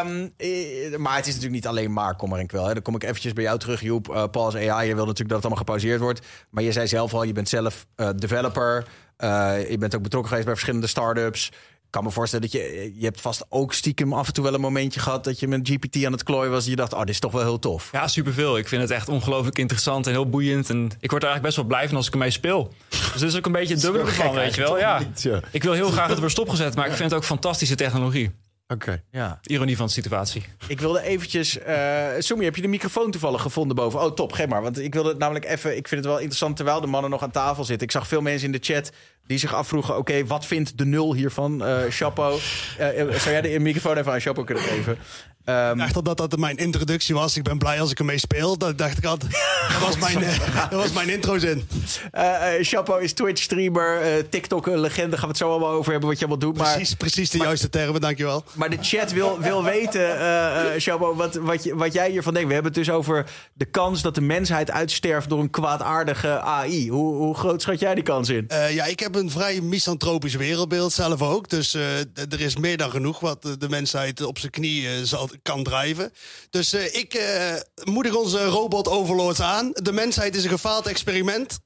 um, 0.03 0.35
maar 1.03 1.17
het 1.17 1.27
is 1.27 1.35
natuurlijk 1.35 1.53
niet 1.53 1.67
alleen 1.67 1.93
maar 1.93 2.17
kommer 2.17 2.39
en 2.39 2.47
kwel. 2.47 2.67
Hè. 2.67 2.73
Dan 2.73 2.83
kom 2.83 2.95
ik 2.95 3.03
eventjes 3.03 3.33
bij 3.33 3.45
jou 3.45 3.59
terug, 3.59 3.81
Joep. 3.81 4.09
Uh, 4.09 4.25
Paul 4.31 4.45
als 4.45 4.55
AI, 4.55 4.89
je 4.89 4.95
wil 4.95 5.07
natuurlijk 5.07 5.17
dat 5.17 5.43
het 5.43 5.47
allemaal 5.47 5.65
gepauzeerd 5.65 6.01
wordt. 6.01 6.27
Maar 6.51 6.63
je 6.63 6.73
zei 6.73 6.87
zelf 6.87 7.15
al, 7.15 7.23
je 7.23 7.33
bent 7.33 7.49
zelf 7.49 7.87
developer. 8.17 8.85
je 9.69 9.77
bent 9.79 9.95
ook 9.95 10.03
betrokken 10.03 10.29
geweest 10.29 10.47
bij 10.47 10.55
verschillende 10.55 10.87
start-ups 10.87 11.53
kan 11.97 12.05
me 12.05 12.11
voorstellen 12.11 12.51
dat 12.51 12.61
je... 12.61 12.93
Je 12.97 13.05
hebt 13.05 13.21
vast 13.21 13.45
ook 13.49 13.73
stiekem 13.73 14.13
af 14.13 14.27
en 14.27 14.33
toe 14.33 14.45
wel 14.45 14.55
een 14.55 14.61
momentje 14.61 15.01
gehad... 15.01 15.25
dat 15.25 15.41
je 15.41 15.49
met 15.49 15.69
GPT 15.69 16.05
aan 16.05 16.13
het 16.13 16.23
klooien 16.23 16.51
was 16.51 16.65
en 16.65 16.71
je 16.71 16.77
dacht... 16.77 16.93
oh, 16.93 17.01
dit 17.01 17.09
is 17.09 17.19
toch 17.19 17.33
wel 17.33 17.43
heel 17.43 17.59
tof. 17.59 17.89
Ja, 17.93 18.09
superveel. 18.09 18.59
Ik 18.59 18.69
vind 18.69 18.83
het 18.83 18.91
echt 18.91 19.09
ongelooflijk 19.09 19.59
interessant 19.59 20.07
en 20.07 20.13
heel 20.13 20.29
boeiend. 20.29 20.71
En 20.71 20.91
ik 21.01 21.11
word 21.11 21.23
er 21.23 21.29
eigenlijk 21.29 21.43
best 21.43 21.57
wel 21.57 21.65
blij 21.65 21.89
van 21.89 21.97
als 21.97 22.07
ik 22.07 22.13
ermee 22.13 22.31
speel. 22.31 22.73
Dus 22.89 23.13
dat 23.13 23.23
is 23.23 23.37
ook 23.37 23.47
een 23.47 23.53
beetje 23.53 23.75
het 23.75 23.83
dubbele 23.83 24.07
van, 24.07 24.35
weet 24.35 24.55
je 24.55 24.61
wel. 24.61 24.79
Ja. 24.79 25.01
Ik 25.51 25.63
wil 25.63 25.73
heel 25.73 25.91
graag 25.91 26.09
het 26.09 26.19
weer 26.19 26.31
stopgezet, 26.31 26.75
maar 26.75 26.87
ik 26.87 26.93
vind 26.93 27.11
het 27.11 27.19
ook 27.19 27.25
fantastische 27.25 27.75
technologie. 27.75 28.31
Oké. 28.69 28.85
Okay. 28.85 29.03
Ja. 29.11 29.39
Ironie 29.43 29.77
van 29.77 29.87
de 29.87 29.93
situatie. 29.93 30.45
Ik 30.69 30.81
wilde 30.81 31.03
eventjes... 31.03 31.59
Uh, 31.59 32.07
Somi, 32.19 32.45
heb 32.45 32.57
je 32.57 32.63
de 32.63 32.69
microfoon 32.69 33.11
toevallig 33.11 33.43
gevonden 33.43 33.77
boven? 33.77 34.01
Oh, 34.01 34.13
top, 34.13 34.33
geef 34.33 34.47
maar. 34.47 34.63
Want 34.63 34.79
ik 34.79 34.95
wilde 34.95 35.09
het 35.09 35.19
namelijk 35.19 35.45
even... 35.45 35.77
Ik 35.77 35.89
vind 35.89 36.01
het 36.01 36.11
wel 36.11 36.19
interessant 36.19 36.57
terwijl 36.57 36.81
de 36.81 36.87
mannen 36.87 37.11
nog 37.11 37.23
aan 37.23 37.31
tafel 37.31 37.65
zitten. 37.65 37.87
Ik 37.87 37.93
zag 37.93 38.09
veel 38.09 38.21
mensen 38.21 38.47
in 38.47 38.53
de 38.53 38.59
chat 38.75 38.93
die 39.27 39.39
zich 39.39 39.55
afvroegen... 39.55 39.91
oké, 39.97 40.01
okay, 40.01 40.27
wat 40.27 40.47
vindt 40.47 40.79
de 40.79 40.85
nul 40.85 41.15
hiervan? 41.15 41.69
Uh, 41.69 41.79
Chapeau. 41.89 42.35
Uh, 42.35 42.39
zou 42.97 43.31
jij 43.31 43.41
de 43.41 43.59
microfoon 43.59 43.97
even 43.97 44.13
aan 44.13 44.21
Chapeau 44.21 44.47
kunnen 44.47 44.65
geven? 44.65 44.99
Um, 45.49 45.81
ik 45.81 45.93
dacht 45.93 46.05
dat 46.05 46.17
dat 46.31 46.39
mijn 46.39 46.57
introductie 46.57 47.15
was. 47.15 47.37
Ik 47.37 47.43
ben 47.43 47.59
blij 47.59 47.81
als 47.81 47.91
ik 47.91 47.99
ermee 47.99 48.19
speel. 48.19 48.59
Dat 48.59 48.79
dacht 48.79 48.99
ik 48.99 49.05
al. 49.05 49.19
Dat 49.73 49.79
was 49.81 49.99
mijn, 49.99 50.25
dat 50.71 50.81
was 50.81 50.93
mijn 50.93 51.09
intro-zin. 51.09 51.69
Uh, 52.15 52.23
uh, 52.23 52.65
Chapo 52.65 52.97
is 52.97 53.13
Twitch-streamer, 53.13 54.01
uh, 54.03 54.23
TikTok-legende. 54.31 55.17
Gaan 55.17 55.25
we 55.25 55.29
het 55.29 55.37
zo 55.37 55.51
allemaal 55.51 55.71
over 55.71 55.91
hebben 55.91 56.09
wat 56.09 56.19
je 56.19 56.27
allemaal 56.27 56.53
doet. 56.53 56.63
Precies, 56.63 56.89
maar, 56.89 56.99
precies 56.99 57.31
de 57.31 57.39
maar, 57.39 57.47
juiste 57.47 57.69
termen, 57.69 58.01
dankjewel. 58.01 58.45
Maar 58.53 58.71
de 58.71 58.79
chat 58.81 59.13
wil, 59.13 59.41
wil 59.41 59.65
weten, 59.65 60.17
Chapo, 60.81 61.15
wat, 61.15 61.35
wat, 61.35 61.65
je, 61.65 61.77
wat 61.77 61.93
jij 61.93 62.11
hiervan 62.11 62.33
denkt. 62.33 62.49
We 62.49 62.55
hebben 62.55 62.73
het 62.73 62.85
dus 62.85 62.95
over 62.95 63.27
de 63.53 63.65
kans 63.65 64.03
dat 64.03 64.15
de 64.15 64.21
mensheid 64.21 64.71
uitsterft 64.71 65.29
door 65.29 65.41
een 65.41 65.51
kwaadaardige 65.51 66.41
AI. 66.41 66.91
Hoe, 66.91 67.17
hoe 67.17 67.35
groot 67.35 67.63
schat 67.63 67.81
jij 67.81 67.95
die 67.95 68.05
kans 68.05 68.29
in? 68.29 68.51
ja, 68.71 68.85
ik 68.85 69.01
heb 69.01 69.15
een 69.15 69.31
vrij 69.31 69.61
misantropisch 69.61 70.35
wereldbeeld 70.35 70.93
zelf 70.93 71.23
ook. 71.23 71.49
Dus 71.49 71.75
er 71.75 72.41
is 72.41 72.57
meer 72.57 72.77
dan 72.77 72.91
genoeg 72.91 73.21
wat 73.21 73.43
de 73.43 73.69
mensheid 73.69 74.23
op 74.23 74.39
zijn 74.39 74.53
knieën 74.53 75.07
zal 75.07 75.29
kan 75.43 75.63
drijven. 75.63 76.13
Dus 76.51 76.75
uh, 76.75 76.95
ik 76.95 77.15
uh, 77.15 77.55
moedig 77.85 78.15
onze 78.15 78.45
robot-overlords 78.45 79.41
aan. 79.41 79.71
De 79.73 79.93
mensheid 79.93 80.37
is 80.37 80.45
een 80.45 80.51
gefaald 80.51 80.87
experiment. 80.87 81.59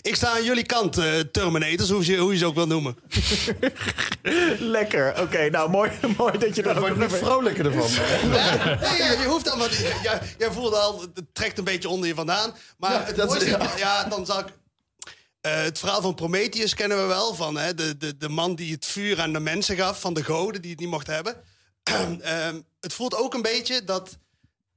Ik 0.00 0.14
sta 0.14 0.30
aan 0.30 0.44
jullie 0.44 0.66
kant, 0.66 0.98
eh, 0.98 1.18
Terminators, 1.20 1.90
hoe 1.90 2.06
je, 2.06 2.16
hoe 2.16 2.32
je 2.32 2.38
ze 2.38 2.46
ook 2.46 2.54
wil 2.54 2.66
noemen. 2.66 2.96
Lekker. 4.58 5.20
Oké, 5.20 5.50
nou 5.50 5.70
mooi, 5.70 5.90
mooi 6.18 6.38
dat 6.38 6.56
je 6.56 6.62
er 6.62 6.90
ook 6.90 6.96
nog 6.96 7.16
vrolijker 7.16 7.66
ervan. 7.66 7.90
Nee, 8.88 8.98
ja, 8.98 9.12
je 9.20 9.26
hoeft 9.28 9.44
dan 9.44 9.58
wat. 9.58 9.74
Ja, 10.02 10.20
jij 10.38 10.52
voelde 10.52 10.76
al, 10.76 11.00
het 11.00 11.24
trekt 11.32 11.58
een 11.58 11.64
beetje 11.64 11.88
onder 11.88 12.08
je 12.08 12.14
vandaan. 12.14 12.54
Maar 12.78 12.92
Ja, 12.92 13.04
het 13.04 13.16
dat 13.16 13.28
mooiste, 13.28 13.58
ja. 13.76 14.04
dan 14.04 14.26
zal 14.26 14.38
ik. 14.38 14.46
eh, 15.40 15.62
het 15.62 15.78
verhaal 15.78 16.02
van 16.02 16.14
Prometheus 16.14 16.74
kennen 16.74 17.00
we 17.00 17.04
wel. 17.06 17.34
Van 17.34 17.56
hè, 17.56 17.74
de, 17.74 17.96
de, 17.96 18.16
de 18.16 18.28
man 18.28 18.54
die 18.54 18.72
het 18.72 18.86
vuur 18.86 19.20
aan 19.20 19.32
de 19.32 19.40
mensen 19.40 19.76
gaf, 19.76 20.00
van 20.00 20.14
de 20.14 20.24
goden 20.24 20.62
die 20.62 20.70
het 20.70 20.80
niet 20.80 20.88
mochten 20.90 21.14
hebben. 21.14 21.36
Ehm, 22.22 22.60
het 22.84 22.92
voelt 22.92 23.14
ook 23.16 23.34
een 23.34 23.42
beetje 23.42 23.84
dat 23.84 24.18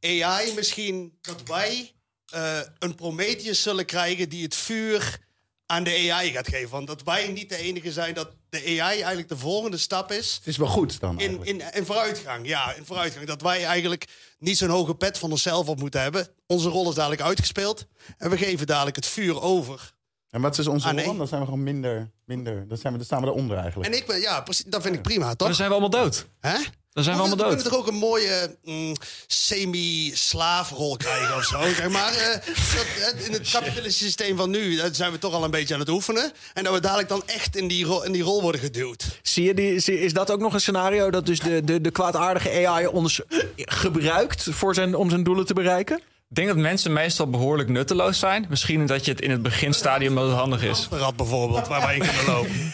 AI 0.02 0.54
misschien, 0.56 1.18
dat 1.22 1.44
wij 1.46 1.94
eh, 2.32 2.60
een 2.80 2.96
Prometheus 2.96 3.62
zullen 3.62 3.86
krijgen 3.86 4.30
die 4.30 4.44
het 4.44 4.56
vuur 4.56 5.20
aan 5.66 5.84
de 5.84 6.12
AI 6.12 6.32
gaat 6.32 6.48
geven. 6.48 6.70
Want 6.70 6.88
dat 6.88 7.04
wij 7.04 7.28
niet 7.28 7.50
de 7.50 7.58
enige 7.58 7.92
zijn, 7.92 8.14
dat 8.14 8.30
de 8.50 8.58
AI 8.58 8.78
eigenlijk 8.98 9.28
de 9.30 9.38
volgende 9.38 9.78
stap 9.78 10.12
is. 10.12 10.36
Het 10.36 10.48
is 10.48 10.58
wel 10.58 10.68
goed 10.68 11.00
dan. 11.00 11.20
In, 11.20 11.44
in, 11.46 11.62
in 11.74 11.86
vooruitgang, 11.86 12.48
ja, 12.48 12.74
in 12.74 12.86
vooruitgang. 12.86 13.26
Dat 13.26 13.42
wij 13.42 13.66
eigenlijk 13.66 14.06
niet 14.40 14.58
zo'n 14.58 14.70
hoge 14.70 14.96
pet 14.96 15.18
van 15.18 15.32
onszelf 15.32 15.68
op 15.68 15.80
moeten 15.80 16.02
hebben. 16.02 16.28
Onze 16.46 16.70
rol 16.70 16.90
is 16.90 16.96
dadelijk 16.96 17.22
uitgespeeld. 17.22 17.86
En 18.18 18.30
we 18.30 18.38
geven 18.38 18.68
dadelijk 18.68 18.96
het 18.96 19.06
vuur 19.06 19.42
over. 19.42 19.96
En 20.30 20.42
wat 20.42 20.58
is 20.58 20.68
onze 20.68 20.88
Ah, 20.88 20.94
nee. 20.94 21.06
rol? 21.06 21.18
Dan 21.18 21.28
zijn 21.28 21.40
we 21.40 21.46
gewoon 21.46 21.64
minder. 21.64 22.12
minder 22.26 22.68
dan, 22.68 22.78
zijn 22.78 22.92
we, 22.94 22.98
dan 22.98 23.08
staan 23.08 23.22
we 23.22 23.28
eronder 23.28 23.58
eigenlijk. 23.58 23.92
En 23.94 23.98
ik 23.98 24.06
ben, 24.08 24.20
ja, 24.20 24.42
precies, 24.42 24.66
dat 24.66 24.82
vind 24.82 24.96
ik 24.96 25.02
prima, 25.02 25.36
toch? 25.36 25.48
Dan 25.48 25.56
zijn 25.56 25.68
we 25.70 25.76
allemaal 25.76 26.02
dood. 26.04 26.28
Hè? 26.40 26.58
Dan 26.98 27.06
zijn 27.06 27.18
we 27.18 27.24
allemaal 27.24 27.46
we 27.46 27.54
dood. 27.54 27.62
kunnen 27.64 27.72
toch 27.72 27.82
ook 27.82 27.94
een 27.94 28.00
mooie 28.10 28.56
mm, 28.64 28.96
semi-slaafrol 29.28 30.98
krijgen 30.98 31.36
of 31.36 31.44
zo. 31.44 31.62
Zeg 31.62 31.90
maar 31.90 32.12
eh, 32.14 32.34
dat, 32.76 32.86
eh, 33.20 33.26
in 33.26 33.34
het 33.34 33.50
kapitalistische 33.52 34.04
systeem 34.04 34.38
van 34.38 34.50
nu 34.50 34.76
dat 34.76 34.96
zijn 34.96 35.12
we 35.12 35.20
toch 35.20 35.34
al 35.34 35.44
een 35.44 35.52
beetje 35.52 35.74
aan 35.74 35.80
het 35.80 35.90
oefenen. 35.90 36.32
En 36.54 36.64
dat 36.64 36.74
we 36.74 36.80
dadelijk 36.80 37.10
dan 37.10 37.24
echt 37.26 37.56
in 37.56 37.68
die 37.68 37.86
rol, 37.86 38.04
in 38.04 38.12
die 38.12 38.22
rol 38.24 38.42
worden 38.42 38.62
geduwd. 38.62 39.06
Zie 39.22 39.44
je 39.44 39.54
die, 39.54 39.80
zie- 39.80 40.00
is 40.02 40.14
dat 40.14 40.32
ook 40.32 40.40
nog 40.40 40.54
een 40.54 40.60
scenario 40.62 41.10
dat 41.10 41.26
dus 41.26 41.40
de, 41.40 41.64
de, 41.64 41.82
de 41.82 41.92
kwaadaardige 41.92 42.68
AI 42.68 42.88
ons 42.88 43.22
gebruikt 43.56 44.48
voor 44.52 44.74
zijn, 44.74 44.96
om 44.96 45.10
zijn 45.10 45.24
doelen 45.24 45.46
te 45.46 45.54
bereiken? 45.54 45.98
Ik 46.30 46.36
denk 46.36 46.48
dat 46.48 46.58
mensen 46.58 46.94
meestal 46.94 47.30
behoorlijk 47.30 47.70
nutteloos 47.70 48.20
zijn. 48.20 48.46
Misschien 48.50 48.86
dat 48.86 49.06
je 49.06 49.12
het 49.12 49.22
in 49.22 49.32
het 49.32 49.42
beginstadium 49.42 50.16
wel 50.16 50.30
handig 50.30 50.64
is. 50.64 50.88
Een 50.92 50.98
rat 50.98 51.16
bijvoorbeeld, 51.16 51.68
waar 51.68 51.82
wij 51.82 51.96
in 51.96 52.02
kunnen 52.02 52.26
lopen. 52.26 52.74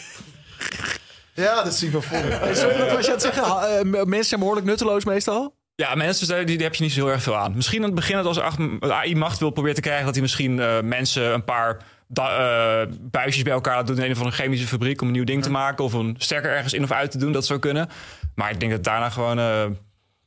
Ja, 1.34 1.62
dat 1.62 1.74
zie 1.74 1.86
ik 1.86 1.92
wel 1.92 2.02
voor. 2.02 2.18
Sorry, 2.56 2.78
wat 2.78 2.92
was 2.92 3.00
je 3.00 3.06
aan 3.06 3.12
het 3.12 3.22
zeggen? 3.22 3.42
Ha- 3.42 3.66
eh, 3.66 3.82
m- 3.82 3.90
mensen 3.90 4.24
zijn 4.24 4.40
behoorlijk 4.40 4.66
nutteloos 4.66 5.04
meestal. 5.04 5.54
Ja, 5.74 5.94
mensen, 5.94 6.36
die, 6.46 6.56
die 6.56 6.66
heb 6.66 6.74
je 6.74 6.82
niet 6.82 6.92
zo 6.92 7.04
heel 7.04 7.12
erg 7.12 7.22
veel 7.22 7.36
aan. 7.36 7.54
Misschien 7.54 7.78
in 7.78 7.84
het 7.84 7.94
begin 7.94 8.16
dat 8.16 8.26
als 8.26 8.38
ach- 8.40 8.56
AI 8.80 9.16
macht 9.16 9.38
wil 9.38 9.50
proberen 9.50 9.74
te 9.76 9.82
krijgen... 9.82 10.04
dat 10.04 10.14
hij 10.14 10.22
misschien 10.22 10.60
eh, 10.60 10.80
mensen 10.80 11.32
een 11.34 11.44
paar 11.44 11.76
da- 12.08 12.82
eh, 12.82 12.88
buisjes 13.00 13.42
bij 13.42 13.52
elkaar 13.52 13.76
laat 13.76 13.86
doen... 13.86 13.96
in 13.96 14.02
een 14.04 14.10
of 14.10 14.18
andere 14.18 14.36
chemische 14.36 14.66
fabriek 14.66 15.00
om 15.00 15.06
een 15.06 15.12
nieuw 15.12 15.24
ding 15.24 15.42
te 15.42 15.50
maken... 15.50 15.84
of 15.84 15.92
een 15.92 16.14
sterker 16.18 16.50
ergens 16.50 16.72
in 16.72 16.82
of 16.82 16.90
uit 16.92 17.10
te 17.10 17.18
doen, 17.18 17.32
dat 17.32 17.46
zou 17.46 17.58
kunnen. 17.58 17.88
Maar 18.34 18.50
ik 18.50 18.60
denk 18.60 18.72
dat 18.72 18.84
daarna 18.84 19.10
gewoon 19.10 19.38
eh, 19.38 19.64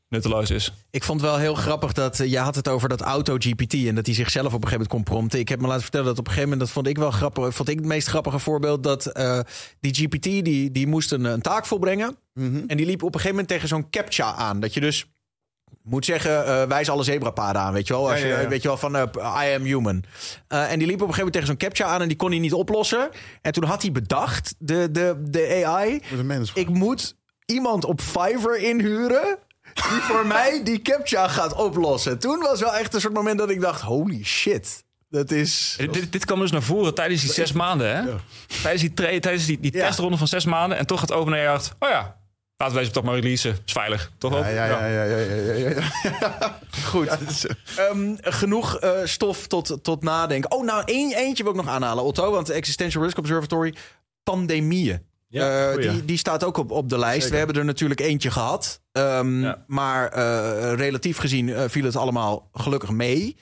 nutteloos 0.10 0.52
is. 0.52 0.74
Ik 0.92 1.04
vond 1.04 1.22
het 1.22 1.30
wel 1.30 1.40
heel 1.40 1.56
grappig 1.56 1.94
dat 1.94 2.20
eh, 2.20 2.32
je 2.32 2.38
had 2.38 2.56
het 2.56 2.68
over 2.68 2.90
dat 2.90 3.02
auto-GPT 3.02 3.74
en 3.74 3.96
dat 3.96 4.06
hij 4.06 4.16
zichzelf 4.16 4.46
op 4.46 4.64
een 4.64 4.68
gegeven 4.68 4.72
moment 4.72 4.90
kon 4.90 5.04
prompten. 5.04 5.40
Ik 5.40 5.50
heb 5.50 5.62
me 5.62 5.68
laten 5.68 5.82
vertellen 5.82 6.06
dat 6.06 6.18
op 6.20 6.26
een 6.26 6.32
gegeven 6.32 6.50
moment, 6.50 6.68
dat 6.68 6.76
vond 6.76 6.88
ik 6.88 6.98
wel 6.98 7.12
grappig, 7.12 7.56
vond 7.56 7.70
ik 7.70 7.78
het 7.78 7.86
meest 7.86 8.08
grappige 8.08 8.40
voorbeeld, 8.40 8.84
dat 8.84 9.06
eh, 9.06 9.40
die 9.80 9.94
GPT 9.94 10.24
die, 10.24 10.72
die 10.72 10.88
moest 10.88 11.12
een, 11.12 11.24
een 11.24 11.42
taak 11.42 11.66
volbrengen. 11.66 12.18
En 12.68 12.78
die 12.78 12.86
liep 12.86 13.04
op 13.04 13.08
een 13.08 13.20
gegeven 13.20 13.30
moment 13.30 13.48
tegen 13.48 13.68
zo'n 13.68 13.90
captcha 13.90 14.34
aan. 14.34 14.60
Dat 14.60 14.74
je 14.74 14.80
dus 14.80 15.06
moet 15.84 16.06
zeggen, 16.06 16.46
eh 16.46 16.64
wijs 16.64 16.90
alle 16.90 17.04
zebrapaden 17.04 17.62
aan, 17.62 17.74
weet 17.74 17.88
je 17.88 17.94
wel? 17.94 18.10
Als 18.10 18.20
Ja, 18.20 18.26
ja, 18.28 18.36
je, 18.36 18.42
ja. 18.42 18.50
weet 18.50 18.62
je 18.62 18.68
wel, 18.68 18.78
van 18.78 18.96
I 18.96 19.54
am 19.56 19.64
human. 19.64 20.04
Eh, 20.48 20.72
en 20.72 20.80
die 20.80 20.88
liep 20.88 21.02
op 21.02 21.08
een 21.08 21.14
gegeven 21.14 21.18
moment 21.18 21.34
tegen 21.34 21.48
zo'n 21.48 21.58
captcha 21.58 21.86
aan 21.86 22.02
en 22.02 22.08
die 22.08 22.18
kon 22.18 22.30
hij 22.30 22.40
niet 22.40 22.54
oplossen. 22.54 23.10
En 23.42 23.52
toen 23.52 23.64
had 23.64 23.82
hij 23.82 23.92
bedacht, 23.92 24.56
de, 24.58 24.92
de, 24.92 25.16
de 25.30 25.64
AI, 25.66 26.02
ik 26.54 26.70
moet 26.70 27.16
iemand 27.46 27.86
op 27.86 28.02
Fiverr 28.02 28.58
inhuren 28.60 29.38
die 29.90 30.02
voor 30.02 30.26
mij 30.36 30.62
die 30.64 30.82
captcha 30.82 31.28
gaat 31.28 31.54
oplossen. 31.54 32.20
Toen 32.20 32.40
was 32.40 32.60
wel 32.60 32.76
echt 32.76 32.94
een 32.94 33.02
soort 33.02 33.14
moment 33.14 33.38
dat 33.38 33.50
ik 33.50 33.62
dacht, 33.62 33.82
holy 33.82 34.24
shit. 34.24 34.86
Dat 35.10 35.32
is... 35.32 35.76
Dit, 35.78 35.94
dit, 35.94 36.12
dit 36.12 36.26
kwam 36.26 36.40
dus 36.40 36.52
naar 36.52 36.62
voren 36.62 36.94
tijdens 36.94 37.22
die 37.22 37.32
zes 37.32 37.52
maanden, 37.52 37.96
hè? 37.96 38.14
Tijdens 38.62 38.82
die, 38.82 38.94
tijdens 39.20 39.46
die, 39.46 39.60
die 39.60 39.72
testronde 39.72 40.18
van 40.18 40.28
zes 40.28 40.46
maanden. 40.46 40.78
En 40.78 40.86
toch 40.86 41.00
had 41.00 41.12
OpenAI 41.12 41.46
dacht, 41.46 41.74
oh 41.80 41.90
ja, 41.90 42.18
laten 42.58 42.76
we 42.76 42.82
deze 42.82 42.94
toch 42.94 43.04
maar 43.04 43.16
releasen. 43.16 43.58
Is 43.66 43.72
veilig, 43.72 44.12
toch 44.18 44.34
ook? 44.36 44.44
Ja, 44.44 44.50
ja, 44.50 44.66
ja, 44.66 44.88
ja, 44.88 45.04
ja, 45.04 45.16
ja, 45.16 45.54
ja, 45.54 45.70
ja. 46.04 46.60
Goed. 46.92 47.48
Ehm, 47.78 48.16
genoeg 48.22 48.78
eh, 48.78 48.92
stof 49.04 49.48
tot, 49.48 49.78
tot 49.82 50.04
nadenken. 50.04 50.52
Oh, 50.52 50.66
nou, 50.66 50.82
één, 50.86 51.16
eentje 51.16 51.44
wil 51.44 51.52
ik 51.52 51.58
nog 51.58 51.68
aanhalen, 51.68 52.04
Otto. 52.04 52.32
Want 52.32 52.48
de 52.48 52.54
Existential 52.54 53.04
Risk 53.04 53.18
Observatory, 53.18 53.76
pandemieën. 54.24 55.06
Ja, 55.30 55.72
Eh, 55.72 55.92
die, 55.92 56.06
die 56.06 56.18
staat 56.18 56.44
ook 56.44 56.58
op, 56.58 56.72
op 56.72 56.90
de 56.90 56.98
lijst. 56.98 57.16
Zeker. 57.16 57.32
We 57.32 57.38
hebben 57.38 57.56
er 57.56 57.66
natuurlijk 57.66 58.00
eentje 58.00 58.32
gehad. 58.32 58.82
Ehm, 58.92 59.54
Maar 59.68 60.08
eh, 60.10 60.74
relatief 60.74 61.18
gezien 61.18 61.50
eh, 61.50 61.64
viel 61.68 61.84
het 61.86 61.96
allemaal 61.96 62.50
gelukkig 62.54 62.90
mee. 62.92 63.36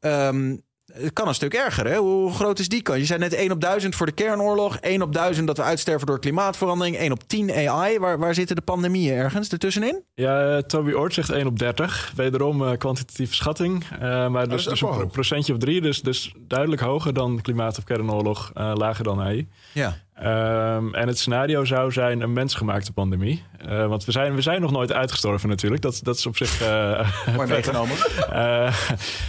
Ehm, 0.00 0.56
het 0.92 1.12
kan 1.12 1.28
een 1.28 1.34
stuk 1.34 1.54
erger, 1.54 1.86
hè? 1.86 1.96
Hoe 1.96 2.32
groot 2.32 2.58
is 2.58 2.68
die 2.68 2.82
kans? 2.82 2.98
Je 2.98 3.04
zei 3.04 3.18
net 3.18 3.32
1 3.34 3.50
op 3.50 3.60
1000 3.60 3.94
voor 3.94 4.06
de 4.06 4.12
kernoorlog. 4.12 4.76
1 4.80 5.02
op 5.02 5.12
1000 5.12 5.46
dat 5.46 5.56
we 5.56 5.62
uitsterven 5.62 6.06
door 6.06 6.18
klimaatverandering. 6.20 6.96
1 6.96 7.12
op 7.12 7.28
10 7.28 7.50
AI. 7.68 7.98
Waar, 7.98 8.18
waar 8.18 8.34
zitten 8.34 8.56
de 8.56 8.62
pandemieën 8.62 9.14
ergens 9.16 9.48
ertussenin? 9.48 10.02
Ja, 10.14 10.62
Toby 10.62 10.92
Oort 10.92 11.14
zegt 11.14 11.30
1 11.30 11.46
op 11.46 11.58
30. 11.58 12.12
Wederom 12.16 12.78
kwantitatieve 12.78 13.34
schatting. 13.34 13.84
Maar 14.00 14.48
dus, 14.48 14.64
dus 14.64 14.80
een 14.80 15.10
procentje 15.10 15.52
of 15.52 15.58
drie. 15.58 15.80
Dus, 15.80 16.02
dus 16.02 16.34
duidelijk 16.38 16.82
hoger 16.82 17.12
dan 17.14 17.40
klimaat- 17.40 17.78
of 17.78 17.84
kernoorlog. 17.84 18.50
lager 18.54 19.04
dan 19.04 19.20
AI. 19.20 19.48
Ja. 19.72 19.96
Ehm, 20.14 20.94
en 20.94 21.08
het 21.08 21.18
scenario 21.18 21.64
zou 21.64 21.92
zijn 21.92 22.20
een 22.20 22.32
mensgemaakte 22.32 22.92
pandemie. 22.92 23.42
Eh, 23.58 23.86
want 23.86 24.04
we 24.04 24.12
zijn, 24.12 24.34
we 24.34 24.40
zijn 24.40 24.60
nog 24.60 24.70
nooit 24.70 24.92
uitgestorven 24.92 25.48
natuurlijk. 25.48 25.82
Dat, 25.82 26.00
dat 26.02 26.16
is 26.16 26.26
op 26.26 26.36
zich... 26.36 26.60
eh, 26.60 27.08
Mooi 27.36 27.48
meegenomen. 27.48 27.96
Eh, 28.30 28.74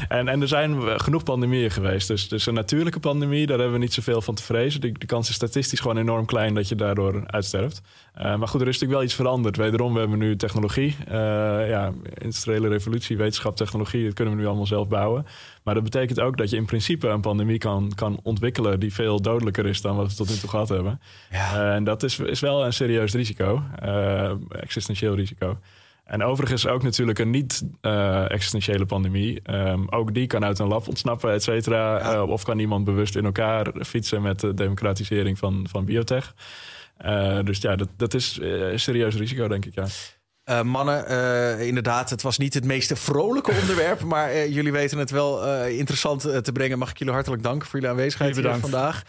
en, 0.07 0.27
en 0.27 0.41
er 0.41 0.47
zijn 0.47 0.99
genoeg 0.99 1.23
pandemieën 1.23 1.71
geweest. 1.71 2.07
Dus, 2.07 2.27
dus 2.27 2.45
een 2.45 2.53
natuurlijke 2.53 2.99
pandemie, 2.99 3.45
daar 3.45 3.57
hebben 3.57 3.75
we 3.75 3.83
niet 3.83 3.93
zoveel 3.93 4.21
van 4.21 4.35
te 4.35 4.43
vrezen. 4.43 4.81
De, 4.81 4.91
de 4.91 5.05
kans 5.05 5.29
is 5.29 5.35
statistisch 5.35 5.79
gewoon 5.79 5.97
enorm 5.97 6.25
klein 6.25 6.53
dat 6.53 6.67
je 6.69 6.75
daardoor 6.75 7.23
uitsterft. 7.25 7.81
Eh, 8.15 8.35
maar 8.35 8.47
goed, 8.47 8.61
er 8.61 8.67
is 8.67 8.73
natuurlijk 8.73 8.91
wel 8.91 9.03
iets 9.03 9.13
veranderd. 9.13 9.57
Wederom, 9.57 9.93
we 9.93 9.99
hebben 9.99 10.17
nu 10.17 10.35
technologie. 10.35 10.95
Eh, 11.07 11.15
ja, 11.69 11.91
industriële 12.13 12.67
revolutie, 12.67 13.17
wetenschap, 13.17 13.55
technologie, 13.55 14.05
dat 14.05 14.13
kunnen 14.13 14.33
we 14.33 14.39
nu 14.39 14.47
allemaal 14.47 14.65
zelf 14.65 14.87
bouwen. 14.87 15.25
Maar 15.63 15.73
dat 15.73 15.83
betekent 15.83 16.19
ook 16.19 16.37
dat 16.37 16.49
je 16.49 16.55
in 16.55 16.65
principe 16.65 17.07
een 17.07 17.21
pandemie 17.21 17.57
kan, 17.57 17.91
kan 17.95 18.19
ontwikkelen 18.23 18.79
die 18.79 18.93
veel 18.93 19.21
dodelijker 19.21 19.65
is 19.65 19.81
dan 19.81 19.95
wat 19.95 20.07
we 20.07 20.15
tot 20.15 20.29
nu 20.29 20.35
toe 20.35 20.49
gehad 20.49 20.69
hebben. 20.69 21.01
Eh, 21.29 21.73
en 21.73 21.83
dat 21.83 22.03
is, 22.03 22.19
is 22.19 22.39
wel 22.39 22.65
een 22.65 22.73
serieus 22.73 23.13
risico, 23.13 23.63
existentieel 24.49 25.15
risico. 25.15 25.57
En 26.03 26.23
overigens 26.23 26.67
ook 26.67 26.83
natuurlijk 26.83 27.19
een 27.19 27.29
niet-existentiële 27.29 28.85
pandemie. 28.85 29.41
Ehm, 29.41 29.83
ook 29.89 30.13
die 30.13 30.27
kan 30.27 30.43
uit 30.43 30.59
een 30.59 30.67
lab 30.67 30.87
ontsnappen, 30.87 31.31
et 31.31 31.43
cetera. 31.43 32.23
Of 32.23 32.43
kan 32.43 32.59
iemand 32.59 32.85
bewust 32.85 33.15
in 33.15 33.25
elkaar 33.25 33.73
fietsen 33.79 34.21
met 34.21 34.39
de 34.39 34.53
democratisering 34.53 35.37
van, 35.37 35.67
van 35.69 35.85
biotech. 35.85 36.33
Eh, 36.97 37.39
dus 37.43 37.61
ja, 37.61 37.75
dat, 37.75 37.89
dat 37.95 38.13
is 38.13 38.39
eh, 38.39 38.77
serieus 38.77 39.15
risico, 39.15 39.47
denk 39.47 39.65
ik, 39.65 39.73
ja. 39.73 39.87
Eh, 40.45 40.61
mannen, 40.61 41.07
eh, 41.07 41.67
inderdaad, 41.67 42.09
het 42.09 42.21
was 42.21 42.37
niet 42.37 42.53
het 42.53 42.63
meest 42.63 42.91
vrolijke 42.99 43.51
onderwerp, 43.61 44.03
maar 44.03 44.29
eh, 44.29 44.53
jullie 44.53 44.71
weten 44.71 44.97
het 44.97 45.11
wel 45.11 45.63
interessant 45.65 46.21
te 46.21 46.51
brengen. 46.51 46.77
Mag 46.77 46.89
ik 46.89 46.97
jullie 46.97 47.13
hartelijk 47.13 47.43
danken 47.43 47.67
voor 47.67 47.79
jullie 47.79 47.95
aanwezigheid 47.95 48.35
hier 48.35 48.55
vandaag. 48.59 49.03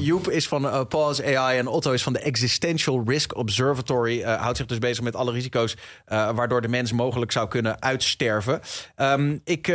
Joep 0.00 0.30
is 0.30 0.48
van 0.48 0.86
Pause 0.88 1.36
AI 1.36 1.58
en 1.58 1.66
Otto 1.66 1.92
is 1.92 2.02
van 2.02 2.12
de 2.12 2.18
Existential 2.18 3.02
Risk 3.06 3.36
Observatory. 3.36 4.22
Houdt 4.22 4.56
zich 4.56 4.66
dus 4.66 4.78
bezig 4.78 5.04
met 5.04 5.16
alle 5.16 5.32
risico's 5.32 5.76
waardoor 6.06 6.60
de 6.60 6.68
mens 6.68 6.92
mogelijk 6.92 7.32
zou 7.32 7.48
kunnen 7.48 7.82
uitsterven. 7.82 8.60
Ehm, 8.96 9.36
ik 9.44 9.66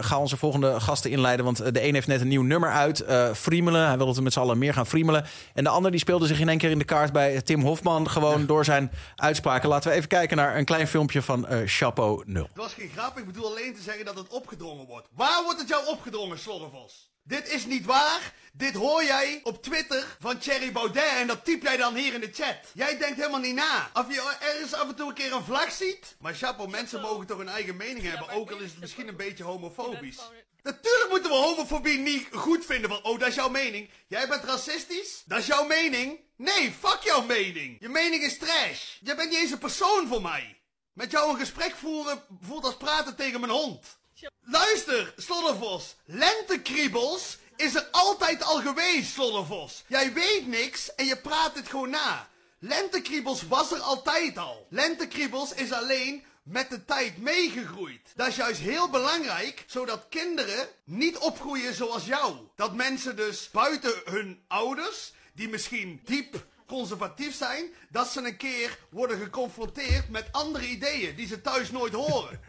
ga 0.00 0.18
onze 0.18 0.36
volgende 0.36 0.80
gasten 0.80 1.10
inleiden, 1.10 1.44
want 1.44 1.74
de 1.74 1.86
een 1.86 1.94
heeft 1.94 2.06
net 2.06 2.20
een 2.20 2.28
nieuw 2.28 2.42
nummer 2.42 2.70
uit, 2.70 3.04
Friemelen. 3.34 3.86
Hij 3.86 3.96
wil 3.96 4.06
dat 4.06 4.16
we 4.16 4.22
met 4.22 4.32
z'n 4.32 4.40
allen 4.40 4.58
meer 4.58 4.74
gaan 4.74 4.86
friemelen. 4.86 5.24
En 5.54 5.64
de 5.64 5.70
ander 5.70 5.90
die 5.90 6.00
speelde 6.00 6.26
zich 6.26 6.40
in 6.40 6.48
één 6.48 6.58
keer 6.58 6.70
in 6.70 6.78
de 6.78 6.84
kaart 6.84 7.12
bij 7.12 7.42
Tim 7.42 7.60
Hofman, 7.60 8.10
gewoon 8.10 8.46
door 8.46 8.64
zijn 8.64 8.90
uitspraken. 9.16 9.68
Laten 9.68 9.90
we 9.90 9.96
even 9.96 10.08
kijken 10.08 10.15
naar 10.24 10.56
een 10.56 10.64
klein 10.64 10.88
filmpje 10.88 11.22
van 11.22 11.46
eh 11.46 11.58
Chapeau 11.66 12.22
0. 12.26 12.42
Het 12.42 12.56
was 12.56 12.72
geen 12.72 12.90
grap, 12.90 13.18
ik 13.18 13.26
bedoel 13.26 13.46
alleen 13.46 13.74
te 13.74 13.82
zeggen 13.82 14.04
dat 14.04 14.16
het 14.16 14.28
opgedrongen 14.28 14.86
wordt. 14.86 15.08
Waar 15.10 15.42
wordt 15.42 15.58
het 15.58 15.68
jou 15.68 15.86
opgedrongen, 15.86 16.38
Sloddervos? 16.38 17.10
Dit 17.22 17.52
is 17.52 17.66
niet 17.66 17.84
waar. 17.84 18.32
Dit 18.52 18.74
hoor 18.74 19.04
jij 19.04 19.40
op 19.42 19.62
Twitter 19.62 20.16
van 20.20 20.38
Thierry 20.38 20.72
Baudet 20.72 21.12
en 21.20 21.26
dat 21.26 21.44
typ 21.44 21.62
jij 21.62 21.76
dan 21.76 21.94
hier 21.94 22.14
in 22.14 22.20
de 22.20 22.30
chat. 22.32 22.56
Jij 22.74 22.98
denkt 22.98 23.16
helemaal 23.16 23.40
niet 23.40 23.54
na. 23.54 23.90
Of 23.94 24.14
je 24.14 24.36
ergens 24.40 24.74
af 24.74 24.88
en 24.88 24.94
toe 24.94 25.08
een 25.08 25.14
keer 25.14 25.32
een 25.32 25.44
vlag 25.44 25.72
ziet. 25.72 26.16
Maar 26.20 26.34
chapeau, 26.34 26.70
mensen 26.70 27.00
mogen 27.00 27.26
toch 27.26 27.38
hun 27.38 27.48
eigen 27.48 27.76
mening 27.76 28.10
hebben, 28.10 28.28
ook 28.28 28.50
al 28.50 28.58
is 28.58 28.70
het 28.70 28.80
misschien 28.80 29.08
een 29.08 29.16
beetje 29.16 29.44
homofobisch. 29.44 30.20
Natuurlijk 30.66 31.10
moeten 31.10 31.30
we 31.30 31.36
homofobie 31.36 31.98
niet 31.98 32.28
goed 32.32 32.64
vinden 32.64 32.90
van, 32.90 33.02
oh, 33.02 33.18
dat 33.18 33.28
is 33.28 33.34
jouw 33.34 33.48
mening. 33.48 33.90
Jij 34.08 34.28
bent 34.28 34.44
racistisch? 34.44 35.22
Dat 35.26 35.38
is 35.38 35.46
jouw 35.46 35.64
mening? 35.64 36.20
Nee, 36.36 36.74
fuck 36.80 36.98
jouw 37.02 37.22
mening. 37.22 37.76
Je 37.80 37.88
mening 37.88 38.22
is 38.22 38.38
trash. 38.38 38.96
Jij 39.00 39.16
bent 39.16 39.30
niet 39.30 39.38
eens 39.38 39.50
een 39.50 39.58
persoon 39.58 40.06
voor 40.08 40.22
mij. 40.22 40.60
Met 40.92 41.10
jou 41.10 41.30
een 41.30 41.38
gesprek 41.38 41.76
voeren 41.76 42.22
voelt 42.40 42.64
als 42.64 42.76
praten 42.76 43.16
tegen 43.16 43.40
mijn 43.40 43.52
hond. 43.52 43.98
Luister, 44.40 45.14
Sloddervos. 45.16 45.96
Lentekriebels 46.04 47.38
is 47.56 47.74
er 47.74 47.88
altijd 47.90 48.42
al 48.42 48.60
geweest, 48.60 49.12
Sloddervos. 49.12 49.84
Jij 49.86 50.12
weet 50.12 50.46
niks 50.46 50.94
en 50.94 51.06
je 51.06 51.16
praat 51.16 51.54
het 51.54 51.68
gewoon 51.68 51.90
na. 51.90 52.28
Lentekriebels 52.58 53.42
was 53.48 53.72
er 53.72 53.80
altijd 53.80 54.38
al. 54.38 54.66
Lentekriebels 54.70 55.52
is 55.52 55.72
alleen 55.72 56.24
met 56.46 56.70
de 56.70 56.84
tijd 56.84 57.18
meegegroeid. 57.18 58.12
Dat 58.14 58.28
is 58.28 58.36
juist 58.36 58.60
heel 58.60 58.90
belangrijk, 58.90 59.64
zodat 59.66 60.06
kinderen 60.08 60.68
niet 60.84 61.16
opgroeien 61.18 61.74
zoals 61.74 62.04
jou. 62.04 62.36
Dat 62.56 62.74
mensen 62.74 63.16
dus 63.16 63.50
buiten 63.50 63.92
hun 64.04 64.44
ouders, 64.48 65.12
die 65.32 65.48
misschien 65.48 66.00
diep 66.04 66.46
conservatief 66.66 67.34
zijn, 67.34 67.74
dat 67.90 68.08
ze 68.08 68.20
een 68.20 68.36
keer 68.36 68.78
worden 68.90 69.18
geconfronteerd 69.18 70.08
met 70.08 70.32
andere 70.32 70.68
ideeën 70.68 71.16
die 71.16 71.26
ze 71.26 71.40
thuis 71.40 71.70
nooit 71.70 71.92
horen. 71.92 72.40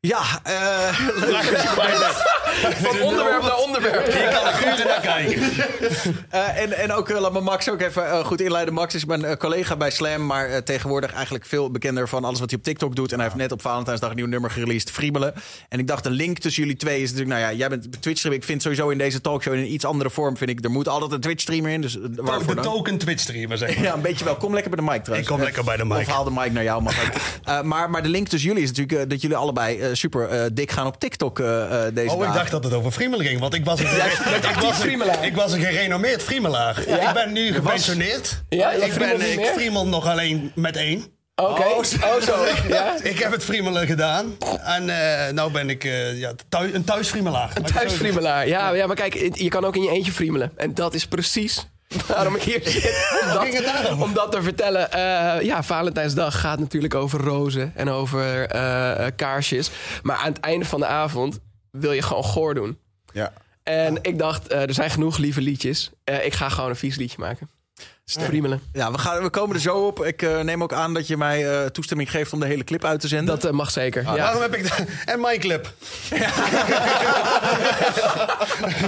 Ja, 0.00 0.22
eh 0.42 0.88
Van 2.82 3.00
onderwerp 3.00 3.42
naar 3.42 3.56
onderwerp. 3.56 4.12
Hier 4.12 4.28
kan 4.28 4.48
ik 4.48 4.60
uren 4.60 4.86
naar 4.86 5.00
kijken. 5.00 5.42
Eh, 6.30 6.60
en, 6.62 6.72
en 6.72 6.92
ook, 6.92 7.08
eh, 7.08 7.20
laat 7.20 7.32
me 7.32 7.40
Max 7.40 7.70
ook 7.70 7.80
even 7.80 8.06
eh, 8.10 8.24
goed 8.24 8.40
inleiden. 8.40 8.74
Max 8.74 8.94
is 8.94 9.04
mijn 9.04 9.24
eh, 9.24 9.36
collega 9.36 9.76
bij 9.76 9.90
Slam, 9.90 10.26
maar 10.26 10.48
eh, 10.48 10.56
tegenwoordig 10.56 11.12
eigenlijk 11.12 11.44
veel 11.46 11.70
bekender 11.70 12.08
van 12.08 12.24
alles 12.24 12.40
wat 12.40 12.50
hij 12.50 12.58
op 12.58 12.64
TikTok 12.64 12.96
doet. 12.96 13.10
En 13.12 13.14
hij 13.16 13.24
heeft 13.24 13.38
net 13.38 13.52
op 13.52 13.60
Valentijnsdag 13.60 14.10
een 14.10 14.16
nieuw 14.16 14.26
nummer 14.26 14.50
gereleased, 14.50 14.90
Friemelen. 14.90 15.34
En 15.68 15.78
ik 15.78 15.86
dacht, 15.86 16.04
de 16.04 16.10
link 16.10 16.38
tussen 16.38 16.62
jullie 16.62 16.78
twee 16.78 17.02
is 17.02 17.10
natuurlijk, 17.10 17.40
nou 17.40 17.52
ja, 17.52 17.58
jij 17.58 17.68
bent 17.68 18.02
Twitch 18.02 18.18
streamer. 18.18 18.40
Ik 18.40 18.46
vind 18.46 18.62
sowieso 18.62 18.88
in 18.88 18.98
deze 18.98 19.20
talkshow 19.20 19.54
in 19.54 19.60
een 19.60 19.72
iets 19.72 19.84
andere 19.84 20.10
vorm, 20.10 20.36
vind 20.36 20.50
ik, 20.50 20.64
er 20.64 20.70
moet 20.70 20.88
altijd 20.88 21.12
een 21.12 21.20
Twitch 21.20 21.40
streamer 21.42 21.70
in. 21.70 21.80
Dus 21.80 21.96
eh, 21.96 22.02
waarvoor 22.16 22.54
De 22.54 22.62
dan? 22.62 22.72
token 22.72 22.98
Twitch 22.98 23.22
streamer, 23.22 23.58
zeg 23.58 23.74
maar. 23.74 23.84
Ja, 23.84 23.94
een 23.94 24.00
beetje 24.00 24.24
wel. 24.24 24.36
Kom 24.36 24.52
lekker 24.52 24.70
bij 24.70 24.84
de 24.84 24.90
mic 24.90 25.02
trouwens. 25.04 25.28
Ik 25.28 25.34
kom 25.34 25.44
lekker 25.44 25.64
bij 25.64 25.76
de 25.76 25.84
mic. 25.84 25.98
Of 25.98 26.06
haal 26.06 26.24
de 26.24 26.30
mic 26.30 26.52
naar 26.52 26.62
jou, 26.64 26.82
mag 26.82 27.06
ook. 27.06 27.12
Eh, 27.44 27.62
maar, 27.62 27.90
maar 27.90 28.02
de 28.02 28.08
link 28.08 28.28
tussen 28.28 28.48
jullie 28.48 28.64
is 28.64 28.68
natuurlijk 28.68 29.02
eh, 29.02 29.08
dat 29.08 29.20
jullie 29.20 29.36
allebei 29.36 29.80
eh, 29.80 29.87
super 29.92 30.28
eh, 30.28 30.44
dik 30.52 30.70
gaan 30.70 30.86
op 30.86 30.98
TikTok 31.00 31.38
eh, 31.38 31.86
eh, 31.86 31.94
deze 31.94 32.08
Oh, 32.10 32.14
ik 32.14 32.20
dagen. 32.20 32.34
dacht 32.34 32.50
dat 32.50 32.64
het 32.64 32.72
over 32.72 32.90
friemelen 32.90 33.26
ging. 33.26 33.40
Want 33.40 33.54
ik 33.54 33.64
was 33.64 33.80
een, 33.80 33.86
ik 34.50 34.58
was 34.60 34.68
een, 34.68 34.74
friemelaar. 34.74 35.24
ik 35.24 35.36
was 35.36 35.52
een 35.52 35.60
gerenommeerd 35.60 36.22
friemelaar. 36.22 36.88
Ja? 36.88 37.08
Ik 37.08 37.14
ben 37.14 37.32
nu 37.32 37.52
gepensioneerd. 37.52 38.42
Ja, 38.48 38.70
ik, 38.70 38.94
ben, 38.94 39.32
ik 39.32 39.46
friemel 39.46 39.86
nog 39.86 40.06
alleen 40.06 40.52
met 40.54 40.76
één. 40.76 41.16
Oké. 41.42 41.62
Oh, 41.62 42.20
zo. 42.20 42.44
Ja? 42.68 42.96
ik 43.02 43.18
heb 43.18 43.32
het 43.32 43.44
friemelen 43.44 43.86
gedaan. 43.86 44.36
En 44.62 44.88
eh 44.90 45.32
nou 45.32 45.52
ben 45.52 45.70
ik 45.70 45.84
eh, 45.84 46.18
ja, 46.18 46.32
thuis, 46.48 46.72
een 46.72 46.84
thuisfriemelaar. 46.84 47.50
Een 47.54 47.62
thuisfriemelaar. 47.62 48.48
Ja, 48.48 48.74
ja, 48.74 48.86
maar 48.86 48.96
kijk, 48.96 49.36
je 49.36 49.48
kan 49.48 49.64
ook 49.64 49.76
in 49.76 49.82
je 49.82 49.90
eentje 49.90 50.12
friemelen. 50.12 50.52
En 50.56 50.74
dat 50.74 50.94
is 50.94 51.06
precies 51.06 51.66
waarom 52.06 52.34
ik 52.34 52.42
hier 52.42 52.60
zit. 52.64 53.08
Om 53.40 53.50
dat, 53.50 53.98
om 54.00 54.14
dat 54.14 54.32
te 54.32 54.42
vertellen. 54.42 54.92
Eh, 54.92 55.42
ja, 55.42 55.62
Valentijnsdag 55.62 56.40
gaat 56.40 56.58
natuurlijk 56.58 56.94
over 56.94 57.20
rozen 57.20 57.72
en 57.74 57.88
over 57.88 58.46
eh, 58.46 59.06
eh, 59.06 59.12
kaarsjes. 59.16 59.70
Maar 60.02 60.16
aan 60.16 60.32
het 60.32 60.40
einde 60.40 60.64
van 60.64 60.80
de 60.80 60.86
avond 60.86 61.38
wil 61.70 61.92
je 61.92 62.02
gewoon 62.02 62.24
goor 62.24 62.54
doen. 62.54 62.78
Ja. 63.12 63.32
En 63.62 63.98
ik 64.02 64.18
dacht, 64.18 64.52
er 64.52 64.74
zijn 64.74 64.90
genoeg 64.90 65.16
lieve 65.16 65.40
liedjes. 65.40 65.90
Ik 66.22 66.34
ga 66.34 66.48
gewoon 66.48 66.70
een 66.70 66.76
vies 66.76 66.96
liedje 66.96 67.18
maken. 67.18 67.48
Friemelen. 68.16 68.60
Ja, 68.72 68.92
we, 68.92 68.98
gaan, 68.98 69.22
we 69.22 69.30
komen 69.30 69.56
er 69.56 69.62
zo 69.62 69.86
op. 69.86 70.04
Ik 70.04 70.22
eh, 70.22 70.40
neem 70.40 70.62
ook 70.62 70.72
aan 70.72 70.94
dat 70.94 71.06
je 71.06 71.16
mij 71.16 71.50
eh, 71.50 71.66
toestemming 71.66 72.10
geeft 72.10 72.32
om 72.32 72.40
de 72.40 72.46
hele 72.46 72.64
clip 72.64 72.84
uit 72.84 73.00
te 73.00 73.08
zenden. 73.08 73.34
Dat 73.34 73.44
eh, 73.44 73.50
mag 73.50 73.70
zeker. 73.70 74.06
Ah, 74.06 74.16
ja. 74.16 74.22
Waarom 74.22 74.42
heb 74.42 74.54
ik 74.54 74.62
dat? 74.62 74.86
En 75.14 75.20
mijn 75.20 75.40
clip. 75.40 75.72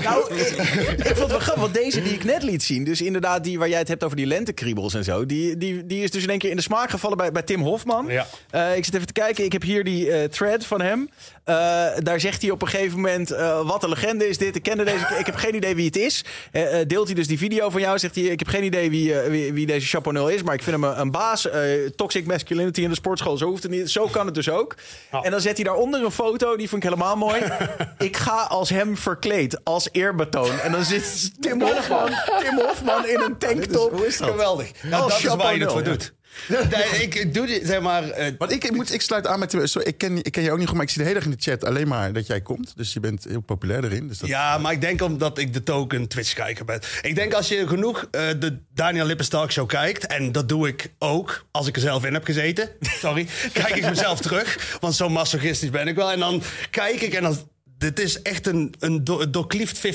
Nou, 0.02 0.34
ik, 0.34 0.48
ik 0.48 1.16
vond 1.16 1.18
het 1.18 1.30
wel 1.30 1.38
grappig, 1.38 1.62
want 1.62 1.74
deze 1.74 2.02
die 2.02 2.12
ik 2.12 2.24
net 2.24 2.42
liet 2.42 2.62
zien... 2.62 2.84
dus 2.84 3.00
inderdaad 3.00 3.44
die 3.44 3.58
waar 3.58 3.68
jij 3.68 3.78
het 3.78 3.88
hebt 3.88 4.04
over 4.04 4.16
die 4.16 4.26
lentekriebels 4.26 4.94
en 4.94 5.04
zo... 5.04 5.26
die, 5.26 5.56
die, 5.56 5.86
die 5.86 6.02
is 6.02 6.10
dus 6.10 6.22
in 6.22 6.28
één 6.28 6.38
keer 6.38 6.50
in 6.50 6.56
de 6.56 6.62
smaak 6.62 6.90
gevallen 6.90 7.16
bij, 7.16 7.32
bij 7.32 7.42
Tim 7.42 7.62
Hofman. 7.62 8.06
Ja. 8.06 8.26
Eh, 8.50 8.76
ik 8.76 8.84
zit 8.84 8.94
even 8.94 9.06
te 9.06 9.12
kijken, 9.12 9.44
ik 9.44 9.52
heb 9.52 9.62
hier 9.62 9.84
die 9.84 10.12
eh, 10.12 10.28
thread 10.28 10.66
van 10.66 10.80
hem. 10.80 11.10
Eh, 11.50 12.02
daar 12.02 12.20
zegt 12.20 12.42
hij 12.42 12.50
op 12.50 12.62
een 12.62 12.68
gegeven 12.68 12.96
moment... 12.96 13.30
eh, 13.30 13.66
wat 13.66 13.82
een 13.82 13.88
legende 13.88 14.28
is 14.28 14.38
dit, 14.38 14.56
ik 14.56 14.62
kende 14.62 14.84
deze... 14.84 15.06
ik 15.18 15.26
heb 15.26 15.34
geen 15.34 15.54
idee 15.54 15.74
wie 15.74 15.86
het 15.86 15.96
is. 15.96 16.24
Eh, 16.52 16.64
deelt 16.86 17.06
hij 17.06 17.14
dus 17.14 17.26
die 17.26 17.38
video 17.38 17.70
van 17.70 17.80
jou, 17.80 17.98
zegt 17.98 18.14
hij... 18.14 18.24
ik 18.24 18.38
heb 18.38 18.48
geen 18.48 18.64
idee 18.64 18.90
wie, 18.90 19.14
wie, 19.14 19.52
wie 19.52 19.66
deze 19.66 19.86
Chaponel 19.86 20.28
is... 20.28 20.42
maar 20.42 20.54
ik 20.54 20.62
vind 20.62 20.76
hem 20.76 20.84
een, 20.84 21.00
een 21.00 21.10
baas. 21.10 21.48
Eh, 21.50 21.62
toxic 21.96 22.26
masculinity 22.26 22.80
in 22.82 22.88
de 22.88 22.94
sportschool, 22.94 23.36
zo, 23.36 23.46
hoeft 23.46 23.62
het 23.62 23.72
niet, 23.72 23.90
zo 23.90 24.06
kan 24.06 24.26
het 24.26 24.34
dus 24.34 24.50
ook. 24.50 24.74
En 25.22 25.30
dan 25.30 25.40
zet 25.40 25.56
hij 25.56 25.64
daaronder 25.64 26.04
een 26.04 26.10
foto, 26.10 26.56
die 26.56 26.68
vond 26.68 26.84
ik 26.84 26.90
helemaal 26.90 27.16
mooi. 27.16 27.40
ik 27.98 28.16
ga 28.16 28.42
als 28.42 28.70
hem 28.70 28.96
verkleed, 28.96 29.64
als 29.64 29.88
eerbetoon. 29.92 30.60
En 30.60 30.72
dan 30.72 30.84
zit 30.84 31.30
Tim 31.42 31.62
Hofman, 31.62 32.10
Tim 32.40 32.58
Hofman 32.58 33.06
in 33.06 33.20
een 33.20 33.38
tanktop. 33.38 33.92
Hoe 33.92 34.06
is 34.06 34.18
dat? 34.18 34.28
Geweldig. 34.28 34.70
Ja, 34.82 34.98
Als 34.98 35.22
dat 35.22 35.32
is 35.32 35.42
waar 35.42 35.54
je 35.54 35.60
het 35.60 35.72
voor 35.72 35.82
doet. 35.82 36.12
Ik 37.00 37.34
doe 37.34 37.46
dit, 37.46 37.66
zeg 37.66 37.80
maar... 37.80 38.10
eh, 38.10 38.32
Want 38.38 38.52
ik, 38.52 38.64
ik, 38.64 38.72
moet, 38.72 38.92
ik 38.92 39.00
sluit 39.02 39.26
aan 39.26 39.38
met... 39.38 39.50
Sorry, 39.62 39.88
ik, 39.88 39.98
ken, 39.98 40.16
ik 40.16 40.32
ken 40.32 40.42
je 40.42 40.52
ook 40.52 40.58
niet 40.58 40.66
goed, 40.66 40.76
maar 40.76 40.84
ik 40.84 40.90
zie 40.90 40.98
de 41.02 41.08
hele 41.08 41.20
dag 41.20 41.28
in 41.28 41.36
de 41.36 41.42
chat 41.50 41.64
alleen 41.64 41.88
maar 41.88 42.12
dat 42.12 42.26
jij 42.26 42.40
komt. 42.40 42.72
Dus 42.76 42.92
je 42.92 43.00
bent 43.00 43.24
heel 43.24 43.40
populair 43.40 43.84
erin. 43.84 44.08
Dus 44.08 44.18
dat, 44.18 44.28
Ja, 44.28 44.58
maar 44.58 44.72
ik 44.72 44.80
denk 44.80 45.02
omdat 45.02 45.38
ik 45.38 45.52
de 45.52 45.62
token 45.62 46.08
Twitch-kijker 46.08 46.64
ben. 46.64 46.80
Ik 47.02 47.14
denk 47.14 47.32
als 47.34 47.48
je 47.48 47.66
genoeg 47.68 48.08
eh, 48.10 48.28
de 48.38 48.58
Daniel 48.74 49.06
Lippens 49.06 49.28
Talk 49.28 49.52
Show 49.52 49.68
kijkt... 49.68 50.06
en 50.06 50.32
dat 50.32 50.48
doe 50.48 50.68
ik 50.68 50.92
ook, 50.98 51.44
als 51.50 51.66
ik 51.66 51.74
er 51.76 51.82
zelf 51.82 52.04
in 52.04 52.12
heb 52.14 52.24
gezeten... 52.24 52.68
sorry, 53.00 53.26
kijk 53.52 53.76
ik 53.76 53.88
mezelf 53.88 54.20
terug. 54.20 54.76
Want 54.80 54.94
zo 54.94 55.08
masochistisch 55.08 55.70
ben 55.70 55.88
ik 55.88 55.94
wel. 55.94 56.12
En 56.12 56.18
dan 56.18 56.42
kijk 56.70 57.00
ik 57.00 57.14
en 57.14 57.22
dan... 57.22 57.48
Dit 57.80 58.00
is 58.00 58.22
echt 58.22 58.46
een, 58.46 58.74
een 58.78 59.04
do, 59.04 59.30
doorklieft 59.30 59.86
50-50. 59.86 59.90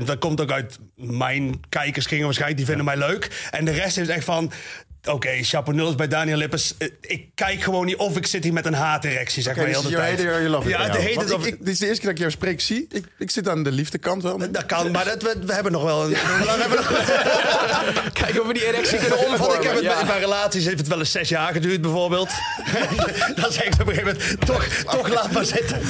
50%, 0.00 0.04
dat 0.04 0.18
komt 0.18 0.40
ook 0.40 0.50
uit 0.50 0.78
mijn 0.94 1.60
kijkerskringen 1.68 2.24
waarschijnlijk. 2.24 2.58
Die 2.58 2.68
vinden 2.68 2.84
mij 2.84 2.96
leuk. 2.96 3.48
En 3.50 3.64
de 3.64 3.70
rest 3.70 3.96
is 3.96 4.08
echt 4.08 4.24
van... 4.24 4.52
Oké, 5.04 5.42
Chaponul 5.42 5.88
is 5.88 5.94
bij 5.94 6.08
Daniel 6.08 6.36
Lippens. 6.36 6.74
Eh, 6.78 6.88
Ik 7.00 7.26
kijk 7.34 7.62
gewoon 7.62 7.86
niet 7.86 7.96
of 7.96 8.16
ik 8.16 8.26
zit 8.26 8.44
hier 8.44 8.52
met 8.52 8.66
een 8.66 8.74
haaterectie, 8.74 9.42
zeg 9.42 9.56
maar 9.56 9.64
dus 9.66 9.74
heel 9.74 9.82
de 9.90 9.96
tijd. 9.96 10.20
you 10.20 10.48
love 10.48 10.68
Ja, 10.68 10.92
heet 10.94 11.20
het 11.20 11.46
ik, 11.46 11.58
dit 11.58 11.68
is 11.68 11.78
de 11.78 11.86
eerste 11.86 12.00
keer 12.00 12.10
dat 12.10 12.10
ik 12.10 12.18
jou 12.18 12.30
spreek 12.30 12.60
zie. 12.60 12.86
Ik, 12.90 13.04
ik 13.18 13.30
zit 13.30 13.48
aan 13.48 13.62
de 13.62 13.72
liefdekant 13.72 14.22
wel. 14.22 14.38
Dat 14.50 14.66
kan, 14.66 14.90
maar 14.90 15.04
dat, 15.04 15.22
we, 15.22 15.34
we 15.46 15.52
hebben 15.52 15.72
nog 15.72 15.82
wel 15.82 16.04
een. 16.04 16.10
Kijken 18.12 18.40
of 18.40 18.46
we 18.46 18.52
die 18.52 18.66
erectie 18.66 18.98
kunnen 18.98 19.38
Want 19.38 19.54
ik 19.54 19.62
heb 19.62 19.74
het 19.74 19.82
Ja. 19.82 19.94
bij, 19.94 20.06
bij 20.06 20.18
relaties 20.20 20.64
heeft 20.64 20.78
het 20.78 20.88
wel 20.88 20.98
eens 20.98 21.10
zes 21.10 21.28
jaar 21.28 21.52
geduurd, 21.52 21.80
bijvoorbeeld. 21.80 22.30
dan 23.34 23.52
zeg 23.52 23.64
ik 23.64 23.72
op 23.72 23.86
een 23.88 23.94
gegeven 23.94 24.16
moment: 24.18 24.46
toch, 24.46 24.64
toch 24.64 25.08
laat 25.08 25.32
maar 25.32 25.44
zitten. 25.44 25.80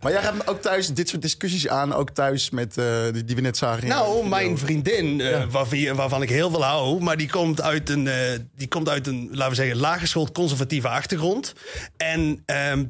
Maar 0.00 0.12
jij 0.12 0.22
gaat 0.22 0.48
ook 0.48 0.62
thuis 0.62 0.88
dit 0.88 1.08
soort 1.08 1.22
discussies 1.22 1.68
aan. 1.68 1.94
Ook 1.94 2.10
thuis 2.10 2.50
met, 2.50 2.76
eh, 2.78 2.84
die, 3.12 3.24
die 3.24 3.36
we 3.36 3.40
net 3.42 3.56
zagen. 3.56 3.88
Nou, 3.88 4.28
mijn 4.28 4.58
vriendin, 4.58 5.20
eh, 5.20 5.42
waarvan, 5.50 5.94
waarvan 5.94 6.22
ik 6.22 6.28
heel 6.28 6.50
veel 6.50 6.64
hou, 6.64 7.02
maar 7.02 7.16
die 7.16 7.30
komt 7.30 7.60
uit 7.62 7.88
een, 7.90 8.08
die 8.58 8.68
komt 8.68 8.88
uit 8.88 9.06
een 9.06 9.28
laten 9.30 9.48
we 9.48 9.54
zeggen, 9.54 9.76
laaggeschoold 9.76 10.32
conservatieve 10.32 10.88
achtergrond. 10.88 11.52
En 11.96 12.42
ehm, 12.46 12.84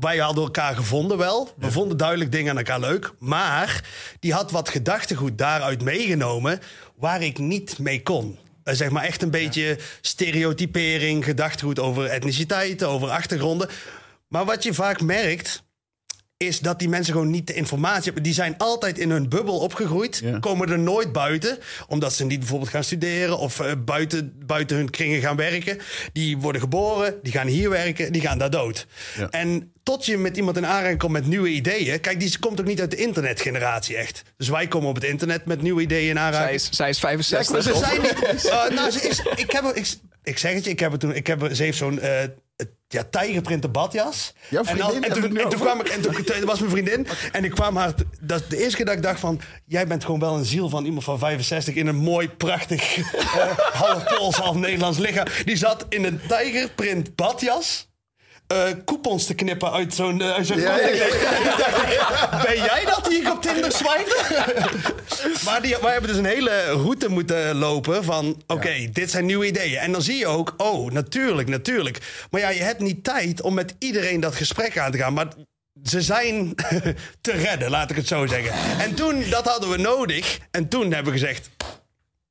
wij 0.00 0.18
hadden 0.18 0.44
elkaar 0.44 0.76
gevonden 0.76 1.18
wel. 1.18 1.54
We 1.58 1.70
vonden 1.70 1.96
duidelijk 1.96 2.32
dingen 2.32 2.50
aan 2.50 2.56
elkaar 2.56 2.80
leuk. 2.80 3.12
Maar 3.18 3.84
die 4.20 4.32
had 4.32 4.50
wat 4.50 4.68
gedachtegoed 4.68 5.38
daaruit 5.38 5.82
meegenomen 5.82 6.60
waar 6.96 7.22
ik 7.22 7.38
niet 7.38 7.78
mee 7.78 8.02
kon. 8.02 8.38
Eh, 8.64 8.74
zeg 8.74 8.90
maar 8.90 9.04
echt 9.04 9.22
een 9.22 9.30
beetje 9.30 9.78
stereotypering, 10.00 11.24
gedachtegoed 11.24 11.78
over 11.78 12.04
etniciteiten, 12.04 12.88
over 12.88 13.08
achtergronden. 13.08 13.68
Maar 14.28 14.44
wat 14.44 14.62
je 14.62 14.74
vaak 14.74 15.00
merkt, 15.00 15.62
is 16.42 16.58
dat 16.58 16.78
die 16.78 16.88
mensen 16.88 17.12
gewoon 17.12 17.30
niet 17.30 17.46
de 17.46 17.54
informatie 17.54 18.04
hebben. 18.04 18.22
Die 18.22 18.32
zijn 18.34 18.54
altijd 18.58 18.98
in 18.98 19.10
hun 19.10 19.28
bubbel 19.28 19.58
opgegroeid, 19.58 20.22
komen 20.40 20.68
er 20.70 20.78
nooit 20.78 21.12
buiten, 21.12 21.58
omdat 21.88 22.12
ze 22.12 22.24
niet 22.24 22.38
bijvoorbeeld 22.38 22.70
gaan 22.70 22.84
studeren 22.84 23.38
of 23.38 23.60
eh, 23.60 23.72
buiten, 23.84 24.32
buiten 24.46 24.76
hun 24.76 24.90
kringen 24.90 25.20
gaan 25.20 25.36
werken. 25.36 25.78
Die 26.12 26.38
worden 26.38 26.60
geboren, 26.60 27.14
die 27.22 27.32
gaan 27.32 27.46
hier 27.46 27.70
werken, 27.70 28.12
die 28.12 28.20
gaan 28.22 28.38
daar 28.38 28.50
dood. 28.50 28.86
En 29.30 29.72
tot 29.82 30.06
je 30.06 30.18
met 30.18 30.36
iemand 30.36 30.56
in 30.56 30.66
aanraking 30.66 30.98
komt 30.98 31.12
met 31.12 31.26
nieuwe 31.26 31.48
ideeën. 31.48 32.00
Kijk, 32.00 32.20
die 32.20 32.38
komt 32.38 32.60
ook 32.60 32.66
niet 32.66 32.80
uit 32.80 32.90
de 32.90 32.96
internetgeneratie 32.96 33.96
echt. 33.96 34.22
Dus 34.36 34.48
wij 34.48 34.66
komen 34.68 34.88
op 34.88 34.94
het 34.94 35.04
internet 35.04 35.44
met 35.44 35.62
nieuwe 35.62 35.82
ideeën 35.82 36.08
in 36.10 36.18
aanraking. 36.18 36.60
Zij 36.60 36.70
is, 36.70 36.76
zij 36.76 36.88
is 36.88 36.98
65. 36.98 37.62
Ze 37.62 37.72
of- 37.72 37.78
zijn 37.88 38.00
niet. 38.00 38.44
eh, 38.48 38.68
nou, 38.70 38.90
ze 38.90 39.08
is, 39.08 39.22
ik, 39.34 39.50
heb, 39.50 39.64
ik, 39.74 39.86
ik 40.22 40.38
zeg 40.38 40.52
het 40.54 40.64
je, 40.64 40.70
ik 40.70 40.80
heb 40.80 40.90
het 40.92 41.00
toen. 41.00 41.14
Ik 41.14 41.26
heb, 41.26 41.48
ze 41.52 41.62
heeft 41.62 41.78
zo'n. 41.78 42.00
eh, 42.00 42.22
ja, 42.92 43.04
tijgerprinte 43.10 43.68
badjas. 43.68 44.32
Jouw 44.48 44.62
en, 44.64 44.76
dan- 44.76 45.02
en, 45.04 45.12
toen, 45.12 45.36
en 45.36 45.48
toen 45.48 45.60
kwam 45.60 45.80
ik, 45.80 45.88
en 45.88 46.00
toen, 46.00 46.24
toen 46.24 46.44
was 46.50 46.58
mijn 46.58 46.70
vriendin. 46.70 47.06
En 47.32 47.44
ik 47.44 47.50
kwam 47.50 47.76
haar. 47.76 47.94
Dat 48.20 48.40
is 48.40 48.48
de 48.48 48.56
eerste 48.56 48.76
keer 48.76 48.84
dat 48.86 48.94
ik 48.94 49.02
dacht 49.02 49.20
van. 49.20 49.40
Jij 49.66 49.86
bent 49.86 50.04
gewoon 50.04 50.20
wel 50.20 50.36
een 50.36 50.44
ziel 50.44 50.68
van 50.68 50.84
iemand 50.84 51.04
van 51.04 51.18
65 51.18 51.74
in 51.74 51.86
een 51.86 51.96
mooi, 51.96 52.28
prachtig. 52.28 52.96
eh, 52.98 53.58
half 53.72 54.04
Pools, 54.04 54.36
half 54.36 54.56
Nederlands 54.56 54.98
lichaam. 54.98 55.26
Die 55.44 55.56
zat 55.56 55.86
in 55.88 56.04
een 56.04 56.20
tijgerprint 56.28 57.14
badjas. 57.16 57.90
Eh 58.52 58.74
coupons 58.84 59.26
te 59.26 59.34
knippen 59.34 59.72
uit 59.72 59.94
zo'n 59.94 60.22
uit 60.22 60.46
zo'n 60.46 60.60
Ja, 60.60 60.78
ja, 60.78 60.88
ja. 60.88 61.06
Toen 61.08 61.44
dacht 61.44 61.82
ik, 61.82 62.42
Ben 62.46 62.56
jij 62.56 62.84
dat 62.84 63.04
die 63.04 63.20
ik 63.20 63.30
op 63.30 63.42
Tinder 63.42 63.72
swipe? 63.72 64.16
maar 65.44 65.62
die, 65.62 65.76
wij 65.82 65.92
hebben 65.92 66.10
dus 66.10 66.18
een 66.18 66.24
hele 66.24 66.64
route 66.64 67.08
moeten 67.08 67.54
lopen 67.54 68.04
van... 68.04 68.42
oké, 68.46 68.88
dit 68.92 69.10
zijn 69.10 69.26
nieuwe 69.26 69.46
ideeën. 69.46 69.78
En 69.78 69.92
dan 69.92 70.02
zie 70.02 70.16
je 70.16 70.26
ook, 70.26 70.54
oh, 70.56 70.90
natuurlijk, 70.90 71.48
natuurlijk. 71.48 72.26
Maar 72.30 72.40
ja, 72.40 72.48
je 72.48 72.62
hebt 72.62 72.80
niet 72.80 73.04
tijd 73.04 73.40
om 73.40 73.54
met 73.54 73.74
iedereen 73.78 74.20
dat 74.20 74.34
gesprek 74.34 74.78
aan 74.78 74.90
te 74.92 74.98
gaan. 74.98 75.12
Maar 75.12 75.28
ze 75.82 76.02
zijn 76.02 76.54
te 77.20 77.32
redden, 77.32 77.70
laat 77.70 77.90
ik 77.90 77.96
het 77.96 78.06
zo 78.06 78.26
zeggen. 78.26 78.80
En 78.80 78.94
toen, 78.94 79.24
dat 79.30 79.46
hadden 79.46 79.70
we 79.70 79.76
nodig. 79.76 80.38
En 80.50 80.68
toen 80.68 80.92
hebben 80.92 81.12
we 81.12 81.18
gezegd, 81.18 81.50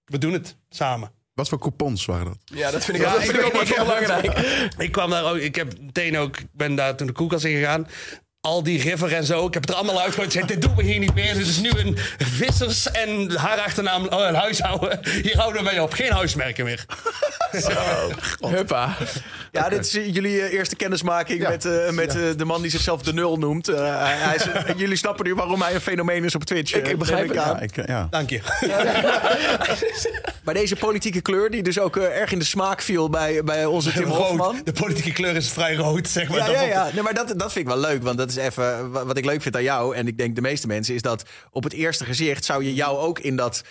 we 0.05 0.17
doen 0.17 0.33
het 0.33 0.55
samen. 0.69 1.11
Wat 1.33 1.49
voor 1.49 1.59
coupons 1.59 2.05
waren 2.05 2.25
dat? 2.25 2.37
Ja, 2.45 2.71
dat 2.71 2.85
vind 2.85 2.97
ik, 2.97 3.05
ook, 3.05 3.13
dat 3.13 3.23
vind 3.23 3.37
ik 3.37 3.45
ook 3.45 3.53
wel 3.53 3.65
heb- 3.65 4.05
belangrijk. 4.05 4.37
Ik 4.77 4.91
kwam 4.91 5.09
daar 5.09 5.23
ook, 5.31 5.37
ik 5.37 5.55
heb 5.55 5.79
meteen 5.81 6.17
ook, 6.17 6.37
ik 6.37 6.47
ben 6.51 6.75
daar 6.75 6.95
toen 6.95 7.07
de 7.07 7.13
koelkast 7.13 7.43
in 7.45 7.57
gegaan. 7.57 7.87
Al 8.41 8.63
die 8.63 8.81
river 8.81 9.13
en 9.13 9.23
zo. 9.25 9.47
Ik 9.47 9.53
heb 9.53 9.61
het 9.61 9.71
er 9.71 9.77
allemaal 9.77 10.01
uitgegooid. 10.01 10.31
Zei, 10.31 10.45
dit 10.45 10.61
doen 10.61 10.75
we 10.75 10.83
hier 10.83 10.99
niet 10.99 11.13
meer. 11.13 11.33
Dit 11.33 11.47
is 11.47 11.59
nu 11.59 11.69
een 11.69 11.97
vissers 12.17 12.91
en 12.91 13.31
haar 13.37 13.59
achternaam 13.59 14.07
oh, 14.07 14.25
een 14.27 14.35
huishouden. 14.35 14.99
Hier 15.21 15.37
houden 15.37 15.63
we 15.63 15.69
mee 15.69 15.81
op. 15.83 15.93
Geen 15.93 16.11
huismerken 16.11 16.65
meer. 16.65 16.85
Huppa. 18.55 18.97
Ja, 19.51 19.69
dit 19.69 19.85
is 19.85 19.91
jullie 19.91 20.41
eh, 20.41 20.53
eerste 20.53 20.75
kennismaking 20.75 21.47
met, 21.47 21.65
eh, 21.65 21.89
met 21.89 22.15
eh, 22.15 22.21
de 22.37 22.45
man 22.45 22.61
die 22.61 22.71
zichzelf 22.71 23.01
de 23.01 23.13
nul 23.13 23.37
noemt. 23.37 23.67
Eh, 23.67 23.77
hij- 23.97 24.35
is, 24.35 24.47
en 24.65 24.77
jullie 24.83 24.95
snappen 24.97 25.25
nu 25.25 25.35
waarom 25.35 25.61
hij 25.61 25.73
een 25.73 25.81
fenomeen 25.81 26.23
is 26.23 26.35
op 26.35 26.43
Twitch. 26.43 26.73
Ik- 26.73 26.87
ik 26.87 26.97
begrijp 26.97 27.27
het. 27.27 27.37
aan. 27.37 27.55
Ja, 27.55 27.59
ik, 27.61 27.87
ja. 27.87 28.07
Dank 28.09 28.29
je. 28.29 28.39
Maar 30.43 30.53
deze 30.53 30.75
politieke 30.75 31.21
kleur, 31.21 31.49
die 31.51 31.63
dus 31.63 31.79
ook 31.79 31.97
erg 31.97 32.31
in 32.31 32.39
de 32.39 32.45
smaak 32.45 32.81
viel 32.81 33.09
bij, 33.09 33.43
bij 33.43 33.65
onze 33.65 33.91
Tim 33.91 34.03
Hofman. 34.09 34.55
Rood. 34.55 34.65
De 34.65 34.71
politieke 34.71 35.11
kleur 35.11 35.35
is 35.35 35.49
vrij 35.49 35.75
rood, 35.75 36.07
zeg 36.09 36.29
maar. 36.29 36.37
Ja, 36.37 36.49
ja, 36.51 36.61
ja. 36.61 36.89
Nee, 36.93 37.03
maar 37.03 37.13
dat, 37.13 37.27
dat 37.27 37.51
vind 37.51 37.65
ik 37.67 37.73
wel 37.73 37.77
leuk. 37.81 38.03
Want 38.03 38.17
dat 38.17 38.30
is 38.31 38.43
even 38.43 38.91
wa- 38.91 39.05
wat 39.05 39.17
ik 39.17 39.25
leuk 39.25 39.41
vind 39.41 39.55
aan 39.55 39.63
jou. 39.63 39.95
En 39.95 40.07
ik 40.07 40.17
denk 40.17 40.35
de 40.35 40.41
meeste 40.41 40.67
mensen. 40.67 40.95
Is 40.95 41.01
dat 41.01 41.23
op 41.51 41.63
het 41.63 41.73
eerste 41.73 42.05
gezicht 42.05 42.45
zou 42.45 42.63
je 42.63 42.73
jou 42.73 42.97
ook 42.97 43.19
in 43.19 43.35
dat 43.35 43.61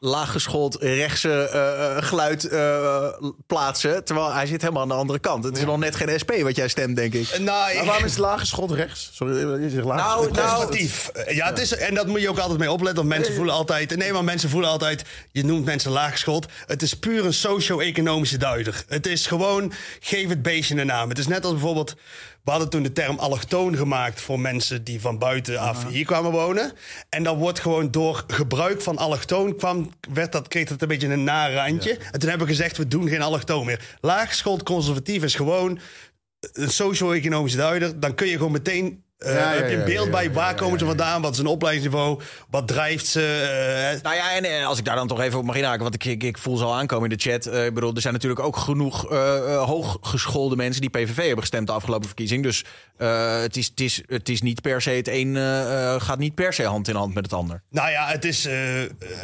laaggeschoold 0.00 0.76
rechtse 0.80 1.48
eh, 1.48 1.96
eh, 1.96 2.02
geluid 2.04 2.44
eh, 2.44 3.06
plaatsen. 3.46 4.04
Terwijl 4.04 4.32
hij 4.32 4.46
zit 4.46 4.60
helemaal 4.60 4.82
aan 4.82 4.88
de 4.88 4.94
andere 4.94 5.18
kant. 5.18 5.44
Het 5.44 5.56
is 5.56 5.64
nog 5.64 5.78
net 5.78 5.96
geen 5.96 6.18
SP 6.22 6.30
wat 6.42 6.56
jij 6.56 6.68
stemt, 6.68 6.96
denk 6.96 7.14
ik. 7.14 7.38
Nou, 7.38 7.72
ik- 7.72 7.82
waarom 7.84 8.04
is 8.04 8.10
het 8.10 8.20
lage 8.20 8.46
schot 8.46 8.70
rechts? 8.70 9.10
Sorry, 9.12 9.62
je 9.62 9.70
zegt 9.70 9.84
lage 9.84 10.00
Nou, 10.02 10.30
nou, 10.32 10.48
Conservatief. 10.48 11.10
Ja, 11.28 11.46
het 11.46 11.58
is, 11.58 11.74
en 11.74 11.94
dat 11.94 12.06
moet 12.06 12.20
je 12.20 12.28
ook 12.28 12.38
altijd 12.38 12.58
mee 12.58 12.70
opletten. 12.70 12.96
Want 13.06 13.16
mensen 13.18 13.34
voelen 13.34 13.54
altijd... 13.54 13.96
Nee, 13.96 14.12
maar 14.12 14.24
mensen 14.24 14.48
voelen 14.50 14.70
altijd... 14.70 15.04
Je 15.32 15.44
noemt 15.44 15.64
mensen 15.64 15.90
laaggeschoold. 15.90 16.46
Het 16.66 16.82
is 16.82 16.94
puur 16.94 17.24
een 17.24 17.32
socio-economische 17.32 18.36
duider. 18.36 18.84
Het 18.88 19.06
is 19.06 19.26
gewoon... 19.26 19.72
Geef 20.00 20.28
het 20.28 20.42
beestje 20.42 20.80
een 20.80 20.86
naam. 20.86 21.08
Het 21.08 21.18
is 21.18 21.26
net 21.26 21.44
als 21.44 21.52
bijvoorbeeld... 21.52 21.94
We 22.44 22.50
hadden 22.50 22.70
toen 22.70 22.82
de 22.82 22.92
term 22.92 23.18
allochtoon 23.18 23.76
gemaakt... 23.76 24.20
voor 24.20 24.40
mensen 24.40 24.84
die 24.84 25.00
van 25.00 25.18
buitenaf 25.18 25.88
hier 25.88 26.04
kwamen 26.04 26.30
wonen. 26.30 26.72
En 27.08 27.22
dan 27.22 27.38
wordt 27.38 27.60
gewoon 27.60 27.90
door 27.90 28.24
gebruik 28.26 28.80
van 28.80 28.98
allochtoon... 28.98 29.56
Kwam, 29.56 29.92
werd 30.12 30.32
dat, 30.32 30.48
kreeg 30.48 30.68
dat 30.68 30.82
een 30.82 30.88
beetje 30.88 31.08
een 31.08 31.24
naar 31.24 31.52
randje. 31.52 31.98
En 32.12 32.20
toen 32.20 32.28
hebben 32.28 32.46
we 32.46 32.52
gezegd... 32.52 32.76
We 32.76 32.88
doen 32.88 33.08
geen 33.08 33.22
allochtoon 33.22 33.66
meer. 33.66 33.96
Laaggeschoold 34.00 34.62
conservatief 34.62 35.22
is 35.22 35.34
gewoon... 35.34 35.80
Een 36.52 36.70
socio-economische 36.70 37.58
duider. 37.58 38.00
Dan 38.00 38.14
kun 38.14 38.26
je 38.26 38.36
gewoon 38.36 38.52
meteen... 38.52 39.02
eh, 39.18 39.34
Ja, 39.34 39.50
heb 39.52 39.70
je 39.70 39.76
een 39.76 39.84
beeld 39.84 40.04
ja, 40.04 40.10
bij 40.12 40.32
waar 40.32 40.54
komen 40.54 40.78
ze 40.78 40.84
vandaan, 40.84 41.22
wat 41.22 41.32
is 41.32 41.38
een 41.38 41.46
opleidingsniveau, 41.46 42.20
wat 42.50 42.68
drijft 42.68 43.06
ze. 43.06 43.20
eh, 43.96 44.02
Nou 44.02 44.16
ja, 44.16 44.32
en 44.36 44.44
eh, 44.44 44.66
als 44.66 44.78
ik 44.78 44.84
daar 44.84 44.96
dan 44.96 45.08
toch 45.08 45.20
even 45.20 45.38
op 45.38 45.44
mag 45.44 45.56
inhaken, 45.56 45.82
want 45.82 45.94
ik, 45.94 46.04
ik, 46.04 46.22
ik 46.22 46.38
voel 46.38 46.56
ze 46.56 46.64
al 46.64 46.74
aankomen 46.74 47.10
in 47.10 47.16
de 47.16 47.22
chat. 47.30 47.46
Eh, 47.46 47.64
ik 47.66 47.74
bedoel, 47.74 47.94
er 47.94 48.00
zijn 48.00 48.12
natuurlijk 48.12 48.40
ook 48.40 48.56
genoeg 48.56 49.02
hooggeschoolde 49.66 50.56
mensen 50.56 50.80
die 50.80 50.90
PVV 50.90 51.16
hebben 51.16 51.38
gestemd 51.38 51.66
de 51.66 51.72
afgelopen 51.72 52.06
verkiezing. 52.06 52.42
Dus 52.42 52.64
het, 52.96 53.56
is, 53.56 53.66
het, 53.66 53.80
is, 53.80 54.02
het 54.06 54.28
is 54.28 54.42
niet 54.42 54.60
per 54.62 54.82
se 54.82 54.90
het 54.90 55.08
een, 55.08 55.36
gaat 56.00 56.18
niet 56.18 56.34
per 56.34 56.52
se 56.52 56.64
hand 56.64 56.88
in 56.88 56.94
hand 56.94 57.14
met 57.14 57.24
het 57.24 57.32
ander. 57.32 57.62
nou 57.70 57.90
ja, 57.90 58.06
het 58.06 58.24
is, 58.24 58.44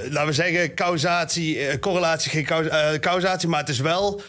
laten 0.09 0.27
we 0.27 0.33
zeggen, 0.33 0.75
causatie, 0.75 1.79
correlatie, 1.79 2.31
geen 2.31 2.45
cau- 2.45 2.99
causatie, 2.99 3.49
maar 3.49 3.61
het 3.61 3.69
is 3.69 3.81
wel 3.81 4.21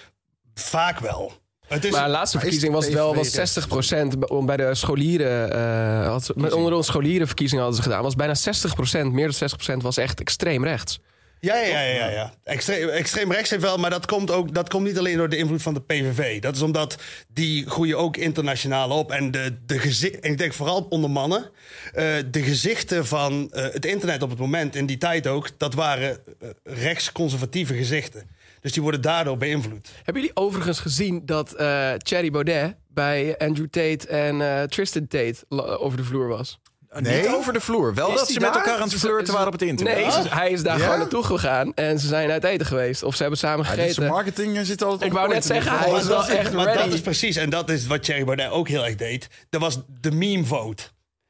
vaak 0.56 1.00
wel. 1.00 1.44
Is, 1.70 1.92
Maar 1.92 2.04
de 2.06 2.10
laatste 2.10 2.40
verkiezing 2.40 2.74
was 2.74 2.86
het 2.86 2.94
wel 2.94 3.16
was 3.16 3.32
60% 3.32 4.46
Bij 4.46 4.58
de 4.58 4.76
scholieren, 4.76 5.52
eh, 5.52 6.08
had, 6.08 6.26
ze- 6.26 6.34
met- 6.36 6.54
onder 6.54 6.72
de 6.78 6.84
scholierenverkiezingen 6.84 7.64
hadden 7.64 7.84
ze 7.84 7.90
gedaan. 7.90 8.04
Was 8.04 8.16
bijna 8.16 8.34
60% 8.36 9.12
meer 9.12 9.32
dan 9.38 9.50
60% 9.80 9.82
was 9.82 9.98
echt 9.98 10.20
extreem 10.20 10.64
rechts. 10.64 11.00
Ja, 11.40 11.56
ja, 11.56 11.82
ja, 11.82 11.94
ja. 11.96 12.10
ja. 12.10 12.34
Extreem, 12.44 12.90
extreem 12.90 13.32
rechts 13.32 13.50
heeft 13.50 13.62
wel, 13.62 13.78
maar 13.78 13.90
dat 13.90 14.06
komt, 14.06 14.32
ook, 14.32 14.54
dat 14.54 14.70
komt 14.70 14.86
niet 14.86 14.98
alleen 14.98 15.18
door 15.18 15.30
de 15.30 15.38
invloed 15.38 15.62
van 15.62 15.74
de 15.74 15.82
PVV. 15.82 16.42
Dat 16.42 16.56
is 16.56 16.62
omdat 16.62 16.96
die 17.28 17.70
groeien 17.70 17.98
ook 17.98 18.18
internationaal 18.18 18.90
op. 18.90 19.12
En, 19.12 19.32
de, 19.32 19.56
de 19.66 19.80
gezi- 19.80 20.18
en 20.22 20.32
ik 20.32 20.38
denk 20.38 20.54
vooral 20.54 20.86
onder 20.90 21.10
mannen. 21.10 21.50
eh, 21.94 22.06
de 22.32 22.42
gezichten 22.44 23.06
van 23.06 23.52
eh, 23.52 23.64
het 23.72 23.86
internet 23.86 24.22
op 24.22 24.30
het 24.30 24.40
moment, 24.40 24.76
in 24.76 24.86
die 24.86 24.98
tijd 24.98 25.28
ook, 25.28 25.50
dat 25.58 25.74
waren 25.74 26.10
eh, 26.42 26.50
rechtsconservatieve 26.64 27.74
gezichten. 27.76 28.30
Dus 28.66 28.74
die 28.74 28.84
worden 28.84 29.02
daardoor 29.02 29.38
beïnvloed. 29.38 29.90
Hebben 30.04 30.22
jullie 30.22 30.36
overigens 30.38 30.80
gezien 30.80 31.22
dat 31.26 31.54
eh 31.54 31.94
Thierry 31.94 32.32
Baudet 32.32 32.76
bij 32.88 33.36
Andrew 33.38 33.68
Tate 33.68 34.08
en 34.08 34.42
eh, 34.42 34.64
Tristan 34.64 35.08
Tate 35.08 35.36
over 35.80 35.98
de 35.98 36.04
vloer 36.04 36.28
was? 36.28 36.60
Niet 37.00 37.28
over 37.28 37.54
de 37.54 37.60
vloer. 37.60 37.94
Wel 37.94 38.10
Is 38.12 38.16
dat 38.20 38.28
ze 38.28 38.34
met 38.34 38.42
daar? 38.54 38.56
elkaar 38.56 38.76
aan 38.82 38.88
het 38.90 38.94
flirten 39.00 39.34
waren 39.34 39.48
op 39.48 39.54
het 39.54 39.62
internet. 39.62 39.96
Nee, 39.96 40.12
ze- 40.12 40.30
hij 40.30 40.50
is 40.52 40.64
daar 40.64 40.78
Ja? 40.78 40.84
gewoon 40.84 41.00
naartoe 41.00 41.24
gegaan 41.24 41.74
en 41.74 42.00
ze 42.00 42.08
zijn 42.08 42.32
uit 42.32 42.44
eten 42.44 42.66
geweest. 42.66 43.04
Of 43.04 43.16
ze 43.16 43.22
hebben 43.22 43.40
samen 43.40 43.66
Ja, 43.66 43.72
gegeten. 43.72 44.08
marketing 44.08 44.58
eh, 44.58 44.64
zit 44.64 44.84
altijd 44.84 45.02
Ik 45.02 45.08
op 45.08 45.14
wou 45.14 45.28
point. 45.28 45.48
net 45.48 45.56
zeggen, 45.64 45.80
hij 45.80 45.92
Maar 45.92 46.00
is 46.02 46.08
wel 46.08 46.18
dat, 46.18 46.28
echt 46.30 46.54
maar 46.54 46.78
dat 46.78 46.94
is 46.94 47.02
precies, 47.02 47.36
en 47.36 47.50
dat 47.50 47.70
is 47.70 47.88
wat 47.88 48.04
Thierry 48.04 48.24
Baudet 48.24 48.50
ook 48.50 48.68
heel 48.68 48.86
erg 48.86 48.96
deed. 48.96 49.28
Dat 49.50 49.62
was 49.62 49.80
de 50.02 50.12
meme 50.12 50.46
vote. 50.46 50.84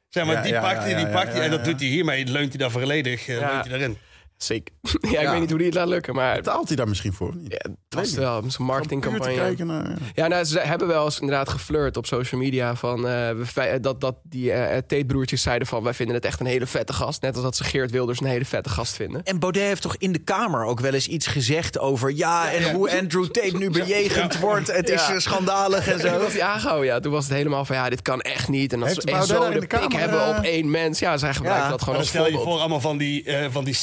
Zeg 0.08 0.24
maar, 0.24 0.34
Ja, 0.34 0.42
die 0.42 0.52
ja, 0.52 0.60
pakt 0.60 0.74
ja, 0.74 0.80
hij, 0.80 0.90
ja, 0.90 0.96
die 0.96 1.06
ja, 1.06 1.12
pakt 1.12 1.28
hij. 1.28 1.36
ja, 1.38 1.44
En 1.44 1.50
dat 1.50 1.58
ja. 1.58 1.64
doet 1.64 1.80
hij 1.80 1.88
hiermee, 1.88 2.26
leunt 2.26 2.48
hij 2.48 2.58
daar 2.58 2.70
volledig 2.70 3.28
uh, 3.28 3.38
Ja. 3.40 3.50
leunt 3.50 3.60
hij 3.62 3.70
daarin. 3.70 3.98
Zeker. 4.36 4.74
ja, 4.82 4.90
ik 5.00 5.10
Ja. 5.20 5.30
weet 5.30 5.40
niet 5.40 5.48
hoe 5.48 5.58
die 5.58 5.66
het 5.66 5.76
laat 5.76 5.88
lukken, 5.88 6.14
maar 6.14 6.34
Betaalt 6.36 6.66
hij 6.68 6.76
daar 6.76 6.88
misschien 6.88 7.12
voor? 7.12 7.34
Niet? 7.36 7.52
ja, 7.52 7.70
het 7.88 7.94
was 7.98 8.14
wel 8.14 8.36
een 8.36 8.50
marketingcampagne. 8.64 9.64
naar... 9.64 9.96
Ja, 10.14 10.26
nou, 10.26 10.44
ze 10.44 10.58
hebben 10.58 10.88
wel 10.88 11.04
eens 11.04 11.20
inderdaad 11.20 11.48
geflirt 11.48 11.96
op 11.96 12.06
social 12.06 12.40
media. 12.40 12.74
Van, 12.74 13.08
eh, 13.08 13.28
fi- 13.46 13.80
dat, 13.80 14.00
dat 14.00 14.16
die 14.22 14.52
eh 14.52 14.76
Tate-broertjes 14.76 15.42
zeiden 15.42 15.68
van... 15.68 15.82
wij 15.82 15.94
vinden 15.94 16.14
het 16.14 16.24
echt 16.24 16.40
een 16.40 16.46
hele 16.46 16.66
vette 16.66 16.92
gast. 16.92 17.22
Net 17.22 17.34
als 17.34 17.42
dat 17.44 17.56
ze 17.56 17.64
Geert 17.64 17.90
Wilders 17.90 18.20
een 18.20 18.26
hele 18.26 18.44
vette 18.44 18.68
gast 18.68 18.94
vinden. 18.96 19.22
En 19.24 19.38
Baudet 19.38 19.62
heeft 19.62 19.82
toch 19.82 19.96
in 19.98 20.12
de 20.12 20.18
Kamer 20.18 20.64
ook 20.64 20.80
wel 20.80 20.92
eens 20.94 21.08
iets 21.08 21.26
gezegd 21.26 21.78
over... 21.78 22.10
ja, 22.12 22.52
en 22.52 22.72
hoe 22.74 22.98
Andrew 23.00 23.24
Tate 23.26 23.56
nu 23.56 23.70
bejegend 23.70 24.38
wordt. 24.38 24.72
Het 24.72 24.88
is 24.88 25.06
Ja. 25.06 25.12
eh, 25.14 25.18
schandalig 25.18 25.86
en 25.88 26.00
Toen 26.00 26.10
zo. 26.10 26.18
was 26.18 26.32
hij 26.32 26.42
aangehouden, 26.42 26.86
ja. 26.86 27.00
Toen 27.00 27.12
was 27.12 27.24
het 27.24 27.34
helemaal 27.34 27.64
van, 27.64 27.76
ja, 27.76 27.88
dit 27.88 28.02
kan 28.02 28.20
echt 28.20 28.48
niet. 28.48 28.72
En 28.72 28.78
dat 28.78 28.88
Heeft 28.88 29.00
ze 29.02 29.08
echt 29.08 29.28
Baudet 29.28 29.46
zo 29.46 29.52
de 29.52 29.60
de 29.60 29.66
pik 29.66 29.80
Kamer, 29.80 29.98
hebben 29.98 30.22
eh, 30.32 30.38
op 30.38 30.44
één 30.44 30.70
mens. 30.70 30.98
Ja, 30.98 31.16
zij 31.16 31.34
gebruiken 31.34 31.64
Ja. 31.64 31.70
dat 31.70 31.82
gewoon 31.82 31.98
als 31.98 32.08
stel 32.08 32.26
je 32.26 32.32
voor 32.38 32.58
allemaal 32.58 32.80
van 32.80 32.96
die, 32.96 33.24
eh, 33.24 33.46
van 33.50 33.64
die 33.64 33.74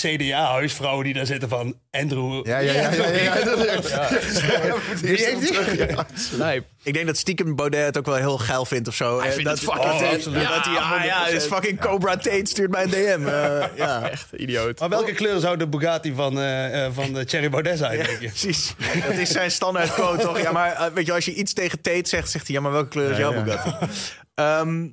CDA-huisvrouwen 0.44 1.04
die 1.06 1.14
daar 1.14 1.26
zitten 1.26 1.50
van 1.50 1.76
Andrew. 1.92 2.46
Ja, 2.46 2.58
ja, 2.58 2.74
ja. 2.74 2.90
Ik 6.84 6.94
denk 6.94 7.06
dat 7.06 7.18
stiekem 7.18 7.56
Baudet 7.56 7.86
het 7.86 7.98
ook 7.98 8.06
wel 8.06 8.16
heel 8.16 8.38
geil 8.38 8.66
vindt 8.66 8.88
of 8.88 8.96
zo. 8.96 9.20
Hij 9.20 9.32
vindt 9.32 9.50
dat, 9.50 9.60
het 9.60 9.70
fucking 9.70 10.02
oh, 10.02 10.12
absoluut. 10.12 10.42
Ja, 10.42 10.56
dat 10.56 10.66
hij, 10.66 10.78
ah, 10.78 11.06
ja, 11.06 11.28
is 11.28 11.44
100%. 11.44 11.48
fucking 11.48 11.80
Cobra 11.80 12.16
Tate 12.18 12.46
stuurt 12.46 12.72
mij 12.72 12.84
een 12.84 12.90
DM. 12.90 13.28
eh, 13.28 13.64
ja. 13.86 14.10
Echt 14.10 14.28
idioot. 14.36 14.80
Maar 14.80 14.90
welke 14.90 15.12
kleur 15.12 15.40
zou 15.40 15.58
de 15.58 15.68
Bugatti 15.68 16.14
van, 16.14 16.40
eh, 16.40 16.86
eh, 16.86 16.92
van 16.94 17.26
Thierry 17.26 17.50
Baudet 17.50 17.78
zijn, 17.78 17.98
denk 17.98 18.20
je? 18.20 18.28
Precies. 18.28 18.74
Dat 19.08 19.18
is 19.18 19.32
zijn 19.32 19.52
standaard 19.52 19.94
quote, 19.94 20.22
toch? 20.22 20.42
Ja, 20.42 20.52
maar 20.52 20.92
weet 20.94 21.06
je, 21.06 21.14
als 21.14 21.26
je 21.26 21.34
iets 21.34 21.54
tegen 21.54 21.82
Tate 21.82 22.10
zegt, 22.10 22.30
zegt 22.30 22.48
hij... 22.48 22.56
ja, 22.56 22.62
maar 22.62 22.72
welke 22.72 22.90
kleur 22.90 23.12
is 23.12 23.18
Ja, 23.18 23.22
jouw 23.22 23.34
ja. 23.34 23.42
Bugatti? 23.42 23.88
Ehm, 24.36 24.84
eh, 24.84 24.90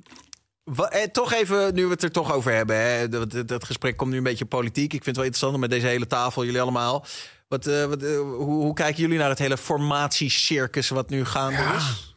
toch 1.11 1.33
even, 1.33 1.73
nu 1.73 1.85
we 1.85 1.91
het 1.91 2.03
er 2.03 2.11
toch 2.11 2.33
over 2.33 2.53
hebben... 2.53 2.75
Hè, 2.75 3.09
dat, 3.09 3.31
dat, 3.31 3.47
dat 3.47 3.63
gesprek 3.63 3.97
komt 3.97 4.11
nu 4.11 4.17
een 4.17 4.23
beetje 4.23 4.45
politiek. 4.45 4.93
Ik 4.93 5.03
vind 5.03 5.05
het 5.05 5.15
wel 5.15 5.25
interessant 5.25 5.57
met 5.57 5.69
deze 5.69 5.87
hele 5.87 6.07
tafel, 6.07 6.45
jullie 6.45 6.61
allemaal. 6.61 7.05
Wat, 7.47 7.67
eh, 7.67 7.85
wat, 7.85 8.03
eh, 8.03 8.19
hoe, 8.19 8.45
hoe 8.45 8.73
kijken 8.73 9.01
jullie 9.01 9.17
naar 9.17 9.29
het 9.29 9.39
hele 9.39 9.57
formatiecircus 9.57 10.89
wat 10.89 11.09
nu 11.09 11.25
gaande 11.25 11.63
is? 11.75 12.15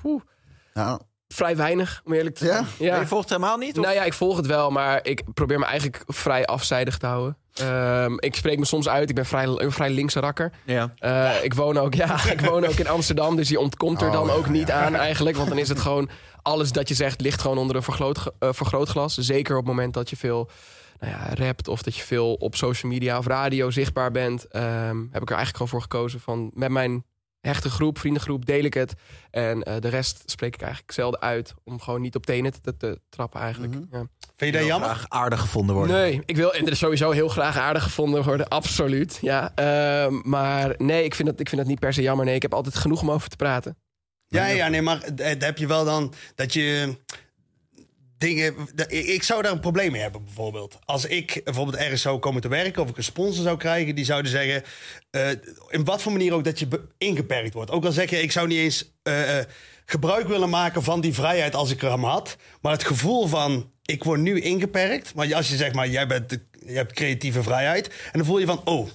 Poeh. 0.00 0.22
Nou, 0.74 1.00
Vrij 1.28 1.56
weinig, 1.56 2.02
om 2.04 2.12
eerlijk 2.12 2.34
te 2.34 2.44
zijn. 2.44 2.66
Ja. 2.78 3.00
Je 3.00 3.06
volgt 3.06 3.28
het 3.28 3.38
helemaal 3.38 3.58
niet? 3.58 3.78
Of? 3.78 3.84
Nou 3.84 3.96
ja, 3.96 4.04
ik 4.04 4.12
volg 4.12 4.36
het 4.36 4.46
wel, 4.46 4.70
maar 4.70 5.00
ik 5.02 5.22
probeer 5.34 5.58
me 5.58 5.64
eigenlijk 5.64 6.02
vrij 6.06 6.44
afzijdig 6.46 6.98
te 6.98 7.06
houden. 7.06 7.36
Ehm, 7.54 8.14
ik 8.18 8.34
spreek 8.34 8.58
me 8.58 8.64
soms 8.64 8.88
uit. 8.88 9.08
Ik 9.08 9.14
ben 9.14 9.26
vrij, 9.26 9.44
een 9.44 9.72
vrij 9.72 9.90
linkse 9.90 10.20
rakker. 10.20 10.52
Ja. 10.64 10.92
Eh, 10.98 11.44
ik, 11.44 11.54
woon 11.54 11.78
ook, 11.78 11.94
ja, 11.94 12.24
ik 12.32 12.40
woon 12.40 12.66
ook 12.66 12.74
in 12.74 12.88
Amsterdam, 12.88 13.36
dus 13.36 13.48
die 13.48 13.60
ontkomt 13.60 14.00
er 14.00 14.06
Oh, 14.06 14.12
dan 14.12 14.26
ja, 14.26 14.32
ook 14.32 14.48
niet 14.48 14.68
ja. 14.68 14.84
aan 14.84 14.94
eigenlijk. 14.94 15.36
Want 15.36 15.48
dan 15.48 15.58
is 15.58 15.68
het 15.68 15.80
gewoon, 15.80 16.08
alles 16.46 16.72
dat 16.72 16.88
je 16.88 16.94
zegt 16.94 17.20
ligt 17.20 17.40
gewoon 17.40 17.58
onder 17.58 17.76
een 17.76 17.82
vergroot, 17.82 18.32
eh, 18.38 18.48
vergrootglas. 18.52 19.14
Zeker 19.14 19.56
op 19.56 19.66
het 19.66 19.74
moment 19.74 19.94
dat 19.94 20.10
je 20.10 20.16
veel 20.16 20.50
nou 21.00 21.12
ja, 21.12 21.34
rapt 21.34 21.68
of 21.68 21.82
dat 21.82 21.96
je 21.96 22.02
veel 22.02 22.34
op 22.34 22.56
social 22.56 22.92
media 22.92 23.18
of 23.18 23.26
radio 23.26 23.70
zichtbaar 23.70 24.10
bent. 24.10 24.44
ehm, 24.48 24.96
heb 25.10 25.22
ik 25.22 25.30
er 25.30 25.36
eigenlijk 25.36 25.56
gewoon 25.56 25.68
voor 25.68 25.80
gekozen 25.82 26.20
van 26.20 26.50
met 26.54 26.70
mijn 26.70 27.04
hechte 27.40 27.70
groep, 27.70 27.98
vriendengroep, 27.98 28.46
deel 28.46 28.64
ik 28.64 28.74
het. 28.74 28.94
En 29.30 29.62
eh, 29.62 29.74
de 29.80 29.88
rest 29.88 30.22
spreek 30.26 30.54
ik 30.54 30.60
eigenlijk 30.62 30.92
zelden 30.92 31.20
uit 31.20 31.54
om 31.64 31.80
gewoon 31.80 32.00
niet 32.00 32.14
op 32.16 32.26
tenen 32.26 32.52
te, 32.62 32.76
te 32.76 33.00
trappen 33.08 33.40
eigenlijk. 33.40 33.74
ja. 33.90 34.06
Vind 34.36 34.52
je 34.52 34.58
dat 34.58 34.66
jammer? 34.66 34.88
Graag 34.88 35.04
aardig 35.08 35.40
gevonden 35.40 35.74
worden. 35.74 35.96
Nee, 35.96 36.22
ik 36.24 36.36
wil 36.36 36.52
sowieso 36.62 37.10
heel 37.10 37.28
graag 37.28 37.56
aardig 37.58 37.82
gevonden 37.82 38.24
worden, 38.24 38.48
absoluut. 38.48 39.18
Ja, 39.20 39.52
Ehm, 39.54 40.20
maar 40.22 40.74
nee, 40.76 41.04
ik 41.04 41.14
vind, 41.14 41.28
dat, 41.28 41.40
ik 41.40 41.48
vind 41.48 41.60
dat 41.60 41.70
niet 41.70 41.80
per 41.80 41.92
se 41.92 42.02
jammer. 42.02 42.24
Nee, 42.24 42.34
ik 42.34 42.42
heb 42.42 42.54
altijd 42.54 42.74
genoeg 42.76 43.02
om 43.02 43.10
over 43.10 43.28
te 43.28 43.36
praten. 43.36 43.76
Ja, 44.28 44.46
ja, 44.46 44.68
nee, 44.68 44.82
maar 44.82 45.14
dan 45.14 45.36
heb 45.38 45.58
je 45.58 45.66
wel 45.66 45.84
dan 45.84 46.14
dat 46.34 46.52
je 46.52 46.96
dingen. 48.18 48.54
dat- 48.74 48.92
ik- 48.92 49.22
zou 49.22 49.42
daar 49.42 49.52
een 49.52 49.60
probleem 49.60 49.92
mee 49.92 50.00
hebben, 50.02 50.24
bijvoorbeeld. 50.24 50.78
Als 50.84 51.04
ik 51.04 51.40
bijvoorbeeld 51.44 51.76
ergens 51.76 52.02
zou 52.02 52.18
komen 52.18 52.40
te 52.42 52.48
werken 52.48 52.82
of 52.82 52.88
ik 52.88 52.96
een 52.96 53.02
sponsor 53.04 53.42
zou 53.42 53.56
krijgen, 53.56 53.94
die 53.94 54.04
zouden 54.04 54.30
zeggen. 54.30 54.62
eh, 55.10 55.30
in 55.68 55.84
wat 55.84 56.02
voor 56.02 56.12
manier 56.12 56.32
ook 56.34 56.44
dat 56.44 56.58
je 56.58 56.68
ingeperkt 56.98 57.54
wordt. 57.54 57.70
Ook 57.70 57.84
al 57.84 57.92
zeg 57.92 58.10
je, 58.10 58.22
ik 58.22 58.32
zou 58.32 58.46
niet 58.46 58.58
eens 58.58 58.92
eh, 59.02 59.38
eh, 59.38 59.46
gebruik 59.86 60.28
willen 60.28 60.48
maken 60.50 60.82
van 60.82 61.00
die 61.00 61.14
vrijheid 61.14 61.54
als 61.54 61.70
ik 61.70 61.82
er 61.82 61.90
hem 61.90 62.04
had. 62.04 62.36
Maar 62.60 62.72
het 62.72 62.84
gevoel 62.84 63.26
van. 63.26 63.70
Ik 63.84 64.04
word 64.04 64.20
nu 64.20 64.40
ingeperkt. 64.40 65.14
Maar 65.14 65.34
als 65.34 65.48
je 65.48 65.56
zegt 65.56 65.74
maar, 65.74 65.88
jij 65.88 66.06
bent 66.06 66.28
de, 66.30 66.40
je 66.66 66.72
hebt 66.72 66.92
creatieve 66.92 67.42
vrijheid. 67.42 67.86
En 67.88 67.94
dan 68.12 68.24
voel 68.24 68.38
je 68.38 68.46
van, 68.46 68.60
oh, 68.64 68.88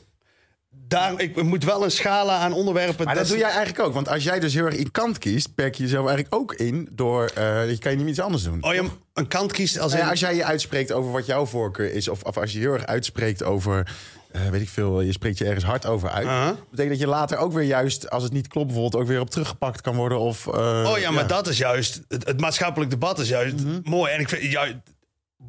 daar, 0.91 1.19
ik 1.21 1.43
moet 1.43 1.63
wel 1.63 1.83
een 1.83 1.91
scala 1.91 2.37
aan 2.37 2.53
onderwerpen. 2.53 3.05
Maar 3.05 3.15
dat 3.15 3.27
doe 3.27 3.37
jij 3.37 3.49
eigenlijk 3.49 3.79
ook. 3.79 3.93
Want 3.93 4.09
als 4.09 4.23
jij 4.23 4.39
dus 4.39 4.53
heel 4.53 4.65
erg 4.65 4.75
in 4.75 4.91
kant 4.91 5.17
kiest, 5.17 5.55
perk 5.55 5.75
je 5.75 5.83
jezelf 5.83 6.07
eigenlijk 6.07 6.35
ook 6.35 6.53
in 6.53 6.87
door. 6.91 7.31
eh 7.35 7.69
je 7.69 7.77
kan 7.77 7.91
je 7.91 7.97
niet 7.97 8.07
iets 8.07 8.19
anders 8.19 8.43
doen. 8.43 8.63
Oh, 8.63 8.73
je 8.73 8.89
een 9.13 9.27
kant 9.27 9.51
kiest 9.51 9.79
als, 9.79 9.91
Nou 9.91 10.03
ja, 10.03 10.09
als 10.09 10.19
jij 10.19 10.35
je 10.35 10.45
uitspreekt 10.45 10.91
over 10.91 11.11
wat 11.11 11.25
jouw 11.25 11.45
voorkeur 11.45 11.93
is, 11.93 12.07
of, 12.07 12.23
of 12.23 12.37
als 12.37 12.51
je 12.53 12.59
heel 12.59 12.73
erg 12.73 12.85
uitspreekt 12.85 13.43
over. 13.43 13.95
eh, 14.31 14.41
weet 14.47 14.61
ik 14.61 14.69
veel, 14.69 15.01
je 15.01 15.11
spreekt 15.11 15.37
je 15.37 15.45
ergens 15.45 15.65
hard 15.65 15.85
over 15.85 16.09
uit. 16.09 16.25
Uh-huh. 16.25 16.47
betekent 16.69 16.89
dat 16.89 16.99
je 16.99 17.07
later 17.07 17.37
ook 17.37 17.53
weer 17.53 17.63
juist, 17.63 18.09
als 18.09 18.23
het 18.23 18.31
niet 18.33 18.47
klopt, 18.47 18.67
bijvoorbeeld 18.67 19.01
ook 19.03 19.07
weer 19.09 19.19
op 19.19 19.29
teruggepakt 19.29 19.81
kan 19.81 19.95
worden. 19.95 20.19
Of, 20.19 20.47
eh, 20.47 20.89
Oh 20.91 20.97
ja, 20.97 21.11
maar 21.11 21.27
dat 21.27 21.47
is 21.47 21.57
juist. 21.57 22.01
Het, 22.07 22.27
het 22.27 22.39
maatschappelijk 22.39 22.89
debat 22.91 23.19
is 23.19 23.27
juist 23.29 23.63
Mhm. 23.63 23.79
mooi. 23.83 24.11
En 24.11 24.19
ik 24.19 24.29
vind 24.29 24.41
juist. 24.51 24.75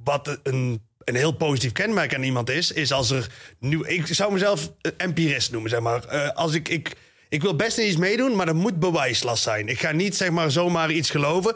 Wat 0.04 0.38
een, 0.42 0.82
een 1.04 1.14
heel 1.16 1.32
positief 1.32 1.72
kenmerk 1.72 2.14
aan 2.14 2.22
iemand 2.22 2.50
is, 2.50 2.72
is 2.72 2.92
als 2.92 3.10
er 3.10 3.26
nu. 3.58 3.86
Ik 3.86 4.06
zou 4.06 4.32
mezelf 4.32 4.72
een 4.80 4.92
empirist 4.96 5.52
noemen, 5.52 5.70
zeg 5.70 5.80
maar. 5.80 6.04
Eh, 6.04 6.28
als 6.28 6.54
ik. 6.54 6.68
ik 6.68 6.92
ik 7.28 7.42
wil 7.42 7.56
best 7.56 7.78
in 7.78 7.86
iets 7.86 7.96
meedoen, 7.96 8.36
maar 8.36 8.48
er 8.48 8.54
moet 8.56 8.78
bewijslast 8.80 9.42
zijn. 9.42 9.68
Ik 9.68 9.80
ga 9.80 9.92
niet 9.92 10.16
zeg 10.16 10.30
maar 10.30 10.50
zomaar 10.50 10.90
iets 10.90 11.10
geloven. 11.10 11.54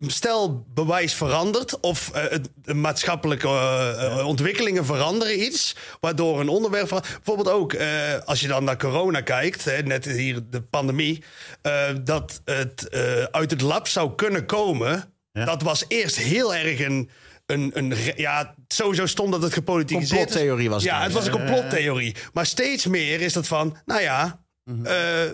Stel 0.00 0.64
bewijs 0.74 1.14
verandert 1.14 1.80
of 1.80 2.10
eh, 2.12 2.22
het- 2.30 2.48
de 2.54 2.74
maatschappelijke 2.74 3.48
eh, 3.48 4.04
eh, 4.18 4.26
ontwikkelingen 4.26 4.84
veranderen 4.84 5.42
iets, 5.42 5.76
waardoor 6.00 6.40
een 6.40 6.48
onderwerp 6.48 6.88
van 6.88 7.00
bijvoorbeeld 7.16 7.48
ook 7.48 7.72
eh, 7.72 7.88
als 8.24 8.40
je 8.40 8.48
dan 8.48 8.64
naar 8.64 8.76
corona 8.78 9.20
kijkt, 9.20 9.64
hè, 9.64 9.82
net 9.82 10.04
hier 10.04 10.40
de 10.50 10.62
pandemie, 10.62 11.22
eh, 11.62 11.88
dat 12.04 12.40
het 12.44 12.88
eh, 12.88 13.22
uit 13.22 13.50
het 13.50 13.60
lab 13.60 13.88
zou 13.88 14.14
kunnen 14.14 14.46
komen. 14.46 15.12
Dat 15.32 15.62
was 15.62 15.84
eerst 15.88 16.16
heel 16.16 16.54
erg 16.54 16.80
een 16.80 17.10
een, 17.52 17.70
een 17.74 17.94
ja, 18.16 18.54
sowieso 18.68 19.06
stond 19.06 19.32
dat 19.32 19.42
het 19.42 19.52
gepolitiseerd 19.52 20.02
is. 20.04 20.16
Complottheorie 20.16 20.70
was 20.70 20.82
het 20.82 20.92
Ja, 20.92 21.02
het 21.02 21.12
was 21.12 21.26
een 21.26 21.32
complottheorie. 21.32 22.14
Maar 22.32 22.46
steeds 22.46 22.86
meer 22.86 23.20
is 23.20 23.32
dat 23.32 23.46
van, 23.46 23.76
nou 23.84 24.00
ja, 24.00 24.40
Mhm. 24.64 24.86
eh, 24.86 25.24
eh, 25.24 25.30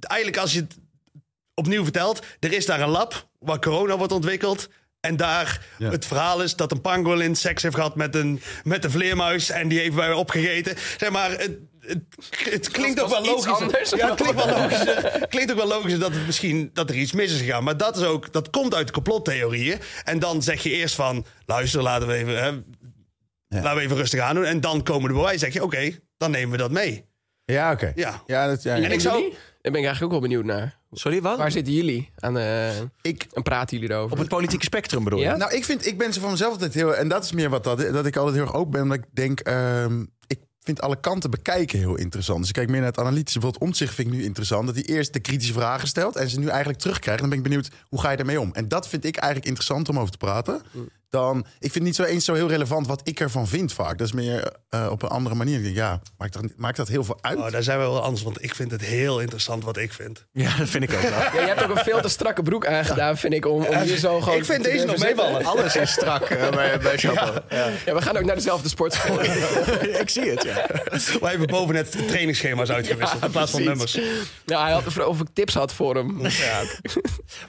eigenlijk 0.00 0.36
als 0.36 0.52
je 0.52 0.60
het 0.60 0.76
opnieuw 1.54 1.82
vertelt, 1.82 2.24
er 2.40 2.52
is 2.52 2.66
daar 2.66 2.80
een 2.80 2.88
lab 2.88 3.28
waar 3.38 3.58
corona 3.60 3.96
wordt 3.96 4.12
ontwikkeld. 4.12 4.68
En 5.00 5.16
daar 5.16 5.66
het 5.78 6.06
verhaal 6.06 6.42
is 6.42 6.56
dat 6.56 6.72
een 6.72 6.80
pangolin 6.80 7.36
seks 7.36 7.62
heeft 7.62 7.74
gehad 7.74 7.96
met 7.96 8.14
een, 8.14 8.40
met 8.62 8.84
een 8.84 8.90
vleermuis. 8.90 9.50
En 9.50 9.68
die 9.68 9.78
heeft 9.78 9.94
wij 9.94 10.12
opgegeten. 10.12 10.76
Zeg 10.98 11.10
maar, 11.10 11.30
het, 11.30 11.58
het, 11.86 12.02
het 12.50 12.70
klinkt 12.70 13.00
ook 13.00 13.08
wel 13.08 13.24
logisch. 13.24 13.52
anders. 13.52 13.90
Ja, 13.90 14.08
het 14.08 14.20
klinkt 14.20 14.44
wel 14.44 14.56
logisch. 14.58 14.84
Klinkt 15.28 15.50
ook 15.50 15.58
wel 15.58 15.68
logisch 15.68 15.98
dat 15.98 16.14
het 16.14 16.26
misschien 16.26 16.70
dat 16.72 16.90
er 16.90 16.96
iets 16.96 17.12
mis 17.12 17.32
is 17.32 17.38
gegaan. 17.38 17.64
Maar 17.64 17.76
dat 17.76 17.96
is 17.96 18.02
ook, 18.02 18.32
dat 18.32 18.50
komt 18.50 18.74
uit 18.74 18.90
complottheorieën. 18.90 19.78
En 20.04 20.18
dan 20.18 20.42
zeg 20.42 20.62
je 20.62 20.70
eerst 20.70 20.94
van, 20.94 21.26
luister, 21.46 21.82
laten 21.82 22.08
we 22.08 22.14
even, 22.14 22.42
hè, 22.42 22.50
laten 23.48 23.76
we 23.76 23.80
even 23.80 23.96
rustig 23.96 24.20
aan 24.20 24.34
doen. 24.34 24.44
En 24.44 24.60
dan 24.60 24.82
komen 24.82 25.08
de 25.08 25.14
bewijzen. 25.14 25.38
Zeg 25.38 25.52
je, 25.52 25.62
oké, 25.62 25.98
dan 26.16 26.30
nemen 26.30 26.50
we 26.50 26.56
dat 26.56 26.70
mee. 26.70 27.04
Ja, 27.44 27.72
oké. 27.72 27.92
Ja. 27.94 28.22
Ja, 28.26 28.46
dat, 28.46 28.62
ja, 28.62 28.76
En 28.76 28.92
ik 28.92 29.00
zou, 29.00 29.22
Daar 29.22 29.72
ben 29.72 29.80
ik 29.80 29.86
eigenlijk 29.86 30.04
ook 30.04 30.10
wel 30.10 30.20
benieuwd 30.20 30.44
naar. 30.44 30.78
Sorry, 30.92 31.22
wat? 31.22 31.38
Waar 31.38 31.50
zitten 31.50 31.72
jullie 31.72 32.10
aan 32.18 32.38
eh, 32.38 32.80
Ik, 33.02 33.26
en 33.32 33.42
praten 33.42 33.78
jullie 33.78 33.94
erover? 33.94 34.12
Op 34.12 34.18
het 34.18 34.28
politieke 34.28 34.64
spectrum 34.64 35.04
bedoel 35.04 35.18
je? 35.18 35.24
Ja? 35.24 35.36
Nou, 35.36 35.54
ik 35.54 35.64
vind, 35.64 35.86
ik 35.86 35.98
ben 35.98 36.12
zo 36.12 36.20
van 36.20 36.30
mezelf 36.30 36.52
altijd 36.52 36.74
heel, 36.74 36.96
en 36.96 37.08
dat 37.08 37.24
is 37.24 37.32
meer 37.32 37.50
wat 37.50 37.64
dat, 37.64 37.78
dat 37.78 38.06
ik 38.06 38.16
altijd 38.16 38.36
heel 38.36 38.44
erg 38.44 38.54
open 38.54 38.70
ben, 38.70 38.82
omdat 38.82 38.98
ik 38.98 39.04
denk, 39.12 39.40
ehm, 39.40 40.04
ik 40.26 40.38
vind 40.64 40.80
alle 40.80 41.00
kanten 41.00 41.30
bekijken 41.30 41.78
heel 41.78 41.94
interessant. 41.96 42.38
Dus 42.38 42.48
ik 42.48 42.54
kijk 42.54 42.68
meer 42.68 42.80
naar 42.80 42.88
het 42.88 42.98
analytische. 42.98 43.38
Bijvoorbeeld 43.38 43.68
Omtzigt 43.68 43.94
vind 43.94 44.08
ik 44.08 44.14
nu 44.14 44.24
interessant, 44.24 44.66
dat 44.66 44.74
hij 44.74 44.84
eerst 44.84 45.12
de 45.12 45.20
kritische 45.20 45.52
vragen 45.52 45.88
stelt 45.88 46.16
en 46.16 46.30
ze 46.30 46.38
nu 46.38 46.48
eigenlijk 46.48 46.78
terugkrijgt. 46.78 47.20
Dan 47.20 47.28
ben 47.28 47.38
ik 47.38 47.44
benieuwd, 47.44 47.70
hoe 47.88 48.00
ga 48.00 48.10
je 48.10 48.16
ermee 48.16 48.40
om? 48.40 48.50
En 48.52 48.68
dat 48.68 48.88
vind 48.88 49.04
ik 49.04 49.16
eigenlijk 49.16 49.46
interessant 49.46 49.88
om 49.88 49.98
over 49.98 50.10
te 50.10 50.18
praten. 50.18 50.62
Dan, 51.14 51.38
ik 51.38 51.44
vind 51.60 51.74
het 51.74 51.82
niet 51.82 51.94
zo 51.94 52.02
eens 52.02 52.24
zo 52.24 52.34
heel 52.34 52.48
relevant 52.48 52.86
wat 52.86 53.00
ik 53.04 53.20
ervan 53.20 53.48
vind 53.48 53.72
vaak. 53.72 53.98
Dat 53.98 54.06
is 54.06 54.12
meer 54.12 54.52
eh, 54.68 54.88
op 54.90 55.02
een 55.02 55.08
andere 55.08 55.34
manier. 55.34 55.56
Ik 55.56 55.62
denk, 55.62 55.76
ja, 55.76 56.00
maakt 56.18 56.32
dat, 56.32 56.44
maakt 56.56 56.76
dat 56.76 56.88
heel 56.88 57.04
veel 57.04 57.18
uit? 57.20 57.38
oh, 57.38 57.50
daar 57.50 57.62
zijn 57.62 57.78
we 57.78 57.84
wel 57.84 58.02
anders, 58.02 58.22
want 58.22 58.42
ik 58.42 58.54
vind 58.54 58.70
het 58.70 58.80
heel 58.80 59.20
interessant 59.20 59.64
wat 59.64 59.76
ik 59.76 59.92
vind. 59.92 60.24
Ja, 60.32 60.56
dat 60.56 60.68
vind 60.68 60.84
ik 60.84 60.92
ook 60.92 61.00
wel. 61.00 61.10
Ja, 61.34 61.40
je 61.40 61.46
hebt 61.46 61.62
ook 61.62 61.76
een 61.76 61.84
veel 61.84 62.00
te 62.00 62.08
strakke 62.08 62.42
broek 62.42 62.66
aangedaan, 62.66 63.16
vind 63.16 63.34
ik, 63.34 63.46
om, 63.46 63.64
om 63.64 63.76
hier 63.76 63.96
zo 63.96 64.20
gewoon... 64.20 64.38
Ik 64.38 64.44
vind 64.44 64.62
te 64.62 64.70
deze 64.70 64.86
nog 64.86 64.98
meevallen. 64.98 65.44
Alles 65.44 65.76
is 65.76 65.92
strak 65.92 66.22
eh, 66.22 66.50
bij, 66.50 66.78
bij. 66.78 66.94
Ja. 66.96 67.42
Ja, 67.84 67.94
we 67.94 68.02
gaan 68.02 68.16
ook 68.16 68.24
naar 68.24 68.34
dezelfde 68.34 68.68
sportschool. 68.68 69.20
ik 70.02 70.08
zie 70.08 70.30
het, 70.30 70.42
ja. 70.42 70.66
Wij 71.20 71.30
hebben 71.30 71.46
boven 71.46 71.74
net 71.74 72.08
trainingsschema's 72.08 72.70
uitgewisseld 72.70 73.24
in 73.24 73.30
plaats 73.30 73.50
van 73.50 73.62
precies. 73.62 73.94
nummers. 73.94 74.22
Ja, 74.44 74.62
hij 74.62 74.72
had 74.72 75.06
of 75.06 75.20
ik 75.20 75.26
tips 75.32 75.54
had 75.54 75.72
voor 75.72 75.94
hem. 75.96 76.20
Ja. 76.20 76.62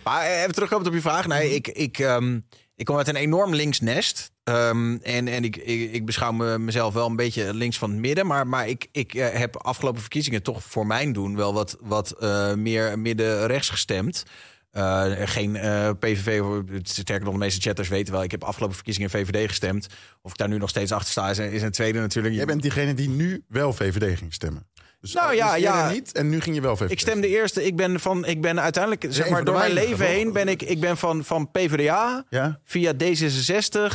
Maar 0.03 0.25
eh, 0.25 0.41
even 0.41 0.53
terugkomend 0.53 0.87
op 0.87 0.93
je 0.93 1.01
vraag. 1.01 1.27
Nee, 1.27 1.55
ik, 1.55 1.67
ik, 1.67 1.99
ehm, 1.99 2.39
ik 2.75 2.85
kom 2.85 2.97
uit 2.97 3.07
een 3.07 3.15
enorm 3.15 3.53
links 3.53 3.79
nest. 3.79 4.31
Ehm, 4.43 4.95
en 4.95 5.27
en 5.27 5.43
ik, 5.43 5.55
ik, 5.91 6.05
beschouw 6.05 6.31
me, 6.31 6.59
mezelf 6.59 6.93
wel 6.93 7.07
een 7.07 7.15
beetje 7.15 7.53
links 7.53 7.77
van 7.77 7.89
het 7.89 7.99
midden. 7.99 8.27
Maar, 8.27 8.47
maar 8.47 8.67
ik, 8.67 8.87
ik 8.91 9.13
eh, 9.13 9.39
heb 9.39 9.55
afgelopen 9.57 10.01
verkiezingen 10.01 10.43
toch 10.43 10.63
voor 10.63 10.87
mijn 10.87 11.13
doen 11.13 11.35
wel 11.35 11.53
wat, 11.53 11.77
wat 11.81 12.11
eh, 12.11 12.53
meer 12.53 12.99
midden-rechts 12.99 13.69
gestemd. 13.69 14.23
Eh, 14.71 15.11
geen 15.25 15.51
PVV, 15.99 16.41
sterker 16.83 17.23
nog, 17.25 17.33
de 17.33 17.39
meeste 17.39 17.61
chatters 17.61 17.87
weten 17.87 18.13
wel. 18.13 18.23
Ik 18.23 18.31
heb 18.31 18.43
afgelopen 18.43 18.75
verkiezingen 18.75 19.09
VVD 19.09 19.47
gestemd. 19.47 19.87
Of 20.21 20.31
ik 20.31 20.37
daar 20.37 20.47
nu 20.47 20.57
nog 20.57 20.69
steeds 20.69 20.91
achter 20.91 21.11
sta, 21.11 21.29
is, 21.29 21.37
een- 21.37 21.51
is 21.51 21.61
een 21.61 21.71
tweede 21.71 21.99
natuurlijk. 21.99 22.35
Jij 22.35 22.45
bent 22.45 22.61
diegene 22.61 22.93
die 22.93 23.09
nu 23.09 23.43
wel 23.47 23.73
VVD 23.73 24.17
ging 24.17 24.33
stemmen. 24.33 24.67
Dus 25.05 25.13
Nou 25.13 25.35
ja, 25.35 25.53
dus 25.53 25.61
ja. 25.61 25.89
niet 25.89 26.11
en 26.11 26.29
nu 26.29 26.41
ging 26.41 26.55
je 26.55 26.61
wel 26.61 26.75
VVD. 26.77 26.91
Ik 26.91 26.99
stemde 26.99 27.27
eerst. 27.27 27.57
Ik 27.57 27.75
ben 27.75 27.99
van. 27.99 28.25
Ik 28.25 28.41
ben 28.41 28.61
uiteindelijk. 28.61 29.05
Zeg 29.09 29.29
maar 29.29 29.39
de 29.39 29.45
door 29.45 29.59
mijn 29.59 29.73
leven 29.73 30.05
heen 30.05 30.33
ben 30.33 30.47
ik. 30.47 30.61
Ik 30.61 30.79
ben 30.79 30.97
van, 30.97 31.23
van 31.23 31.51
PvdA 31.51 32.25
Ja? 32.29 32.59
via 32.63 32.93
D66 32.93 33.93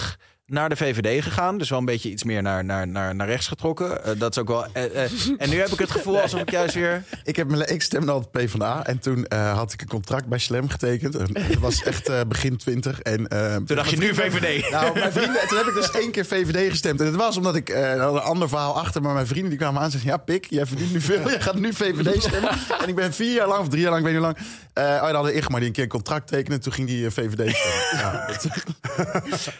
naar 0.50 0.68
de 0.68 0.76
VVD 0.76 1.22
gegaan. 1.22 1.58
Dus 1.58 1.68
wel 1.70 1.78
een 1.78 1.84
beetje 1.84 2.10
iets 2.10 2.24
meer 2.24 2.42
naar, 2.42 2.64
naar, 2.64 2.88
naar, 2.88 3.14
naar 3.14 3.26
rechts 3.26 3.48
getrokken. 3.48 4.04
Eh, 4.04 4.12
dat 4.18 4.30
is 4.30 4.38
ook 4.38 4.48
wel. 4.48 4.66
eh, 4.72 5.04
eh, 5.04 5.10
en 5.38 5.50
nu 5.50 5.58
heb 5.58 5.68
ik 5.68 5.78
het 5.78 5.90
gevoel 5.90 6.20
alsof 6.20 6.40
ik 6.40 6.50
juist 6.50 6.74
weer. 6.74 7.04
Ik, 7.24 7.36
heb 7.36 7.48
mijn, 7.48 7.68
ik 7.72 7.82
stemde 7.82 8.12
altijd 8.12 8.30
PvdA 8.30 8.84
en 8.86 8.98
toen 8.98 9.26
had 9.34 9.72
ik 9.72 9.80
een 9.80 9.88
contract 9.88 10.26
bij 10.26 10.38
Slam 10.38 10.68
getekend. 10.68 11.14
En 11.16 11.32
Dat 11.32 11.58
was 11.58 11.82
echt 11.82 12.28
begin 12.28 12.56
20. 12.56 13.00
En, 13.00 13.28
Toen 13.66 13.76
dacht 13.76 13.90
je 13.90 13.96
nu 13.96 14.14
VVD. 14.14 14.70
Nou, 14.70 14.98
mijn 14.98 15.12
vrienden, 15.12 15.48
toen 15.48 15.58
heb 15.58 15.66
ik 15.66 15.74
dus 15.74 15.90
één 15.90 16.10
keer 16.10 16.24
VVD 16.26 16.70
gestemd. 16.70 17.00
En 17.00 17.06
het 17.06 17.14
was 17.16 17.36
omdat 17.36 17.56
ik 17.56 17.68
had 17.98 18.14
een 18.14 18.20
ander 18.20 18.48
verhaal 18.48 18.78
achter. 18.80 19.02
Maar 19.02 19.14
mijn 19.14 19.26
vrienden 19.26 19.50
die 19.50 19.58
kwamen 19.58 19.78
aan 19.78 19.84
en 19.84 19.90
zeiden: 19.90 20.12
Ja, 20.12 20.18
Pik, 20.18 20.46
jij 20.48 20.66
verdient 20.66 20.92
nu 20.92 21.00
veel. 21.00 21.28
Jij 21.28 21.40
gaat 21.40 21.54
nu 21.58 21.72
VVD 21.72 22.22
stemmen. 22.22 22.50
en 22.82 22.88
ik 22.88 22.94
ben 22.94 23.12
vier 23.12 23.34
jaar 23.34 23.48
lang 23.48 23.60
of 23.60 23.68
drie 23.68 23.80
jaar 23.82 23.90
lang, 23.90 24.06
ik 24.06 24.12
weet 24.12 24.20
niet 24.22 24.26
hoe 24.26 24.34
lang. 24.74 24.98
oh, 25.00 25.06
dan 25.06 25.14
hadden 25.14 25.36
Igmar 25.36 25.58
die 25.58 25.68
een 25.68 25.74
keer 25.74 25.82
een 25.84 25.88
contract 25.90 26.26
tekende. 26.26 26.58
Toen 26.58 26.72
ging 26.72 26.88
die 26.88 27.10
VVD 27.10 27.56
stemmen. 27.56 27.56
ja, 27.92 28.26
dat, 28.26 28.46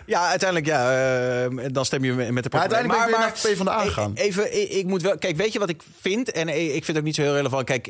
Ja, 0.07 0.29
uiteindelijk 0.29 0.69
ja. 0.69 0.80
Eh, 0.89 1.67
dan 1.73 1.85
stem 1.85 2.05
je 2.05 2.13
met 2.13 2.27
de 2.27 2.33
maar 2.33 2.43
partij. 2.43 2.61
uiteindelijk 2.61 2.99
ben 3.01 3.09
ik 3.09 3.35
weer 3.35 3.55
naar 3.55 3.55
PvdA 3.57 3.85
gegaan. 3.85 4.13
Even, 4.15 4.61
ik, 4.63 4.69
ik 4.69 4.87
moet 4.87 5.03
wel. 5.03 5.19
Kijk, 5.19 5.37
weet 5.37 5.53
je 5.53 5.59
wat 5.59 5.69
ik 5.69 5.83
vind? 6.01 6.31
En 6.31 6.49
eh, 6.49 6.65
ik 6.65 6.71
vind 6.73 6.87
het 6.87 6.97
ook 6.97 7.03
niet 7.03 7.15
zo 7.15 7.23
heel 7.23 7.35
relevant. 7.35 7.65
Kijk, 7.65 7.87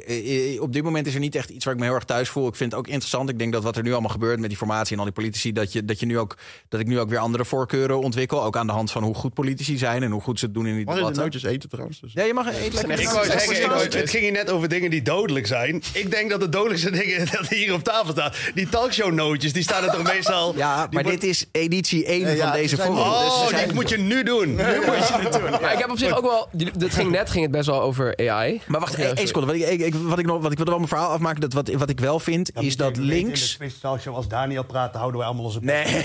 op 0.60 0.72
dit 0.72 0.82
moment 0.82 1.06
is 1.06 1.14
er 1.14 1.20
niet 1.20 1.34
echt 1.34 1.50
iets 1.50 1.64
waar 1.64 1.74
ik 1.74 1.80
me 1.80 1.86
heel 1.86 1.94
erg 1.94 2.04
thuis 2.04 2.28
voel. 2.28 2.48
Ik 2.48 2.56
vind 2.56 2.70
het 2.70 2.80
ook 2.80 2.88
interessant. 2.88 3.28
Ik 3.28 3.38
denk 3.38 3.52
dat 3.52 3.62
wat 3.62 3.76
er 3.76 3.82
nu 3.82 3.92
allemaal 3.92 4.10
gebeurt 4.10 4.40
met 4.40 4.48
die 4.48 4.58
formatie 4.58 4.92
en 4.92 4.98
al 4.98 5.04
die 5.04 5.14
politici, 5.14 5.52
dat, 5.52 5.72
je, 5.72 5.84
dat, 5.84 6.00
je 6.00 6.06
nu 6.06 6.18
ook, 6.18 6.36
dat 6.68 6.80
ik 6.80 6.86
nu 6.86 6.98
ook 7.00 7.08
weer 7.08 7.18
andere 7.18 7.44
voorkeuren 7.44 8.00
ontwikkel. 8.00 8.44
Ook 8.44 8.56
aan 8.56 8.66
de 8.66 8.72
hand 8.72 8.90
van 8.90 9.02
hoe 9.02 9.14
goed 9.14 9.34
politici 9.34 9.78
zijn 9.78 10.02
en 10.02 10.10
hoe 10.10 10.20
goed 10.20 10.38
ze 10.38 10.44
het 10.44 10.54
doen 10.54 10.66
in 10.66 10.76
die 10.76 10.84
Mag 10.84 10.94
je 10.94 11.00
de 11.00 11.06
debatten. 11.06 11.32
nootjes 11.32 11.52
eten 11.52 11.68
trouwens? 11.68 12.00
Dus. 12.00 12.12
Ja, 12.12 12.24
je 12.24 12.34
mag 12.34 12.46
eten. 12.54 12.90
Ik 12.90 13.08
wou 13.08 13.26
zeggen, 13.26 13.98
het 14.00 14.10
ging 14.10 14.22
hier 14.22 14.32
net 14.32 14.50
over 14.50 14.68
dingen 14.68 14.90
die 14.90 15.02
dodelijk 15.02 15.46
zijn. 15.46 15.82
Ik 15.92 16.10
denk 16.10 16.30
dat 16.30 16.40
de 16.40 16.48
dodelijkste 16.48 16.90
dingen 17.00 17.26
dat 17.32 17.48
hier 17.48 17.72
op 17.72 17.82
tafel 17.84 18.12
staan. 18.12 18.32
Die 18.54 18.68
talkshow-nootjes, 18.68 19.52
die 19.52 19.62
staan 19.62 19.84
er 19.84 19.90
toch 19.90 20.02
meestal... 20.14 20.56
Ja, 20.56 20.88
maar 20.90 21.02
dit 21.02 21.24
is 21.24 21.46
editie 21.52 22.04
1 22.04 22.20
Ja, 22.20 22.28
ja, 22.28 22.42
van 22.44 22.52
deze 22.52 22.76
Oh, 22.88 23.48
Dus- 23.48 23.60
dit 23.60 23.74
moet 23.74 23.88
je 23.88 23.98
nu 23.98 24.22
doen. 24.22 24.54
Nu 24.56 24.62
moet 24.86 25.08
je 25.08 25.14
het 25.20 25.32
doen. 25.32 25.50
Maar 25.50 25.72
ik 25.72 25.78
heb 25.78 25.90
op 25.90 25.98
zich 25.98 26.16
ook 26.16 26.24
wel... 26.24 26.48
Dit 26.52 26.94
ging 26.94 27.10
net 27.10 27.30
ging 27.30 27.42
het 27.42 27.52
best 27.52 27.66
wel 27.66 27.80
over 27.80 28.16
AI. 28.28 28.60
Maar 28.66 28.80
wacht, 28.80 28.94
één 28.94 29.26
seconde. 29.26 29.46
Wat 29.46 29.56
ik, 29.70 29.80
ik, 29.80 29.94
wat 29.94 30.18
ik, 30.18 30.26
nog, 30.26 30.42
wat 30.42 30.50
ik 30.50 30.56
wilde 30.56 30.70
wel 30.70 30.80
mijn 30.80 30.90
verhaal 30.90 31.10
afmaken. 31.10 31.40
Dat 31.40 31.52
wat, 31.52 31.70
wat 31.72 31.90
ik 31.90 32.00
wel 32.00 32.18
vind, 32.18 32.50
is 32.60 32.76
dat 32.76 32.96
links... 32.96 33.56
In 33.60 33.68
de 33.68 33.74
talkshow 33.80 34.14
als 34.14 34.28
Daniel 34.28 34.64
praat, 34.64 34.94
houden 34.94 35.16
wij 35.18 35.26
allemaal 35.26 35.44
onze... 35.44 35.58
Nee. 35.62 35.84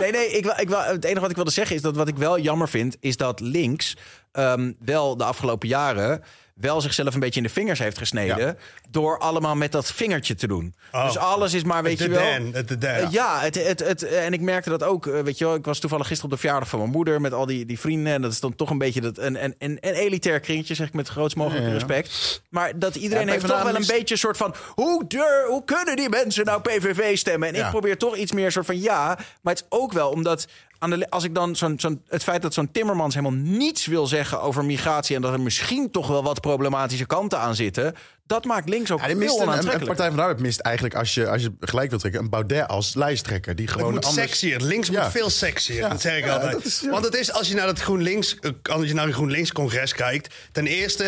nee, 0.00 0.10
nee. 0.12 0.28
Ik, 0.30 0.44
wil- 0.44 0.54
ik, 0.56 0.68
wil- 0.68 0.82
het 0.82 1.04
enige 1.04 1.20
wat 1.20 1.30
ik 1.30 1.36
wilde 1.36 1.50
zeggen 1.50 1.76
is 1.76 1.82
dat 1.82 1.96
wat 1.96 2.08
ik 2.08 2.16
wel 2.16 2.38
jammer 2.38 2.68
vind, 2.68 2.96
is 3.00 3.16
dat 3.16 3.40
links 3.40 3.96
ehm, 4.32 4.72
wel 4.78 5.16
de 5.16 5.24
afgelopen 5.24 5.68
jaren 5.68 6.22
wel 6.60 6.80
zichzelf 6.80 7.14
een 7.14 7.20
beetje 7.20 7.40
in 7.40 7.46
de 7.46 7.52
vingers 7.52 7.78
heeft 7.78 7.98
gesneden. 7.98 8.58
Door 8.90 9.18
allemaal 9.18 9.54
met 9.56 9.72
dat 9.72 9.92
vingertje 9.92 10.34
te 10.34 10.46
doen. 10.46 10.74
Oh. 10.92 11.04
Dus 11.06 11.16
alles 11.16 11.54
is 11.54 11.62
maar, 11.64 11.82
weet 11.82 11.98
De 11.98 12.04
je 12.04 12.10
wel. 12.10 12.52
De. 12.78 12.86
Eh, 12.86 13.10
ja, 13.10 13.40
het, 13.40 13.66
het, 13.66 13.80
het, 13.80 14.02
en 14.02 14.32
ik 14.32 14.40
merkte 14.40 14.70
dat 14.70 14.82
ook. 14.82 15.06
eh, 15.06 15.20
Weet 15.20 15.38
je 15.38 15.44
wel, 15.44 15.54
ik 15.54 15.64
was 15.64 15.78
toevallig 15.78 16.06
gisteren 16.06 16.30
op 16.30 16.36
de 16.36 16.42
verjaardag 16.42 16.68
van 16.68 16.78
mijn 16.78 16.90
moeder 16.90 17.20
met 17.20 17.32
al 17.32 17.46
die, 17.46 17.66
die 17.66 17.80
vrienden. 17.80 18.12
En 18.12 18.22
dat 18.22 18.32
is 18.32 18.40
dan 18.40 18.54
toch 18.54 18.70
een 18.70 18.78
beetje 18.78 19.00
dat, 19.00 19.18
een, 19.18 19.44
een, 19.44 19.54
een, 19.58 19.78
een 19.80 19.94
elitair 19.94 20.40
kringetje, 20.40 20.74
zeg 20.74 20.86
ik 20.86 20.92
met 20.94 21.06
het 21.06 21.16
grootst 21.16 21.36
mogelijke 21.36 21.66
Ja, 21.68 21.72
ja. 21.74 21.78
respect. 21.78 22.42
Maar 22.48 22.78
dat 22.78 22.94
iedereen 22.94 23.28
heeft 23.28 23.46
toch 23.46 23.62
wel 23.62 23.74
een 23.74 23.86
beetje 23.86 24.14
een 24.14 24.20
soort 24.20 24.36
van. 24.36 24.54
Hoe, 24.74 25.04
dur, 25.08 25.44
hoe 25.48 25.64
kunnen 25.64 25.96
die 25.96 26.08
mensen 26.08 26.44
nou 26.44 26.60
PVV 26.60 27.16
stemmen? 27.16 27.48
En 27.48 27.54
ik 27.54 27.70
probeer 27.70 27.98
toch 27.98 28.16
iets 28.16 28.32
meer 28.32 28.52
soort 28.52 28.66
van 28.66 28.80
ja. 28.80 29.18
Maar 29.42 29.54
het 29.54 29.62
is 29.70 29.78
ook 29.78 29.92
wel 29.92 30.10
omdat 30.10 30.46
aan 30.82 30.90
de, 30.90 31.10
als 31.10 31.24
ik 31.24 31.34
dan 31.34 31.56
zo'n, 31.56 31.74
zo'n, 31.80 32.02
het 32.08 32.22
feit 32.22 32.42
dat 32.42 32.54
zo'n 32.54 32.70
Timmermans 32.72 33.14
helemaal 33.14 33.38
niets 33.40 33.86
wil 33.86 34.06
zeggen 34.06 34.40
over 34.42 34.64
migratie 34.64 35.16
en 35.16 35.22
dat 35.22 35.32
er 35.32 35.40
misschien 35.40 35.90
toch 35.90 36.06
wel 36.06 36.22
wat 36.22 36.40
problematische 36.40 37.06
kanten 37.06 37.38
aan 37.38 37.54
zitten, 37.54 37.94
dat 38.26 38.44
maakt 38.44 38.68
links 38.68 38.90
ook 38.90 38.98
Ja, 39.00 39.06
veel 39.06 39.16
mist 39.16 39.40
een. 39.40 39.46
Partij 39.86 40.06
van 40.06 40.16
de 40.16 40.22
Arbeid 40.22 40.40
mist 40.40 40.60
eigenlijk, 40.60 40.94
als 40.94 41.14
je, 41.14 41.28
als 41.28 41.42
je 41.42 41.52
gelijk 41.60 41.88
wilt 41.88 42.00
trekken, 42.00 42.22
een 42.22 42.30
Baudet 42.30 42.68
als 42.68 42.94
lijsttrekker. 42.94 43.56
Die 43.56 43.64
Het 43.66 43.74
gewoon 43.74 43.92
moet 43.92 44.04
anders... 44.04 44.26
sexier. 44.26 44.60
Links 44.60 44.88
Ja. 44.88 45.02
moet 45.02 45.10
veel 45.12 45.30
sexier. 45.30 45.76
Ja. 45.76 45.88
Dat 45.88 46.00
zeg 46.00 46.16
ik 46.16 46.24
Ja, 46.24 46.32
altijd. 46.32 46.52
dat 46.52 46.64
is- 46.64 46.80
ja. 46.80 46.90
Want 46.90 47.04
het 47.04 47.14
is, 47.14 47.32
als 47.32 47.48
je 47.48 47.54
naar 47.54 47.66
het 47.66 47.80
GroenLinks, 47.80 48.36
eh, 48.40 48.50
als 48.62 48.86
je 48.86 48.94
naar 48.94 49.06
een 49.06 49.12
GroenLinks-congres 49.12 49.94
kijkt... 49.94 50.34
ten 50.52 50.66
eerste, 50.66 51.04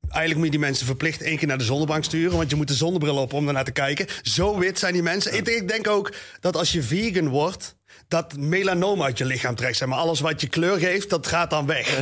eigenlijk 0.00 0.34
moet 0.36 0.44
je 0.44 0.50
die 0.50 0.60
mensen 0.60 0.86
verplicht 0.86 1.22
één 1.22 1.36
keer 1.38 1.48
naar 1.48 1.58
de 1.58 1.64
zonnebank 1.64 2.04
sturen... 2.04 2.36
want 2.36 2.50
je 2.50 2.56
moet 2.56 2.68
de 2.68 2.74
zonnebril 2.74 3.16
op 3.16 3.32
om 3.32 3.44
daarnaar 3.44 3.64
te 3.64 3.70
kijken. 3.72 4.06
Zo 4.22 4.58
wit 4.58 4.78
zijn 4.78 4.92
die 4.92 5.02
mensen. 5.02 5.34
Ik 5.36 5.68
denk 5.68 5.88
ook 5.88 6.12
dat 6.40 6.56
als 6.56 6.72
je 6.72 6.82
vegan 6.82 7.28
wordt... 7.28 7.78
dat 8.10 8.36
melanoom 8.36 9.02
uit 9.02 9.18
je 9.18 9.24
lichaam 9.24 9.54
trekt. 9.54 9.76
Zeg 9.76 9.88
maar. 9.88 9.98
Alles 9.98 10.20
wat 10.20 10.40
je 10.40 10.48
kleur 10.48 10.78
geeft, 10.78 11.10
dat 11.10 11.26
gaat 11.26 11.50
dan 11.50 11.66
weg. 11.66 11.98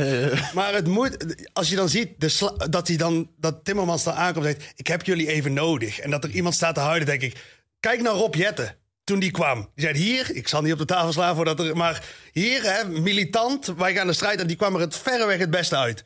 Maar 0.53 0.73
het 0.73 0.87
moet, 0.87 1.35
als 1.53 1.69
je 1.69 1.75
dan 1.75 1.89
ziet 1.89 2.09
de 2.17 2.55
dat, 2.69 2.87
hij 2.87 2.97
dan, 2.97 3.29
dat 3.37 3.63
Timmermans 3.63 4.03
dan 4.03 4.13
aankomt 4.13 4.45
en 4.45 4.51
zegt... 4.51 4.73
ik 4.75 4.87
heb 4.87 5.05
jullie 5.05 5.27
even 5.27 5.53
nodig. 5.53 5.99
En 5.99 6.09
dat 6.11 6.23
er 6.23 6.29
iemand 6.29 6.55
staat 6.55 6.75
te 6.75 6.81
huilen, 6.81 7.05
denk 7.05 7.21
ik... 7.21 7.35
kijk 7.79 8.01
naar 8.01 8.13
Rob 8.13 8.35
Jetten 8.35 8.75
toen 9.03 9.19
die 9.19 9.31
kwam. 9.31 9.69
Die 9.75 9.85
zei 9.85 9.97
hier, 9.97 10.35
ik 10.35 10.47
zal 10.47 10.61
niet 10.61 10.73
op 10.73 10.79
de 10.79 10.85
tafel 10.85 11.11
slaan 11.11 11.35
voordat 11.35 11.59
er... 11.59 11.77
maar 11.77 12.03
hier, 12.31 12.63
hè, 12.63 12.87
militant, 12.87 13.73
wij 13.77 13.93
gaan 13.93 14.07
de 14.07 14.13
strijd... 14.13 14.39
en 14.39 14.47
die 14.47 14.55
kwam 14.55 14.75
er 14.75 14.81
het 14.81 14.97
verreweg 14.97 15.37
het 15.37 15.51
beste 15.51 15.75
uit. 15.75 16.03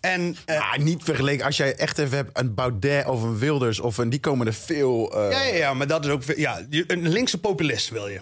En, 0.00 0.36
eh, 0.44 0.76
niet 0.76 1.02
vergeleken. 1.02 1.44
Als 1.44 1.56
jij 1.56 1.76
echt 1.76 1.98
even 1.98 2.16
hebt 2.16 2.38
een 2.38 2.54
Baudet 2.54 3.06
of 3.06 3.22
een 3.22 3.38
Wilders 3.38 3.80
of 3.80 3.98
een... 3.98 4.10
Die 4.10 4.20
komen 4.20 4.46
er 4.46 4.54
veel... 4.54 5.12
eh, 5.14 5.30
ja, 5.30 5.42
ja, 5.42 5.54
ja, 5.54 5.74
maar 5.74 5.86
dat 5.86 6.04
is 6.04 6.10
ook... 6.10 6.22
Ja, 6.36 6.66
een 6.86 7.08
linkse 7.08 7.38
populist 7.38 7.88
wil 7.88 8.08
je. 8.08 8.20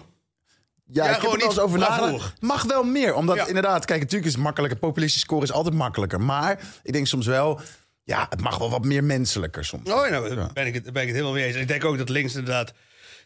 Ja, 0.91 1.03
Ja, 1.03 1.09
ik 1.09 1.09
heb 1.15 1.19
gewoon 1.19 1.33
er 1.35 1.39
wel 1.39 1.47
eens 1.49 1.55
iets 1.57 1.65
over 1.65 1.79
nagedacht. 1.79 2.41
Mag 2.41 2.63
wel 2.63 2.83
meer. 2.83 3.13
Omdat 3.13 3.35
Ja. 3.35 3.47
inderdaad, 3.47 3.85
kijk, 3.85 3.99
natuurlijk 3.99 4.27
is 4.29 4.33
het 4.33 4.43
makkelijker. 4.43 4.79
Populistische 4.79 5.25
score 5.25 5.43
is 5.43 5.51
altijd 5.51 5.75
makkelijker. 5.75 6.21
Maar 6.21 6.59
ik 6.83 6.93
denk 6.93 7.07
soms 7.07 7.25
wel... 7.25 7.61
Ja, 8.03 8.25
het 8.29 8.41
mag 8.41 8.57
wel 8.57 8.69
wat 8.69 8.85
meer 8.85 9.03
menselijker 9.03 9.65
soms. 9.65 9.89
Oh, 9.91 10.09
nou, 10.09 10.35
daar 10.35 10.49
ben 10.53 10.65
ik, 10.65 10.73
het, 10.73 10.83
ben 10.83 11.01
ik 11.01 11.07
het 11.07 11.17
helemaal 11.17 11.33
mee 11.33 11.45
eens. 11.45 11.55
Ik 11.55 11.67
denk 11.67 11.85
ook 11.85 11.97
dat 11.97 12.09
links 12.09 12.35
inderdaad 12.35 12.73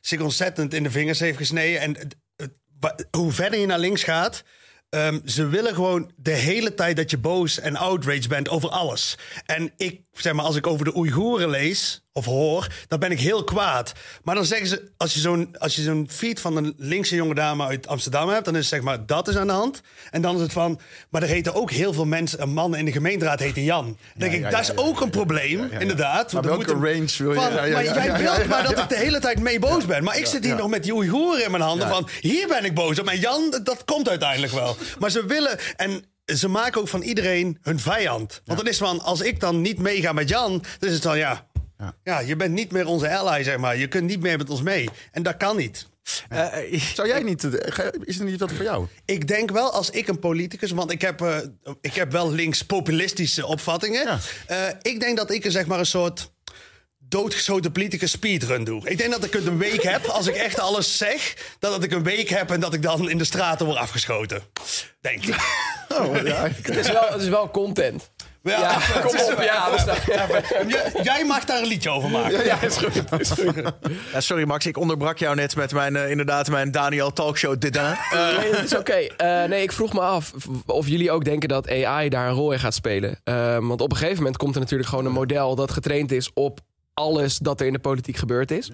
zich 0.01 0.19
ontzettend 0.21 0.73
in 0.73 0.83
de 0.83 0.91
vingers 0.91 1.19
heeft 1.19 1.37
gesneden. 1.37 1.81
En 1.81 1.97
het- 1.97 2.15
het- 2.35 2.53
wa- 2.79 2.95
hoe 3.11 3.31
verder 3.31 3.59
je 3.59 3.65
naar 3.65 3.79
links 3.79 4.03
gaat... 4.03 4.43
ehm, 4.89 5.19
ze 5.25 5.47
willen 5.47 5.73
gewoon 5.73 6.11
de 6.15 6.31
hele 6.31 6.73
tijd 6.73 6.95
dat 6.97 7.11
je 7.11 7.17
boos 7.17 7.59
en 7.59 7.75
outraged 7.75 8.27
bent 8.27 8.49
over 8.49 8.69
alles. 8.69 9.17
En 9.45 9.71
ik, 9.77 10.01
zeg 10.11 10.33
maar, 10.33 10.45
als 10.45 10.55
ik 10.55 10.67
over 10.67 10.85
de 10.85 10.95
Oeigoeren 10.97 11.49
lees 11.49 12.02
of 12.15 12.25
hoor, 12.25 12.67
dan 12.87 12.99
ben 12.99 13.11
ik 13.11 13.19
heel 13.19 13.43
kwaad. 13.43 13.91
Maar 14.23 14.35
dan 14.35 14.45
zeggen 14.45 14.67
ze, 14.67 14.91
als 14.97 15.13
je 15.13 15.19
zo'n, 15.19 15.55
als 15.57 15.75
je 15.75 15.81
zo'n 15.81 16.07
feed 16.11 16.39
van 16.39 16.57
een 16.57 16.73
linkse 16.77 17.15
jonge 17.15 17.33
dame 17.33 17.65
uit 17.65 17.87
Amsterdam 17.87 18.29
hebt, 18.29 18.45
dan 18.45 18.53
is 18.53 18.59
het 18.59 18.69
zeg 18.69 18.81
maar, 18.81 19.05
dat 19.05 19.27
is 19.27 19.35
aan 19.37 19.47
de 19.47 19.53
hand. 19.53 19.81
En 20.11 20.21
dan 20.21 20.35
is 20.35 20.41
het 20.41 20.51
van, 20.51 20.79
maar 21.09 21.21
er 21.21 21.27
heten 21.27 21.53
ook 21.53 21.71
heel 21.71 21.93
veel 21.93 22.05
mensen, 22.05 22.41
een 22.41 22.53
man 22.53 22.75
in 22.75 22.85
de 22.85 22.91
gemeenteraad 22.91 23.39
heette 23.39 23.63
Jan. 23.63 23.85
Dan 23.85 23.95
denk 24.15 24.33
ik, 24.33 24.39
ja, 24.39 24.49
dat 24.49 24.65
ja, 24.65 24.73
is 24.73 24.77
ook 24.79 25.01
een 25.01 25.09
probleem, 25.09 25.69
inderdaad. 25.79 26.33
Maar 26.33 26.41
welke 26.43 26.75
moet 26.75 26.85
range 26.85 27.09
wil 27.17 27.33
je? 27.33 27.39
van- 27.39 27.53
maar 27.53 27.83
jij 27.83 28.17
wilt 28.17 28.47
maar 28.47 28.63
dat 28.63 28.77
ik 28.77 28.89
de 28.89 28.97
hele 28.97 29.19
tijd 29.19 29.39
mee 29.39 29.59
boos 29.59 29.85
ben. 29.85 30.03
Maar 30.03 30.17
ik 30.17 30.25
zit 30.25 30.43
hier 30.43 30.55
nog 30.55 30.69
met 30.69 30.83
die 30.83 30.93
Oeigoeren 30.93 31.45
in 31.45 31.51
mijn 31.51 31.63
handen 31.63 31.87
van, 31.87 32.09
hier 32.19 32.47
ben 32.47 32.65
ik 32.65 32.73
boos 32.73 32.99
op. 32.99 33.07
En 33.07 33.19
Jan, 33.19 33.59
dat 33.63 33.85
komt 33.85 34.09
uiteindelijk 34.09 34.53
wel. 34.53 34.77
Maar 34.99 35.09
ze 35.11 35.25
willen, 35.25 35.57
en 35.75 36.03
ze 36.25 36.47
maken 36.47 36.81
ook 36.81 36.87
van 36.87 37.01
iedereen 37.01 37.57
hun 37.61 37.79
vijand. 37.79 38.41
Want 38.45 38.59
dan 38.59 38.67
is 38.67 38.77
van, 38.77 39.01
als 39.01 39.21
ik 39.21 39.39
dan 39.39 39.61
niet 39.61 39.79
meega 39.79 40.11
met 40.11 40.29
Jan, 40.29 40.51
dan 40.79 40.89
is 40.89 40.93
het 40.95 41.03
van, 41.03 41.17
ja, 41.17 41.47
ja. 42.03 42.19
je 42.19 42.35
bent 42.35 42.53
niet 42.53 42.71
meer 42.71 42.85
onze 42.87 43.17
ally, 43.17 43.43
zeg 43.43 43.57
maar. 43.57 43.77
Je 43.77 43.87
kunt 43.87 44.07
niet 44.07 44.21
meer 44.21 44.37
met 44.37 44.49
ons 44.49 44.61
mee. 44.61 44.89
En 45.11 45.23
dat 45.23 45.37
kan 45.37 45.55
niet. 45.57 45.87
Zou 46.95 47.07
jij 47.07 47.21
niet... 47.23 47.43
eh, 47.43 47.85
Is 48.01 48.19
er 48.19 48.25
niet 48.25 48.39
wat 48.39 48.51
voor 48.51 48.63
jou? 48.65 48.87
Ik 49.05 49.27
denk 49.27 49.51
wel, 49.51 49.71
als 49.71 49.89
ik 49.89 50.07
een 50.07 50.19
politicus... 50.19 50.71
want 50.71 50.91
ik 50.91 51.01
heb, 51.01 51.21
eh, 51.21 51.37
ik 51.81 51.93
heb 51.93 52.11
wel 52.11 52.31
links-populistische 52.31 53.45
opvattingen. 53.45 54.19
Eh, 54.47 54.57
ik 54.81 54.99
denk 54.99 55.17
dat 55.17 55.31
ik 55.31 55.45
er 55.45 55.51
zeg 55.51 55.65
maar 55.65 55.79
een 55.79 55.85
soort 55.85 56.31
doodgeschoten 56.97 57.71
politicus 57.71 58.11
speedrun 58.11 58.63
doe. 58.63 58.89
Ik 58.89 58.97
denk 58.97 59.11
dat 59.11 59.23
ik 59.23 59.33
het 59.33 59.45
een 59.45 59.57
week 59.57 59.83
heb, 59.83 60.05
als 60.05 60.27
ik 60.27 60.35
echt 60.35 60.59
alles 60.59 60.97
zeg... 60.97 61.33
dat, 61.59 61.71
dat 61.71 61.83
ik 61.83 61.91
een 61.91 62.03
week 62.03 62.29
heb 62.29 62.51
en 62.51 62.59
dat 62.59 62.73
ik 62.73 62.81
dan 62.81 63.09
in 63.09 63.17
de 63.17 63.23
straten 63.23 63.65
word 63.65 63.77
afgeschoten. 63.77 64.41
Denk 65.01 65.25
ik. 65.25 65.35
Het 66.61 66.75
is 66.77 66.91
wel, 66.91 67.07
het 67.09 67.21
is 67.21 67.27
wel 67.27 67.51
content. 67.51 68.11
Ja, 68.43 68.77
kom 69.05 69.19
op, 69.19 69.41
ja, 69.41 69.71
even- 69.73 70.67
Jij- 70.67 70.91
Jij 71.03 71.25
mag 71.25 71.45
daar 71.45 71.61
een 71.61 71.67
liedje 71.67 71.89
over 71.89 72.09
maken. 72.09 72.45
Ja, 72.45 72.61
is 72.61 72.77
goed. 72.77 73.19
Is 73.19 73.29
goed. 73.31 73.61
Ja, 74.13 74.21
sorry 74.21 74.43
Max, 74.45 74.65
ik 74.65 74.77
onderbrak 74.77 75.17
jou 75.17 75.35
net 75.35 75.55
met 75.55 75.73
mijn, 75.73 75.95
eh, 75.95 76.09
inderdaad, 76.09 76.49
mijn 76.49 76.71
Daniel 76.71 77.13
Talkshow 77.13 77.59
Dedin. 77.59 77.81
Eh, 78.11 78.37
Nee, 78.37 78.51
dat 78.51 78.63
is 78.63 78.75
oké. 78.77 78.93
Eh, 78.93 79.43
nee, 79.43 79.61
ik 79.63 79.71
vroeg 79.71 79.93
me 79.93 79.99
af 79.99 80.33
of 80.65 80.87
jullie 80.87 81.11
ook 81.11 81.23
denken 81.25 81.49
dat 81.49 81.69
AI 81.69 82.09
daar 82.09 82.27
een 82.27 82.33
rol 82.33 82.51
in 82.51 82.59
gaat 82.59 82.73
spelen. 82.73 83.19
Ehm, 83.23 83.67
want 83.67 83.81
op 83.81 83.91
een 83.91 83.97
gegeven 83.97 84.17
moment 84.17 84.37
komt 84.37 84.55
er 84.55 84.61
natuurlijk 84.61 84.89
gewoon 84.89 85.05
een 85.05 85.11
model 85.11 85.55
dat 85.55 85.71
getraind 85.71 86.11
is 86.11 86.31
op 86.33 86.59
alles 86.93 87.37
dat 87.37 87.59
er 87.59 87.67
in 87.67 87.73
de 87.73 87.79
politiek 87.79 88.17
gebeurd 88.17 88.51
is. 88.51 88.69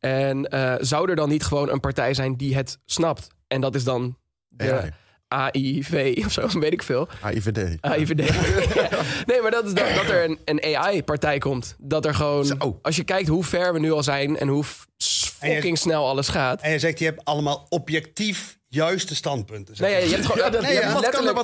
En 0.00 0.48
eh, 0.48 0.74
zou 0.78 1.10
er 1.10 1.16
dan 1.16 1.28
niet 1.28 1.44
gewoon 1.44 1.70
een 1.70 1.80
partij 1.80 2.14
zijn 2.14 2.36
die 2.36 2.54
het 2.56 2.78
snapt? 2.86 3.28
En 3.48 3.60
dat 3.60 3.74
is 3.74 3.84
dan 3.84 4.16
de 4.48 4.72
AI. 4.72 4.92
AIV 5.34 6.22
of 6.26 6.32
zo, 6.32 6.48
weet 6.60 6.72
ik 6.72 6.82
veel. 6.82 7.08
AIVD. 7.20 7.76
AIVD. 7.80 8.16
nee, 9.26 9.40
maar 9.42 9.50
dat 9.50 9.64
is 9.66 9.74
dat, 9.74 9.94
dat 9.94 10.08
er 10.08 10.24
een, 10.24 10.38
een 10.44 10.76
AI-partij 10.76 11.38
komt. 11.38 11.74
Dat 11.78 12.04
er 12.06 12.14
gewoon, 12.14 12.78
als 12.82 12.96
je 12.96 13.04
kijkt 13.04 13.28
hoe 13.28 13.44
ver 13.44 13.72
we 13.72 13.78
nu 13.78 13.92
al 13.92 14.02
zijn 14.02 14.38
en 14.38 14.48
hoe 14.48 14.64
fucking 14.98 15.78
snel 15.78 16.06
alles 16.08 16.28
gaat. 16.28 16.60
En 16.60 16.70
je 16.72 16.78
zegt, 16.78 16.98
je 16.98 17.04
hebt 17.04 17.24
allemaal 17.24 17.66
objectief 17.68 18.58
juiste 18.68 19.14
standpunten. 19.14 19.74
Nee, 19.80 19.90
ja, 19.90 19.98
je 19.98 20.08
hebt 20.08 20.26
gewoon, 20.26 20.38
maar. 20.50 20.52
je 20.52 20.66
Nee, 20.66 20.76
hebt 20.76 20.84
ja. 20.84 21.00
letterlijk- 21.00 21.34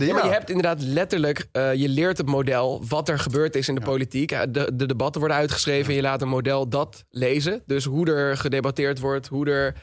Ja. 0.00 0.06
Ja, 0.06 0.14
maar 0.14 0.24
je 0.24 0.32
hebt 0.32 0.48
inderdaad 0.48 0.80
letterlijk, 0.82 1.46
eh, 1.52 1.74
je 1.74 1.88
leert 1.88 2.18
het 2.18 2.26
model 2.26 2.82
wat 2.88 3.08
er 3.08 3.18
gebeurd 3.18 3.56
is 3.56 3.68
in 3.68 3.74
de 3.74 3.80
politiek. 3.80 4.28
De, 4.28 4.70
de 4.74 4.86
debatten 4.86 5.20
worden 5.20 5.38
uitgeschreven 5.38 5.88
en 5.90 5.94
je 5.96 6.02
laat 6.02 6.22
een 6.22 6.28
model 6.28 6.68
dat 6.68 7.04
lezen. 7.10 7.62
Dus 7.66 7.84
hoe 7.84 8.06
er 8.12 8.36
gedebatteerd 8.36 8.98
wordt, 8.98 9.26
hoe 9.26 9.46
er... 9.50 9.74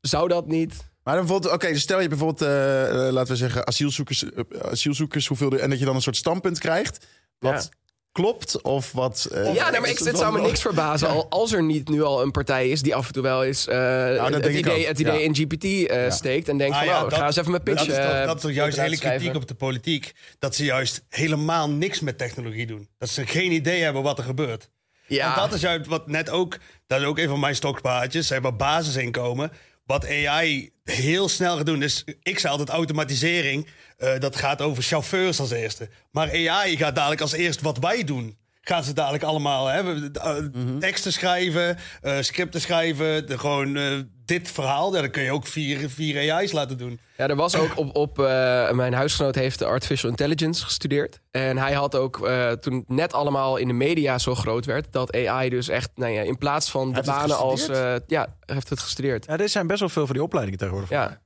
Zou 0.00 0.28
dat 0.28 0.46
niet... 0.46 0.74
Maar 1.06 1.14
dan 1.14 1.24
bijvoorbeeld, 1.24 1.54
oké, 1.54 1.72
dus 1.72 1.82
stel 1.82 2.00
je 2.00 2.08
bijvoorbeeld, 2.08 2.42
eh, 2.50 3.06
eh, 3.06 3.12
laten 3.12 3.32
we 3.32 3.38
zeggen, 3.38 3.66
asielzoekers, 3.66 4.24
eh, 4.24 4.42
asielzoekers 4.70 5.26
hoeveel 5.26 5.52
er, 5.52 5.58
en 5.60 5.70
dat 5.70 5.78
je 5.78 5.84
dan 5.84 5.94
een 5.94 6.02
soort 6.02 6.16
standpunt 6.16 6.58
krijgt. 6.58 7.06
Wat 7.38 7.68
klopt 8.12 8.62
of 8.62 8.92
wat. 8.92 9.28
eh, 9.32 9.54
ja, 9.54 9.70
nee, 9.70 9.80
maar 9.80 9.90
ik, 9.90 9.98
het 9.98 10.18
zou 10.18 10.32
me 10.32 10.40
niks 10.40 10.60
verbazen 10.60 11.08
al, 11.08 11.26
als 11.28 11.52
er 11.52 11.62
niet 11.62 11.88
nu 11.88 12.02
al 12.02 12.22
een 12.22 12.30
partij 12.30 12.68
is 12.68 12.82
die 12.82 12.94
af 12.94 13.06
en 13.06 13.12
toe 13.12 13.22
wel 13.22 13.44
eens 13.44 13.66
eh, 13.66 13.76
dat 14.16 14.42
het, 14.42 14.54
idee, 14.54 14.86
het 14.86 14.98
idee 14.98 15.18
ja. 15.18 15.24
in 15.24 15.34
GPT 15.34 15.64
eh, 15.90 16.10
steekt 16.10 16.48
en 16.48 16.58
denkt 16.58 16.72
Ah 16.74 16.78
van, 16.78 16.88
ja, 16.88 16.96
nou, 16.96 17.08
dat- 17.10 17.18
ga 17.18 17.26
eens 17.26 17.36
even 17.36 17.50
mijn 17.50 17.62
pitch 17.62 17.78
Dat 17.78 17.88
is 17.88 18.04
toch, 18.04 18.24
dat 18.26 18.36
is 18.36 18.42
toch 18.42 18.50
juist 18.52 18.76
de 18.76 18.82
hele 18.82 18.98
kritiek 18.98 19.34
op 19.34 19.48
de 19.48 19.54
politiek. 19.54 20.12
Dat 20.38 20.54
ze 20.54 20.64
juist 20.64 21.04
helemaal 21.08 21.70
niks 21.70 22.00
met 22.00 22.18
technologie 22.18 22.66
doen. 22.66 22.88
Dat 22.98 23.08
ze 23.08 23.26
geen 23.26 23.52
idee 23.52 23.82
hebben 23.82 24.02
wat 24.02 24.18
er 24.18 24.24
gebeurt. 24.24 24.70
Ja. 25.06 25.34
En 25.34 25.40
dat 25.40 25.52
is 25.52 25.60
juist 25.60 25.86
wat 25.86 26.06
net 26.08 26.30
ook... 26.30 26.58
Dat 26.86 27.00
is 27.00 27.06
ook 27.06 27.18
een 27.18 27.28
van 27.28 27.40
mijn 27.40 27.54
stokpaardjes. 27.54 28.26
Zeg 28.26 28.40
maar 28.40 28.56
basisinkomen. 28.56 29.52
Wat 29.86 30.06
AI 30.06 30.70
heel 30.84 31.28
snel 31.28 31.56
gaat 31.56 31.66
doen. 31.66 31.80
Dus 31.80 32.04
ik 32.22 32.38
zei 32.38 32.52
altijd 32.52 32.68
automatisering. 32.68 33.66
eh, 33.96 34.18
dat 34.18 34.36
gaat 34.36 34.62
over 34.62 34.82
chauffeurs 34.82 35.40
als 35.40 35.50
eerste. 35.50 35.88
Maar 36.10 36.30
AI 36.30 36.76
gaat 36.76 36.94
dadelijk 36.94 37.20
als 37.20 37.32
eerst 37.32 37.60
wat 37.60 37.78
wij 37.78 38.04
doen. 38.04 38.36
Gaan 38.68 38.84
ze 38.84 38.92
dadelijk 38.92 39.22
allemaal 39.24 39.66
hè, 39.66 39.82
we- 39.82 40.10
eh, 40.20 40.78
teksten 40.80 41.12
schrijven, 41.12 41.76
eh, 42.02 42.16
scripten 42.20 42.60
schrijven. 42.60 43.26
De, 43.26 43.38
gewoon 43.38 43.76
eh, 43.76 43.92
dit 44.24 44.50
verhaal. 44.50 44.94
Ja, 44.94 45.00
dan 45.00 45.10
kun 45.10 45.22
je 45.22 45.32
ook 45.32 45.46
vier, 45.46 45.90
vier 45.90 46.32
AI's 46.32 46.52
laten 46.52 46.78
doen. 46.78 47.00
Ja, 47.16 47.28
er 47.28 47.36
was 47.36 47.56
ook 47.56 47.76
op, 47.78 47.96
op 47.96 48.18
eh, 48.18 48.70
mijn 48.70 48.92
huisgenoot 48.92 49.34
heeft 49.34 49.62
artificial 49.62 50.10
intelligence 50.10 50.64
gestudeerd. 50.64 51.20
En 51.30 51.58
hij 51.58 51.72
had 51.72 51.94
ook, 51.94 52.26
eh, 52.26 52.50
toen 52.52 52.74
het 52.74 52.88
net 52.88 53.12
allemaal 53.12 53.56
in 53.56 53.68
de 53.68 53.74
media 53.74 54.18
zo 54.18 54.34
groot 54.34 54.64
werd, 54.64 54.92
dat 54.92 55.14
AI 55.16 55.48
dus 55.48 55.68
echt, 55.68 55.90
nou 55.94 56.12
ja, 56.12 56.22
in 56.22 56.38
plaats 56.38 56.70
van 56.70 56.92
de 56.92 57.02
banen 57.02 57.36
als. 57.38 57.68
eh, 57.68 57.94
ja, 58.06 58.26
heeft 58.46 58.68
het 58.68 58.80
gestudeerd. 58.80 59.24
Ja, 59.26 59.38
er 59.38 59.48
zijn 59.48 59.66
best 59.66 59.80
wel 59.80 59.88
veel 59.88 60.06
van 60.06 60.14
die 60.14 60.24
opleidingen 60.24 60.58
tegenwoordig. 60.58 60.90
Ja. 60.90 61.20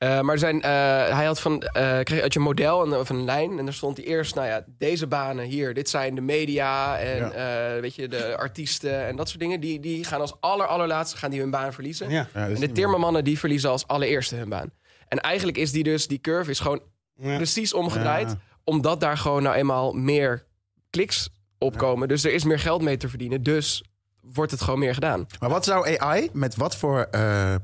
Eh, 0.00 0.20
maar 0.20 0.32
er 0.34 0.38
zijn, 0.38 0.62
eh, 0.62 0.70
hij 1.16 1.24
had 1.24 1.40
van, 1.40 1.62
eh, 1.62 1.98
kreeg 2.00 2.20
uit 2.20 2.32
je 2.32 2.38
model 2.38 2.86
een, 2.86 2.94
of 2.94 3.08
een 3.08 3.24
lijn. 3.24 3.58
En 3.58 3.64
daar 3.64 3.74
stond 3.74 3.96
hij 3.96 4.06
eerst, 4.06 4.34
nou 4.34 4.46
ja, 4.46 4.64
deze 4.78 5.06
banen 5.06 5.44
hier. 5.44 5.74
Dit 5.74 5.88
zijn 5.88 6.14
de 6.14 6.20
media 6.20 6.98
en 6.98 7.32
eh, 7.32 7.80
weet 7.80 7.94
je, 7.94 8.08
de 8.08 8.36
artiesten 8.36 9.06
en 9.06 9.16
dat 9.16 9.28
soort 9.28 9.40
dingen. 9.40 9.60
Die, 9.60 9.80
die 9.80 10.04
gaan 10.04 10.20
als 10.20 10.34
aller, 10.40 10.66
allerlaatste 10.66 11.16
gaan 11.16 11.30
die 11.30 11.40
hun 11.40 11.50
baan 11.50 11.72
verliezen. 11.72 12.10
Ja. 12.10 12.28
Ja, 12.34 12.48
en 12.48 12.54
de 12.54 12.72
timmermannen 12.72 13.24
die 13.24 13.38
verliezen 13.38 13.70
als 13.70 13.86
allereerste 13.86 14.34
hun 14.34 14.48
baan. 14.48 14.70
En 15.08 15.18
eigenlijk 15.18 15.58
is 15.58 15.72
die 15.72 15.82
dus, 15.82 16.06
die 16.06 16.20
curve 16.20 16.50
is 16.50 16.60
gewoon 16.60 16.80
precies 17.16 17.74
omgedraaid. 17.74 18.28
Ja. 18.30 18.38
Omdat 18.64 19.00
daar 19.00 19.18
gewoon 19.18 19.42
nou 19.42 19.56
eenmaal 19.56 19.92
meer 19.92 20.46
kliks 20.90 21.28
op 21.58 21.78
komen. 21.78 22.08
Dus 22.08 22.24
er 22.24 22.32
is 22.32 22.44
meer 22.44 22.58
geld 22.58 22.82
mee 22.82 22.96
te 22.96 23.08
verdienen. 23.08 23.42
Dus 23.42 23.84
wordt 24.20 24.50
het 24.50 24.62
gewoon 24.62 24.78
meer 24.78 24.94
gedaan. 24.94 25.26
Maar 25.40 25.50
wat 25.50 25.64
zou 25.64 25.98
AI, 25.98 26.28
met 26.32 26.56
wat 26.56 26.76
voor 26.76 27.00
eh, 27.10 27.54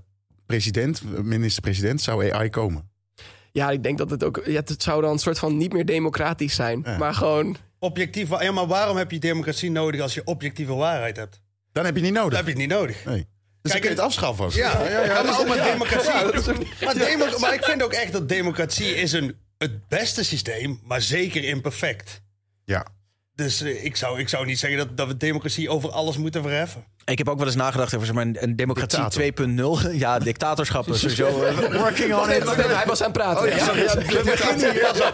president, 0.47 1.03
minister-president, 1.25 2.01
zou 2.01 2.31
AI 2.33 2.51
komen? 2.51 2.91
Ja, 3.53 3.71
ik 3.71 3.83
denk 3.83 3.99
dat 3.99 4.11
het 4.11 4.25
ook... 4.25 4.43
Ja, 4.47 4.63
het 4.65 4.83
zou 4.83 5.03
dan 5.03 5.13
een 5.13 5.19
soort 5.19 5.39
van 5.39 5.57
niet 5.57 5.73
meer 5.73 5.85
democratisch 5.85 6.55
zijn. 6.55 6.81
Maar 6.99 7.15
gewoon... 7.15 7.57
Objectief, 7.79 8.41
ja, 8.41 8.53
maar 8.53 8.67
waarom 8.67 8.97
heb 8.97 9.11
je 9.11 9.19
democratie 9.19 9.71
nodig 9.71 10.01
als 10.01 10.15
je 10.15 10.25
objectieve 10.25 10.75
waarheid 10.75 11.17
hebt? 11.17 11.41
Dan 11.73 11.85
heb 11.85 11.97
je 11.97 12.03
niet 12.03 12.13
nodig. 12.13 12.29
Dan 12.29 12.47
heb 12.47 12.47
je 12.47 12.61
het 12.63 12.71
niet 12.71 12.79
nodig. 12.79 13.05
Nee. 13.05 13.27
Dus 13.63 13.73
kun 13.73 13.83
je 13.83 13.89
het 13.89 13.99
afschaffen 13.99 14.45
ook. 14.45 14.53
Ja, 14.53 14.89
ja, 14.89 15.05
ja, 15.05 15.23
maar 15.23 15.41
ook 15.41 15.49
met 15.49 15.63
democratie. 15.63 16.95
Demo- 16.95 17.39
maar 17.39 17.55
ik 17.55 17.65
vind 17.65 17.83
ook 17.83 17.93
echt 17.93 18.13
dat 18.13 18.29
democratie 18.29 18.95
is 18.95 19.13
een, 19.13 19.37
het 19.59 19.89
beste 19.89 20.25
systeem, 20.25 20.81
maar 20.85 21.03
zeker 21.03 21.45
imperfect. 21.45 22.23
Ja. 22.65 22.87
Dus 23.37 23.61
eh, 23.61 23.85
ik, 23.85 23.97
zou, 23.97 24.21
ik 24.21 24.29
zou 24.29 24.47
niet 24.47 24.59
zeggen 24.59 24.79
dat, 24.79 24.97
dat 24.97 25.07
we 25.07 25.17
democratie 25.17 25.69
over 25.69 25.91
alles 25.91 26.17
moeten 26.17 26.43
verheffen. 26.43 26.85
Ik 27.05 27.19
heb 27.19 27.29
ook 27.29 27.39
wel 27.39 27.47
eens 27.47 27.57
nagedacht 27.57 27.95
over 27.95 28.07
zeg 28.07 28.15
maar, 28.15 28.27
een, 28.33 28.57
democratie 28.57 29.03
Dictator. 29.09 29.89
2.0. 29.91 29.93
Ja, 30.05 30.19
dictatorschap 30.19 30.89
is 30.89 31.01
sowieso 31.01 31.43
eh, 31.45 31.81
working 31.81 32.15
on 32.15 32.31
it. 32.31 32.57
Hij 32.57 32.85
was 32.87 33.01
aan 33.03 33.11
het 33.11 33.17
praten. 33.17 33.43
Oh, 33.43 33.49
ja, 33.49 33.65
sorry. 33.65 33.83
Ja, 33.83 33.95
we, 33.95 34.23
beginnen 34.25 34.73
hier. 34.73 35.13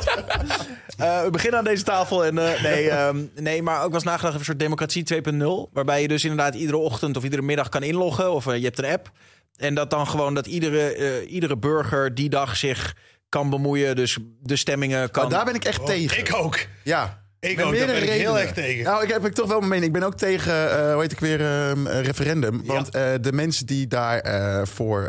Eh, 0.96 1.22
we 1.22 1.30
beginnen 1.30 1.58
aan 1.58 1.64
deze 1.64 1.82
tafel. 1.82 2.24
En, 2.24 2.38
eh, 2.38 2.62
nee, 2.62 2.90
ehm, 2.90 3.24
nee, 3.34 3.62
maar 3.62 3.76
ook 3.76 3.86
wel 3.86 3.94
eens 3.94 4.02
nagedacht 4.02 4.26
over 4.26 4.38
een 4.38 4.44
soort 4.44 4.58
democratie 4.58 5.02
2.0. 5.02 5.70
Waarbij 5.72 6.02
je 6.02 6.08
dus 6.08 6.22
inderdaad 6.22 6.54
iedere 6.54 6.78
ochtend 6.78 7.16
of 7.16 7.24
iedere 7.24 7.42
middag 7.42 7.68
kan 7.68 7.82
inloggen. 7.82 8.32
Of 8.32 8.44
je 8.44 8.50
hebt 8.50 8.78
een 8.78 8.92
app. 8.92 9.10
En 9.56 9.74
dat 9.74 9.90
dan 9.90 10.06
gewoon 10.06 10.34
dat 10.34 10.46
iedere, 10.46 11.26
iedere 11.26 11.56
burger 11.56 12.14
die 12.14 12.28
dag 12.28 12.56
zich 12.56 12.94
kan 13.28 13.50
bemoeien. 13.50 13.96
Dus 13.96 14.18
de 14.40 14.56
stemmingen 14.56 15.10
kan... 15.10 15.22
Maar 15.22 15.32
daar 15.32 15.44
ben 15.44 15.54
ik 15.54 15.64
echt 15.64 15.86
tegen. 15.86 16.18
Ik 16.18 16.34
ook. 16.34 16.58
Ja. 16.84 17.21
Ik 17.50 17.60
ook, 17.60 17.76
daar 17.76 17.86
ben 17.86 18.02
ik 18.02 18.08
heel 18.08 18.38
erg 18.38 18.52
tegen. 18.52 18.84
Nou, 18.84 19.02
ik 19.04 19.10
heb 19.10 19.26
ik 19.26 19.32
toch 19.34 19.48
wel 19.48 19.58
mijn 19.58 19.70
mening. 19.70 19.86
Ik 19.86 19.92
ben 20.00 20.02
ook 20.02 20.16
tegen, 20.16 20.70
eh, 20.70 20.92
hoe 20.92 21.00
heet 21.02 21.12
ik 21.12 21.20
weer, 21.20 21.40
ehm, 21.40 21.86
eh, 21.86 22.00
referendum. 22.00 22.62
Want 22.64 22.88
eh, 22.90 23.12
de 23.20 23.32
mensen 23.32 23.66
die 23.66 23.86
daar 23.86 24.18
eh, 24.20 24.66
voor, 24.66 25.02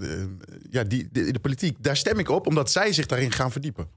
de, 0.00 0.36
ja, 0.70 0.82
die, 0.84 1.08
de, 1.12 1.32
de 1.32 1.38
politiek, 1.38 1.76
daar 1.82 1.96
stem 1.96 2.18
ik 2.18 2.28
op, 2.28 2.46
omdat 2.46 2.70
zij 2.70 2.92
zich 2.92 3.06
daarin 3.06 3.32
gaan 3.32 3.52
verdiepen. 3.52 3.88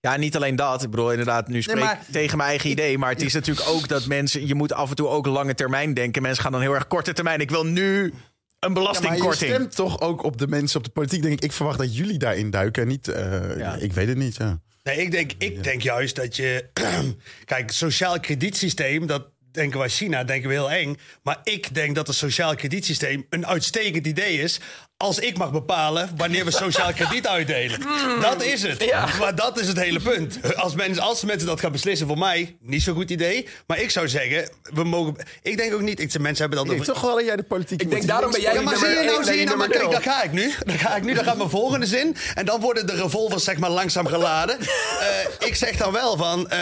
Ja, 0.00 0.16
niet 0.16 0.36
alleen 0.36 0.56
dat. 0.56 0.82
Ik 0.82 0.90
bedoel, 0.90 1.10
inderdaad, 1.10 1.48
nu 1.48 1.62
spreek 1.62 1.76
ik 1.76 1.82
maar- 1.82 2.00
tegen 2.12 2.36
mijn 2.36 2.48
eigen 2.48 2.70
idee. 2.70 2.98
Maar 2.98 3.10
het 3.10 3.22
is 3.22 3.32
natuurlijk 3.32 3.68
ook 3.68 3.88
dat 3.88 4.06
mensen... 4.06 4.46
Je 4.46 4.54
moet 4.54 4.72
af 4.72 4.90
en 4.90 4.96
toe 4.96 5.08
ook 5.08 5.26
lange 5.26 5.54
termijn 5.54 5.94
denken. 5.94 6.22
Mensen 6.22 6.42
gaan 6.42 6.52
dan 6.52 6.60
heel 6.60 6.74
erg 6.74 6.86
korte 6.86 7.12
termijn. 7.12 7.40
Ik 7.40 7.50
wil 7.50 7.64
nu 7.66 8.02
een 8.02 8.12
Ja, 8.12 8.12
maar 8.60 8.68
je 8.68 8.72
belastingkorting. 8.74 9.50
stemt 9.54 9.74
toch 9.74 10.00
ook 10.00 10.22
op 10.22 10.36
de 10.38 10.46
mensen 10.48 10.78
op 10.78 10.84
de 10.84 10.90
politiek. 10.90 11.22
Denk 11.22 11.34
ik, 11.34 11.44
ik 11.44 11.52
verwacht 11.52 11.78
dat 11.78 11.96
jullie 11.96 12.18
daarin 12.18 12.50
duiken 12.50 12.82
en 12.82 12.88
niet, 12.88 13.08
eh, 13.08 13.82
ik 13.82 13.92
weet 13.92 14.08
het 14.08 14.16
niet. 14.16 14.36
Ja. 14.36 14.60
Nee, 14.86 14.96
ik 14.96 15.10
denk, 15.10 15.32
ik 15.38 15.62
denk 15.62 15.82
juist 15.82 16.16
dat 16.16 16.36
je. 16.36 16.64
Kijk, 17.44 17.70
sociaal 17.70 18.20
kredietsysteem, 18.20 19.06
dat 19.06 19.28
denken 19.52 19.78
wij 19.78 19.88
China, 19.88 20.24
denken 20.24 20.48
we 20.48 20.54
heel 20.54 20.70
eng. 20.70 20.96
Maar 21.22 21.40
ik 21.42 21.74
denk 21.74 21.94
dat 21.94 22.06
het 22.06 22.16
sociaal 22.16 22.54
kredietsysteem 22.54 23.26
een 23.30 23.46
uitstekend 23.46 24.06
idee 24.06 24.40
is. 24.40 24.60
Als 24.98 25.18
ik 25.18 25.38
mag 25.38 25.52
bepalen 25.52 26.10
wanneer 26.16 26.44
we 26.44 26.50
sociaal 26.50 26.92
krediet 26.92 27.26
uitdelen. 27.26 27.80
Dat 28.20 28.42
is 28.42 28.62
het. 28.62 28.92
Maar 29.18 29.34
dat 29.34 29.60
is 29.60 29.68
het 29.68 29.78
hele 29.78 30.00
punt. 30.00 30.56
Als 30.56 30.74
mensen, 30.74 31.02
als 31.02 31.24
mensen 31.24 31.46
dat 31.46 31.60
gaan 31.60 31.72
beslissen, 31.72 32.06
voor 32.06 32.18
mij 32.18 32.56
niet 32.60 32.82
zo'n 32.82 32.94
goed 32.94 33.10
idee. 33.10 33.48
Maar 33.66 33.80
ik 33.80 33.90
zou 33.90 34.08
zeggen, 34.08 34.50
we 34.62 34.84
mogen. 34.84 35.16
Ik 35.42 35.56
denk 35.56 35.74
ook 35.74 35.80
niet. 35.80 36.00
Ik, 36.00 36.18
mensen 36.18 36.40
hebben 36.40 36.58
dat 36.58 36.66
Ik 36.66 36.84
denk 36.84 36.96
toch 36.96 37.00
wel 37.00 37.14
dat 37.14 37.24
jij 37.24 37.36
de 37.36 37.42
politiek 37.42 37.82
Ik 37.82 37.90
denk 37.90 38.06
daarom 38.06 38.30
ben 38.30 38.40
jij 38.40 38.54
ja, 38.54 38.60
maar 38.60 38.76
zie 38.76 38.88
je 38.88 39.02
nou, 39.02 39.24
zie 39.24 39.38
je 39.38 39.44
nou, 39.44 39.56
maar 39.56 39.68
kijk, 39.68 39.90
daar 39.90 40.02
ga 40.02 40.22
ik 40.22 40.32
nu. 40.32 40.52
Daar 40.64 40.78
ga 40.78 40.96
ik 40.96 41.02
nu, 41.02 41.14
daar 41.14 41.24
gaat 41.24 41.36
mijn 41.36 41.50
volgende 41.50 41.86
zin. 41.86 42.16
En 42.34 42.44
dan 42.44 42.60
worden 42.60 42.86
de 42.86 42.94
revolvers 42.94 43.44
zeg 43.44 43.58
maar 43.58 43.70
langzaam 43.70 44.06
geladen. 44.06 44.58
Eh, 44.96 45.48
ik 45.48 45.54
zeg 45.54 45.76
dan 45.76 45.92
wel 45.92 46.16
van, 46.16 46.50
eh, 46.50 46.58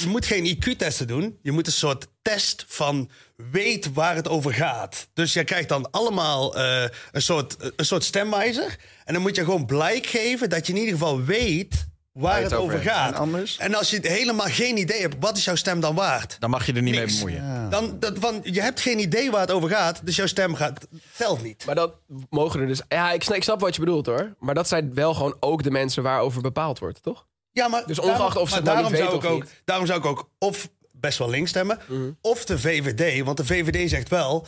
je 0.00 0.06
moet 0.06 0.26
geen 0.26 0.46
IQ-testen 0.46 1.06
doen. 1.06 1.38
Je 1.42 1.52
moet 1.52 1.66
een 1.66 1.72
soort 1.72 2.06
test 2.22 2.64
van 2.68 3.10
weet 3.36 3.92
waar 3.92 4.14
het 4.14 4.28
over 4.28 4.54
gaat. 4.54 5.08
Dus 5.14 5.32
je 5.32 5.44
krijgt 5.44 5.68
dan 5.68 5.90
allemaal 5.90 6.56
eh, 6.56 6.82
een, 7.12 7.22
soort, 7.22 7.56
een 7.76 7.84
soort 7.84 8.04
stemwijzer. 8.04 8.76
En 9.04 9.12
dan 9.12 9.22
moet 9.22 9.36
je 9.36 9.44
gewoon 9.44 9.66
blijk 9.66 10.06
geven 10.06 10.50
dat 10.50 10.66
je 10.66 10.72
in 10.72 10.78
ieder 10.78 10.94
geval 10.94 11.22
weet 11.22 11.86
waar 12.12 12.34
het, 12.42 12.50
het 12.50 12.60
over 12.60 12.78
gaat. 12.78 13.12
En 13.12 13.18
anders? 13.18 13.58
En 13.58 13.74
als 13.74 13.90
je 13.90 13.98
helemaal 14.02 14.46
geen 14.46 14.76
idee 14.78 15.00
hebt, 15.00 15.16
wat 15.20 15.36
is 15.36 15.44
jouw 15.44 15.54
stem 15.54 15.80
dan 15.80 15.94
waard? 15.94 16.36
Dan 16.38 16.50
mag 16.50 16.66
je 16.66 16.72
er 16.72 16.82
niet 16.82 16.94
Niks. 16.94 17.22
mee 17.22 17.34
bemoeien. 17.34 17.70
Dan, 17.70 17.98
dat, 17.98 18.12
van, 18.20 18.40
je 18.42 18.60
hebt 18.60 18.80
geen 18.80 18.98
idee 18.98 19.30
waar 19.30 19.40
het 19.40 19.50
over 19.50 19.68
gaat, 19.68 20.00
dus 20.06 20.16
jouw 20.16 20.26
stem 20.26 20.54
gaat, 20.54 20.86
telt 21.16 21.42
niet. 21.42 21.64
Maar 21.66 21.74
dat 21.74 21.94
mogen 22.30 22.60
er 22.60 22.66
dus... 22.66 22.80
Ja, 22.88 23.12
ik 23.12 23.22
snap, 23.22 23.36
ik 23.36 23.42
snap 23.42 23.60
wat 23.60 23.74
je 23.74 23.80
bedoelt 23.80 24.06
hoor. 24.06 24.34
Maar 24.38 24.54
dat 24.54 24.68
zijn 24.68 24.94
wel 24.94 25.14
gewoon 25.14 25.36
ook 25.40 25.62
de 25.62 25.70
mensen 25.70 26.02
waarover 26.02 26.42
bepaald 26.42 26.78
wordt, 26.78 27.02
toch? 27.02 27.26
Ja, 27.52 27.68
maar 27.68 27.86
Dus 27.86 27.98
ongeacht 27.98 28.18
daarom- 28.18 28.42
of 28.42 28.48
ze 28.48 28.54
het 28.54 28.64
nou 28.64 28.76
daarom 28.76 28.92
niet 28.92 29.02
zou 29.02 29.12
weten 29.12 29.28
ik 29.28 29.34
of 29.34 29.38
ook, 29.40 29.44
niet. 29.52 29.62
Daarom 29.64 29.86
zou 29.86 29.98
ik 29.98 30.06
ook 30.06 30.28
of 30.38 30.68
best 31.02 31.18
wel 31.18 31.30
links 31.30 31.50
stemmen, 31.50 31.78
of 32.20 32.44
de 32.44 32.58
VVD. 32.58 33.24
Want 33.24 33.36
de 33.36 33.46
VVD 33.46 33.90
zegt 33.90 34.08
wel, 34.08 34.46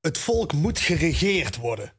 het 0.00 0.18
volk 0.18 0.52
moet 0.52 0.78
geregeerd 0.78 1.56
worden. 1.56 1.92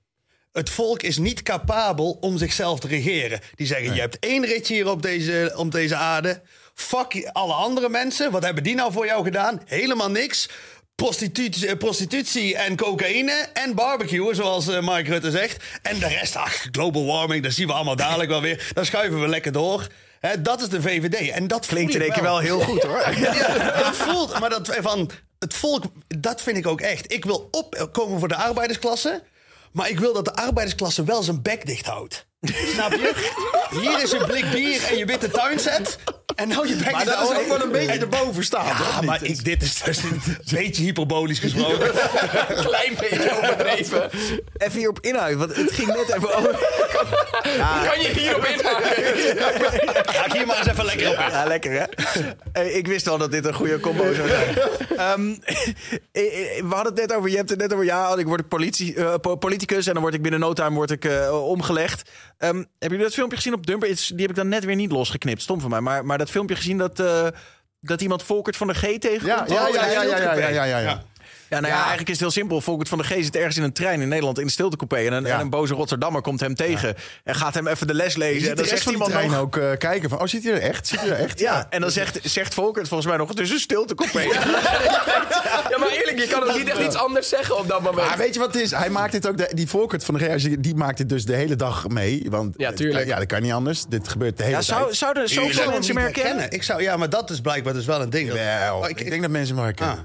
Het 0.52 0.70
volk 0.70 1.02
is 1.02 1.18
niet 1.18 1.44
capabel 1.44 2.18
om 2.22 2.38
zichzelf 2.38 2.80
te 2.80 2.88
regeren. 2.88 3.40
Die 3.56 3.68
zeggen, 3.68 3.94
je 3.94 4.00
hebt 4.00 4.20
één 4.20 4.46
ritje 4.46 4.74
hier 4.74 4.90
op 4.90 5.02
deze, 5.02 5.54
op 5.56 5.72
deze 5.72 5.96
aarde. 5.96 6.42
Fuck 6.74 7.30
alle 7.32 7.54
andere 7.54 7.90
mensen. 7.90 8.32
Wat 8.32 8.44
hebben 8.44 8.64
die 8.64 8.76
nou 8.76 8.92
voor 8.92 9.06
jou 9.06 9.24
gedaan? 9.24 9.62
Helemaal 9.66 10.12
niks. 10.12 10.50
Prostitutie, 10.96 11.68
eh, 11.68 11.78
prostitutie 11.78 12.56
en 12.56 12.76
cocaïne 12.76 13.32
en 13.54 13.76
barbecue, 13.76 14.34
zoals 14.34 14.68
eh, 14.68 14.82
Mark 14.82 15.08
Rutte 15.08 15.32
zegt. 15.32 15.64
En 15.82 16.00
de 16.00 16.08
rest, 16.08 16.36
ach, 16.36 16.68
global 16.72 17.06
warming, 17.06 17.44
dat 17.44 17.54
zien 17.54 17.68
we 17.68 17.74
allemaal 17.74 17.96
dadelijk 17.96 18.30
wel 18.30 18.42
weer. 18.42 18.72
Dan 18.74 18.86
schuiven 18.86 19.22
we 19.22 19.28
lekker 19.28 19.52
door. 19.52 19.88
Hè, 20.20 20.42
dat 20.42 20.62
is 20.62 20.70
de 20.70 20.82
VVD. 20.82 21.30
En 21.30 21.48
dat 21.48 21.66
Klinkt 21.66 21.96
in 21.96 22.02
één 22.02 22.12
keer 22.12 22.24
wel 22.24 22.40
heel 22.40 22.60
goed, 22.60 22.84
hoor. 22.84 23.10
Ja, 23.20 23.82
dat 23.82 23.96
voelt, 23.96 24.40
maar 24.40 24.50
dat 24.50 24.78
van 24.80 25.10
het 25.40 25.54
volk, 25.54 25.84
dat 26.08 26.42
vind 26.42 26.58
ik 26.58 26.68
ook 26.68 26.82
echt. 26.82 27.12
Ik 27.14 27.26
wil 27.26 27.48
opkomen 27.52 28.20
voor 28.20 28.28
de 28.28 28.36
arbeidersklasse, 28.36 29.24
maar 29.72 29.90
ik 29.90 30.00
wil 30.00 30.14
dat 30.14 30.26
de 30.26 30.36
arbeidersklasse 30.36 31.04
wel 31.04 31.24
zijn 31.24 31.42
bek 31.42 31.66
dicht 31.66 31.86
houdt. 31.86 32.28
Snap 32.74 32.92
je? 32.92 33.30
Hier 33.82 34.02
is 34.04 34.12
een 34.12 34.26
blik 34.26 34.52
bier 34.52 34.84
en 34.84 34.98
je 34.98 35.06
witte 35.06 35.32
tuinset. 35.32 35.98
En 36.40 36.48
nou 36.48 36.68
je 36.68 36.76
bek 36.76 36.92
Maar 36.92 37.06
dat 37.06 37.22
is 37.32 37.38
ook 37.38 37.48
wel 37.48 37.62
een 37.62 37.72
beetje 37.72 37.92
En- 37.92 38.00
erboven 38.00 38.44
staan. 38.44 38.66
Ja, 38.66 39.02
maar 39.02 39.24
ik, 39.24 39.44
dit 39.44 39.62
is 39.64 39.82
dus 39.82 40.04
een 40.04 40.22
beetje 40.60 40.84
hyperbolisch 40.84 41.40
gesproken. 41.40 41.92
Klein 42.66 42.94
beetje 43.00 43.38
overdreven. 43.38 44.10
Even 44.58 44.78
hierop 44.78 45.00
inhouden, 45.02 45.38
want 45.38 45.56
het 45.56 45.72
ging 45.72 45.88
net 45.88 46.10
even 46.16 46.36
over... 46.36 46.52
Kan 47.90 48.02
je 48.02 48.10
hierop 48.18 48.46
inhaken? 48.46 48.86
Ga 50.14 50.26
ik 50.26 50.32
hier 50.34 50.46
maar 50.46 50.58
eens 50.58 50.68
even 50.68 50.86
lekker 50.86 51.08
op 51.10 51.14
in. 51.18 51.30
Ja, 51.32 51.44
lekker 51.46 51.72
hè? 51.72 51.84
Eh, 52.52 52.76
Ik 52.76 52.88
wist 52.88 53.08
al 53.08 53.18
dat 53.18 53.32
dit 53.32 53.46
een 53.46 53.54
goede 53.54 53.80
combo 53.80 54.14
zou 54.14 54.28
zijn. 54.28 54.58
Ehm, 54.98 55.36
eh, 56.12 56.58
eh, 56.58 56.64
we 56.64 56.76
hadden 56.76 56.94
het 56.94 57.08
net 57.08 57.14
over, 57.14 57.30
je 57.30 57.36
hebt 57.38 57.50
het 57.50 57.60
net 57.60 57.74
over, 57.74 57.86
ja, 57.86 58.16
ik 58.18 58.26
word 58.28 58.48
politie, 58.48 58.96
eh, 58.96 59.14
po- 59.22 59.36
politicus 59.36 59.88
en 59.88 59.94
dan 59.94 60.02
word 60.02 60.14
ik 60.14 60.22
binnen 60.22 60.40
no 60.40 60.54
time 60.54 60.76
word 60.76 60.92
ik, 60.92 61.06
eh, 61.06 61.44
omgelegd. 61.48 62.10
Ehm, 62.38 62.56
hebben 62.56 62.66
jullie 62.80 63.04
dat 63.04 63.14
filmpje 63.14 63.36
gezien 63.38 63.54
op 63.54 63.66
Dumper? 63.66 63.88
Die 63.88 64.22
heb 64.22 64.30
ik 64.30 64.36
dan 64.36 64.48
net 64.48 64.66
weer 64.66 64.76
niet 64.76 64.92
losgeknipt, 64.92 65.42
stom 65.42 65.62
van 65.62 65.70
mij. 65.70 65.80
Maar, 65.82 66.06
maar 66.06 66.18
dat 66.18 66.29
filmpje 66.30 66.56
gezien 66.56 66.78
dat, 66.78 67.00
eh, 67.00 67.28
dat 67.80 68.02
iemand 68.02 68.24
Volkert 68.24 68.58
van 68.58 68.68
de 68.68 68.74
G 68.74 68.82
tegenkomt? 68.82 69.22
Ja, 69.26 69.46
ja, 69.48 69.68
Oh, 69.68 69.74
ja, 69.74 69.86
ja, 69.86 69.86
een 69.86 69.92
ja, 69.92 70.02
ja, 70.02 70.02
stiltecoupé. 70.02 70.48
ja, 70.48 70.64
ja, 70.64 71.04
ja. 71.50 71.56
Ja, 71.56 71.60
nou 71.60 71.74
ja, 71.74 71.80
eigenlijk 71.80 72.08
is 72.10 72.14
het 72.14 72.20
heel 72.24 72.32
simpel. 72.32 72.62
Volkert 72.62 72.90
van 72.90 72.98
de 72.98 73.04
G 73.04 73.08
zit 73.08 73.36
ergens 73.36 73.58
in 73.58 73.64
een 73.64 73.74
trein 73.74 74.02
in 74.02 74.08
Nederland 74.08 74.40
in 74.40 74.46
de 74.46 74.52
stiltecoupé. 74.52 74.96
En 74.98 75.14
een, 75.14 75.26
Ja. 75.26 75.34
en 75.34 75.40
een 75.40 75.50
boze 75.50 75.74
Rotterdammer 75.74 76.22
komt 76.22 76.40
hem 76.40 76.56
tegen. 76.56 76.96
En 77.24 77.36
gaat 77.36 77.54
hem 77.54 77.68
even 77.68 77.88
de 77.88 77.94
les 77.94 78.14
Je 78.14 78.20
lezen. 78.20 78.40
ziet 78.40 78.50
En 78.50 78.56
dan 78.56 78.66
zegt 78.66 78.86
iemand 78.86 79.12
trein 79.12 79.30
nog... 79.30 79.40
ook 79.40 79.58
eh, 79.58 79.72
kijken 79.78 80.10
van, 80.10 80.20
oh, 80.20 80.26
zit 80.28 80.44
hij 80.44 80.54
er 80.54 80.62
echt? 80.62 80.88
Zit 80.88 81.00
hij 81.00 81.10
er 81.10 81.16
echt? 81.20 81.40
Ja, 81.40 81.68
en 81.70 81.82
dan 81.82 81.92
zegt, 81.92 82.20
zegt 82.24 82.54
Volkert 82.54 82.88
volgens 82.88 83.10
mij 83.10 83.18
nog, 83.18 83.30
het 83.30 83.40
is 83.40 83.50
een 83.52 83.60
stiltecoupé. 83.60 84.22
Ja, 85.70 85.78
maar 85.78 85.90
eerlijk, 85.90 86.20
je 86.20 86.28
kan 86.28 86.44
ook 86.44 86.58
niet 86.58 86.70
echt 86.70 86.80
iets 86.80 86.96
anders 86.96 87.30
zeggen 87.30 87.58
op 87.58 87.68
dat 87.68 87.82
moment. 87.82 88.08
Maar 88.08 88.18
weet 88.18 88.34
je 88.34 88.40
wat 88.40 88.54
het 88.54 88.62
is? 88.64 88.72
Hij 88.72 88.90
maakt 88.90 89.12
dit 89.12 89.28
ook, 89.28 89.38
de, 89.38 89.52
die 89.54 89.68
Volkert 89.68 90.06
van 90.06 90.14
de 90.18 90.20
Real, 90.26 90.38
die 90.60 90.76
maakt 90.76 90.98
dit 90.98 91.10
dus 91.10 91.26
de 91.26 91.36
hele 91.36 91.56
dag 91.56 91.88
mee. 91.88 92.26
Want 92.30 92.54
Ja, 92.58 92.72
tuurlijk. 92.72 93.08
Ja, 93.08 93.18
dat 93.18 93.28
kan 93.28 93.42
niet 93.42 93.52
anders. 93.52 93.86
Dit 93.86 94.08
gebeurt 94.08 94.38
de 94.38 94.44
hele 94.44 94.56
Ja, 94.56 94.62
zou, 94.62 94.84
tijd. 94.84 94.96
zouden 94.96 95.30
zoveel 95.30 95.70
mensen 95.72 95.96
hem 95.96 96.04
me 96.04 96.08
niet 96.10 96.16
herkennen? 96.16 96.52
Ik 96.52 96.64
zou, 96.64 96.82
ja, 96.82 96.98
maar 96.98 97.10
dat 97.10 97.30
is 97.30 97.42
blijkbaar 97.42 97.74
dus 97.74 97.86
wel 97.86 98.02
een 98.02 98.10
ding. 98.10 98.32
Wel, 98.32 98.78
Oh, 98.78 98.90
ik, 98.90 99.10
denk 99.10 99.22
dat 99.22 99.32
mensen 99.32 99.56
hem 99.56 99.64
herkennen. 99.64 99.96
Ah. 99.96 100.02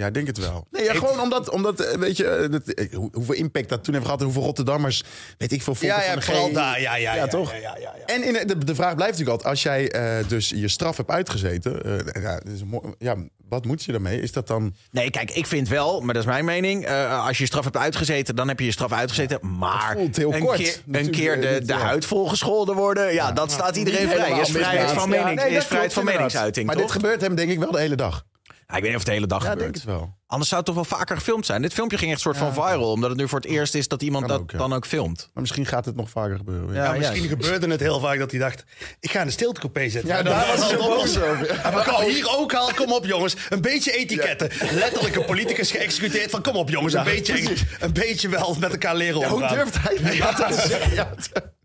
Ja, 0.00 0.06
ik 0.06 0.14
denk 0.14 0.26
het 0.26 0.38
wel. 0.38 0.66
Nee, 0.70 0.84
ja, 0.84 0.94
gewoon 0.94 1.20
omdat, 1.20 1.50
omdat 1.50 1.80
eh, 1.80 1.98
weet 1.98 2.16
je, 2.16 2.24
eh, 2.28 2.50
dat, 2.50 2.68
eh, 2.68 2.94
hoe- 2.94 3.10
hoeveel 3.12 3.34
impact 3.34 3.68
dat 3.68 3.84
toen 3.84 3.94
heeft 3.94 4.04
gehad... 4.06 4.20
hoeveel 4.22 4.42
Rotterdammers, 4.42 5.02
weet 5.38 5.52
ik 5.52 5.62
veel, 5.62 5.74
Ja, 5.80 6.02
ja, 6.02 6.20
van 6.20 6.52
daar. 6.52 6.80
Ja, 6.80 6.96
ja, 6.96 7.14
ja, 7.14 7.26
toch? 7.26 7.50
ja, 7.52 7.58
ja, 7.58 7.76
ja, 7.80 7.94
ja. 7.98 8.14
En 8.14 8.22
in, 8.24 8.46
de, 8.46 8.58
de 8.64 8.74
vraag 8.74 8.94
blijft 8.94 9.18
natuurlijk 9.18 9.28
altijd, 9.44 9.48
als 9.50 9.62
jij 9.62 9.92
dus 10.28 10.48
je 10.48 10.68
straf 10.68 10.96
hebt 10.96 11.10
uitgezeten... 11.10 12.02
ja, 12.22 12.40
mooi- 12.66 12.94
ja, 12.98 13.16
wat 13.48 13.64
moet 13.64 13.84
je 13.84 13.92
daarmee? 13.92 14.20
Is 14.20 14.32
dat 14.32 14.46
dan... 14.46 14.74
Nee, 14.90 15.10
kijk, 15.10 15.30
ik 15.30 15.46
vind 15.46 15.68
wel, 15.68 16.00
maar 16.00 16.14
dat 16.14 16.22
is 16.22 16.28
mijn 16.28 16.44
mening. 16.44 16.88
als 17.08 17.36
je 17.36 17.42
je 17.42 17.48
straf 17.48 17.64
hebt 17.64 17.76
uitgezeten, 17.76 18.36
dan 18.36 18.48
heb 18.48 18.58
je 18.58 18.64
je 18.64 18.72
straf 18.72 18.92
uitgezeten. 18.92 19.38
Maar 19.58 19.96
heel 20.12 20.34
een 20.34 20.40
kort, 20.40 20.56
keer, 20.56 20.76
een 20.90 21.10
keer 21.10 21.40
de, 21.40 21.60
de 21.64 21.72
huid 21.72 22.04
volgescholden 22.04 22.74
worden, 22.74 23.12
ja, 23.14 23.32
dat 23.32 23.50
staat 23.52 23.76
iedereen 23.76 24.08
vrij. 24.08 24.40
Is 24.40 24.50
vrijheid 24.50 24.90
van, 24.90 25.08
mening, 25.08 25.40
is 25.42 25.64
vrijheid 25.64 26.02
meningsuiting, 26.04 26.66
Maar 26.66 26.74
toch? 26.76 26.84
dit 26.84 26.92
gebeurt 26.94 27.20
hem 27.20 27.34
denk 27.34 27.50
ik 27.50 27.58
wel 27.58 27.70
de 27.70 27.80
hele 27.80 27.96
dag. 27.96 28.24
Ja, 28.70 28.76
ik 28.76 28.82
weet 28.82 28.90
niet 28.92 28.92
of 28.92 28.96
het 28.98 29.06
de 29.06 29.12
hele 29.12 29.26
dag 29.26 29.42
Ja, 29.44 29.50
gebeurt. 29.50 29.72
denk 29.72 29.84
het 29.84 29.94
wel. 29.94 30.18
Anders 30.26 30.48
zou 30.50 30.62
het 30.64 30.74
toch 30.74 30.86
wel 30.88 30.98
vaker 30.98 31.16
gefilmd 31.16 31.46
zijn. 31.46 31.62
Dit 31.62 31.72
filmpje 31.72 31.98
ging 31.98 32.10
echt 32.12 32.20
soort 32.20 32.36
van 32.36 32.52
viral, 32.54 32.90
omdat 32.92 33.10
het 33.10 33.18
nu 33.18 33.28
voor 33.28 33.40
het 33.40 33.48
eerst 33.48 33.74
is 33.74 33.88
dat 33.88 34.02
iemand 34.02 34.26
Kan 34.26 34.32
dat 34.32 34.42
ook, 34.42 34.50
ja. 34.50 34.58
dan 34.58 34.72
ook 34.72 34.86
filmt. 34.86 35.18
Maar 35.32 35.42
misschien 35.42 35.66
gaat 35.66 35.84
het 35.84 35.96
nog 35.96 36.10
vaker 36.10 36.36
gebeuren. 36.36 36.74
Ja, 36.74 36.84
Ja, 36.84 36.92
misschien 36.98 37.22
ja. 37.22 37.28
gebeurde 37.28 37.68
het 37.68 37.80
heel 37.80 38.00
vaak 38.00 38.18
dat 38.18 38.30
hij 38.30 38.40
dacht... 38.40 38.64
ik 39.00 39.10
ga 39.10 39.20
in 39.20 39.26
de 39.26 39.32
stiltecoupé 39.32 39.88
zitten. 39.88 40.08
Ja, 40.10 40.22
daar 40.22 40.46
was 40.46 40.60
hij 40.60 40.70
het 40.70 40.80
zo 40.80 40.88
boos 40.88 41.18
over. 41.20 41.60
Kom, 41.94 42.04
hier 42.04 42.36
ook 42.38 42.54
al, 42.54 42.70
kom 42.74 42.92
op 42.92 43.04
jongens. 43.06 43.36
Een 43.48 43.60
beetje 43.60 43.92
etiketten. 43.92 44.50
Letterlijk 44.72 45.14
een 45.16 45.24
politicus 45.24 45.70
geëxecuteerd 45.70 46.30
van... 46.30 46.42
kom 46.42 46.56
op 46.56 46.68
jongens, 46.70 46.94
een, 46.94 47.04
beetje, 47.04 47.52
een 47.80 47.92
beetje 47.92 48.28
wel 48.28 48.56
met 48.60 48.72
elkaar 48.72 48.96
leren 48.96 49.20
Ja, 49.20 49.28
hoe 49.28 49.42
omgaan. 49.42 49.56
durft 49.56 49.78
hij 49.82 50.18
dat 50.18 50.36
te 50.36 50.66
zeggen? 50.68 50.94
Ja. 50.94 51.14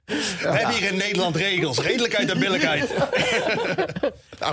We 0.06 0.48
hebben 0.48 0.76
hier 0.76 0.92
in 0.92 0.98
Nederland 0.98 1.36
regels. 1.36 1.80
Redelijkheid 1.80 2.30
en 2.32 2.40
billijkheid. 2.40 2.90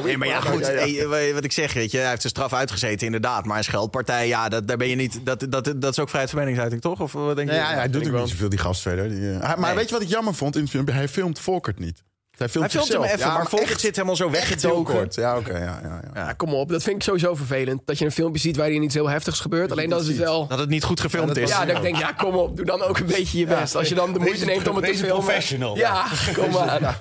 Nee, 0.04 0.18
maar 0.18 0.28
ja, 0.28 0.40
goed. 0.40 0.66
ja, 0.66 0.70
ja. 0.84 1.08
hey, 1.08 1.34
wat 1.34 1.44
ik 1.44 1.52
zeg, 1.52 1.72
weet 1.72 1.90
je, 1.90 1.98
hij 1.98 2.08
heeft 2.08 2.20
zijn 2.20 2.32
straf 2.32 2.52
uitgezeten, 2.52 3.06
inderdaad. 3.06 3.44
Maar 3.44 3.58
een 3.58 3.64
scheldpartij, 3.64 4.28
ja, 4.28 4.48
dat, 4.48 4.68
daar 4.68 4.76
ben 4.76 4.88
je 4.88 4.96
niet. 4.96 5.20
Dat, 5.24 5.46
dat, 5.48 5.64
dat 5.76 5.90
is 5.92 5.98
ook 5.98 6.08
vrijheid 6.08 6.30
van 6.30 6.38
meningsuiting, 6.40 6.82
toch? 6.82 7.00
Of 7.00 7.12
wat 7.12 7.36
denk 7.36 7.48
je? 7.48 7.54
Ja, 7.54 7.74
hij 7.74 7.90
doet 7.90 8.06
ook 8.08 8.12
niet 8.20 8.28
zoveel, 8.28 8.48
die 8.48 8.58
gast 8.58 8.82
verder. 8.82 9.08
Die, 9.08 9.18
eh, 9.32 9.40
hij- 9.46 9.56
maar 9.56 9.68
Nee. 9.68 9.74
weet 9.74 9.88
je 9.88 9.94
wat 9.94 10.02
ik 10.02 10.08
jammer 10.08 10.34
vond 10.34 10.54
in 10.56 10.60
het 10.62 10.70
film? 10.70 10.88
Hij 10.88 11.08
filmt 11.08 11.38
Volkert 11.40 11.78
niet. 11.78 12.02
Hij 12.36 12.48
filmt, 12.48 12.72
Hij 12.72 12.82
filmt 12.84 13.02
hem 13.04 13.12
even, 13.16 13.32
maar 13.32 13.46
Volkert 13.46 13.70
echt- 13.70 13.80
zit 13.80 13.94
helemaal 13.94 14.16
zo 14.16 14.30
weggedoken. 14.30 15.06
Ja, 15.10 15.36
oké. 15.38 15.52
ja, 15.58 15.80
ja, 15.82 16.00
ja. 16.14 16.26
Ja, 16.26 16.32
kom 16.32 16.54
op. 16.54 16.68
Dat 16.68 16.82
vind 16.82 16.96
ik 16.96 17.02
sowieso 17.02 17.34
vervelend. 17.34 17.80
Dat 17.84 17.98
je 17.98 18.04
een 18.04 18.12
filmpje 18.12 18.40
ziet 18.40 18.56
waarin 18.56 18.82
iets 18.82 18.94
heel 18.94 19.08
heftigs 19.08 19.40
gebeurt. 19.40 19.70
Alleen 19.72 19.90
dat 19.90 20.00
is 20.00 20.08
het 20.08 20.16
wel... 20.16 20.46
Dat 20.46 20.58
het 20.58 20.68
niet 20.68 20.84
goed 20.84 21.00
gefilmd 21.00 21.36
is. 21.36 21.48
Ja, 21.50 21.64
dat 21.64 21.76
ik 21.76 21.82
denk, 21.82 21.96
ja, 21.96 22.12
kom 22.12 22.34
op. 22.34 22.56
Doe 22.56 22.64
dan 22.64 22.82
ook 22.82 22.98
een 22.98 23.06
beetje 23.06 23.38
je 23.38 23.46
best. 23.46 23.76
Als 23.76 23.88
je 23.88 23.94
dan 23.94 24.12
de 24.12 24.18
moeite 24.18 24.44
neemt 24.44 24.68
om 24.68 24.76
het 24.76 24.84
te 24.84 24.94
filmen. 24.94 25.24
professional. 25.24 25.76
Ja, 25.76 26.06
kom 26.34 26.50
maar. 26.50 26.98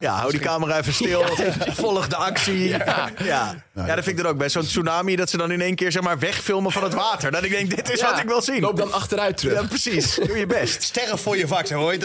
Ja, 0.00 0.14
hou 0.14 0.30
die 0.30 0.40
camera 0.40 0.78
even 0.78 0.92
stil. 0.92 1.24
Volg 1.82 2.08
de 2.08 2.16
actie. 2.16 2.68
Ja. 2.68 3.10
Ja. 3.24 3.54
dat 3.74 3.94
vind 3.94 4.06
ik 4.06 4.16
dan 4.16 4.26
ook 4.26 4.38
bij 4.38 4.48
zo'n 4.48 4.62
tsunami. 4.62 5.16
Dat 5.16 5.30
ze 5.30 5.36
dan 5.36 5.50
in 5.50 5.60
één 5.60 5.74
keer 5.74 5.92
zeg 5.92 6.02
maar, 6.02 6.18
wegfilmen 6.18 6.72
van 6.72 6.82
het 6.82 6.94
water. 6.94 7.30
Dat 7.30 7.44
ik 7.44 7.50
denk, 7.50 7.76
dit 7.76 7.90
is 7.90 8.00
Ja, 8.00 8.10
wat 8.10 8.20
ik 8.20 8.26
wil 8.28 8.42
zien. 8.42 8.60
Loop 8.60 8.76
dan 8.76 8.92
achteruit 8.92 9.36
terug. 9.36 9.60
Ja, 9.60 9.66
precies. 9.66 10.14
Doe 10.14 10.38
je 10.38 10.46
best. 10.46 10.82
Sterren 10.92 11.18
voor 11.18 11.36
je 11.36 11.46
vak. 11.46 11.66
Zo'n 11.66 12.00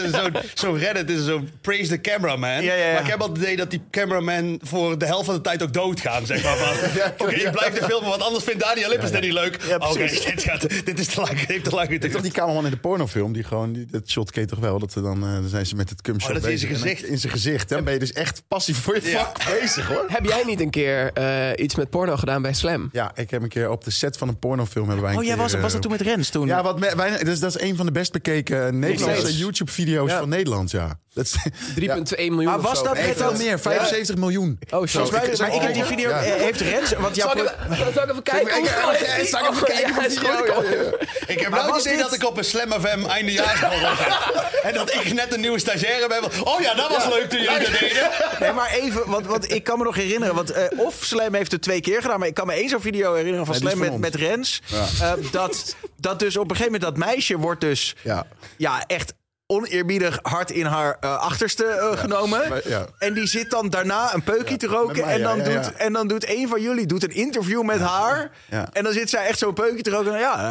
zo 0.54 0.72
Reddit 0.72 1.10
is 1.10 1.24
zo 1.24 1.42
praise 1.60 1.88
the 1.88 2.00
cameraman. 2.00 2.62
Ja, 2.62 2.74
ja, 2.74 2.84
ja. 2.86 2.92
Maar 2.92 3.02
ik 3.02 3.06
heb 3.10 3.20
altijd 3.20 3.38
het 3.38 3.46
idee 3.46 3.56
dat 3.56 3.70
die 3.70 3.82
cameraman 3.90 4.58
voor 4.62 4.98
de 4.98 5.06
helft 5.06 5.24
van 5.24 5.34
de 5.34 5.40
tijd 5.40 5.62
ook 5.62 5.72
doodgaan, 5.72 6.26
zeg 6.26 6.42
maar. 6.42 6.56
Van, 6.56 6.76
Oké, 7.26 7.34
je 7.36 7.50
blijft 7.50 7.78
er 7.78 7.84
filmen, 7.84 8.08
want 8.08 8.22
anders 8.22 8.44
vindt 8.44 8.60
Daniel 8.60 8.88
Lippens 8.88 9.10
dit 9.10 9.20
niet 9.20 9.32
leuk. 9.32 9.58
Ja, 9.68 9.76
Oké, 9.76 9.92
precies. 9.98 10.24
dit, 10.24 10.42
gaat- 10.42 10.84
dit 10.84 10.98
is 10.98 11.06
te 11.06 11.20
lang, 11.20 11.46
heeft 11.46 11.64
te 11.64 11.70
lang 11.70 11.88
Ik 11.88 12.12
toch 12.12 12.22
die 12.22 12.32
cameraman 12.32 12.64
in 12.64 12.70
de 12.70 12.76
pornofilm, 12.76 13.32
die 13.32 13.44
gewoon, 13.44 13.72
die, 13.72 13.86
dat 13.90 14.08
shot 14.08 14.34
je 14.34 14.44
toch 14.44 14.58
wel, 14.58 14.78
dat 14.78 14.92
ze 14.92 15.02
dan, 15.02 15.24
eh, 15.24 15.32
dan 15.32 15.48
zijn 15.48 15.66
ze 15.66 15.74
met 15.76 15.90
het 15.90 16.02
cumshot 16.02 16.36
Oh, 16.36 16.42
dat 16.42 16.44
is 16.44 16.50
in 16.52 16.58
zijn 16.58 16.72
bezig. 16.72 16.88
Gezicht. 16.88 17.12
In 17.12 17.18
zijn 17.18 17.32
gezicht, 17.32 17.70
hè? 17.70 17.82
Dan 17.84 17.92
ben 17.92 18.02
je 18.02 18.12
dus 18.12 18.22
echt 18.22 18.42
passief 18.48 18.82
voor 18.82 18.94
je 18.94 19.10
Ja. 19.10 19.18
vak 19.18 19.60
bezig, 19.60 19.86
hoor. 19.88 20.04
Heb 20.08 20.24
jij 20.24 20.42
niet 20.46 20.60
een 20.60 20.70
keer 20.70 21.10
eh, 21.12 21.48
iets 21.64 21.74
met 21.74 21.90
porno 21.90 22.16
gedaan 22.16 22.42
bij 22.42 22.52
Slam? 22.52 22.88
Ja, 22.92 23.12
ik 23.14 23.30
heb 23.30 23.42
een 23.42 23.48
keer 23.48 23.70
op 23.70 23.84
de 23.84 23.90
set 23.90 24.16
van 24.16 24.28
een 24.28 24.38
pornofilm 24.38 24.84
hebben 24.86 25.04
wij 25.04 25.12
een 25.12 25.18
Oh, 25.18 25.24
jij 25.24 25.34
keer, 25.34 25.42
was, 25.42 25.52
was 25.52 25.64
eh, 25.64 25.72
dat 25.72 25.82
toen 25.82 25.90
met 25.90 26.00
Rens? 26.00 26.28
Toen? 26.28 26.46
Ja, 26.46 26.62
wat 26.62 26.78
me- 26.78 26.96
wij, 26.96 27.24
dus 27.24 27.40
dat 27.40 27.54
is 27.56 27.62
een 27.62 27.76
van 27.76 27.86
de 27.86 27.92
best 27.92 28.12
bekeken 28.12 28.78
Nederlandse. 28.78 29.36
YouTube-video's 29.36 30.10
Ja. 30.10 30.18
van 30.18 30.28
Nederland, 30.28 30.70
ja. 30.70 30.98
Dat 31.14 31.24
is, 31.24 31.34
3,1 31.74 32.14
miljoen 32.16 32.44
Maar 32.44 32.56
of 32.56 32.62
was 32.62 32.78
zo. 32.78 32.84
dat 32.84 32.98
veel 32.98 33.14
dat- 33.16 33.38
meer, 33.38 33.60
75 33.60 34.16
miljoen. 34.16 34.58
Oh, 34.70 34.82
ik- 34.86 34.94
maar 35.10 35.54
ik 35.54 35.60
heb 35.60 35.74
die 35.74 35.84
video. 35.84 36.08
Ja. 36.08 36.22
eh, 36.22 36.40
Heeft 36.40 36.60
Rens. 36.60 36.92
Want 36.92 37.16
Zal 37.16 37.36
jouw 37.36 37.44
ik 37.44 37.50
even, 37.70 37.92
zal 37.94 38.02
ik 38.02 38.10
even 38.10 38.22
kijken? 38.22 38.48
Zal 38.50 38.58
ik 38.58 38.68
hoeveel 38.68 38.90
even- 38.94 39.06
hij? 39.14 39.26
zal 39.26 39.40
ik 39.44 39.50
even 39.50 39.64
kijken 39.64 39.94
ja, 39.94 40.08
die. 40.08 40.20
Ja, 40.22 40.82
ja. 40.82 41.06
Ik 41.26 41.40
heb 41.40 41.50
nou 41.50 41.72
het 41.74 41.84
idee 41.84 41.98
dat 41.98 42.14
ik 42.14 42.24
op 42.26 42.36
een 42.38 42.44
Slam 42.44 42.72
FM 42.72 43.04
eindejaarsborrel. 43.08 43.92
En 44.68 44.74
dat 44.74 44.94
ik 44.94 45.12
net 45.12 45.32
een 45.34 45.40
nieuwe 45.40 45.58
stagiaire 45.58 46.08
ben. 46.08 46.44
Oh 46.46 46.60
ja, 46.60 46.74
dat 46.74 46.88
was 46.88 47.04
leuk 47.08 47.28
toen 47.30 47.40
jullie 47.42 47.58
dat 47.70 47.73
Nee, 48.40 48.52
maar 48.52 48.70
even, 48.72 49.10
want, 49.10 49.26
want 49.26 49.52
ik 49.52 49.64
kan 49.64 49.78
me 49.78 49.84
nog 49.84 49.94
herinneren. 49.96 50.34
Want, 50.34 50.50
eh, 50.50 50.78
of 50.78 50.94
Slam 51.00 51.34
heeft 51.34 51.52
het 51.52 51.62
twee 51.62 51.80
keer 51.80 52.02
gedaan. 52.02 52.18
Maar 52.18 52.28
ik 52.28 52.34
kan 52.34 52.46
me 52.46 52.52
één 52.52 52.68
zo'n 52.68 52.80
video 52.80 53.14
herinneren 53.14 53.46
van 53.46 53.54
Nee, 53.54 53.64
die 53.64 53.76
Slam 53.76 53.90
met, 53.90 54.12
met 54.12 54.14
Rens. 54.14 54.62
Eh, 55.00 55.12
dat, 55.30 55.76
dat 55.96 56.18
dus 56.18 56.36
op 56.36 56.50
een 56.50 56.56
gegeven 56.56 56.72
moment 56.72 56.96
dat 56.96 57.06
meisje 57.06 57.36
wordt 57.38 57.60
dus 57.60 57.94
Ja. 58.02 58.26
ja, 58.56 58.84
echt 58.86 59.14
oneerbiedig 59.46 60.18
hard 60.22 60.50
in 60.50 60.64
haar 60.66 60.96
eh, 61.00 61.16
achterste 61.18 61.64
eh, 61.64 61.98
genomen. 61.98 62.48
maar- 62.48 62.68
ja. 62.68 62.86
En 62.98 63.14
die 63.14 63.26
zit 63.26 63.50
dan 63.50 63.68
daarna 63.70 64.14
een 64.14 64.22
peukje 64.22 64.56
te 64.56 64.66
roken. 64.66 65.04
mij, 65.04 65.14
en, 65.14 65.22
dan 65.22 65.38
doet, 65.42 65.72
en 65.72 65.92
dan 65.92 66.08
doet 66.08 66.28
een 66.28 66.48
van 66.48 66.62
jullie 66.62 66.86
doet 66.86 67.02
een 67.02 67.14
interview 67.14 67.62
met 67.62 67.80
haar. 67.80 68.30
En 68.72 68.84
dan 68.84 68.92
zit 68.92 69.10
zij 69.10 69.26
echt 69.26 69.38
zo'n 69.38 69.54
peukje 69.54 69.82
te 69.82 69.90
roken. 69.90 70.18
Ja, 70.18 70.50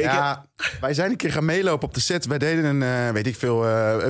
ja, 0.00 0.44
wij 0.80 0.94
zijn 0.94 1.10
een 1.10 1.16
keer 1.16 1.32
gaan 1.32 1.44
meelopen 1.44 1.88
op 1.88 1.94
de 1.94 2.00
set. 2.00 2.26
Wij 2.26 2.38
deden 2.38 2.64
een, 2.64 2.82
eh, 2.82 3.12
weet 3.12 3.26
ik 3.26 3.36
veel, 3.36 3.60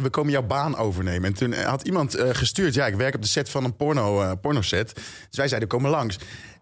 we 0.03 0.09
komen 0.11 0.33
jouw 0.33 0.43
baan 0.43 0.77
overnemen. 0.77 1.25
En 1.29 1.35
toen 1.35 1.53
had 1.55 1.83
iemand 1.83 2.17
gestuurd, 2.19 2.75
ja, 2.75 2.87
ik 2.87 2.95
werk 2.95 3.15
op 3.15 3.23
de 3.23 3.29
set 3.29 3.51
van 3.51 3.65
een 3.65 3.77
porno, 3.77 4.35
porno 4.37 4.63
set. 4.63 4.95
Dus 4.95 5.37
wij 5.39 5.49
zeiden, 5.49 5.69
kom 5.69 5.83
maar 5.83 5.91
langs. 5.91 6.19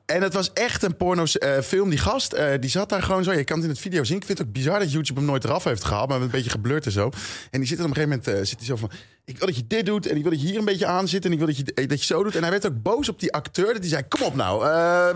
En 0.09 0.23
het 0.23 0.35
was 0.35 0.53
echt 0.53 0.83
een 0.83 0.97
porno 0.97 1.25
eh, 1.25 1.59
film. 1.61 1.89
Die 1.91 1.99
gast, 1.99 2.33
eh, 2.33 2.51
die 2.61 2.71
zat 2.71 2.89
daar 2.89 3.03
gewoon 3.03 3.25
zo. 3.25 3.33
Je 3.33 3.45
kan 3.45 3.57
het 3.57 3.65
in 3.65 3.71
het 3.71 3.81
video 3.81 4.05
zien. 4.05 4.17
Ik 4.17 4.25
vind 4.25 4.39
het 4.39 4.47
ook 4.47 4.53
bizar 4.53 4.79
dat 4.79 4.93
YouTube 4.93 5.21
hem 5.21 5.29
nooit 5.29 5.45
eraf 5.45 5.65
heeft 5.65 5.85
gehaald. 5.85 6.09
Maar 6.09 6.21
een 6.21 6.31
beetje 6.31 6.51
geblurred 6.51 6.87
en 6.87 6.93
zo. 6.93 7.11
En 7.51 7.59
die 7.59 7.69
zit 7.69 7.79
er 7.79 7.85
op 7.85 7.91
een 7.91 7.97
gegeven 7.97 8.23
moment 8.25 8.41
eh, 8.41 8.49
zit 8.49 8.59
hij 8.59 8.67
zo 8.67 8.77
van... 8.77 8.91
Ik 9.25 9.39
wil 9.39 9.47
dat 9.47 9.57
je 9.57 9.67
dit 9.67 9.87
doet 9.87 10.07
en 10.07 10.17
ik 10.17 10.23
wil 10.23 10.31
dat 10.31 10.41
je 10.41 10.47
hier 10.47 10.59
een 10.59 10.65
beetje 10.65 10.87
aan 10.87 11.09
zit. 11.09 11.25
En 11.25 11.33
ik 11.33 11.39
wil 11.39 11.47
dat 11.47 11.57
je, 11.57 11.87
dat 11.87 12.01
je 12.01 12.07
zo 12.07 12.23
doet. 12.23 12.37
En 12.37 12.43
hij 12.43 12.51
werd 12.51 12.67
ook 12.67 12.83
boos 12.83 13.09
op 13.09 13.21
die 13.21 13.33
acteur. 13.33 13.67
Dat 13.67 13.77
hij 13.79 13.89
zei, 13.89 14.03
kom 14.09 14.23
op 14.23 14.35
nou. 14.35 14.61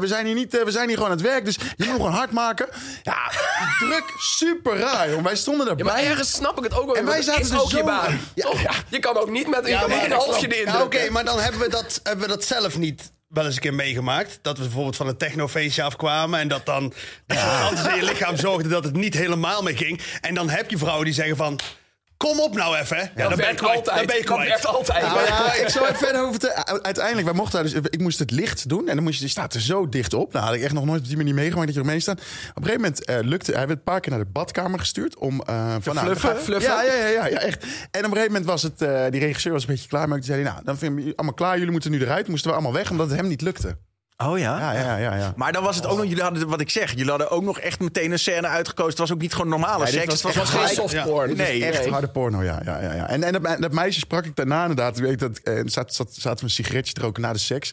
we, 0.01 0.06
zijn 0.06 0.27
hier 0.27 0.35
niet, 0.35 0.62
we 0.64 0.70
zijn 0.70 0.86
hier 0.89 0.97
gewoon 0.97 1.10
aan 1.10 1.16
het 1.16 1.27
werk. 1.27 1.44
Dus 1.44 1.55
je 1.55 1.85
moet 1.85 1.94
gewoon 1.94 2.12
hard 2.12 2.31
maken. 2.31 2.69
Ja, 3.02 3.31
druk 3.78 4.14
super 4.19 4.78
raar, 4.78 5.09
jongen. 5.09 5.24
Wij 5.24 5.36
stonden 5.36 5.69
erbij. 5.69 5.86
Ja, 5.86 5.93
maar 5.93 6.02
ergens 6.02 6.31
snap 6.32 6.59
ik 6.59 6.64
het 6.64 6.74
ook 6.74 6.86
wel. 6.86 6.97
En 6.97 7.05
wij 7.05 7.23
zaten 7.23 7.51
er 7.55 7.60
ook 7.60 7.70
zo- 7.70 7.77
je 7.77 7.85
baan. 7.85 8.20
Ja. 8.35 8.51
Ja, 8.62 8.73
je 8.89 8.98
kan 8.98 9.16
ook 9.16 9.31
niet 9.31 9.48
met 9.48 9.66
je 9.66 9.78
kan 9.78 9.89
maar 9.89 9.98
niet 9.98 10.06
een 10.06 10.12
halfje 10.12 10.56
erin 10.56 10.73
Ja, 10.73 10.82
Oké, 10.82 11.10
maar 11.10 11.24
dan 11.24 11.40
hebben 11.40 11.60
we, 11.60 11.69
dat, 11.69 12.01
hebben 12.02 12.24
we 12.24 12.31
dat 12.32 12.44
zelf 12.44 12.78
niet 12.78 13.12
wel 13.33 13.45
eens 13.45 13.55
een 13.55 13.61
keer 13.61 13.75
meegemaakt. 13.75 14.39
Dat 14.43 14.57
we 14.57 14.63
bijvoorbeeld 14.63 14.97
van 14.97 15.09
een 15.09 15.17
technofeestje 15.17 15.83
afkwamen... 15.83 16.41
en 16.41 16.49
dat 16.49 16.67
dan 16.67 16.93
de 17.27 17.37
substanties 17.37 17.87
in 17.87 17.97
je 17.97 18.05
lichaam 18.05 18.37
zorgden 18.37 18.71
dat 18.71 18.85
het 18.85 18.97
niet 18.97 19.15
helemaal 19.15 19.63
mee 19.63 19.77
ging. 19.77 20.01
En 20.21 20.35
dan 20.35 20.51
heb 20.51 20.71
je 20.71 20.79
vrouwen 20.79 21.05
die 21.05 21.15
zeggen 21.15 21.37
van... 21.37 21.61
Kom 22.23 22.40
op 22.40 22.55
nou 22.55 22.77
even. 22.77 23.11
Ja, 23.16 23.28
dan 23.28 23.36
ben 23.36 23.57
kwijt. 23.57 23.61
altijd. 23.61 23.97
Dan 23.97 24.07
ben 24.07 24.16
je 24.16 24.24
kwijt. 24.24 24.66
altijd. 24.66 25.03
Ja, 25.03 25.53
ik 25.53 25.69
zou 25.69 25.85
even 25.85 25.97
verder 25.97 26.23
over 26.23 26.40
te... 26.40 26.82
Uiteindelijk, 26.82 27.27
wij 27.27 27.35
mochten 27.36 27.62
daar 27.62 27.73
dus... 27.73 27.90
Ik 27.90 28.01
moest 28.01 28.19
het 28.19 28.31
licht 28.31 28.69
doen 28.69 28.89
en 28.89 28.94
dan 28.94 29.05
moest 29.05 29.19
je... 29.19 29.24
Je 29.24 29.31
staat 29.31 29.55
er 29.55 29.61
zo 29.61 29.89
dicht 29.89 30.15
op. 30.15 30.32
Nou, 30.32 30.44
had 30.44 30.55
ik 30.55 30.62
echt 30.62 30.73
nog 30.73 30.85
nooit 30.85 31.01
op 31.01 31.07
die 31.07 31.16
manier 31.16 31.35
meegemaakt 31.35 31.66
dat 31.66 31.74
je 31.74 31.81
eromheen 31.81 32.01
staat. 32.01 32.19
Op 32.19 32.57
een 32.57 32.62
gegeven 32.62 32.81
moment 32.81 33.05
eh, 33.05 33.19
lukte... 33.20 33.53
Hij 33.53 33.66
werd 33.66 33.78
een 33.78 33.85
paar 33.85 34.01
keer 34.01 34.11
naar 34.11 34.20
de 34.20 34.31
badkamer 34.32 34.78
gestuurd 34.78 35.16
om... 35.16 35.40
eh 35.40 35.74
van, 35.81 35.94
nou, 35.94 36.07
fluffen? 36.07 36.36
Fluffen? 36.40 36.73
Ja, 36.73 36.82
ja, 36.82 36.94
ja, 36.94 37.07
ja, 37.07 37.27
ja, 37.27 37.39
echt. 37.39 37.62
En 37.62 37.70
op 37.89 37.94
een 37.94 38.03
gegeven 38.03 38.27
moment 38.27 38.44
was 38.44 38.62
het... 38.62 38.82
eh, 38.82 39.05
die 39.11 39.20
regisseur 39.20 39.53
was 39.53 39.62
een 39.62 39.69
beetje 39.69 39.89
klaar, 39.89 40.09
maar 40.09 40.19
die 40.19 40.27
zei... 40.27 40.43
Nou, 40.43 40.61
dan 40.65 40.78
vind 40.78 40.99
ik 40.99 41.05
allemaal 41.16 41.35
klaar. 41.35 41.57
Jullie 41.57 41.73
moeten 41.73 41.90
nu 41.90 42.01
eruit. 42.01 42.28
Moesten 42.28 42.49
we 42.51 42.57
allemaal 42.57 42.74
weg, 42.74 42.90
omdat 42.90 43.09
het 43.09 43.19
hem 43.19 43.28
niet 43.28 43.40
lukte. 43.40 43.77
Oh 44.28 44.39
ja? 44.39 44.59
Ja, 44.59 44.73
ja, 44.73 44.97
ja, 44.97 45.16
ja. 45.16 45.32
Maar 45.36 45.53
dan 45.53 45.62
was 45.62 45.77
het 45.77 45.86
ook 45.86 45.97
nog, 45.97 46.07
jullie 46.07 46.23
hadden, 46.23 46.49
wat 46.49 46.61
ik 46.61 46.70
zeg, 46.70 46.90
jullie 46.90 47.09
hadden 47.11 47.31
ook 47.31 47.43
nog 47.43 47.59
echt 47.59 47.81
meteen 47.81 48.12
een 48.12 48.19
scène 48.19 48.47
uitgekozen. 48.47 48.90
Het 48.90 48.99
was 48.99 49.12
ook 49.12 49.20
niet 49.20 49.32
gewoon 49.32 49.49
normale 49.49 49.85
Nee, 49.85 49.93
seks. 49.93 50.07
was 50.07 50.35
het 50.35 50.35
was. 50.53 50.74
Dit 51.27 51.31
is 51.31 51.36
Nee, 51.36 51.65
echt 51.65 51.78
nee. 51.81 51.90
harde 51.90 52.09
porno, 52.09 52.43
ja. 52.43 52.61
ja, 52.65 52.81
ja, 52.82 52.93
ja. 52.94 53.09
En, 53.09 53.23
en 53.23 53.32
dat, 53.32 53.57
dat 53.61 53.73
meisje 53.73 53.99
sprak 54.01 54.24
ik 54.24 54.36
daarna 54.36 54.61
inderdaad. 54.61 54.97
Ik 54.99 55.05
weet 55.05 55.19
dat, 55.19 55.39
eh, 55.39 55.61
zat, 55.65 55.94
zat, 55.94 56.09
zaten 56.12 56.39
we 56.39 56.44
een 56.44 56.51
sigaretje 56.51 56.93
te 56.93 57.01
roken 57.01 57.23
na 57.23 57.32
de 57.32 57.39
seks. 57.39 57.70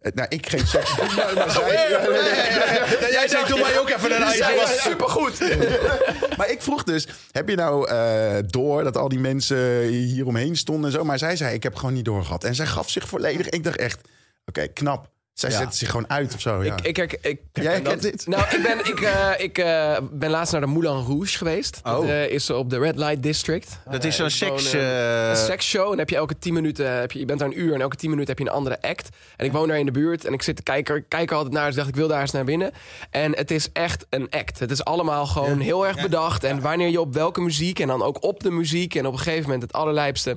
Eh, 0.00 0.12
nou, 0.14 0.28
ik 0.28 0.48
geen 0.48 0.66
seks. 0.66 0.96
maar, 0.96 1.06
maar 1.34 1.50
zij, 1.50 1.72
ja, 1.72 1.98
ja, 2.00 2.10
ja, 2.10 2.72
ja. 3.00 3.08
Jij 3.10 3.28
zei, 3.28 3.46
doe 3.46 3.60
mij 3.60 3.78
ook 3.78 3.88
even 3.88 4.14
een 4.16 4.22
ijsje. 4.22 4.54
Was- 4.56 4.82
supergoed. 4.82 5.38
Maar 6.36 6.50
ik 6.50 6.62
vroeg 6.62 6.82
dus, 6.82 7.06
heb 7.32 7.48
je 7.48 7.56
nou 7.56 7.88
eh, 7.88 8.36
door 8.46 8.84
dat 8.84 8.96
al 8.96 9.08
die 9.08 9.18
mensen 9.18 9.82
hier 9.88 10.26
omheen 10.26 10.56
stonden 10.56 10.84
en 10.90 10.96
zo? 10.96 11.04
Maar 11.04 11.18
zij 11.18 11.36
zei, 11.36 11.54
ik 11.54 11.62
heb 11.62 11.74
gewoon 11.74 11.94
niet 11.94 12.04
doorgehad. 12.04 12.44
En 12.44 12.54
zij 12.54 12.66
gaf 12.66 12.90
zich 12.90 13.08
volledig. 13.08 13.48
Ik 13.48 13.64
dacht 13.64 13.76
echt, 13.76 14.00
oké, 14.46 14.66
knap. 14.66 15.08
Zij 15.38 15.50
Ja. 15.50 15.56
zette 15.58 15.76
zich 15.76 15.90
gewoon 15.90 16.10
uit 16.10 16.34
of 16.34 16.40
zo. 16.40 16.64
Ja. 16.64 16.76
Ik, 16.82 16.98
ik, 16.98 16.98
ik, 17.12 17.18
ik, 17.22 17.40
Jij 17.52 17.64
herken 17.64 17.82
kent 17.82 18.02
dat. 18.02 18.10
dit? 18.12 18.26
Nou, 18.26 18.42
ik 18.56 18.62
ben, 18.62 18.78
ik, 18.92 19.00
eh, 19.00 19.30
ik 19.44 19.58
eh, 19.58 19.96
ben 20.10 20.30
laatst 20.30 20.52
naar 20.52 20.60
de 20.60 20.66
Moulin 20.66 20.90
Rouge 21.06 21.36
geweest. 21.38 21.80
Oh. 21.84 21.92
Dat 21.92 22.04
eh, 22.04 22.28
is 22.30 22.50
op 22.50 22.70
de 22.70 22.78
Red 22.78 22.96
Light 22.96 23.22
District. 23.22 23.78
Dat 23.90 24.04
is 24.04 24.16
zo'n 24.16 24.30
seks... 24.30 24.72
eh, 24.72 25.28
een 25.28 25.36
seksshow. 25.36 25.82
En 25.82 25.88
dan 25.88 25.98
heb 25.98 26.10
je 26.10 26.16
elke 26.16 26.38
10 26.38 26.54
minuten, 26.54 26.90
heb 26.98 27.12
je, 27.12 27.18
je 27.18 27.24
bent 27.24 27.38
daar 27.38 27.48
een 27.48 27.60
uur 27.60 27.74
en 27.74 27.80
elke 27.80 27.96
10 27.96 28.10
minuten 28.10 28.34
heb 28.36 28.44
je 28.44 28.50
een 28.50 28.56
andere 28.56 28.82
act. 28.82 29.08
En 29.36 29.46
ik 29.46 29.52
woon 29.52 29.68
daar 29.68 29.78
in 29.78 29.86
de 29.86 29.92
buurt 29.92 30.24
en 30.24 30.32
ik 30.32 30.42
zit 30.42 30.56
te 30.56 30.62
kijken, 30.62 31.04
kijken 31.08 31.36
altijd 31.36 31.54
naar. 31.54 31.62
Dus 31.64 31.72
ik 31.72 31.76
dacht, 31.78 31.88
ik 31.88 31.96
wil 31.96 32.08
daar 32.08 32.20
eens 32.20 32.30
naar 32.32 32.44
binnen. 32.44 32.72
En 33.10 33.36
het 33.36 33.50
is 33.50 33.68
echt 33.72 34.06
een 34.10 34.30
act. 34.30 34.58
Het 34.58 34.70
is 34.70 34.84
allemaal 34.84 35.26
gewoon 35.26 35.60
heel 35.60 35.86
erg 35.86 36.00
bedacht. 36.02 36.44
En 36.44 36.60
wanneer 36.60 36.88
je 36.88 37.00
op 37.00 37.14
welke 37.14 37.40
muziek 37.40 37.78
en 37.78 37.86
dan 37.88 38.02
ook 38.02 38.22
op 38.24 38.40
de 38.42 38.50
muziek. 38.50 38.94
En 38.94 39.06
op 39.06 39.12
een 39.12 39.18
gegeven 39.18 39.42
moment 39.42 39.62
het 39.62 39.72
allerlijpste. 39.72 40.36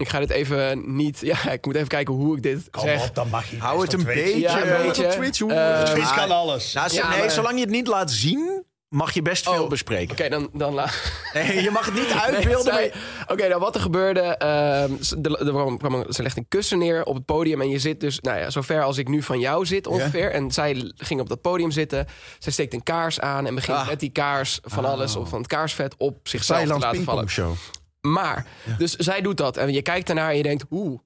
Ik 0.00 0.08
ga 0.08 0.18
dit 0.18 0.30
even 0.30 0.96
niet. 0.96 1.18
Ja, 1.30 1.50
ik 1.50 1.66
moet 1.66 1.74
even 1.74 1.88
kijken 1.88 2.14
hoe 2.14 2.36
ik 2.36 2.42
dit 2.42 2.70
Kom 2.70 2.82
zeg. 2.82 3.08
op, 3.08 3.14
dan 3.14 3.28
mag 3.28 3.50
je. 3.50 3.58
Hou 3.58 3.82
het 3.82 3.92
een 3.92 4.00
Twitch. 4.00 4.22
beetje... 4.22 4.40
Ja, 4.40 4.62
een 4.62 4.68
eh, 4.68 4.86
beetje. 4.86 5.04
op 5.04 5.10
Twitch, 5.10 5.38
hoe- 5.38 5.52
Eh, 5.52 5.82
Twitch 5.82 6.14
kan 6.14 6.30
alles. 6.30 6.72
Nou, 6.72 6.94
Ja, 6.94 7.08
nee, 7.08 7.18
maar- 7.18 7.30
zolang 7.30 7.54
je 7.54 7.60
het 7.60 7.70
niet 7.70 7.86
laat 7.86 8.10
zien, 8.10 8.64
mag 8.88 9.12
je 9.14 9.22
best 9.22 9.48
veel 9.48 9.62
Oh, 9.62 9.68
bespreken. 9.68 10.12
Oké, 10.12 10.28
dan, 10.28 10.48
dan 10.52 10.74
la- 10.74 10.90
Nee, 11.34 11.62
je 11.62 11.70
mag 11.70 11.84
het 11.86 11.94
niet 11.94 12.12
uitbeelden. 12.26 12.74
maar- 12.74 12.90
Oké, 13.28 13.48
nou 13.48 13.60
wat 13.60 13.74
er 13.74 13.80
gebeurde. 13.80 14.20
ehm, 14.20 15.02
ze- 15.02 15.18
er, 15.22 16.22
legt 16.22 16.36
een 16.36 16.48
kussen 16.48 16.78
neer 16.78 17.04
op 17.04 17.14
het 17.14 17.24
podium. 17.24 17.60
En 17.60 17.68
je 17.68 17.78
zit 17.78 18.00
dus, 18.00 18.20
nou 18.20 18.38
ja, 18.38 18.50
zover 18.50 18.82
als 18.82 18.98
ik 18.98 19.08
nu 19.08 19.22
van 19.22 19.38
jou 19.40 19.66
zit 19.66 19.86
ongeveer. 19.86 20.30
En 20.32 20.50
zij 20.50 20.92
ging 20.96 21.20
op 21.20 21.28
dat 21.28 21.40
podium 21.40 21.70
zitten. 21.70 22.06
Zij 22.38 22.52
steekt 22.52 22.74
een 22.74 22.82
kaars 22.82 23.20
aan 23.20 23.46
en 23.46 23.54
begint 23.54 23.76
Ah. 23.78 23.88
met 23.88 24.00
die 24.00 24.10
kaars 24.12 24.58
van 24.62 24.84
alles, 24.84 25.16
of 25.16 25.28
van 25.28 25.38
het 25.38 25.46
kaarsvet, 25.48 25.94
op 25.98 26.28
zichzelf 26.28 26.60
te 26.60 26.66
laten 26.66 26.80
vallen. 27.04 27.24
pingpongshow. 27.26 27.54
Maar, 28.00 28.46
dus 28.78 28.94
zij 28.96 29.20
doet 29.20 29.36
dat. 29.36 29.56
En 29.56 29.72
je 29.72 29.82
kijkt 29.82 30.06
daarnaar 30.06 30.30
en 30.30 30.36
je 30.36 30.42
denkt, 30.42 30.64
oeh. 30.70 30.98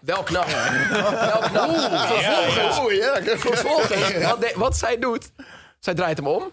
Wel 0.00 0.22
knap. 0.22 0.46
Wel 0.90 1.38
knap. 1.38 1.70
Vervolgens, 1.70 2.78
Oeh, 2.78 2.94
ja. 2.94 3.22
vervolgens 3.22 4.24
wat, 4.28 4.40
de- 4.40 4.52
wat 4.56 4.76
zij 4.76 4.98
doet, 4.98 5.32
zij 5.80 5.94
draait 5.94 6.16
hem 6.16 6.26
om. 6.26 6.52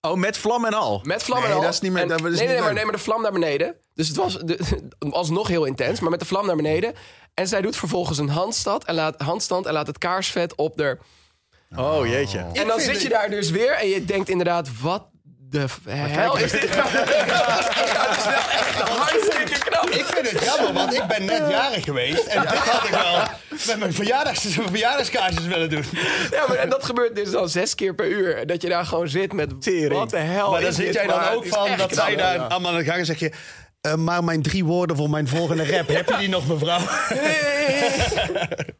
Oh, 0.00 0.14
met 0.16 0.38
vlam 0.38 0.64
en 0.64 0.74
al. 0.74 1.00
Met 1.04 1.22
vlam 1.22 1.38
Nee, 1.40 1.48
en 1.48 1.54
al. 1.56 1.62
dat 1.62 1.72
is 1.72 1.80
niet 1.80 1.92
meer- 1.92 2.02
En- 2.02 2.08
dat 2.08 2.18
is 2.18 2.22
nee, 2.24 2.30
niet 2.32 2.38
nee, 2.40 2.48
nee, 2.54 2.60
maar, 2.64 2.72
nee, 2.74 2.84
maar 2.84 2.92
de 2.92 2.98
vlam 2.98 3.22
naar 3.22 3.32
beneden. 3.32 3.74
Dus 3.94 4.08
het 4.08 4.16
was 4.16 4.38
de, 4.38 4.58
alsnog 5.10 5.48
heel 5.48 5.64
intens, 5.64 6.00
maar 6.00 6.10
met 6.10 6.20
de 6.20 6.26
vlam 6.26 6.46
naar 6.46 6.56
beneden. 6.56 6.94
En 7.34 7.48
zij 7.48 7.60
doet 7.60 7.76
vervolgens 7.76 8.18
een 8.18 8.28
handstand 8.28 8.84
en 8.84 8.94
laat, 8.94 9.20
handstand 9.20 9.66
en 9.66 9.72
laat 9.72 9.86
het 9.86 9.98
kaarsvet 9.98 10.54
op 10.54 10.76
de... 10.76 10.98
Oh, 11.76 12.06
jeetje. 12.06 12.38
En 12.52 12.66
dan 12.66 12.80
zit 12.80 13.02
je 13.02 13.08
daar 13.08 13.30
dus 13.30 13.50
weer 13.50 13.72
en 13.72 13.88
je 13.88 14.04
denkt 14.04 14.28
inderdaad, 14.28 14.68
wat 14.80 15.08
de 15.50 15.66
hel 15.88 16.36
is 16.38 16.50
dit 16.60 16.76
nou? 16.76 16.88
Ja, 16.92 17.04
dat 17.04 18.16
is 18.16 18.24
wel 18.24 18.34
echt 18.50 18.80
hartstikke 18.88 19.58
knap. 19.68 19.90
Ik 19.90 20.04
vind 20.06 20.30
het 20.30 20.44
jammer, 20.44 20.72
want 20.72 20.94
ik 20.94 21.06
ben 21.06 21.24
net 21.24 21.42
jarig 21.50 21.84
geweest. 21.84 22.24
En 22.26 22.40
dit 22.40 22.50
had 22.50 22.84
ik 22.84 22.90
wel 22.90 23.22
met 23.66 23.78
mijn 23.78 23.92
verjaardags, 23.94 24.46
verjaardagskaartjes 24.70 25.46
willen 25.46 25.68
doen. 25.70 25.84
Ja, 26.30 26.44
maar 26.48 26.56
en 26.56 26.68
dat 26.68 26.84
gebeurt 26.84 27.14
dus 27.16 27.30
dan 27.30 27.48
zes 27.48 27.74
keer 27.74 27.94
per 27.94 28.06
uur. 28.08 28.46
Dat 28.46 28.62
je 28.62 28.68
daar 28.68 28.84
gewoon 28.86 29.08
zit 29.08 29.32
met 29.32 29.50
wat 29.88 30.10
de 30.10 30.16
hel 30.18 30.50
Maar 30.50 30.60
dan 30.60 30.70
is 30.70 30.76
zit 30.76 30.84
dit? 30.86 30.94
jij 30.94 31.06
dan 31.06 31.16
Maar 31.16 31.34
ook 31.34 31.46
van 31.46 31.76
dat 31.76 31.94
zij 31.94 32.16
daar 32.16 32.38
allemaal 32.38 32.72
aan 32.72 32.78
de 32.78 32.84
gang 32.84 32.98
en 32.98 33.06
zeg 33.06 33.18
je... 33.18 33.30
eh, 33.80 33.94
maar 33.94 34.24
mijn 34.24 34.42
drie 34.42 34.64
woorden 34.64 34.96
voor 34.96 35.10
mijn 35.10 35.28
volgende 35.28 35.70
rap, 35.76 35.88
heb 35.88 36.08
je 36.08 36.16
die 36.16 36.28
nog, 36.28 36.46
mevrouw? 36.48 36.78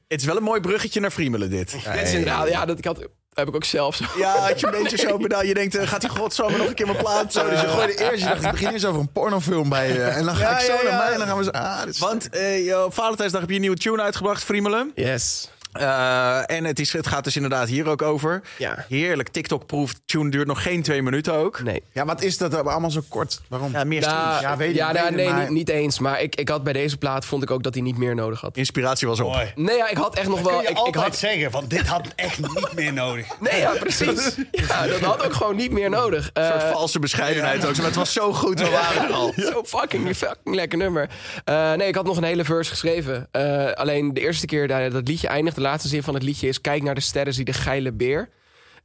Het 0.08 0.20
is 0.20 0.24
wel 0.24 0.36
een 0.36 0.42
mooi 0.42 0.60
bruggetje 0.60 1.00
naar 1.00 1.10
Friemelen, 1.10 1.50
dit. 1.50 1.70
Dit 1.72 2.02
is 2.02 2.12
inderdaad, 2.12 2.48
ja, 2.48 2.64
dat 2.64 2.78
ik 2.78 2.84
had, 2.84 3.06
heb 3.34 3.48
ik 3.48 3.54
ook 3.54 3.64
zelf 3.64 3.94
zo. 3.94 4.04
Ja, 4.16 4.36
had 4.36 4.60
je 4.60 4.66
een 4.66 4.72
beetje 4.82 4.96
zo 4.98 5.16
bedacht. 5.16 5.46
Je 5.46 5.54
denkt, 5.54 5.74
eh, 5.76 5.88
gaat 5.88 6.00
die 6.00 6.10
godsamme 6.10 6.56
nog 6.58 6.66
een 6.66 6.74
keer 6.74 6.86
mijn 6.86 6.98
plaat? 6.98 7.32
Zo, 7.32 7.48
dus 7.50 7.60
je 7.60 7.68
gooide 7.68 7.98
eerst, 8.04 8.22
je 8.22 8.28
dacht, 8.28 8.42
ik 8.44 8.50
begin 8.50 8.68
eens 8.72 8.84
over 8.84 9.00
een 9.00 9.12
pornofilm 9.12 9.68
bij 9.68 9.92
je. 9.92 10.02
En 10.02 10.24
dan 10.24 10.36
ga 10.36 10.50
Ja, 10.50 10.58
ik 10.58 10.64
zo 10.64 10.72
ja, 10.72 10.82
naar 10.82 10.92
ja. 10.92 10.96
mij 10.98 11.12
en 11.12 11.18
dan 11.18 11.26
gaan 11.28 11.36
we 11.38 11.44
zo... 11.44 11.50
Ah, 11.50 11.80
Want 11.98 12.28
eh, 12.28 12.82
op 12.84 12.94
Valentijnsdag 12.94 13.40
heb 13.40 13.48
je 13.50 13.54
een 13.54 13.60
nieuwe 13.60 13.76
tune 13.76 14.02
uitgebracht, 14.02 14.44
Friemelen. 14.44 14.92
Yes. 14.94 15.48
Eh, 15.72 16.50
en 16.50 16.64
het, 16.64 16.78
is, 16.78 16.92
het 16.92 17.06
gaat 17.06 17.24
dus 17.24 17.34
inderdaad 17.36 17.68
hier 17.68 17.88
ook 17.88 18.02
over. 18.02 18.42
Ja. 18.58 18.84
Heerlijk 18.88 19.28
TikTok-proof. 19.28 19.92
Tune 20.04 20.30
duurt 20.30 20.46
nog 20.46 20.62
geen 20.62 20.82
twee 20.82 21.02
minuten 21.02 21.34
ook. 21.34 21.62
Nee. 21.62 21.82
Ja, 21.92 22.04
wat 22.04 22.22
is 22.22 22.38
dat 22.38 22.54
allemaal 22.66 22.90
zo 22.90 23.00
kort? 23.08 23.40
Waarom? 23.48 23.72
Ja, 23.72 23.84
meer 23.84 24.02
streams. 24.02 24.40
Ja, 24.40 24.56
weet 24.56 24.70
ik, 24.70 24.76
ja, 24.76 24.86
weet 24.86 24.94
nou, 24.96 25.08
ik, 25.08 25.14
nee, 25.14 25.28
maar- 25.28 25.40
niet, 25.40 25.50
niet 25.50 25.68
eens. 25.68 25.98
Maar 25.98 26.20
ik, 26.20 26.36
ik 26.36 26.48
had 26.48 26.62
bij 26.64 26.72
deze 26.72 26.96
plaat 26.96 27.24
vond 27.24 27.42
ik 27.42 27.50
ook 27.50 27.62
dat 27.62 27.74
hij 27.74 27.82
niet 27.82 27.96
meer 27.98 28.14
nodig 28.14 28.40
had. 28.40 28.56
Inspiratie 28.56 29.08
was 29.08 29.20
op. 29.20 29.32
Mooi. 29.32 29.52
Nee, 29.54 29.76
ja, 29.76 29.88
ik 29.88 29.96
had 29.96 30.14
echt 30.16 30.28
nog 30.28 30.40
wel. 30.40 30.52
kun 30.52 30.62
je 30.62 30.68
Ik, 30.68 30.70
ik 30.70 30.76
altijd 30.78 31.04
had, 31.04 31.16
zeggen 31.16 31.50
van 31.50 31.64
dit 31.68 31.86
had 31.86 32.06
echt 32.16 32.38
niet 32.38 32.72
meer 32.74 32.92
nodig. 32.92 33.26
nee, 33.40 33.60
ja, 33.60 33.72
precies. 33.80 34.34
Ja, 34.50 34.86
dat 34.86 35.00
had 35.00 35.24
ook 35.24 35.32
gewoon 35.32 35.56
niet 35.56 35.70
meer 35.72 35.90
nodig. 35.90 36.30
Een 36.32 36.44
soort 36.46 36.62
Eh, 36.62 36.70
valse 36.70 36.98
bescheidenheid 36.98 37.66
ook. 37.66 37.76
Maar 37.76 37.86
het 37.86 37.94
was 37.94 38.12
zo 38.12 38.32
goed, 38.32 38.60
we 38.60 38.68
waren 38.70 39.02
er 39.08 39.12
al. 39.12 39.32
Zo 39.52 39.62
fucking, 39.64 40.16
fucking 40.16 40.54
lekker 40.54 40.78
nummer. 40.78 41.10
Eh, 41.44 41.72
nee, 41.72 41.88
ik 41.88 41.94
had 41.94 42.04
nog 42.04 42.16
een 42.16 42.22
hele 42.24 42.44
verse 42.44 42.70
geschreven. 42.70 43.28
Eh, 43.30 43.72
alleen 43.72 44.14
de 44.14 44.20
eerste 44.20 44.46
keer 44.46 44.68
dat 44.68 44.92
dat 44.92 45.08
liedje 45.08 45.28
eindigt, 45.28 45.56
de 45.60 45.66
laatste 45.66 45.88
zin 45.88 46.02
van 46.02 46.14
het 46.14 46.22
liedje 46.22 46.48
is... 46.48 46.60
Kijk 46.60 46.82
naar 46.82 46.94
de 46.94 47.00
sterren, 47.00 47.34
zie 47.34 47.44
de 47.44 47.52
geile 47.52 47.92
beer. 47.92 48.28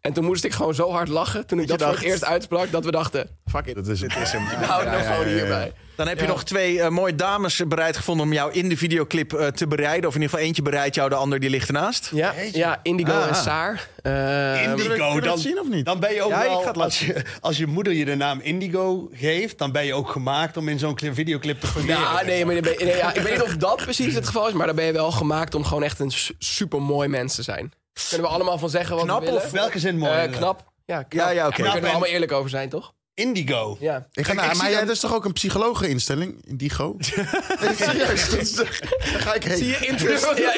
En 0.02 0.14
toen 0.14 0.26
moest 0.26 0.44
ik 0.44 0.52
gewoon 0.52 0.76
zo 0.76 0.92
hard 0.92 1.08
lachen 1.08 1.46
toen 1.48 1.60
ik 1.60 1.68
dat, 1.68 1.80
je 1.80 1.86
voor 1.86 1.94
dacht- 1.94 2.04
het 2.06 2.12
eerst 2.14 2.26
uitsprak... 2.26 2.72
dat 2.72 2.86
we 2.86 2.92
dachten, 2.92 3.30
fuck 3.46 3.66
it, 3.66 3.76
Dat 3.76 3.88
is, 3.88 4.00
dit 4.00 4.16
is 4.16 4.32
hem. 4.32 4.46
we 4.60 4.66
houden 4.66 4.92
hem 4.94 5.14
gewoon 5.14 5.28
hierbij. 5.34 5.74
Dan 5.96 6.08
heb 6.08 6.20
je 6.20 6.28
nog 6.28 6.44
twee 6.44 6.82
eh, 6.82 6.90
mooie 6.90 7.16
dames 7.16 7.62
bereid 7.68 7.98
gevonden 7.98 8.26
om 8.26 8.34
jou 8.34 8.52
in 8.54 8.70
de 8.70 8.78
videoclip 8.78 9.34
eh, 9.34 9.48
te 9.48 9.68
bereiden. 9.68 10.10
Of 10.10 10.16
in 10.16 10.22
ieder 10.22 10.30
geval 10.34 10.48
eentje 10.48 10.62
bereidt 10.62 10.96
jou, 10.96 11.10
de 11.10 11.16
ander 11.16 11.40
die 11.40 11.50
ligt 11.50 11.68
ernaast. 11.68 12.10
Ja, 12.14 12.34
ja 12.52 12.80
Indigo 12.84 13.12
Ah. 13.12 13.28
en 13.28 13.36
Saar. 13.36 13.88
Eh, 14.02 14.64
Indigo, 14.64 14.88
Kunnen 14.90 15.16
we 15.16 15.22
dan, 15.22 15.38
zien 15.38 15.60
of 15.60 15.68
niet? 15.70 15.86
dan 15.86 16.00
ben 16.00 16.14
je 16.14 16.22
ook 16.22 16.30
Ja, 16.30 16.40
wel, 16.42 16.74
als, 16.84 17.00
je, 17.00 17.22
als 17.42 17.58
je 17.58 17.68
moeder 17.68 17.94
je 17.94 18.06
de 18.06 18.16
naam 18.16 18.40
Indigo 18.40 19.10
geeft, 19.14 19.58
dan 19.58 19.72
ben 19.72 19.86
je 19.86 19.94
ook 19.94 20.10
gemaakt 20.10 20.58
om 20.58 20.68
in 20.70 20.80
zo'n 20.80 20.96
cli- 20.96 21.14
videoclip 21.14 21.60
te 21.60 21.68
fungeren. 21.68 22.00
Ja, 22.02 22.22
nee, 22.26 22.46
maar 22.46 22.54
dan 22.54 22.64
ben 22.64 22.74
je- 22.80 22.86
nee, 22.86 22.96
ja, 22.98 23.14
ik 23.14 23.22
weet 23.22 23.32
niet 23.34 23.42
of 23.42 23.56
dat 23.58 23.76
precies 23.76 24.14
het 24.16 24.26
geval 24.26 24.48
is, 24.48 24.54
maar 24.54 24.68
dan 24.68 24.76
ben 24.76 24.86
je 24.86 24.92
wel 24.92 25.12
gemaakt 25.12 25.56
om 25.56 25.64
gewoon 25.64 25.84
echt 25.84 26.00
een 26.00 26.12
super 26.40 26.82
mooi 26.82 27.08
mens 27.08 27.36
te 27.36 27.42
zijn. 27.44 27.74
Kunnen 28.10 28.28
we 28.28 28.34
allemaal 28.34 28.58
van 28.58 28.70
zeggen 28.70 28.96
wat 28.96 29.06
Knap 29.06 29.20
we 29.20 29.26
willen? 29.26 29.42
Of 29.42 29.52
welke 29.52 29.80
zin 29.80 29.98
mooi? 29.98 30.12
Eh, 30.14 30.32
knap. 30.32 30.64
Ja, 30.86 31.04
knap. 31.04 31.26
Ja, 31.28 31.30
ja, 31.30 31.48
oké. 31.48 31.62
Daar 31.62 31.72
kunnen 31.72 31.82
we 31.90 31.96
allemaal 31.96 32.10
eerlijk 32.14 32.32
over 32.32 32.50
zijn, 32.50 32.70
toch? 32.70 32.94
Indigo. 33.16 33.78
Ja. 33.80 33.98
Ik 33.98 34.26
ga 34.26 34.34
Kijk, 34.34 34.36
naar, 34.36 34.52
ik 34.52 34.58
maar 34.58 34.66
zie 34.66 34.76
jij, 34.76 34.86
dat 34.86 34.96
is 34.96 35.00
toch 35.02 35.14
ook 35.14 35.26
een 35.26 35.34
psychologeninstelling? 35.34 36.42
Indigo? 36.46 36.96
nee, 37.62 37.76
serieus. 37.76 38.30
dat 38.30 38.40
is- 38.42 38.54
Daar 38.54 38.68
ga 39.00 39.34
ik 39.34 39.44
heen. 39.44 39.58
Zie 39.58 39.68
je 39.68 39.78
interest? 39.88 40.32
Ja, 40.38 40.54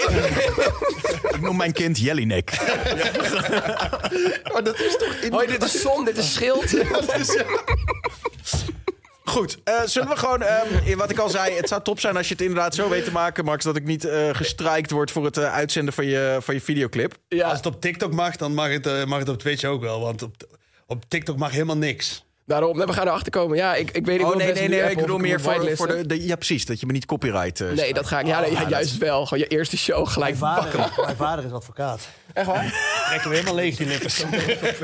Ik 1.30 1.40
noem 1.46 1.58
mijn 1.58 1.72
kind 1.72 2.00
Jellinek. 2.00 2.52
Maar 4.54 4.64
dat 4.64 4.80
is 4.80 4.98
toch... 4.98 5.14
Indigo? 5.16 5.36
Hoi, 5.36 5.48
dit 5.48 5.64
is 5.64 5.82
zon, 5.82 6.06
dit 6.06 6.18
is 6.18 6.34
schild. 6.34 6.74
Goed, 9.24 9.58
eh, 9.64 9.82
zullen 9.86 10.10
we 10.10 10.16
gewoon, 10.18 10.42
ehm, 10.42 10.98
wat 10.98 11.10
ik 11.10 11.18
al 11.18 11.30
zei, 11.30 11.54
het 11.56 11.68
zou 11.68 11.82
top 11.84 12.00
zijn 12.00 12.18
als 12.18 12.28
je 12.28 12.34
het 12.34 12.42
inderdaad 12.42 12.76
zo 12.76 12.90
weet 12.90 13.04
te 13.04 13.12
maken, 13.12 13.46
Max, 13.46 13.64
dat 13.64 13.76
ik 13.76 13.84
niet 13.84 14.06
eh 14.06 14.30
gestrikt 14.32 14.92
word 14.92 15.12
voor 15.12 15.26
het 15.26 15.38
eh, 15.38 15.54
uitzenden 15.54 15.94
van 15.94 16.06
je, 16.06 16.38
van 16.42 16.54
je 16.54 16.62
videoclip. 16.62 17.12
Als 17.12 17.40
Ja, 17.40 17.52
het 17.56 17.66
op 17.66 17.82
TikTok 17.82 18.14
mag, 18.14 18.36
dan 18.36 18.54
mag 18.54 18.70
het, 18.72 18.88
eh, 18.88 19.06
mag 19.06 19.20
het 19.20 19.30
op 19.30 19.40
Twitch 19.40 19.64
ook 19.64 19.82
wel. 19.82 20.00
Want 20.00 20.22
op, 20.22 20.36
op 20.88 21.04
TikTok 21.08 21.38
mag 21.38 21.52
helemaal 21.52 21.78
niks. 21.78 22.26
Daarom. 22.48 22.78
We 22.78 22.94
gaan 22.94 23.08
erachter 23.08 23.32
komen. 23.32 23.58
Ja, 23.58 23.76
ik, 23.76 23.92
ik 23.92 24.06
weet 24.06 24.18
niet 24.18 24.28
Oh 24.28 24.34
of 24.34 24.38
nee, 24.38 24.54
nee, 24.54 24.68
nu 24.68 24.76
nee, 24.76 24.92
ik 24.92 24.98
bedoel 24.98 25.18
meer 25.18 25.42
voor, 25.42 25.88
de, 25.88 26.06
de- 26.06 26.26
Ja, 26.26 26.36
precies, 26.36 26.66
dat 26.66 26.80
je 26.80 26.86
me 26.86 26.92
niet 26.92 27.06
copyright... 27.06 27.62
eh, 27.62 27.72
Nee, 27.72 27.94
dat 27.94 28.06
ga 28.08 28.20
ik. 28.20 28.28
Ja, 28.28 28.40
nee, 28.40 28.52
ja, 28.52 28.70
juist 28.70 28.98
wel. 28.98 29.26
Gewoon 29.26 29.44
je 29.44 29.48
eerste 29.50 29.78
show 29.78 30.08
gelijk 30.08 30.40
bakken. 30.40 30.80
mijn 31.04 31.16
vader 31.16 31.46
is 31.46 31.52
advocaat. 31.52 32.08
Echt 32.34 32.46
waar? 32.48 32.74
Trekken 33.08 33.30
we 33.30 33.36
helemaal 33.36 33.56
leeg 33.56 33.76
die 33.76 33.88
lippers. 33.88 34.24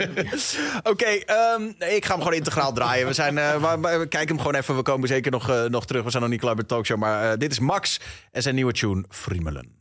Oké, 0.92 1.06
ehm, 1.06 1.62
nee, 1.80 1.96
ik 1.96 2.06
ga 2.06 2.12
hem 2.14 2.22
gewoon 2.22 2.38
integraal 2.38 2.74
draaien. 2.74 3.08
We, 3.08 3.14
zijn, 3.14 3.38
eh, 3.38 3.74
we 3.82 4.06
kijken 4.10 4.28
hem 4.36 4.38
gewoon 4.38 4.56
even. 4.56 4.76
We 4.76 4.82
komen 4.82 5.08
zeker 5.08 5.32
nog, 5.32 5.50
eh, 5.50 5.64
nog 5.64 5.86
terug. 5.86 6.04
We 6.04 6.10
zijn 6.10 6.22
nog 6.24 6.32
niet 6.32 6.42
klaar 6.42 6.56
met 6.56 6.70
de 6.70 6.74
talkshow. 6.76 6.98
Maar 6.98 7.38
dit 7.38 7.52
is 7.52 7.60
Max 7.60 8.00
en 8.32 8.42
zijn 8.42 8.56
nieuwe 8.56 8.72
tune, 8.74 9.04
Friemelen. 9.10 9.78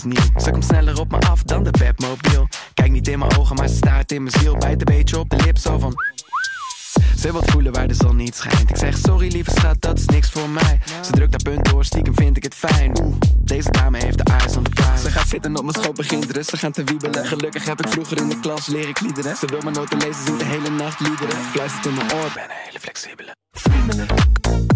Die 0.00 0.12
is 0.12 0.18
nieuw. 0.18 0.40
Ze 0.40 0.50
komt 0.50 0.64
sneller 0.64 1.00
op 1.00 1.10
me 1.10 1.18
af 1.18 1.42
dan 1.42 1.64
de 1.64 1.70
Batmobiel. 1.70 2.48
Kijk 2.74 2.90
niet 2.90 3.08
in 3.08 3.18
mijn 3.18 3.38
ogen, 3.38 3.56
maar 3.56 3.68
ze 3.68 3.74
staart 3.74 4.12
in 4.12 4.22
mijn 4.22 4.34
ziel. 4.40 4.56
Bijt 4.56 4.78
een 4.78 4.96
beetje 4.96 5.18
op 5.18 5.30
de 5.30 5.36
lip, 5.36 5.58
zo 5.58 5.78
van... 5.78 5.94
Ze 7.18 7.32
wil 7.32 7.42
voelen 7.44 7.72
waar 7.72 7.88
de 7.88 7.94
zon 7.94 8.16
niet 8.16 8.36
schijnt. 8.36 8.70
Ik 8.70 8.76
zeg 8.76 8.96
sorry 8.98 9.32
lieve 9.32 9.50
schat, 9.50 9.80
dat 9.80 9.98
is 9.98 10.06
niks 10.06 10.30
voor 10.30 10.48
mij. 10.48 10.80
Ze 11.02 11.10
drukt 11.10 11.30
haar 11.30 11.54
punt 11.54 11.70
door, 11.70 11.84
stiekem 11.84 12.14
vind 12.14 12.36
ik 12.36 12.42
het 12.42 12.54
fijn. 12.54 13.02
Oeh, 13.02 13.16
deze 13.38 13.70
dame 13.70 13.98
heeft 13.98 14.18
de 14.18 14.24
eyes 14.24 14.56
on 14.56 14.62
prize. 14.62 15.02
Ze 15.02 15.10
gaat 15.10 15.28
zitten 15.28 15.56
op 15.56 15.62
mijn 15.62 15.82
schoot, 15.82 15.94
begint 15.94 16.30
rustig 16.30 16.64
aan 16.64 16.72
te 16.72 16.84
wiebelen. 16.84 17.26
Gelukkig 17.26 17.64
heb 17.64 17.80
ik 17.84 17.92
vroeger 17.92 18.16
in 18.16 18.28
de 18.28 18.40
klas 18.40 18.66
leren 18.66 18.92
kliederen. 18.92 19.36
Ze 19.36 19.46
wil 19.46 19.60
mijn 19.60 19.74
noten 19.74 19.98
lezen, 19.98 20.24
zingt 20.24 20.40
de 20.40 20.46
hele 20.46 20.70
nacht 20.70 21.00
liederen. 21.00 21.36
Fluistert 21.36 21.86
in 21.86 21.94
mijn 21.94 22.12
oor, 22.12 22.30
ben 22.34 22.44
een 22.44 22.56
hele 22.64 22.80
flexibele. 22.80 23.34
Friemelen. 23.52 24.73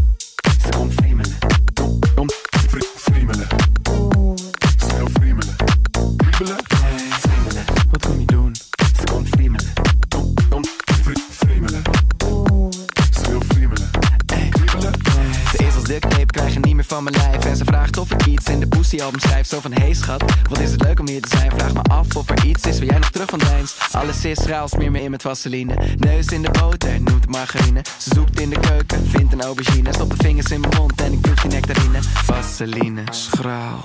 Van 16.88 17.04
mijn 17.04 17.16
lijf. 17.16 17.44
En 17.44 17.56
ze 17.56 17.64
vraagt 17.64 17.96
of 17.96 18.12
ik 18.12 18.26
iets 18.26 18.48
in 18.48 18.60
de 18.60 18.66
pussy 18.66 19.00
album 19.00 19.20
schrijf. 19.20 19.46
Zo 19.46 19.60
van, 19.60 19.72
hey 19.72 19.94
schat, 19.94 20.24
wat 20.48 20.58
is 20.58 20.70
het 20.70 20.82
leuk 20.82 21.00
om 21.00 21.08
hier 21.08 21.20
te 21.20 21.36
zijn? 21.36 21.50
Vraag 21.50 21.72
me 21.72 21.82
af 21.82 22.16
of 22.16 22.30
er 22.30 22.44
iets 22.44 22.66
is 22.66 22.78
waar 22.78 22.88
jij 22.88 22.98
nog 22.98 23.10
terug 23.10 23.28
van 23.28 23.38
deinst 23.38 23.76
Alles 23.92 24.24
is 24.24 24.42
schaal, 24.42 24.68
smeer 24.68 24.90
me 24.90 25.02
in 25.02 25.10
met 25.10 25.22
vaseline. 25.22 25.74
Neus 25.96 26.26
in 26.26 26.42
de 26.42 26.50
boter, 26.50 27.00
noemt 27.00 27.20
het 27.20 27.30
margarine. 27.30 27.82
Ze 27.98 28.10
zoekt 28.14 28.40
in 28.40 28.50
de 28.50 28.60
keuken, 28.60 29.06
vindt 29.06 29.32
een 29.32 29.42
aubergine. 29.42 29.92
Stop 29.92 30.10
de 30.10 30.16
vingers 30.18 30.50
in 30.50 30.60
mijn 30.60 30.74
mond 30.76 31.00
en 31.00 31.12
ik 31.12 31.20
proef 31.20 31.40
die 31.40 31.50
nectarine 31.50 32.02
Vaseline, 32.02 33.02
schraal, 33.10 33.80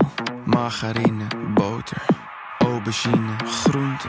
margarine, 0.46 1.28
boter 1.54 2.06
Aubergine, 2.58 3.36
groente, 3.46 4.08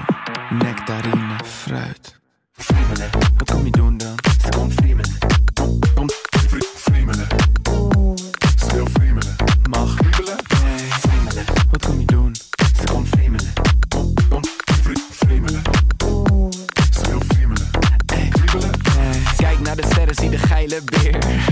nectarine, 0.51 1.37
fruit. 1.45 2.19
Friemelen. 2.53 3.11
Wat 3.37 3.51
kom 3.51 3.65
je 3.65 3.71
doen 3.71 3.97
dan? 3.97 4.15
Zie 20.75 20.85
de 20.85 20.97
geile 20.97 21.21
beer. 21.21 21.44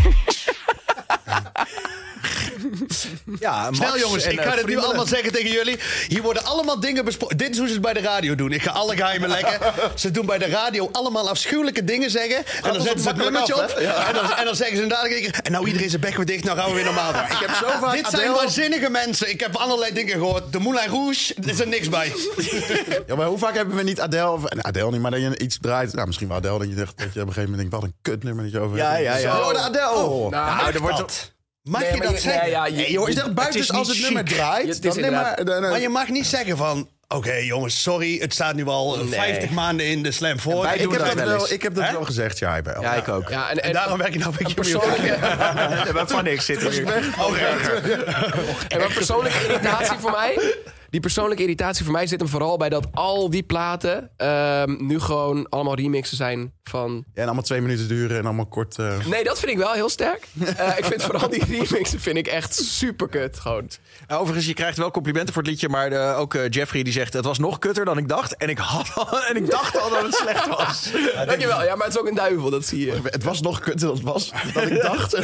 Ja, 3.41 3.63
Max 3.63 3.77
Snel 3.77 3.99
jongens, 3.99 4.25
en, 4.25 4.33
ik 4.33 4.39
eh, 4.39 4.51
ga 4.51 4.57
het 4.57 4.67
nu 4.67 4.77
allemaal 4.79 5.07
zeggen 5.07 5.33
tegen 5.33 5.51
jullie. 5.51 5.79
Hier 6.09 6.23
worden 6.23 6.45
allemaal 6.45 6.81
dingen 6.81 7.05
besproken. 7.05 7.37
Dit 7.37 7.51
is 7.51 7.59
hoe 7.59 7.67
ze 7.67 7.73
het 7.73 7.83
bij 7.83 7.93
de 7.93 8.01
radio 8.01 8.35
doen. 8.35 8.53
Ik 8.53 8.63
ga 8.63 8.71
alle 8.71 8.97
geheimen 8.97 9.29
lekken. 9.29 9.59
Ze 9.95 10.11
doen 10.11 10.27
bij 10.27 10.39
de 10.39 10.47
radio 10.47 10.89
allemaal 10.93 11.29
afschuwelijke 11.29 11.85
dingen 11.85 12.11
zeggen. 12.11 12.37
En 12.63 12.73
dan 12.73 12.83
zetten 12.83 13.01
ze 13.01 13.09
het 13.09 13.17
nummertje 13.17 13.55
af, 13.55 13.73
op. 13.73 13.81
Ja. 13.81 14.09
En, 14.09 14.15
dan, 14.15 14.33
en 14.33 14.45
dan 14.45 14.57
zeggen 14.57 14.77
ze 14.77 14.83
inderdaad... 14.83 15.07
En 15.43 15.53
nou 15.53 15.67
iedereen 15.67 15.89
zijn 15.89 16.01
bek 16.01 16.17
weer 16.17 16.27
dicht, 16.27 16.45
nou 16.45 16.59
gaan 16.59 16.69
we 16.69 16.75
weer 16.75 16.85
normaal 16.85 17.13
doen. 17.13 17.23
Ik 17.23 17.47
heb 17.47 17.51
zo 17.51 17.67
vaak 17.81 17.95
Dit 17.95 18.07
zijn 18.11 18.33
waanzinnige 18.33 18.91
mensen. 18.91 19.31
Ik 19.31 19.41
heb 19.41 19.57
allerlei 19.57 19.93
dingen 19.93 20.13
gehoord. 20.13 20.53
De 20.53 20.59
Moulin 20.59 20.89
Rouge, 20.89 21.35
er 21.35 21.49
is 21.49 21.61
er 21.61 21.69
niks 21.69 21.89
bij. 21.89 22.13
Ja, 23.07 23.15
maar 23.17 23.27
hoe 23.27 23.39
vaak 23.39 23.55
hebben 23.55 23.77
we 23.77 23.83
niet 23.83 24.01
Adele... 24.01 24.31
Of, 24.31 24.49
Adele 24.49 24.91
niet, 24.91 25.01
maar 25.01 25.11
dat 25.11 25.21
je 25.21 25.39
iets 25.39 25.59
draait. 25.61 25.93
Nou, 25.93 26.07
misschien 26.07 26.29
wel 26.29 26.37
Adele. 26.37 26.59
Dat 26.59 26.69
je, 26.69 26.75
zegt, 26.75 26.99
dat 26.99 27.15
je 27.15 27.21
op 27.21 27.27
een 27.27 27.33
gegeven 27.33 27.51
moment 27.51 27.71
denkt... 27.71 27.75
Wat 27.75 27.83
een 27.83 27.95
kutnummer 28.03 28.45
dat 28.45 28.53
je 28.53 28.61
over 28.61 28.77
Ja, 28.77 28.91
hebt. 28.91 29.05
ja, 29.05 29.17
ja. 29.17 29.43
Zo, 29.43 29.53
de 29.53 29.59
Adele! 29.59 30.31
Nou, 30.31 30.31
nou, 30.31 30.73
er 30.73 30.81
wordt... 30.81 31.33
Mag 31.63 31.81
Nee, 31.81 31.95
je 31.95 32.01
dat 32.01 32.11
je- 32.11 32.19
zeggen? 32.19 32.43
nee, 32.43 32.51
ja, 32.51 32.67
je- 32.67 32.91
joh, 32.93 33.07
je 33.09 33.13
zegt 33.15 33.27
Het 33.27 33.35
buiten 33.35 33.61
is 33.61 33.73
als 33.73 33.89
het 33.89 34.01
nummer 34.01 34.25
draait. 34.25 34.67
Het 34.67 34.85
is 34.85 34.93
dan 34.93 35.01
neem 35.03 35.13
maar, 35.13 35.37
dan- 35.37 35.47
dan- 35.47 35.61
Maar 35.71 35.81
je 35.81 35.89
mag 35.89 36.09
niet 36.09 36.27
zeggen 36.27 36.57
van... 36.57 36.89
Oké 37.09 37.33
jongens, 37.35 37.83
sorry. 37.83 38.19
Het 38.19 38.33
staat 38.33 38.55
nu 38.55 38.67
al 38.67 38.97
Nee. 38.97 39.09
50 39.09 39.51
maanden 39.51 39.87
in 39.87 40.03
de 40.03 40.11
slam 40.13 40.39
voor. 40.41 40.67
ik, 40.67 40.81
heb 40.81 40.99
dat 40.99 41.15
wel, 41.15 41.51
ik 41.53 41.63
heb 41.63 41.75
dat 41.75 41.91
wel 41.91 42.05
gezegd, 42.05 42.39
ja. 42.39 42.63
Bij 42.63 42.77
Ja, 42.81 42.95
ik 42.95 43.09
ook. 43.09 43.29
Ja, 43.29 43.51
en, 43.51 43.63
En 43.63 43.73
daarom 43.73 43.99
werk 43.99 44.15
ik 44.15 44.21
nou 44.21 44.31
een 44.33 44.39
beetje 44.39 44.55
persoonlijke- 44.55 45.19
Maar 45.93 46.07
van 46.07 46.25
niks 46.25 46.45
zit 46.45 46.61
hier. 46.69 46.87
En 48.69 48.79
maar 48.79 48.93
persoonlijke 48.95 49.45
irritatie 49.45 49.99
voor 49.99 50.11
mij. 50.11 50.55
Die 50.91 51.01
persoonlijke 51.01 51.43
irritatie 51.43 51.85
voor 51.85 51.93
mij 51.93 52.07
zit 52.07 52.21
hem 52.21 52.29
vooral 52.29 52.57
bij 52.57 52.69
dat 52.69 52.87
al 52.93 53.31
die 53.31 53.43
platen 53.43 54.11
ehm, 54.17 54.87
nu 54.87 55.01
gewoon 55.01 55.49
allemaal 55.49 55.75
remixen 55.75 56.17
zijn 56.17 56.53
van. 56.69 56.93
Ja, 57.15 57.21
en 57.21 57.25
allemaal 57.25 57.43
twee 57.43 57.61
minuten 57.61 57.89
duren 57.89 58.19
en 58.19 58.25
allemaal 58.25 58.47
kort. 58.47 58.79
eh, 58.79 59.07
Nee, 59.07 59.25
dat 59.25 59.39
vind 59.39 59.53
ik 59.53 59.59
wel 59.59 59.73
heel 59.73 59.89
sterk. 59.89 60.27
Eh, 60.57 60.79
ik 60.79 60.85
vind 60.85 61.03
vooral 61.03 61.29
die 61.29 61.45
remixen 61.45 62.01
vind 62.01 62.17
ik 62.17 62.27
echt 62.27 62.55
super 62.55 63.09
kut. 63.09 63.41
Gewoon. 63.41 63.71
Overigens, 64.09 64.47
je 64.47 64.55
krijgt 64.55 64.77
wel 64.79 64.91
complimenten 64.91 65.35
voor 65.35 65.43
het 65.43 65.51
liedje, 65.51 65.69
maar 65.69 65.93
eh, 65.93 66.19
ook 66.19 66.35
eh, 66.35 66.49
Jeffrey 66.49 66.83
die 66.83 66.93
zegt 66.93 67.13
het 67.13 67.25
was 67.25 67.39
nog 67.39 67.59
kutter 67.59 67.85
dan 67.85 67.99
ik 67.99 68.09
dacht. 68.09 68.37
En 68.37 68.49
ik, 68.49 68.59
had 68.59 68.91
al, 68.95 69.21
en 69.31 69.37
ik 69.37 69.51
dacht 69.51 69.81
al 69.81 69.91
dat 69.91 70.03
het 70.03 70.15
slecht 70.15 70.49
was. 70.49 70.91
Dankjewel. 71.27 71.65
Ja, 71.65 71.75
maar 71.77 71.87
het 71.87 71.95
is 71.95 72.01
ook 72.01 72.09
een 72.09 72.15
duivel, 72.15 72.51
dat 72.51 72.67
zie 72.67 72.87
je. 72.87 73.01
Het 73.05 73.25
was 73.25 73.41
nog 73.41 73.59
kutter 73.61 73.87
dan 73.87 73.97
het 73.97 74.05
was. 74.05 74.33
Dat 74.55 74.63
ik 74.67 74.83
dacht. 74.93 75.17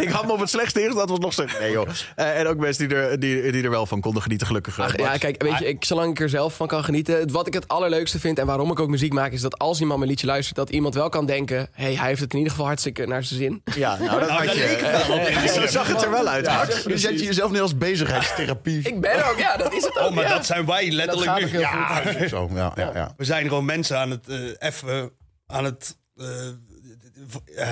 ik 0.00 0.08
had 0.08 0.26
me 0.26 0.32
op 0.32 0.40
het 0.40 0.50
slechtste 0.50 0.78
ingezet, 0.80 0.98
dat 0.98 1.08
was 1.08 1.18
nog 1.18 1.32
slecht. 1.32 1.60
Nee 1.60 1.70
joh. 1.70 1.88
Eh, 2.16 2.38
en 2.38 2.46
ook 2.46 2.56
mensen 2.56 2.88
die 2.88 2.96
er, 2.96 3.20
die, 3.20 3.52
die 3.52 3.62
er 3.62 3.70
wel 3.70 3.86
van 3.86 4.00
konden 4.00 4.22
genieten, 4.22 4.46
gelukkig. 4.46 4.78
Ach, 4.80 4.96
ja, 4.96 5.16
kijk, 5.16 5.42
weet 5.42 5.58
je, 5.58 5.66
ik, 5.68 5.84
zolang 5.84 6.10
ik 6.10 6.20
er 6.20 6.28
zelf 6.28 6.54
van 6.56 6.66
kan 6.66 6.84
genieten. 6.84 7.32
Wat 7.32 7.46
ik 7.46 7.52
het 7.54 7.68
allerleukste 7.68 8.20
vind 8.20 8.38
en 8.38 8.46
waarom 8.46 8.70
ik 8.70 8.80
ook 8.80 8.88
muziek 8.88 9.12
maak, 9.12 9.32
is 9.32 9.40
dat 9.40 9.58
als 9.58 9.80
iemand 9.80 9.98
mijn 9.98 10.10
liedje 10.10 10.26
luistert, 10.26 10.56
dat 10.56 10.70
iemand 10.74 10.94
wel 10.94 11.08
kan 11.08 11.26
denken: 11.26 11.68
hey, 11.72 11.94
hij 11.94 12.06
heeft 12.08 12.20
het 12.20 12.30
in 12.32 12.36
ieder 12.38 12.52
geval 12.52 12.66
hartstikke 12.66 13.06
naar 13.06 13.24
zijn 13.24 13.40
zin. 13.40 13.62
Ja, 13.74 13.96
nou, 13.98 14.20
dat 14.20 14.28
Nou, 14.28 14.46
had 14.46 14.56
je. 14.56 15.48
Zo 15.54 15.66
zag 15.66 15.86
het 15.88 16.02
er 16.02 16.10
wel 16.10 16.28
uit. 16.28 16.84
Nu 16.86 16.98
zet 16.98 17.18
je 17.20 17.24
jezelf 17.24 17.50
neer 17.50 17.60
als 17.60 17.76
bezigheidstherapie. 17.78 18.78
Ik 18.88 19.00
ben 19.00 19.30
ook, 19.30 19.38
ja, 19.38 19.56
dat 19.56 19.72
is 19.74 19.84
het 19.84 19.98
ook. 19.98 20.08
Oh, 20.08 20.14
maar 20.14 20.24
ja. 20.24 20.30
dat 20.30 20.46
zijn 20.46 20.66
wij 20.66 20.90
letterlijk 20.90 21.52
nu. 21.52 21.58
Ja, 21.58 21.94
goed. 21.96 22.28
Zo, 22.28 22.50
ja, 22.54 22.72
ja, 22.74 22.90
ja. 22.94 23.14
we 23.16 23.24
zijn 23.24 23.48
gewoon 23.48 23.64
mensen 23.64 23.98
aan 23.98 24.10
het 24.10 24.28
eh, 24.28 24.68
even 24.68 25.10
aan 25.46 25.64
het. 25.64 25.96
eh, 26.16 26.26
eh, 27.56 27.66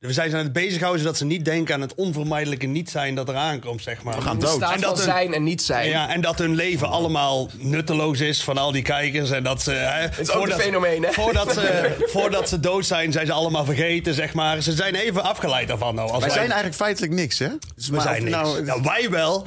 we 0.00 0.12
zijn 0.12 0.30
ze 0.30 0.36
aan 0.36 0.42
het 0.44 0.52
bezighouden 0.52 1.00
zodat 1.02 1.16
ze 1.16 1.24
niet 1.24 1.44
denken 1.44 1.74
aan 1.74 1.80
het 1.80 1.94
onvermijdelijke 1.94 2.66
niet 2.66 2.90
zijn 2.90 3.14
dat 3.14 3.28
er 3.28 3.34
aankomt, 3.36 3.82
zeg 3.82 4.02
maar. 4.02 4.14
We 4.14 4.20
gaan 4.20 4.38
dood. 4.38 4.52
En 4.62 4.80
dat 4.80 4.80
van 4.80 4.90
een- 4.90 4.96
zijn 5.04 5.34
en 5.34 5.42
niet 5.42 5.62
zijn. 5.62 5.88
Ja, 5.88 6.08
en 6.08 6.20
dat 6.20 6.38
hun 6.38 6.54
leven 6.54 6.88
allemaal 6.88 7.48
nutteloos 7.56 8.20
is 8.20 8.42
van 8.42 8.58
al 8.58 8.72
die 8.72 8.82
kijkers. 8.82 9.30
En 9.30 9.42
dat 9.42 9.62
ze. 9.62 9.70
Hè, 9.70 10.20
is 10.20 10.30
ook 10.30 10.46
een 10.48 10.52
fenomeen, 10.60 11.02
hè? 11.02 11.12
Voordat 11.12 11.52
ze, 11.54 11.94
voordat 12.14 12.48
ze 12.48 12.60
dood 12.60 12.86
zijn, 12.86 13.12
zijn 13.12 13.26
ze 13.26 13.32
allemaal 13.32 13.64
vergeten, 13.64 14.14
zeg 14.14 14.32
maar. 14.34 14.60
Ze 14.62 14.72
zijn 14.72 14.94
even 14.94 15.22
afgeleid 15.22 15.68
daarvan. 15.68 15.94
Nou, 15.94 16.10
als 16.10 16.20
Wij 16.20 16.30
zijn 16.30 16.44
eigenlijk 16.46 16.74
feitelijk 16.76 17.12
niks, 17.12 17.38
hè? 17.38 17.48
Dus 17.76 17.88
we 17.88 17.94
maar 17.94 18.02
zijn 18.02 18.24
niks. 18.24 18.36
nou- 18.36 18.62
Nou, 18.62 18.82
wij 18.82 19.10
wel. 19.10 19.46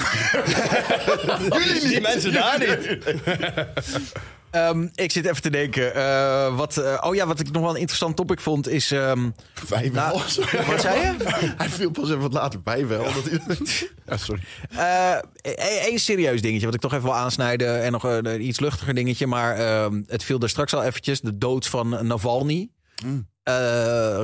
Jullie 1.63 1.87
Die 1.87 2.01
mensen 2.01 2.33
daar 2.33 2.59
niet. 2.59 2.97
Ehm, 4.51 4.87
ik 4.95 5.11
zit 5.11 5.25
even 5.25 5.41
te 5.41 5.49
denken. 5.49 5.95
eh, 5.95 6.55
wat, 6.55 6.77
eh, 6.77 6.97
oh 7.05 7.15
ja, 7.15 7.27
wat 7.27 7.39
ik 7.39 7.51
nog 7.51 7.61
wel 7.61 7.71
een 7.71 7.79
interessant 7.79 8.15
topic 8.15 8.39
vond 8.41 8.67
is. 8.69 8.91
ehm, 8.91 9.29
Wij 9.69 9.91
wel. 9.93 10.03
Nou, 10.03 10.21
wat 10.71 10.81
zei 10.81 10.99
je? 11.01 11.15
Hij 11.57 11.69
viel 11.69 11.91
pas 11.91 12.07
even 12.09 12.19
wat 12.21 12.33
later 12.33 12.61
bij 12.61 12.87
wel. 12.87 13.03
Dat 13.03 13.29
ja, 14.07 14.17
sorry. 14.17 14.41
Eén 15.89 15.99
serieus 15.99 16.41
dingetje 16.41 16.65
wat 16.65 16.75
ik 16.75 16.81
toch 16.81 16.91
even 16.93 17.03
wil 17.03 17.15
aansnijden. 17.15 17.81
En 17.83 17.91
nog 17.91 18.03
een 18.03 18.45
iets 18.47 18.59
luchtiger 18.59 18.93
dingetje. 18.93 19.27
Maar 19.27 19.55
ehm, 19.55 20.01
het 20.07 20.23
viel 20.23 20.39
er 20.39 20.49
straks 20.49 20.73
al 20.73 20.83
eventjes. 20.83 21.21
De 21.21 21.37
dood 21.37 21.67
van 21.67 22.07
Navalny. 22.07 22.69
eh, 23.43 23.53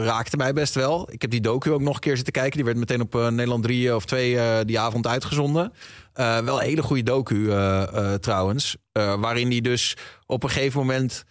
raakte 0.06 0.38
mij 0.38 0.54
best 0.54 0.74
wel. 0.76 1.12
Ik 1.12 1.22
heb 1.22 1.32
die 1.32 1.42
docu 1.42 1.72
ook 1.72 1.82
nog 1.82 1.94
een 1.94 2.00
keer 2.02 2.16
zitten 2.16 2.34
kijken. 2.34 2.56
Die 2.56 2.66
werd 2.66 2.78
meteen 2.78 3.02
op 3.02 3.16
eh, 3.16 3.28
Nederland 3.28 3.64
3 3.64 3.96
of 3.96 4.06
2 4.06 4.38
eh, 4.40 4.58
die 4.66 4.80
avond 4.80 5.08
uitgezonden. 5.08 5.74
Eh, 6.14 6.38
wel 6.40 6.60
een 6.60 6.66
hele 6.66 6.82
goede 6.82 7.04
docu 7.04 7.50
eh, 7.52 7.82
eh, 7.82 8.14
trouwens. 8.20 8.76
Eh, 8.92 9.14
waarin 9.20 9.52
hij 9.52 9.62
dus 9.62 9.96
op 10.26 10.44
een 10.44 10.50
gegeven 10.50 10.80
moment 10.80 11.24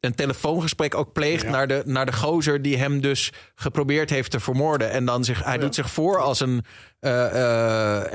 een 0.00 0.14
telefoongesprek 0.14 0.94
ook 0.94 1.12
pleegt 1.12 1.48
naar, 1.48 1.66
de, 1.66 1.82
naar 1.84 2.06
de 2.06 2.12
gozer 2.12 2.62
die 2.62 2.76
hem 2.78 3.00
dus 3.00 3.32
geprobeerd 3.54 4.10
heeft 4.10 4.30
te 4.30 4.40
vermoorden. 4.40 4.90
En 4.90 5.04
dan 5.04 5.24
zich, 5.24 5.44
hij 5.44 5.58
doet 5.58 5.74
zich 5.74 5.90
voor 5.90 6.20
als 6.20 6.40
een 6.40 6.64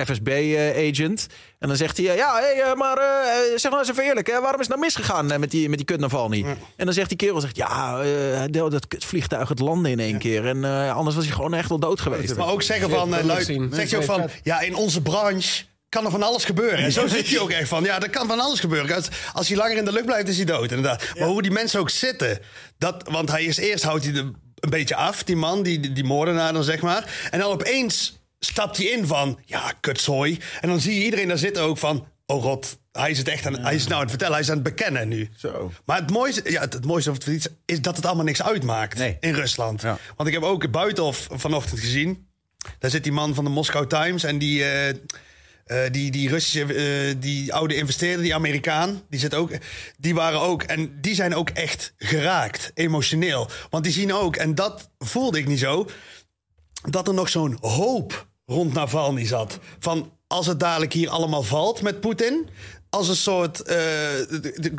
FSB-agent. 0.05 1.27
en 1.59 1.67
dan 1.67 1.77
zegt 1.77 1.97
hij, 1.97 2.15
ja, 2.15 2.35
hey, 2.39 2.75
maar 2.75 2.97
eh, 2.97 3.57
zeg 3.57 3.71
nou 3.71 3.79
eens 3.79 3.89
even 3.89 4.03
eerlijk, 4.03 4.27
hè, 4.27 4.41
waarom 4.41 4.59
is 4.61 4.67
het 4.67 4.75
nou 4.75 4.79
misgegaan 4.79 5.39
met 5.39 5.51
die, 5.51 5.69
met 5.69 5.77
die 5.77 5.85
kut 5.87 5.99
Navalny? 5.99 6.45
En 6.75 6.85
dan 6.85 6.93
zegt 6.93 7.07
die 7.09 7.17
kerel, 7.17 7.41
zegt, 7.41 7.55
ja, 7.55 8.01
eh, 8.01 8.41
dat 8.51 8.87
kutvliegtuig 8.87 9.49
het 9.49 9.59
landen 9.59 9.91
in 9.91 9.99
één 9.99 10.17
keer. 10.17 10.45
En 10.47 10.65
eh, 10.65 10.95
anders 10.95 11.15
was 11.15 11.25
hij 11.25 11.33
gewoon 11.33 11.53
echt 11.53 11.69
wel 11.69 11.79
dood 11.79 11.99
geweest. 12.01 12.35
Maar 12.35 12.49
ook 12.51 12.61
zeggen 12.61 12.89
van, 12.89 13.09
lui- 13.09 13.43
zegt 13.71 13.89
je 13.89 13.97
ook 13.97 14.03
van, 14.03 14.29
ja, 14.43 14.59
in 14.61 14.75
onze 14.75 15.01
branche 15.01 15.63
kan 15.89 16.05
er 16.05 16.11
van 16.11 16.23
alles 16.23 16.45
gebeuren. 16.45 16.79
En 16.79 16.91
zo 16.91 17.07
zit 17.07 17.29
hij 17.29 17.39
ook 17.39 17.49
echt 17.49 17.67
van, 17.67 17.83
ja, 17.83 18.01
er 18.01 18.09
kan 18.09 18.27
van 18.27 18.39
alles 18.39 18.59
gebeuren. 18.59 18.95
Als, 18.95 19.07
als 19.33 19.47
hij 19.47 19.57
langer 19.57 19.77
in 19.77 19.85
de 19.85 19.91
lucht 19.91 20.05
blijft, 20.05 20.27
is 20.27 20.35
hij 20.35 20.45
dood, 20.45 20.71
inderdaad. 20.71 21.03
Maar 21.19 21.27
hoe 21.27 21.41
die 21.41 21.51
mensen 21.51 21.79
ook 21.79 21.89
zitten, 21.89 22.39
dat, 22.77 23.07
want 23.09 23.31
hij 23.31 23.43
is 23.43 23.57
eerst 23.57 23.83
houdt 23.83 24.03
hij 24.03 24.13
er 24.13 24.31
een 24.59 24.69
beetje 24.69 24.95
af, 24.95 25.23
die 25.23 25.35
man, 25.35 25.63
die, 25.63 25.93
die, 25.93 26.03
moordenaar 26.03 26.53
dan, 26.53 26.63
zeg 26.63 26.81
maar. 26.81 27.27
En 27.31 27.39
dan 27.39 27.51
opeens 27.51 28.19
stapt 28.39 28.77
hij 28.77 28.85
in 28.85 29.07
van, 29.07 29.39
ja, 29.45 29.73
kutzooi. 29.79 30.39
En 30.61 30.69
dan 30.69 30.79
zie 30.79 30.95
je 30.95 31.03
iedereen 31.03 31.27
daar 31.27 31.37
zitten 31.37 31.63
ook 31.63 31.77
van, 31.77 32.07
oh 32.25 32.43
god, 32.43 32.77
hij 32.91 33.11
is 33.11 33.17
het 33.17 33.27
echt 33.27 33.45
aan, 33.45 33.59
hij 33.59 33.75
is 33.75 33.83
nou 33.83 33.93
aan 33.93 33.99
het 33.99 34.09
vertellen, 34.09 34.33
hij 34.33 34.43
is 34.43 34.49
aan 34.49 34.55
het 34.55 34.63
bekennen 34.63 35.07
nu. 35.07 35.29
Zo. 35.37 35.71
Maar 35.85 35.99
het 35.99 36.11
mooiste, 36.11 36.51
ja, 36.51 36.61
het, 36.61 36.73
het 36.73 36.85
mooiste 36.85 37.09
of 37.09 37.17
het 37.17 37.27
iets 37.27 37.47
is 37.65 37.81
dat 37.81 37.95
het 37.95 38.05
allemaal 38.05 38.25
niks 38.25 38.43
uitmaakt 38.43 38.99
in 39.19 39.33
Rusland. 39.33 39.81
Want 40.15 40.27
ik 40.27 40.33
heb 40.33 40.43
ook 40.43 40.61
het 40.61 40.71
Buitenhof 40.71 41.27
vanochtend 41.31 41.79
gezien. 41.79 42.27
Daar 42.79 42.91
zit 42.91 43.03
die 43.03 43.11
man 43.11 43.35
van 43.35 43.43
de 43.43 43.49
Moscow 43.49 43.87
Times 43.87 44.23
en 44.23 44.37
die, 44.37 44.63
eh, 44.63 44.95
eh, 45.65 45.77
die, 45.91 46.11
die 46.11 46.29
Russische, 46.29 46.73
eh, 46.73 47.15
die 47.19 47.53
oude 47.53 47.75
investeerder, 47.75 48.23
die 48.23 48.35
Amerikaan, 48.35 49.01
die 49.09 49.19
zit 49.19 49.33
ook, 49.33 49.51
die 49.97 50.15
waren 50.15 50.39
ook 50.39 50.63
en 50.63 51.01
die 51.01 51.15
zijn 51.15 51.35
ook 51.35 51.49
echt 51.49 51.93
geraakt, 51.97 52.71
emotioneel. 52.73 53.49
Want 53.69 53.83
die 53.83 53.93
zien 53.93 54.13
ook, 54.13 54.35
en 54.35 54.55
dat 54.55 54.89
voelde 54.97 55.39
ik 55.39 55.47
niet 55.47 55.59
zo, 55.59 55.89
dat 56.89 57.07
er 57.07 57.13
nog 57.13 57.29
zo'n 57.29 57.57
hoop 57.61 58.27
rond 58.45 58.73
Navalny 58.73 59.25
zat. 59.25 59.59
Van 59.79 60.11
als 60.27 60.45
het 60.45 60.59
dadelijk 60.59 60.93
hier 60.93 61.09
allemaal 61.09 61.43
valt 61.43 61.81
met 61.81 61.99
Poetin. 61.99 62.49
Als 62.89 63.07
een 63.07 63.15
soort. 63.15 63.61
eh, 63.61 63.77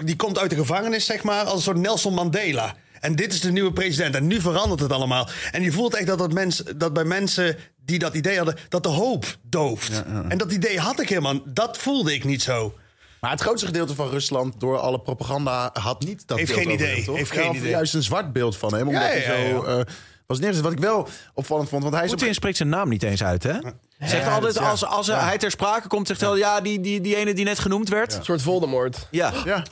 die 0.05 0.16
komt 0.16 0.39
uit 0.39 0.50
de 0.50 0.56
gevangenis, 0.56 1.06
zeg 1.06 1.23
maar. 1.23 1.44
Als 1.44 1.55
een 1.55 1.62
soort 1.62 1.76
Nelson 1.76 2.15
Mandela. 2.15 2.74
En 3.07 3.17
dit 3.17 3.33
is 3.33 3.41
de 3.41 3.52
nieuwe 3.52 3.73
president. 3.73 4.15
En 4.15 4.26
nu 4.26 4.41
verandert 4.41 4.81
het 4.81 4.93
allemaal. 4.93 5.28
En 5.52 5.62
je 5.62 5.73
voelt 5.73 5.94
echt 5.94 6.07
dat, 6.07 6.18
dat, 6.18 6.33
mens, 6.33 6.62
dat 6.76 6.93
bij 6.93 7.05
mensen 7.05 7.57
die 7.85 7.99
dat 7.99 8.15
idee 8.15 8.36
hadden. 8.36 8.57
dat 8.68 8.83
de 8.83 8.89
hoop 8.89 9.25
dooft. 9.43 10.02
En 10.28 10.39
dat 10.39 10.52
idee 10.52 10.78
had 10.81 11.01
ik 11.01 11.09
helemaal. 11.09 11.39
Dat 11.44 11.78
voelde 11.78 12.15
ik 12.15 12.25
niet 12.25 12.43
zo. 12.43 12.75
Maar 13.20 13.31
het 13.31 13.41
grootste 13.41 13.67
gedeelte 13.67 13.94
van 13.94 14.09
Rusland 14.09 14.60
door 14.60 14.78
alle 14.78 15.01
propaganda 15.01 15.70
had 15.73 16.05
niet 16.05 16.23
dat 16.26 16.39
Heeft 16.39 16.55
beeld 16.55 16.62
geen 16.65 16.75
idee, 16.75 16.94
hem, 16.94 17.05
toch? 17.05 17.17
heeft 17.17 17.31
geen 17.31 17.52
Ja, 17.52 17.59
idee. 17.59 17.70
juist 17.70 17.94
een 17.94 18.02
zwart 18.02 18.33
beeld 18.33 18.57
van 18.57 18.75
hem. 18.75 18.86
Omdat 18.86 19.02
Ja, 19.02 19.09
ja, 19.09 19.15
hij 19.15 19.49
zo 19.51 19.67
ja, 19.70 19.78
eh, 19.78 19.85
was 20.26 20.39
neergezet. 20.39 20.65
Wat 20.65 20.73
ik 20.73 20.78
wel 20.78 21.09
opvallend 21.35 21.68
vond. 21.68 21.83
Want 21.83 21.94
hij 21.94 22.05
op- 22.05 22.10
Poetin 22.10 22.35
spreekt 22.35 22.57
zijn 22.57 22.68
naam 22.68 22.89
niet 22.89 23.02
eens 23.02 23.23
uit, 23.25 23.43
hè? 23.43 23.52
Zegt 23.99 24.25
Ja, 24.25 24.35
altijd, 24.35 24.55
dat- 24.55 24.62
ja. 24.62 24.70
als, 24.70 24.85
als 24.85 25.07
Ja. 25.07 25.25
hij 25.25 25.39
ter 25.39 25.51
sprake 25.51 25.89
komt, 25.89 26.07
zegt 26.07 26.20
hij 26.20 26.28
wel, 26.28 26.39
ja, 26.39 26.60
die, 26.60 26.81
die, 26.81 27.01
die 27.01 27.17
ene 27.17 27.35
die 27.35 27.44
net 27.44 27.59
genoemd 27.59 27.89
werd. 27.89 28.15
Een 28.15 28.25
soort 28.25 28.43
Voldemort. 28.43 29.07
Ja. 29.10 29.33
Ja. 29.44 29.62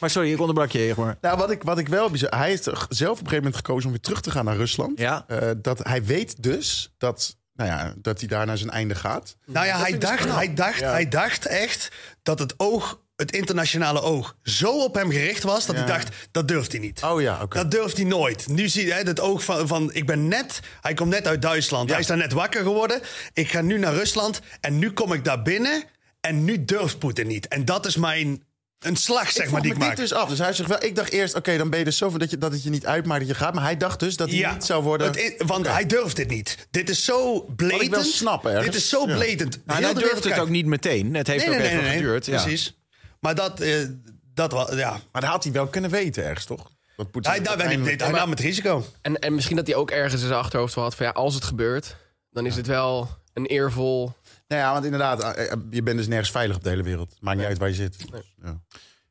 Maar 0.00 0.10
sorry, 0.10 0.32
ik 0.32 0.40
onderbrak 0.40 0.70
je, 0.70 0.78
Egmar. 0.78 1.16
Nou, 1.20 1.36
wat 1.38 1.50
ik, 1.50 1.62
wat 1.62 1.78
ik 1.78 1.88
wel 1.88 2.10
bizar... 2.10 2.36
Hij 2.38 2.48
heeft 2.48 2.64
zelf 2.64 2.80
op 2.90 2.98
een 3.00 3.08
gegeven 3.16 3.36
moment 3.36 3.56
gekozen 3.56 3.84
om 3.84 3.90
weer 3.90 4.00
terug 4.00 4.20
te 4.20 4.30
gaan 4.30 4.44
naar 4.44 4.56
Rusland. 4.56 4.98
Ja. 4.98 5.24
Eh, 5.28 5.50
dat 5.56 5.78
hij 5.82 6.04
weet 6.04 6.42
dus 6.42 6.94
dat, 6.98 7.36
nou 7.54 7.70
ja, 7.70 7.94
dat 7.96 8.18
hij 8.18 8.28
daar 8.28 8.46
naar 8.46 8.58
zijn 8.58 8.70
einde 8.70 8.94
gaat. 8.94 9.36
Nou 9.46 9.66
ja, 9.66 9.72
Dat 9.72 9.82
hij 9.82 9.90
dus 9.98 10.08
dacht, 10.08 10.20
knap. 10.24 10.36
hij, 10.36 10.54
dacht, 10.54 10.78
Ja. 10.78 10.90
hij 10.90 11.08
dacht 11.08 11.46
echt 11.46 11.88
dat 12.22 12.38
het 12.38 12.54
oog, 12.56 13.00
het 13.16 13.32
internationale 13.32 14.00
oog, 14.02 14.36
zo 14.42 14.84
op 14.84 14.94
hem 14.94 15.10
gericht 15.10 15.42
was 15.42 15.66
dat 15.66 15.76
Ja. 15.76 15.82
hij 15.84 15.92
dacht, 15.92 16.16
dat 16.30 16.48
durft 16.48 16.72
hij 16.72 16.80
niet. 16.80 17.02
Oh 17.02 17.20
ja, 17.20 17.42
oké. 17.42 17.56
Dat 17.58 17.70
durft 17.70 17.96
hij 17.96 18.06
nooit. 18.06 18.48
Nu 18.48 18.68
zie 18.68 18.86
je 18.86 18.92
het 18.92 19.20
oog 19.20 19.44
van, 19.44 19.68
van, 19.68 19.92
ik 19.92 20.06
ben 20.06 20.28
net, 20.28 20.60
hij 20.80 20.94
komt 20.94 21.10
net 21.10 21.26
uit 21.26 21.42
Duitsland. 21.42 21.90
Hij 21.90 21.98
is 22.00 22.06
daar 22.06 22.16
net 22.16 22.32
wakker 22.32 22.62
geworden. 22.62 23.00
Ik 23.32 23.50
ga 23.50 23.60
nu 23.60 23.78
naar 23.78 23.94
Rusland 23.94 24.40
en 24.60 24.78
nu 24.78 24.92
kom 24.92 25.12
ik 25.12 25.24
daar 25.24 25.42
binnen 25.42 25.84
en 26.20 26.44
nu 26.44 26.64
durft 26.64 26.98
Poetin 26.98 27.26
niet. 27.26 27.48
En 27.48 27.64
dat 27.64 27.86
is 27.86 27.96
mijn, 27.96 28.42
een 28.80 28.96
slag 28.96 29.30
zeg 29.30 29.44
ik 29.46 29.50
maar 29.52 29.60
die 29.62 29.72
ik 29.72 29.78
maak. 29.78 29.88
dit 29.88 29.98
dus 29.98 30.12
af. 30.12 30.28
Dus 30.28 30.38
hij 30.38 30.52
zegt 30.52 30.68
wel, 30.68 30.82
ik 30.84 30.94
dacht 30.96 31.10
eerst, 31.12 31.34
oké, 31.34 31.56
dan 31.56 31.70
ben 31.70 31.78
je 31.78 31.84
dus 31.84 31.96
zo 31.96 32.10
van 32.10 32.18
dat, 32.18 32.30
je, 32.30 32.38
dat 32.38 32.52
het 32.52 32.62
je 32.62 32.70
niet 32.70 32.86
uitmaakt 32.86 33.20
dat 33.20 33.28
je 33.28 33.34
gaat. 33.34 33.54
Maar 33.54 33.62
hij 33.62 33.76
dacht 33.76 34.00
dus 34.00 34.16
dat 34.16 34.28
hij 34.28 34.38
Ja, 34.38 34.52
niet 34.52 34.64
zou 34.64 34.82
worden... 34.82 35.06
het 35.06 35.34
want 35.46 35.66
hij 35.66 35.86
durft 35.86 36.16
dit 36.16 36.28
niet. 36.28 36.66
Dit 36.70 36.90
is 36.90 37.04
zo 37.04 37.32
Wat 37.32 37.56
blatant. 37.56 37.82
ik 37.82 37.90
wel 37.90 38.02
snap 38.02 38.46
ergens. 38.46 38.64
Dit 38.66 38.74
is 38.74 38.88
zo 38.88 39.08
Ja. 39.08 39.14
blatant. 39.16 39.58
Hij 39.66 39.94
durft 39.94 40.24
het 40.24 40.38
ook 40.38 40.48
niet 40.48 40.66
meteen. 40.66 41.14
Het 41.14 41.26
heeft 41.26 41.48
ook 41.48 41.54
even 41.54 41.84
geduurd. 41.84 42.26
ja. 42.26 42.42
Precies. 42.42 42.78
Maar 43.20 43.34
dat, 43.34 43.60
eh, 43.60 43.74
dat 44.34 44.52
was, 44.52 44.74
ja. 44.74 44.90
Maar 45.12 45.20
dat 45.22 45.30
had 45.30 45.44
hij 45.44 45.52
wel 45.52 45.66
kunnen 45.66 45.90
weten 45.90 46.24
ergens, 46.24 46.44
toch? 46.46 46.70
Dat 46.96 47.06
Hij, 47.12 47.20
hij, 47.38 47.46
uiteindelijk- 47.48 48.00
hij 48.00 48.10
nam 48.10 48.30
het 48.30 48.40
risico. 48.40 48.84
En, 49.02 49.18
en 49.18 49.34
misschien 49.34 49.56
dat 49.56 49.66
hij 49.66 49.76
ook 49.76 49.90
ergens 49.90 50.12
in 50.20 50.26
zijn 50.28 50.40
achterhoofd 50.40 50.74
wel 50.74 50.84
had 50.84 50.94
van 50.94 51.06
ja, 51.06 51.12
als 51.12 51.34
het 51.34 51.44
gebeurt, 51.44 51.96
dan 52.30 52.46
is 52.46 52.56
het 52.56 52.66
wel 52.66 53.08
een 53.34 53.46
eervol. 53.46 54.12
Nou 54.50 54.62
ja, 54.62 54.72
want 54.72 54.84
inderdaad, 54.84 55.22
eh, 55.34 55.52
eh, 55.52 55.58
je 55.70 55.82
bent 55.82 55.96
dus 55.96 56.06
nergens 56.06 56.30
veilig 56.30 56.56
op 56.56 56.62
de 56.64 56.68
hele 56.70 56.82
wereld. 56.82 57.16
Maakt 57.20 57.36
niet 57.38 57.46
uit 57.46 57.58
waar 57.58 57.68
je 57.68 57.74
zit. 57.74 57.96
Ja. 58.42 58.60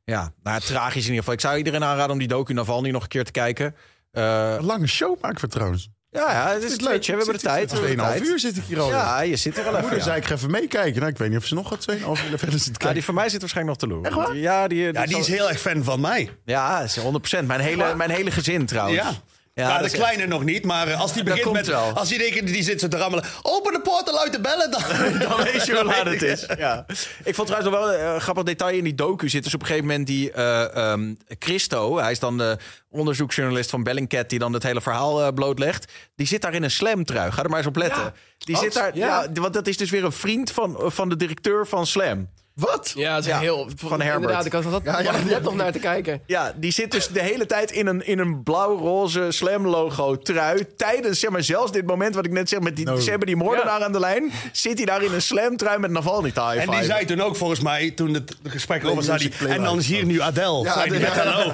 Ja, 0.03 0.31
nou, 0.43 0.59
tragisch 0.61 0.95
in 1.03 1.07
ieder 1.07 1.17
geval. 1.17 1.33
Ik 1.33 1.39
zou 1.39 1.57
iedereen 1.57 1.83
aanraden 1.83 2.11
om 2.11 2.17
die 2.19 2.27
docu 2.27 2.53
Navalny 2.53 2.89
nog 2.89 3.01
een 3.03 3.07
keer 3.07 3.23
te 3.23 3.31
kijken. 3.31 3.75
Eh, 4.11 4.53
Een 4.57 4.65
lange 4.65 4.87
show 4.87 5.21
maken 5.21 5.41
we 5.41 5.47
trouwens. 5.47 5.89
Ja, 6.11 6.31
ja, 6.31 6.53
het 6.53 6.63
is 6.63 6.71
Het 6.71 6.79
Twitch, 6.81 7.07
hè, 7.07 7.11
we 7.13 7.17
hebben 7.19 7.35
de 7.37 7.47
tijd. 7.47 7.71
we 7.71 7.77
hebben 7.77 7.97
de 7.97 8.03
2,5 8.03 8.17
tijd. 8.17 8.27
uur 8.27 8.39
zit 8.39 8.57
ik 8.57 8.63
hier 8.63 8.79
al. 8.79 8.89
Ja, 8.89 9.21
je 9.21 9.35
zit 9.35 9.57
er 9.57 9.63
wel 9.63 9.71
even. 9.71 9.81
Moeder 9.81 9.97
ja. 9.99 10.03
zei 10.05 10.17
ik 10.17 10.25
ga 10.25 10.33
even 10.35 10.51
meekijken. 10.51 10.99
Nou, 10.99 11.11
ik 11.11 11.17
weet 11.17 11.29
niet 11.29 11.37
of 11.37 11.45
ze 11.45 11.53
nog 11.53 11.69
wat 11.69 11.85
2,5 11.91 12.29
uur 12.31 12.37
verder 12.37 12.59
zit 12.59 12.63
te 12.63 12.69
Ja, 12.71 12.77
kijken. 12.77 12.93
die 12.93 13.03
van 13.03 13.13
mij 13.13 13.29
zit 13.29 13.39
waarschijnlijk 13.39 13.79
nog 13.81 13.89
te 13.89 13.95
loeren. 13.95 14.17
Echt 14.19 14.27
waar? 14.27 14.37
Ja, 14.37 14.67
die, 14.67 14.93
Ja, 14.93 15.05
die 15.05 15.17
is 15.17 15.27
heel 15.27 15.49
erg 15.49 15.59
fan 15.59 15.83
van 15.83 15.99
mij. 15.99 16.29
Ja, 16.45 16.81
is 16.81 16.99
100%. 16.99 17.45
Mijn 17.47 17.59
hele, 17.59 17.95
mijn 17.95 18.09
hele 18.09 18.31
gezin 18.31 18.65
trouwens. 18.65 18.97
Ja. 19.01 19.11
Ja, 19.59 19.69
dat 19.69 19.79
de 19.79 19.85
echt- 19.85 19.93
kleine 19.93 20.25
nog 20.25 20.43
niet, 20.43 20.65
maar 20.65 20.87
eh, 20.87 20.99
als 20.99 21.13
die 21.13 21.23
begint 21.23 21.51
met... 21.51 21.67
wel. 21.67 21.91
Als 21.93 22.09
die, 22.09 22.17
denkt, 22.17 22.47
die 22.47 22.63
zit 22.63 22.79
zo 22.79 22.87
te 22.87 22.97
rammelen... 22.97 23.25
Open 23.41 23.73
de 23.73 23.81
poort 23.81 24.07
en 24.07 24.13
luid 24.13 24.31
de 24.31 24.39
bellen, 24.39 24.71
dan... 24.71 24.81
Dan 25.29 25.43
weet 25.43 25.65
je 25.65 25.75
hoe 25.75 25.83
laat 25.83 26.05
het 26.05 26.21
is. 26.21 26.45
Ja. 26.57 26.85
Ik 27.23 27.35
vond 27.35 27.47
trouwens 27.47 27.73
nog 27.75 27.79
wel 27.79 27.93
een 27.93 28.15
eh, 28.15 28.21
grappig 28.21 28.43
detail 28.43 28.77
in 28.77 28.83
die 28.83 28.95
docu 28.95 29.29
zit. 29.29 29.43
Dus 29.43 29.53
op 29.53 29.61
een 29.61 29.67
gegeven 29.67 29.87
moment 29.87 30.07
die 30.07 30.31
eh, 30.31 30.75
ehm, 30.91 31.13
Christo, 31.39 31.97
hij 31.97 32.11
is 32.11 32.19
dan 32.19 32.37
de 32.37 32.57
onderzoeksjournalist 32.89 33.69
van 33.69 33.83
Bellingcat... 33.83 34.29
die 34.29 34.39
dan 34.39 34.53
het 34.53 34.63
hele 34.63 34.81
verhaal 34.81 35.33
blootlegt. 35.33 35.91
Die 36.15 36.27
zit 36.27 36.41
daar 36.41 36.53
in 36.53 36.63
een 36.63 36.71
slam 36.71 37.05
trui. 37.05 37.31
Ga 37.31 37.43
er 37.43 37.49
maar 37.49 37.57
eens 37.57 37.67
op 37.67 37.75
letten. 37.75 38.13
die 38.37 38.57
zit 38.57 38.73
daar, 38.73 38.97
ja. 38.97 39.27
Ja. 39.33 39.41
want 39.41 39.53
dat 39.53 39.67
is 39.67 39.77
dus 39.77 39.89
weer 39.89 40.03
een 40.03 40.11
vriend 40.11 40.51
van, 40.51 40.77
van 40.85 41.09
de 41.09 41.15
directeur 41.15 41.67
van 41.67 41.87
Slam. 41.87 42.29
Wat? 42.59 42.91
Ja, 42.95 43.15
het 43.15 43.25
is 43.25 43.31
Ja, 43.31 43.39
heel... 43.39 43.69
van 43.75 44.01
Herbert. 44.01 44.15
Inderdaad, 44.15 44.45
ik 44.45 44.51
had 44.51 44.63
dat 44.63 44.81
Ja, 44.83 44.99
ja, 44.99 45.11
net 45.17 45.29
ja. 45.29 45.39
nog 45.39 45.55
naar 45.55 45.71
te 45.71 45.79
kijken. 45.79 46.21
Ja, 46.25 46.53
die 46.55 46.71
zit 46.71 46.91
dus 46.91 47.07
de 47.07 47.21
hele 47.21 47.45
tijd 47.45 47.71
in 47.71 47.87
een, 47.87 48.05
in 48.05 48.19
een 48.19 48.43
blauw-roze 48.43 49.27
slam-logo 49.29 50.17
trui. 50.17 50.65
Tijdens, 50.75 51.19
zeg 51.19 51.29
maar, 51.29 51.43
zelfs 51.43 51.71
dit 51.71 51.85
moment 51.85 52.15
wat 52.15 52.25
ik 52.25 52.31
net 52.31 52.49
zeg, 52.49 52.59
met 52.59 52.75
die, 52.75 53.01
ze 53.01 53.09
hebben 53.09 53.27
die 53.27 53.35
moordenaar 53.35 53.83
aan 53.83 53.91
de 53.91 53.99
lijn. 53.99 54.31
Zit 54.51 54.77
hij 54.77 54.85
daar 54.85 55.03
in 55.03 55.13
een 55.13 55.21
slam-trui 55.21 55.79
met 55.79 55.91
Navalny 55.91 56.31
high 56.33 56.57
En 56.57 56.69
die 56.69 56.83
zei 56.83 57.05
toen 57.05 57.21
ook 57.21 57.35
volgens 57.35 57.59
mij, 57.59 57.91
toen 57.91 58.13
het 58.13 58.35
gesprek 58.43 58.85
over 58.85 59.05
was, 59.05 59.19
die, 59.19 59.31
en 59.47 59.63
dan 59.63 59.77
is 59.77 59.87
hier 59.87 60.05
nu 60.05 60.21
Adele. 60.21 60.63
Ja, 60.63 60.73
zei 60.73 60.89
die 60.89 60.99
ja. 60.99 61.15
met 61.15 61.17
hallo. 61.17 61.53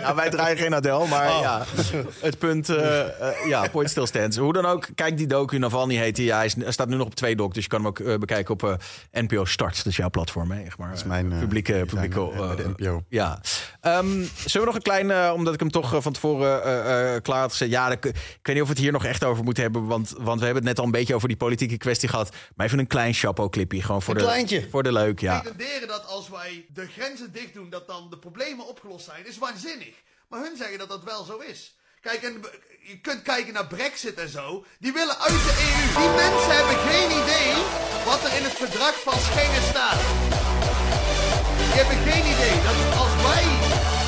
Ja, 0.00 0.14
wij 0.20 0.30
draaien 0.30 0.56
geen 0.56 0.74
Adele, 0.74 1.06
maar 1.06 1.26
Oh. 1.28 1.40
ja, 1.40 1.64
het 2.20 2.38
punt, 2.38 2.68
eh, 2.68 3.00
eh, 3.00 3.46
ja, 3.48 3.68
point 3.68 3.90
still 3.90 4.06
stands. 4.06 4.36
Hoe 4.36 4.52
dan 4.52 4.66
ook, 4.66 4.88
kijk 4.94 5.16
die 5.16 5.26
docu, 5.26 5.58
Navalny 5.58 5.96
heet 5.96 6.16
hij. 6.16 6.26
Ja, 6.26 6.38
hij, 6.38 6.52
staat 6.68 6.88
nu 6.88 6.96
nog 6.96 7.06
op 7.06 7.14
twee 7.14 7.36
doc, 7.36 7.52
dus 7.52 7.62
je 7.62 7.68
kan 7.68 7.78
hem 7.78 7.88
ook 7.88 7.98
eh, 7.98 8.14
bekijken 8.14 8.54
op 8.54 8.82
NPO 9.12 9.44
Start. 9.44 9.76
Dat 9.76 9.86
is 9.86 9.96
jouw 10.12 10.22
platform, 10.24 10.50
hè? 10.50 10.62
Echt 10.64 10.78
maar, 10.78 10.88
Dat 10.88 10.96
is 10.98 11.04
mijn 11.04 11.32
eh, 11.32 11.38
publieke, 11.38 11.82
publieke 11.86 12.20
eh, 12.20 12.46
bij 12.46 12.56
de 12.56 12.62
eh, 12.62 12.68
NPO. 12.68 13.04
Ja. 13.08 13.40
Ehm, 13.80 14.08
zullen 14.34 14.60
we 14.60 14.64
nog 14.64 14.74
een 14.74 14.82
klein, 14.82 15.10
eh, 15.10 15.32
omdat 15.34 15.54
ik 15.54 15.60
hem 15.60 15.70
toch 15.70 15.94
eh, 15.94 16.00
van 16.00 16.12
tevoren 16.12 16.62
eh, 16.64 17.14
eh, 17.14 17.22
klaar 17.22 17.40
had 17.40 17.50
gezet. 17.50 17.70
Ja, 17.70 17.90
ik 17.90 18.02
weet 18.02 18.14
niet 18.42 18.60
of 18.60 18.62
we 18.62 18.68
het 18.68 18.78
hier 18.78 18.92
nog 18.92 19.04
echt 19.04 19.24
over 19.24 19.44
moeten 19.44 19.62
hebben, 19.62 19.86
want, 19.86 20.14
want 20.18 20.38
we 20.38 20.44
hebben 20.44 20.64
het 20.64 20.72
net 20.72 20.78
al 20.78 20.84
een 20.84 20.90
beetje 20.98 21.14
over 21.14 21.28
die 21.28 21.36
politieke 21.36 21.76
kwestie 21.76 22.08
gehad. 22.08 22.36
Maar 22.54 22.66
even 22.66 22.78
een 22.78 22.86
klein 22.86 23.12
chapeau-clipje, 23.14 23.82
gewoon 23.82 24.02
voor 24.02 24.14
Een 24.14 24.20
de, 24.20 24.26
kleintje. 24.26 24.66
voor 24.70 24.82
de 24.82 24.92
leuk, 24.92 25.20
ja. 25.20 25.40
pretenderen 25.40 25.88
dat 25.88 26.06
als 26.06 26.28
wij 26.28 26.66
de 26.74 26.86
grenzen 26.86 27.32
dicht 27.32 27.54
doen, 27.54 27.70
dat 27.70 27.86
dan 27.86 28.10
de 28.10 28.18
problemen 28.18 28.66
opgelost 28.68 29.04
zijn, 29.04 29.26
is 29.26 29.38
waanzinnig. 29.38 29.94
Maar 30.28 30.40
hun 30.40 30.56
zeggen 30.56 30.78
dat 30.78 30.88
dat 30.88 31.04
wel 31.04 31.24
zo 31.24 31.36
is. 31.38 31.76
Kijk, 32.00 32.20
je 32.80 33.00
kunt 33.00 33.22
kijken 33.22 33.52
naar 33.52 33.66
Brexit 33.66 34.18
en 34.18 34.28
zo. 34.28 34.64
Die 34.78 34.92
willen 34.92 35.18
uit 35.18 35.42
de 35.46 35.54
EU. 35.66 36.00
Die 36.00 36.10
mensen 36.24 36.54
hebben 36.56 36.78
geen 36.90 37.10
idee 37.22 37.54
wat 38.04 38.24
er 38.24 38.36
in 38.36 38.42
het 38.42 38.52
verdrag 38.52 39.00
van 39.00 39.18
Schengen 39.20 39.62
staat. 39.62 40.00
Die 41.58 41.76
hebben 41.80 42.12
geen 42.12 42.26
idee 42.34 42.56
dat 42.62 42.98
als 42.98 43.14
wij 43.22 43.46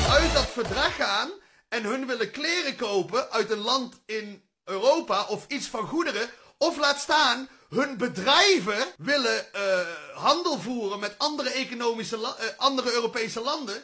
uit 0.09 0.33
dat 0.33 0.49
verdrag 0.49 0.95
gaan 0.95 1.31
en 1.69 1.83
hun 1.83 2.07
willen 2.07 2.31
kleren 2.31 2.75
kopen 2.75 3.31
uit 3.31 3.49
een 3.51 3.57
land 3.57 4.01
in 4.05 4.49
Europa 4.65 5.25
of 5.25 5.45
iets 5.47 5.67
van 5.67 5.87
goederen, 5.87 6.29
of 6.57 6.77
laat 6.77 6.99
staan, 6.99 7.49
hun 7.69 7.97
bedrijven 7.97 8.85
willen 8.97 9.53
eh, 9.53 9.79
handel 10.13 10.59
voeren 10.59 10.99
met 10.99 11.15
andere 11.17 11.49
economische 11.49 12.15
eh, 12.15 12.45
andere 12.57 12.91
Europese 12.91 13.41
landen, 13.41 13.83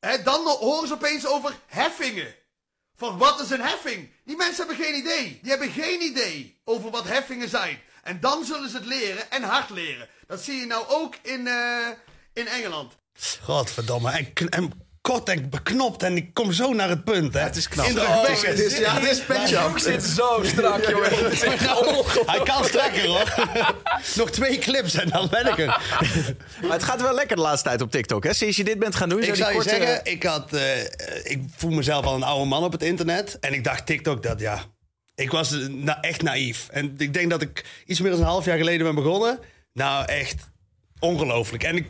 hè, 0.00 0.22
dan 0.22 0.46
horen 0.46 0.88
ze 0.88 0.94
opeens 0.94 1.26
over 1.26 1.58
heffingen. 1.66 2.34
Van 2.98 3.18
wat 3.18 3.40
is 3.40 3.50
een 3.50 3.60
heffing? 3.60 4.10
Die 4.24 4.36
mensen 4.36 4.66
hebben 4.66 4.84
geen 4.84 4.96
idee. 4.96 5.38
Die 5.42 5.50
hebben 5.50 5.70
geen 5.70 6.02
idee 6.02 6.60
over 6.64 6.90
wat 6.90 7.04
heffingen 7.04 7.48
zijn. 7.48 7.80
En 8.02 8.20
dan 8.20 8.44
zullen 8.44 8.70
ze 8.70 8.76
het 8.76 8.86
leren 8.86 9.30
en 9.30 9.42
hard 9.42 9.70
leren. 9.70 10.08
Dat 10.26 10.42
zie 10.42 10.60
je 10.60 10.66
nou 10.66 10.84
ook 10.88 11.14
in, 11.22 11.46
eh, 11.46 11.88
in 12.32 12.46
Engeland. 12.46 12.96
Godverdomme. 13.42 14.10
En, 14.10 14.48
en 14.48 14.87
kort 15.00 15.28
en 15.28 15.50
beknopt. 15.50 16.02
En 16.02 16.16
ik 16.16 16.34
kom 16.34 16.52
zo 16.52 16.72
naar 16.72 16.88
het 16.88 17.04
punt. 17.04 17.34
Hè. 17.34 17.40
Het 17.40 17.56
is 17.56 17.68
knap. 17.68 17.86
Indrukwekkend. 17.86 18.42
Het 18.42 18.58
is- 18.58 18.78
ja, 18.78 18.94
het 19.00 19.10
is 19.10 19.20
petje 19.20 19.58
af. 19.58 19.80
zit 19.80 20.02
zo 20.04 20.40
strak, 20.42 20.88
jongen. 20.88 21.10
Het 21.10 21.42
ongelooflijk. 21.80 22.30
Hij 22.30 22.40
kan 22.42 22.64
strakker 22.64 23.06
hoor. 23.06 23.34
Nog 24.16 24.30
twee 24.30 24.58
clips 24.58 24.94
en 24.94 25.08
dan 25.08 25.28
ben 25.30 25.46
ik 25.46 25.58
er. 25.58 25.66
Maar 26.62 26.72
het 26.72 26.82
gaat 26.82 27.02
wel 27.02 27.14
lekker 27.14 27.36
de 27.36 27.42
laatste 27.42 27.68
tijd 27.68 27.80
op 27.80 27.90
TikTok, 27.90 28.24
hè? 28.24 28.32
Sinds 28.32 28.56
je 28.56 28.64
dit 28.64 28.78
bent 28.78 28.94
gaan 28.94 29.08
doen. 29.08 29.22
Ik 29.22 29.34
zou 29.34 29.48
je 29.50 29.54
korte- 29.54 29.68
zeggen, 29.68 30.00
ik, 30.04 30.22
had, 30.22 30.52
eh, 30.52 30.84
ik 31.22 31.40
voel 31.56 31.70
mezelf 31.70 32.04
al 32.04 32.14
een 32.14 32.22
oude 32.22 32.44
man 32.44 32.64
op 32.64 32.72
het 32.72 32.82
internet. 32.82 33.36
En 33.40 33.52
ik 33.52 33.64
dacht 33.64 33.86
TikTok 33.86 34.22
dat 34.22 34.40
ja. 34.40 34.62
Ik 35.14 35.30
was 35.30 35.50
na, 35.68 36.00
echt 36.00 36.22
naïef. 36.22 36.68
En 36.70 36.94
ik 36.98 37.12
denk 37.14 37.30
dat 37.30 37.42
ik 37.42 37.64
iets 37.86 38.00
meer 38.00 38.10
dan 38.10 38.20
een 38.20 38.26
half 38.26 38.44
jaar 38.44 38.56
geleden 38.58 38.86
ben 38.86 38.94
begonnen. 38.94 39.38
Nou, 39.72 40.04
echt 40.04 40.48
ongelooflijk. 40.98 41.62
En 41.62 41.76
ik, 41.76 41.86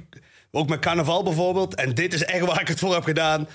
ook 0.51 0.68
met 0.68 0.81
carnaval 0.81 1.23
bijvoorbeeld. 1.23 1.75
En 1.75 1.94
dit 1.94 2.15
is 2.15 2.25
echt 2.25 2.44
waar 2.44 2.60
ik 2.60 2.68
het 2.68 2.78
voor 2.78 2.94
heb 2.94 3.05
gedaan. 3.05 3.49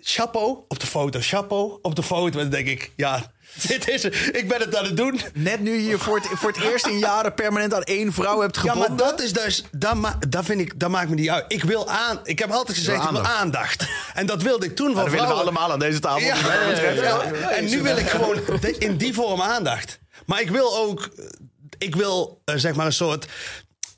Chapeau 0.00 0.58
op 0.68 0.80
de 0.80 0.86
foto, 0.86 1.18
chapeau 1.22 1.78
op 1.82 1.94
de 1.94 2.02
foto. 2.02 2.38
En 2.38 2.50
dan 2.50 2.50
denk 2.50 2.66
ik, 2.66 2.92
ja, 2.96 3.32
dit 3.68 3.88
is 3.88 4.02
het. 4.02 4.14
Ik 4.32 4.48
ben 4.48 4.60
het 4.60 4.76
aan 4.76 4.84
het 4.84 4.96
doen. 4.96 5.20
Net 5.34 5.60
nu 5.60 5.78
je 5.80 5.98
voor 5.98 6.16
het, 6.16 6.26
voor 6.32 6.50
het 6.52 6.60
eerst 6.62 6.86
in 6.86 6.98
jaren 6.98 7.34
permanent 7.34 7.74
aan 7.74 7.82
één 7.82 8.12
vrouw 8.12 8.40
hebt 8.40 8.54
Ja, 8.54 8.60
gebonden. 8.60 8.88
maar 8.88 8.98
dat 8.98 9.20
is 9.22 9.32
dus, 9.32 9.64
dat, 9.70 9.94
ma 9.94 10.18
dat 10.28 10.44
vind 10.44 10.60
ik, 10.60 10.80
dat 10.80 10.90
maakt 10.90 11.08
me 11.08 11.14
niet 11.14 11.30
uit. 11.30 11.44
Ik 11.48 11.64
wil 11.64 11.88
aan, 11.88 12.20
ik 12.22 12.38
heb 12.38 12.50
altijd 12.50 12.78
gezegd, 12.78 13.04
ik 13.04 13.10
wil 13.10 13.24
aandacht. 13.24 13.86
En 14.14 14.26
dat 14.26 14.42
wilde 14.42 14.66
ik 14.66 14.76
toen 14.76 14.86
van 14.86 14.94
dat 14.94 15.04
willen 15.04 15.18
we 15.18 15.32
vrouwen. 15.32 15.42
allemaal 15.42 15.72
aan 15.72 15.78
deze 15.78 15.98
tafel. 15.98 16.20
Ja, 16.20 16.36
ja. 16.36 16.92
ja. 16.92 17.50
En 17.50 17.64
nu 17.64 17.82
wil 17.82 17.96
ik 17.96 18.08
gewoon 18.08 18.40
in 18.78 18.96
die 18.96 19.14
vorm 19.14 19.42
aandacht. 19.42 19.98
Maar 20.26 20.40
ik 20.40 20.50
wil 20.50 20.76
ook, 20.76 21.08
eh, 21.16 21.24
ik 21.78 21.96
wil 21.96 22.40
eh, 22.44 22.54
zeg 22.56 22.74
maar 22.74 22.86
een 22.86 22.92
soort, 22.92 23.26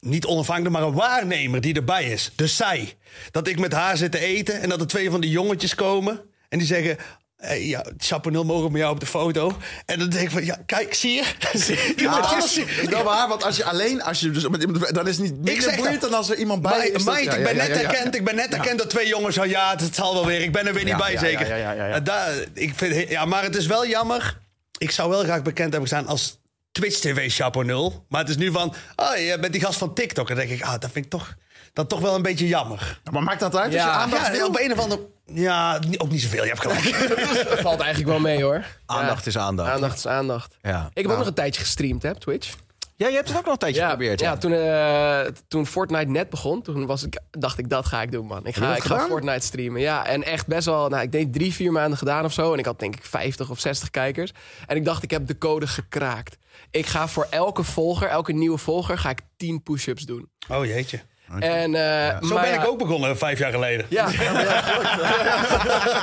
niet 0.01 0.25
onafhankelijk, 0.27 0.75
maar 0.75 0.83
een 0.87 0.93
waarnemer 0.95 1.61
die 1.61 1.75
erbij 1.75 2.05
is. 2.05 2.31
Dus 2.35 2.57
zij. 2.57 2.95
Dat 3.31 3.49
ik 3.49 3.59
met 3.59 3.73
haar 3.73 3.97
zit 3.97 4.13
te 4.13 4.19
eten 4.19 4.61
en 4.61 4.69
dat 4.69 4.81
er 4.81 4.87
twee 4.87 5.11
van 5.11 5.21
die 5.21 5.31
jongetjes 5.31 5.75
komen 5.75 6.21
en 6.49 6.59
die 6.59 6.67
zeggen. 6.67 6.97
Hey, 7.37 7.67
ja, 7.67 7.85
Chaponel 7.99 8.45
mogen 8.45 8.73
met 8.73 8.81
jou 8.81 8.93
op 8.95 9.01
de 9.01 9.07
foto. 9.07 9.57
En 9.87 9.99
dan 9.99 10.09
denk 10.09 10.25
ik 10.25 10.31
van, 10.31 10.45
ja, 10.45 10.59
kijk, 10.67 10.95
zie 10.95 11.13
je? 11.13 11.25
Ja, 11.97 12.11
anders- 12.11 12.59
is, 12.59 12.65
wel 12.89 13.03
waar, 13.03 13.29
want 13.29 13.45
als 13.45 13.57
je 13.57 13.65
alleen, 13.65 14.03
als 14.03 14.21
je 14.21 14.31
dus 14.31 14.49
met 14.49 14.63
iemand, 14.63 14.95
dan 14.95 15.09
is 15.09 15.17
het 15.19 15.25
niet 15.25 15.45
minder 15.45 15.77
boeiend 15.77 16.01
dat. 16.01 16.11
dan 16.11 16.19
als 16.19 16.31
er 16.31 16.37
iemand 16.37 16.63
bij 16.63 16.87
is. 16.89 16.93
dat- 17.05 17.15
meid, 17.15 17.25
ja, 17.25 17.35
ik 17.35 17.45
ben 17.45 17.57
ja, 17.57 17.67
net 17.67 17.81
herkend. 17.81 18.15
Ik 18.15 18.25
ben 18.25 18.35
net 18.37 18.51
herkend 18.53 18.79
door 18.79 18.87
twee 18.87 19.09
jongens. 19.09 19.35
Ja, 19.37 19.75
het 19.79 19.95
zal 19.95 20.15
wel 20.15 20.27
weer. 20.27 20.41
Ik 20.41 20.53
ben 20.53 20.67
er 20.67 20.75
weer 20.75 20.85
niet 20.85 20.97
bij, 20.97 21.19
zeker. 21.19 21.49
ja, 21.49 21.55
ja, 21.57 21.73
ja, 21.73 21.87
ja. 21.87 21.95
Eh, 21.95 22.05
daar- 22.05 22.35
ik 22.55 22.73
vind, 22.77 23.09
ja, 23.09 23.25
maar 23.25 23.43
het 23.43 23.57
is 23.57 23.67
wel 23.67 23.87
jammer. 23.87 24.39
Ik 24.79 24.91
zou 24.91 25.11
wel 25.11 25.23
graag 25.23 25.43
bekend 25.43 25.73
hebben 25.73 25.89
gestaan 25.89 26.07
als 26.07 26.39
Twitch 26.73 26.99
TV 26.99 27.33
Chapo 27.35 27.63
0. 27.63 28.05
Maar 28.09 28.21
het 28.21 28.29
is 28.31 28.37
nu 28.37 28.51
van, 28.53 28.75
oh, 28.97 29.17
je 29.17 29.37
bent 29.41 29.53
die 29.53 29.63
gast 29.63 29.79
van 29.79 29.95
TikTok. 29.95 30.31
En 30.31 30.37
dan 30.37 30.47
denk 30.47 30.61
ik, 30.61 30.67
ah, 30.67 30.79
dat 30.79 30.91
vind 30.91 31.05
ik 31.05 31.11
toch, 31.11 31.35
dat 31.73 31.89
toch 31.89 32.01
wel 32.01 32.15
een 32.15 32.23
beetje 32.23 32.47
jammer. 32.47 33.01
Maar 33.13 33.23
maakt 33.23 33.41
dat 33.41 33.57
uit 33.57 33.65
als 33.65 33.73
je 33.75 33.79
Ja, 33.81 33.91
aandacht 33.91 34.27
ja, 34.27 34.33
wil? 34.33 34.47
op 34.47 34.59
een 34.61 34.73
of 34.73 34.79
andere... 34.79 35.01
Ja, 35.33 35.81
ook 35.99 36.11
niet 36.11 36.23
zoveel. 36.23 36.43
Je 36.43 36.49
hebt 36.49 36.61
gelijk. 36.61 37.09
Dat 37.49 37.61
valt 37.61 37.81
eigenlijk 37.81 38.11
wel 38.11 38.21
mee, 38.21 38.43
hoor. 38.43 38.65
Aandacht 38.87 39.27
is 39.27 39.39
aandacht. 39.39 39.71
Aandacht 39.71 39.97
is 39.97 40.07
aandacht. 40.07 40.57
Ja. 40.63 40.91
Ik 40.95 41.03
heb 41.03 41.13
ook 41.13 41.19
nog 41.19 41.27
een 41.27 41.35
tijdje 41.35 41.61
gestreamd, 41.61 42.03
hè, 42.03 42.11
op 42.11 42.21
Twitch. 42.21 42.55
Ja, 42.97 43.09
je 43.09 43.15
hebt 43.15 43.29
het 43.29 43.37
ook 43.37 43.45
nog 43.45 43.53
een 43.53 43.59
tijdje 43.59 43.81
Ja, 43.81 43.89
geprobeerd. 43.91 44.21
ja, 44.21 44.37
toen, 44.37 44.53
eh, 44.53 45.21
toen 45.49 45.67
Fortnite 45.67 46.11
net 46.11 46.31
begon, 46.31 46.63
toen 46.63 46.87
was 46.87 47.03
ik, 47.03 47.21
dacht 47.31 47.59
ik, 47.59 47.69
dat 47.69 47.87
ga 47.87 48.03
ik 48.03 48.13
doen, 48.13 48.27
man. 48.27 48.47
Ik 48.47 48.57
ga, 48.57 48.77
ik 48.77 48.83
ga? 48.83 48.99
Fortnite 49.07 49.47
streamen. 49.47 49.81
Ja, 49.81 50.07
en 50.07 50.23
echt 50.25 50.47
best 50.47 50.67
wel, 50.67 50.89
nou, 50.89 51.03
ik 51.03 51.13
denk 51.13 51.33
drie, 51.33 51.55
vier 51.55 51.73
maanden 51.73 51.99
gedaan 51.99 52.25
of 52.25 52.33
zo. 52.33 52.53
En 52.53 52.59
ik 52.59 52.65
had 52.65 52.79
denk 52.79 52.97
ik 52.97 53.05
50 53.05 53.51
of 53.51 53.61
60 53.61 53.91
kijkers. 53.91 54.33
En 54.67 54.77
ik 54.77 54.85
dacht, 54.85 55.03
ik 55.03 55.11
heb 55.11 55.27
de 55.27 55.39
code 55.39 55.67
gekraakt. 55.67 56.37
Ik 56.71 56.87
ga 56.87 57.09
voor 57.09 57.27
elke 57.31 57.63
volger, 57.63 58.09
elke 58.09 58.33
nieuwe 58.33 58.59
volger, 58.59 58.99
ga 58.99 59.11
ik 59.11 59.21
10 59.37 59.63
push-ups 59.63 60.05
doen. 60.05 60.31
Oh 60.49 60.65
jeetje. 60.65 61.01
En, 61.39 61.75
eh, 61.75 62.29
Zo 62.29 62.35
ben 62.35 62.49
ja, 62.49 62.63
ik 62.63 62.69
ook 62.69 62.79
begonnen 62.79 63.19
vijf 63.19 63.39
jaar 63.39 63.53
geleden. 63.53 63.87
Ja, 63.89 64.05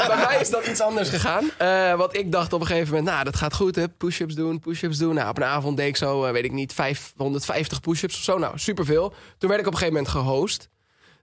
bij 0.07 0.25
mij 0.27 0.37
is 0.41 0.49
dat 0.49 0.67
iets 0.67 0.81
anders 0.81 1.09
gegaan. 1.09 1.49
Eh 1.57 1.93
want 1.93 2.17
ik 2.17 2.31
dacht 2.31 2.53
op 2.53 2.61
een 2.61 2.67
gegeven 2.67 2.87
moment, 2.87 3.07
nou, 3.07 3.23
dat 3.23 3.35
gaat 3.35 3.53
goed, 3.53 3.75
hè. 3.75 3.89
Push-ups 3.89 4.35
doen, 4.35 4.59
push-ups 4.59 4.97
doen. 4.97 5.13
Nou, 5.15 5.29
op 5.29 5.37
een 5.37 5.43
avond 5.43 5.77
deed 5.77 5.87
ik 5.87 5.97
zo, 5.97 6.25
eh, 6.25 6.31
weet 6.31 6.43
ik 6.43 6.51
niet, 6.51 6.73
550 6.73 7.79
push-ups 7.79 8.15
of 8.15 8.21
zo. 8.21 8.37
Nou, 8.37 8.59
superveel. 8.59 9.13
Toen 9.37 9.49
werd 9.49 9.61
ik 9.61 9.67
op 9.67 9.73
een 9.73 9.79
gegeven 9.79 10.01
moment 10.03 10.07
gehost 10.13 10.69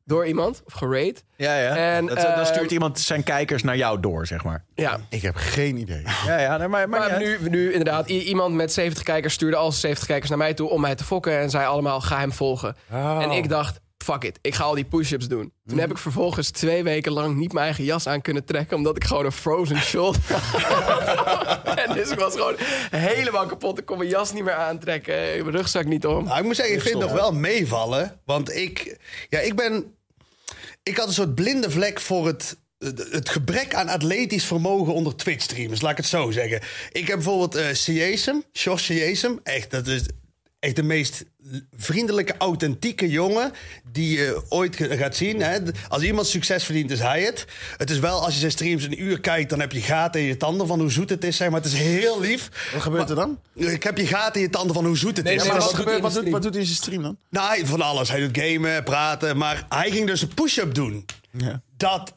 door 0.04 0.26
iemand, 0.26 0.62
of 0.66 0.72
gerate. 0.72 1.22
Ja, 1.36 1.58
ja. 1.58 1.76
En, 1.76 2.06
dat, 2.06 2.16
dan 2.16 2.26
eh, 2.26 2.44
stuurt 2.44 2.70
iemand 2.70 3.00
zijn 3.00 3.22
kijkers 3.22 3.62
naar 3.62 3.76
jou 3.76 4.00
door, 4.00 4.26
zeg 4.26 4.44
maar. 4.44 4.64
Ja, 4.74 5.00
Ik 5.08 5.22
heb 5.22 5.34
geen 5.36 5.76
idee. 5.76 6.02
Ja, 6.26 6.38
ja, 6.38 6.56
nee, 6.56 6.68
maar, 6.68 6.88
maar, 6.88 7.00
maar 7.10 7.18
nu, 7.18 7.38
nu 7.48 7.70
inderdaad, 7.72 8.08
iemand 8.08 8.54
met 8.54 8.72
70 8.72 9.02
kijkers 9.02 9.34
stuurde 9.34 9.56
al 9.56 9.70
zijn 9.70 9.80
70 9.80 10.06
kijkers 10.06 10.28
naar 10.28 10.38
mij 10.38 10.54
toe 10.54 10.68
om 10.68 10.80
mij 10.80 10.94
te 10.94 11.04
fokken. 11.04 11.38
En 11.38 11.50
zei 11.50 11.66
allemaal, 11.66 12.00
ga 12.00 12.18
hem 12.18 12.32
volgen. 12.32 12.76
En 13.20 13.30
ik 13.30 13.48
dacht, 13.48 13.80
fuck 14.04 14.24
it, 14.24 14.38
ik 14.42 14.54
ga 14.54 14.64
al 14.64 14.74
die 14.74 14.84
push-ups 14.84 15.28
doen. 15.28 15.52
Toen 15.66 15.78
heb 15.78 15.90
ik 15.90 15.98
vervolgens 15.98 16.50
twee 16.50 16.82
weken 16.82 17.12
lang 17.12 17.36
niet 17.36 17.52
mijn 17.52 17.64
eigen 17.64 17.84
jas 17.84 18.06
aan 18.06 18.20
kunnen 18.22 18.44
trekken. 18.44 18.76
Omdat 18.76 18.96
ik 18.96 19.04
gewoon 19.04 19.24
een 19.24 19.32
frozen 19.32 19.76
shoulder 19.78 20.20
had. 20.28 21.62
En 21.88 21.94
dus 21.94 22.10
ik 22.10 22.18
was 22.18 22.32
gewoon 22.32 22.54
helemaal 22.90 23.46
kapot. 23.46 23.78
Ik 23.78 23.84
kon 23.86 23.98
mijn 23.98 24.10
jas 24.10 24.32
niet 24.32 24.44
meer 24.44 24.54
aantrekken. 24.54 25.14
Mijn 25.14 25.50
rugzak 25.50 25.84
niet 25.84 26.06
om. 26.06 26.24
Nou, 26.24 26.38
ik 26.38 26.44
moet 26.44 26.56
zeggen, 26.56 26.74
ik 26.74 26.80
vind 26.82 26.94
het 26.94 27.02
nog 27.02 27.12
wel 27.12 27.32
meevallen. 27.32 28.20
Want 28.24 28.54
ik, 28.54 28.96
ja, 29.28 29.38
ik 29.38 29.54
ben. 29.56 29.94
Ik 30.82 30.96
had 30.96 31.06
een 31.06 31.12
soort 31.14 31.34
blinde 31.34 31.70
vlek 31.70 32.00
voor 32.00 32.26
het 32.26 32.56
het- 33.10 33.28
gebrek 33.28 33.74
aan 33.74 33.88
atletisch 33.88 34.44
vermogen 34.44 34.94
onder 34.94 35.16
Twitch-streamers, 35.16 35.80
laat 35.80 35.90
ik 35.90 35.96
het 35.96 36.06
zo 36.06 36.30
zeggen. 36.30 36.60
Ik 36.92 37.06
heb 37.06 37.16
bijvoorbeeld 37.16 37.54
eh 37.54 37.66
Siesem, 37.72 38.42
Josh 38.52 38.82
Siesem. 38.84 39.40
Echt, 39.42 39.70
dat 39.70 39.86
is 39.86 40.02
echt 40.64 40.76
de 40.76 40.82
meest 40.82 41.24
vriendelijke, 41.76 42.34
authentieke 42.38 43.08
jongen 43.08 43.52
die 43.92 44.16
je 44.18 44.42
ooit 44.48 44.76
gaat 44.80 45.16
zien. 45.16 45.40
Hè. 45.42 45.58
Als 45.88 46.02
iemand 46.02 46.26
succes 46.26 46.64
verdient, 46.64 46.90
is 46.90 46.98
hij 47.00 47.22
het. 47.22 47.44
Het 47.76 47.90
is 47.90 47.98
wel, 47.98 48.24
als 48.24 48.32
je 48.34 48.38
zijn 48.40 48.50
streams 48.50 48.84
een 48.84 49.02
uur 49.02 49.20
kijkt, 49.20 49.50
dan 49.50 49.60
heb 49.60 49.72
je 49.72 49.80
gaten 49.80 50.20
in 50.20 50.26
je 50.26 50.36
tanden 50.36 50.66
van 50.66 50.80
hoe 50.80 50.90
zoet 50.90 51.10
het 51.10 51.24
is. 51.24 51.36
Zeg 51.36 51.50
maar 51.50 51.60
het 51.62 51.72
is 51.72 51.78
heel 51.78 52.20
lief. 52.20 52.70
Wat 52.72 52.82
gebeurt 52.82 53.10
er 53.10 53.16
dan? 53.16 53.38
Ik 53.54 53.82
heb 53.82 53.98
je 53.98 54.06
gaten 54.06 54.34
in 54.34 54.40
je 54.46 54.50
tanden 54.52 54.74
van 54.74 54.84
hoe 54.86 54.96
zoet 54.98 55.16
het 55.16 55.24
Nee, 55.26 55.34
is. 55.34 55.40
nee, 55.42 55.50
Maar 55.50 55.60
wat 55.60 55.70
dat- 55.70 55.78
gebeurt- 55.78 56.00
wat 56.02 56.12
doet- 56.14 56.28
wat 56.30 56.42
doet 56.42 56.50
hij 56.52 56.60
in 56.60 56.66
zijn 56.66 56.78
stream 56.78 57.02
dan? 57.02 57.16
Nou, 57.30 57.48
hij- 57.48 57.66
van 57.66 57.80
alles. 57.80 58.08
Hij 58.08 58.20
doet 58.20 58.38
gamen, 58.38 58.84
praten. 58.84 59.36
Maar 59.36 59.66
hij 59.68 59.90
ging 59.90 60.06
dus 60.06 60.22
een 60.22 60.34
push-up 60.34 60.74
doen. 60.74 61.04
Ja. 61.30 61.62
Dat... 61.76 62.14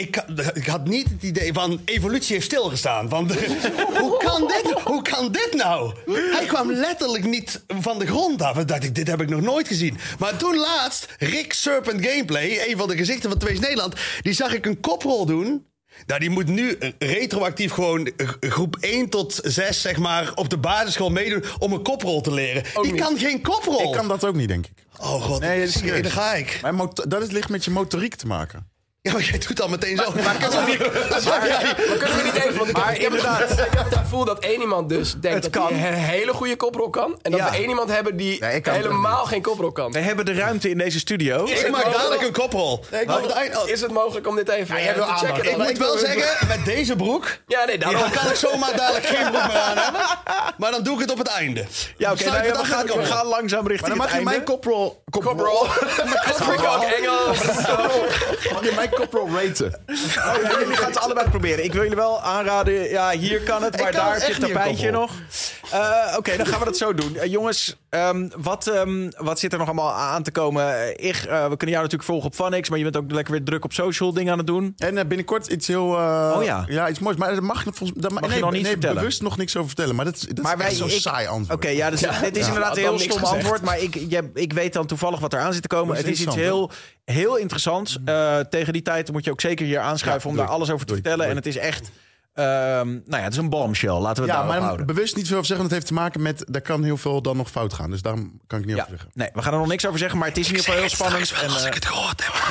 Ik, 0.00 0.22
ik 0.54 0.66
had 0.66 0.84
niet 0.88 1.08
het 1.08 1.22
idee 1.22 1.52
van 1.52 1.80
evolutie 1.84 2.34
heeft 2.34 2.46
stilgestaan. 2.46 3.08
Van 3.08 3.30
hoe, 4.00 4.16
kan 4.18 4.40
dit, 4.46 4.80
hoe 4.84 5.02
kan 5.02 5.32
dit 5.32 5.52
nou? 5.52 5.94
Hij 6.06 6.44
kwam 6.46 6.72
letterlijk 6.72 7.24
niet 7.24 7.64
van 7.68 7.98
de 7.98 8.06
grond 8.06 8.42
af. 8.42 8.56
En 8.56 8.66
dacht 8.66 8.84
ik, 8.84 8.94
dit 8.94 9.06
heb 9.06 9.20
ik 9.20 9.28
nog 9.28 9.40
nooit 9.40 9.68
gezien. 9.68 9.98
Maar 10.18 10.36
toen 10.36 10.56
laatst, 10.56 11.06
Rick 11.18 11.52
Serpent 11.52 12.06
Gameplay, 12.06 12.60
een 12.66 12.76
van 12.76 12.88
de 12.88 12.96
gezichten 12.96 13.30
van 13.30 13.38
Twees 13.38 13.58
Nederland, 13.58 13.94
die 14.22 14.32
zag 14.32 14.54
ik 14.54 14.66
een 14.66 14.80
koprol 14.80 15.26
doen. 15.26 15.66
Nou, 16.06 16.20
die 16.20 16.30
moet 16.30 16.46
nu 16.48 16.78
retroactief 16.98 17.72
gewoon 17.72 18.06
eh, 18.06 18.28
groep 18.40 18.76
1 18.80 19.08
tot 19.08 19.40
6, 19.42 19.80
zeg 19.80 19.96
maar, 19.96 20.32
op 20.34 20.48
de 20.48 20.58
basisschool 20.58 21.10
meedoen 21.10 21.44
om 21.58 21.72
een 21.72 21.82
koprol 21.82 22.20
te 22.20 22.32
leren. 22.32 22.62
die 22.82 22.92
niet. 22.92 23.00
kan 23.00 23.18
geen 23.18 23.40
koprol. 23.40 23.82
Ik 23.82 23.92
kan 23.92 24.08
dat 24.08 24.24
ook 24.24 24.34
niet, 24.34 24.48
denk 24.48 24.66
ik. 24.66 24.72
Oh 24.98 25.22
god, 25.22 25.40
Nee, 25.40 25.68
serieus. 25.68 26.02
daar 26.02 26.10
ga 26.12 26.34
ik. 26.34 26.58
Maar 26.62 26.88
dat 27.08 27.22
is, 27.22 27.30
ligt 27.30 27.48
met 27.48 27.64
je 27.64 27.70
motoriek 27.70 28.14
te 28.14 28.26
maken. 28.26 28.74
Ja, 29.06 29.12
maar 29.12 29.22
jij 29.22 29.38
doet 29.48 29.60
al 29.60 29.68
meteen 29.68 29.96
zo. 29.96 30.12
Maar, 30.24 30.36
Alsof 30.46 30.70
je- 30.70 31.08
alsof 31.14 31.46
jij- 31.46 31.62
Maar 31.88 31.96
kunnen 31.98 32.16
we 32.16 32.22
niet 32.24 32.34
even... 32.34 32.56
Want 32.56 32.68
ik, 32.68 32.76
Maar 32.76 32.86
heb, 32.86 32.94
ik, 32.96 33.02
het, 33.02 33.12
inderdaad. 33.12 33.50
ik 33.50 33.58
heb 33.58 33.84
het 33.84 33.94
gevoel 33.96 34.24
dat 34.24 34.38
één 34.38 34.60
iemand 34.60 34.88
dus 34.88 35.12
denkt 35.20 35.44
Het 35.44 35.52
dat 35.52 35.62
hij 35.62 35.72
kan. 35.80 35.86
een 35.86 35.94
hele 35.94 36.32
goede 36.32 36.56
koprol 36.56 36.90
kan. 36.90 37.18
En 37.22 37.30
dat 37.30 37.40
Ja. 37.40 37.50
we 37.50 37.56
één 37.56 37.68
iemand 37.68 37.90
hebben 37.90 38.16
die 38.16 38.40
Nee, 38.40 38.54
ik 38.54 38.64
het 38.64 38.74
helemaal 38.74 39.24
geen 39.24 39.42
koprol 39.42 39.72
kan. 39.72 39.92
We 39.92 39.98
hebben 39.98 40.24
de 40.24 40.34
ruimte 40.34 40.70
in 40.70 40.78
deze 40.78 40.98
studio. 40.98 41.44
Is 41.44 41.50
Ik 41.50 41.56
het 41.56 41.66
maak 41.66 41.74
mogelijk- 41.74 41.96
dadelijk 41.98 42.22
een 42.22 42.32
koprol. 42.42 42.84
ik 42.90 43.06
Maar 43.06 43.20
het 43.22 43.58
oh, 43.58 43.68
Is 43.68 43.80
het 43.80 43.90
mogelijk 43.92 44.26
om 44.28 44.36
dit 44.36 44.48
even 44.48 44.74
wil 44.74 44.84
te 45.06 45.12
checken? 45.26 45.44
Ik 45.44 45.56
dan? 45.58 45.66
moet 45.66 45.78
wel 45.78 45.98
zeggen, 45.98 46.46
met 46.48 46.64
deze 46.64 46.96
broek... 46.96 47.36
Ja, 47.46 47.64
nee, 47.64 47.78
Dan 47.78 47.92
daarom. 47.92 48.10
kan 48.10 48.28
ik 48.30 48.34
zomaar 48.36 48.76
dadelijk 48.76 49.06
geen 49.06 49.30
broek 49.30 49.46
meer 49.46 49.58
aan 49.58 49.76
hebben. 49.76 50.00
Maar 50.58 50.70
dan 50.70 50.82
doe 50.82 50.94
ik 50.94 51.00
het 51.00 51.10
op 51.10 51.18
het 51.18 51.26
einde. 51.28 51.64
Ja, 51.96 52.10
oké. 52.12 52.20
Sluit 52.22 52.32
nou 52.34 52.46
ja, 52.46 52.48
het 52.78 52.86
we, 52.92 53.00
af 53.00 53.08
gaan, 53.08 53.26
langzaam 53.26 53.62
Maar 53.62 53.70
richting 53.70 53.88
dan 53.88 53.96
mag 53.98 54.06
het 54.06 54.14
je 54.14 54.16
einde. 54.16 54.30
mijn 54.30 54.44
koprol... 54.44 55.02
Koprol. 55.10 55.66
Spreek 56.34 56.60
ook 56.74 56.82
Engels. 56.82 57.38
Mag 58.52 58.64
je 58.64 58.72
mijn 58.74 58.90
koprol 58.96 59.28
raten? 59.30 59.66
Oh, 59.86 59.94
ja, 60.42 60.58
jullie 60.60 60.76
gaan 60.76 60.88
het 60.90 60.98
allebei 60.98 61.28
proberen. 61.30 61.64
Ik 61.64 61.72
wil 61.72 61.82
jullie 61.82 61.96
wel 61.96 62.20
aanraden, 62.22 62.88
ja, 62.88 63.10
hier 63.10 63.40
kan 63.40 63.62
het, 63.62 63.76
maar 63.80 63.90
kan 63.90 64.00
daar 64.00 64.12
heb 64.12 64.20
je 64.20 64.26
echt 64.26 64.36
het 64.36 64.46
niet 64.46 64.50
een 64.50 64.56
tapijtje 64.56 64.90
koppel. 64.90 65.00
nog. 65.00 65.12
Eh, 65.72 66.16
Oké, 66.18 66.36
dan 66.36 66.46
gaan 66.46 66.58
we 66.58 66.64
dat 66.64 66.76
zo 66.76 66.94
doen. 66.94 67.16
Eh, 67.16 67.30
jongens, 67.30 67.76
ehm, 67.90 68.28
wat, 68.36 68.66
ehm, 68.66 69.10
wat 69.16 69.38
zit 69.38 69.52
er 69.52 69.58
nog 69.58 69.66
allemaal 69.66 69.92
aan 69.92 70.22
te 70.22 70.30
komen? 70.30 70.80
Eh, 70.80 70.88
Ik, 71.08 71.16
eh, 71.16 71.26
we 71.28 71.56
kunnen 71.56 71.68
jou 71.76 71.82
natuurlijk 71.82 72.02
volgen 72.02 72.26
op 72.26 72.34
Funix, 72.34 72.68
maar 72.68 72.78
je 72.78 72.84
bent 72.84 72.96
ook 72.96 73.10
lekker 73.10 73.32
weer 73.32 73.44
druk 73.44 73.64
op 73.64 73.72
social 73.72 74.12
dingen 74.12 74.32
aan 74.32 74.38
het 74.38 74.46
doen. 74.46 74.72
En 74.76 74.94
binnenkort 75.08 75.46
iets 75.46 75.66
heel... 75.66 75.96
eh, 75.96 76.34
Oh 76.36 76.44
ja. 76.44 76.88
iets 76.88 76.98
moois. 76.98 77.16
Maar 77.16 77.34
dat 77.34 77.42
mag, 77.42 77.62
volgens, 77.62 77.92
dat 77.94 78.10
Mag 78.10 78.22
je 78.22 78.28
nee, 78.28 78.40
nog 78.40 78.52
niet 78.52 78.62
nee, 78.62 78.70
vertellen? 78.70 78.96
bewust 78.96 79.22
nog 79.22 79.36
niks 79.36 79.56
over 79.56 79.68
vertellen. 79.68 79.94
Maar 79.94 80.04
dat, 80.04 80.26
Maar 80.42 80.52
is 80.52 80.58
wij, 80.62 80.74
zo'n 80.74 80.90
saai 80.90 81.26
antwoord. 81.26 81.58
Oké, 81.58 81.68
ja, 81.68 81.90
dus 81.90 82.00
dit 82.00 82.36
is 82.36 82.42
Ja, 82.42 82.46
inderdaad 82.46 82.76
een 82.76 82.82
heel 82.82 82.98
stom 82.98 83.18
gezegd. 83.18 83.32
antwoord. 83.34 83.62
Maar 83.62 83.80
ik, 83.80 83.94
je- 83.94 84.30
ik 84.34 84.52
weet 84.52 84.72
dan 84.72 84.86
toevallig 84.86 85.20
wat 85.20 85.32
er 85.32 85.40
aan 85.40 85.52
zit 85.52 85.62
te 85.62 85.68
komen. 85.68 85.96
Het 85.96 86.06
is 86.06 86.20
iets 86.20 86.34
heel, 86.34 86.70
heel 87.12 87.36
interessants. 87.36 87.98
Eh, 88.04 88.38
tegen 88.38 88.72
die 88.72 88.82
tijd 88.82 89.12
moet 89.12 89.24
je 89.24 89.30
ook 89.30 89.40
zeker 89.40 89.66
hier 89.66 89.78
aanschuiven 89.78 90.30
Ja, 90.30 90.36
om 90.36 90.42
daar 90.42 90.54
alles 90.54 90.70
over 90.70 90.86
te 90.86 90.92
vertellen. 90.92 91.26
En 91.28 91.36
het 91.36 91.46
is 91.46 91.56
echt... 91.56 91.90
ehm, 92.36 92.88
nou 92.88 93.02
ja, 93.08 93.20
het 93.22 93.32
is 93.32 93.38
een 93.38 93.48
bombshell. 93.50 93.90
Laten 93.90 94.02
we 94.06 94.10
het 94.12 94.20
Ja, 94.20 94.26
daarop 94.32 94.50
maar 94.52 94.60
houden. 94.62 94.86
bewust 94.86 95.16
niet 95.16 95.26
veel 95.26 95.34
over 95.36 95.46
zeggen. 95.46 95.68
want 95.68 95.70
Het 95.70 95.84
heeft 95.84 95.86
te 95.86 96.02
maken 96.02 96.22
met... 96.22 96.44
Daar 96.48 96.62
kan 96.62 96.82
heel 96.84 96.96
veel 96.96 97.22
dan 97.22 97.36
nog 97.36 97.50
fout 97.50 97.72
gaan. 97.72 97.90
Dus 97.90 98.02
daarom 98.02 98.40
kan 98.46 98.58
ik 98.58 98.64
niet 98.66 98.76
Ja, 98.76 98.82
over 98.82 98.94
zeggen. 98.96 99.10
nee, 99.14 99.28
we 99.32 99.42
gaan 99.42 99.52
er 99.52 99.58
nog 99.58 99.68
niks 99.68 99.86
over 99.86 99.98
zeggen, 99.98 100.18
maar 100.18 100.28
het 100.28 100.36
is 100.36 100.48
in 100.48 100.50
ieder 100.50 100.64
geval 100.66 100.80
heel 100.80 100.90
spannend. 100.90 101.32
En, 101.42 101.48
Als 101.50 101.60
eh, 101.62 101.66
ik 101.66 101.74
het 101.74 101.86
gehoord 101.86 102.22
heb. 102.24 102.34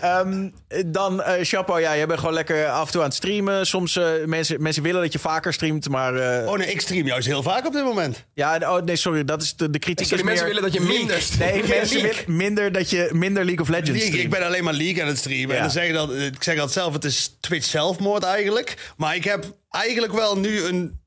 Ehm, 0.00 0.48
dan, 0.86 1.22
eh 1.22 1.44
Chapo, 1.44 1.78
ja, 1.78 1.92
je 1.92 2.06
bent 2.06 2.18
gewoon 2.18 2.34
lekker 2.34 2.68
af 2.68 2.86
en 2.86 2.92
toe 2.92 3.00
aan 3.00 3.06
het 3.06 3.16
streamen. 3.16 3.66
Soms 3.66 3.96
eh, 3.96 4.06
mensen, 4.26 4.62
mensen 4.62 4.82
willen 4.82 5.00
dat 5.02 5.12
je 5.12 5.18
vaker 5.18 5.52
streamt, 5.52 5.88
maar... 5.88 6.14
eh, 6.14 6.48
Oh 6.48 6.58
nee, 6.58 6.70
ik 6.70 6.80
stream 6.80 7.06
juist 7.06 7.26
heel 7.26 7.42
vaak 7.42 7.66
op 7.66 7.72
dit 7.72 7.84
moment. 7.84 8.24
ja, 8.34 8.58
oh, 8.62 8.82
nee, 8.82 8.96
sorry, 8.96 9.24
dat 9.24 9.42
is 9.42 9.56
de, 9.56 9.70
de 9.70 9.78
kritiek. 9.78 10.06
Sorry, 10.06 10.22
is 10.22 10.28
mensen 10.28 10.46
meer 10.46 10.54
willen 10.54 10.72
dat 10.72 10.80
je 10.82 10.88
minder 10.88 11.20
streamt. 11.22 11.52
Nee, 11.52 11.68
mensen 11.78 12.02
willen 12.02 12.16
minder 12.26 12.72
dat 12.72 12.90
je 12.90 13.08
minder 13.12 13.44
League 13.44 13.62
of 13.62 13.68
Legends 13.68 13.90
League, 13.90 14.06
streamt. 14.08 14.24
ik 14.32 14.38
ben 14.38 14.46
alleen 14.48 14.64
maar 14.64 14.74
League 14.74 15.02
aan 15.02 15.08
het 15.08 15.18
streamen. 15.18 15.48
Ja. 15.48 15.54
En 15.56 15.60
dan 15.62 15.70
zeg 15.70 15.86
ik, 15.88 15.92
dat, 15.94 16.12
ik 16.12 16.42
zeg 16.42 16.56
dat 16.56 16.72
zelf, 16.72 16.92
het 16.92 17.04
is 17.04 17.33
Twitch 17.40 17.66
zelfmoord 17.66 18.22
eigenlijk. 18.22 18.92
Maar 18.96 19.14
ik 19.16 19.24
heb 19.24 19.56
eigenlijk 19.70 20.12
wel 20.12 20.38
nu 20.38 20.62
een 20.64 21.02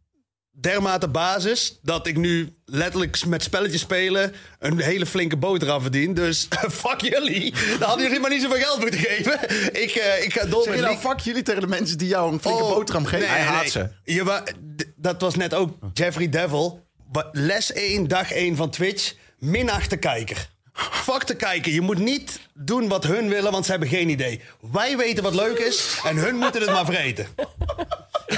dermate 0.60 1.08
basis... 1.08 1.80
dat 1.82 2.08
ik 2.08 2.18
nu 2.18 2.54
letterlijk 2.66 3.26
met 3.26 3.44
spelletjes 3.44 3.82
spelen... 3.82 4.34
een 4.60 4.80
hele 4.80 5.06
flinke 5.06 5.38
boterham 5.38 5.82
verdien. 5.82 6.14
Dus 6.14 6.48
fuck 6.84 7.02
jullie. 7.02 7.54
Dan 7.80 7.88
hadden 7.88 8.06
jullie 8.06 8.20
maar 8.20 8.30
niet 8.30 8.42
zoveel 8.42 8.58
geld 8.62 8.80
moeten 8.80 9.00
geven. 9.00 9.34
Ik, 9.82 9.90
eh, 9.92 10.24
ik 10.24 10.34
ga 10.34 10.46
door 10.46 10.64
Zeg 10.64 10.70
met 10.72 10.80
je 10.84 10.86
nou 10.86 10.98
fuck 10.98 11.20
jullie 11.20 11.44
tegen 11.44 11.62
de 11.62 11.68
mensen 11.68 11.98
die 11.98 12.08
jou 12.08 12.34
een 12.34 12.40
flinke 12.40 12.64
Oh, 12.64 12.74
boterham 12.76 13.06
geven? 13.06 13.20
nee, 13.20 13.30
Hij 13.30 13.40
nee, 13.40 13.48
haat 13.48 13.62
nee. 13.62 13.70
ze. 13.72 13.90
Je 14.04 14.42
d- 14.78 14.86
dat 14.96 15.22
was 15.22 15.36
net 15.36 15.54
ook 15.54 15.78
Jeffrey 15.94 16.30
Devil. 16.30 16.86
Les 17.32 17.72
1, 17.74 18.08
dag 18.08 18.32
1 18.32 18.56
van 18.56 18.70
Twitch. 18.70 19.14
Minacht 19.38 19.90
de 19.90 19.98
kijker. 19.98 20.50
Fuck 20.78 21.28
de 21.28 21.36
kijker. 21.36 21.72
Je 21.72 21.82
moet 21.82 21.98
niet 21.98 22.40
doen 22.54 22.88
wat 22.88 23.04
hun 23.04 23.30
willen, 23.30 23.52
want 23.52 23.66
ze 23.66 23.72
hebben 23.72 23.90
geen 23.90 24.10
idee. 24.10 24.42
Wij 24.72 24.98
weten 24.98 25.24
wat 25.24 25.36
leuk 25.36 25.58
is 25.58 25.98
en 26.06 26.16
hun 26.18 26.36
moeten 26.36 26.62
het 26.62 26.72
maar 26.72 26.86
vreten. 26.86 27.28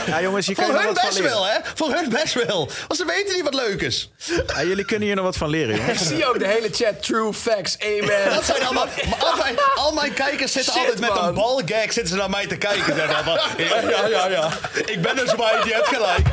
Ja, 0.05 0.21
jongens, 0.21 0.45
kan 0.45 0.55
Voor 0.55 0.65
je 0.65 0.71
nog 0.71 0.81
hun 0.81 0.93
wat 0.93 0.99
van 0.99 1.09
best 1.09 1.19
leren. 1.19 1.31
wel, 1.35 1.45
hè? 1.47 1.57
Voor 1.75 1.93
hun 1.93 2.09
best 2.09 2.33
wel. 2.33 2.57
Want 2.87 2.99
ze 2.99 3.05
weten 3.05 3.33
niet 3.35 3.43
wat 3.43 3.53
leuk 3.53 3.81
is. 3.81 4.11
Ja, 4.47 4.63
jullie 4.63 4.85
kunnen 4.85 5.07
hier 5.07 5.15
nog 5.15 5.25
wat 5.25 5.37
van 5.37 5.49
leren, 5.49 5.75
Ik 5.75 5.81
jongens. 5.81 6.07
zie 6.07 6.25
ook 6.27 6.39
de 6.39 6.47
hele 6.47 6.69
chat. 6.71 7.03
True 7.03 7.33
facts. 7.33 7.77
Amen. 7.79 8.29
Dat 8.35 8.45
zijn 8.45 8.63
allemaal, 8.65 8.87
al, 9.19 9.35
mijn, 9.37 9.55
al 9.75 9.93
mijn 9.93 10.13
kijkers 10.13 10.51
zitten 10.51 10.73
Shit, 10.73 10.81
altijd 10.81 10.99
met 10.99 11.09
man. 11.13 11.27
een 11.27 11.33
balgag 11.33 11.81
zitten 11.93 12.07
ze 12.07 12.15
naar 12.15 12.29
mij 12.29 12.47
te 12.47 12.57
kijken. 12.57 12.95
Zeg 12.95 13.25
maar. 13.25 13.49
Ja, 13.57 13.81
ja, 13.89 14.07
ja, 14.07 14.27
ja. 14.29 14.49
Ik 14.85 15.01
ben 15.01 15.15
dus 15.15 15.33
white, 15.35 15.67
je 15.67 15.73
hebt 15.73 15.87
gelijk. 15.87 16.27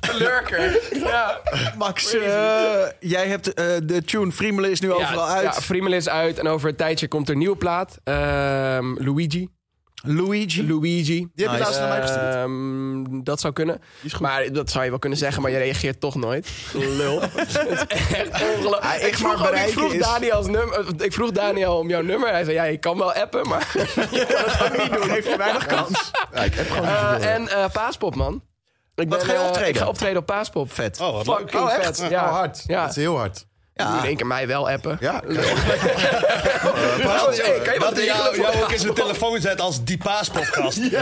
De 0.00 0.14
lurker. 0.14 0.78
Ja. 1.04 1.40
Max, 1.76 2.14
eh, 2.14 2.22
jij 3.00 3.26
hebt 3.26 3.54
eh, 3.54 3.64
de 3.82 3.99
tune 4.04 4.32
Friemelen 4.32 4.70
is 4.70 4.80
nu 4.80 4.92
overal 4.92 5.26
uit. 5.28 5.42
Ja, 5.42 5.52
Friemel 5.52 5.92
is 5.92 6.08
uit 6.08 6.38
en 6.38 6.48
over 6.48 6.68
een 6.68 6.76
tijdje 6.76 7.08
komt 7.08 7.26
er 7.28 7.32
een 7.32 7.38
nieuwe 7.40 7.56
plaat. 7.56 7.98
Ehm, 8.04 8.94
Luigi. 9.04 9.48
Luigi. 10.02 10.66
Luigi. 10.68 11.02
Die 11.34 11.46
heb 11.46 11.50
je 11.54 11.58
laatst 11.62 11.78
naar 11.80 11.88
mij 11.88 12.00
gestuurd. 12.00 12.34
Ehm, 12.34 13.22
dat 13.22 13.40
zou 13.40 13.52
kunnen. 13.52 13.80
Maar 14.20 14.52
dat 14.52 14.70
zou 14.70 14.84
je 14.84 14.90
wel 14.90 14.98
kunnen 14.98 15.18
zeggen, 15.18 15.42
maar 15.42 15.50
je 15.50 15.58
reageert 15.58 16.00
toch 16.00 16.14
nooit. 16.14 16.48
Lul. 16.72 17.20
Het 17.34 17.48
is 17.48 17.56
echt 18.14 18.42
ongelooflijk. 18.42 18.82
Hij 18.82 19.00
ik, 19.00 19.14
vroeg 19.16 19.26
maar 19.28 19.36
ook- 19.36 19.44
ik, 19.44 19.50
bereiken 19.50 19.72
vroeg 19.78 19.92
is- 19.92 20.00
Daniel's 20.02 20.46
nummer, 20.46 20.86
ik 20.98 21.12
vroeg 21.12 21.30
Daniel 21.30 21.76
om 21.78 21.88
jouw 21.88 22.02
nummer. 22.02 22.28
Hij 22.30 22.44
zei, 22.44 22.56
ja, 22.56 22.64
je 22.64 22.78
kan 22.78 22.98
wel 22.98 23.12
appen, 23.12 23.48
maar 23.48 23.70
je 23.74 24.26
kan 24.58 24.66
het 24.72 24.82
niet 24.82 24.92
doen. 24.92 25.10
Geef 25.10 25.28
je 25.28 25.36
weinig 25.36 25.66
kans. 25.66 26.10
Ja, 26.34 26.40
ik 26.42 26.54
heb 26.54 26.70
gewoon 26.70 26.86
niet 27.12 27.22
Eh, 27.22 27.34
en 27.34 27.48
eh, 27.48 27.70
Paaspop, 27.72 28.14
man. 28.14 28.42
Ik 28.94 29.08
Wat 29.08 29.24
ga 29.24 29.32
je 29.32 29.38
eh, 29.38 29.44
optreden? 29.46 29.68
Ik 29.70 29.76
ga 29.76 29.86
optreden 29.88 30.16
op 30.18 30.26
Paaspop. 30.26 30.72
Vet. 30.72 31.00
Oh, 31.00 31.12
wat. 31.24 31.38
Fucking 31.38 31.62
Oh, 31.62 31.72
echt? 31.72 31.84
vet. 31.84 31.98
Ja. 31.98 32.08
Ja, 32.08 32.24
Oh, 32.24 32.32
hard. 32.32 32.64
Ja. 32.66 32.80
Dat 32.80 32.90
is 32.90 32.96
heel 32.96 33.16
hard. 33.16 33.46
Ja. 33.80 33.98
In 33.98 34.04
één 34.04 34.16
keer 34.16 34.26
mij 34.26 34.46
wel 34.46 34.70
appen. 34.70 34.96
Ja. 35.00 35.20
Trouwens, 37.00 37.40
hey, 37.40 37.60
kan 37.64 37.74
je 37.74 37.80
wat 37.80 38.04
jou, 38.04 38.34
voor 38.34 38.44
jou 38.44 38.62
ook 38.62 38.72
in 38.72 38.78
zijn 38.78 38.94
telefoon 38.94 39.40
zet 39.40 39.60
als 39.60 39.84
die 39.84 39.98
paaspodcast. 39.98 40.78
Nee, 40.90 40.96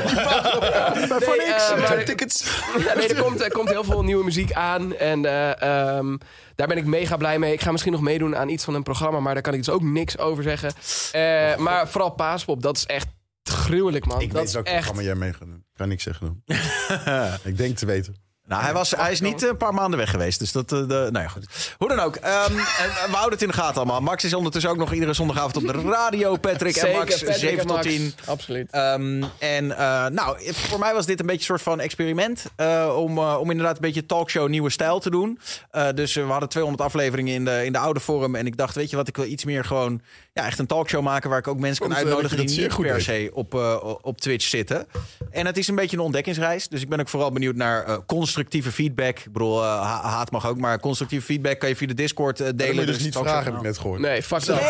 eh, 1.43 1.89
maar- 1.89 2.05
tickets. 2.05 2.45
Ja, 2.79 2.95
nee, 2.95 3.09
er 3.09 3.23
komt, 3.23 3.41
er 3.41 3.53
komt 3.53 3.69
heel 3.69 3.85
veel 3.85 4.03
nieuwe 4.05 4.25
muziek 4.25 4.53
aan. 4.53 4.97
En 4.97 5.25
eh, 5.25 5.63
ehm, 5.97 6.17
daar 6.55 6.67
ben 6.67 6.77
ik 6.77 6.85
mega 6.85 7.17
blij 7.17 7.39
mee. 7.39 7.53
Ik 7.53 7.61
ga 7.61 7.71
misschien 7.71 7.93
nog 7.93 8.01
meedoen 8.01 8.37
aan 8.37 8.49
iets 8.49 8.65
van 8.65 8.75
een 8.75 8.83
programma. 8.83 9.21
Maar 9.21 9.35
daar 9.35 9.43
kan 9.43 9.53
ik 9.53 9.65
dus 9.65 9.75
ook 9.75 9.83
niks 9.83 10.19
over 10.19 10.43
zeggen. 10.43 10.73
Eh, 11.13 11.57
maar 11.57 11.89
vooral 11.89 12.11
Paaspop, 12.11 12.63
dat 12.63 12.77
is 12.77 12.87
echt 12.87 13.07
gruwelijk, 13.43 14.07
man. 14.07 14.21
Ik 14.21 14.33
dat 14.33 14.41
weet 14.41 14.49
is 14.49 14.57
ook 14.57 14.65
echt... 14.67 14.75
programma 14.75 15.03
jij 15.03 15.15
mee 15.15 15.33
gaat 15.33 15.49
doen. 15.49 15.65
Kan 15.77 15.89
niks 15.89 16.03
zeggen 16.03 16.45
ik 17.51 17.57
denk 17.57 17.77
te 17.77 17.87
weten. 17.87 18.28
Nou, 18.49 18.63
hij, 18.63 18.73
was, 18.73 18.91
hij 18.91 19.13
is 19.13 19.21
niet 19.21 19.43
een 19.43 19.57
paar 19.57 19.75
maanden 19.75 19.99
weg 19.99 20.11
geweest. 20.11 20.39
Dus 20.39 20.53
dat, 20.53 20.73
eh, 20.73 20.79
de, 20.79 20.87
nou 20.87 21.19
ja, 21.25 21.29
goed. 21.29 21.75
Hoe 21.79 21.89
dan 21.89 21.99
ook. 22.01 22.17
ehm, 22.17 22.53
en 22.83 22.89
we 23.07 23.11
houden 23.11 23.33
het 23.33 23.43
in 23.43 23.49
de 23.49 23.55
gaten 23.55 23.77
allemaal. 23.77 24.01
Max 24.01 24.25
is 24.25 24.35
ondertussen 24.35 24.71
ook 24.71 24.77
nog 24.77 24.93
iedere 24.93 25.13
zondagavond 25.13 25.57
op 25.57 25.67
de 25.67 25.73
radio. 25.91 26.37
Patrick 26.37 26.77
en 26.77 26.93
Max, 26.97 27.19
Patrick 27.19 27.35
7 27.39 27.59
en 27.59 27.67
tot 27.67 27.77
Max. 27.77 27.87
10. 27.87 28.15
Absoluut. 28.27 28.71
Ehm, 28.71 29.23
en 29.39 29.77
eh, 29.79 30.07
nou, 30.07 30.53
voor 30.53 30.79
mij 30.79 30.95
was 30.95 31.07
dit 31.07 31.21
een 31.21 31.27
beetje 31.27 31.41
een 31.41 31.47
soort 31.47 31.63
van 31.63 31.81
experiment. 31.81 32.45
eh, 32.57 32.95
om, 32.97 33.19
eh, 33.19 33.37
om 33.41 33.51
inderdaad 33.51 33.75
een 33.75 33.81
beetje 33.83 34.07
talkshow 34.07 34.49
nieuwe 34.49 34.71
stijl 34.71 34.99
te 35.01 35.11
doen. 35.11 35.39
Eh, 35.71 35.87
dus 35.95 36.17
eh, 36.17 36.25
we 36.25 36.31
hadden 36.31 36.49
200 36.49 36.85
afleveringen 36.85 37.35
in 37.35 37.45
de, 37.45 37.65
in 37.65 37.73
de 37.73 37.79
oude 37.79 38.01
vorm. 38.01 38.35
En 38.35 38.47
ik 38.47 38.57
dacht, 38.57 38.75
weet 38.75 38.91
je 38.91 38.97
wat, 38.97 39.09
ik 39.09 39.17
wil 39.17 39.25
iets 39.25 39.45
meer 39.45 39.65
gewoon... 39.65 40.01
Ja, 40.33 40.47
echt 40.47 40.59
een 40.59 40.67
talkshow 40.67 41.03
maken 41.03 41.31
waar 41.31 41.39
ik 41.39 41.49
ook 41.49 41.59
mensen 41.59 41.83
kan 41.83 41.91
eh, 41.97 42.03
uitnodigen... 42.03 42.47
die 42.47 42.59
niet 42.61 42.77
per 42.77 43.03
se 43.03 43.31
op, 43.35 43.55
eh, 43.55 43.85
op 44.01 44.21
Twitch 44.21 44.47
zitten. 44.47 44.87
En 45.31 45.47
het 45.47 45.57
is 45.59 45.69
een 45.69 45.75
beetje 45.75 45.97
een 45.97 46.03
ontdekkingsreis. 46.03 46.69
Dus 46.69 46.83
ik 46.83 46.89
ben 46.89 47.01
ook 47.01 47.09
vooral 47.09 47.33
benieuwd 47.33 47.55
naar 47.55 47.85
eh 47.85 47.97
constructieve 48.39 48.73
feedback. 48.83 49.19
Ik 49.19 49.33
bedoel, 49.33 49.63
eh, 49.65 49.81
ha- 49.81 50.09
haat 50.09 50.31
mag 50.31 50.47
ook, 50.47 50.59
maar 50.59 50.81
constructieve 50.81 51.25
feedback 51.25 51.59
kan 51.59 51.69
je 51.69 51.77
via 51.77 51.87
de 51.87 51.95
Discord 51.95 52.41
eh, 52.41 52.47
delen. 52.47 52.57
Dat 52.59 52.67
moet 52.67 52.77
je 52.79 52.87
dus 52.87 52.95
Dus 52.97 53.05
niet 53.05 53.15
vragen, 53.17 53.45
heb 53.45 53.55
ik 53.55 53.63
net 53.63 53.79
gehoord. 53.79 54.01
Nee, 54.01 54.23
fuck 54.23 54.45
dat. 54.47 54.61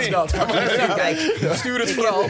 Nee, 0.00 0.10
dat. 0.10 0.32
Kijk, 0.94 1.36
Stuur 1.54 1.78
het 1.80 1.88
ik 1.88 1.94
vooral. 1.94 2.24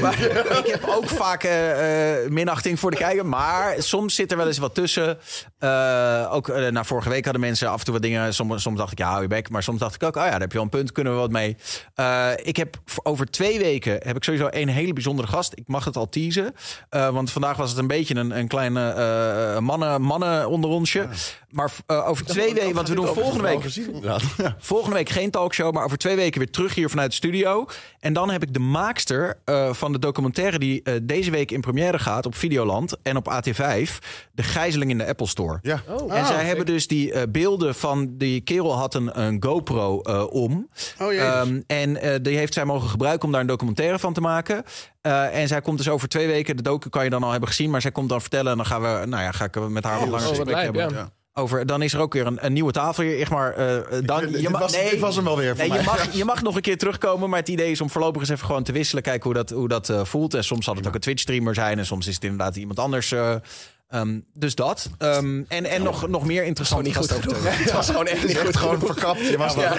ik 0.65 0.67
heb 0.67 0.84
ook 0.89 1.08
vaak 1.08 1.42
eh, 1.44 2.28
minachting 2.28 2.81
voor 2.81 2.91
de 2.91 2.97
kijker. 2.97 3.26
Maar 3.26 3.75
soms 3.78 4.15
zit 4.15 4.31
er 4.31 4.36
wel 4.36 4.47
eens 4.47 4.58
wat 4.58 4.75
tussen. 4.75 5.18
Eh, 5.58 6.28
ook 6.31 6.49
uh, 6.49 6.68
nou, 6.68 6.86
vorige 6.86 7.08
week 7.08 7.25
hadden 7.25 7.41
mensen 7.42 7.68
af 7.68 7.78
en 7.78 7.84
toe 7.84 7.92
wat 7.94 8.02
dingen. 8.02 8.34
Soms, 8.34 8.62
soms 8.62 8.78
dacht 8.78 8.92
ik, 8.92 8.99
ja, 8.99 9.08
hou 9.08 9.23
je 9.23 9.28
bek. 9.28 9.50
Maar 9.50 9.62
soms 9.62 9.78
dacht 9.78 9.94
ik 9.94 10.02
ook, 10.02 10.17
oh 10.17 10.23
ja, 10.23 10.31
daar 10.31 10.41
heb 10.41 10.50
je 10.50 10.55
wel 10.57 10.62
een 10.65 10.68
punt. 10.70 10.92
Kunnen 10.92 11.12
we 11.12 11.18
wat 11.18 11.31
mee. 11.31 11.57
Uh, 11.97 12.28
ik 12.42 12.57
heb 12.57 12.76
voor 12.84 13.05
over 13.05 13.31
twee 13.31 13.58
weken 13.58 13.92
heb 14.02 14.17
ik 14.17 14.25
sowieso 14.25 14.49
een 14.50 14.68
hele 14.68 14.92
bijzondere 14.92 15.28
gast. 15.28 15.52
Ik 15.55 15.65
mag 15.67 15.84
het 15.84 15.97
al 15.97 16.08
teasen. 16.08 16.55
Uh, 16.91 17.08
want 17.08 17.31
vandaag 17.31 17.57
was 17.57 17.70
het 17.70 17.78
een 17.78 17.86
beetje 17.86 18.15
een, 18.17 18.39
een 18.39 18.49
kleine 18.49 18.94
uh, 19.55 19.58
mannen, 19.58 20.02
mannen 20.02 20.49
onder 20.49 20.70
onsje. 20.78 21.08
Maar 21.51 21.70
over 21.86 22.25
twee 22.25 22.55
weken, 22.55 22.75
want 22.75 22.89
we 22.89 22.94
doen 22.94 23.07
volgende 23.07 23.43
week. 23.43 23.62
Gezien, 23.62 24.05
volgende 24.59 24.97
week 24.97 25.09
geen 25.09 25.31
talkshow, 25.31 25.75
maar 25.75 25.85
over 25.85 25.99
twee 25.99 26.17
weken 26.17 26.39
weer 26.39 26.51
terug 26.51 26.75
hier 26.75 26.91
vanuit 26.91 27.10
de 27.10 27.17
studio. 27.17 27.67
En 28.01 28.12
dan 28.12 28.31
heb 28.31 28.43
ik 28.43 28.52
de 28.52 28.59
maakster 28.59 29.41
uh, 29.44 29.73
van 29.73 29.93
de 29.93 29.99
documentaire 29.99 30.59
die 30.59 30.81
uh, 30.85 30.94
deze 31.02 31.31
week 31.31 31.51
in 31.51 31.60
première 31.60 31.99
gaat 31.99 32.27
op 32.27 32.35
Videoland 32.35 32.97
en 33.02 33.17
op 33.17 33.33
AT5. 33.33 33.91
De 34.33 34.43
gijzeling 34.43 34.91
in 34.91 34.99
de 34.99 35.07
Apple 35.07 35.27
Store. 35.27 35.59
Ja. 35.62 35.83
Oh, 35.86 36.12
en 36.15 36.20
ah, 36.20 36.27
zij 36.27 36.35
okay. 36.35 36.47
hebben 36.47 36.67
dus 36.67 36.86
die 36.86 37.12
uh, 37.12 37.23
beelden 37.28 37.75
van 37.75 38.17
die 38.17 38.41
kerel 38.41 38.77
had 38.77 38.94
een, 38.94 39.20
een 39.20 39.43
GoPro 39.43 39.97
om. 40.31 40.68
Oh, 40.99 41.12
um, 41.12 41.65
en 41.67 42.23
die 42.23 42.36
heeft 42.36 42.55
zij 42.55 42.65
mogen 42.65 42.89
gebruiken 42.89 43.27
om 43.27 43.33
daar 43.33 43.41
een 43.41 43.47
documentaire 43.47 43.99
van 43.99 44.12
te 44.12 44.20
maken. 44.20 44.65
en 45.33 45.49
zij 45.49 45.60
komt 45.60 45.78
dus 45.78 45.89
over 45.89 46.09
twee 46.09 46.27
weken, 46.27 46.57
de 46.57 46.62
docu 46.62 46.89
kan 46.89 47.05
je 47.05 47.10
dan 47.10 47.23
al 47.23 47.31
hebben 47.31 47.49
gezien, 47.49 47.70
maar 47.70 47.81
zij 47.81 47.93
komt 47.93 48.09
dan 48.09 48.20
vertellen 48.20 48.51
en 48.51 48.57
dan 48.57 48.67
gaan 48.67 48.83
we, 48.83 49.07
nou 49.07 49.23
ja, 49.23 49.31
ga 49.31 49.44
ik 49.44 49.68
met 49.68 49.85
haar 49.85 49.99
wat 49.99 50.09
langer 50.09 50.28
oh, 50.28 50.35
gesprek 50.35 50.57
hebben. 50.57 50.94
Ja. 50.94 51.17
Over, 51.39 51.67
dan 51.67 51.83
is 51.83 51.92
er 51.92 52.00
ook 52.00 52.12
weer 52.12 52.26
een, 52.26 52.44
een 52.44 52.52
nieuwe 52.52 52.73
tafel 52.73 53.02
hier. 53.02 53.20
Echt 53.20 53.31
maar, 53.31 53.58
uh, 53.58 53.81
dan, 54.05 54.20
dit, 54.26 54.41
je 54.41 54.50
was, 54.50 54.73
nee, 54.73 54.91
dit 54.91 55.00
was 55.00 55.17
hem 55.17 55.25
wel 55.25 55.36
weer. 55.36 55.55
Nee, 55.57 55.73
je, 55.73 55.83
mag, 55.84 56.12
je 56.17 56.25
mag 56.25 56.42
nog 56.42 56.57
een 56.57 56.62
keer 56.62 56.78
terugkomen. 56.78 57.31
Maar 57.31 57.39
het 57.39 57.49
idee 57.49 57.70
is 57.70 57.81
om 57.81 57.91
voorlopig 57.91 58.20
eens 58.20 58.31
even 58.31 58.47
gewoon 58.47 58.62
te 58.62 58.73
wisselen. 58.73 59.02
Kijken 59.02 59.25
hoe 59.25 59.34
dat, 59.34 59.50
hoe 59.50 59.68
dat 59.68 59.89
uh, 59.89 60.05
voelt. 60.05 60.34
En 60.34 60.44
soms 60.44 60.65
zal 60.65 60.75
het 60.75 60.86
ook 60.86 60.94
een 60.94 61.00
Twitch-streamer 61.00 61.55
zijn. 61.55 61.78
En 61.78 61.86
soms 61.86 62.07
is 62.07 62.15
het 62.15 62.25
inderdaad 62.25 62.57
iemand 62.57 62.78
anders. 62.78 63.10
Uh, 63.10 63.34
um, 63.91 64.25
dus 64.34 64.55
dat. 64.55 64.91
Um, 64.99 65.44
en 65.49 65.65
en 65.65 65.83
nog, 65.83 66.08
nog 66.08 66.26
meer 66.26 66.44
interessant. 66.44 66.83
niet 66.83 66.97
goed 66.97 67.10
genoeg. 67.10 67.36
Het 67.44 67.73
was 67.73 67.86
gewoon 67.86 68.07
echt 68.07 68.26
niet 68.26 68.39
goed. 68.39 68.57
gewoon 68.57 68.81
verkapt. 68.81 69.28
Je 69.28 69.39
was 69.39 69.55
ja. 69.55 69.60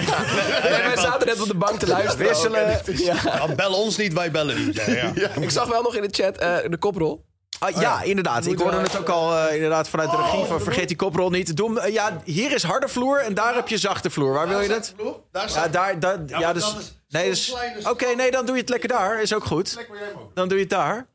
Wij 0.62 0.96
zaten 0.96 1.26
net 1.26 1.40
op 1.40 1.48
de 1.48 1.56
bank 1.56 1.78
te 1.78 1.86
luisteren. 1.86 2.26
Wisselen. 2.26 2.80
Ja. 2.94 3.54
Bel 3.56 3.74
ons 3.74 3.96
niet, 3.96 4.12
wij 4.12 4.30
bellen 4.30 4.72
ja. 4.72 5.12
Ik 5.40 5.50
zag 5.50 5.68
wel 5.68 5.82
nog 5.82 5.94
in 5.94 6.02
de 6.02 6.08
chat 6.10 6.38
de 6.70 6.76
koprol. 6.78 7.28
Ah, 7.60 7.70
ja, 7.70 7.80
ja, 7.80 8.02
inderdaad. 8.02 8.46
Ik 8.46 8.58
hoorde 8.58 8.76
het 8.76 8.98
ook 8.98 9.08
al 9.08 9.36
uh, 9.36 9.54
inderdaad 9.54 9.88
vanuit 9.88 10.10
de 10.10 10.16
regie 10.16 10.44
van 10.44 10.60
vergeet 10.60 10.88
die 10.88 10.96
koprol 10.96 11.30
niet. 11.30 11.56
Doe, 11.56 11.80
uh, 11.80 11.92
ja, 11.92 12.20
hier 12.24 12.52
is 12.52 12.62
harde 12.62 12.88
vloer 12.88 13.18
en 13.18 13.34
daar 13.34 13.54
heb 13.54 13.68
je 13.68 13.78
zachte 13.78 14.10
vloer. 14.10 14.32
Waar 14.32 14.48
wil 14.48 14.60
je 14.60 14.68
dat? 14.68 14.94
Daar 15.32 15.50
ja, 15.50 15.68
daar, 15.68 16.00
daar, 16.00 16.18
ja, 16.26 16.52
dus, 16.52 16.74
nee, 17.08 17.28
dus, 17.28 17.54
Oké, 17.80 17.88
okay, 17.90 18.12
nee, 18.12 18.30
dan 18.30 18.46
doe 18.46 18.54
je 18.54 18.60
het 18.60 18.70
lekker 18.70 18.88
daar. 18.88 19.22
Is 19.22 19.34
ook 19.34 19.44
goed. 19.44 19.86
Dan 20.34 20.48
doe 20.48 20.56
je 20.56 20.62
het 20.62 20.72
daar. 20.72 21.06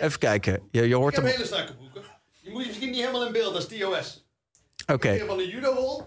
Even 0.00 0.18
kijken. 0.18 0.68
Je, 0.70 0.88
je 0.88 0.94
hoort 0.94 1.16
ik 1.16 1.22
heb 1.22 1.24
hem. 1.24 1.34
hele 1.34 1.46
strakke 1.46 1.74
broeken. 1.74 2.02
Je 2.40 2.50
moet 2.50 2.60
je 2.60 2.66
misschien 2.66 2.90
niet 2.90 3.00
helemaal 3.00 3.26
in 3.26 3.32
beeld, 3.32 3.52
dat 3.52 3.72
is 3.72 3.78
TOS. 3.78 4.26
Oké. 4.86 5.24
Van 5.26 5.36
de 5.36 5.48
judo 5.48 6.06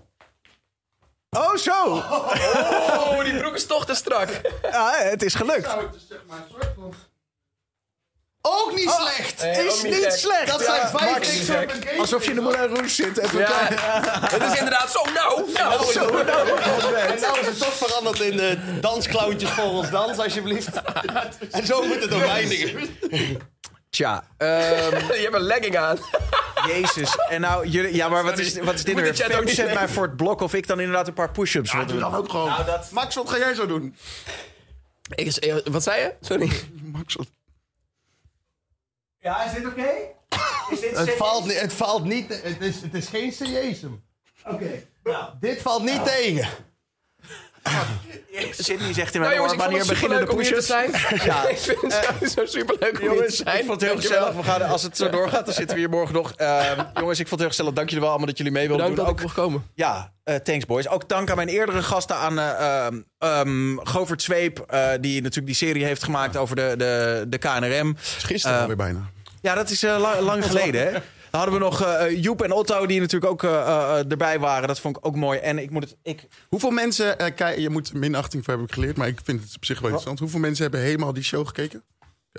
Oh, 1.30 1.56
zo! 1.56 1.86
Oh, 1.86 3.24
die 3.28 3.38
broek 3.38 3.56
is 3.56 3.66
toch 3.66 3.86
te 3.86 3.96
strak. 3.96 4.42
Ja, 4.62 4.94
het 4.96 5.24
is 5.24 5.36
gelukt. 5.36 5.72
Het 5.72 6.06
zeg 6.08 6.20
maar 6.28 6.38
een 6.38 6.44
soort 6.50 6.72
van... 6.76 6.94
Ook 8.50 8.76
niet 8.76 8.88
oh, 8.88 9.02
slecht. 9.02 9.42
Nee, 9.42 9.66
is 9.66 9.82
niet, 9.82 9.94
niet 9.94 10.14
slecht. 10.14 10.48
Dat 10.48 10.62
zijn 10.62 10.88
vijf 10.88 11.48
ja, 11.48 12.00
Alsof 12.00 12.24
je 12.24 12.30
in 12.30 12.36
de 12.36 12.42
Moulin 12.42 12.68
Rouge 12.68 12.90
zit. 12.90 13.18
Even 13.18 13.40
ja. 13.40 13.48
Het 14.34 14.44
is 14.44 14.58
inderdaad 14.58 14.92
zo 14.92 15.04
nou. 15.14 15.52
nou, 15.54 15.92
zo, 15.92 16.12
nou, 16.12 16.26
nou. 16.26 16.96
En 16.96 17.20
nou 17.20 17.40
is 17.40 17.46
het 17.46 17.60
toch 17.60 17.74
veranderd 17.74 18.20
in 18.20 18.38
de 18.38 18.58
dansklauwtjes 18.82 19.50
volgens 19.50 19.90
dans, 19.90 20.18
alsjeblieft. 20.18 20.70
En 21.52 21.66
zo 21.66 21.84
moet 21.84 22.02
het 22.02 22.14
ook 22.14 22.26
eindigen. 22.26 22.90
Tja. 23.90 24.24
Um, 24.38 24.48
je 25.20 25.20
hebt 25.22 25.34
een 25.34 25.42
legging 25.42 25.78
aan. 25.78 25.98
Jezus. 26.68 27.18
En 27.30 27.42
nou, 27.42 27.68
jullie, 27.68 27.96
ja, 27.96 28.10
maar 28.10 28.24
wat 28.24 28.38
is, 28.38 28.60
wat 28.60 28.74
is 28.74 28.84
dit? 28.84 29.22
Fem 29.22 29.48
zet 29.48 29.74
mij 29.74 29.88
voor 29.88 30.04
het 30.04 30.16
blok 30.16 30.42
of 30.42 30.54
ik 30.54 30.68
dan 30.68 30.80
inderdaad 30.80 31.08
een 31.08 31.14
paar 31.14 31.32
push-ups 31.32 31.72
ja, 31.72 31.84
doe 31.84 32.00
dan 32.00 32.16
ook 32.16 32.30
gewoon. 32.30 32.50
Nou, 32.50 32.66
dat... 32.66 32.92
Max, 32.92 33.16
wat 33.16 33.30
ga 33.30 33.38
jij 33.38 33.54
zo 33.54 33.66
doen? 33.66 33.96
Ik, 35.16 35.64
wat 35.72 35.84
zei 35.84 36.02
je? 36.02 36.14
Sorry. 36.22 36.52
Max, 36.92 37.16
wat... 37.16 37.28
Ja, 39.28 39.44
is 39.44 39.54
dit 39.54 39.66
oké? 39.66 39.80
Okay? 39.80 40.16
het, 41.06 41.16
valt, 41.18 41.60
het 41.60 41.74
valt 41.74 42.04
niet... 42.04 42.42
Het 42.44 42.62
is, 42.62 42.82
het 42.82 42.94
is 42.94 43.08
geen 43.08 43.32
seriesum. 43.32 44.04
Oké. 44.46 44.54
Okay. 44.54 44.88
Nou. 45.04 45.26
Dit 45.40 45.62
valt 45.62 45.84
niet 45.84 45.94
nou. 45.94 46.08
tegen. 46.08 46.48
Sydney 48.52 48.94
zegt 48.94 49.14
in 49.16 49.22
mijn 49.22 49.36
nou, 49.36 49.58
wanneer 49.58 49.86
beginnen 49.86 50.26
de 50.26 50.36
push-ups? 50.36 50.66
zijn. 50.66 50.92
Ja. 51.26 51.48
ik 51.48 51.58
vind 51.58 51.82
het 51.82 52.22
uh, 52.22 52.30
zo 52.30 52.46
superleuk 52.46 53.00
om 53.00 53.06
jongens, 53.06 53.20
hier 53.20 53.30
te 53.30 53.36
zijn. 53.36 53.60
ik 53.60 53.66
vond 53.66 53.82
het 53.82 53.90
heel 53.90 54.00
gezellig. 54.00 54.34
We 54.34 54.44
gaan, 54.44 54.62
als 54.62 54.84
het 54.84 54.98
zo 54.98 55.10
doorgaat, 55.10 55.46
dan 55.46 55.54
zitten 55.54 55.76
we 55.76 55.82
hier 55.82 55.90
morgen 55.90 56.14
nog. 56.14 56.34
Uh, 56.38 56.72
jongens, 56.94 57.20
ik 57.20 57.28
vond 57.28 57.30
het 57.30 57.40
heel 57.40 57.50
gezellig. 57.50 57.74
Dank 57.74 57.88
jullie 57.88 58.00
wel 58.00 58.10
allemaal 58.10 58.28
dat 58.28 58.38
jullie 58.38 58.54
mee 58.54 58.68
wilden 58.68 58.90
Bedankt 58.90 59.08
doen. 59.08 59.16
dat 59.16 59.34
ik 59.34 59.36
mocht 59.36 59.48
komen. 59.48 59.72
Ja, 59.74 60.14
uh, 60.26 60.36
thanks 60.36 60.66
boys. 60.66 60.88
Ook 60.88 61.10
dank 61.10 61.30
aan 61.30 61.36
mijn 61.36 61.48
eerdere 61.48 61.82
gasten, 61.82 62.16
aan 62.16 62.40
uh, 62.40 63.40
um, 63.40 63.80
Govert 63.84 64.22
Zweep, 64.22 64.66
die 65.02 65.22
natuurlijk 65.22 65.46
die 65.46 65.56
serie 65.56 65.84
heeft 65.84 66.04
gemaakt 66.04 66.38
over 66.38 66.56
de, 66.56 66.74
de, 66.78 67.26
de 67.28 67.38
KNRM. 67.38 67.96
Gisteren 68.00 68.60
alweer 68.60 68.76
bijna. 68.76 69.16
Ja, 69.42 69.56
dat 69.56 69.70
is 69.70 69.82
lang, 69.82 70.20
lang 70.20 70.46
geleden, 70.46 70.82
hè? 70.86 70.92
Dan 70.92 71.40
hadden 71.40 71.54
we 71.54 71.66
nog 71.66 71.86
uh, 71.86 72.24
Joep 72.24 72.42
en 72.42 72.52
Otto, 72.52 72.86
die 72.86 73.00
natuurlijk 73.00 73.32
ook 73.32 73.44
uh, 73.44 73.52
uh, 73.52 74.12
erbij 74.12 74.40
waren. 74.40 74.68
Dat 74.68 74.80
vond 74.80 74.98
ik 74.98 75.06
ook 75.06 75.16
mooi. 75.16 75.40
En 75.40 75.58
ik 75.58 75.70
moet 75.70 75.84
het. 75.84 75.96
Ik... 76.04 76.28
Hoeveel 76.50 76.72
mensen. 76.72 77.16
je 77.58 77.70
moet 77.70 77.94
minachting 77.94 78.46
voor 78.46 78.54
heb 78.54 78.64
ik 78.64 78.74
geleerd, 78.74 78.98
maar 78.98 79.08
ik 79.08 79.20
vind 79.24 79.44
het 79.44 79.56
op 79.56 79.66
zich 79.66 79.76
wel 79.76 79.86
interessant. 79.86 80.20
Hoeveel 80.20 80.40
mensen 80.40 80.64
hebben 80.64 80.82
helemaal 80.82 81.14
die 81.14 81.24
show 81.24 81.48
gekeken? 81.48 81.84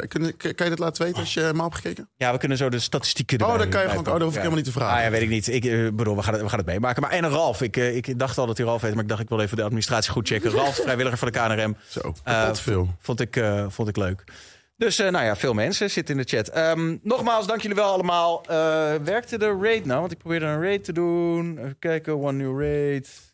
Kun, 0.07 0.37
kan 0.37 0.55
je 0.57 0.69
dat 0.69 0.79
laten 0.79 1.05
weten 1.05 1.21
als 1.21 1.35
je 1.35 1.41
hem 1.41 1.61
hebt 1.61 1.75
gekeken? 1.75 2.09
Ja, 2.17 2.33
we 2.33 2.39
kunnen 2.39 2.57
zo 2.57 2.69
de 2.69 2.79
statistieken. 2.79 3.43
Oh, 3.43 3.59
dan 3.59 3.69
kan 3.69 3.83
je 3.83 3.89
gewoon. 3.89 4.07
Oh, 4.07 4.13
dat 4.13 4.21
hoef 4.21 4.29
ik 4.29 4.35
ja. 4.35 4.39
helemaal 4.39 4.57
niet 4.57 4.65
te 4.65 4.73
vragen. 4.73 4.97
Ah, 4.97 5.03
ja, 5.03 5.11
weet 5.11 5.23
ik 5.23 5.29
niet. 5.29 5.49
Ik 5.49 5.65
uh, 5.65 5.91
bedoel, 5.93 6.17
we 6.17 6.23
gaan 6.23 6.33
het, 6.33 6.43
we 6.43 6.49
gaan 6.49 6.59
het 6.59 6.67
meemaken. 6.67 7.03
Maar 7.03 7.11
en 7.11 7.29
Ralf. 7.29 7.63
Ik, 7.63 7.77
uh, 7.77 7.97
ik 7.97 8.19
dacht 8.19 8.39
al 8.39 8.47
dat 8.47 8.57
hij 8.57 8.67
Ralf 8.67 8.83
heet, 8.83 8.95
maar 8.95 9.03
ik 9.03 9.09
dacht 9.09 9.21
ik 9.21 9.29
wil 9.29 9.41
even 9.41 9.57
de 9.57 9.63
administratie 9.63 10.11
goed 10.11 10.29
checken. 10.29 10.51
Ralf, 10.61 10.75
vrijwilliger 10.75 11.19
van 11.19 11.33
de 11.33 11.39
KNRM. 11.39 11.77
Zo, 11.89 12.15
uh, 12.29 12.55
veel. 12.55 12.95
Vond 12.99 13.21
ik, 13.21 13.37
uh, 13.37 13.65
vond 13.69 13.89
ik 13.89 13.97
leuk. 13.97 14.25
Dus 14.79 15.01
uh, 15.01 15.09
nou 15.09 15.25
ja, 15.25 15.37
veel 15.37 15.55
mensen 15.55 15.91
zitten 15.91 16.17
in 16.17 16.23
de 16.23 16.37
chat. 16.37 16.57
Um, 16.57 17.01
nogmaals, 17.03 17.47
dank 17.47 17.61
jullie 17.61 17.77
wel 17.77 17.93
allemaal. 17.93 18.43
Uh, 18.43 18.55
werkte 19.05 19.39
de 19.39 19.59
raid 19.63 19.85
nou? 19.85 20.01
Want 20.01 20.13
ik 20.13 20.19
probeerde 20.19 20.47
een 20.47 20.63
raid 20.63 20.85
te 20.85 20.93
doen. 20.93 21.59
Even 21.59 21.77
kijken, 21.79 22.23
one 22.23 22.33
new 22.33 22.61
raid. 22.61 23.33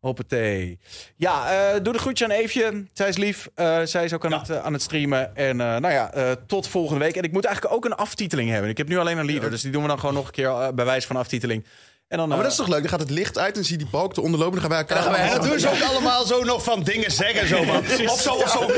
Hoppatee. 0.00 0.78
Ja, 1.16 1.52
uh, 1.74 1.82
doe 1.82 1.92
de 1.92 1.98
groetje 1.98 2.24
aan 2.24 2.30
Eefje. 2.30 2.84
Zij 2.92 3.08
is 3.08 3.16
lief. 3.16 3.48
zij 3.84 4.04
is 4.04 4.12
ook 4.12 4.24
aan, 4.24 4.30
ja. 4.30 4.38
het, 4.38 4.50
aan 4.56 4.72
het 4.72 4.82
streamen. 4.82 5.36
En 5.36 5.56
nou 5.56 5.90
ja, 5.90 6.36
tot 6.46 6.68
volgende 6.68 7.04
week. 7.04 7.16
En 7.16 7.22
ik 7.22 7.32
moet 7.32 7.44
eigenlijk 7.44 7.74
ook 7.74 7.84
een 7.84 7.94
aftiteling 7.94 8.50
hebben. 8.50 8.70
Ik 8.70 8.76
heb 8.76 8.88
nu 8.88 8.98
alleen 8.98 9.18
een 9.18 9.26
leader. 9.26 9.50
Dus 9.50 9.62
die 9.62 9.72
doen 9.72 9.82
we 9.82 9.88
dan 9.88 9.98
gewoon 9.98 10.14
nog 10.14 10.26
een 10.26 10.32
keer 10.32 10.74
bij 10.74 10.84
wijze 10.84 11.06
van 11.06 11.16
aftiteling. 11.16 11.64
En 12.10 12.18
dan, 12.18 12.28
oh, 12.28 12.34
maar 12.34 12.42
dat 12.42 12.50
is 12.50 12.56
toch 12.56 12.68
leuk? 12.68 12.80
Dan 12.80 12.88
gaat 12.88 13.00
het 13.00 13.10
licht 13.10 13.38
uit 13.38 13.56
en 13.56 13.64
zie 13.64 13.72
je 13.72 13.78
die 13.78 13.90
balk 13.90 14.14
te 14.14 14.20
onderlopen. 14.20 14.52
Dan 14.52 14.60
gaan 14.60 14.70
wij 14.70 14.78
elkaar... 14.78 15.14
En 15.14 15.38
dan 15.38 15.48
doen 15.48 15.60
ze 15.60 15.68
ook 15.70 15.82
allemaal 15.82 16.26
zo 16.26 16.44
nog 16.44 16.62
van 16.62 16.82
dingen 16.82 17.10
zeggen. 17.10 17.48
Zo 17.48 17.62
van, 17.62 18.08
of 18.08 18.20
zo, 18.20 18.32
of 18.32 18.50
zo. 18.50 18.70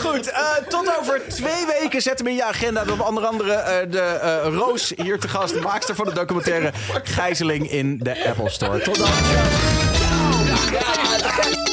Goed, 0.00 0.28
uh, 0.28 0.54
tot 0.68 0.98
over 0.98 1.22
twee 1.28 1.66
weken 1.80 2.02
zetten 2.02 2.24
we 2.24 2.30
in 2.30 2.36
je 2.36 2.44
agenda... 2.44 2.84
dat 2.84 3.06
onder 3.06 3.26
andere 3.26 3.50
uh, 3.50 3.92
de 3.92 4.20
uh, 4.46 4.54
Roos 4.54 4.92
hier 4.96 5.18
te 5.18 5.28
gast... 5.28 5.60
maakster 5.60 5.94
van 5.94 6.04
de 6.04 6.12
documentaire 6.12 6.72
Gijzeling 7.02 7.70
in 7.70 7.98
de 7.98 8.26
Apple 8.28 8.50
Store. 8.50 8.80
Tot 8.80 8.98
dan. 8.98 9.08
Ja. 10.72 11.65